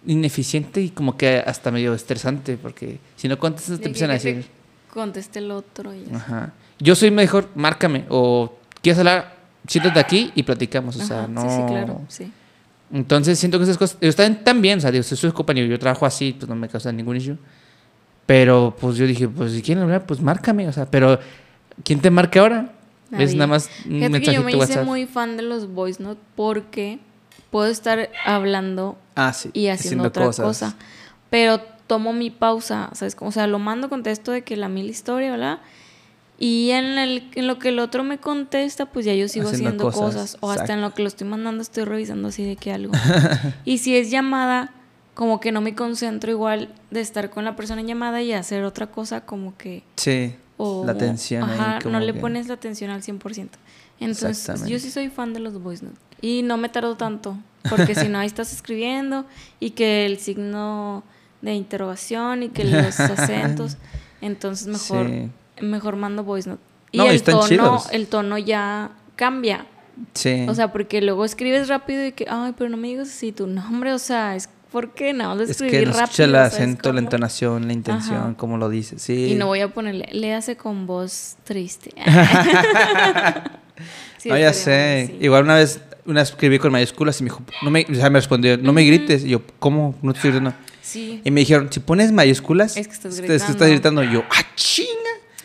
ineficiente 0.06 0.82
y 0.82 0.90
como 0.90 1.16
que 1.18 1.38
hasta 1.46 1.72
medio 1.72 1.94
estresante, 1.94 2.58
porque 2.58 3.00
si 3.16 3.28
no 3.28 3.38
contestas 3.38 3.80
te 3.80 3.86
empiezan 3.86 4.10
a 4.10 4.14
decir. 4.14 4.46
Conteste 4.90 5.40
el 5.40 5.52
otro 5.52 5.94
y 5.94 6.04
así. 6.04 6.16
Ajá. 6.16 6.54
Yo 6.82 6.96
soy 6.96 7.12
mejor, 7.12 7.48
márcame, 7.56 8.06
o 8.10 8.54
quieres 8.82 9.00
hablar, 9.00 9.36
siéntate 9.68 10.00
aquí 10.00 10.32
y 10.36 10.44
platicamos. 10.44 10.96
O 10.98 11.06
sea, 11.06 11.20
Ajá, 11.20 11.28
no. 11.28 11.42
Sí, 11.42 11.48
sí, 11.58 11.64
claro, 11.68 12.02
sí. 12.08 12.32
Entonces 12.94 13.40
siento 13.40 13.58
que 13.58 13.64
esas 13.64 13.78
cosas 13.78 13.98
están 14.02 14.44
tan 14.44 14.62
bien, 14.62 14.80
o 14.80 14.82
sea, 14.82 14.92
digo, 14.92 15.04
si 15.04 15.16
soy 15.16 15.32
compañero, 15.32 15.68
yo 15.68 15.80
trabajo 15.80 16.06
así, 16.06 16.34
pues 16.34 16.50
no 16.50 16.56
me 16.56 16.68
causa 16.68 16.92
ningún 16.92 17.16
issue. 17.16 17.38
Pero 18.26 18.76
pues 18.80 18.98
yo 18.98 19.06
dije, 19.06 19.28
pues 19.28 19.52
si 19.54 19.62
quieren 19.62 19.84
hablar, 19.84 20.06
pues 20.06 20.20
márcame, 20.22 20.68
o 20.68 20.74
sea, 20.74 20.86
pero 20.90 21.20
¿quién 21.84 22.00
te 22.02 22.10
marca 22.10 22.40
ahora? 22.42 22.72
Es 23.12 23.12
Nadie. 23.20 23.36
nada 23.36 23.48
más 23.48 23.70
un 23.86 23.92
Fíjate 23.94 24.20
que 24.22 24.34
yo 24.34 24.42
mensajito 24.42 24.44
me 24.44 24.52
hice 24.52 24.58
WhatsApp. 24.58 24.86
muy 24.86 25.06
fan 25.06 25.38
de 25.38 25.44
los 25.44 25.68
voice 25.74 26.02
note 26.02 26.22
porque 26.36 27.00
puedo 27.50 27.68
estar 27.68 28.10
hablando 28.26 28.98
Ah, 29.16 29.34
sí. 29.34 29.50
y 29.54 29.68
haciendo, 29.68 30.08
otra 30.08 30.26
cosa. 30.32 30.76
Pero 31.30 31.62
tomo 31.88 32.14
mi 32.14 32.30
pausa, 32.30 32.90
¿sabes? 32.94 33.16
O 33.20 33.32
sea, 33.32 33.48
lo 33.48 33.60
mando, 33.60 33.90
contesto 33.90 34.32
de 34.32 34.44
que 34.44 34.56
la 34.56 34.70
mil 34.70 34.90
historia, 34.90 35.32
¿verdad? 35.32 35.60
Y 36.44 36.72
en, 36.72 36.98
el, 36.98 37.30
en 37.36 37.46
lo 37.46 37.60
que 37.60 37.70
el 37.70 37.78
otro 37.78 38.04
me 38.04 38.18
contesta, 38.18 38.88
pues 38.88 39.06
ya 39.06 39.14
yo 39.14 39.28
sigo 39.28 39.50
Haciendo 39.50 39.68
haciendo 39.68 39.84
cosas, 39.92 40.22
cosas. 40.32 40.38
O 40.40 40.50
hasta 40.50 40.74
en 40.74 40.82
lo 40.82 40.92
que 40.92 41.04
lo 41.04 41.08
estoy 41.08 41.28
mandando 41.28 41.62
estoy 41.62 41.84
revisando 41.84 42.30
así 42.30 42.44
de 42.44 42.56
que 42.56 42.74
algo. 42.74 42.94
y 43.64 43.78
si 43.78 43.96
es 43.96 44.10
llamada, 44.10 44.74
como 45.14 45.40
que 45.40 45.52
no 45.52 45.62
me 45.62 45.76
concentro 45.76 46.32
igual 46.32 46.74
de 46.90 47.00
estar 47.00 47.30
con 47.30 47.46
la 47.46 47.56
persona 47.56 47.82
en 47.82 47.88
llamada 47.90 48.24
y 48.24 48.34
hacer 48.34 48.64
otra 48.64 48.88
cosa 48.88 49.22
como 49.22 49.56
que... 49.56 49.84
Sí. 49.98 50.34
O, 50.58 50.84
la 50.84 50.94
atención 50.94 51.44
ahí 51.44 51.60
Ajá, 51.60 51.80
como 51.84 52.00
no 52.00 52.00
le 52.00 52.16
pones 52.16 52.48
la 52.48 52.56
atención 52.56 52.90
al 52.90 53.04
100%. 53.04 53.22
Entonces, 54.00 54.30
Exactamente. 54.32 54.72
yo 54.72 54.80
sí 54.80 54.90
soy 54.90 55.10
fan 55.10 55.34
de 55.34 55.42
los 55.42 55.62
voice 55.62 55.86
notes. 55.86 56.00
Y 56.22 56.42
no 56.42 56.58
me 56.58 56.70
tardo 56.70 56.98
tanto, 56.98 57.38
porque 57.70 57.94
si 57.94 58.10
no, 58.10 58.18
ahí 58.18 58.26
estás 58.26 58.52
escribiendo 58.52 59.28
y 59.60 59.72
que 59.72 60.08
el 60.08 60.18
signo 60.18 61.04
de 61.44 61.54
interrogación 61.54 62.42
y 62.42 62.50
que 62.50 62.64
los 62.64 63.00
acentos, 63.00 63.78
entonces 64.22 64.66
mejor, 64.66 65.08
Sí. 65.08 65.30
Mejor 65.62 65.96
mando 65.96 66.24
voice 66.24 66.50
note. 66.50 66.62
Y 66.92 66.98
No, 66.98 67.06
el 67.10 67.16
están 67.16 67.36
tono, 67.36 67.48
chidos. 67.48 67.88
el 67.92 68.08
tono 68.08 68.38
ya 68.38 68.92
cambia. 69.16 69.66
Sí. 70.14 70.46
O 70.48 70.56
sea, 70.56 70.72
porque 70.72 71.02
luego 71.02 71.26
escribes 71.26 71.68
rápido 71.68 72.06
y 72.06 72.12
que, 72.14 72.26
ay, 72.30 72.54
pero 72.58 72.70
no 72.70 72.78
me 72.78 72.88
digas 72.88 73.10
así 73.10 73.32
tu 73.32 73.48
nombre, 73.48 73.94
o 73.94 74.00
sea, 74.00 74.36
es 74.36 74.50
porque 74.72 75.12
no, 75.14 75.36
lo 75.36 75.44
es 75.44 75.50
escribí 75.52 75.72
que 75.72 75.78
no 75.86 75.92
rápido. 75.92 76.04
escucha 76.06 76.24
el 76.24 76.32
¿sabes 76.32 76.54
acento, 76.54 76.90
la 76.90 76.94
cómo? 76.94 77.00
entonación, 77.00 77.68
la 77.68 77.74
intención, 77.74 78.18
Ajá. 78.18 78.34
como 78.38 78.58
lo 78.58 78.70
dice. 78.70 79.00
Sí. 79.00 79.32
Y 79.32 79.36
no 79.36 79.48
voy 79.48 79.60
a 79.60 79.68
ponerle, 79.68 80.08
le 80.12 80.34
hace 80.34 80.56
con 80.56 80.88
voz 80.88 81.36
triste. 81.44 81.92
Sí, 84.18 84.30
no, 84.30 84.38
ya 84.38 84.54
sé. 84.54 85.16
Igual 85.20 85.46
una 85.46 85.56
vez 85.56 85.82
una 86.06 86.22
escribí 86.22 86.60
con 86.60 86.72
mayúsculas 86.72 87.20
y 87.20 87.24
me 87.24 87.32
dijo, 87.32 87.42
no 87.64 87.72
me, 87.72 87.88
o 87.90 87.96
sea, 87.96 88.10
me 88.12 88.20
respondió, 88.20 88.56
no 88.56 88.72
me 88.72 88.84
grites. 88.84 89.24
Y 89.26 89.30
yo, 89.30 89.42
¿cómo? 89.58 89.96
No 90.04 90.14
te 90.14 90.18
estoy 90.20 90.30
gritando. 90.32 90.54
Sí. 90.84 91.22
Y 91.26 91.32
me 91.32 91.40
dijeron, 91.40 91.70
si 91.72 91.80
pones 91.80 92.12
mayúsculas, 92.12 92.78
Es 92.78 92.88
que 92.88 92.94
estás 92.94 93.16
te 93.16 93.36
estás 93.36 93.48
gritando. 93.68 94.02
gritando. 94.02 94.04
Y 94.04 94.12
yo, 94.14 94.24
¡ah, 94.30 94.44
chinga! 94.56 94.90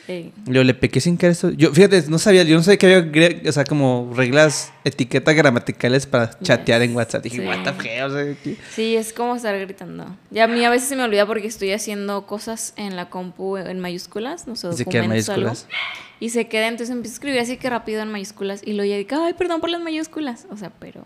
Ey. 0.09 0.33
Yo 0.47 0.63
le 0.63 0.73
pequé 0.75 1.01
sin 1.01 1.17
querer 1.19 1.33
esto. 1.33 1.51
Yo, 1.51 1.73
fíjate, 1.73 2.05
no 2.09 2.19
sabía, 2.19 2.45
yo 2.45 2.57
no 2.57 2.63
sabía 2.63 2.79
que 2.79 2.95
había, 2.95 3.49
o 3.49 3.53
sea, 3.53 3.65
como 3.65 4.13
reglas, 4.15 4.73
etiquetas 4.85 5.35
gramaticales 5.35 6.07
para 6.07 6.31
chatear 6.41 6.83
en 6.83 6.95
WhatsApp. 6.95 7.25
Dije, 7.25 7.39
Sí. 7.39 7.47
what 7.47 7.65
the 7.65 7.73
fuck, 7.73 7.87
o 8.07 8.11
sea, 8.11 8.35
¿qué? 8.45 8.57
Sí, 8.73 8.95
es 8.97 9.13
como 9.13 9.35
estar 9.35 9.59
gritando. 9.59 10.07
Y 10.31 10.39
a 10.39 10.47
mí 10.47 10.65
a 10.65 10.71
veces 10.71 10.89
se 10.89 10.95
me 10.97 11.03
olvida 11.03 11.27
porque 11.27 11.49
estoy 11.49 11.73
haciendo 11.73 12.27
cosas 12.27 12.73
en 12.77 12.95
la 12.95 13.11
compu 13.11 13.57
en 13.57 13.81
mayúsculas, 13.81 14.47
no 14.47 14.55
sé, 14.57 14.73
Se 14.75 14.85
quedan 14.85 15.05
documentos 15.07 15.29
o 15.29 15.33
algo. 15.33 15.47
mayúsculas. 15.49 15.77
Y 16.21 16.31
se 16.31 16.47
queda, 16.49 16.69
entonces 16.69 16.95
empiezo 16.95 17.13
a 17.13 17.17
escribir 17.17 17.41
así 17.41 17.57
que 17.57 17.69
rápido 17.69 18.01
en 18.03 18.11
mayúsculas. 18.11 18.63
Y 18.65 18.73
luego 18.75 18.89
ya 18.91 18.97
digo, 18.97 19.17
ay, 19.25 19.35
perdón 19.35 19.61
por 19.61 19.71
las 19.71 19.81
mayúsculas. 19.81 20.47
O 20.51 20.57
sea, 20.57 20.71
pero. 20.79 21.03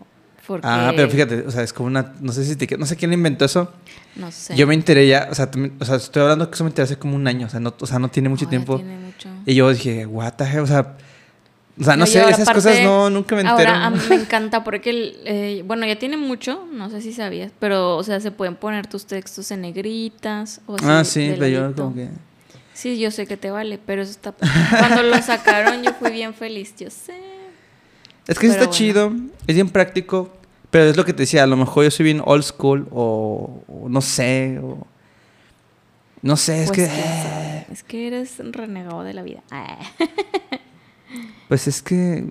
Porque, 0.47 0.67
Ah, 0.69 0.91
pero 0.95 1.09
fíjate, 1.09 1.41
o 1.41 1.51
sea, 1.51 1.63
es 1.63 1.71
como 1.71 1.87
una, 1.87 2.13
no 2.19 2.31
sé 2.33 2.43
si 2.45 2.53
etiqueta, 2.53 2.79
no 2.79 2.85
sé 2.85 2.95
quién 2.95 3.13
inventó 3.13 3.45
eso. 3.45 3.71
No 4.15 4.31
sé. 4.31 4.55
Yo 4.55 4.67
me 4.67 4.73
enteré 4.73 5.07
ya, 5.07 5.27
o 5.31 5.35
sea, 5.35 5.49
o 5.79 5.85
sea, 5.85 5.95
estoy 5.95 6.21
hablando 6.23 6.49
que 6.49 6.55
eso 6.55 6.63
me 6.63 6.69
enteré 6.69 6.83
hace 6.83 6.97
como 6.97 7.15
un 7.15 7.25
año, 7.27 7.47
o 7.47 7.49
sea, 7.49 7.59
no, 7.59 7.73
o 7.79 7.85
sea, 7.87 7.97
no 7.99 8.09
tiene 8.09 8.27
mucho 8.29 8.45
No, 8.45 8.49
tiempo. 8.49 8.75
tiene 8.75 8.97
mucho. 8.97 9.29
Y 9.45 9.55
yo 9.55 9.69
dije, 9.71 10.05
what 10.05 10.33
the 10.33 10.43
hell, 10.43 10.59
o 10.59 10.67
sea, 10.67 10.97
o 11.79 11.83
sea, 11.83 11.95
no, 11.95 12.05
sé, 12.05 12.19
esas 12.19 12.41
aparte- 12.41 12.53
cosas 12.55 12.83
no, 12.83 13.09
nunca 13.09 13.35
me 13.35 13.41
entero. 13.41 13.57
Ahora, 13.69 13.85
a 13.85 13.89
mí 13.89 13.99
me 14.09 14.15
encanta 14.21 14.63
porque, 14.63 15.15
eh, 15.25 15.63
bueno, 15.65 15.85
ya 15.87 15.97
tiene 15.97 16.17
mucho, 16.17 16.67
no 16.73 16.89
sé 16.89 17.01
si 17.01 17.13
sabías, 17.13 17.51
pero, 17.59 17.95
o 17.95 18.03
sea, 18.03 18.19
se 18.19 18.31
pueden 18.31 18.55
poner 18.55 18.87
tus 18.87 19.05
textos 19.05 19.49
en 19.51 19.61
negritas 19.61 20.59
o 20.67 20.75
ah, 20.83 21.03
sí, 21.05 21.33
pero 21.33 21.47
yo 21.47 21.73
como 21.75 21.95
que... 21.95 22.09
Sí, 22.73 22.99
yo 22.99 23.11
sé 23.11 23.27
que 23.27 23.37
te 23.37 23.51
vale, 23.51 23.79
pero 23.85 24.01
eso 24.01 24.11
está... 24.11 24.33
Cuando 24.77 25.03
lo 25.03 25.17
sacaron 25.21 25.83
yo 25.83 25.93
fui 25.93 26.11
bien 26.11 26.33
feliz, 26.33 26.73
yo 26.77 26.89
sé. 26.89 27.15
Es 28.27 28.37
que 28.39 28.47
Pero 28.47 28.61
está 28.61 28.69
chido, 28.69 29.13
es 29.47 29.55
bien 29.55 29.69
práctico, 29.69 30.31
pero 30.71 30.85
es 30.85 30.97
lo 30.97 31.05
que 31.05 31.13
te 31.13 31.23
decía, 31.23 31.43
a 31.43 31.47
lo 31.47 31.57
mejor 31.57 31.83
yo 31.83 31.91
soy 31.91 32.05
bien 32.05 32.21
old 32.25 32.43
school 32.43 32.87
o, 32.91 33.63
o 33.67 33.89
no 33.89 34.01
sé, 34.01 34.59
o... 34.63 34.87
No 36.23 36.37
sé, 36.37 36.63
es 36.63 36.69
Pues, 36.71 36.79
que... 36.79 36.85
sabe. 36.87 37.65
Es 37.71 37.83
que 37.83 38.07
eres 38.07 38.39
un 38.39 38.53
renegado 38.53 39.03
de 39.03 39.13
la 39.13 39.21
vida. 39.21 39.41
Pues 41.47 41.67
es 41.67 41.81
que... 41.81 42.23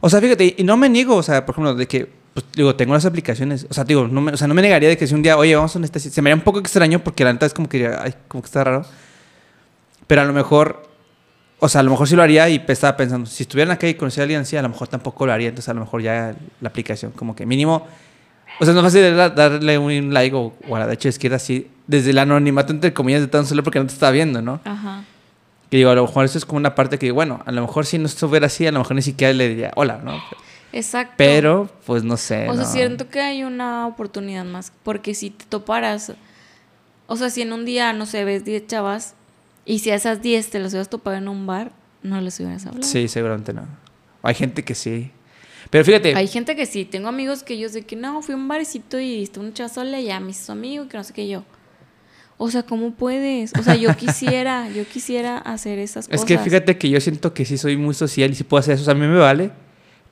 O 0.00 0.08
sea, 0.08 0.20
fíjate, 0.20 0.54
y 0.56 0.64
no 0.64 0.76
me 0.78 0.88
niego, 0.88 1.16
o 1.16 1.22
sea, 1.22 1.44
por 1.44 1.52
ejemplo, 1.54 1.74
de 1.74 1.86
que, 1.86 2.10
pues, 2.32 2.46
digo, 2.54 2.74
tengo 2.74 2.94
las 2.94 3.04
aplicaciones, 3.04 3.66
o 3.68 3.74
sea, 3.74 3.84
digo, 3.84 4.08
no 4.08 4.20
me, 4.22 4.32
o 4.32 4.36
sea, 4.38 4.46
no 4.48 4.54
me 4.54 4.62
negaría 4.62 4.88
de 4.88 4.96
que 4.96 5.06
si 5.06 5.14
un 5.14 5.22
día, 5.22 5.36
oye, 5.36 5.54
vamos 5.54 5.76
a 5.76 5.80
esta... 5.80 5.98
Se 5.98 6.22
me 6.22 6.30
haría 6.30 6.36
un 6.36 6.44
poco 6.44 6.58
extraño 6.60 7.02
porque 7.04 7.24
la 7.24 7.32
neta 7.34 7.44
es 7.46 7.52
como 7.52 7.68
que, 7.68 7.86
ay, 7.86 8.14
como 8.28 8.42
que 8.42 8.46
está 8.46 8.64
raro. 8.64 8.86
Pero 10.06 10.22
a 10.22 10.24
lo 10.24 10.32
mejor, 10.32 10.85
o 11.58 11.68
sea, 11.68 11.80
a 11.80 11.84
lo 11.84 11.90
mejor 11.90 12.06
sí 12.08 12.16
lo 12.16 12.22
haría 12.22 12.48
y 12.48 12.62
estaba 12.68 12.96
pensando, 12.96 13.26
si 13.28 13.44
estuviera 13.44 13.64
en 13.64 13.68
la 13.70 13.78
calle 13.78 13.92
y 13.92 13.94
conociera 13.94 14.22
a 14.22 14.24
alguien 14.24 14.40
así, 14.42 14.56
a 14.56 14.62
lo 14.62 14.68
mejor 14.68 14.88
tampoco 14.88 15.26
lo 15.26 15.32
haría, 15.32 15.48
entonces 15.48 15.68
a 15.68 15.74
lo 15.74 15.80
mejor 15.80 16.02
ya 16.02 16.34
la 16.60 16.68
aplicación 16.68 17.12
como 17.12 17.34
que 17.34 17.46
mínimo... 17.46 17.86
O 18.58 18.64
sea, 18.64 18.72
no 18.72 18.80
es 18.80 18.84
fácil 18.86 19.14
da- 19.16 19.28
darle 19.28 19.76
un 19.76 20.14
like 20.14 20.34
o, 20.34 20.54
o 20.66 20.76
a 20.76 20.78
la 20.78 20.86
derecha 20.86 21.08
o 21.08 21.10
izquierda 21.10 21.36
así, 21.36 21.70
desde 21.86 22.10
el 22.10 22.18
anonimato 22.18 22.72
entre 22.72 22.94
comillas 22.94 23.20
de 23.20 23.26
tan 23.28 23.44
solo 23.44 23.62
porque 23.62 23.78
no 23.78 23.86
te 23.86 23.92
está 23.92 24.10
viendo, 24.10 24.40
¿no? 24.40 24.60
Ajá. 24.64 25.04
Que 25.70 25.76
digo, 25.78 25.90
a 25.90 25.94
lo 25.94 26.06
mejor 26.06 26.24
eso 26.24 26.38
es 26.38 26.46
como 26.46 26.56
una 26.58 26.74
parte 26.74 26.98
que, 26.98 27.10
bueno, 27.10 27.42
a 27.44 27.52
lo 27.52 27.60
mejor 27.60 27.84
si 27.84 27.98
no 27.98 28.06
estuviera 28.06 28.46
así, 28.46 28.66
a 28.66 28.72
lo 28.72 28.78
mejor 28.78 28.96
ni 28.96 29.02
siquiera 29.02 29.34
le 29.34 29.48
diría 29.48 29.72
hola, 29.76 30.00
¿no? 30.02 30.22
Exacto. 30.72 31.14
Pero, 31.18 31.68
pues 31.84 32.02
no 32.04 32.16
sé. 32.16 32.48
O 32.48 32.54
sea, 32.54 32.62
¿no? 32.64 32.70
siento 32.70 33.08
que 33.08 33.20
hay 33.20 33.42
una 33.44 33.86
oportunidad 33.86 34.44
más. 34.44 34.72
Porque 34.82 35.14
si 35.14 35.30
te 35.30 35.44
toparas. 35.46 36.12
O 37.08 37.16
sea, 37.16 37.30
si 37.30 37.42
en 37.42 37.52
un 37.52 37.64
día, 37.64 37.92
no 37.92 38.06
sé, 38.06 38.24
ves 38.24 38.44
10 38.44 38.66
chavas. 38.66 39.14
Y 39.66 39.80
si 39.80 39.90
a 39.90 39.96
esas 39.96 40.22
10 40.22 40.48
te 40.48 40.60
las 40.60 40.72
hubieras 40.72 40.88
topado 40.88 41.16
en 41.16 41.26
un 41.26 41.46
bar, 41.46 41.72
no 42.02 42.20
les 42.20 42.38
hubieras 42.38 42.64
hablado. 42.66 42.86
Sí, 42.86 43.08
seguramente 43.08 43.52
no. 43.52 43.66
Hay 44.22 44.34
gente 44.34 44.64
que 44.64 44.76
sí. 44.76 45.10
Pero 45.70 45.84
fíjate, 45.84 46.14
Hay 46.14 46.28
gente 46.28 46.54
que 46.54 46.64
sí. 46.66 46.84
Tengo 46.84 47.08
amigos 47.08 47.42
que 47.42 47.54
ellos 47.54 47.72
de 47.72 47.82
que 47.82 47.96
no, 47.96 48.22
fui 48.22 48.34
a 48.34 48.36
un 48.36 48.46
barecito 48.46 49.00
y 49.00 49.24
está 49.24 49.40
una 49.40 49.52
chava 49.52 49.68
sola 49.68 50.00
y 50.00 50.06
ya 50.06 50.20
me 50.20 50.30
hizo 50.30 50.52
amigo, 50.52 50.86
que 50.88 50.96
no 50.96 51.02
sé 51.02 51.12
qué 51.12 51.28
yo. 51.28 51.44
O 52.38 52.50
sea, 52.50 52.62
¿cómo 52.62 52.92
puedes? 52.92 53.52
O 53.58 53.62
sea, 53.64 53.74
yo 53.74 53.94
quisiera, 53.96 54.68
yo 54.70 54.86
quisiera 54.86 55.38
hacer 55.38 55.80
esas 55.80 56.04
es 56.04 56.10
cosas. 56.10 56.26
que 56.26 56.38
fíjate 56.38 56.78
que 56.78 56.88
yo 56.88 57.00
siento 57.00 57.34
que 57.34 57.44
sí 57.44 57.58
soy 57.58 57.76
muy 57.76 57.94
social 57.94 58.30
y 58.30 58.34
sí 58.36 58.44
puedo 58.44 58.60
hacer 58.60 58.74
eso. 58.74 58.82
O 58.82 58.84
sea, 58.84 58.94
a 58.94 58.96
mí 58.96 59.06
me 59.06 59.18
vale. 59.18 59.50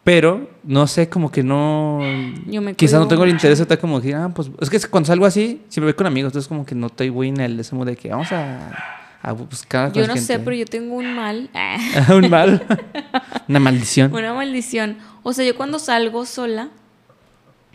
Pero, 0.03 0.51
no 0.65 0.87
sé, 0.87 1.09
como 1.09 1.31
que 1.31 1.43
no... 1.43 2.01
Yo 2.47 2.61
me 2.61 2.75
Quizás 2.75 3.01
no 3.01 3.09
tengo 3.09 3.25
el 3.25 3.31
interés 3.31 3.59
de 3.59 3.63
estar 3.63 3.79
como 3.79 4.03
que, 4.03 4.15
ah, 4.15 4.31
pues... 4.35 4.51
Es 4.61 4.69
que 4.69 4.79
cuando 4.81 5.07
salgo 5.07 5.25
así, 5.25 5.63
siempre 5.69 5.93
voy 5.93 5.95
con 5.95 6.07
amigos. 6.07 6.31
Entonces 6.31 6.49
como 6.49 6.67
que 6.67 6.75
no 6.75 6.89
estoy 6.89 7.11
muy 7.11 7.29
en 7.29 7.41
el 7.41 7.59
ese 7.59 7.75
mood 7.75 7.87
de 7.87 7.97
que 7.97 8.11
vamos 8.11 8.31
a, 8.33 9.04
a 9.25 9.33
buscar... 9.33 9.91
Yo 9.93 10.07
no 10.07 10.17
sé, 10.19 10.39
pero 10.39 10.55
yo 10.55 10.67
tengo 10.67 10.97
un 10.97 11.15
mal. 11.15 11.49
un 12.15 12.29
mal. 12.29 12.63
Una 13.49 13.59
maldición. 13.59 14.13
Una 14.15 14.35
maldición. 14.35 14.99
O 15.23 15.33
sea, 15.33 15.47
yo 15.47 15.57
cuando 15.57 15.79
salgo 15.79 16.27
sola, 16.27 16.69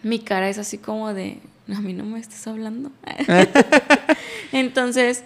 mi 0.03 0.19
cara 0.19 0.47
es 0.47 0.59
así 0.59 0.77
como 0.77 1.11
de, 1.11 1.39
a 1.75 1.81
mí 1.81 1.93
no 1.93 2.05
me 2.05 2.19
estás 2.19 2.45
hablando. 2.47 2.91
Entonces, 4.51 5.23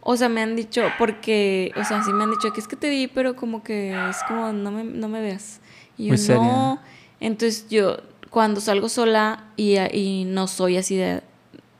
o 0.00 0.16
sea, 0.16 0.28
me 0.28 0.42
han 0.42 0.54
dicho, 0.54 0.84
porque, 0.96 1.72
o 1.76 1.82
sea, 1.82 2.04
sí 2.04 2.12
me 2.12 2.22
han 2.22 2.30
dicho 2.30 2.52
que 2.52 2.60
es 2.60 2.68
que 2.68 2.76
te 2.76 2.88
vi, 2.88 3.08
pero 3.08 3.34
como 3.34 3.64
que 3.64 3.90
es 4.10 4.18
como, 4.28 4.52
no 4.52 4.70
me, 4.70 4.84
no 4.84 5.08
me 5.08 5.20
veas. 5.20 5.60
Y 5.98 6.04
yo, 6.04 6.08
Muy 6.10 6.18
seria. 6.18 6.42
no. 6.42 6.78
Entonces, 7.18 7.66
yo, 7.68 7.96
cuando 8.30 8.60
salgo 8.60 8.88
sola 8.88 9.44
y, 9.56 9.76
y 9.92 10.24
no 10.24 10.46
soy 10.46 10.76
así 10.76 10.94
de, 10.94 11.22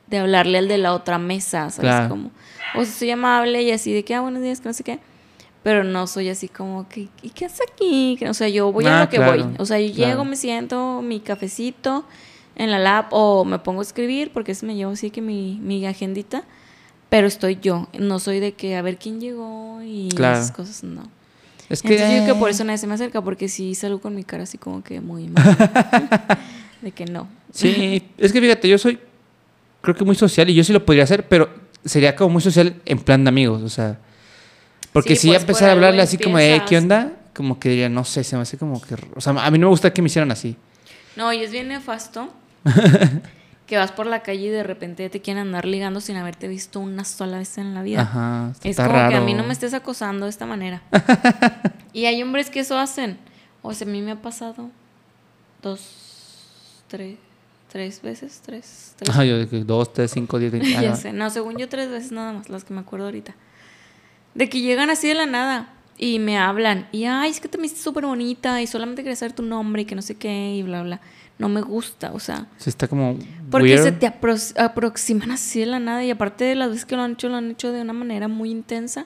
de 0.07 0.17
hablarle 0.17 0.57
al 0.57 0.67
de 0.67 0.79
la 0.79 0.93
otra 0.93 1.17
mesa, 1.17 1.69
¿sabes? 1.69 1.91
Claro. 1.91 2.09
Como, 2.09 2.31
o 2.73 2.83
sea, 2.83 2.93
soy 2.93 3.11
amable 3.11 3.61
y 3.61 3.71
así 3.71 3.93
de 3.93 4.03
que, 4.03 4.15
ah, 4.15 4.21
buenos 4.21 4.41
días, 4.41 4.59
que 4.61 4.67
no 4.69 4.73
sé 4.73 4.83
qué. 4.83 4.99
Pero 5.63 5.83
no 5.83 6.05
soy 6.07 6.29
así 6.29 6.47
como 6.47 6.87
que, 6.87 7.07
¿y 7.21 7.29
qué 7.31 7.45
haces 7.45 7.61
aquí? 7.71 8.17
O 8.29 8.33
sea, 8.33 8.47
yo 8.49 8.71
voy 8.71 8.85
a 8.85 8.99
Ah, 8.99 9.03
lo 9.03 9.09
que 9.09 9.17
claro, 9.17 9.43
voy. 9.45 9.55
O 9.57 9.65
sea, 9.65 9.79
yo 9.79 9.93
claro. 9.93 10.11
llego, 10.11 10.25
me 10.25 10.35
siento, 10.35 11.01
mi 11.01 11.19
cafecito 11.19 12.05
en 12.55 12.71
la 12.71 12.79
lab 12.79 13.07
o 13.11 13.43
me 13.45 13.59
pongo 13.59 13.79
a 13.79 13.83
escribir 13.83 14.31
porque 14.31 14.51
eso 14.53 14.65
me 14.65 14.75
llevo 14.75 14.91
así 14.91 15.09
que 15.09 15.21
mi, 15.21 15.59
mi 15.61 15.85
agendita. 15.85 16.43
Pero 17.09 17.27
estoy 17.27 17.57
yo. 17.61 17.87
No 17.99 18.19
soy 18.19 18.39
de 18.39 18.53
que 18.53 18.75
a 18.75 18.81
ver 18.81 18.97
quién 18.97 19.19
llegó 19.21 19.79
y 19.83 20.09
Claro. 20.09 20.37
esas 20.37 20.51
cosas, 20.51 20.83
no. 20.83 21.03
Es 21.69 21.81
que... 21.81 21.93
Entonces 21.93 22.09
yo 22.15 22.21
digo 22.23 22.33
que 22.35 22.39
por 22.39 22.49
eso 22.49 22.63
nadie 22.63 22.77
se 22.77 22.85
me 22.87 22.93
acerca 22.93 23.21
porque 23.23 23.47
si 23.49 23.73
salgo 23.73 23.99
con 23.99 24.13
mi 24.15 24.23
cara 24.23 24.43
así 24.43 24.57
como 24.59 24.83
que 24.83 25.01
muy 25.01 25.27
mal. 25.29 25.57
de 26.81 26.91
que 26.91 27.05
no. 27.05 27.27
Sí, 27.51 28.03
es 28.17 28.31
que 28.31 28.39
fíjate, 28.41 28.67
yo 28.69 28.77
soy 28.77 28.99
creo 29.81 29.95
que 29.95 30.03
muy 30.03 30.15
social 30.15 30.47
y 30.49 30.53
yo 30.55 30.63
sí 30.63 30.73
lo 30.73 30.83
podría 30.85 31.03
hacer, 31.05 31.27
pero 31.27 31.49
sería 31.85 32.15
como 32.15 32.31
muy 32.31 32.41
social 32.41 32.81
en 32.85 32.99
plan 32.99 33.23
de 33.23 33.29
amigos, 33.29 33.61
o 33.61 33.69
sea, 33.69 33.97
porque 34.91 35.15
Sí, 35.15 35.21
si 35.23 35.27
ya 35.27 35.33
pues, 35.33 35.43
empezar 35.43 35.69
a 35.69 35.71
hablarle 35.73 36.01
así 36.01 36.17
como 36.17 36.37
de, 36.37 36.55
"Eh, 36.55 36.61
¿qué 36.67 36.75
empiezas". 36.77 36.83
onda? 36.83 37.13
Como 37.33 37.59
que 37.59 37.69
diría, 37.69 37.89
no 37.89 38.03
sé, 38.05 38.23
se 38.23 38.35
me 38.35 38.41
hace 38.43 38.57
como 38.57 38.81
que, 38.81 38.95
o 39.15 39.21
sea, 39.21 39.33
a 39.33 39.51
mí 39.51 39.57
no 39.59 39.67
me 39.67 39.71
gusta 39.71 39.91
que 39.93 40.01
me 40.01 40.07
hicieran 40.07 40.31
así. 40.31 40.55
No, 41.15 41.31
y 41.33 41.43
es 41.43 41.51
bien 41.51 41.67
nefasto 41.67 42.29
que 43.67 43.77
vas 43.77 43.91
por 43.91 44.05
la 44.05 44.21
calle 44.21 44.47
y 44.47 44.49
de 44.49 44.63
repente 44.63 45.09
te 45.09 45.21
quieren 45.21 45.41
andar 45.47 45.65
ligando 45.65 45.99
sin 46.01 46.15
haberte 46.17 46.47
visto 46.47 46.79
una 46.79 47.03
sola 47.03 47.39
vez 47.39 47.57
en 47.57 47.73
la 47.73 47.81
vida. 47.83 48.01
Ajá, 48.01 48.51
Es 48.63 48.65
está 48.71 48.85
como 48.85 48.95
raro. 48.97 49.09
que 49.09 49.15
a 49.17 49.21
mí 49.21 49.33
no 49.33 49.43
me 49.43 49.53
estés 49.53 49.73
acosando 49.73 50.25
de 50.25 50.29
esta 50.29 50.45
manera. 50.45 50.81
y 51.93 52.05
hay 52.05 52.21
hombres 52.23 52.49
que 52.49 52.59
eso 52.61 52.77
hacen. 52.77 53.17
O 53.61 53.73
sea, 53.73 53.87
a 53.87 53.89
mí 53.91 54.01
me 54.01 54.11
ha 54.11 54.21
pasado 54.21 54.69
dos, 55.61 55.81
tres, 56.87 57.17
tres 57.75 58.01
veces, 58.01 58.41
tres, 58.45 58.93
tres. 58.95 59.09
Ajá, 59.09 59.25
yo 59.25 59.49
que 59.49 59.65
dos, 59.65 59.91
tres, 59.91 60.11
cinco, 60.11 60.39
diez, 60.39 60.49
veinte, 60.49 60.71
ya 60.81 60.91
ajá. 60.91 60.95
sé, 60.95 61.11
no, 61.11 61.29
según 61.29 61.57
yo 61.57 61.67
tres 61.67 61.89
veces 61.89 62.13
nada 62.13 62.31
más, 62.31 62.47
las 62.49 62.63
que 62.63 62.73
me 62.73 62.79
acuerdo 62.79 63.07
ahorita. 63.07 63.35
De 64.33 64.47
que 64.47 64.61
llegan 64.61 64.89
así 64.89 65.09
de 65.09 65.15
la 65.15 65.25
nada. 65.25 65.73
y 65.97 66.19
me 66.19 66.37
hablan. 66.37 66.87
Y, 66.93 67.03
ay, 67.03 67.31
es 67.31 67.41
que 67.41 67.49
te 67.49 67.57
me 67.57 67.65
hiciste 67.65 67.83
súper 67.83 68.05
bonita 68.05 68.61
y 68.61 68.67
solamente 68.67 69.03
quería 69.03 69.17
saber 69.17 69.33
tu 69.35 69.43
nombre 69.43 69.81
y 69.81 69.85
que 69.85 69.93
no 69.95 70.01
sé 70.01 70.15
qué 70.15 70.55
y 70.55 70.63
bla, 70.63 70.83
bla. 70.83 71.01
No 71.37 71.49
me 71.49 71.59
gusta, 71.61 72.13
o 72.13 72.19
sea. 72.21 72.47
Sí, 72.57 72.69
está 72.69 72.87
como. 72.87 73.17
Porque 73.51 73.73
weird. 73.73 73.83
se 73.83 73.91
te 73.91 74.07
apro- 74.07 74.53
aproximan 74.57 75.31
así 75.31 75.59
de 75.59 75.65
la 75.65 75.79
nada 75.79 76.01
y 76.05 76.11
aparte 76.11 76.45
de 76.45 76.55
las 76.55 76.69
veces 76.69 76.85
que 76.85 76.95
lo 76.95 77.01
han 77.01 77.11
hecho, 77.13 77.27
lo 77.27 77.35
han 77.35 77.51
hecho 77.51 77.73
de 77.73 77.81
una 77.81 77.91
manera 77.91 78.29
muy 78.29 78.51
intensa. 78.51 79.05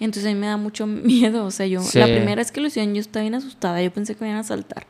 Entonces 0.00 0.30
a 0.30 0.34
mí 0.34 0.40
me 0.40 0.46
da 0.46 0.56
mucho 0.56 0.86
miedo. 1.12 1.44
O 1.44 1.50
sea, 1.50 1.66
yo, 1.66 1.82
Sí. 1.82 1.98
la 1.98 2.06
primera 2.06 2.36
vez 2.36 2.50
que 2.50 2.62
lo 2.62 2.68
hicieron, 2.68 2.94
yo 2.94 3.00
estaba 3.02 3.22
bien 3.24 3.34
asustada. 3.34 3.82
Yo 3.82 3.92
pensé 3.92 4.14
que 4.14 4.24
me 4.24 4.28
iban 4.30 4.40
a 4.40 4.44
saltar. 4.44 4.86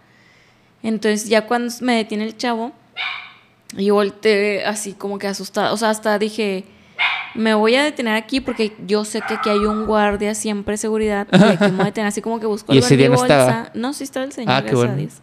Entonces 0.85 1.29
ya 1.29 1.47
cuando 1.47 1.73
me 1.81 1.97
detiene 1.97 2.25
el 2.25 2.37
chavo, 2.37 2.73
yo 3.77 3.95
volteé 3.95 4.65
así 4.65 4.93
como 4.93 5.19
que 5.19 5.27
asustada. 5.27 5.73
O 5.73 5.77
sea, 5.77 5.91
hasta 5.91 6.19
dije, 6.19 6.65
me 7.35 7.55
voy 7.55 7.75
a 7.75 7.85
detener 7.85 8.15
aquí 8.15 8.41
porque 8.41 8.75
yo 8.87 9.05
sé 9.05 9.21
que 9.27 9.35
aquí 9.35 9.51
hay 9.51 9.59
un 9.59 9.87
guardia 9.87 10.35
siempre 10.35 10.73
de 10.73 10.79
seguridad. 10.79 11.27
Y 11.33 11.37
aquí 11.37 11.65
me 11.65 11.71
voy 11.71 11.81
a 11.83 11.85
detener 11.87 12.09
así 12.09 12.23
como 12.23 12.41
que 12.41 12.47
busco 12.47 12.73
¿Y 12.75 12.79
ese 12.79 12.97
día 12.97 13.11
mi 13.11 13.17
no 13.17 13.23
estaba? 13.23 13.45
bolsa. 13.45 13.71
No, 13.75 13.93
sí 13.93 14.05
estaba 14.05 14.25
el 14.25 14.33
señor, 14.33 14.55
Ah, 14.55 14.63
qué 14.65 14.71
a 14.71 14.75
bueno. 14.75 14.97
Dios. 14.97 15.15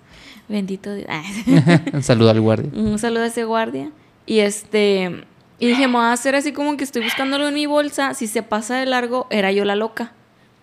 Bendito 0.50 0.94
Dios. 0.94 1.08
Un 1.94 2.04
saludo 2.04 2.30
al 2.30 2.42
guardia. 2.42 2.70
Un 2.76 3.00
saludo 3.00 3.24
a 3.24 3.28
ese 3.28 3.44
guardia. 3.46 3.92
Y 4.26 4.40
este. 4.40 5.26
Y 5.60 5.68
dije, 5.68 5.88
me 5.88 5.94
voy 5.94 6.04
a 6.04 6.12
hacer 6.12 6.36
así 6.36 6.52
como 6.52 6.76
que 6.76 6.84
estoy 6.84 7.04
buscándolo 7.04 7.48
en 7.48 7.54
mi 7.54 7.66
bolsa. 7.66 8.14
Si 8.14 8.28
se 8.28 8.44
pasa 8.44 8.76
de 8.76 8.86
largo, 8.86 9.28
era 9.30 9.52
yo 9.54 9.64
la 9.64 9.76
loca. 9.76 10.12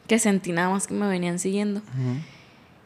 Que 0.07 0.19
sentí 0.19 0.53
nada 0.53 0.69
más 0.69 0.87
que 0.87 0.95
me 0.95 1.07
venían 1.09 1.39
siguiendo. 1.39 1.81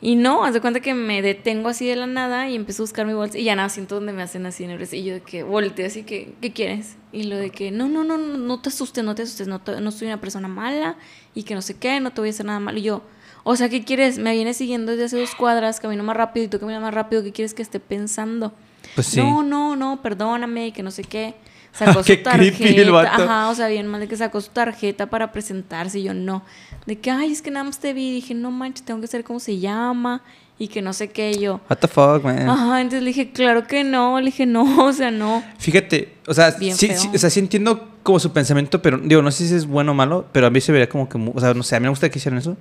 Y 0.01 0.17
no, 0.17 0.45
haz 0.45 0.53
de 0.53 0.61
cuenta 0.61 0.81
que 0.81 0.93
me 0.93 1.23
detengo 1.23 1.69
así 1.71 1.87
de 1.87 1.97
la 1.97 2.07
nada 2.07 2.49
y 2.51 2.57
empiezo 2.57 2.83
a 2.83 2.85
buscar 2.85 3.07
mi 3.07 3.15
bolsa. 3.15 3.39
Y 3.39 3.45
ya 3.45 3.57
nada, 3.57 3.69
siento 3.71 3.95
donde 3.95 4.13
me 4.13 4.23
hacen 4.23 4.45
así 4.45 4.67
brazo. 4.67 4.97
Y 4.97 5.05
yo 5.05 5.15
de 5.15 5.21
que 5.23 5.43
volteo 5.45 5.87
así 5.87 6.03
que, 6.03 6.35
¿qué 6.43 6.53
quieres? 6.53 6.97
Y 7.13 7.23
lo 7.25 7.37
de 7.37 7.51
que, 7.51 7.71
no, 7.71 7.89
no, 7.89 8.05
no, 8.05 8.19
no, 8.19 8.37
no 8.37 8.61
te 8.61 8.69
asustes, 8.69 9.03
no 9.03 9.15
te 9.15 9.23
asustes. 9.23 9.47
No, 9.49 9.61
te- 9.63 9.81
no 9.81 9.91
soy 9.93 10.09
una 10.09 10.21
persona 10.21 10.47
mala 10.49 10.97
y 11.35 11.45
que 11.45 11.55
no 11.55 11.63
sé 11.63 11.75
qué, 11.79 12.01
no 12.01 12.11
te 12.13 12.21
voy 12.21 12.29
a 12.29 12.31
hacer 12.33 12.45
nada 12.45 12.61
malo. 12.61 12.79
Y 12.79 12.83
yo, 12.83 13.03
o 13.45 13.57
sea, 13.57 13.71
¿qué 13.71 13.83
quieres? 13.85 14.19
Me 14.19 14.33
vienes 14.35 14.59
siguiendo 14.59 14.93
desde 14.93 15.05
hace 15.07 15.19
dos 15.21 15.35
cuadras, 15.35 15.81
camino 15.81 16.03
más 16.03 16.17
rápido 16.17 16.45
y 16.45 16.49
tú 16.49 16.59
caminas 16.59 16.83
más 16.83 16.93
rápido. 16.93 17.23
¿Qué 17.23 17.33
quieres 17.33 17.55
que 17.55 17.63
esté 17.63 17.81
pensando? 17.81 18.53
Pues 18.95 19.07
sí. 19.07 19.21
No, 19.21 19.43
no, 19.43 19.75
no, 19.75 20.03
perdóname, 20.03 20.73
que 20.73 20.83
no 20.83 20.91
sé 20.91 21.05
qué. 21.05 21.35
Sacó 21.79 22.05
su 22.05 22.17
tarjeta. 22.23 23.01
Ajá, 23.03 23.51
o 23.51 23.55
sea, 23.55 23.69
bien 23.69 23.87
mal 23.87 24.01
de 24.01 24.09
que 24.09 24.17
sacó 24.17 24.41
su 24.41 24.51
tarjeta 24.51 25.07
para 25.07 25.33
presentarse. 25.33 25.99
Y 25.99 26.05
yo 26.05 26.15
no. 26.15 26.45
De 26.87 26.99
que, 26.99 27.11
ay, 27.11 27.33
es 27.33 27.43
que 27.43 27.51
nada 27.51 27.65
más 27.65 27.79
te 27.79 27.93
vi. 27.93 28.11
Y 28.11 28.13
dije, 28.13 28.35
no 28.35 28.51
manches, 28.51 28.85
tengo 28.85 29.01
que 29.01 29.07
saber 29.07 29.25
cómo 29.25 29.41
se 29.41 29.59
llama. 29.59 30.23
Y 30.57 30.69
que 30.69 30.83
no 30.83 30.93
sé 30.93 31.09
qué. 31.09 31.33
Y 31.33 31.41
yo, 31.41 31.61
What 31.69 31.79
the 31.79 31.89
fuck, 31.89 32.23
man. 32.23 32.49
ajá, 32.49 32.81
entonces 32.81 33.03
le 33.03 33.09
dije, 33.09 33.33
claro 33.33 33.67
que 33.67 33.83
no. 33.83 34.21
Le 34.21 34.27
dije, 34.27 34.47
no, 34.47 34.85
o 34.87 34.93
sea, 34.93 35.11
no. 35.11 35.43
Fíjate, 35.59 36.15
o 36.29 36.35
sea, 36.35 36.53
sí, 36.53 36.73
sí, 36.73 37.11
o 37.13 37.19
sea, 37.19 37.29
sí 37.29 37.41
entiendo 37.41 37.89
como 38.05 38.21
su 38.21 38.33
pensamiento, 38.33 38.81
pero 38.81 38.99
digo, 38.99 39.23
no 39.23 39.33
sé 39.33 39.49
si 39.49 39.55
es 39.55 39.67
bueno 39.67 39.93
o 39.93 39.95
malo, 39.95 40.27
pero 40.31 40.47
a 40.47 40.51
mí 40.51 40.61
se 40.61 40.71
vería 40.71 40.89
como 40.89 41.09
que, 41.09 41.19
o 41.19 41.41
sea, 41.41 41.55
no 41.55 41.63
sé, 41.63 41.75
a 41.75 41.81
mí 41.81 41.85
me 41.85 41.89
gusta 41.89 42.09
que 42.09 42.19
hicieran 42.19 42.39
eso. 42.39 42.57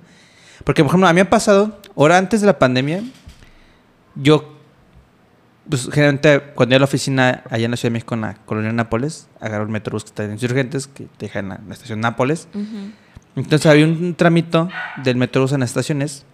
Porque, 0.64 0.82
por 0.82 0.90
ejemplo, 0.90 1.06
a 1.06 1.12
mí 1.12 1.16
me 1.16 1.20
ha 1.20 1.30
pasado, 1.30 1.78
ahora 1.94 2.16
antes 2.18 2.40
de 2.40 2.46
la 2.46 2.58
pandemia, 2.58 3.02
yo, 4.14 4.53
pues, 5.68 5.88
generalmente, 5.90 6.40
cuando 6.54 6.74
iba 6.74 6.76
a 6.76 6.80
la 6.80 6.84
oficina 6.84 7.42
allá 7.50 7.64
en 7.64 7.70
la 7.70 7.76
Ciudad 7.76 7.90
de 7.90 7.94
México, 7.94 8.14
en 8.14 8.20
la 8.22 8.34
colonia 8.44 8.72
Nápoles, 8.72 9.28
agarro 9.40 9.64
el 9.64 9.70
metrobús 9.70 10.04
que 10.04 10.08
está 10.08 10.24
en 10.24 10.32
Insurgentes, 10.32 10.86
que 10.86 11.04
te 11.04 11.26
deja 11.26 11.38
en 11.38 11.48
la, 11.50 11.54
en 11.56 11.68
la 11.68 11.74
estación 11.74 12.00
Nápoles. 12.00 12.48
Ujú. 12.54 12.92
Entonces 13.36 13.66
había 13.66 13.84
un 13.84 14.14
tramito 14.14 14.68
del 15.02 15.16
metrobús 15.16 15.52
en 15.52 15.60
las 15.60 15.70
estaciones 15.70 16.24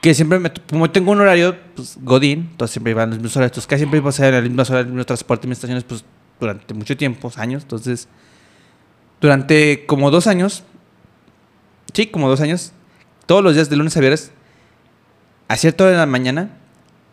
que 0.00 0.14
siempre, 0.14 0.38
me, 0.38 0.52
como 0.70 0.90
tengo 0.90 1.12
un 1.12 1.20
horario, 1.20 1.56
pues 1.74 1.98
Godín, 2.00 2.48
entonces 2.52 2.72
siempre 2.72 2.92
iban 2.92 3.10
los 3.10 3.18
mismos 3.18 3.36
horarios, 3.36 3.50
entonces 3.50 3.66
casi 3.66 3.80
siempre 3.80 3.98
iba 3.98 4.08
a 4.08 4.12
ser 4.12 4.26
en 4.26 4.34
las 4.34 4.42
mismas 4.44 4.70
horas, 4.70 4.82
el 4.84 4.92
mismo 4.92 5.04
transporte, 5.04 5.46
en 5.46 5.48
mis 5.48 5.58
estaciones, 5.58 5.84
pues 5.84 6.04
durante 6.38 6.72
mucho 6.74 6.96
tiempo, 6.96 7.32
años, 7.36 7.62
entonces 7.64 8.08
durante 9.20 9.86
como 9.86 10.10
dos 10.10 10.26
años, 10.28 10.62
sí, 11.92 12.06
como 12.06 12.28
dos 12.28 12.40
años, 12.40 12.72
todos 13.26 13.42
los 13.42 13.54
días 13.54 13.68
de 13.70 13.76
lunes 13.76 13.96
a 13.96 14.00
viernes, 14.00 14.30
a 15.48 15.56
cierta 15.56 15.84
hora 15.84 15.92
de 15.92 15.98
la 15.98 16.06
mañana, 16.06 16.50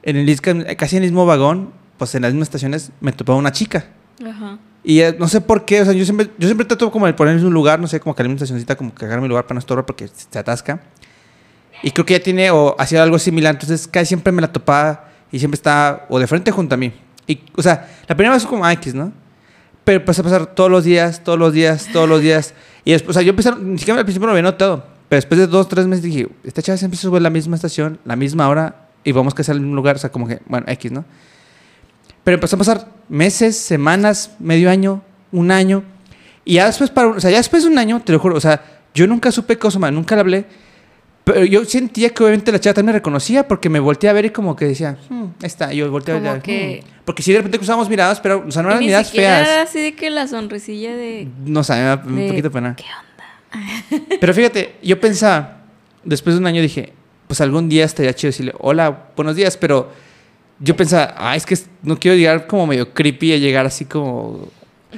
en 0.06 0.18
el, 0.18 0.78
casi 0.78 0.98
en 0.98 1.04
el 1.04 1.10
mismo 1.10 1.26
vagón, 1.26 1.72
pues 1.98 2.16
en 2.16 2.22
las 2.22 2.32
mismas 2.32 2.48
estaciones, 2.48 2.92
me 3.02 3.12
topaba 3.12 3.38
una 3.38 3.52
chica. 3.52 3.88
Ajá. 4.26 4.60
Y 4.84 5.02
eh, 5.02 5.16
no 5.18 5.28
sé 5.28 5.42
por 5.42 5.66
qué, 5.66 5.82
o 5.82 5.86
sea, 5.86 5.94
yo 5.94 6.06
siempre, 6.06 6.30
yo 6.38 6.48
siempre 6.48 6.66
trato 6.66 6.92
como 6.92 7.08
de 7.08 7.14
poner 7.14 7.38
en 7.38 7.46
un 7.46 7.54
lugar, 7.54 7.80
no 7.80 7.88
sé, 7.88 8.00
como 8.00 8.16
que 8.16 8.22
la 8.22 8.30
misma 8.30 8.44
estacioncita, 8.44 8.76
como 8.76 8.94
que 8.94 9.04
agarrar 9.04 9.22
mi 9.22 9.28
lugar 9.28 9.46
para 9.46 9.56
no 9.56 9.60
estorbar 9.60 9.86
porque 9.86 10.08
se 10.08 10.40
atasca. 10.40 10.80
Y 11.82 11.90
creo 11.90 12.06
que 12.06 12.16
ella 12.16 12.24
tiene 12.24 12.52
o 12.52 12.76
hacía 12.78 13.02
algo 13.02 13.18
similar, 13.18 13.56
entonces 13.56 13.88
casi 13.88 14.06
siempre 14.06 14.32
me 14.32 14.42
la 14.42 14.54
topaba 14.54 15.10
y 15.32 15.40
siempre 15.40 15.56
estaba 15.56 16.06
o 16.08 16.20
de 16.20 16.28
frente 16.28 16.52
junto 16.52 16.76
a 16.76 16.78
mí. 16.78 16.94
Y, 17.26 17.42
o 17.56 17.64
sea, 17.64 17.90
la 18.08 18.16
primera 18.16 18.36
vez 18.36 18.44
fue 18.44 18.52
como 18.52 18.70
X, 18.70 18.94
¿no? 18.94 19.12
Pero 19.84 20.00
empezó 20.00 20.22
a 20.22 20.24
pasar 20.24 20.46
todos 20.48 20.70
los 20.70 20.84
días, 20.84 21.24
todos 21.24 21.40
los 21.40 21.52
días, 21.52 21.88
todos 21.92 22.08
los 22.08 22.22
días. 22.22 22.54
Y 22.84 22.92
después, 22.92 23.18
o 23.18 23.20
sea, 23.20 23.24
yo 23.24 23.32
empecé, 23.32 23.56
ni 23.56 23.80
siquiera 23.80 24.00
al 24.00 24.06
principio 24.06 24.28
no 24.28 24.34
lo 24.34 24.38
había 24.38 24.52
notado. 24.52 24.86
Pero 25.10 25.18
después 25.18 25.40
de 25.40 25.48
dos, 25.48 25.68
tres 25.68 25.88
meses 25.88 26.04
dije, 26.04 26.28
esta 26.44 26.62
chava 26.62 26.78
siempre 26.78 27.00
sube 27.00 27.18
a 27.18 27.22
la 27.22 27.30
misma 27.32 27.56
estación, 27.56 28.00
la 28.06 28.16
misma 28.16 28.48
hora, 28.50 28.85
y 29.06 29.12
vamos 29.14 29.34
a 29.38 29.42
hacer 29.42 29.56
el 29.56 29.62
mismo 29.62 29.76
lugar, 29.76 29.96
o 29.96 30.00
sea, 30.00 30.12
como 30.12 30.28
que, 30.28 30.40
bueno, 30.48 30.66
X, 30.68 30.92
¿no? 30.92 31.06
Pero 32.26 32.36
empezó 32.36 32.56
a 32.58 32.60
pasar 32.60 32.88
meses, 33.08 33.56
semanas, 33.58 34.32
medio 34.40 34.70
año, 34.70 35.02
un 35.32 35.52
año. 35.52 35.84
Y 36.44 36.56
ya 36.56 36.66
después, 36.66 36.90
para, 36.90 37.10
o 37.10 37.20
sea, 37.22 37.32
ya 37.32 37.38
después 37.38 37.64
de 37.64 37.70
un 37.70 37.78
año, 37.78 38.02
te 38.04 38.12
lo 38.12 38.20
juro, 38.20 38.36
o 38.36 38.42
sea, 38.42 38.62
yo 38.94 39.08
nunca 39.08 39.32
supe 39.32 39.58
cosa, 39.58 39.80
man, 39.80 39.94
nunca 39.96 40.16
le 40.16 40.22
hablé. 40.22 40.46
Pero 41.24 41.44
yo 41.44 41.66
sentía 41.66 42.10
que 42.12 42.24
obviamente 42.24 42.52
la 42.52 42.60
también 42.60 42.86
me 42.86 42.92
reconocía 42.92 43.48
porque 43.48 43.68
me 43.68 43.80
volteé 43.80 44.10
a 44.10 44.14
ver 44.14 44.26
y 44.26 44.30
como 44.30 44.56
que 44.56 44.66
decía, 44.66 44.96
"Hmm, 45.10 45.26
está. 45.42 45.74
Y 45.74 45.78
yo 45.78 45.90
volteé 45.90 46.16
a 46.16 46.20
ver. 46.20 46.42
que- 46.44 46.84
"Hmm". 46.84 47.02
Porque 47.04 47.24
si 47.24 47.32
de 47.32 47.40
repente 47.40 47.58
cruzábamos 47.58 47.90
miradas, 47.90 48.20
pero, 48.20 48.46
o 48.48 48.52
sea, 48.52 48.62
no 48.62 48.70
eran 48.70 48.80
ni 48.80 48.86
miradas 48.88 49.12
feas. 49.12 49.48
era 49.48 49.64
así 49.64 49.80
de 49.80 49.96
que 49.96 50.12
la 50.12 50.28
sonrisilla 50.28 50.96
de. 50.96 51.28
No 51.46 51.64
sé, 51.64 51.74
me 51.74 51.82
da 51.82 52.04
un 52.06 52.16
de, 52.16 52.28
poquito 52.28 52.52
pena. 52.52 52.76
¿Qué 52.76 52.84
onda? 52.84 54.08
Pero 54.20 54.34
fíjate, 54.36 54.76
yo 54.84 55.00
pensaba, 55.00 55.62
después 56.04 56.36
de 56.36 56.42
un 56.42 56.48
año 56.48 56.62
dije, 56.62 56.94
pues 57.28 57.42
algún 57.42 57.70
día 57.70 57.86
estaría 57.86 58.14
chido 58.14 58.30
decirle, 58.30 58.54
hola, 58.60 59.08
buenos 59.16 59.36
días, 59.36 59.58
pero 59.58 59.92
yo 60.60 60.76
pensaba, 60.76 61.14
ah, 61.18 61.36
es 61.36 61.46
que 61.46 61.58
no 61.84 61.98
quiero 62.00 62.16
llegar 62.18 62.48
como 62.48 62.68
medio 62.68 62.94
creepy 62.94 63.34
a 63.34 63.38
llegar 63.38 63.66
así 63.66 63.86
como... 63.86 64.48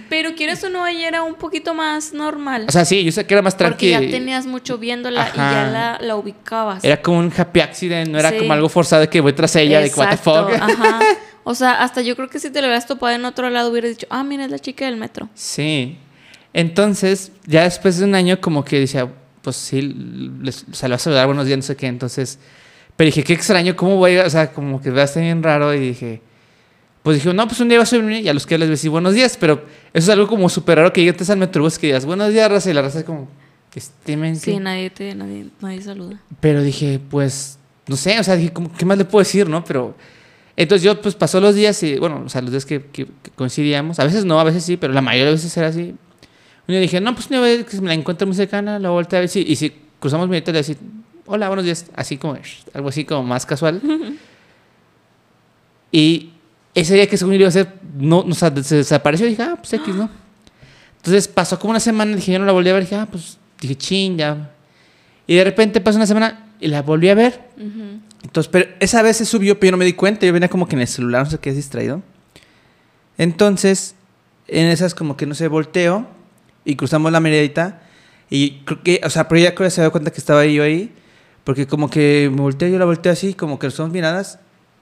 Pero 0.09 0.35
quieres 0.35 0.63
o 0.63 0.69
no, 0.69 0.85
ella 0.85 1.07
era 1.07 1.23
un 1.23 1.33
poquito 1.33 1.73
más 1.73 2.13
normal. 2.13 2.65
O 2.69 2.71
sea, 2.71 2.85
sí, 2.85 3.03
yo 3.03 3.11
sé 3.11 3.25
que 3.25 3.33
era 3.33 3.41
más 3.41 3.55
porque 3.55 3.67
tranquilo. 3.89 4.01
ya 4.01 4.11
tenías 4.11 4.45
mucho 4.45 4.77
viéndola 4.77 5.31
y 5.33 5.37
ya 5.37 5.69
la, 5.71 5.97
la 5.99 6.15
ubicabas. 6.15 6.83
Era 6.83 7.01
como 7.01 7.17
un 7.17 7.33
happy 7.35 7.61
accident, 7.61 8.11
no 8.11 8.19
era 8.19 8.29
Sí. 8.29 8.37
como 8.37 8.53
algo 8.53 8.69
forzado 8.69 9.01
de 9.01 9.09
que 9.09 9.19
voy 9.21 9.33
tras 9.33 9.55
ella, 9.55 9.79
de 9.79 9.91
what 9.95 10.09
the 10.11 10.17
fuck. 10.17 10.49
Ajá. 10.53 10.99
O 11.49 11.55
sea, 11.55 11.81
hasta 11.81 12.01
yo 12.01 12.17
creo 12.17 12.27
que 12.27 12.39
si 12.39 12.49
te 12.51 12.59
lo 12.59 12.67
hubieras 12.67 12.85
topado 12.87 13.15
en 13.15 13.23
otro 13.23 13.49
lado 13.49 13.71
hubieras 13.71 13.91
dicho, 13.91 14.05
ah, 14.09 14.21
mira, 14.21 14.43
es 14.43 14.51
la 14.51 14.59
chica 14.59 14.83
del 14.83 14.97
metro. 14.97 15.29
Sí. 15.33 15.97
Entonces, 16.53 17.31
ya 17.45 17.63
después 17.63 17.97
de 17.97 18.03
un 18.03 18.15
año, 18.15 18.41
como 18.41 18.65
que 18.65 18.79
decía, 18.81 19.07
pues 19.41 19.55
sí, 19.55 19.81
les, 20.41 20.65
o 20.71 20.73
sea, 20.73 20.89
le 20.89 20.93
vas 20.93 21.01
a 21.01 21.05
saludar 21.05 21.25
buenos 21.27 21.45
días, 21.45 21.57
no 21.57 21.63
sé 21.63 21.75
qué. 21.75 21.87
Entonces, 21.87 22.39
pero 22.95 23.05
dije, 23.07 23.23
qué 23.23 23.33
extraño, 23.33 23.75
¿cómo 23.75 23.97
voy 23.97 24.17
o 24.17 24.29
sea, 24.29 24.51
como 24.51 24.81
que 24.81 24.89
va 24.91 25.01
a 25.01 25.05
estar 25.05 25.21
bien 25.23 25.43
raro? 25.43 25.73
Y 25.73 25.79
dije, 25.79 26.21
pues 27.03 27.17
dije, 27.17 27.33
no, 27.33 27.47
pues 27.47 27.59
un 27.61 27.69
día 27.69 27.77
vas 27.79 27.93
a 27.93 27.97
venir 27.97 28.25
y 28.25 28.29
a 28.29 28.33
los 28.33 28.45
que 28.45 28.57
les 28.57 28.69
decir 28.69 28.89
buenos 28.89 29.13
días, 29.13 29.37
pero 29.39 29.63
eso 29.93 30.05
es 30.05 30.09
algo 30.09 30.27
como 30.27 30.49
súper 30.49 30.77
raro 30.79 30.91
que 30.91 31.03
llegues 31.03 31.29
al 31.29 31.37
metrobús 31.37 31.77
que 31.79 31.87
digas, 31.87 32.05
buenos 32.05 32.33
días, 32.33 32.49
raza, 32.51 32.69
y 32.69 32.73
la 32.73 32.81
raza 32.81 32.99
es 32.99 33.05
como, 33.05 33.29
que 33.71 33.79
este 33.79 34.35
Sí, 34.35 34.59
nadie 34.59 34.89
te, 34.89 35.13
nadie, 35.15 35.45
nadie 35.61 35.81
saluda. 35.81 36.19
Pero 36.41 36.61
dije, 36.61 36.99
pues, 37.09 37.59
no 37.87 37.95
sé, 37.95 38.19
o 38.19 38.23
sea, 38.23 38.35
dije, 38.35 38.51
¿cómo- 38.51 38.71
¿qué 38.77 38.85
más 38.85 38.97
le 38.97 39.05
puedo 39.05 39.23
decir, 39.23 39.47
no? 39.47 39.63
Pero, 39.63 39.95
entonces 40.57 40.83
yo, 40.83 40.99
pues, 41.01 41.15
pasó 41.15 41.39
los 41.39 41.55
días 41.55 41.81
y, 41.83 41.97
bueno, 41.97 42.23
o 42.25 42.29
sea, 42.29 42.41
los 42.41 42.51
días 42.51 42.65
que, 42.65 42.81
que- 42.87 43.05
que 43.05 43.31
coincidíamos, 43.35 43.99
a 43.99 44.03
veces 44.03 44.25
no, 44.25 44.39
a 44.39 44.43
veces 44.43 44.65
sí, 44.65 44.75
pero 44.75 44.91
la 44.91 45.01
mayoría 45.01 45.27
de 45.27 45.31
veces 45.33 45.55
era 45.55 45.67
así. 45.67 45.95
Un 46.67 46.73
día 46.73 46.81
dije, 46.81 46.99
no, 46.99 47.15
pues, 47.15 47.27
una 47.29 47.39
vez 47.39 47.65
que 47.65 47.79
me 47.79 47.87
la 47.87 47.93
encuentro 47.93 48.27
muy 48.27 48.35
cercana, 48.35 48.77
la 48.77 48.89
volteé 48.89 49.17
a 49.17 49.19
ver 49.21 49.29
si, 49.29 49.39
y 49.41 49.55
si 49.55 49.73
cruzamos 49.99 50.27
mi 50.27 50.41
le 50.41 50.51
decir, 50.51 50.77
hola, 51.25 51.47
buenos 51.47 51.63
días, 51.63 51.85
así 51.95 52.17
como, 52.17 52.37
algo 52.73 52.89
así 52.89 53.05
como 53.05 53.23
más 53.23 53.45
casual. 53.45 53.81
y 55.91 56.31
ese 56.75 56.95
día 56.95 57.07
que 57.07 57.15
según 57.15 57.35
yo 57.35 57.39
iba 57.39 57.47
a 57.47 57.51
ser, 57.51 57.73
no, 57.97 58.23
no, 58.23 58.31
o 58.31 58.35
sea, 58.35 58.51
se 58.63 58.75
desapareció, 58.75 59.25
dije, 59.27 59.43
ah, 59.43 59.55
pues, 59.55 59.71
X, 59.71 59.95
¿no? 59.95 60.09
Entonces 60.97 61.29
pasó 61.29 61.57
como 61.57 61.71
una 61.71 61.79
semana, 61.79 62.13
dije, 62.13 62.33
yo 62.33 62.39
no 62.39 62.45
la 62.45 62.51
volví 62.51 62.69
a 62.69 62.73
ver, 62.73 62.83
dije, 62.83 62.95
ah, 62.95 63.07
pues, 63.09 63.37
dije, 63.61 63.75
ching, 63.75 64.17
ya. 64.17 64.51
Y 65.25 65.35
de 65.35 65.45
repente 65.45 65.79
pasó 65.79 65.97
una 65.97 66.07
semana 66.07 66.51
y 66.59 66.67
la 66.67 66.81
volví 66.81 67.07
a 67.07 67.15
ver. 67.15 67.47
Entonces, 68.23 68.49
pero 68.51 68.69
esa 68.81 69.01
vez 69.01 69.15
se 69.17 69.25
subió, 69.25 69.57
pero 69.57 69.67
yo 69.67 69.71
no 69.71 69.77
me 69.77 69.85
di 69.85 69.93
cuenta. 69.93 70.25
Yo 70.25 70.33
venía 70.33 70.49
como 70.49 70.67
que 70.67 70.75
en 70.75 70.81
el 70.81 70.87
celular, 70.87 71.23
no 71.23 71.29
sé 71.29 71.37
qué, 71.39 71.53
distraído. 71.53 72.01
Entonces, 73.17 73.95
en 74.47 74.67
esas 74.67 74.95
como 74.95 75.15
que 75.15 75.25
no 75.25 75.35
sé, 75.35 75.47
volteo 75.47 76.16
y 76.67 76.75
cruzamos 76.75 77.11
la 77.13 77.21
miradita. 77.21 77.79
Y 78.29 78.59
creo 78.65 78.83
que, 78.83 79.01
o 79.03 79.09
sea, 79.09 79.27
pero 79.29 79.39
ella 79.39 79.55
creo 79.55 79.67
que 79.67 79.71
se 79.71 79.81
dio 79.81 79.91
cuenta 79.91 80.11
que 80.11 80.19
estaba 80.19 80.45
yo 80.45 80.63
ahí. 80.63 80.93
Porque 81.45 81.65
como 81.65 81.89
que 81.89 82.29
me 82.29 82.41
volteé, 82.41 82.69
yo 82.69 82.77
la 82.77 82.83
volteé 82.83 83.09
así, 83.13 83.33
como 83.33 83.57
que 83.57 83.71
son 83.71 83.89
miradas. 83.89 84.39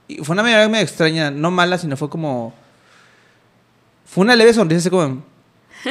Y 0.08 0.16
fue 0.16 0.34
una 0.34 0.42
mirada 0.42 0.68
medio 0.68 0.82
extraña, 0.82 1.30
no 1.30 1.52
mala, 1.52 1.78
sino 1.78 1.96
fue 1.96 2.10
como... 2.10 2.52
Fue 4.04 4.24
una 4.24 4.34
leve 4.34 4.52
sonrisa, 4.52 4.80
así 4.80 4.90
como... 4.90 5.24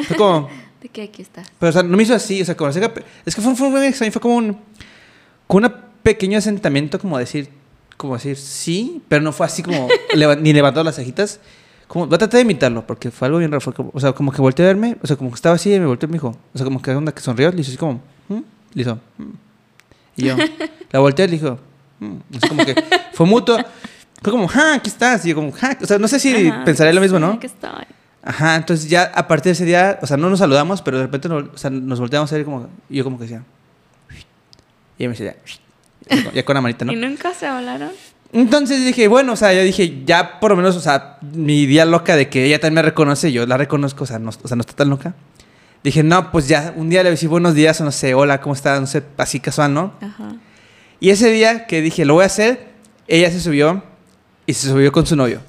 Fue 0.05 0.17
como... 0.17 0.49
De 0.81 0.89
que 0.89 1.03
aquí 1.03 1.21
está. 1.21 1.43
Pero, 1.59 1.69
o 1.69 1.73
sea, 1.73 1.81
no 1.81 1.95
me 1.95 2.03
hizo 2.03 2.13
así, 2.13 2.41
o 2.41 2.45
sea, 2.45 2.57
como... 2.57 2.69
Es 2.69 2.77
que 3.35 3.41
fue, 3.41 3.55
fue 3.55 3.69
muy 3.69 3.85
extraño, 3.85 4.11
fue 4.11 4.21
como 4.21 4.35
un... 4.35 4.59
Como 5.47 5.65
un 5.65 5.73
pequeño 6.03 6.37
asentamiento, 6.37 6.99
como 6.99 7.17
decir... 7.17 7.49
Como 7.95 8.15
decir 8.15 8.35
sí, 8.35 9.01
pero 9.07 9.21
no 9.21 9.31
fue 9.31 9.45
así 9.45 9.63
como... 9.63 9.87
ni 10.41 10.51
levantó 10.51 10.83
las 10.83 10.97
cejitas. 10.97 11.39
Como, 11.87 12.07
voy 12.07 12.15
a 12.15 12.17
tratar 12.17 12.37
de 12.37 12.41
imitarlo, 12.41 12.85
porque 12.85 13.11
fue 13.11 13.27
algo 13.27 13.37
bien 13.39 13.51
raro. 13.51 13.61
Fue 13.61 13.73
como- 13.73 13.91
o 13.93 13.99
sea, 13.99 14.13
como 14.13 14.31
que 14.31 14.41
volteó 14.41 14.65
a 14.65 14.67
verme, 14.69 14.97
o 15.01 15.07
sea, 15.07 15.15
como 15.15 15.29
que 15.29 15.35
estaba 15.35 15.55
así 15.55 15.73
y 15.73 15.79
me 15.79 15.85
volteó 15.85 16.07
y 16.07 16.11
me 16.11 16.15
dijo... 16.15 16.35
O 16.53 16.57
sea, 16.57 16.65
como 16.65 16.81
que 16.81 16.91
onda 16.91 17.11
que 17.13 17.21
sonrió, 17.21 17.51
le 17.51 17.61
hizo 17.61 17.69
así 17.71 17.77
como... 17.77 18.01
"¿Mm?", 18.29 18.39
Le 18.73 18.81
hizo... 18.81 18.99
"¿Mm?". 19.17 19.23
Y 20.17 20.25
yo, 20.25 20.35
la 20.91 20.99
volteé 20.99 21.25
y 21.25 21.27
le 21.29 21.33
dijo, 21.37 21.59
"Mm", 21.99 22.15
es 22.33 22.49
como 22.49 22.65
que 22.65 22.75
fue 23.13 23.25
mutuo. 23.25 23.57
Fue 24.21 24.31
como, 24.31 24.47
ja, 24.47 24.75
aquí 24.75 24.89
estás. 24.89 25.23
Y 25.25 25.29
yo 25.29 25.35
como, 25.35 25.51
ja, 25.51 25.77
o 25.81 25.85
sea, 25.85 25.99
no 25.99 26.07
sé 26.07 26.19
si 26.19 26.47
Ajá, 26.47 26.63
pensaré 26.65 26.91
lo 26.93 27.01
mismo, 27.01 27.17
sí, 27.17 27.21
¿no? 27.21 27.31
aquí 27.33 27.45
estoy. 27.45 27.85
Ajá, 28.23 28.55
entonces 28.55 28.89
ya 28.89 29.11
a 29.13 29.27
partir 29.27 29.49
de 29.49 29.51
ese 29.51 29.65
día, 29.65 29.99
o 30.01 30.07
sea, 30.07 30.17
no 30.17 30.29
nos 30.31 30.39
saludamos, 30.39 30.81
pero 30.81 30.97
de 30.97 31.03
repente 31.03 31.29
nos, 31.29 31.43
o 31.53 31.57
sea, 31.57 31.69
nos 31.69 31.99
volteamos 31.99 32.31
a 32.31 32.35
ver 32.35 32.43
como, 32.45 32.67
y 32.89 32.95
yo 32.97 33.03
como 33.03 33.17
que 33.19 33.25
decía, 33.25 33.43
y 34.97 35.03
ella 35.03 35.09
me 35.09 35.15
decía, 35.15 35.35
ya, 36.09 36.31
ya 36.31 36.43
con 36.45 36.55
la 36.55 36.61
manita, 36.61 36.85
¿no? 36.85 36.91
¿Y 36.93 36.95
nunca 36.95 37.33
se 37.35 37.45
hablaron? 37.45 37.91
Entonces 38.33 38.85
dije, 38.85 39.07
bueno, 39.07 39.33
o 39.33 39.35
sea, 39.35 39.53
yo 39.53 39.61
dije, 39.61 40.03
ya 40.05 40.39
por 40.39 40.51
lo 40.51 40.57
menos, 40.57 40.75
o 40.75 40.81
sea, 40.81 41.17
mi 41.21 41.61
idea 41.61 41.85
loca 41.85 42.15
de 42.15 42.29
que 42.29 42.45
ella 42.45 42.59
también 42.59 42.75
me 42.75 42.81
reconoce, 42.81 43.31
yo 43.31 43.45
la 43.45 43.57
reconozco, 43.57 44.03
o 44.03 44.07
sea, 44.07 44.19
no, 44.19 44.29
o 44.29 44.47
sea, 44.47 44.55
no 44.55 44.61
está 44.61 44.73
tan 44.73 44.89
loca. 44.89 45.15
Dije, 45.83 46.03
no, 46.03 46.31
pues 46.31 46.47
ya, 46.47 46.73
un 46.75 46.89
día 46.89 47.03
le 47.03 47.11
decir 47.11 47.29
buenos 47.29 47.53
días, 47.53 47.79
o 47.79 47.85
no 47.85 47.91
sé, 47.91 48.13
hola, 48.13 48.41
¿cómo 48.41 48.55
estás? 48.55 48.81
No 48.81 48.87
sé, 48.87 49.03
así 49.17 49.39
casual, 49.39 49.73
¿no? 49.73 49.93
Ajá. 50.01 50.35
Y 50.99 51.11
ese 51.11 51.29
día 51.31 51.67
que 51.67 51.81
dije, 51.81 52.05
lo 52.05 52.15
voy 52.15 52.23
a 52.23 52.27
hacer, 52.27 52.69
ella 53.07 53.29
se 53.29 53.39
subió 53.39 53.83
y 54.45 54.53
se 54.53 54.67
subió 54.67 54.91
con 54.91 55.05
su 55.05 55.15
novio. 55.15 55.41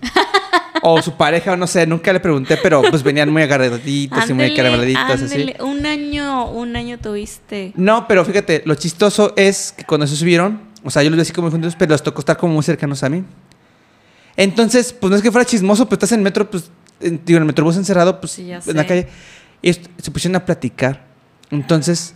o 0.82 1.02
su 1.02 1.16
pareja, 1.16 1.52
o 1.52 1.56
no 1.56 1.66
sé, 1.66 1.86
nunca 1.86 2.12
le 2.12 2.20
pregunté, 2.20 2.58
pero 2.62 2.82
pues 2.82 3.02
venían 3.02 3.32
muy 3.32 3.42
agarraditos 3.42 4.30
y 4.30 4.32
muy 4.32 4.44
Ándele, 4.44 4.56
carameladitos, 4.56 5.22
así. 5.22 5.54
Un 5.60 5.84
año, 5.84 6.50
un 6.50 6.76
año 6.76 6.98
tuviste. 6.98 7.72
No, 7.74 8.06
pero 8.06 8.24
fíjate, 8.24 8.62
lo 8.64 8.74
chistoso 8.76 9.32
es 9.36 9.72
que 9.76 9.84
cuando 9.84 10.06
se 10.06 10.14
subieron, 10.14 10.60
o 10.86 10.90
sea, 10.90 11.02
yo 11.02 11.10
los 11.10 11.16
vi 11.16 11.22
así 11.22 11.32
como 11.32 11.50
juntos, 11.50 11.74
pero 11.78 11.92
les 11.92 12.02
tocó 12.02 12.20
estar 12.20 12.36
como 12.36 12.54
muy 12.54 12.62
cercanos 12.62 13.02
a 13.02 13.08
mí. 13.10 13.22
Entonces, 14.36 14.92
pues 14.92 15.10
no 15.10 15.16
es 15.16 15.22
que 15.22 15.30
fuera 15.32 15.44
chismoso, 15.44 15.86
pues 15.86 15.96
estás 15.96 16.12
en 16.12 16.20
el 16.20 16.24
metro, 16.24 16.50
pues, 16.50 16.70
en, 17.00 17.20
digo, 17.24 17.38
en 17.38 17.42
el 17.42 17.46
metrobús 17.46 17.76
encerrado, 17.76 18.20
pues, 18.20 18.32
Sí, 18.32 18.50
en 18.50 18.76
la 18.76 18.86
calle. 18.86 19.08
Y 19.62 19.72
se 19.72 20.10
pusieron 20.12 20.36
a 20.36 20.44
platicar. 20.44 21.04
Entonces, 21.50 22.14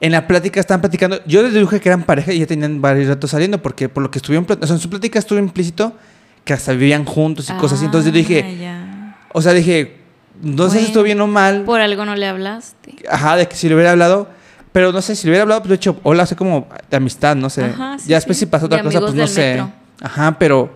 en 0.00 0.12
la 0.12 0.26
plática 0.26 0.60
estaban 0.60 0.80
platicando. 0.82 1.20
Yo 1.26 1.42
les 1.42 1.54
dije 1.54 1.80
que 1.80 1.88
eran 1.88 2.02
pareja 2.02 2.32
y 2.32 2.40
ya 2.40 2.46
tenían 2.46 2.82
varios 2.82 3.08
ratos 3.08 3.30
saliendo, 3.30 3.62
porque 3.62 3.88
por 3.88 4.02
lo 4.02 4.10
que 4.10 4.18
estuvieron, 4.18 4.46
o 4.60 4.66
sea, 4.66 4.76
en 4.76 4.80
su 4.80 4.90
plática 4.90 5.18
estuvo 5.18 5.38
implícito 5.38 5.96
que 6.44 6.52
hasta 6.52 6.72
vivían 6.72 7.04
juntos 7.06 7.48
y 7.48 7.52
cosas 7.54 7.78
así. 7.78 7.86
Entonces 7.86 8.12
yo 8.12 8.14
Ah, 8.14 8.18
dije, 8.18 8.56
ya. 8.60 9.18
o 9.32 9.40
sea, 9.40 9.52
dije, 9.54 9.96
no 10.42 10.64
sé 10.64 10.70
si 10.72 10.74
Bueno. 10.76 10.86
estuvo 10.88 11.02
bien 11.04 11.20
o 11.22 11.26
mal. 11.26 11.62
Por 11.64 11.80
algo 11.80 12.04
no 12.04 12.14
le 12.16 12.26
hablaste. 12.26 12.96
Ajá, 13.08 13.36
de 13.36 13.48
que 13.48 13.56
si 13.56 13.68
le 13.68 13.74
hubiera 13.74 13.92
hablado. 13.92 14.28
Pero 14.74 14.90
no 14.90 15.00
sé, 15.00 15.14
si 15.14 15.28
le 15.28 15.30
hubiera 15.30 15.42
hablado, 15.42 15.60
pues 15.60 15.68
de 15.68 15.74
hecho, 15.76 16.00
hola, 16.02 16.26
sé 16.26 16.34
como 16.34 16.66
de 16.90 16.96
amistad, 16.96 17.36
no 17.36 17.48
sé. 17.48 17.66
Ajá, 17.66 17.96
sí, 17.96 18.08
ya 18.08 18.16
después 18.16 18.36
sí. 18.36 18.44
si 18.44 18.50
pasó 18.50 18.66
otra 18.66 18.78
De 18.78 18.82
cosa, 18.82 18.98
pues 18.98 19.14
no 19.14 19.28
sé. 19.28 19.52
metro. 19.52 19.72
Ajá, 20.02 20.36
pero. 20.36 20.74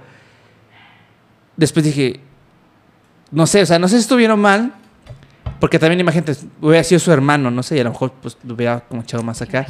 Después 1.56 1.84
dije. 1.84 2.20
No 3.32 3.44
sé, 3.48 3.60
o 3.62 3.66
sea, 3.66 3.80
no 3.80 3.88
sé 3.88 3.96
si 3.96 4.02
estuvieron 4.02 4.38
mal. 4.38 4.72
Porque 5.58 5.80
también, 5.80 5.98
imagínate, 5.98 6.36
hubiera 6.60 6.84
sido 6.84 7.00
su 7.00 7.10
hermano, 7.10 7.50
no 7.50 7.64
sé, 7.64 7.76
y 7.76 7.80
a 7.80 7.84
lo 7.84 7.90
mejor 7.90 8.12
pues 8.22 8.38
lo 8.44 8.54
hubiera 8.54 8.78
como 8.78 9.02
echado 9.02 9.24
más 9.24 9.42
acá. 9.42 9.66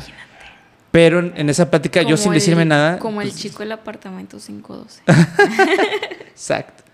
Pero 0.91 1.21
en, 1.21 1.33
en 1.35 1.49
esa 1.49 1.71
plática, 1.71 2.03
yo 2.03 2.19
sin 2.19 2.33
el- 2.33 2.35
decirme 2.35 2.67
nada. 2.67 2.99
Como 2.99 3.23
el 3.23 3.29
pues, 3.29 3.41
chico 3.41 3.61
del 3.61 3.73
apartamento 3.73 4.37
512. 4.37 5.05
Exacto. 6.29 6.85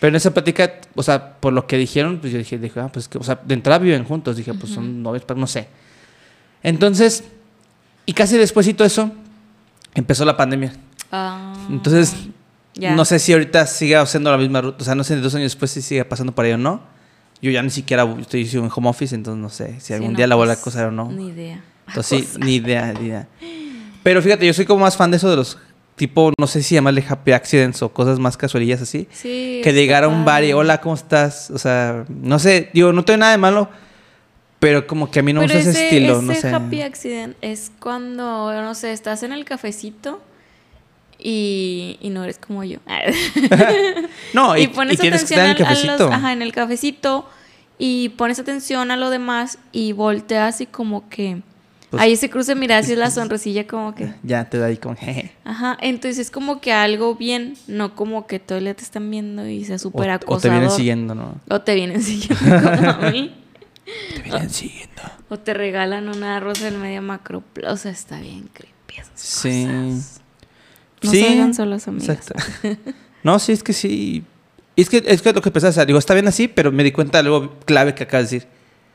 Pero 0.00 0.08
en 0.08 0.16
esa 0.16 0.32
plática, 0.32 0.80
o 0.96 1.02
sea, 1.04 1.34
por 1.34 1.52
lo 1.52 1.64
que 1.68 1.76
dijeron, 1.76 2.18
pues 2.18 2.32
yo 2.32 2.38
dije, 2.38 2.58
dije 2.58 2.80
ah, 2.80 2.88
pues 2.92 3.06
que, 3.06 3.18
o 3.18 3.22
sea, 3.22 3.38
de 3.44 3.54
entrada 3.54 3.78
viven 3.78 4.02
juntos. 4.04 4.36
Dije, 4.36 4.52
pues 4.54 4.72
son 4.72 5.00
novios, 5.00 5.22
pero 5.24 5.38
no 5.38 5.46
sé. 5.46 5.68
Entonces, 6.62 7.24
y 8.06 8.12
casi 8.12 8.36
después 8.36 8.66
de 8.66 8.84
eso, 8.84 9.10
empezó 9.94 10.24
la 10.24 10.36
pandemia. 10.36 10.72
Ah, 11.10 11.54
Entonces, 11.70 12.14
ya. 12.74 12.94
no 12.94 13.04
sé 13.04 13.18
si 13.18 13.32
ahorita 13.32 13.66
siga 13.66 14.00
haciendo 14.00 14.30
la 14.30 14.38
misma 14.38 14.60
ruta. 14.60 14.78
O 14.80 14.84
sea, 14.84 14.94
no 14.94 15.04
sé, 15.04 15.16
dos 15.16 15.34
años 15.34 15.52
después 15.52 15.70
si 15.70 15.82
sigue 15.82 16.04
pasando 16.04 16.32
por 16.32 16.44
ahí 16.44 16.52
o 16.52 16.58
no. 16.58 16.80
Yo 17.40 17.50
ya 17.50 17.62
ni 17.62 17.70
siquiera 17.70 18.04
estoy 18.20 18.48
en 18.52 18.70
home 18.74 18.88
office, 18.88 19.14
entonces 19.14 19.42
no 19.42 19.48
sé 19.48 19.74
si 19.80 19.88
Sí, 19.88 19.92
algún 19.94 20.12
no, 20.12 20.16
día 20.16 20.26
la 20.28 20.36
vuelva 20.36 20.52
a 20.54 20.56
pues, 20.56 20.62
acosar 20.62 20.86
o 20.86 20.92
no. 20.92 21.10
Ni 21.10 21.28
idea. 21.28 21.62
Entonces, 21.88 22.28
sí, 22.34 22.38
ni 22.40 22.54
idea, 22.54 22.92
ni 22.92 23.06
idea. 23.06 23.28
Pero 24.02 24.22
fíjate, 24.22 24.46
yo 24.46 24.54
soy 24.54 24.64
como 24.64 24.84
más 24.84 24.96
fan 24.96 25.10
de 25.10 25.16
eso 25.16 25.28
de 25.28 25.36
los 25.36 25.58
tipo, 25.96 26.32
no 26.38 26.46
sé 26.46 26.62
si 26.62 26.74
llamarle 26.74 27.04
happy 27.06 27.32
accidents 27.32 27.82
o 27.82 27.92
cosas 27.92 28.18
más 28.18 28.36
casualillas 28.36 28.80
así. 28.82 29.08
Sí. 29.12 29.60
que 29.62 29.72
llegar 29.72 30.04
a 30.04 30.08
un 30.08 30.24
bar 30.24 30.42
y 30.42 30.48
padre. 30.48 30.54
hola, 30.54 30.80
¿cómo 30.80 30.94
estás? 30.94 31.50
O 31.50 31.58
sea, 31.58 32.04
no 32.08 32.38
sé, 32.38 32.70
digo, 32.72 32.92
no 32.92 33.04
tengo 33.04 33.18
nada 33.18 33.32
de 33.32 33.38
malo, 33.38 33.68
pero 34.62 34.86
como 34.86 35.10
que 35.10 35.18
a 35.18 35.22
mí 35.24 35.32
no 35.32 35.40
me 35.40 35.46
gusta 35.46 35.58
ese, 35.58 35.84
estilo, 35.86 36.22
no 36.22 36.32
sé. 36.34 36.48
happy 36.54 36.82
accident 36.82 37.36
es 37.40 37.72
cuando, 37.80 38.52
no 38.62 38.74
sé, 38.76 38.92
estás 38.92 39.24
en 39.24 39.32
el 39.32 39.44
cafecito 39.44 40.22
y, 41.18 41.98
y 42.00 42.10
no 42.10 42.22
eres 42.22 42.38
como 42.38 42.62
yo. 42.62 42.78
No, 44.34 44.56
y, 44.56 44.62
y 44.62 44.66
pones 44.68 44.94
y 44.94 44.96
tienes 44.98 45.24
que 45.24 45.34
atención 45.34 45.50
estar 45.50 45.76
en 45.76 45.82
el 45.82 45.86
los- 45.88 45.96
cafecito. 45.98 46.12
ajá, 46.12 46.32
en 46.32 46.42
el 46.42 46.52
cafecito 46.52 47.28
y 47.76 48.10
pones 48.10 48.38
atención 48.38 48.92
a 48.92 48.96
lo 48.96 49.10
demás 49.10 49.58
y 49.72 49.92
volteas 49.92 50.60
y 50.60 50.66
como 50.66 51.08
que 51.08 51.42
Pues- 51.90 52.00
ahí 52.00 52.14
se 52.16 52.30
cruce 52.30 52.54
miradas 52.54 52.88
y 52.88 52.92
es 52.92 52.98
la 52.98 53.10
sonrisilla 53.18 53.66
como 53.66 53.94
que 53.96 54.14
Ya 54.22 54.48
te 54.48 54.58
da 54.58 54.66
ahí 54.66 54.76
como, 54.76 54.94
jeje. 54.96 55.32
ajá, 55.44 55.76
entonces 55.80 56.18
es 56.20 56.30
como 56.30 56.60
que 56.60 56.72
algo 56.72 57.16
bien, 57.16 57.54
no 57.66 57.96
como 57.96 58.28
que 58.28 58.38
todo 58.38 58.58
el 58.58 58.64
día 58.64 58.74
te 58.74 58.84
están 58.84 59.10
viendo 59.10 59.46
y 59.48 59.64
sea 59.64 59.78
súper 59.78 60.02
o 60.10 60.18
te 60.18 60.24
acosador. 60.24 60.50
vienen 60.58 60.70
siguiendo, 60.70 61.14
¿no? 61.16 61.34
O 61.50 61.60
te 61.60 61.74
vienen 61.74 62.00
siguiendo 62.02 62.70
como 62.76 62.90
a 62.90 63.10
mí. 63.10 63.34
Te 63.84 64.22
vienen 64.22 64.50
siguiendo. 64.50 65.02
O 65.28 65.38
te 65.38 65.54
regalan 65.54 66.08
una 66.08 66.38
rosa 66.40 66.66
del 66.66 66.78
medio 66.78 67.02
macro. 67.02 67.42
O 67.66 67.76
sea, 67.76 67.90
está 67.90 68.20
bien 68.20 68.48
creepy 68.52 69.00
esas 69.00 69.20
Sí. 69.20 69.64
cosas. 69.66 70.20
No 71.02 71.10
sí. 71.10 71.20
salgan 71.22 71.54
solos, 71.54 71.88
amigas. 71.88 72.08
Exacto. 72.30 72.92
No, 73.24 73.38
sí, 73.38 73.52
es 73.52 73.62
que 73.62 73.72
sí. 73.72 74.24
Es 74.76 74.88
que 74.88 75.02
es 75.06 75.20
que 75.22 75.32
lo 75.32 75.42
que 75.42 75.50
pensaba, 75.50 75.70
o 75.70 75.74
sea, 75.74 75.84
digo, 75.84 75.98
está 75.98 76.14
bien 76.14 76.28
así, 76.28 76.48
pero 76.48 76.72
me 76.72 76.82
di 76.84 76.92
cuenta 76.92 77.18
de 77.22 77.28
algo 77.28 77.58
clave 77.66 77.94
que 77.94 78.04
acabas 78.04 78.30
de 78.30 78.36
decir. 78.38 78.48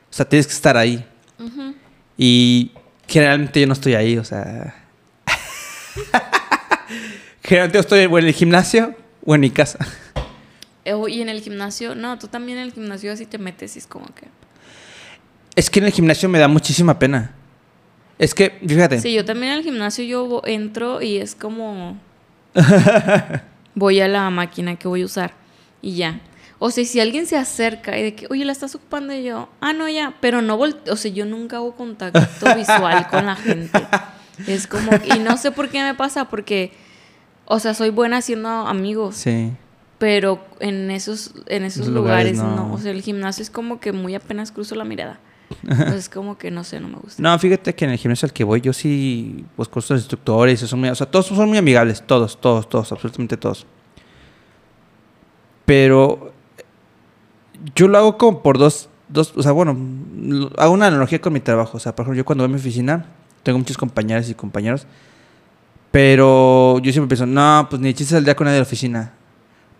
O 0.09 0.13
sea, 0.13 0.27
tienes 0.27 0.47
que 0.47 0.53
estar 0.53 0.77
ahí. 0.77 1.05
Y 2.17 2.71
generalmente 3.07 3.59
yo 3.61 3.67
no 3.67 3.73
estoy 3.73 3.93
ahí, 3.95 4.17
o 4.17 4.23
sea. 4.23 4.83
generalmente 7.43 7.77
yo 7.77 7.81
estoy 7.81 8.05
o 8.05 8.19
en 8.19 8.25
el 8.25 8.33
gimnasio 8.33 8.95
o 9.25 9.35
en 9.35 9.41
mi 9.41 9.49
casa. 9.49 9.79
Eh, 10.85 10.93
Y 11.09 11.21
en 11.21 11.29
el 11.29 11.41
gimnasio, 11.41 11.95
no, 11.95 12.17
tú 12.17 12.27
también 12.27 12.57
en 12.57 12.65
el 12.65 12.73
gimnasio 12.73 13.11
así 13.11 13.25
te 13.25 13.37
metes 13.37 13.75
y 13.75 13.79
es 13.79 13.87
como 13.87 14.05
que... 14.15 14.27
Es 15.57 15.71
que 15.71 15.79
en 15.79 15.85
el 15.85 15.91
gimnasio 15.91 16.29
me 16.29 16.37
da 16.37 16.47
muchísima 16.47 16.99
pena. 16.99 17.31
Es 18.19 18.35
que, 18.35 18.59
fíjate. 18.65 19.01
Sí, 19.01 19.11
yo 19.11 19.25
también 19.25 19.53
en 19.53 19.57
el 19.57 19.63
gimnasio 19.63 20.05
yo 20.05 20.41
entro 20.45 21.01
y 21.01 21.17
es 21.17 21.33
como... 21.33 21.97
voy 23.75 23.99
a 23.99 24.07
la 24.07 24.29
máquina 24.29 24.75
que 24.75 24.87
voy 24.87 25.01
a 25.01 25.05
usar 25.05 25.33
y 25.81 25.95
ya. 25.95 26.21
O 26.59 26.69
sea, 26.71 26.85
si 26.85 26.99
alguien 26.99 27.25
se 27.27 27.37
acerca 27.37 27.97
y 27.97 28.03
de 28.03 28.15
que, 28.15 28.27
oye, 28.29 28.45
la 28.45 28.51
estás 28.51 28.73
ocupando 28.75 29.13
y 29.13 29.23
yo, 29.23 29.49
ah, 29.59 29.73
no, 29.73 29.89
ya, 29.89 30.13
pero 30.21 30.41
no 30.41 30.57
volteo, 30.57 30.93
o 30.93 30.97
sea, 30.97 31.11
yo 31.11 31.25
nunca 31.25 31.57
hago 31.57 31.75
contacto 31.75 32.19
visual 32.55 33.07
con 33.09 33.25
la 33.25 33.35
gente. 33.35 33.79
Es 34.47 34.67
como, 34.67 34.91
y 35.15 35.19
no 35.19 35.37
sé 35.37 35.51
por 35.51 35.69
qué 35.69 35.83
me 35.83 35.93
pasa, 35.93 36.25
porque, 36.25 36.71
o 37.45 37.59
sea, 37.59 37.73
soy 37.75 37.89
buena 37.91 38.17
haciendo 38.17 38.49
amigos, 38.49 39.15
Sí. 39.15 39.51
pero 39.99 40.43
en 40.59 40.89
esos, 40.91 41.33
en 41.45 41.63
esos 41.63 41.87
lugares, 41.87 42.37
no. 42.37 42.55
no. 42.55 42.73
O 42.73 42.79
sea, 42.79 42.91
el 42.91 43.01
gimnasio 43.03 43.43
es 43.43 43.49
como 43.51 43.79
que 43.79 43.91
muy 43.91 44.15
apenas 44.15 44.51
cruzo 44.51 44.73
la 44.75 44.83
mirada. 44.85 45.19
Entonces, 45.63 45.95
es 45.95 46.09
como 46.13 46.37
que, 46.37 46.51
no 46.51 46.63
sé, 46.63 46.79
no 46.79 46.87
me 46.87 46.97
gusta. 46.97 47.21
No, 47.21 47.37
fíjate 47.39 47.73
que 47.75 47.85
en 47.85 47.91
el 47.91 47.97
gimnasio 47.97 48.25
al 48.25 48.33
que 48.33 48.43
voy, 48.43 48.61
yo 48.61 48.73
sí, 48.73 49.45
pues 49.55 49.67
con 49.69 49.81
los 49.87 49.99
instructores, 49.99 50.59
son 50.59 50.79
muy, 50.79 50.89
o 50.89 50.95
sea, 50.95 51.09
todos 51.09 51.27
son 51.27 51.49
muy 51.49 51.57
amigables, 51.57 52.03
todos, 52.05 52.39
todos, 52.39 52.67
todos, 52.67 52.91
absolutamente 52.91 53.37
todos. 53.37 53.65
Pero 55.65 56.33
yo 57.75 57.87
lo 57.87 57.97
hago 57.97 58.17
como 58.17 58.41
por 58.41 58.57
dos, 58.57 58.89
dos, 59.09 59.33
o 59.35 59.43
sea, 59.43 59.51
bueno, 59.51 59.77
hago 60.57 60.73
una 60.73 60.87
analogía 60.87 61.19
con 61.19 61.33
mi 61.33 61.39
trabajo. 61.39 61.77
O 61.77 61.79
sea, 61.79 61.95
por 61.95 62.03
ejemplo, 62.03 62.17
yo 62.17 62.25
cuando 62.25 62.43
voy 62.43 62.51
a 62.51 62.53
mi 62.53 62.59
oficina, 62.59 63.05
tengo 63.43 63.59
muchos 63.59 63.77
compañeras 63.77 64.29
y 64.29 64.33
compañeros, 64.33 64.85
pero 65.91 66.79
yo 66.79 66.91
siempre 66.91 67.15
pienso, 67.15 67.25
no, 67.25 67.67
pues 67.69 67.81
ni 67.81 67.89
de 67.89 67.93
chiste 67.95 68.13
saldría 68.13 68.35
con 68.35 68.45
nadie 68.45 68.55
de 68.55 68.61
la 68.61 68.67
oficina, 68.67 69.13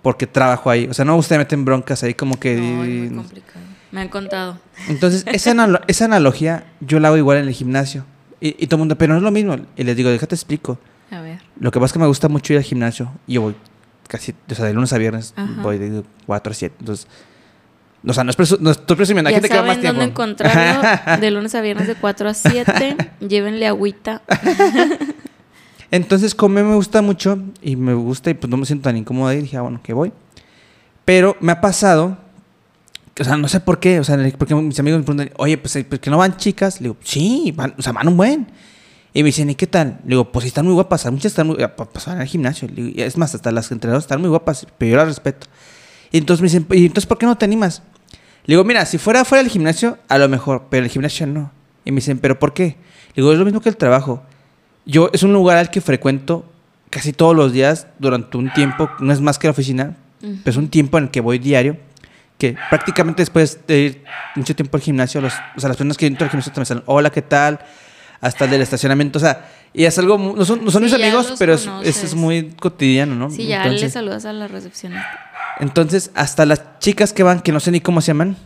porque 0.02 0.28
trabajo 0.28 0.70
ahí. 0.70 0.88
O 0.88 0.94
sea, 0.94 1.06
no 1.06 1.14
me 1.14 1.18
gusta 1.18 1.36
que 1.36 1.40
me 1.40 1.44
meten 1.44 1.66
broncas 1.66 2.04
ahí 2.04 2.14
como 2.14 2.40
que... 2.40 2.56
No, 2.56 2.84
es 2.84 3.12
muy 3.12 3.24
complicado. 3.24 3.67
Me 3.92 4.02
han 4.02 4.10
contado. 4.10 4.60
Entonces, 4.90 5.24
esa, 5.28 5.52
analo- 5.56 5.82
esa 5.88 6.06
analogía 6.06 6.66
yo 6.82 7.00
la 7.00 7.08
hago 7.10 7.18
igual 7.18 7.38
en 7.38 7.48
el 7.48 7.54
gimnasio. 7.54 8.06
Y, 8.40 8.50
y 8.64 8.68
todo 8.68 8.76
el 8.76 8.80
mundo, 8.80 8.98
pero 8.98 9.14
no 9.14 9.18
es 9.18 9.24
lo 9.24 9.32
mismo. 9.32 9.56
Y 9.76 9.84
les 9.84 9.96
digo, 9.96 10.10
déjate 10.10 10.36
explico. 10.36 10.78
A 11.10 11.22
ver. 11.22 11.40
Lo 11.60 11.72
que 11.72 11.80
pasa 11.80 11.88
es 11.88 11.94
que 11.94 12.00
me 12.00 12.08
gusta 12.08 12.28
mucho 12.30 12.54
ir 12.54 12.58
al 12.60 12.66
gimnasio. 12.66 13.12
Y 13.26 13.34
yo 13.36 13.42
voy 13.42 13.56
casi, 14.08 14.34
o 14.50 14.56
sea, 14.56 14.66
de 14.66 14.74
lunes 14.74 14.94
a 14.94 14.98
viernes 14.98 15.34
Ajá. 15.36 15.62
voy 15.62 15.78
de 15.78 16.04
4 16.26 16.52
a 16.52 16.54
7. 16.54 16.76
Entonces, 16.80 17.08
o 18.06 18.14
sea, 18.14 18.24
no, 18.24 18.30
es 18.30 18.38
presu- 18.38 18.60
no 18.60 18.72
estoy 18.72 18.96
presumiendo. 18.96 19.30
Hay 19.30 19.34
Ya 19.36 19.38
gente 19.42 19.50
que 19.50 19.56
va 19.60 19.66
más 19.66 19.80
tiempo. 19.80 20.00
dónde 20.00 20.12
encontrarlo. 20.12 21.20
De 21.22 21.32
lunes 21.32 21.56
a 21.56 21.62
viernes 21.62 21.88
de 21.88 21.96
4 21.96 22.30
a 22.30 22.34
7. 22.34 22.98
Llévenle 23.28 23.68
agüita. 23.68 24.22
Entonces, 25.90 26.36
como 26.36 26.56
me 26.56 26.76
gusta 26.76 27.02
mucho 27.02 27.40
y 27.62 27.76
me 27.78 27.94
gusta 27.94 28.30
y 28.30 28.34
pues 28.34 28.50
no 28.52 28.58
me 28.58 28.66
siento 28.66 28.84
tan 28.84 28.98
incómodo 28.98 29.30
ahí, 29.30 29.42
dije, 29.42 29.58
ah, 29.58 29.62
bueno, 29.62 29.80
que 29.82 29.94
voy. 29.94 30.12
Pero 31.06 31.38
me 31.40 31.54
ha 31.54 31.62
pasado, 31.62 32.18
o 33.20 33.26
sea, 33.26 33.38
no 33.38 33.48
sé 33.48 33.60
por 33.60 33.80
qué, 33.80 34.00
o 34.00 34.04
sea, 34.04 34.18
porque 34.38 34.56
mis 34.56 34.80
amigos 34.80 35.00
me 35.00 35.06
preguntan, 35.06 35.32
oye, 35.38 35.58
pues, 35.58 35.78
¿por 35.90 36.00
qué 36.00 36.10
no 36.10 36.18
van 36.18 36.38
chicas? 36.38 36.82
Le 36.82 36.86
digo, 36.86 36.98
sí, 37.04 37.54
van, 37.56 37.74
o 37.78 37.82
sea, 37.82 37.94
van 37.94 38.08
un 38.08 38.18
buen. 38.18 38.48
Y 39.14 39.24
me 39.24 39.28
dicen, 39.28 39.50
¿y 39.50 39.56
qué 39.56 39.66
tal? 39.66 40.00
Le 40.04 40.10
digo, 40.10 40.32
pues 40.32 40.44
sí, 40.44 40.48
están 40.50 40.66
muy 40.66 40.74
guapas, 40.76 41.10
muchas 41.12 41.32
están 41.32 41.48
muy 41.48 41.56
guapas, 41.56 41.88
pues 41.92 42.06
van 42.06 42.20
al 42.20 42.28
gimnasio. 42.28 42.68
Le 42.68 42.76
digo, 42.76 42.90
y 42.96 43.02
es 43.02 43.18
más, 43.18 43.34
hasta 43.34 43.52
las 43.52 43.72
entrenadoras 43.72 44.04
están 44.04 44.22
muy 44.22 44.30
guapas, 44.30 44.68
pero 44.78 44.92
yo 44.92 44.98
las 44.98 45.08
respeto. 45.08 45.48
Y 46.12 46.20
entonces 46.20 46.42
me 46.42 46.48
dicen, 46.48 46.68
¿y 46.80 46.86
entonces 46.86 47.08
por 47.08 47.18
qué 47.18 47.26
no 47.26 47.38
te 47.38 47.46
animas? 47.46 47.82
Le 48.46 48.54
digo, 48.54 48.64
mira, 48.64 48.86
si 48.86 48.98
fuera 48.98 49.26
fuera 49.26 49.42
del 49.42 49.52
gimnasio, 49.52 49.98
a 50.08 50.18
lo 50.18 50.30
mejor, 50.30 50.68
pero 50.70 50.86
el 50.86 50.92
gimnasio 50.92 51.26
no. 51.28 51.52
Y 51.86 51.92
me 51.92 51.98
dicen, 51.98 52.20
¿pero 52.20 52.38
por 52.38 52.54
qué? 52.54 52.78
Le 53.16 53.24
digo, 53.24 53.32
es 53.34 53.40
lo 53.40 53.46
mismo 53.46 53.62
que 53.62 53.70
el 53.70 53.78
trabajo. 53.78 54.24
yo 54.86 55.10
es 55.14 55.24
un 55.24 55.34
lugar 55.34 55.58
al 55.58 55.70
que 55.70 55.82
frecuento 55.82 56.46
casi 56.90 57.12
todos 57.14 57.36
los 57.36 57.52
días 57.52 57.88
durante 58.00 58.38
un 58.38 58.54
tiempo, 58.54 58.90
no 59.00 59.12
es 59.12 59.22
más 59.22 59.40
que 59.40 59.48
la 59.48 59.52
oficina, 59.52 59.98
pero 60.20 60.52
es 60.52 60.58
un 60.58 60.70
tiempo 60.70 60.98
en 60.98 61.06
el 61.06 61.12
que 61.12 61.22
voy 61.22 61.40
diario, 61.40 61.78
que 62.38 62.56
prácticamente 62.70 63.22
después 63.22 63.60
de 63.68 63.80
ir 63.80 64.04
mucho 64.36 64.56
tiempo 64.56 64.78
al 64.78 64.84
gimnasio, 64.84 65.20
los, 65.22 65.34
o 65.56 65.60
sea, 65.60 65.70
las 65.70 65.78
personas 65.78 65.98
que 65.98 66.06
entran 66.06 66.28
al 66.28 66.32
gimnasio 66.32 66.54
me 66.56 66.66
salen, 66.66 66.84
hola, 66.86 67.10
¿qué 67.10 67.22
tal? 67.22 67.60
Hasta 68.22 68.46
el 68.46 68.52
del 68.52 68.62
estacionamiento, 68.62 69.18
o 69.18 69.22
sea, 69.22 69.48
y 69.74 69.86
es 69.86 69.98
algo, 70.00 70.18
no 70.18 70.44
son, 70.46 70.64
no 70.66 70.72
son 70.72 70.82
Sí, 70.82 70.86
mis 70.86 70.94
amigos, 70.94 71.34
pero 71.38 71.54
es, 71.54 71.68
es- 71.84 72.04
es 72.04 72.16
muy 72.16 72.52
cotidiano, 72.60 73.16
¿no? 73.16 73.30
Sí, 73.30 73.46
ya 73.48 73.58
Entonces- 73.64 73.82
le 73.84 73.90
saludas 73.90 74.26
a 74.26 74.34
la 74.34 74.48
recepción. 74.48 74.94
entonces, 75.60 76.12
hasta 76.16 76.46
las 76.46 76.80
chicas 76.80 77.14
que 77.14 77.24
van, 77.24 77.42
que 77.42 77.52
no 77.52 77.60
sé 77.60 77.72
ni 77.72 77.82
cómo 77.82 78.02
se 78.02 78.08
llaman, 78.08 78.38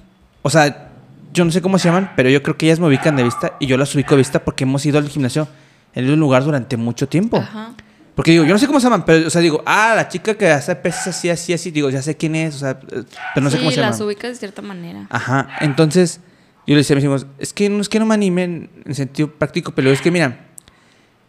o 0.42 0.50
sea, 0.50 0.90
yo 1.34 1.45
no 1.45 1.52
sé 1.52 1.61
cómo 1.61 1.80
se 1.80 1.88
llaman, 1.88 2.11
pero 2.16 2.30
yo 2.30 2.44
creo 2.44 2.58
que 2.58 2.66
ellas 2.66 2.80
me 2.80 2.88
ubican 2.88 3.16
de 3.16 3.24
vista 3.24 3.53
y 3.60 3.68
yo 3.68 3.78
las 3.78 3.94
ubico 3.95 4.11
de 4.16 4.18
vista 4.18 4.40
porque 4.44 4.64
hemos 4.66 4.86
ido 4.86 4.98
al 5.00 5.08
gimnasio 5.08 5.48
en 5.95 6.10
un 6.10 6.20
lugar 6.20 6.44
durante 6.44 6.76
mucho 6.78 7.08
tiempo. 7.08 7.38
Ajá. 7.38 7.72
Porque 8.15 8.31
digo, 8.31 8.43
yo 8.43 8.53
no 8.53 8.59
sé 8.59 8.67
cómo 8.67 8.80
se 8.80 8.85
llaman, 8.85 9.06
pero, 9.06 9.27
o 9.27 9.30
sea, 9.30 9.41
digo, 9.41 9.64
ah, 9.65 9.93
la 9.95 10.07
chica 10.07 10.35
que 10.35 10.49
hace 10.49 10.75
pesas 10.75 11.07
así, 11.07 11.30
así, 11.30 11.53
así, 11.53 11.72
digo, 11.72 11.90
ya 11.90 12.01
sé 12.01 12.17
quién 12.17 12.35
es, 12.35 12.56
o 12.56 12.59
sea, 12.59 12.80
pero 12.80 13.06
no 13.41 13.49
sé 13.49 13.57
sí, 13.57 13.64
cómo 13.64 13.72
se 13.72 13.80
las 13.80 13.98
llama. 13.98 14.06
ubicas 14.06 14.31
de 14.31 14.35
cierta 14.35 14.61
manera. 14.61 15.07
Ajá, 15.09 15.48
entonces, 15.61 16.19
yo 16.67 16.75
le 16.75 16.77
decía 16.77 16.93
a 16.93 16.98
mis 16.98 17.06
hijos, 17.06 17.25
es 17.40 17.53
que 17.53 17.69
no 17.69 17.81
es 17.81 17.90
que 17.90 17.99
no 17.99 18.06
me 18.06 18.14
animen 18.14 18.69
en 18.85 18.95
sentido 18.95 19.31
práctico, 19.31 19.72
pero 19.72 19.91
es 19.91 20.01
que, 20.01 20.11
mira, 20.11 20.48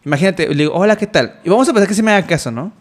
imagínate, 0.05 0.47
le 0.49 0.55
digo, 0.55 0.73
hola, 0.73 0.97
¿qué 0.97 1.07
tal? 1.07 1.39
Y 1.43 1.49
vamos 1.49 1.67
a 1.69 1.73
pensar 1.73 1.87
que 1.87 1.95
se 1.95 2.03
me 2.03 2.11
haga 2.11 2.27
caso, 2.27 2.51
¿no? 2.51 2.73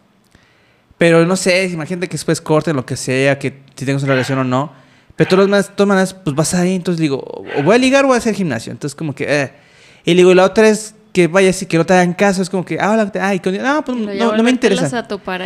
Pero 0.99 1.25
no 1.25 1.37
sé, 1.37 1.65
imagínate 1.67 2.09
que 2.09 2.13
después 2.13 2.41
corten 2.41 2.77
lo 2.77 2.85
que 2.85 2.97
sea, 2.97 3.39
que 3.39 3.63
si 3.75 3.85
tengo 3.85 3.99
una 3.99 4.09
relación 4.09 4.39
o 4.39 4.45
no. 4.45 4.73
Pero 5.17 5.31
todas 5.31 5.75
todas 5.75 5.89
maneras, 5.89 6.15
pues 6.15 6.35
vas 6.35 6.55
ahí, 6.55 6.75
entonces 6.75 7.01
digo, 7.01 7.23
o 7.57 7.63
voy 7.63 7.75
a 7.77 7.79
ligar 7.79 8.05
o 8.05 8.09
voy 8.09 8.15
a 8.17 8.19
hacer 8.19 8.35
gimnasio. 8.35 8.73
Entonces, 8.73 8.95
como 8.95 9.15
que, 9.15 9.27
eh. 9.29 9.53
Y 10.05 10.13
le 10.13 10.19
digo, 10.19 10.33
y 10.33 10.35
la 10.35 10.45
otra 10.45 10.69
es 10.69 10.95
que 11.13 11.27
vayas 11.27 11.61
y 11.61 11.67
que 11.67 11.77
no 11.77 11.85
te 11.85 11.93
hagan 11.93 12.15
caso, 12.15 12.41
es 12.41 12.49
como 12.49 12.65
que, 12.65 12.79
ah, 12.81 12.91
hola, 12.93 13.13
ay, 13.21 13.39
con- 13.41 13.53
pues 13.85 14.19
no, 14.19 14.35
no 14.35 14.43
me 14.43 14.51
interesa. 14.51 14.99
a 14.99 15.07
topar 15.07 15.43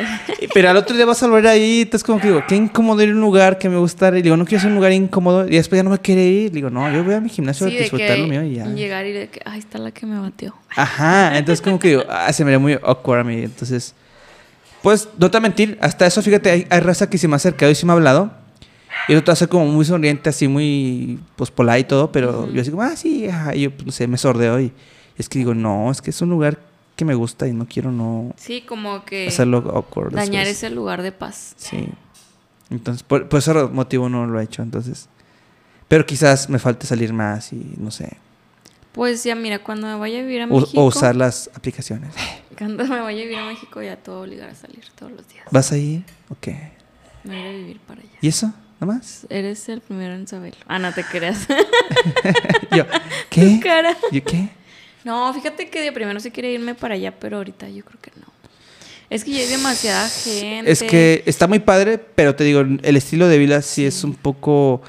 Pero 0.55 0.71
al 0.71 0.77
otro 0.77 0.95
día 0.97 1.05
vas 1.05 1.21
a 1.23 1.27
volver 1.27 1.49
ahí, 1.49 1.83
entonces 1.83 2.05
como 2.05 2.21
que 2.21 2.29
digo, 2.29 2.45
qué 2.47 2.55
incómodo 2.55 3.03
ir 3.03 3.09
a 3.11 3.13
un 3.13 3.21
lugar 3.21 3.59
que 3.59 3.69
me 3.69 3.77
gusta. 3.77 4.17
Y 4.17 4.23
digo, 4.23 4.37
no 4.37 4.45
quiero 4.45 4.61
ser 4.63 4.69
un 4.71 4.77
lugar 4.77 4.93
incómodo. 4.93 5.45
Y 5.47 5.57
después 5.57 5.79
ya 5.79 5.83
no 5.83 5.91
me 5.91 5.99
quiere 5.99 6.25
ir. 6.25 6.53
Digo, 6.53 6.71
no, 6.71 6.93
yo 6.95 7.03
voy 7.03 7.15
a 7.15 7.21
mi 7.21 7.29
gimnasio 7.29 7.69
Sí, 7.69 7.77
a 7.77 7.81
disfrutar 7.81 8.17
lo 8.19 8.29
mío 8.29 8.45
y 8.45 8.55
ya. 8.55 8.67
llegar 8.67 9.05
y 9.07 9.13
de 9.13 9.29
que, 9.29 9.41
ahí 9.45 9.59
está 9.59 9.79
la 9.79 9.91
que 9.91 10.07
me 10.07 10.19
batió. 10.21 10.55
Ajá, 10.77 11.37
entonces 11.37 11.61
como 11.61 11.79
que 11.81 11.89
digo, 11.89 12.05
ah, 12.09 12.33
se 12.33 12.45
me 12.45 12.53
ve 12.53 12.59
muy 12.59 12.75
awkward 12.75 13.21
a 13.21 13.25
mí. 13.25 13.43
Entonces, 13.43 13.95
pues, 14.83 15.09
no 15.19 15.29
te 15.31 15.37
voy 15.39 15.47
a 15.47 15.49
mentir, 15.49 15.79
hasta 15.81 16.07
eso, 16.07 16.23
fíjate, 16.23 16.49
hay, 16.51 16.67
hay 16.71 16.81
raza 16.81 17.11
que 17.11 17.19
se 17.19 17.27
me 17.27 17.35
ha 17.35 17.37
acercado 17.37 17.73
y 17.73 17.75
se 17.75 17.85
me 17.87 17.93
ha 17.93 17.95
hablado. 17.97 18.31
Y 19.09 19.13
el 19.13 19.19
otro 19.19 19.33
hace 19.33 19.49
como 19.49 19.67
muy 19.67 19.85
sonriente, 19.85 20.29
así 20.31 20.47
muy, 20.47 21.19
pues, 21.35 21.51
polite 21.51 21.81
y 21.81 21.85
todo. 21.85 22.13
Pero 22.13 22.49
yo 22.53 22.61
así 22.61 22.71
como, 22.71 22.83
ah, 22.83 22.95
sí, 22.95 23.29
ajá. 23.29 23.55
Y 23.57 23.63
yo, 23.63 23.71
pues, 23.73 23.87
no 23.87 23.91
sé, 23.93 24.07
me 24.07 24.17
sordeo 24.17 24.61
y 24.61 24.73
es 25.19 25.29
que 25.29 25.39
digo, 25.39 25.55
no, 25.55 25.91
es 25.91 26.01
que 26.03 26.11
es 26.11 26.21
un 26.23 26.31
lugar 26.31 26.59
que 26.97 27.05
me 27.05 27.15
gusta 27.15 27.47
y 27.47 27.53
no 27.53 27.67
quiero 27.67 27.93
no 27.93 28.33
Sí, 28.37 28.63
como 28.63 29.05
que 29.05 29.29
hacerlo 29.29 29.59
awkward. 29.75 30.13
dañar 30.15 30.47
después. 30.47 30.65
ese 30.65 30.71
lugar 30.71 31.03
de 31.03 31.13
paz. 31.13 31.55
Sí. 31.57 31.89
Entonces, 32.71 33.03
por, 33.03 33.29
por 33.29 33.39
ese 33.39 33.53
motivo 33.55 34.09
no 34.09 34.27
lo 34.27 34.41
he 34.41 34.45
hecho, 34.45 34.63
entonces. 34.63 35.09
Pero 35.89 36.05
quizás 36.07 36.49
me 36.49 36.59
falte 36.59 36.87
salir 36.87 37.13
más 37.13 37.53
y 37.53 37.75
no 37.77 37.91
sé. 37.91 38.17
Pues 38.93 39.23
ya, 39.25 39.35
mira, 39.35 39.59
cuando 39.59 39.87
me 39.87 39.95
vaya 39.97 40.19
a 40.19 40.23
vivir 40.23 40.41
a 40.43 40.47
O, 40.47 40.61
México. 40.61 40.81
o 40.81 40.87
usar 40.87 41.15
las 41.15 41.51
aplicaciones. 41.55 42.15
Cuando 42.57 42.85
me 42.87 42.99
vaya 43.01 43.21
a 43.21 43.23
vivir 43.25 43.37
a 43.37 43.45
México 43.45 43.83
ya 43.83 43.97
te 43.97 44.11
voy 44.11 44.21
a 44.21 44.23
obligar 44.23 44.49
a 44.49 44.55
salir 44.55 44.83
todos 44.99 45.13
los 45.13 45.29
días. 45.29 45.45
¿Vas 45.51 45.71
a 45.73 45.77
ir? 45.77 46.03
Ok. 46.31 46.49
Me 47.25 47.35
voy 47.37 47.37
a 47.37 47.41
ir 47.41 47.47
a 47.49 47.59
vivir 47.59 47.81
para 47.81 48.01
allá. 48.01 48.11
¿Y 48.23 48.29
eso? 48.29 48.47
¿Nada 48.81 48.95
más? 48.95 49.27
Eres 49.29 49.69
el 49.69 49.83
primero 49.83 50.15
en 50.15 50.27
saberlo. 50.27 50.59
Ah, 50.67 50.79
no 50.79 50.91
te 50.95 51.05
creas. 51.05 51.47
Yo, 52.75 52.85
¿qué? 53.29 53.61
¿Yo 54.11 54.25
qué? 54.25 54.49
No, 55.07 55.33
fíjate 55.33 55.69
que 55.69 55.83
de 55.83 55.93
primero 55.93 56.19
sí 56.19 56.33
quería 56.33 56.51
irme 56.51 56.75
para 56.75 56.95
allá, 56.95 57.15
pero 57.17 57.37
ahorita 57.37 57.69
yo 57.69 57.85
creo 57.85 58.01
que 58.03 58.11
no. 58.17 58.27
Es 59.09 59.23
que 59.23 59.31
ya 59.31 59.39
hay 59.39 59.47
demasiada 59.47 60.09
gente. 60.09 60.69
Es 60.69 60.83
que 60.83 61.23
está 61.27 61.47
muy 61.47 61.61
padre, 61.61 61.97
pero 61.97 62.35
te 62.35 62.43
digo, 62.43 62.59
el 62.59 62.97
estilo 62.97 63.29
de 63.29 63.39
vida 63.39 63.63
sí, 63.63 63.87
es 63.87 64.03
un 64.03 64.15
poco... 64.15 64.83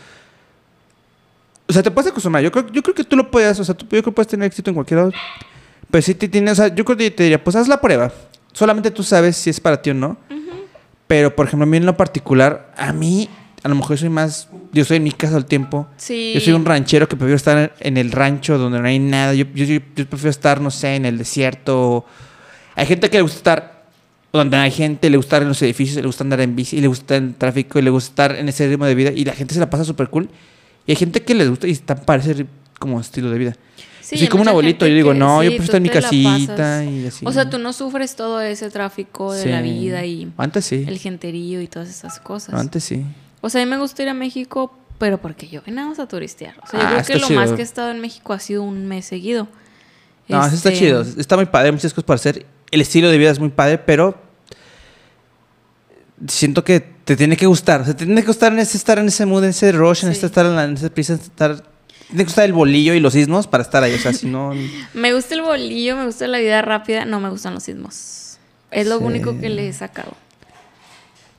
O 1.67 1.71
sea, 1.71 1.83
te 1.83 1.91
puedes 1.91 2.09
acostumbrar. 2.09 2.43
Yo 2.43 2.51
creo, 2.51 2.65
yo 2.71 2.81
creo 2.81 2.95
que 2.95 3.03
tú 3.03 3.15
lo 3.15 3.29
puedes, 3.29 3.59
o 3.59 3.63
sea, 3.63 3.75
tú, 3.75 3.85
yo 3.85 3.89
creo 3.89 4.03
que 4.05 4.11
puedes 4.11 4.27
tener 4.27 4.47
éxito 4.47 4.71
en 4.71 4.73
cualquier 4.73 5.01
lado. 5.01 5.11
Pero 5.91 6.01
sí 6.01 6.15
te 6.15 6.27
tienes, 6.27 6.53
o 6.53 6.55
sea, 6.55 6.73
yo 6.73 6.83
creo 6.83 6.97
que 6.97 7.11
te 7.11 7.21
diría, 7.21 7.43
pues 7.43 7.55
haz 7.55 7.67
la 7.67 7.79
prueba. 7.79 8.11
Solamente 8.53 8.89
tú 8.89 9.03
sabes 9.03 9.37
si 9.37 9.51
es 9.51 9.59
para 9.59 9.79
ti 9.79 9.91
o 9.91 9.93
no. 9.93 10.17
Pero, 11.05 11.35
por 11.35 11.45
ejemplo, 11.45 11.65
a 11.65 11.67
mí 11.67 11.77
en 11.77 11.85
lo 11.85 11.95
particular, 11.95 12.73
a 12.75 12.91
mí, 12.91 13.29
a 13.63 13.69
lo 13.69 13.75
mejor 13.75 13.97
soy 13.97 14.09
más, 14.09 14.47
yo 14.71 14.85
soy 14.85 14.97
en 14.97 15.03
mi 15.03 15.11
casa 15.11 15.31
todo 15.31 15.39
el 15.39 15.45
tiempo. 15.45 15.87
Sí. 15.97 16.31
Yo 16.33 16.39
soy 16.41 16.53
un 16.53 16.65
ranchero 16.65 17.07
que 17.07 17.15
prefiero 17.15 17.35
estar 17.35 17.73
en 17.79 17.97
el 17.97 18.11
rancho 18.11 18.57
donde 18.57 18.79
no 18.79 18.87
hay 18.87 18.99
nada. 18.99 19.33
Yo, 19.33 19.45
yo, 19.53 19.79
prefiero 19.93 20.29
estar, 20.29 20.61
no 20.61 20.71
sé, 20.71 20.95
en 20.95 21.05
el 21.05 21.17
desierto. 21.17 22.05
Hay 22.75 22.85
gente 22.85 23.09
que 23.09 23.17
le 23.17 23.23
gusta 23.23 23.37
estar 23.37 23.77
donde 24.31 24.57
hay 24.57 24.71
gente, 24.71 25.09
le 25.09 25.17
gusta 25.17 25.27
estar 25.37 25.41
en 25.41 25.47
los 25.47 25.61
edificios, 25.61 25.97
le 25.97 26.05
gusta 26.05 26.23
andar 26.23 26.41
en 26.41 26.55
bici, 26.55 26.79
le 26.79 26.87
gusta 26.87 27.15
el 27.15 27.33
tráfico, 27.35 27.79
y 27.79 27.81
le 27.81 27.89
gusta 27.89 28.09
estar 28.09 28.35
en 28.35 28.47
ese 28.47 28.67
ritmo 28.67 28.85
de 28.85 28.93
vida. 28.93 29.11
Y 29.11 29.25
la 29.25 29.33
gente 29.33 29.53
se 29.53 29.59
la 29.59 29.69
pasa 29.69 29.83
súper 29.83 30.09
cool. 30.09 30.29
Y 30.85 30.91
hay 30.91 30.95
gente 30.95 31.23
que 31.23 31.33
les 31.33 31.49
gusta 31.49 31.67
y 31.67 31.71
está 31.71 31.95
para 31.95 32.21
ese 32.21 32.45
como 32.79 33.01
estilo 33.01 33.31
de 33.31 33.37
vida. 33.39 33.55
Sí, 34.01 34.15
soy 34.15 34.21
hay 34.21 34.27
como 34.29 34.43
un 34.43 34.49
abuelito. 34.49 34.87
Yo 34.87 34.93
digo, 34.93 35.13
no, 35.13 35.43
yo 35.43 35.49
prefiero 35.49 35.63
estar 35.63 35.77
en 35.77 35.83
mi 35.83 35.89
casita 35.89 36.85
y 36.85 37.07
así. 37.07 37.25
O 37.25 37.31
sea, 37.33 37.49
tú 37.49 37.57
no 37.57 37.73
sufres 37.73 38.15
todo 38.15 38.39
ese 38.39 38.69
tráfico 38.69 39.33
de 39.33 39.43
Sí. 39.43 39.49
la 39.49 39.61
vida 39.61 40.05
y 40.05 40.31
Antes 40.37 40.65
sí. 40.65 40.85
el 40.87 40.97
genterío 40.99 41.59
y 41.61 41.67
todas 41.67 41.89
esas 41.89 42.19
cosas. 42.21 42.55
Antes 42.55 42.85
sí. 42.85 43.03
O 43.41 43.49
sea, 43.49 43.61
a 43.61 43.65
mí 43.65 43.69
me 43.69 43.77
gusta 43.77 44.03
ir 44.03 44.09
a 44.09 44.13
México, 44.13 44.75
pero 44.97 45.19
porque 45.19 45.47
yo 45.47 45.61
nada 45.67 45.89
más 45.89 45.99
a 45.99 46.07
turistear. 46.07 46.55
O 46.63 46.67
sea, 46.67 46.79
yo 46.79 46.85
Ah, 46.87 47.03
creo 47.03 47.05
que 47.05 47.21
lo 47.21 47.27
chido. 47.27 47.39
más 47.39 47.51
que 47.51 47.61
he 47.61 47.63
estado 47.63 47.91
en 47.91 47.99
México 48.01 48.33
ha 48.33 48.39
sido 48.39 48.63
un 48.63 48.87
mes 48.87 49.05
seguido. 49.05 49.47
No, 50.27 50.45
eso 50.45 50.55
está 50.55 50.69
Este, 50.69 50.85
chido. 50.85 51.01
Está 51.01 51.35
muy 51.35 51.45
padre, 51.45 51.71
muchas 51.71 51.93
cosas 51.93 52.05
para 52.05 52.15
hacer. 52.15 52.45
El 52.71 52.81
estilo 52.81 53.09
de 53.09 53.17
vida 53.17 53.29
es 53.31 53.39
muy 53.39 53.49
padre, 53.49 53.77
pero 53.77 54.19
siento 56.27 56.63
que 56.63 56.79
te 56.79 57.15
tiene 57.15 57.37
que 57.37 57.45
gustar. 57.45 57.81
O 57.81 57.85
sea, 57.85 57.95
te 57.95 58.05
tiene 58.05 58.21
que 58.21 58.27
gustar 58.27 58.51
en 58.53 58.59
ese, 58.59 58.77
estar 58.77 58.99
en 58.99 59.07
ese 59.07 59.25
mood, 59.25 59.43
en 59.43 59.51
ese 59.51 59.71
rush, 59.71 60.03
en 60.03 60.09
Sí. 60.09 60.13
este 60.15 60.25
estar 60.25 60.45
en, 60.45 60.55
la, 60.55 60.63
en 60.65 60.73
ese 60.73 60.89
prisa, 60.89 61.13
estar... 61.13 61.55
Tiene 62.07 62.23
que 62.23 62.27
gustar 62.29 62.45
el 62.45 62.53
bolillo 62.53 62.93
y 62.93 62.99
los 63.01 63.13
sismos 63.13 63.47
para 63.47 63.63
estar 63.63 63.83
ahí. 63.83 63.93
O 63.93 63.99
sea, 63.99 64.13
si 64.13 64.27
no... 64.27 64.53
Me 64.93 65.13
gusta 65.13 65.35
el 65.35 65.41
bolillo, 65.41 65.95
me 65.97 66.05
gusta 66.05 66.25
la 66.27 66.39
vida 66.39 66.61
rápida, 66.61 67.05
no 67.05 67.19
me 67.19 67.29
gustan 67.29 67.53
los 67.53 67.63
sismos. 67.63 68.37
Es 68.71 68.87
lo 68.87 68.97
Sí. 68.99 69.03
único 69.03 69.37
que 69.39 69.49
le 69.49 69.67
he 69.67 69.73
sacado. 69.73 70.13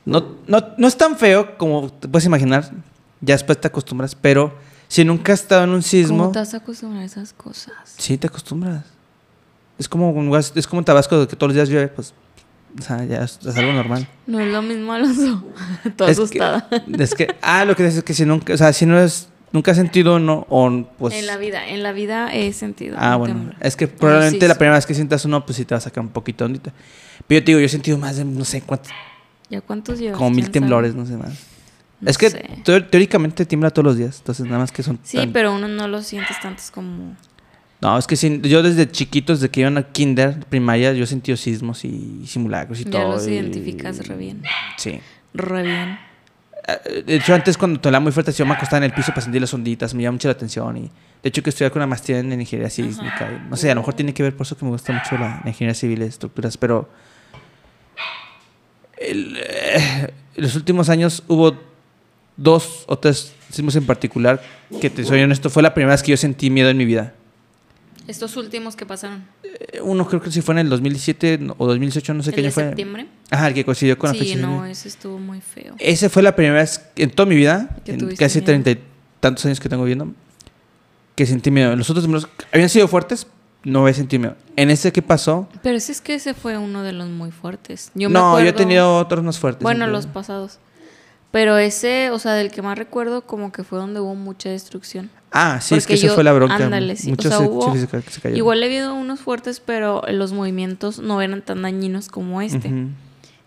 No, 0.05 0.35
no, 0.47 0.59
no 0.77 0.87
es 0.87 0.97
tan 0.97 1.17
feo 1.17 1.57
como 1.57 1.91
te 1.91 2.07
puedes 2.07 2.25
imaginar. 2.25 2.71
Ya 3.21 3.35
después 3.35 3.59
te 3.59 3.67
acostumbras, 3.67 4.15
pero 4.15 4.53
si 4.87 5.05
nunca 5.05 5.33
has 5.33 5.41
estado 5.41 5.63
en 5.65 5.69
un 5.69 5.83
sismo... 5.83 6.17
¿Cómo 6.17 6.31
te 6.31 6.39
vas 6.39 6.53
a 6.53 6.57
acostumbrar 6.57 7.03
a 7.03 7.05
esas 7.05 7.33
cosas? 7.33 7.73
Sí, 7.97 8.17
te 8.17 8.27
acostumbras. 8.27 8.85
Es 9.77 9.87
como 9.87 10.09
un 10.09 10.35
es 10.35 10.67
como 10.67 10.83
Tabasco 10.83 11.27
que 11.27 11.35
todos 11.35 11.49
los 11.49 11.55
días 11.55 11.69
llueve, 11.69 11.87
pues... 11.89 12.13
O 12.77 12.81
sea, 12.81 13.03
ya 13.03 13.23
es, 13.23 13.39
es 13.45 13.55
algo 13.55 13.73
normal. 13.73 14.07
No 14.27 14.39
es 14.39 14.51
lo 14.51 14.61
mismo, 14.61 14.93
Alonso. 14.93 15.43
Toda 15.95 16.11
es 16.11 16.17
asustada. 16.17 16.67
Que, 16.69 17.03
es 17.03 17.15
que, 17.15 17.35
ah, 17.41 17.65
lo 17.65 17.75
que 17.75 17.83
dices 17.83 17.99
es 17.99 18.03
que 18.03 18.13
si 18.13 18.25
nunca, 18.25 18.53
o 18.53 18.57
sea, 18.57 18.73
si 18.73 18.85
no 18.85 18.99
es, 18.99 19.27
nunca 19.51 19.71
has 19.71 19.77
sentido 19.77 20.19
no, 20.19 20.45
o 20.49 20.85
pues. 20.99 21.15
en 21.15 21.25
la 21.25 21.37
vida, 21.37 21.67
en 21.67 21.81
la 21.81 21.93
vida 21.93 22.31
he 22.31 22.53
sentido. 22.53 22.95
ah, 22.99 23.15
bueno. 23.15 23.33
temblor. 23.33 23.55
Es 23.59 23.75
que 23.75 23.87
probablemente 23.87 24.47
la 24.47 24.53
primera 24.53 24.75
vez 24.75 24.85
que 24.85 24.93
sientas 24.93 25.25
uno, 25.25 25.43
pues 25.45 25.55
sí 25.55 25.65
te 25.65 25.73
va 25.73 25.79
a 25.79 25.81
sacar 25.81 26.03
un 26.03 26.11
poquito 26.11 26.43
de 26.43 26.45
ondita. 26.47 26.73
Pero 27.25 27.39
yo 27.39 27.45
te 27.45 27.51
digo, 27.51 27.59
yo 27.59 27.65
he 27.65 27.69
sentido 27.69 27.97
más 27.97 28.17
de, 28.17 28.25
no 28.25 28.45
sé 28.45 28.61
cuántos, 28.61 28.91
¿Ya 29.49 29.61
cuántos 29.61 29.99
llevas? 29.99 30.17
como 30.17 30.29
mil 30.31 30.43
¿Quién 30.45 30.51
temblores, 30.51 30.91
sabe? 30.91 31.03
no 31.03 31.07
sé 31.09 31.17
más. 31.17 31.37
No 32.01 32.09
es 32.09 32.17
que 32.17 32.29
teóricamente 32.63 33.45
tiembla 33.45 33.71
todos 33.71 33.85
los 33.85 33.97
días, 33.97 34.17
entonces 34.19 34.45
nada 34.45 34.59
más 34.59 34.71
que 34.71 34.83
son. 34.83 34.99
Sí, 35.03 35.17
tan- 35.17 35.33
pero 35.33 35.53
uno 35.53 35.67
no 35.67 35.87
lo 35.87 36.01
sientes 36.01 36.39
tantos 36.39 36.71
como... 36.71 37.15
No, 37.81 37.97
es 37.97 38.07
que 38.07 38.15
sí, 38.15 38.41
yo 38.43 38.61
desde 38.61 38.89
chiquitos, 38.91 39.39
desde 39.39 39.51
que 39.51 39.61
iban 39.61 39.77
a 39.77 39.83
kinder, 39.83 40.45
primaria, 40.47 40.91
yo 40.93 41.03
he 41.05 41.07
sentido 41.07 41.37
sismos 41.37 41.85
y 41.85 42.23
simulacros 42.27 42.79
y 42.81 42.83
Ya 42.85 42.91
todo. 42.91 43.13
los 43.13 43.27
y- 43.27 43.31
identificas 43.31 44.05
re 44.07 44.15
bien. 44.17 44.43
Sí. 44.77 44.99
Re 45.33 45.63
bien. 45.63 45.97
Eh, 46.67 47.03
De 47.05 47.15
hecho, 47.15 47.33
antes 47.33 47.57
cuando 47.57 47.79
te 47.79 47.87
hablaba 47.87 48.03
muy 48.03 48.11
fuerte, 48.11 48.31
yo 48.33 48.45
me 48.45 48.53
acostaba 48.53 48.77
en 48.79 48.83
el 48.85 48.93
piso 48.93 49.13
para 49.13 49.21
sentir 49.23 49.39
las 49.41 49.53
onditas, 49.53 49.93
me 49.93 50.03
llama 50.03 50.13
mucho 50.13 50.27
la 50.27 50.33
atención. 50.33 50.75
Y 50.77 50.81
de 50.81 51.29
hecho, 51.29 51.41
que 51.41 51.49
estudié 51.51 51.71
con 51.71 51.79
una 51.79 51.87
maestría 51.87 52.19
en 52.19 52.31
ingeniería 52.33 52.69
sísmica. 52.69 53.27
y 53.31 53.39
no 53.49 53.55
sé, 53.57 53.71
a 53.71 53.75
lo 53.75 53.81
mejor 53.81 53.93
tiene 53.93 54.13
que 54.13 54.23
ver 54.23 54.35
por 54.35 54.45
eso 54.45 54.57
que 54.57 54.65
me 54.65 54.71
gusta 54.71 54.91
mucho 54.93 55.17
la, 55.17 55.39
la 55.43 55.49
ingeniería 55.49 55.73
civil, 55.75 56.01
estructuras, 56.01 56.57
pero. 56.57 56.89
El, 58.99 59.37
eh, 59.39 60.11
los 60.35 60.55
últimos 60.55 60.89
años 60.89 61.23
hubo 61.27 61.57
dos 62.37 62.83
o 62.87 62.97
tres 62.97 63.33
sismos 63.49 63.75
en 63.75 63.85
particular 63.85 64.41
que, 64.81 64.89
te 64.89 65.03
soy 65.03 65.21
honesto, 65.21 65.49
fue 65.49 65.63
la 65.63 65.73
primera 65.73 65.93
vez 65.93 66.03
que 66.03 66.11
yo 66.11 66.17
sentí 66.17 66.49
miedo 66.49 66.69
en 66.69 66.77
mi 66.77 66.85
vida. 66.85 67.13
Estos 68.07 68.37
últimos 68.37 68.75
que 68.75 68.85
pasaron. 68.87 69.23
Eh, 69.43 69.81
Uno 69.83 70.07
creo 70.07 70.19
que 70.21 70.31
sí 70.31 70.41
fue 70.41 70.53
en 70.55 70.59
el 70.59 70.69
2017 70.69 71.37
no- 71.37 71.55
o 71.59 71.67
2018, 71.67 72.13
no 72.15 72.23
sé 72.23 72.29
¿El 72.31 72.35
qué 72.35 72.41
de 72.41 72.47
año 72.47 72.53
fue. 72.53 72.63
septiembre? 72.63 73.07
Ajá, 73.29 73.47
el 73.49 73.53
que 73.53 73.63
coincidió 73.65 73.97
con 73.99 74.07
la 74.09 74.13
Sí, 74.13 74.19
fecha. 74.19 74.35
de 74.37 74.41
no, 74.41 74.65
ese 74.65 74.87
estuvo 74.87 75.19
muy 75.19 75.41
feo. 75.41 75.75
Esa 75.77 76.09
fue 76.09 76.23
la 76.23 76.35
primera 76.35 76.55
vez 76.55 76.81
en 76.95 77.11
toda 77.11 77.27
mi 77.29 77.35
vida, 77.35 77.77
en 77.85 78.15
casi 78.15 78.41
treinta 78.41 78.71
y 78.71 78.79
tantos 79.19 79.45
años 79.45 79.59
que 79.59 79.69
tengo 79.69 79.83
viendo, 79.83 80.11
que 81.15 81.25
sentí 81.27 81.51
miedo. 81.51 81.75
Los 81.75 81.89
otros 81.91 82.07
habían 82.51 82.69
sido 82.69 82.87
fuertes, 82.87 83.27
no 83.63 83.81
había 83.81 83.93
sentido 83.93 84.21
miedo. 84.21 84.35
En 84.55 84.69
ese 84.69 84.91
que 84.91 85.01
pasó, 85.01 85.47
Pero 85.63 85.77
ese 85.77 85.91
es 85.91 86.01
que 86.01 86.15
ese 86.15 86.33
fue 86.33 86.57
uno 86.57 86.83
de 86.83 86.93
los 86.93 87.07
muy 87.09 87.31
fuertes. 87.31 87.91
Yo 87.95 88.09
me 88.09 88.13
no, 88.13 88.39
yo 88.41 88.47
he 88.47 88.53
tenido 88.53 88.97
otros 88.97 89.23
más 89.23 89.37
fuertes. 89.39 89.63
Bueno, 89.63 89.87
los 89.87 90.05
pasados. 90.07 90.59
Pero 91.31 91.57
ese, 91.59 92.09
o 92.09 92.17
sea, 92.17 92.33
del 92.33 92.49
que 92.51 92.61
más 92.63 92.77
recuerdo, 92.77 93.21
como 93.21 93.51
que 93.51 93.63
fue 93.63 93.77
donde 93.77 93.99
hubo 93.99 94.15
mucha 94.15 94.49
destrucción. 94.49 95.11
Ah, 95.31 95.59
sí, 95.61 95.75
es 95.75 95.85
que 95.85 95.93
Porque 95.93 95.99
esa 95.99 96.07
yo- 96.07 96.15
fue 96.15 96.23
la 96.23 96.33
bronca. 96.33 96.55
ándale, 96.55 96.95
sí. 96.95 97.09
O 97.09 97.11
Muchos 97.11 97.29
sea, 97.29 97.37
se, 97.37 97.47
hubo- 97.47 97.71
sí, 97.73 97.79
se, 97.81 97.87
se 97.87 98.21
cayeron. 98.21 98.37
Igual 98.37 98.63
he 98.63 98.65
habido 98.65 98.95
unos 98.95 99.19
fuertes, 99.19 99.59
pero 99.63 100.01
los 100.09 100.33
movimientos 100.33 100.97
no 100.99 101.21
eran 101.21 101.43
tan 101.43 101.61
dañinos 101.61 102.07
como 102.09 102.41
este. 102.41 102.69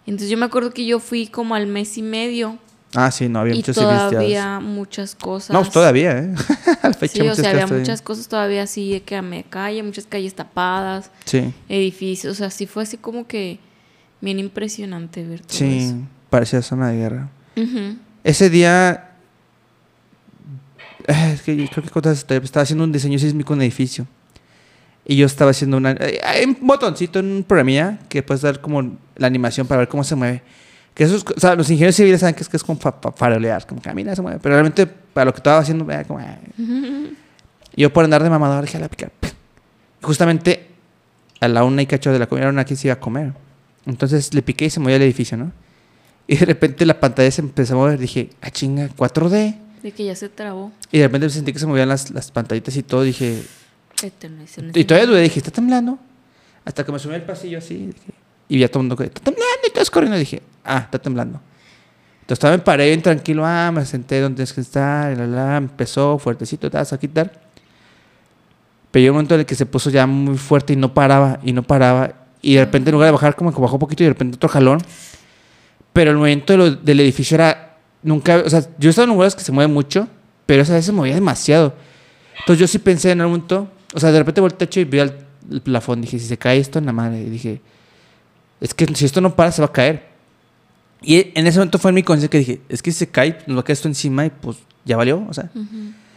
Entonces 0.06 0.30
yo 0.30 0.38
me 0.38 0.44
acuerdo 0.46 0.70
que 0.72 0.86
yo 0.86 1.00
fui 1.00 1.26
como 1.26 1.56
al 1.56 1.66
mes 1.66 1.98
y 1.98 2.02
medio 2.02 2.58
Ah, 2.94 3.10
sí, 3.10 3.28
no, 3.28 3.38
había 3.40 3.54
y 3.54 3.62
civiles 3.62 3.74
todavía 3.74 4.60
muchas 4.60 5.14
cosas. 5.14 5.50
No, 5.50 5.60
pues 5.60 5.72
todavía, 5.72 6.18
¿eh? 6.18 6.34
A 6.82 6.88
la 6.88 6.94
fecha 6.94 7.14
Sí, 7.14 7.20
o 7.20 7.24
muchas 7.24 7.38
sea, 7.38 7.50
había 7.50 7.66
muchas 7.66 8.02
cosas 8.02 8.28
todavía 8.28 8.62
así 8.64 8.92
de 8.92 9.02
que 9.02 9.16
a 9.16 9.22
media 9.22 9.44
calle, 9.48 9.82
muchas 9.82 10.04
calles 10.06 10.34
tapadas, 10.34 11.10
Sí, 11.24 11.52
edificios, 11.70 12.32
o 12.32 12.34
sea, 12.36 12.50
sí 12.50 12.66
fue 12.66 12.82
así 12.82 12.98
como 12.98 13.26
que 13.26 13.58
bien 14.20 14.38
impresionante 14.38 15.24
ver 15.26 15.40
todo 15.40 15.56
sí, 15.56 15.94
parecía 16.28 16.60
zona 16.62 16.90
de 16.90 16.96
guerra. 16.98 17.28
eso. 17.56 17.96
Ese 18.24 18.50
día. 18.50 19.10
eh, 21.08 21.32
Es 21.34 21.42
que 21.42 21.56
yo 21.56 21.66
creo 21.68 21.82
que 22.02 22.10
historia, 22.10 22.44
estaba 22.44 22.62
haciendo 22.62 22.84
un 22.84 22.92
diseño 22.92 23.18
sísmico 23.18 23.52
en 23.54 23.58
un 23.60 23.62
edificio. 23.62 24.06
Y 25.04 25.16
yo 25.16 25.26
estaba 25.26 25.50
haciendo 25.50 25.78
una. 25.78 25.92
eh, 25.92 26.20
Hay 26.24 26.44
un 26.44 26.56
botoncito 26.60 27.18
en 27.18 27.32
un 27.32 27.42
programilla 27.42 27.98
que 28.08 28.22
puedes 28.22 28.42
dar 28.42 28.60
como 28.60 28.96
la 29.16 29.26
animación 29.26 29.66
para 29.66 29.80
ver 29.80 29.88
cómo 29.88 30.04
se 30.04 30.14
mueve. 30.14 30.42
Que 30.94 31.04
esos, 31.04 31.24
o 31.34 31.40
sea, 31.40 31.54
los 31.54 31.68
ingenieros 31.70 31.96
civiles 31.96 32.20
saben 32.20 32.34
que 32.34 32.42
es, 32.42 32.48
que 32.48 32.56
es 32.56 32.62
como 32.62 32.78
para 32.78 33.12
farolear, 33.12 33.66
como 33.66 33.80
camina, 33.80 34.14
se 34.14 34.22
mueve. 34.22 34.38
Pero 34.42 34.54
realmente, 34.54 34.86
para 34.86 35.26
lo 35.26 35.32
que 35.32 35.38
estaba 35.38 35.58
haciendo, 35.58 35.90
era 35.90 36.04
como. 36.04 36.20
eh. 36.20 36.38
Y 37.74 37.80
yo 37.82 37.92
por 37.92 38.04
andar 38.04 38.22
de 38.22 38.28
mamador 38.30 38.64
dije 38.64 38.76
a 38.76 38.80
la 38.80 38.88
picar. 38.88 39.10
Justamente 40.02 40.66
a 41.40 41.48
la 41.48 41.64
una 41.64 41.82
y 41.82 41.86
cacho 41.86 42.12
de 42.12 42.18
la 42.18 42.26
comida, 42.26 42.44
era 42.44 42.52
una 42.52 42.64
que 42.64 42.76
se 42.76 42.88
iba 42.88 42.94
a 42.94 43.00
comer. 43.00 43.32
Entonces 43.86 44.34
le 44.34 44.42
piqué 44.42 44.66
y 44.66 44.70
se 44.70 44.80
movió 44.80 44.96
el 44.96 45.02
edificio, 45.02 45.36
¿no? 45.36 45.52
Y 46.26 46.36
de 46.36 46.46
repente 46.46 46.86
la 46.86 47.00
pantalla 47.00 47.30
se 47.30 47.40
empezó 47.40 47.74
a 47.74 47.76
mover. 47.76 47.98
Dije, 47.98 48.30
ah, 48.40 48.50
chinga, 48.50 48.88
4D. 48.88 49.56
De 49.82 49.90
que 49.92 50.04
ya 50.04 50.14
se 50.14 50.28
trabó. 50.28 50.70
Y 50.92 50.98
de 50.98 51.06
repente 51.06 51.30
sentí 51.30 51.52
que 51.52 51.58
se 51.58 51.66
movían 51.66 51.88
las, 51.88 52.10
las 52.10 52.30
pantallitas 52.30 52.76
y 52.76 52.82
todo. 52.82 53.02
Dije, 53.02 53.42
y 54.74 54.84
todavía 54.84 55.08
dudé. 55.10 55.22
Dije, 55.22 55.38
¿está 55.38 55.50
temblando? 55.50 55.98
Hasta 56.64 56.84
que 56.84 56.92
me 56.92 56.98
subí 56.98 57.14
al 57.14 57.24
pasillo 57.24 57.58
así. 57.58 57.86
dije, 57.86 58.12
y 58.52 58.56
vi 58.56 58.64
a 58.64 58.68
todo 58.70 58.80
el 58.80 58.82
mundo 58.82 58.96
que, 58.96 59.04
está 59.04 59.22
temblando. 59.22 59.48
Y 59.66 59.70
todos 59.72 59.90
corriendo. 59.90 60.18
Dije, 60.18 60.42
ah, 60.62 60.80
está 60.84 60.98
temblando. 60.98 61.40
Entonces 62.20 62.38
todavía 62.38 62.58
me 62.58 62.64
paré 62.64 62.88
bien 62.88 63.00
tranquilo. 63.00 63.46
Ah, 63.46 63.72
me 63.72 63.86
senté 63.86 64.20
donde 64.20 64.36
tienes 64.36 64.52
que 64.52 64.60
estar. 64.60 65.10
Y 65.10 65.16
la, 65.16 65.26
la, 65.26 65.56
empezó 65.56 66.18
fuertecito. 66.18 66.70
Te 66.70 66.76
vas 66.76 66.92
a 66.92 66.98
quitar. 66.98 67.32
Pero 68.90 69.00
llegó 69.00 69.12
un 69.14 69.16
momento 69.16 69.36
en 69.36 69.40
el 69.40 69.46
que 69.46 69.54
se 69.54 69.64
puso 69.64 69.88
ya 69.88 70.06
muy 70.06 70.36
fuerte 70.36 70.74
y 70.74 70.76
no 70.76 70.92
paraba. 70.92 71.40
Y 71.42 71.54
no 71.54 71.62
paraba. 71.62 72.12
Y 72.42 72.56
de 72.56 72.60
repente, 72.66 72.90
en 72.90 72.92
lugar 72.92 73.06
de 73.06 73.12
bajar, 73.12 73.34
como 73.34 73.54
que 73.54 73.58
bajó 73.58 73.76
un 73.76 73.80
poquito 73.80 74.02
y 74.02 74.04
de 74.06 74.10
repente 74.10 74.36
otro 74.36 74.50
jalón. 74.50 74.82
Pero 75.94 76.10
el 76.10 76.18
movimiento 76.18 76.52
de 76.52 76.58
lo- 76.58 76.70
del 76.76 77.00
edificio 77.00 77.36
era. 77.36 77.78
Nunca. 78.02 78.42
O 78.44 78.50
sea, 78.50 78.60
yo 78.78 78.88
he 78.88 78.90
estado 78.90 79.04
en 79.04 79.14
lugares 79.14 79.34
que 79.34 79.44
se 79.44 79.50
mueven 79.50 79.72
mucho. 79.72 80.08
Pero 80.44 80.60
esa 80.60 80.74
vez 80.74 80.84
se 80.84 80.92
movía 80.92 81.14
demasiado. 81.14 81.72
Entonces 82.40 82.58
yo 82.60 82.66
sí 82.66 82.78
pensé 82.80 83.12
en 83.12 83.22
algún 83.22 83.36
momento. 83.38 83.66
O 83.94 84.00
sea, 84.00 84.12
de 84.12 84.18
repente 84.18 84.42
volteé 84.42 84.56
al 84.56 84.58
techo 84.58 84.80
y 84.80 84.84
vi 84.84 84.98
al 84.98 85.16
el 85.50 85.62
plafón. 85.62 86.02
Dije, 86.02 86.18
si 86.18 86.26
se 86.26 86.36
cae 86.36 86.58
esto 86.58 86.78
en 86.78 86.84
la 86.86 86.92
madre. 86.92 87.22
Y 87.22 87.30
dije, 87.30 87.62
es 88.62 88.74
que 88.74 88.86
si 88.94 89.04
esto 89.04 89.20
no 89.20 89.34
para, 89.34 89.50
se 89.50 89.60
va 89.60 89.66
a 89.66 89.72
caer. 89.72 90.08
Y 91.02 91.36
en 91.36 91.48
ese 91.48 91.58
momento 91.58 91.80
fue 91.80 91.90
en 91.90 91.96
mi 91.96 92.04
conciencia 92.04 92.30
que 92.30 92.38
dije, 92.38 92.60
es 92.68 92.80
que 92.80 92.92
si 92.92 92.98
se 92.98 93.08
cae, 93.08 93.38
nos 93.48 93.56
va 93.56 93.60
a 93.62 93.64
caer 93.64 93.74
esto 93.74 93.88
encima 93.88 94.24
y 94.24 94.30
pues 94.30 94.58
ya 94.84 94.96
valió. 94.96 95.26
O 95.28 95.34
sea. 95.34 95.50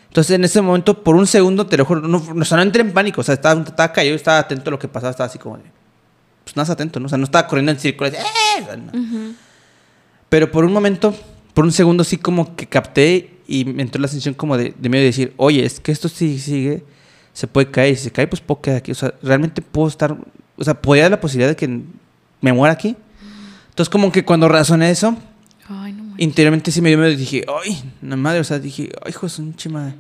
Entonces 0.08 0.36
en 0.36 0.44
ese 0.44 0.62
momento, 0.62 1.04
por 1.04 1.16
un 1.16 1.26
segundo, 1.26 1.66
te 1.66 1.76
lo 1.76 1.86
juro, 1.86 2.02
no, 2.02 2.20
no, 2.20 2.42
o 2.42 2.46
sea, 2.46 2.58
no 2.58 2.64
entré 2.64 2.82
en 2.82 2.94
pánico. 2.94 3.22
O 3.22 3.24
sea, 3.24 3.34
estaba, 3.34 3.60
estaba 3.64 3.92
caído, 3.92 4.16
estaba 4.16 4.38
atento 4.38 4.70
a 4.70 4.72
lo 4.72 4.78
que 4.78 4.88
pasaba, 4.88 5.10
estaba 5.10 5.28
así 5.28 5.40
como 5.40 5.58
pues 6.44 6.56
nada 6.56 6.72
atento, 6.72 7.00
¿no? 7.00 7.08
O 7.08 7.10
sea, 7.10 7.18
no 7.18 7.24
estaba 7.24 7.48
corriendo 7.48 7.72
en 7.72 7.80
círculos. 7.80 8.14
¡eh! 8.14 8.62
O 8.62 8.66
sea, 8.66 8.78
no. 8.78 8.92
Pero 10.30 10.52
por 10.52 10.66
un 10.66 10.72
momento, 10.72 11.16
por 11.56 11.66
un 11.66 11.72
segundo, 11.72 12.04
sí 12.04 12.18
como 12.18 12.56
que 12.56 12.68
capté 12.68 13.40
y 13.48 13.66
me 13.66 13.82
entró 13.82 14.00
la 14.00 14.08
sensación 14.08 14.36
como 14.36 14.56
de, 14.56 14.76
de 14.78 14.90
miedo 14.90 15.02
de 15.02 15.08
decir, 15.08 15.34
oye, 15.38 15.66
es 15.66 15.80
que 15.80 15.92
esto 15.92 16.10
sí 16.10 16.38
sigue, 16.38 16.84
se 17.34 17.48
puede 17.48 17.72
caer. 17.72 17.94
Y 17.94 17.96
si 17.96 18.04
se 18.04 18.12
cae, 18.12 18.28
pues 18.28 18.40
puedo 18.40 18.62
quedar 18.62 18.78
aquí. 18.78 18.92
O 18.92 18.96
sea, 18.96 19.16
realmente 19.24 19.64
puedo 19.64 19.88
estar, 19.88 20.16
o 20.56 20.64
sea, 20.64 20.80
podría 20.80 21.06
haber 21.06 21.18
la 21.18 21.22
posibilidad 21.22 21.50
de 21.50 21.56
que 21.56 21.82
me 22.46 22.54
muera 22.54 22.74
aquí. 22.74 22.96
Entonces, 23.70 23.90
como 23.90 24.12
que 24.12 24.24
cuando 24.24 24.48
razoné 24.48 24.92
eso, 24.92 25.18
Ay, 25.68 25.94
no 25.94 26.14
interiormente 26.18 26.72
sí 26.72 26.80
me 26.80 26.90
dio 26.90 26.98
miedo 27.00 27.12
y 27.12 27.16
dije, 27.16 27.44
ay, 27.48 27.92
no 28.02 28.16
madre, 28.18 28.40
o 28.40 28.44
sea, 28.44 28.60
dije, 28.60 28.92
ay, 29.04 29.10
hijo, 29.10 29.26
es 29.26 29.40
un 29.40 29.56
chima. 29.56 29.96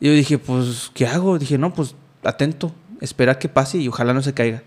Yo 0.00 0.12
dije, 0.12 0.38
pues, 0.38 0.90
¿qué 0.94 1.06
hago? 1.06 1.38
Dije, 1.38 1.58
no, 1.58 1.74
pues, 1.74 1.94
atento, 2.24 2.72
espera 3.02 3.38
que 3.38 3.50
pase 3.50 3.76
y 3.76 3.88
ojalá 3.88 4.14
no 4.14 4.22
se 4.22 4.32
caiga. 4.32 4.62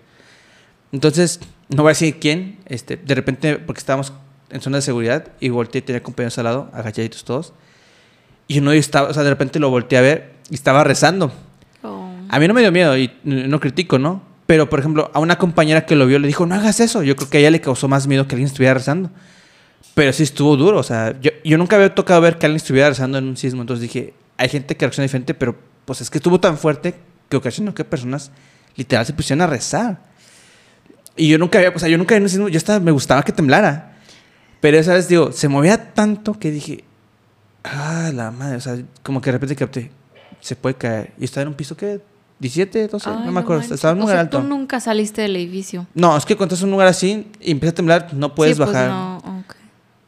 Entonces, 0.92 1.40
no 1.70 1.82
voy 1.82 1.90
a 1.90 1.94
decir 1.94 2.20
quién, 2.20 2.60
este, 2.68 2.98
de 2.98 3.16
repente, 3.16 3.58
porque 3.58 3.80
estábamos 3.80 4.14
en 4.52 4.62
zona 4.62 4.78
de 4.78 4.82
seguridad 4.84 5.28
y 5.40 5.50
volteé 5.50 5.80
y 5.80 5.82
tenía 5.82 6.04
compañeros 6.04 6.38
al 6.38 6.46
lado, 6.46 6.70
agachaditos 6.72 7.24
todos. 7.24 7.54
Y 8.48 8.60
uno 8.60 8.72
estaba, 8.74 9.10
o 9.10 9.14
sea, 9.14 9.24
de 9.24 9.30
repente 9.32 9.60
lo 9.60 9.72
volteé 9.72 9.98
a 9.98 10.02
ver 10.02 10.34
y 10.52 10.54
estaba 10.54 10.84
rezando. 10.84 11.32
Oh. 11.82 12.12
A 12.30 12.40
mí 12.40 12.48
no 12.48 12.54
me 12.54 12.62
dio 12.62 12.72
miedo 12.72 12.96
y 12.96 13.12
no 13.24 13.60
critico, 13.60 13.98
¿no? 13.98 14.29
Pero, 14.50 14.68
por 14.68 14.80
ejemplo, 14.80 15.12
a 15.14 15.20
una 15.20 15.38
compañera 15.38 15.86
que 15.86 15.96
lo 15.96 16.08
vio 16.08 16.18
le 16.18 16.26
dijo, 16.26 16.48
no 16.48 16.56
hagas 16.56 16.80
eso. 16.80 17.04
Yo 17.04 17.16
creo 17.16 17.30
que 17.30 17.38
a 17.38 17.40
ella 17.42 17.52
le 17.52 17.62
causó 17.62 17.88
más 17.88 18.08
miedo 18.08 18.28
que 18.28 18.34
alguien 18.34 18.48
estuviera 18.48 18.74
rezando. 18.74 19.12
Pero 19.94 20.12
sí 20.12 20.24
estuvo 20.24 20.58
duro, 20.58 20.80
o 20.80 20.82
sea, 20.82 21.14
yo, 21.22 21.30
yo 21.46 21.60
nunca 21.60 21.76
había 21.76 21.94
tocado 21.94 22.20
ver 22.20 22.40
que 22.40 22.48
alguien 22.48 22.56
estuviera 22.56 22.90
rezando 22.90 23.20
en 23.20 23.26
un 23.26 23.38
sismo. 23.38 23.62
Entonces 23.62 23.84
dije, 23.84 24.16
hay 24.38 24.50
gente 24.50 24.76
que 24.76 24.88
reacciona 24.88 25.04
diferente, 25.04 25.36
pero 25.36 25.56
pues 25.86 26.02
es 26.02 26.10
que 26.10 26.18
estuvo 26.18 26.40
tan 26.40 26.58
fuerte 26.58 26.96
que 27.30 27.38
ocasionó 27.38 27.76
que 27.76 27.84
personas 27.84 28.32
literal 28.76 29.06
se 29.06 29.14
pusieron 29.14 29.44
a 29.44 29.46
rezar. 29.46 30.02
Y 31.16 31.28
yo 31.28 31.38
nunca 31.38 31.60
había, 31.60 31.70
o 31.70 31.78
sea, 31.78 31.88
yo 31.88 32.00
nunca 32.00 32.16
en 32.16 32.24
un 32.24 32.30
sismo, 32.30 32.50
yo 32.50 32.58
estaba, 32.58 32.80
me 32.80 32.90
gustaba 32.90 33.22
que 33.22 33.32
temblara. 33.32 34.00
Pero 34.62 34.80
esa 34.80 34.96
vez, 34.96 35.08
digo, 35.08 35.32
se 35.32 35.48
movía 35.48 35.94
tanto 35.94 36.34
que 36.34 36.50
dije, 36.50 36.86
ah, 37.64 38.10
la 38.12 38.32
madre, 38.32 38.56
o 38.56 38.62
sea, 38.62 38.80
como 39.04 39.22
que 39.22 39.28
de 39.28 39.34
repente 39.34 39.56
capté, 39.56 39.92
se 40.40 40.56
puede 40.56 40.74
caer. 40.74 41.12
Y 41.20 41.26
estaba 41.26 41.44
en 41.44 41.50
un 41.50 41.54
piso 41.54 41.78
que 41.78 42.02
17, 42.40 42.88
12, 42.88 43.10
Ay, 43.10 43.16
no 43.26 43.32
me 43.32 43.40
acuerdo, 43.42 43.62
estaba 43.74 43.92
en 43.92 43.98
un 43.98 44.04
O 44.04 44.06
lugar 44.06 44.16
sea, 44.16 44.22
alto. 44.22 44.40
Tú 44.40 44.48
nunca 44.48 44.80
saliste 44.80 45.22
del 45.22 45.36
edificio. 45.36 45.86
No, 45.94 46.16
es 46.18 46.26
que 46.26 46.36
cuando 46.38 46.56
estás 46.56 46.64
en 46.64 46.70
un 46.70 46.72
lugar 46.74 46.88
así 46.88 47.28
y 47.42 47.52
empieza 47.52 47.72
a 47.72 47.76
temblar, 47.76 48.14
no 48.14 48.34
puedes 48.36 48.56
sí, 48.56 48.64
pues 48.64 48.74
bajar. 48.74 48.90
no, 48.90 49.18
ok. 49.18 49.56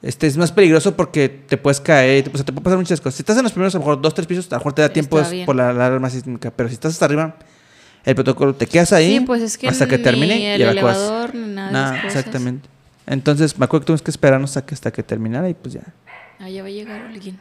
Este 0.01 0.25
es 0.27 0.35
más 0.37 0.51
peligroso 0.51 0.95
porque 0.95 1.29
te 1.29 1.57
puedes 1.57 1.79
caer, 1.79 2.29
o 2.33 2.35
sea, 2.37 2.45
te 2.45 2.51
puede 2.53 2.63
pasar 2.63 2.77
muchas 2.79 2.99
cosas. 3.01 3.15
Si 3.15 3.21
estás 3.21 3.37
en 3.37 3.43
los 3.43 3.51
primeros, 3.51 3.75
a 3.75 3.77
lo 3.77 3.83
mejor 3.85 4.01
dos, 4.01 4.13
tres 4.13 4.25
pisos, 4.27 4.47
a 4.51 4.55
lo 4.55 4.59
mejor 4.59 4.73
te 4.73 4.81
da 4.81 4.89
tiempo 4.89 5.21
por 5.45 5.55
la 5.55 5.69
alarma 5.69 6.09
sísmica. 6.09 6.49
Pero 6.51 6.69
si 6.69 6.73
estás 6.73 6.93
hasta 6.93 7.05
arriba, 7.05 7.35
el 8.03 8.15
protocolo 8.15 8.55
te 8.55 8.65
quedas 8.65 8.93
ahí 8.93 9.19
Sí, 9.19 9.25
pues 9.25 9.41
es 9.43 9.57
que 9.59 9.67
hasta 9.67 9.87
que 9.87 9.97
ni 9.97 10.03
termine 10.03 10.55
el 10.55 10.61
y 10.61 10.63
evacúas. 10.63 10.97
elevador 10.97 11.35
ni 11.35 11.53
nada 11.53 11.67
de 11.67 11.73
Nah, 11.73 11.81
esas 11.89 12.01
cosas. 12.03 12.15
exactamente. 12.17 12.69
Entonces, 13.05 13.59
me 13.59 13.65
acuerdo 13.65 13.81
que 13.83 13.87
tuvimos 13.87 14.01
que 14.01 14.11
esperarnos 14.11 14.49
hasta 14.51 14.65
que, 14.65 14.73
hasta 14.73 14.91
que 14.91 15.03
terminara 15.03 15.49
y 15.49 15.53
pues 15.53 15.73
ya. 15.75 15.81
Ah, 16.39 16.49
ya 16.49 16.61
va 16.63 16.67
a 16.69 16.71
llegar 16.71 17.01
alguien. 17.01 17.37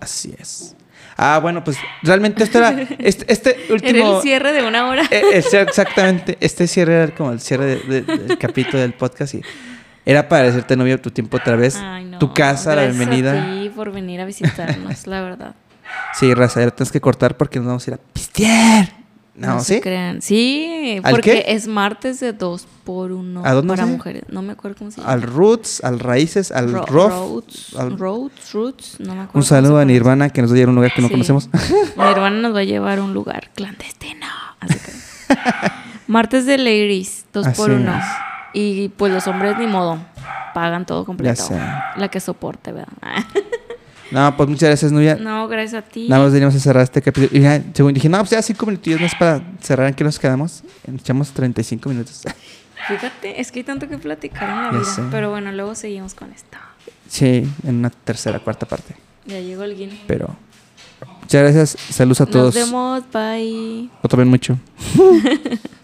Así 0.00 0.34
es. 0.38 0.74
Ah, 1.16 1.38
bueno, 1.40 1.64
pues 1.64 1.78
realmente 2.02 2.44
esto 2.44 2.58
era. 2.58 2.70
Este, 2.98 3.32
este 3.32 3.56
Era 3.64 3.72
último. 3.74 4.16
el 4.16 4.22
cierre 4.22 4.52
de 4.52 4.62
una 4.66 4.86
hora. 4.88 5.02
Eh, 5.10 5.22
eh, 5.34 5.42
sí, 5.42 5.56
exactamente. 5.56 6.36
Este 6.40 6.66
cierre 6.66 6.94
era 7.04 7.14
como 7.14 7.32
el 7.32 7.40
cierre 7.40 7.64
de- 7.64 8.02
de- 8.02 8.16
del 8.18 8.38
capítulo 8.38 8.78
del 8.80 8.92
podcast 8.92 9.34
y 9.34 9.40
era 10.04 10.28
para 10.28 10.44
decirte, 10.44 10.76
novia, 10.76 11.00
tu 11.00 11.10
tiempo 11.10 11.36
otra 11.38 11.56
vez. 11.56 11.76
Ay, 11.82 12.04
no. 12.04 12.18
Tu 12.18 12.32
casa, 12.34 12.76
la 12.76 12.84
bienvenida. 12.84 13.32
Ti 13.46 13.70
por 13.74 13.92
venir 13.92 14.20
a 14.20 14.24
visitarnos, 14.26 15.06
la 15.06 15.22
verdad. 15.22 15.54
Sí, 16.14 16.32
raza, 16.34 16.60
ya 16.60 16.70
tienes 16.70 16.92
que 16.92 17.00
cortar 17.00 17.36
porque 17.36 17.58
nos 17.60 17.66
vamos 17.68 17.86
a 17.86 17.90
ir 17.90 17.94
a 17.94 17.98
pistear. 18.12 18.92
No, 19.36 19.60
se 19.60 19.74
¿sí? 19.76 19.80
crean. 19.80 20.22
Sí, 20.22 20.98
¿Al 21.02 21.12
porque 21.12 21.42
qué? 21.44 21.44
es 21.54 21.66
martes 21.68 22.20
de 22.20 22.32
dos 22.32 22.66
por 22.84 23.12
uno 23.12 23.42
¿A 23.44 23.52
dónde 23.52 23.72
para 23.74 23.84
mujeres. 23.86 24.22
No 24.28 24.40
me 24.42 24.52
acuerdo 24.52 24.76
cómo 24.78 24.90
se 24.90 25.00
llama. 25.00 25.12
Al 25.12 25.22
Roots, 25.22 25.84
al 25.84 25.98
Raíces, 26.00 26.50
al 26.52 26.72
Ro-. 26.72 26.86
Roots, 26.86 27.74
al- 27.76 27.98
Roots, 27.98 28.52
Roots, 28.54 28.96
no 29.00 29.14
me 29.14 29.20
acuerdo. 29.22 29.38
Un 29.38 29.42
se 29.42 29.48
saludo 29.50 29.78
a. 29.78 29.84
Nirvana 29.84 30.30
que 30.30 30.40
nos 30.42 30.50
va 30.50 30.54
a 30.54 30.58
llevar 30.58 30.68
a 30.68 30.70
un 30.70 30.76
lugar 30.76 30.94
que 30.94 31.02
no 31.02 31.08
Sí. 31.08 31.12
conocemos. 31.14 31.48
Mi 31.96 32.04
hermana 32.04 32.40
nos 32.40 32.54
va 32.54 32.60
a 32.60 32.64
llevar 32.64 32.98
a 32.98 33.02
un 33.04 33.12
lugar 33.14 33.50
clandestino. 33.54 34.26
Así 34.60 34.78
que- 34.78 34.92
Martes 36.06 36.46
de 36.46 36.56
ladies, 36.58 37.26
dos 37.32 37.46
por 37.48 37.70
Así 37.70 37.80
uno. 37.82 37.94
es. 37.96 38.04
Y 38.54 38.88
pues 38.90 39.12
los 39.12 39.26
hombres 39.26 39.58
ni 39.58 39.66
modo. 39.66 39.98
Pagan 40.54 40.86
todo 40.86 41.04
completo. 41.04 41.44
La 41.96 42.08
que 42.08 42.20
soporte, 42.20 42.72
¿verdad? 42.72 42.94
No, 44.10 44.36
pues 44.36 44.48
muchas 44.48 44.68
gracias, 44.68 44.92
Nubia. 44.92 45.16
no, 45.16 45.48
gracias 45.48 45.82
a 45.84 45.86
ti. 45.86 46.08
Nada 46.08 46.22
más 46.22 46.32
veníamos 46.32 46.54
a 46.54 46.60
cerrar 46.60 46.84
este 46.84 47.02
capítulo. 47.02 47.28
Y 47.36 47.42
ya, 47.42 47.62
según 47.74 47.92
dije, 47.94 48.08
no, 48.08 48.18
pues 48.18 48.30
ya 48.30 48.42
cinco 48.42 48.66
minutos 48.66 49.00
más 49.00 49.14
para 49.16 49.42
cerrar. 49.60 49.88
¿En 49.88 49.94
qué 49.94 50.04
nos 50.04 50.18
quedamos? 50.18 50.62
Nos 50.86 51.00
echamos 51.00 51.30
35 51.32 51.88
minutos. 51.88 52.22
Fíjate, 52.88 53.40
es 53.40 53.50
que 53.50 53.60
hay 53.60 53.64
tanto 53.64 53.88
que 53.88 53.98
platicar 53.98 54.48
en 54.48 54.56
la 54.56 54.64
Ya 54.72 54.78
vida. 54.78 54.84
sé. 54.84 55.02
Pero 55.10 55.30
bueno, 55.30 55.50
luego 55.50 55.74
seguimos 55.74 56.14
con 56.14 56.30
esto. 56.32 56.56
sí, 57.08 57.48
en 57.64 57.76
una 57.76 57.90
tercera, 57.90 58.38
cuarta 58.38 58.66
parte. 58.66 58.94
Ya 59.26 59.40
llegó 59.40 59.62
alguien. 59.64 59.90
Pero 60.06 60.36
muchas 61.22 61.42
gracias. 61.42 61.76
Saludos 61.90 62.20
a 62.20 62.26
todos. 62.26 62.54
Nos 62.54 62.64
vemos, 62.70 63.02
bye. 63.12 63.90
No 64.02 64.08
tomen 64.08 64.28
mucho. 64.28 64.56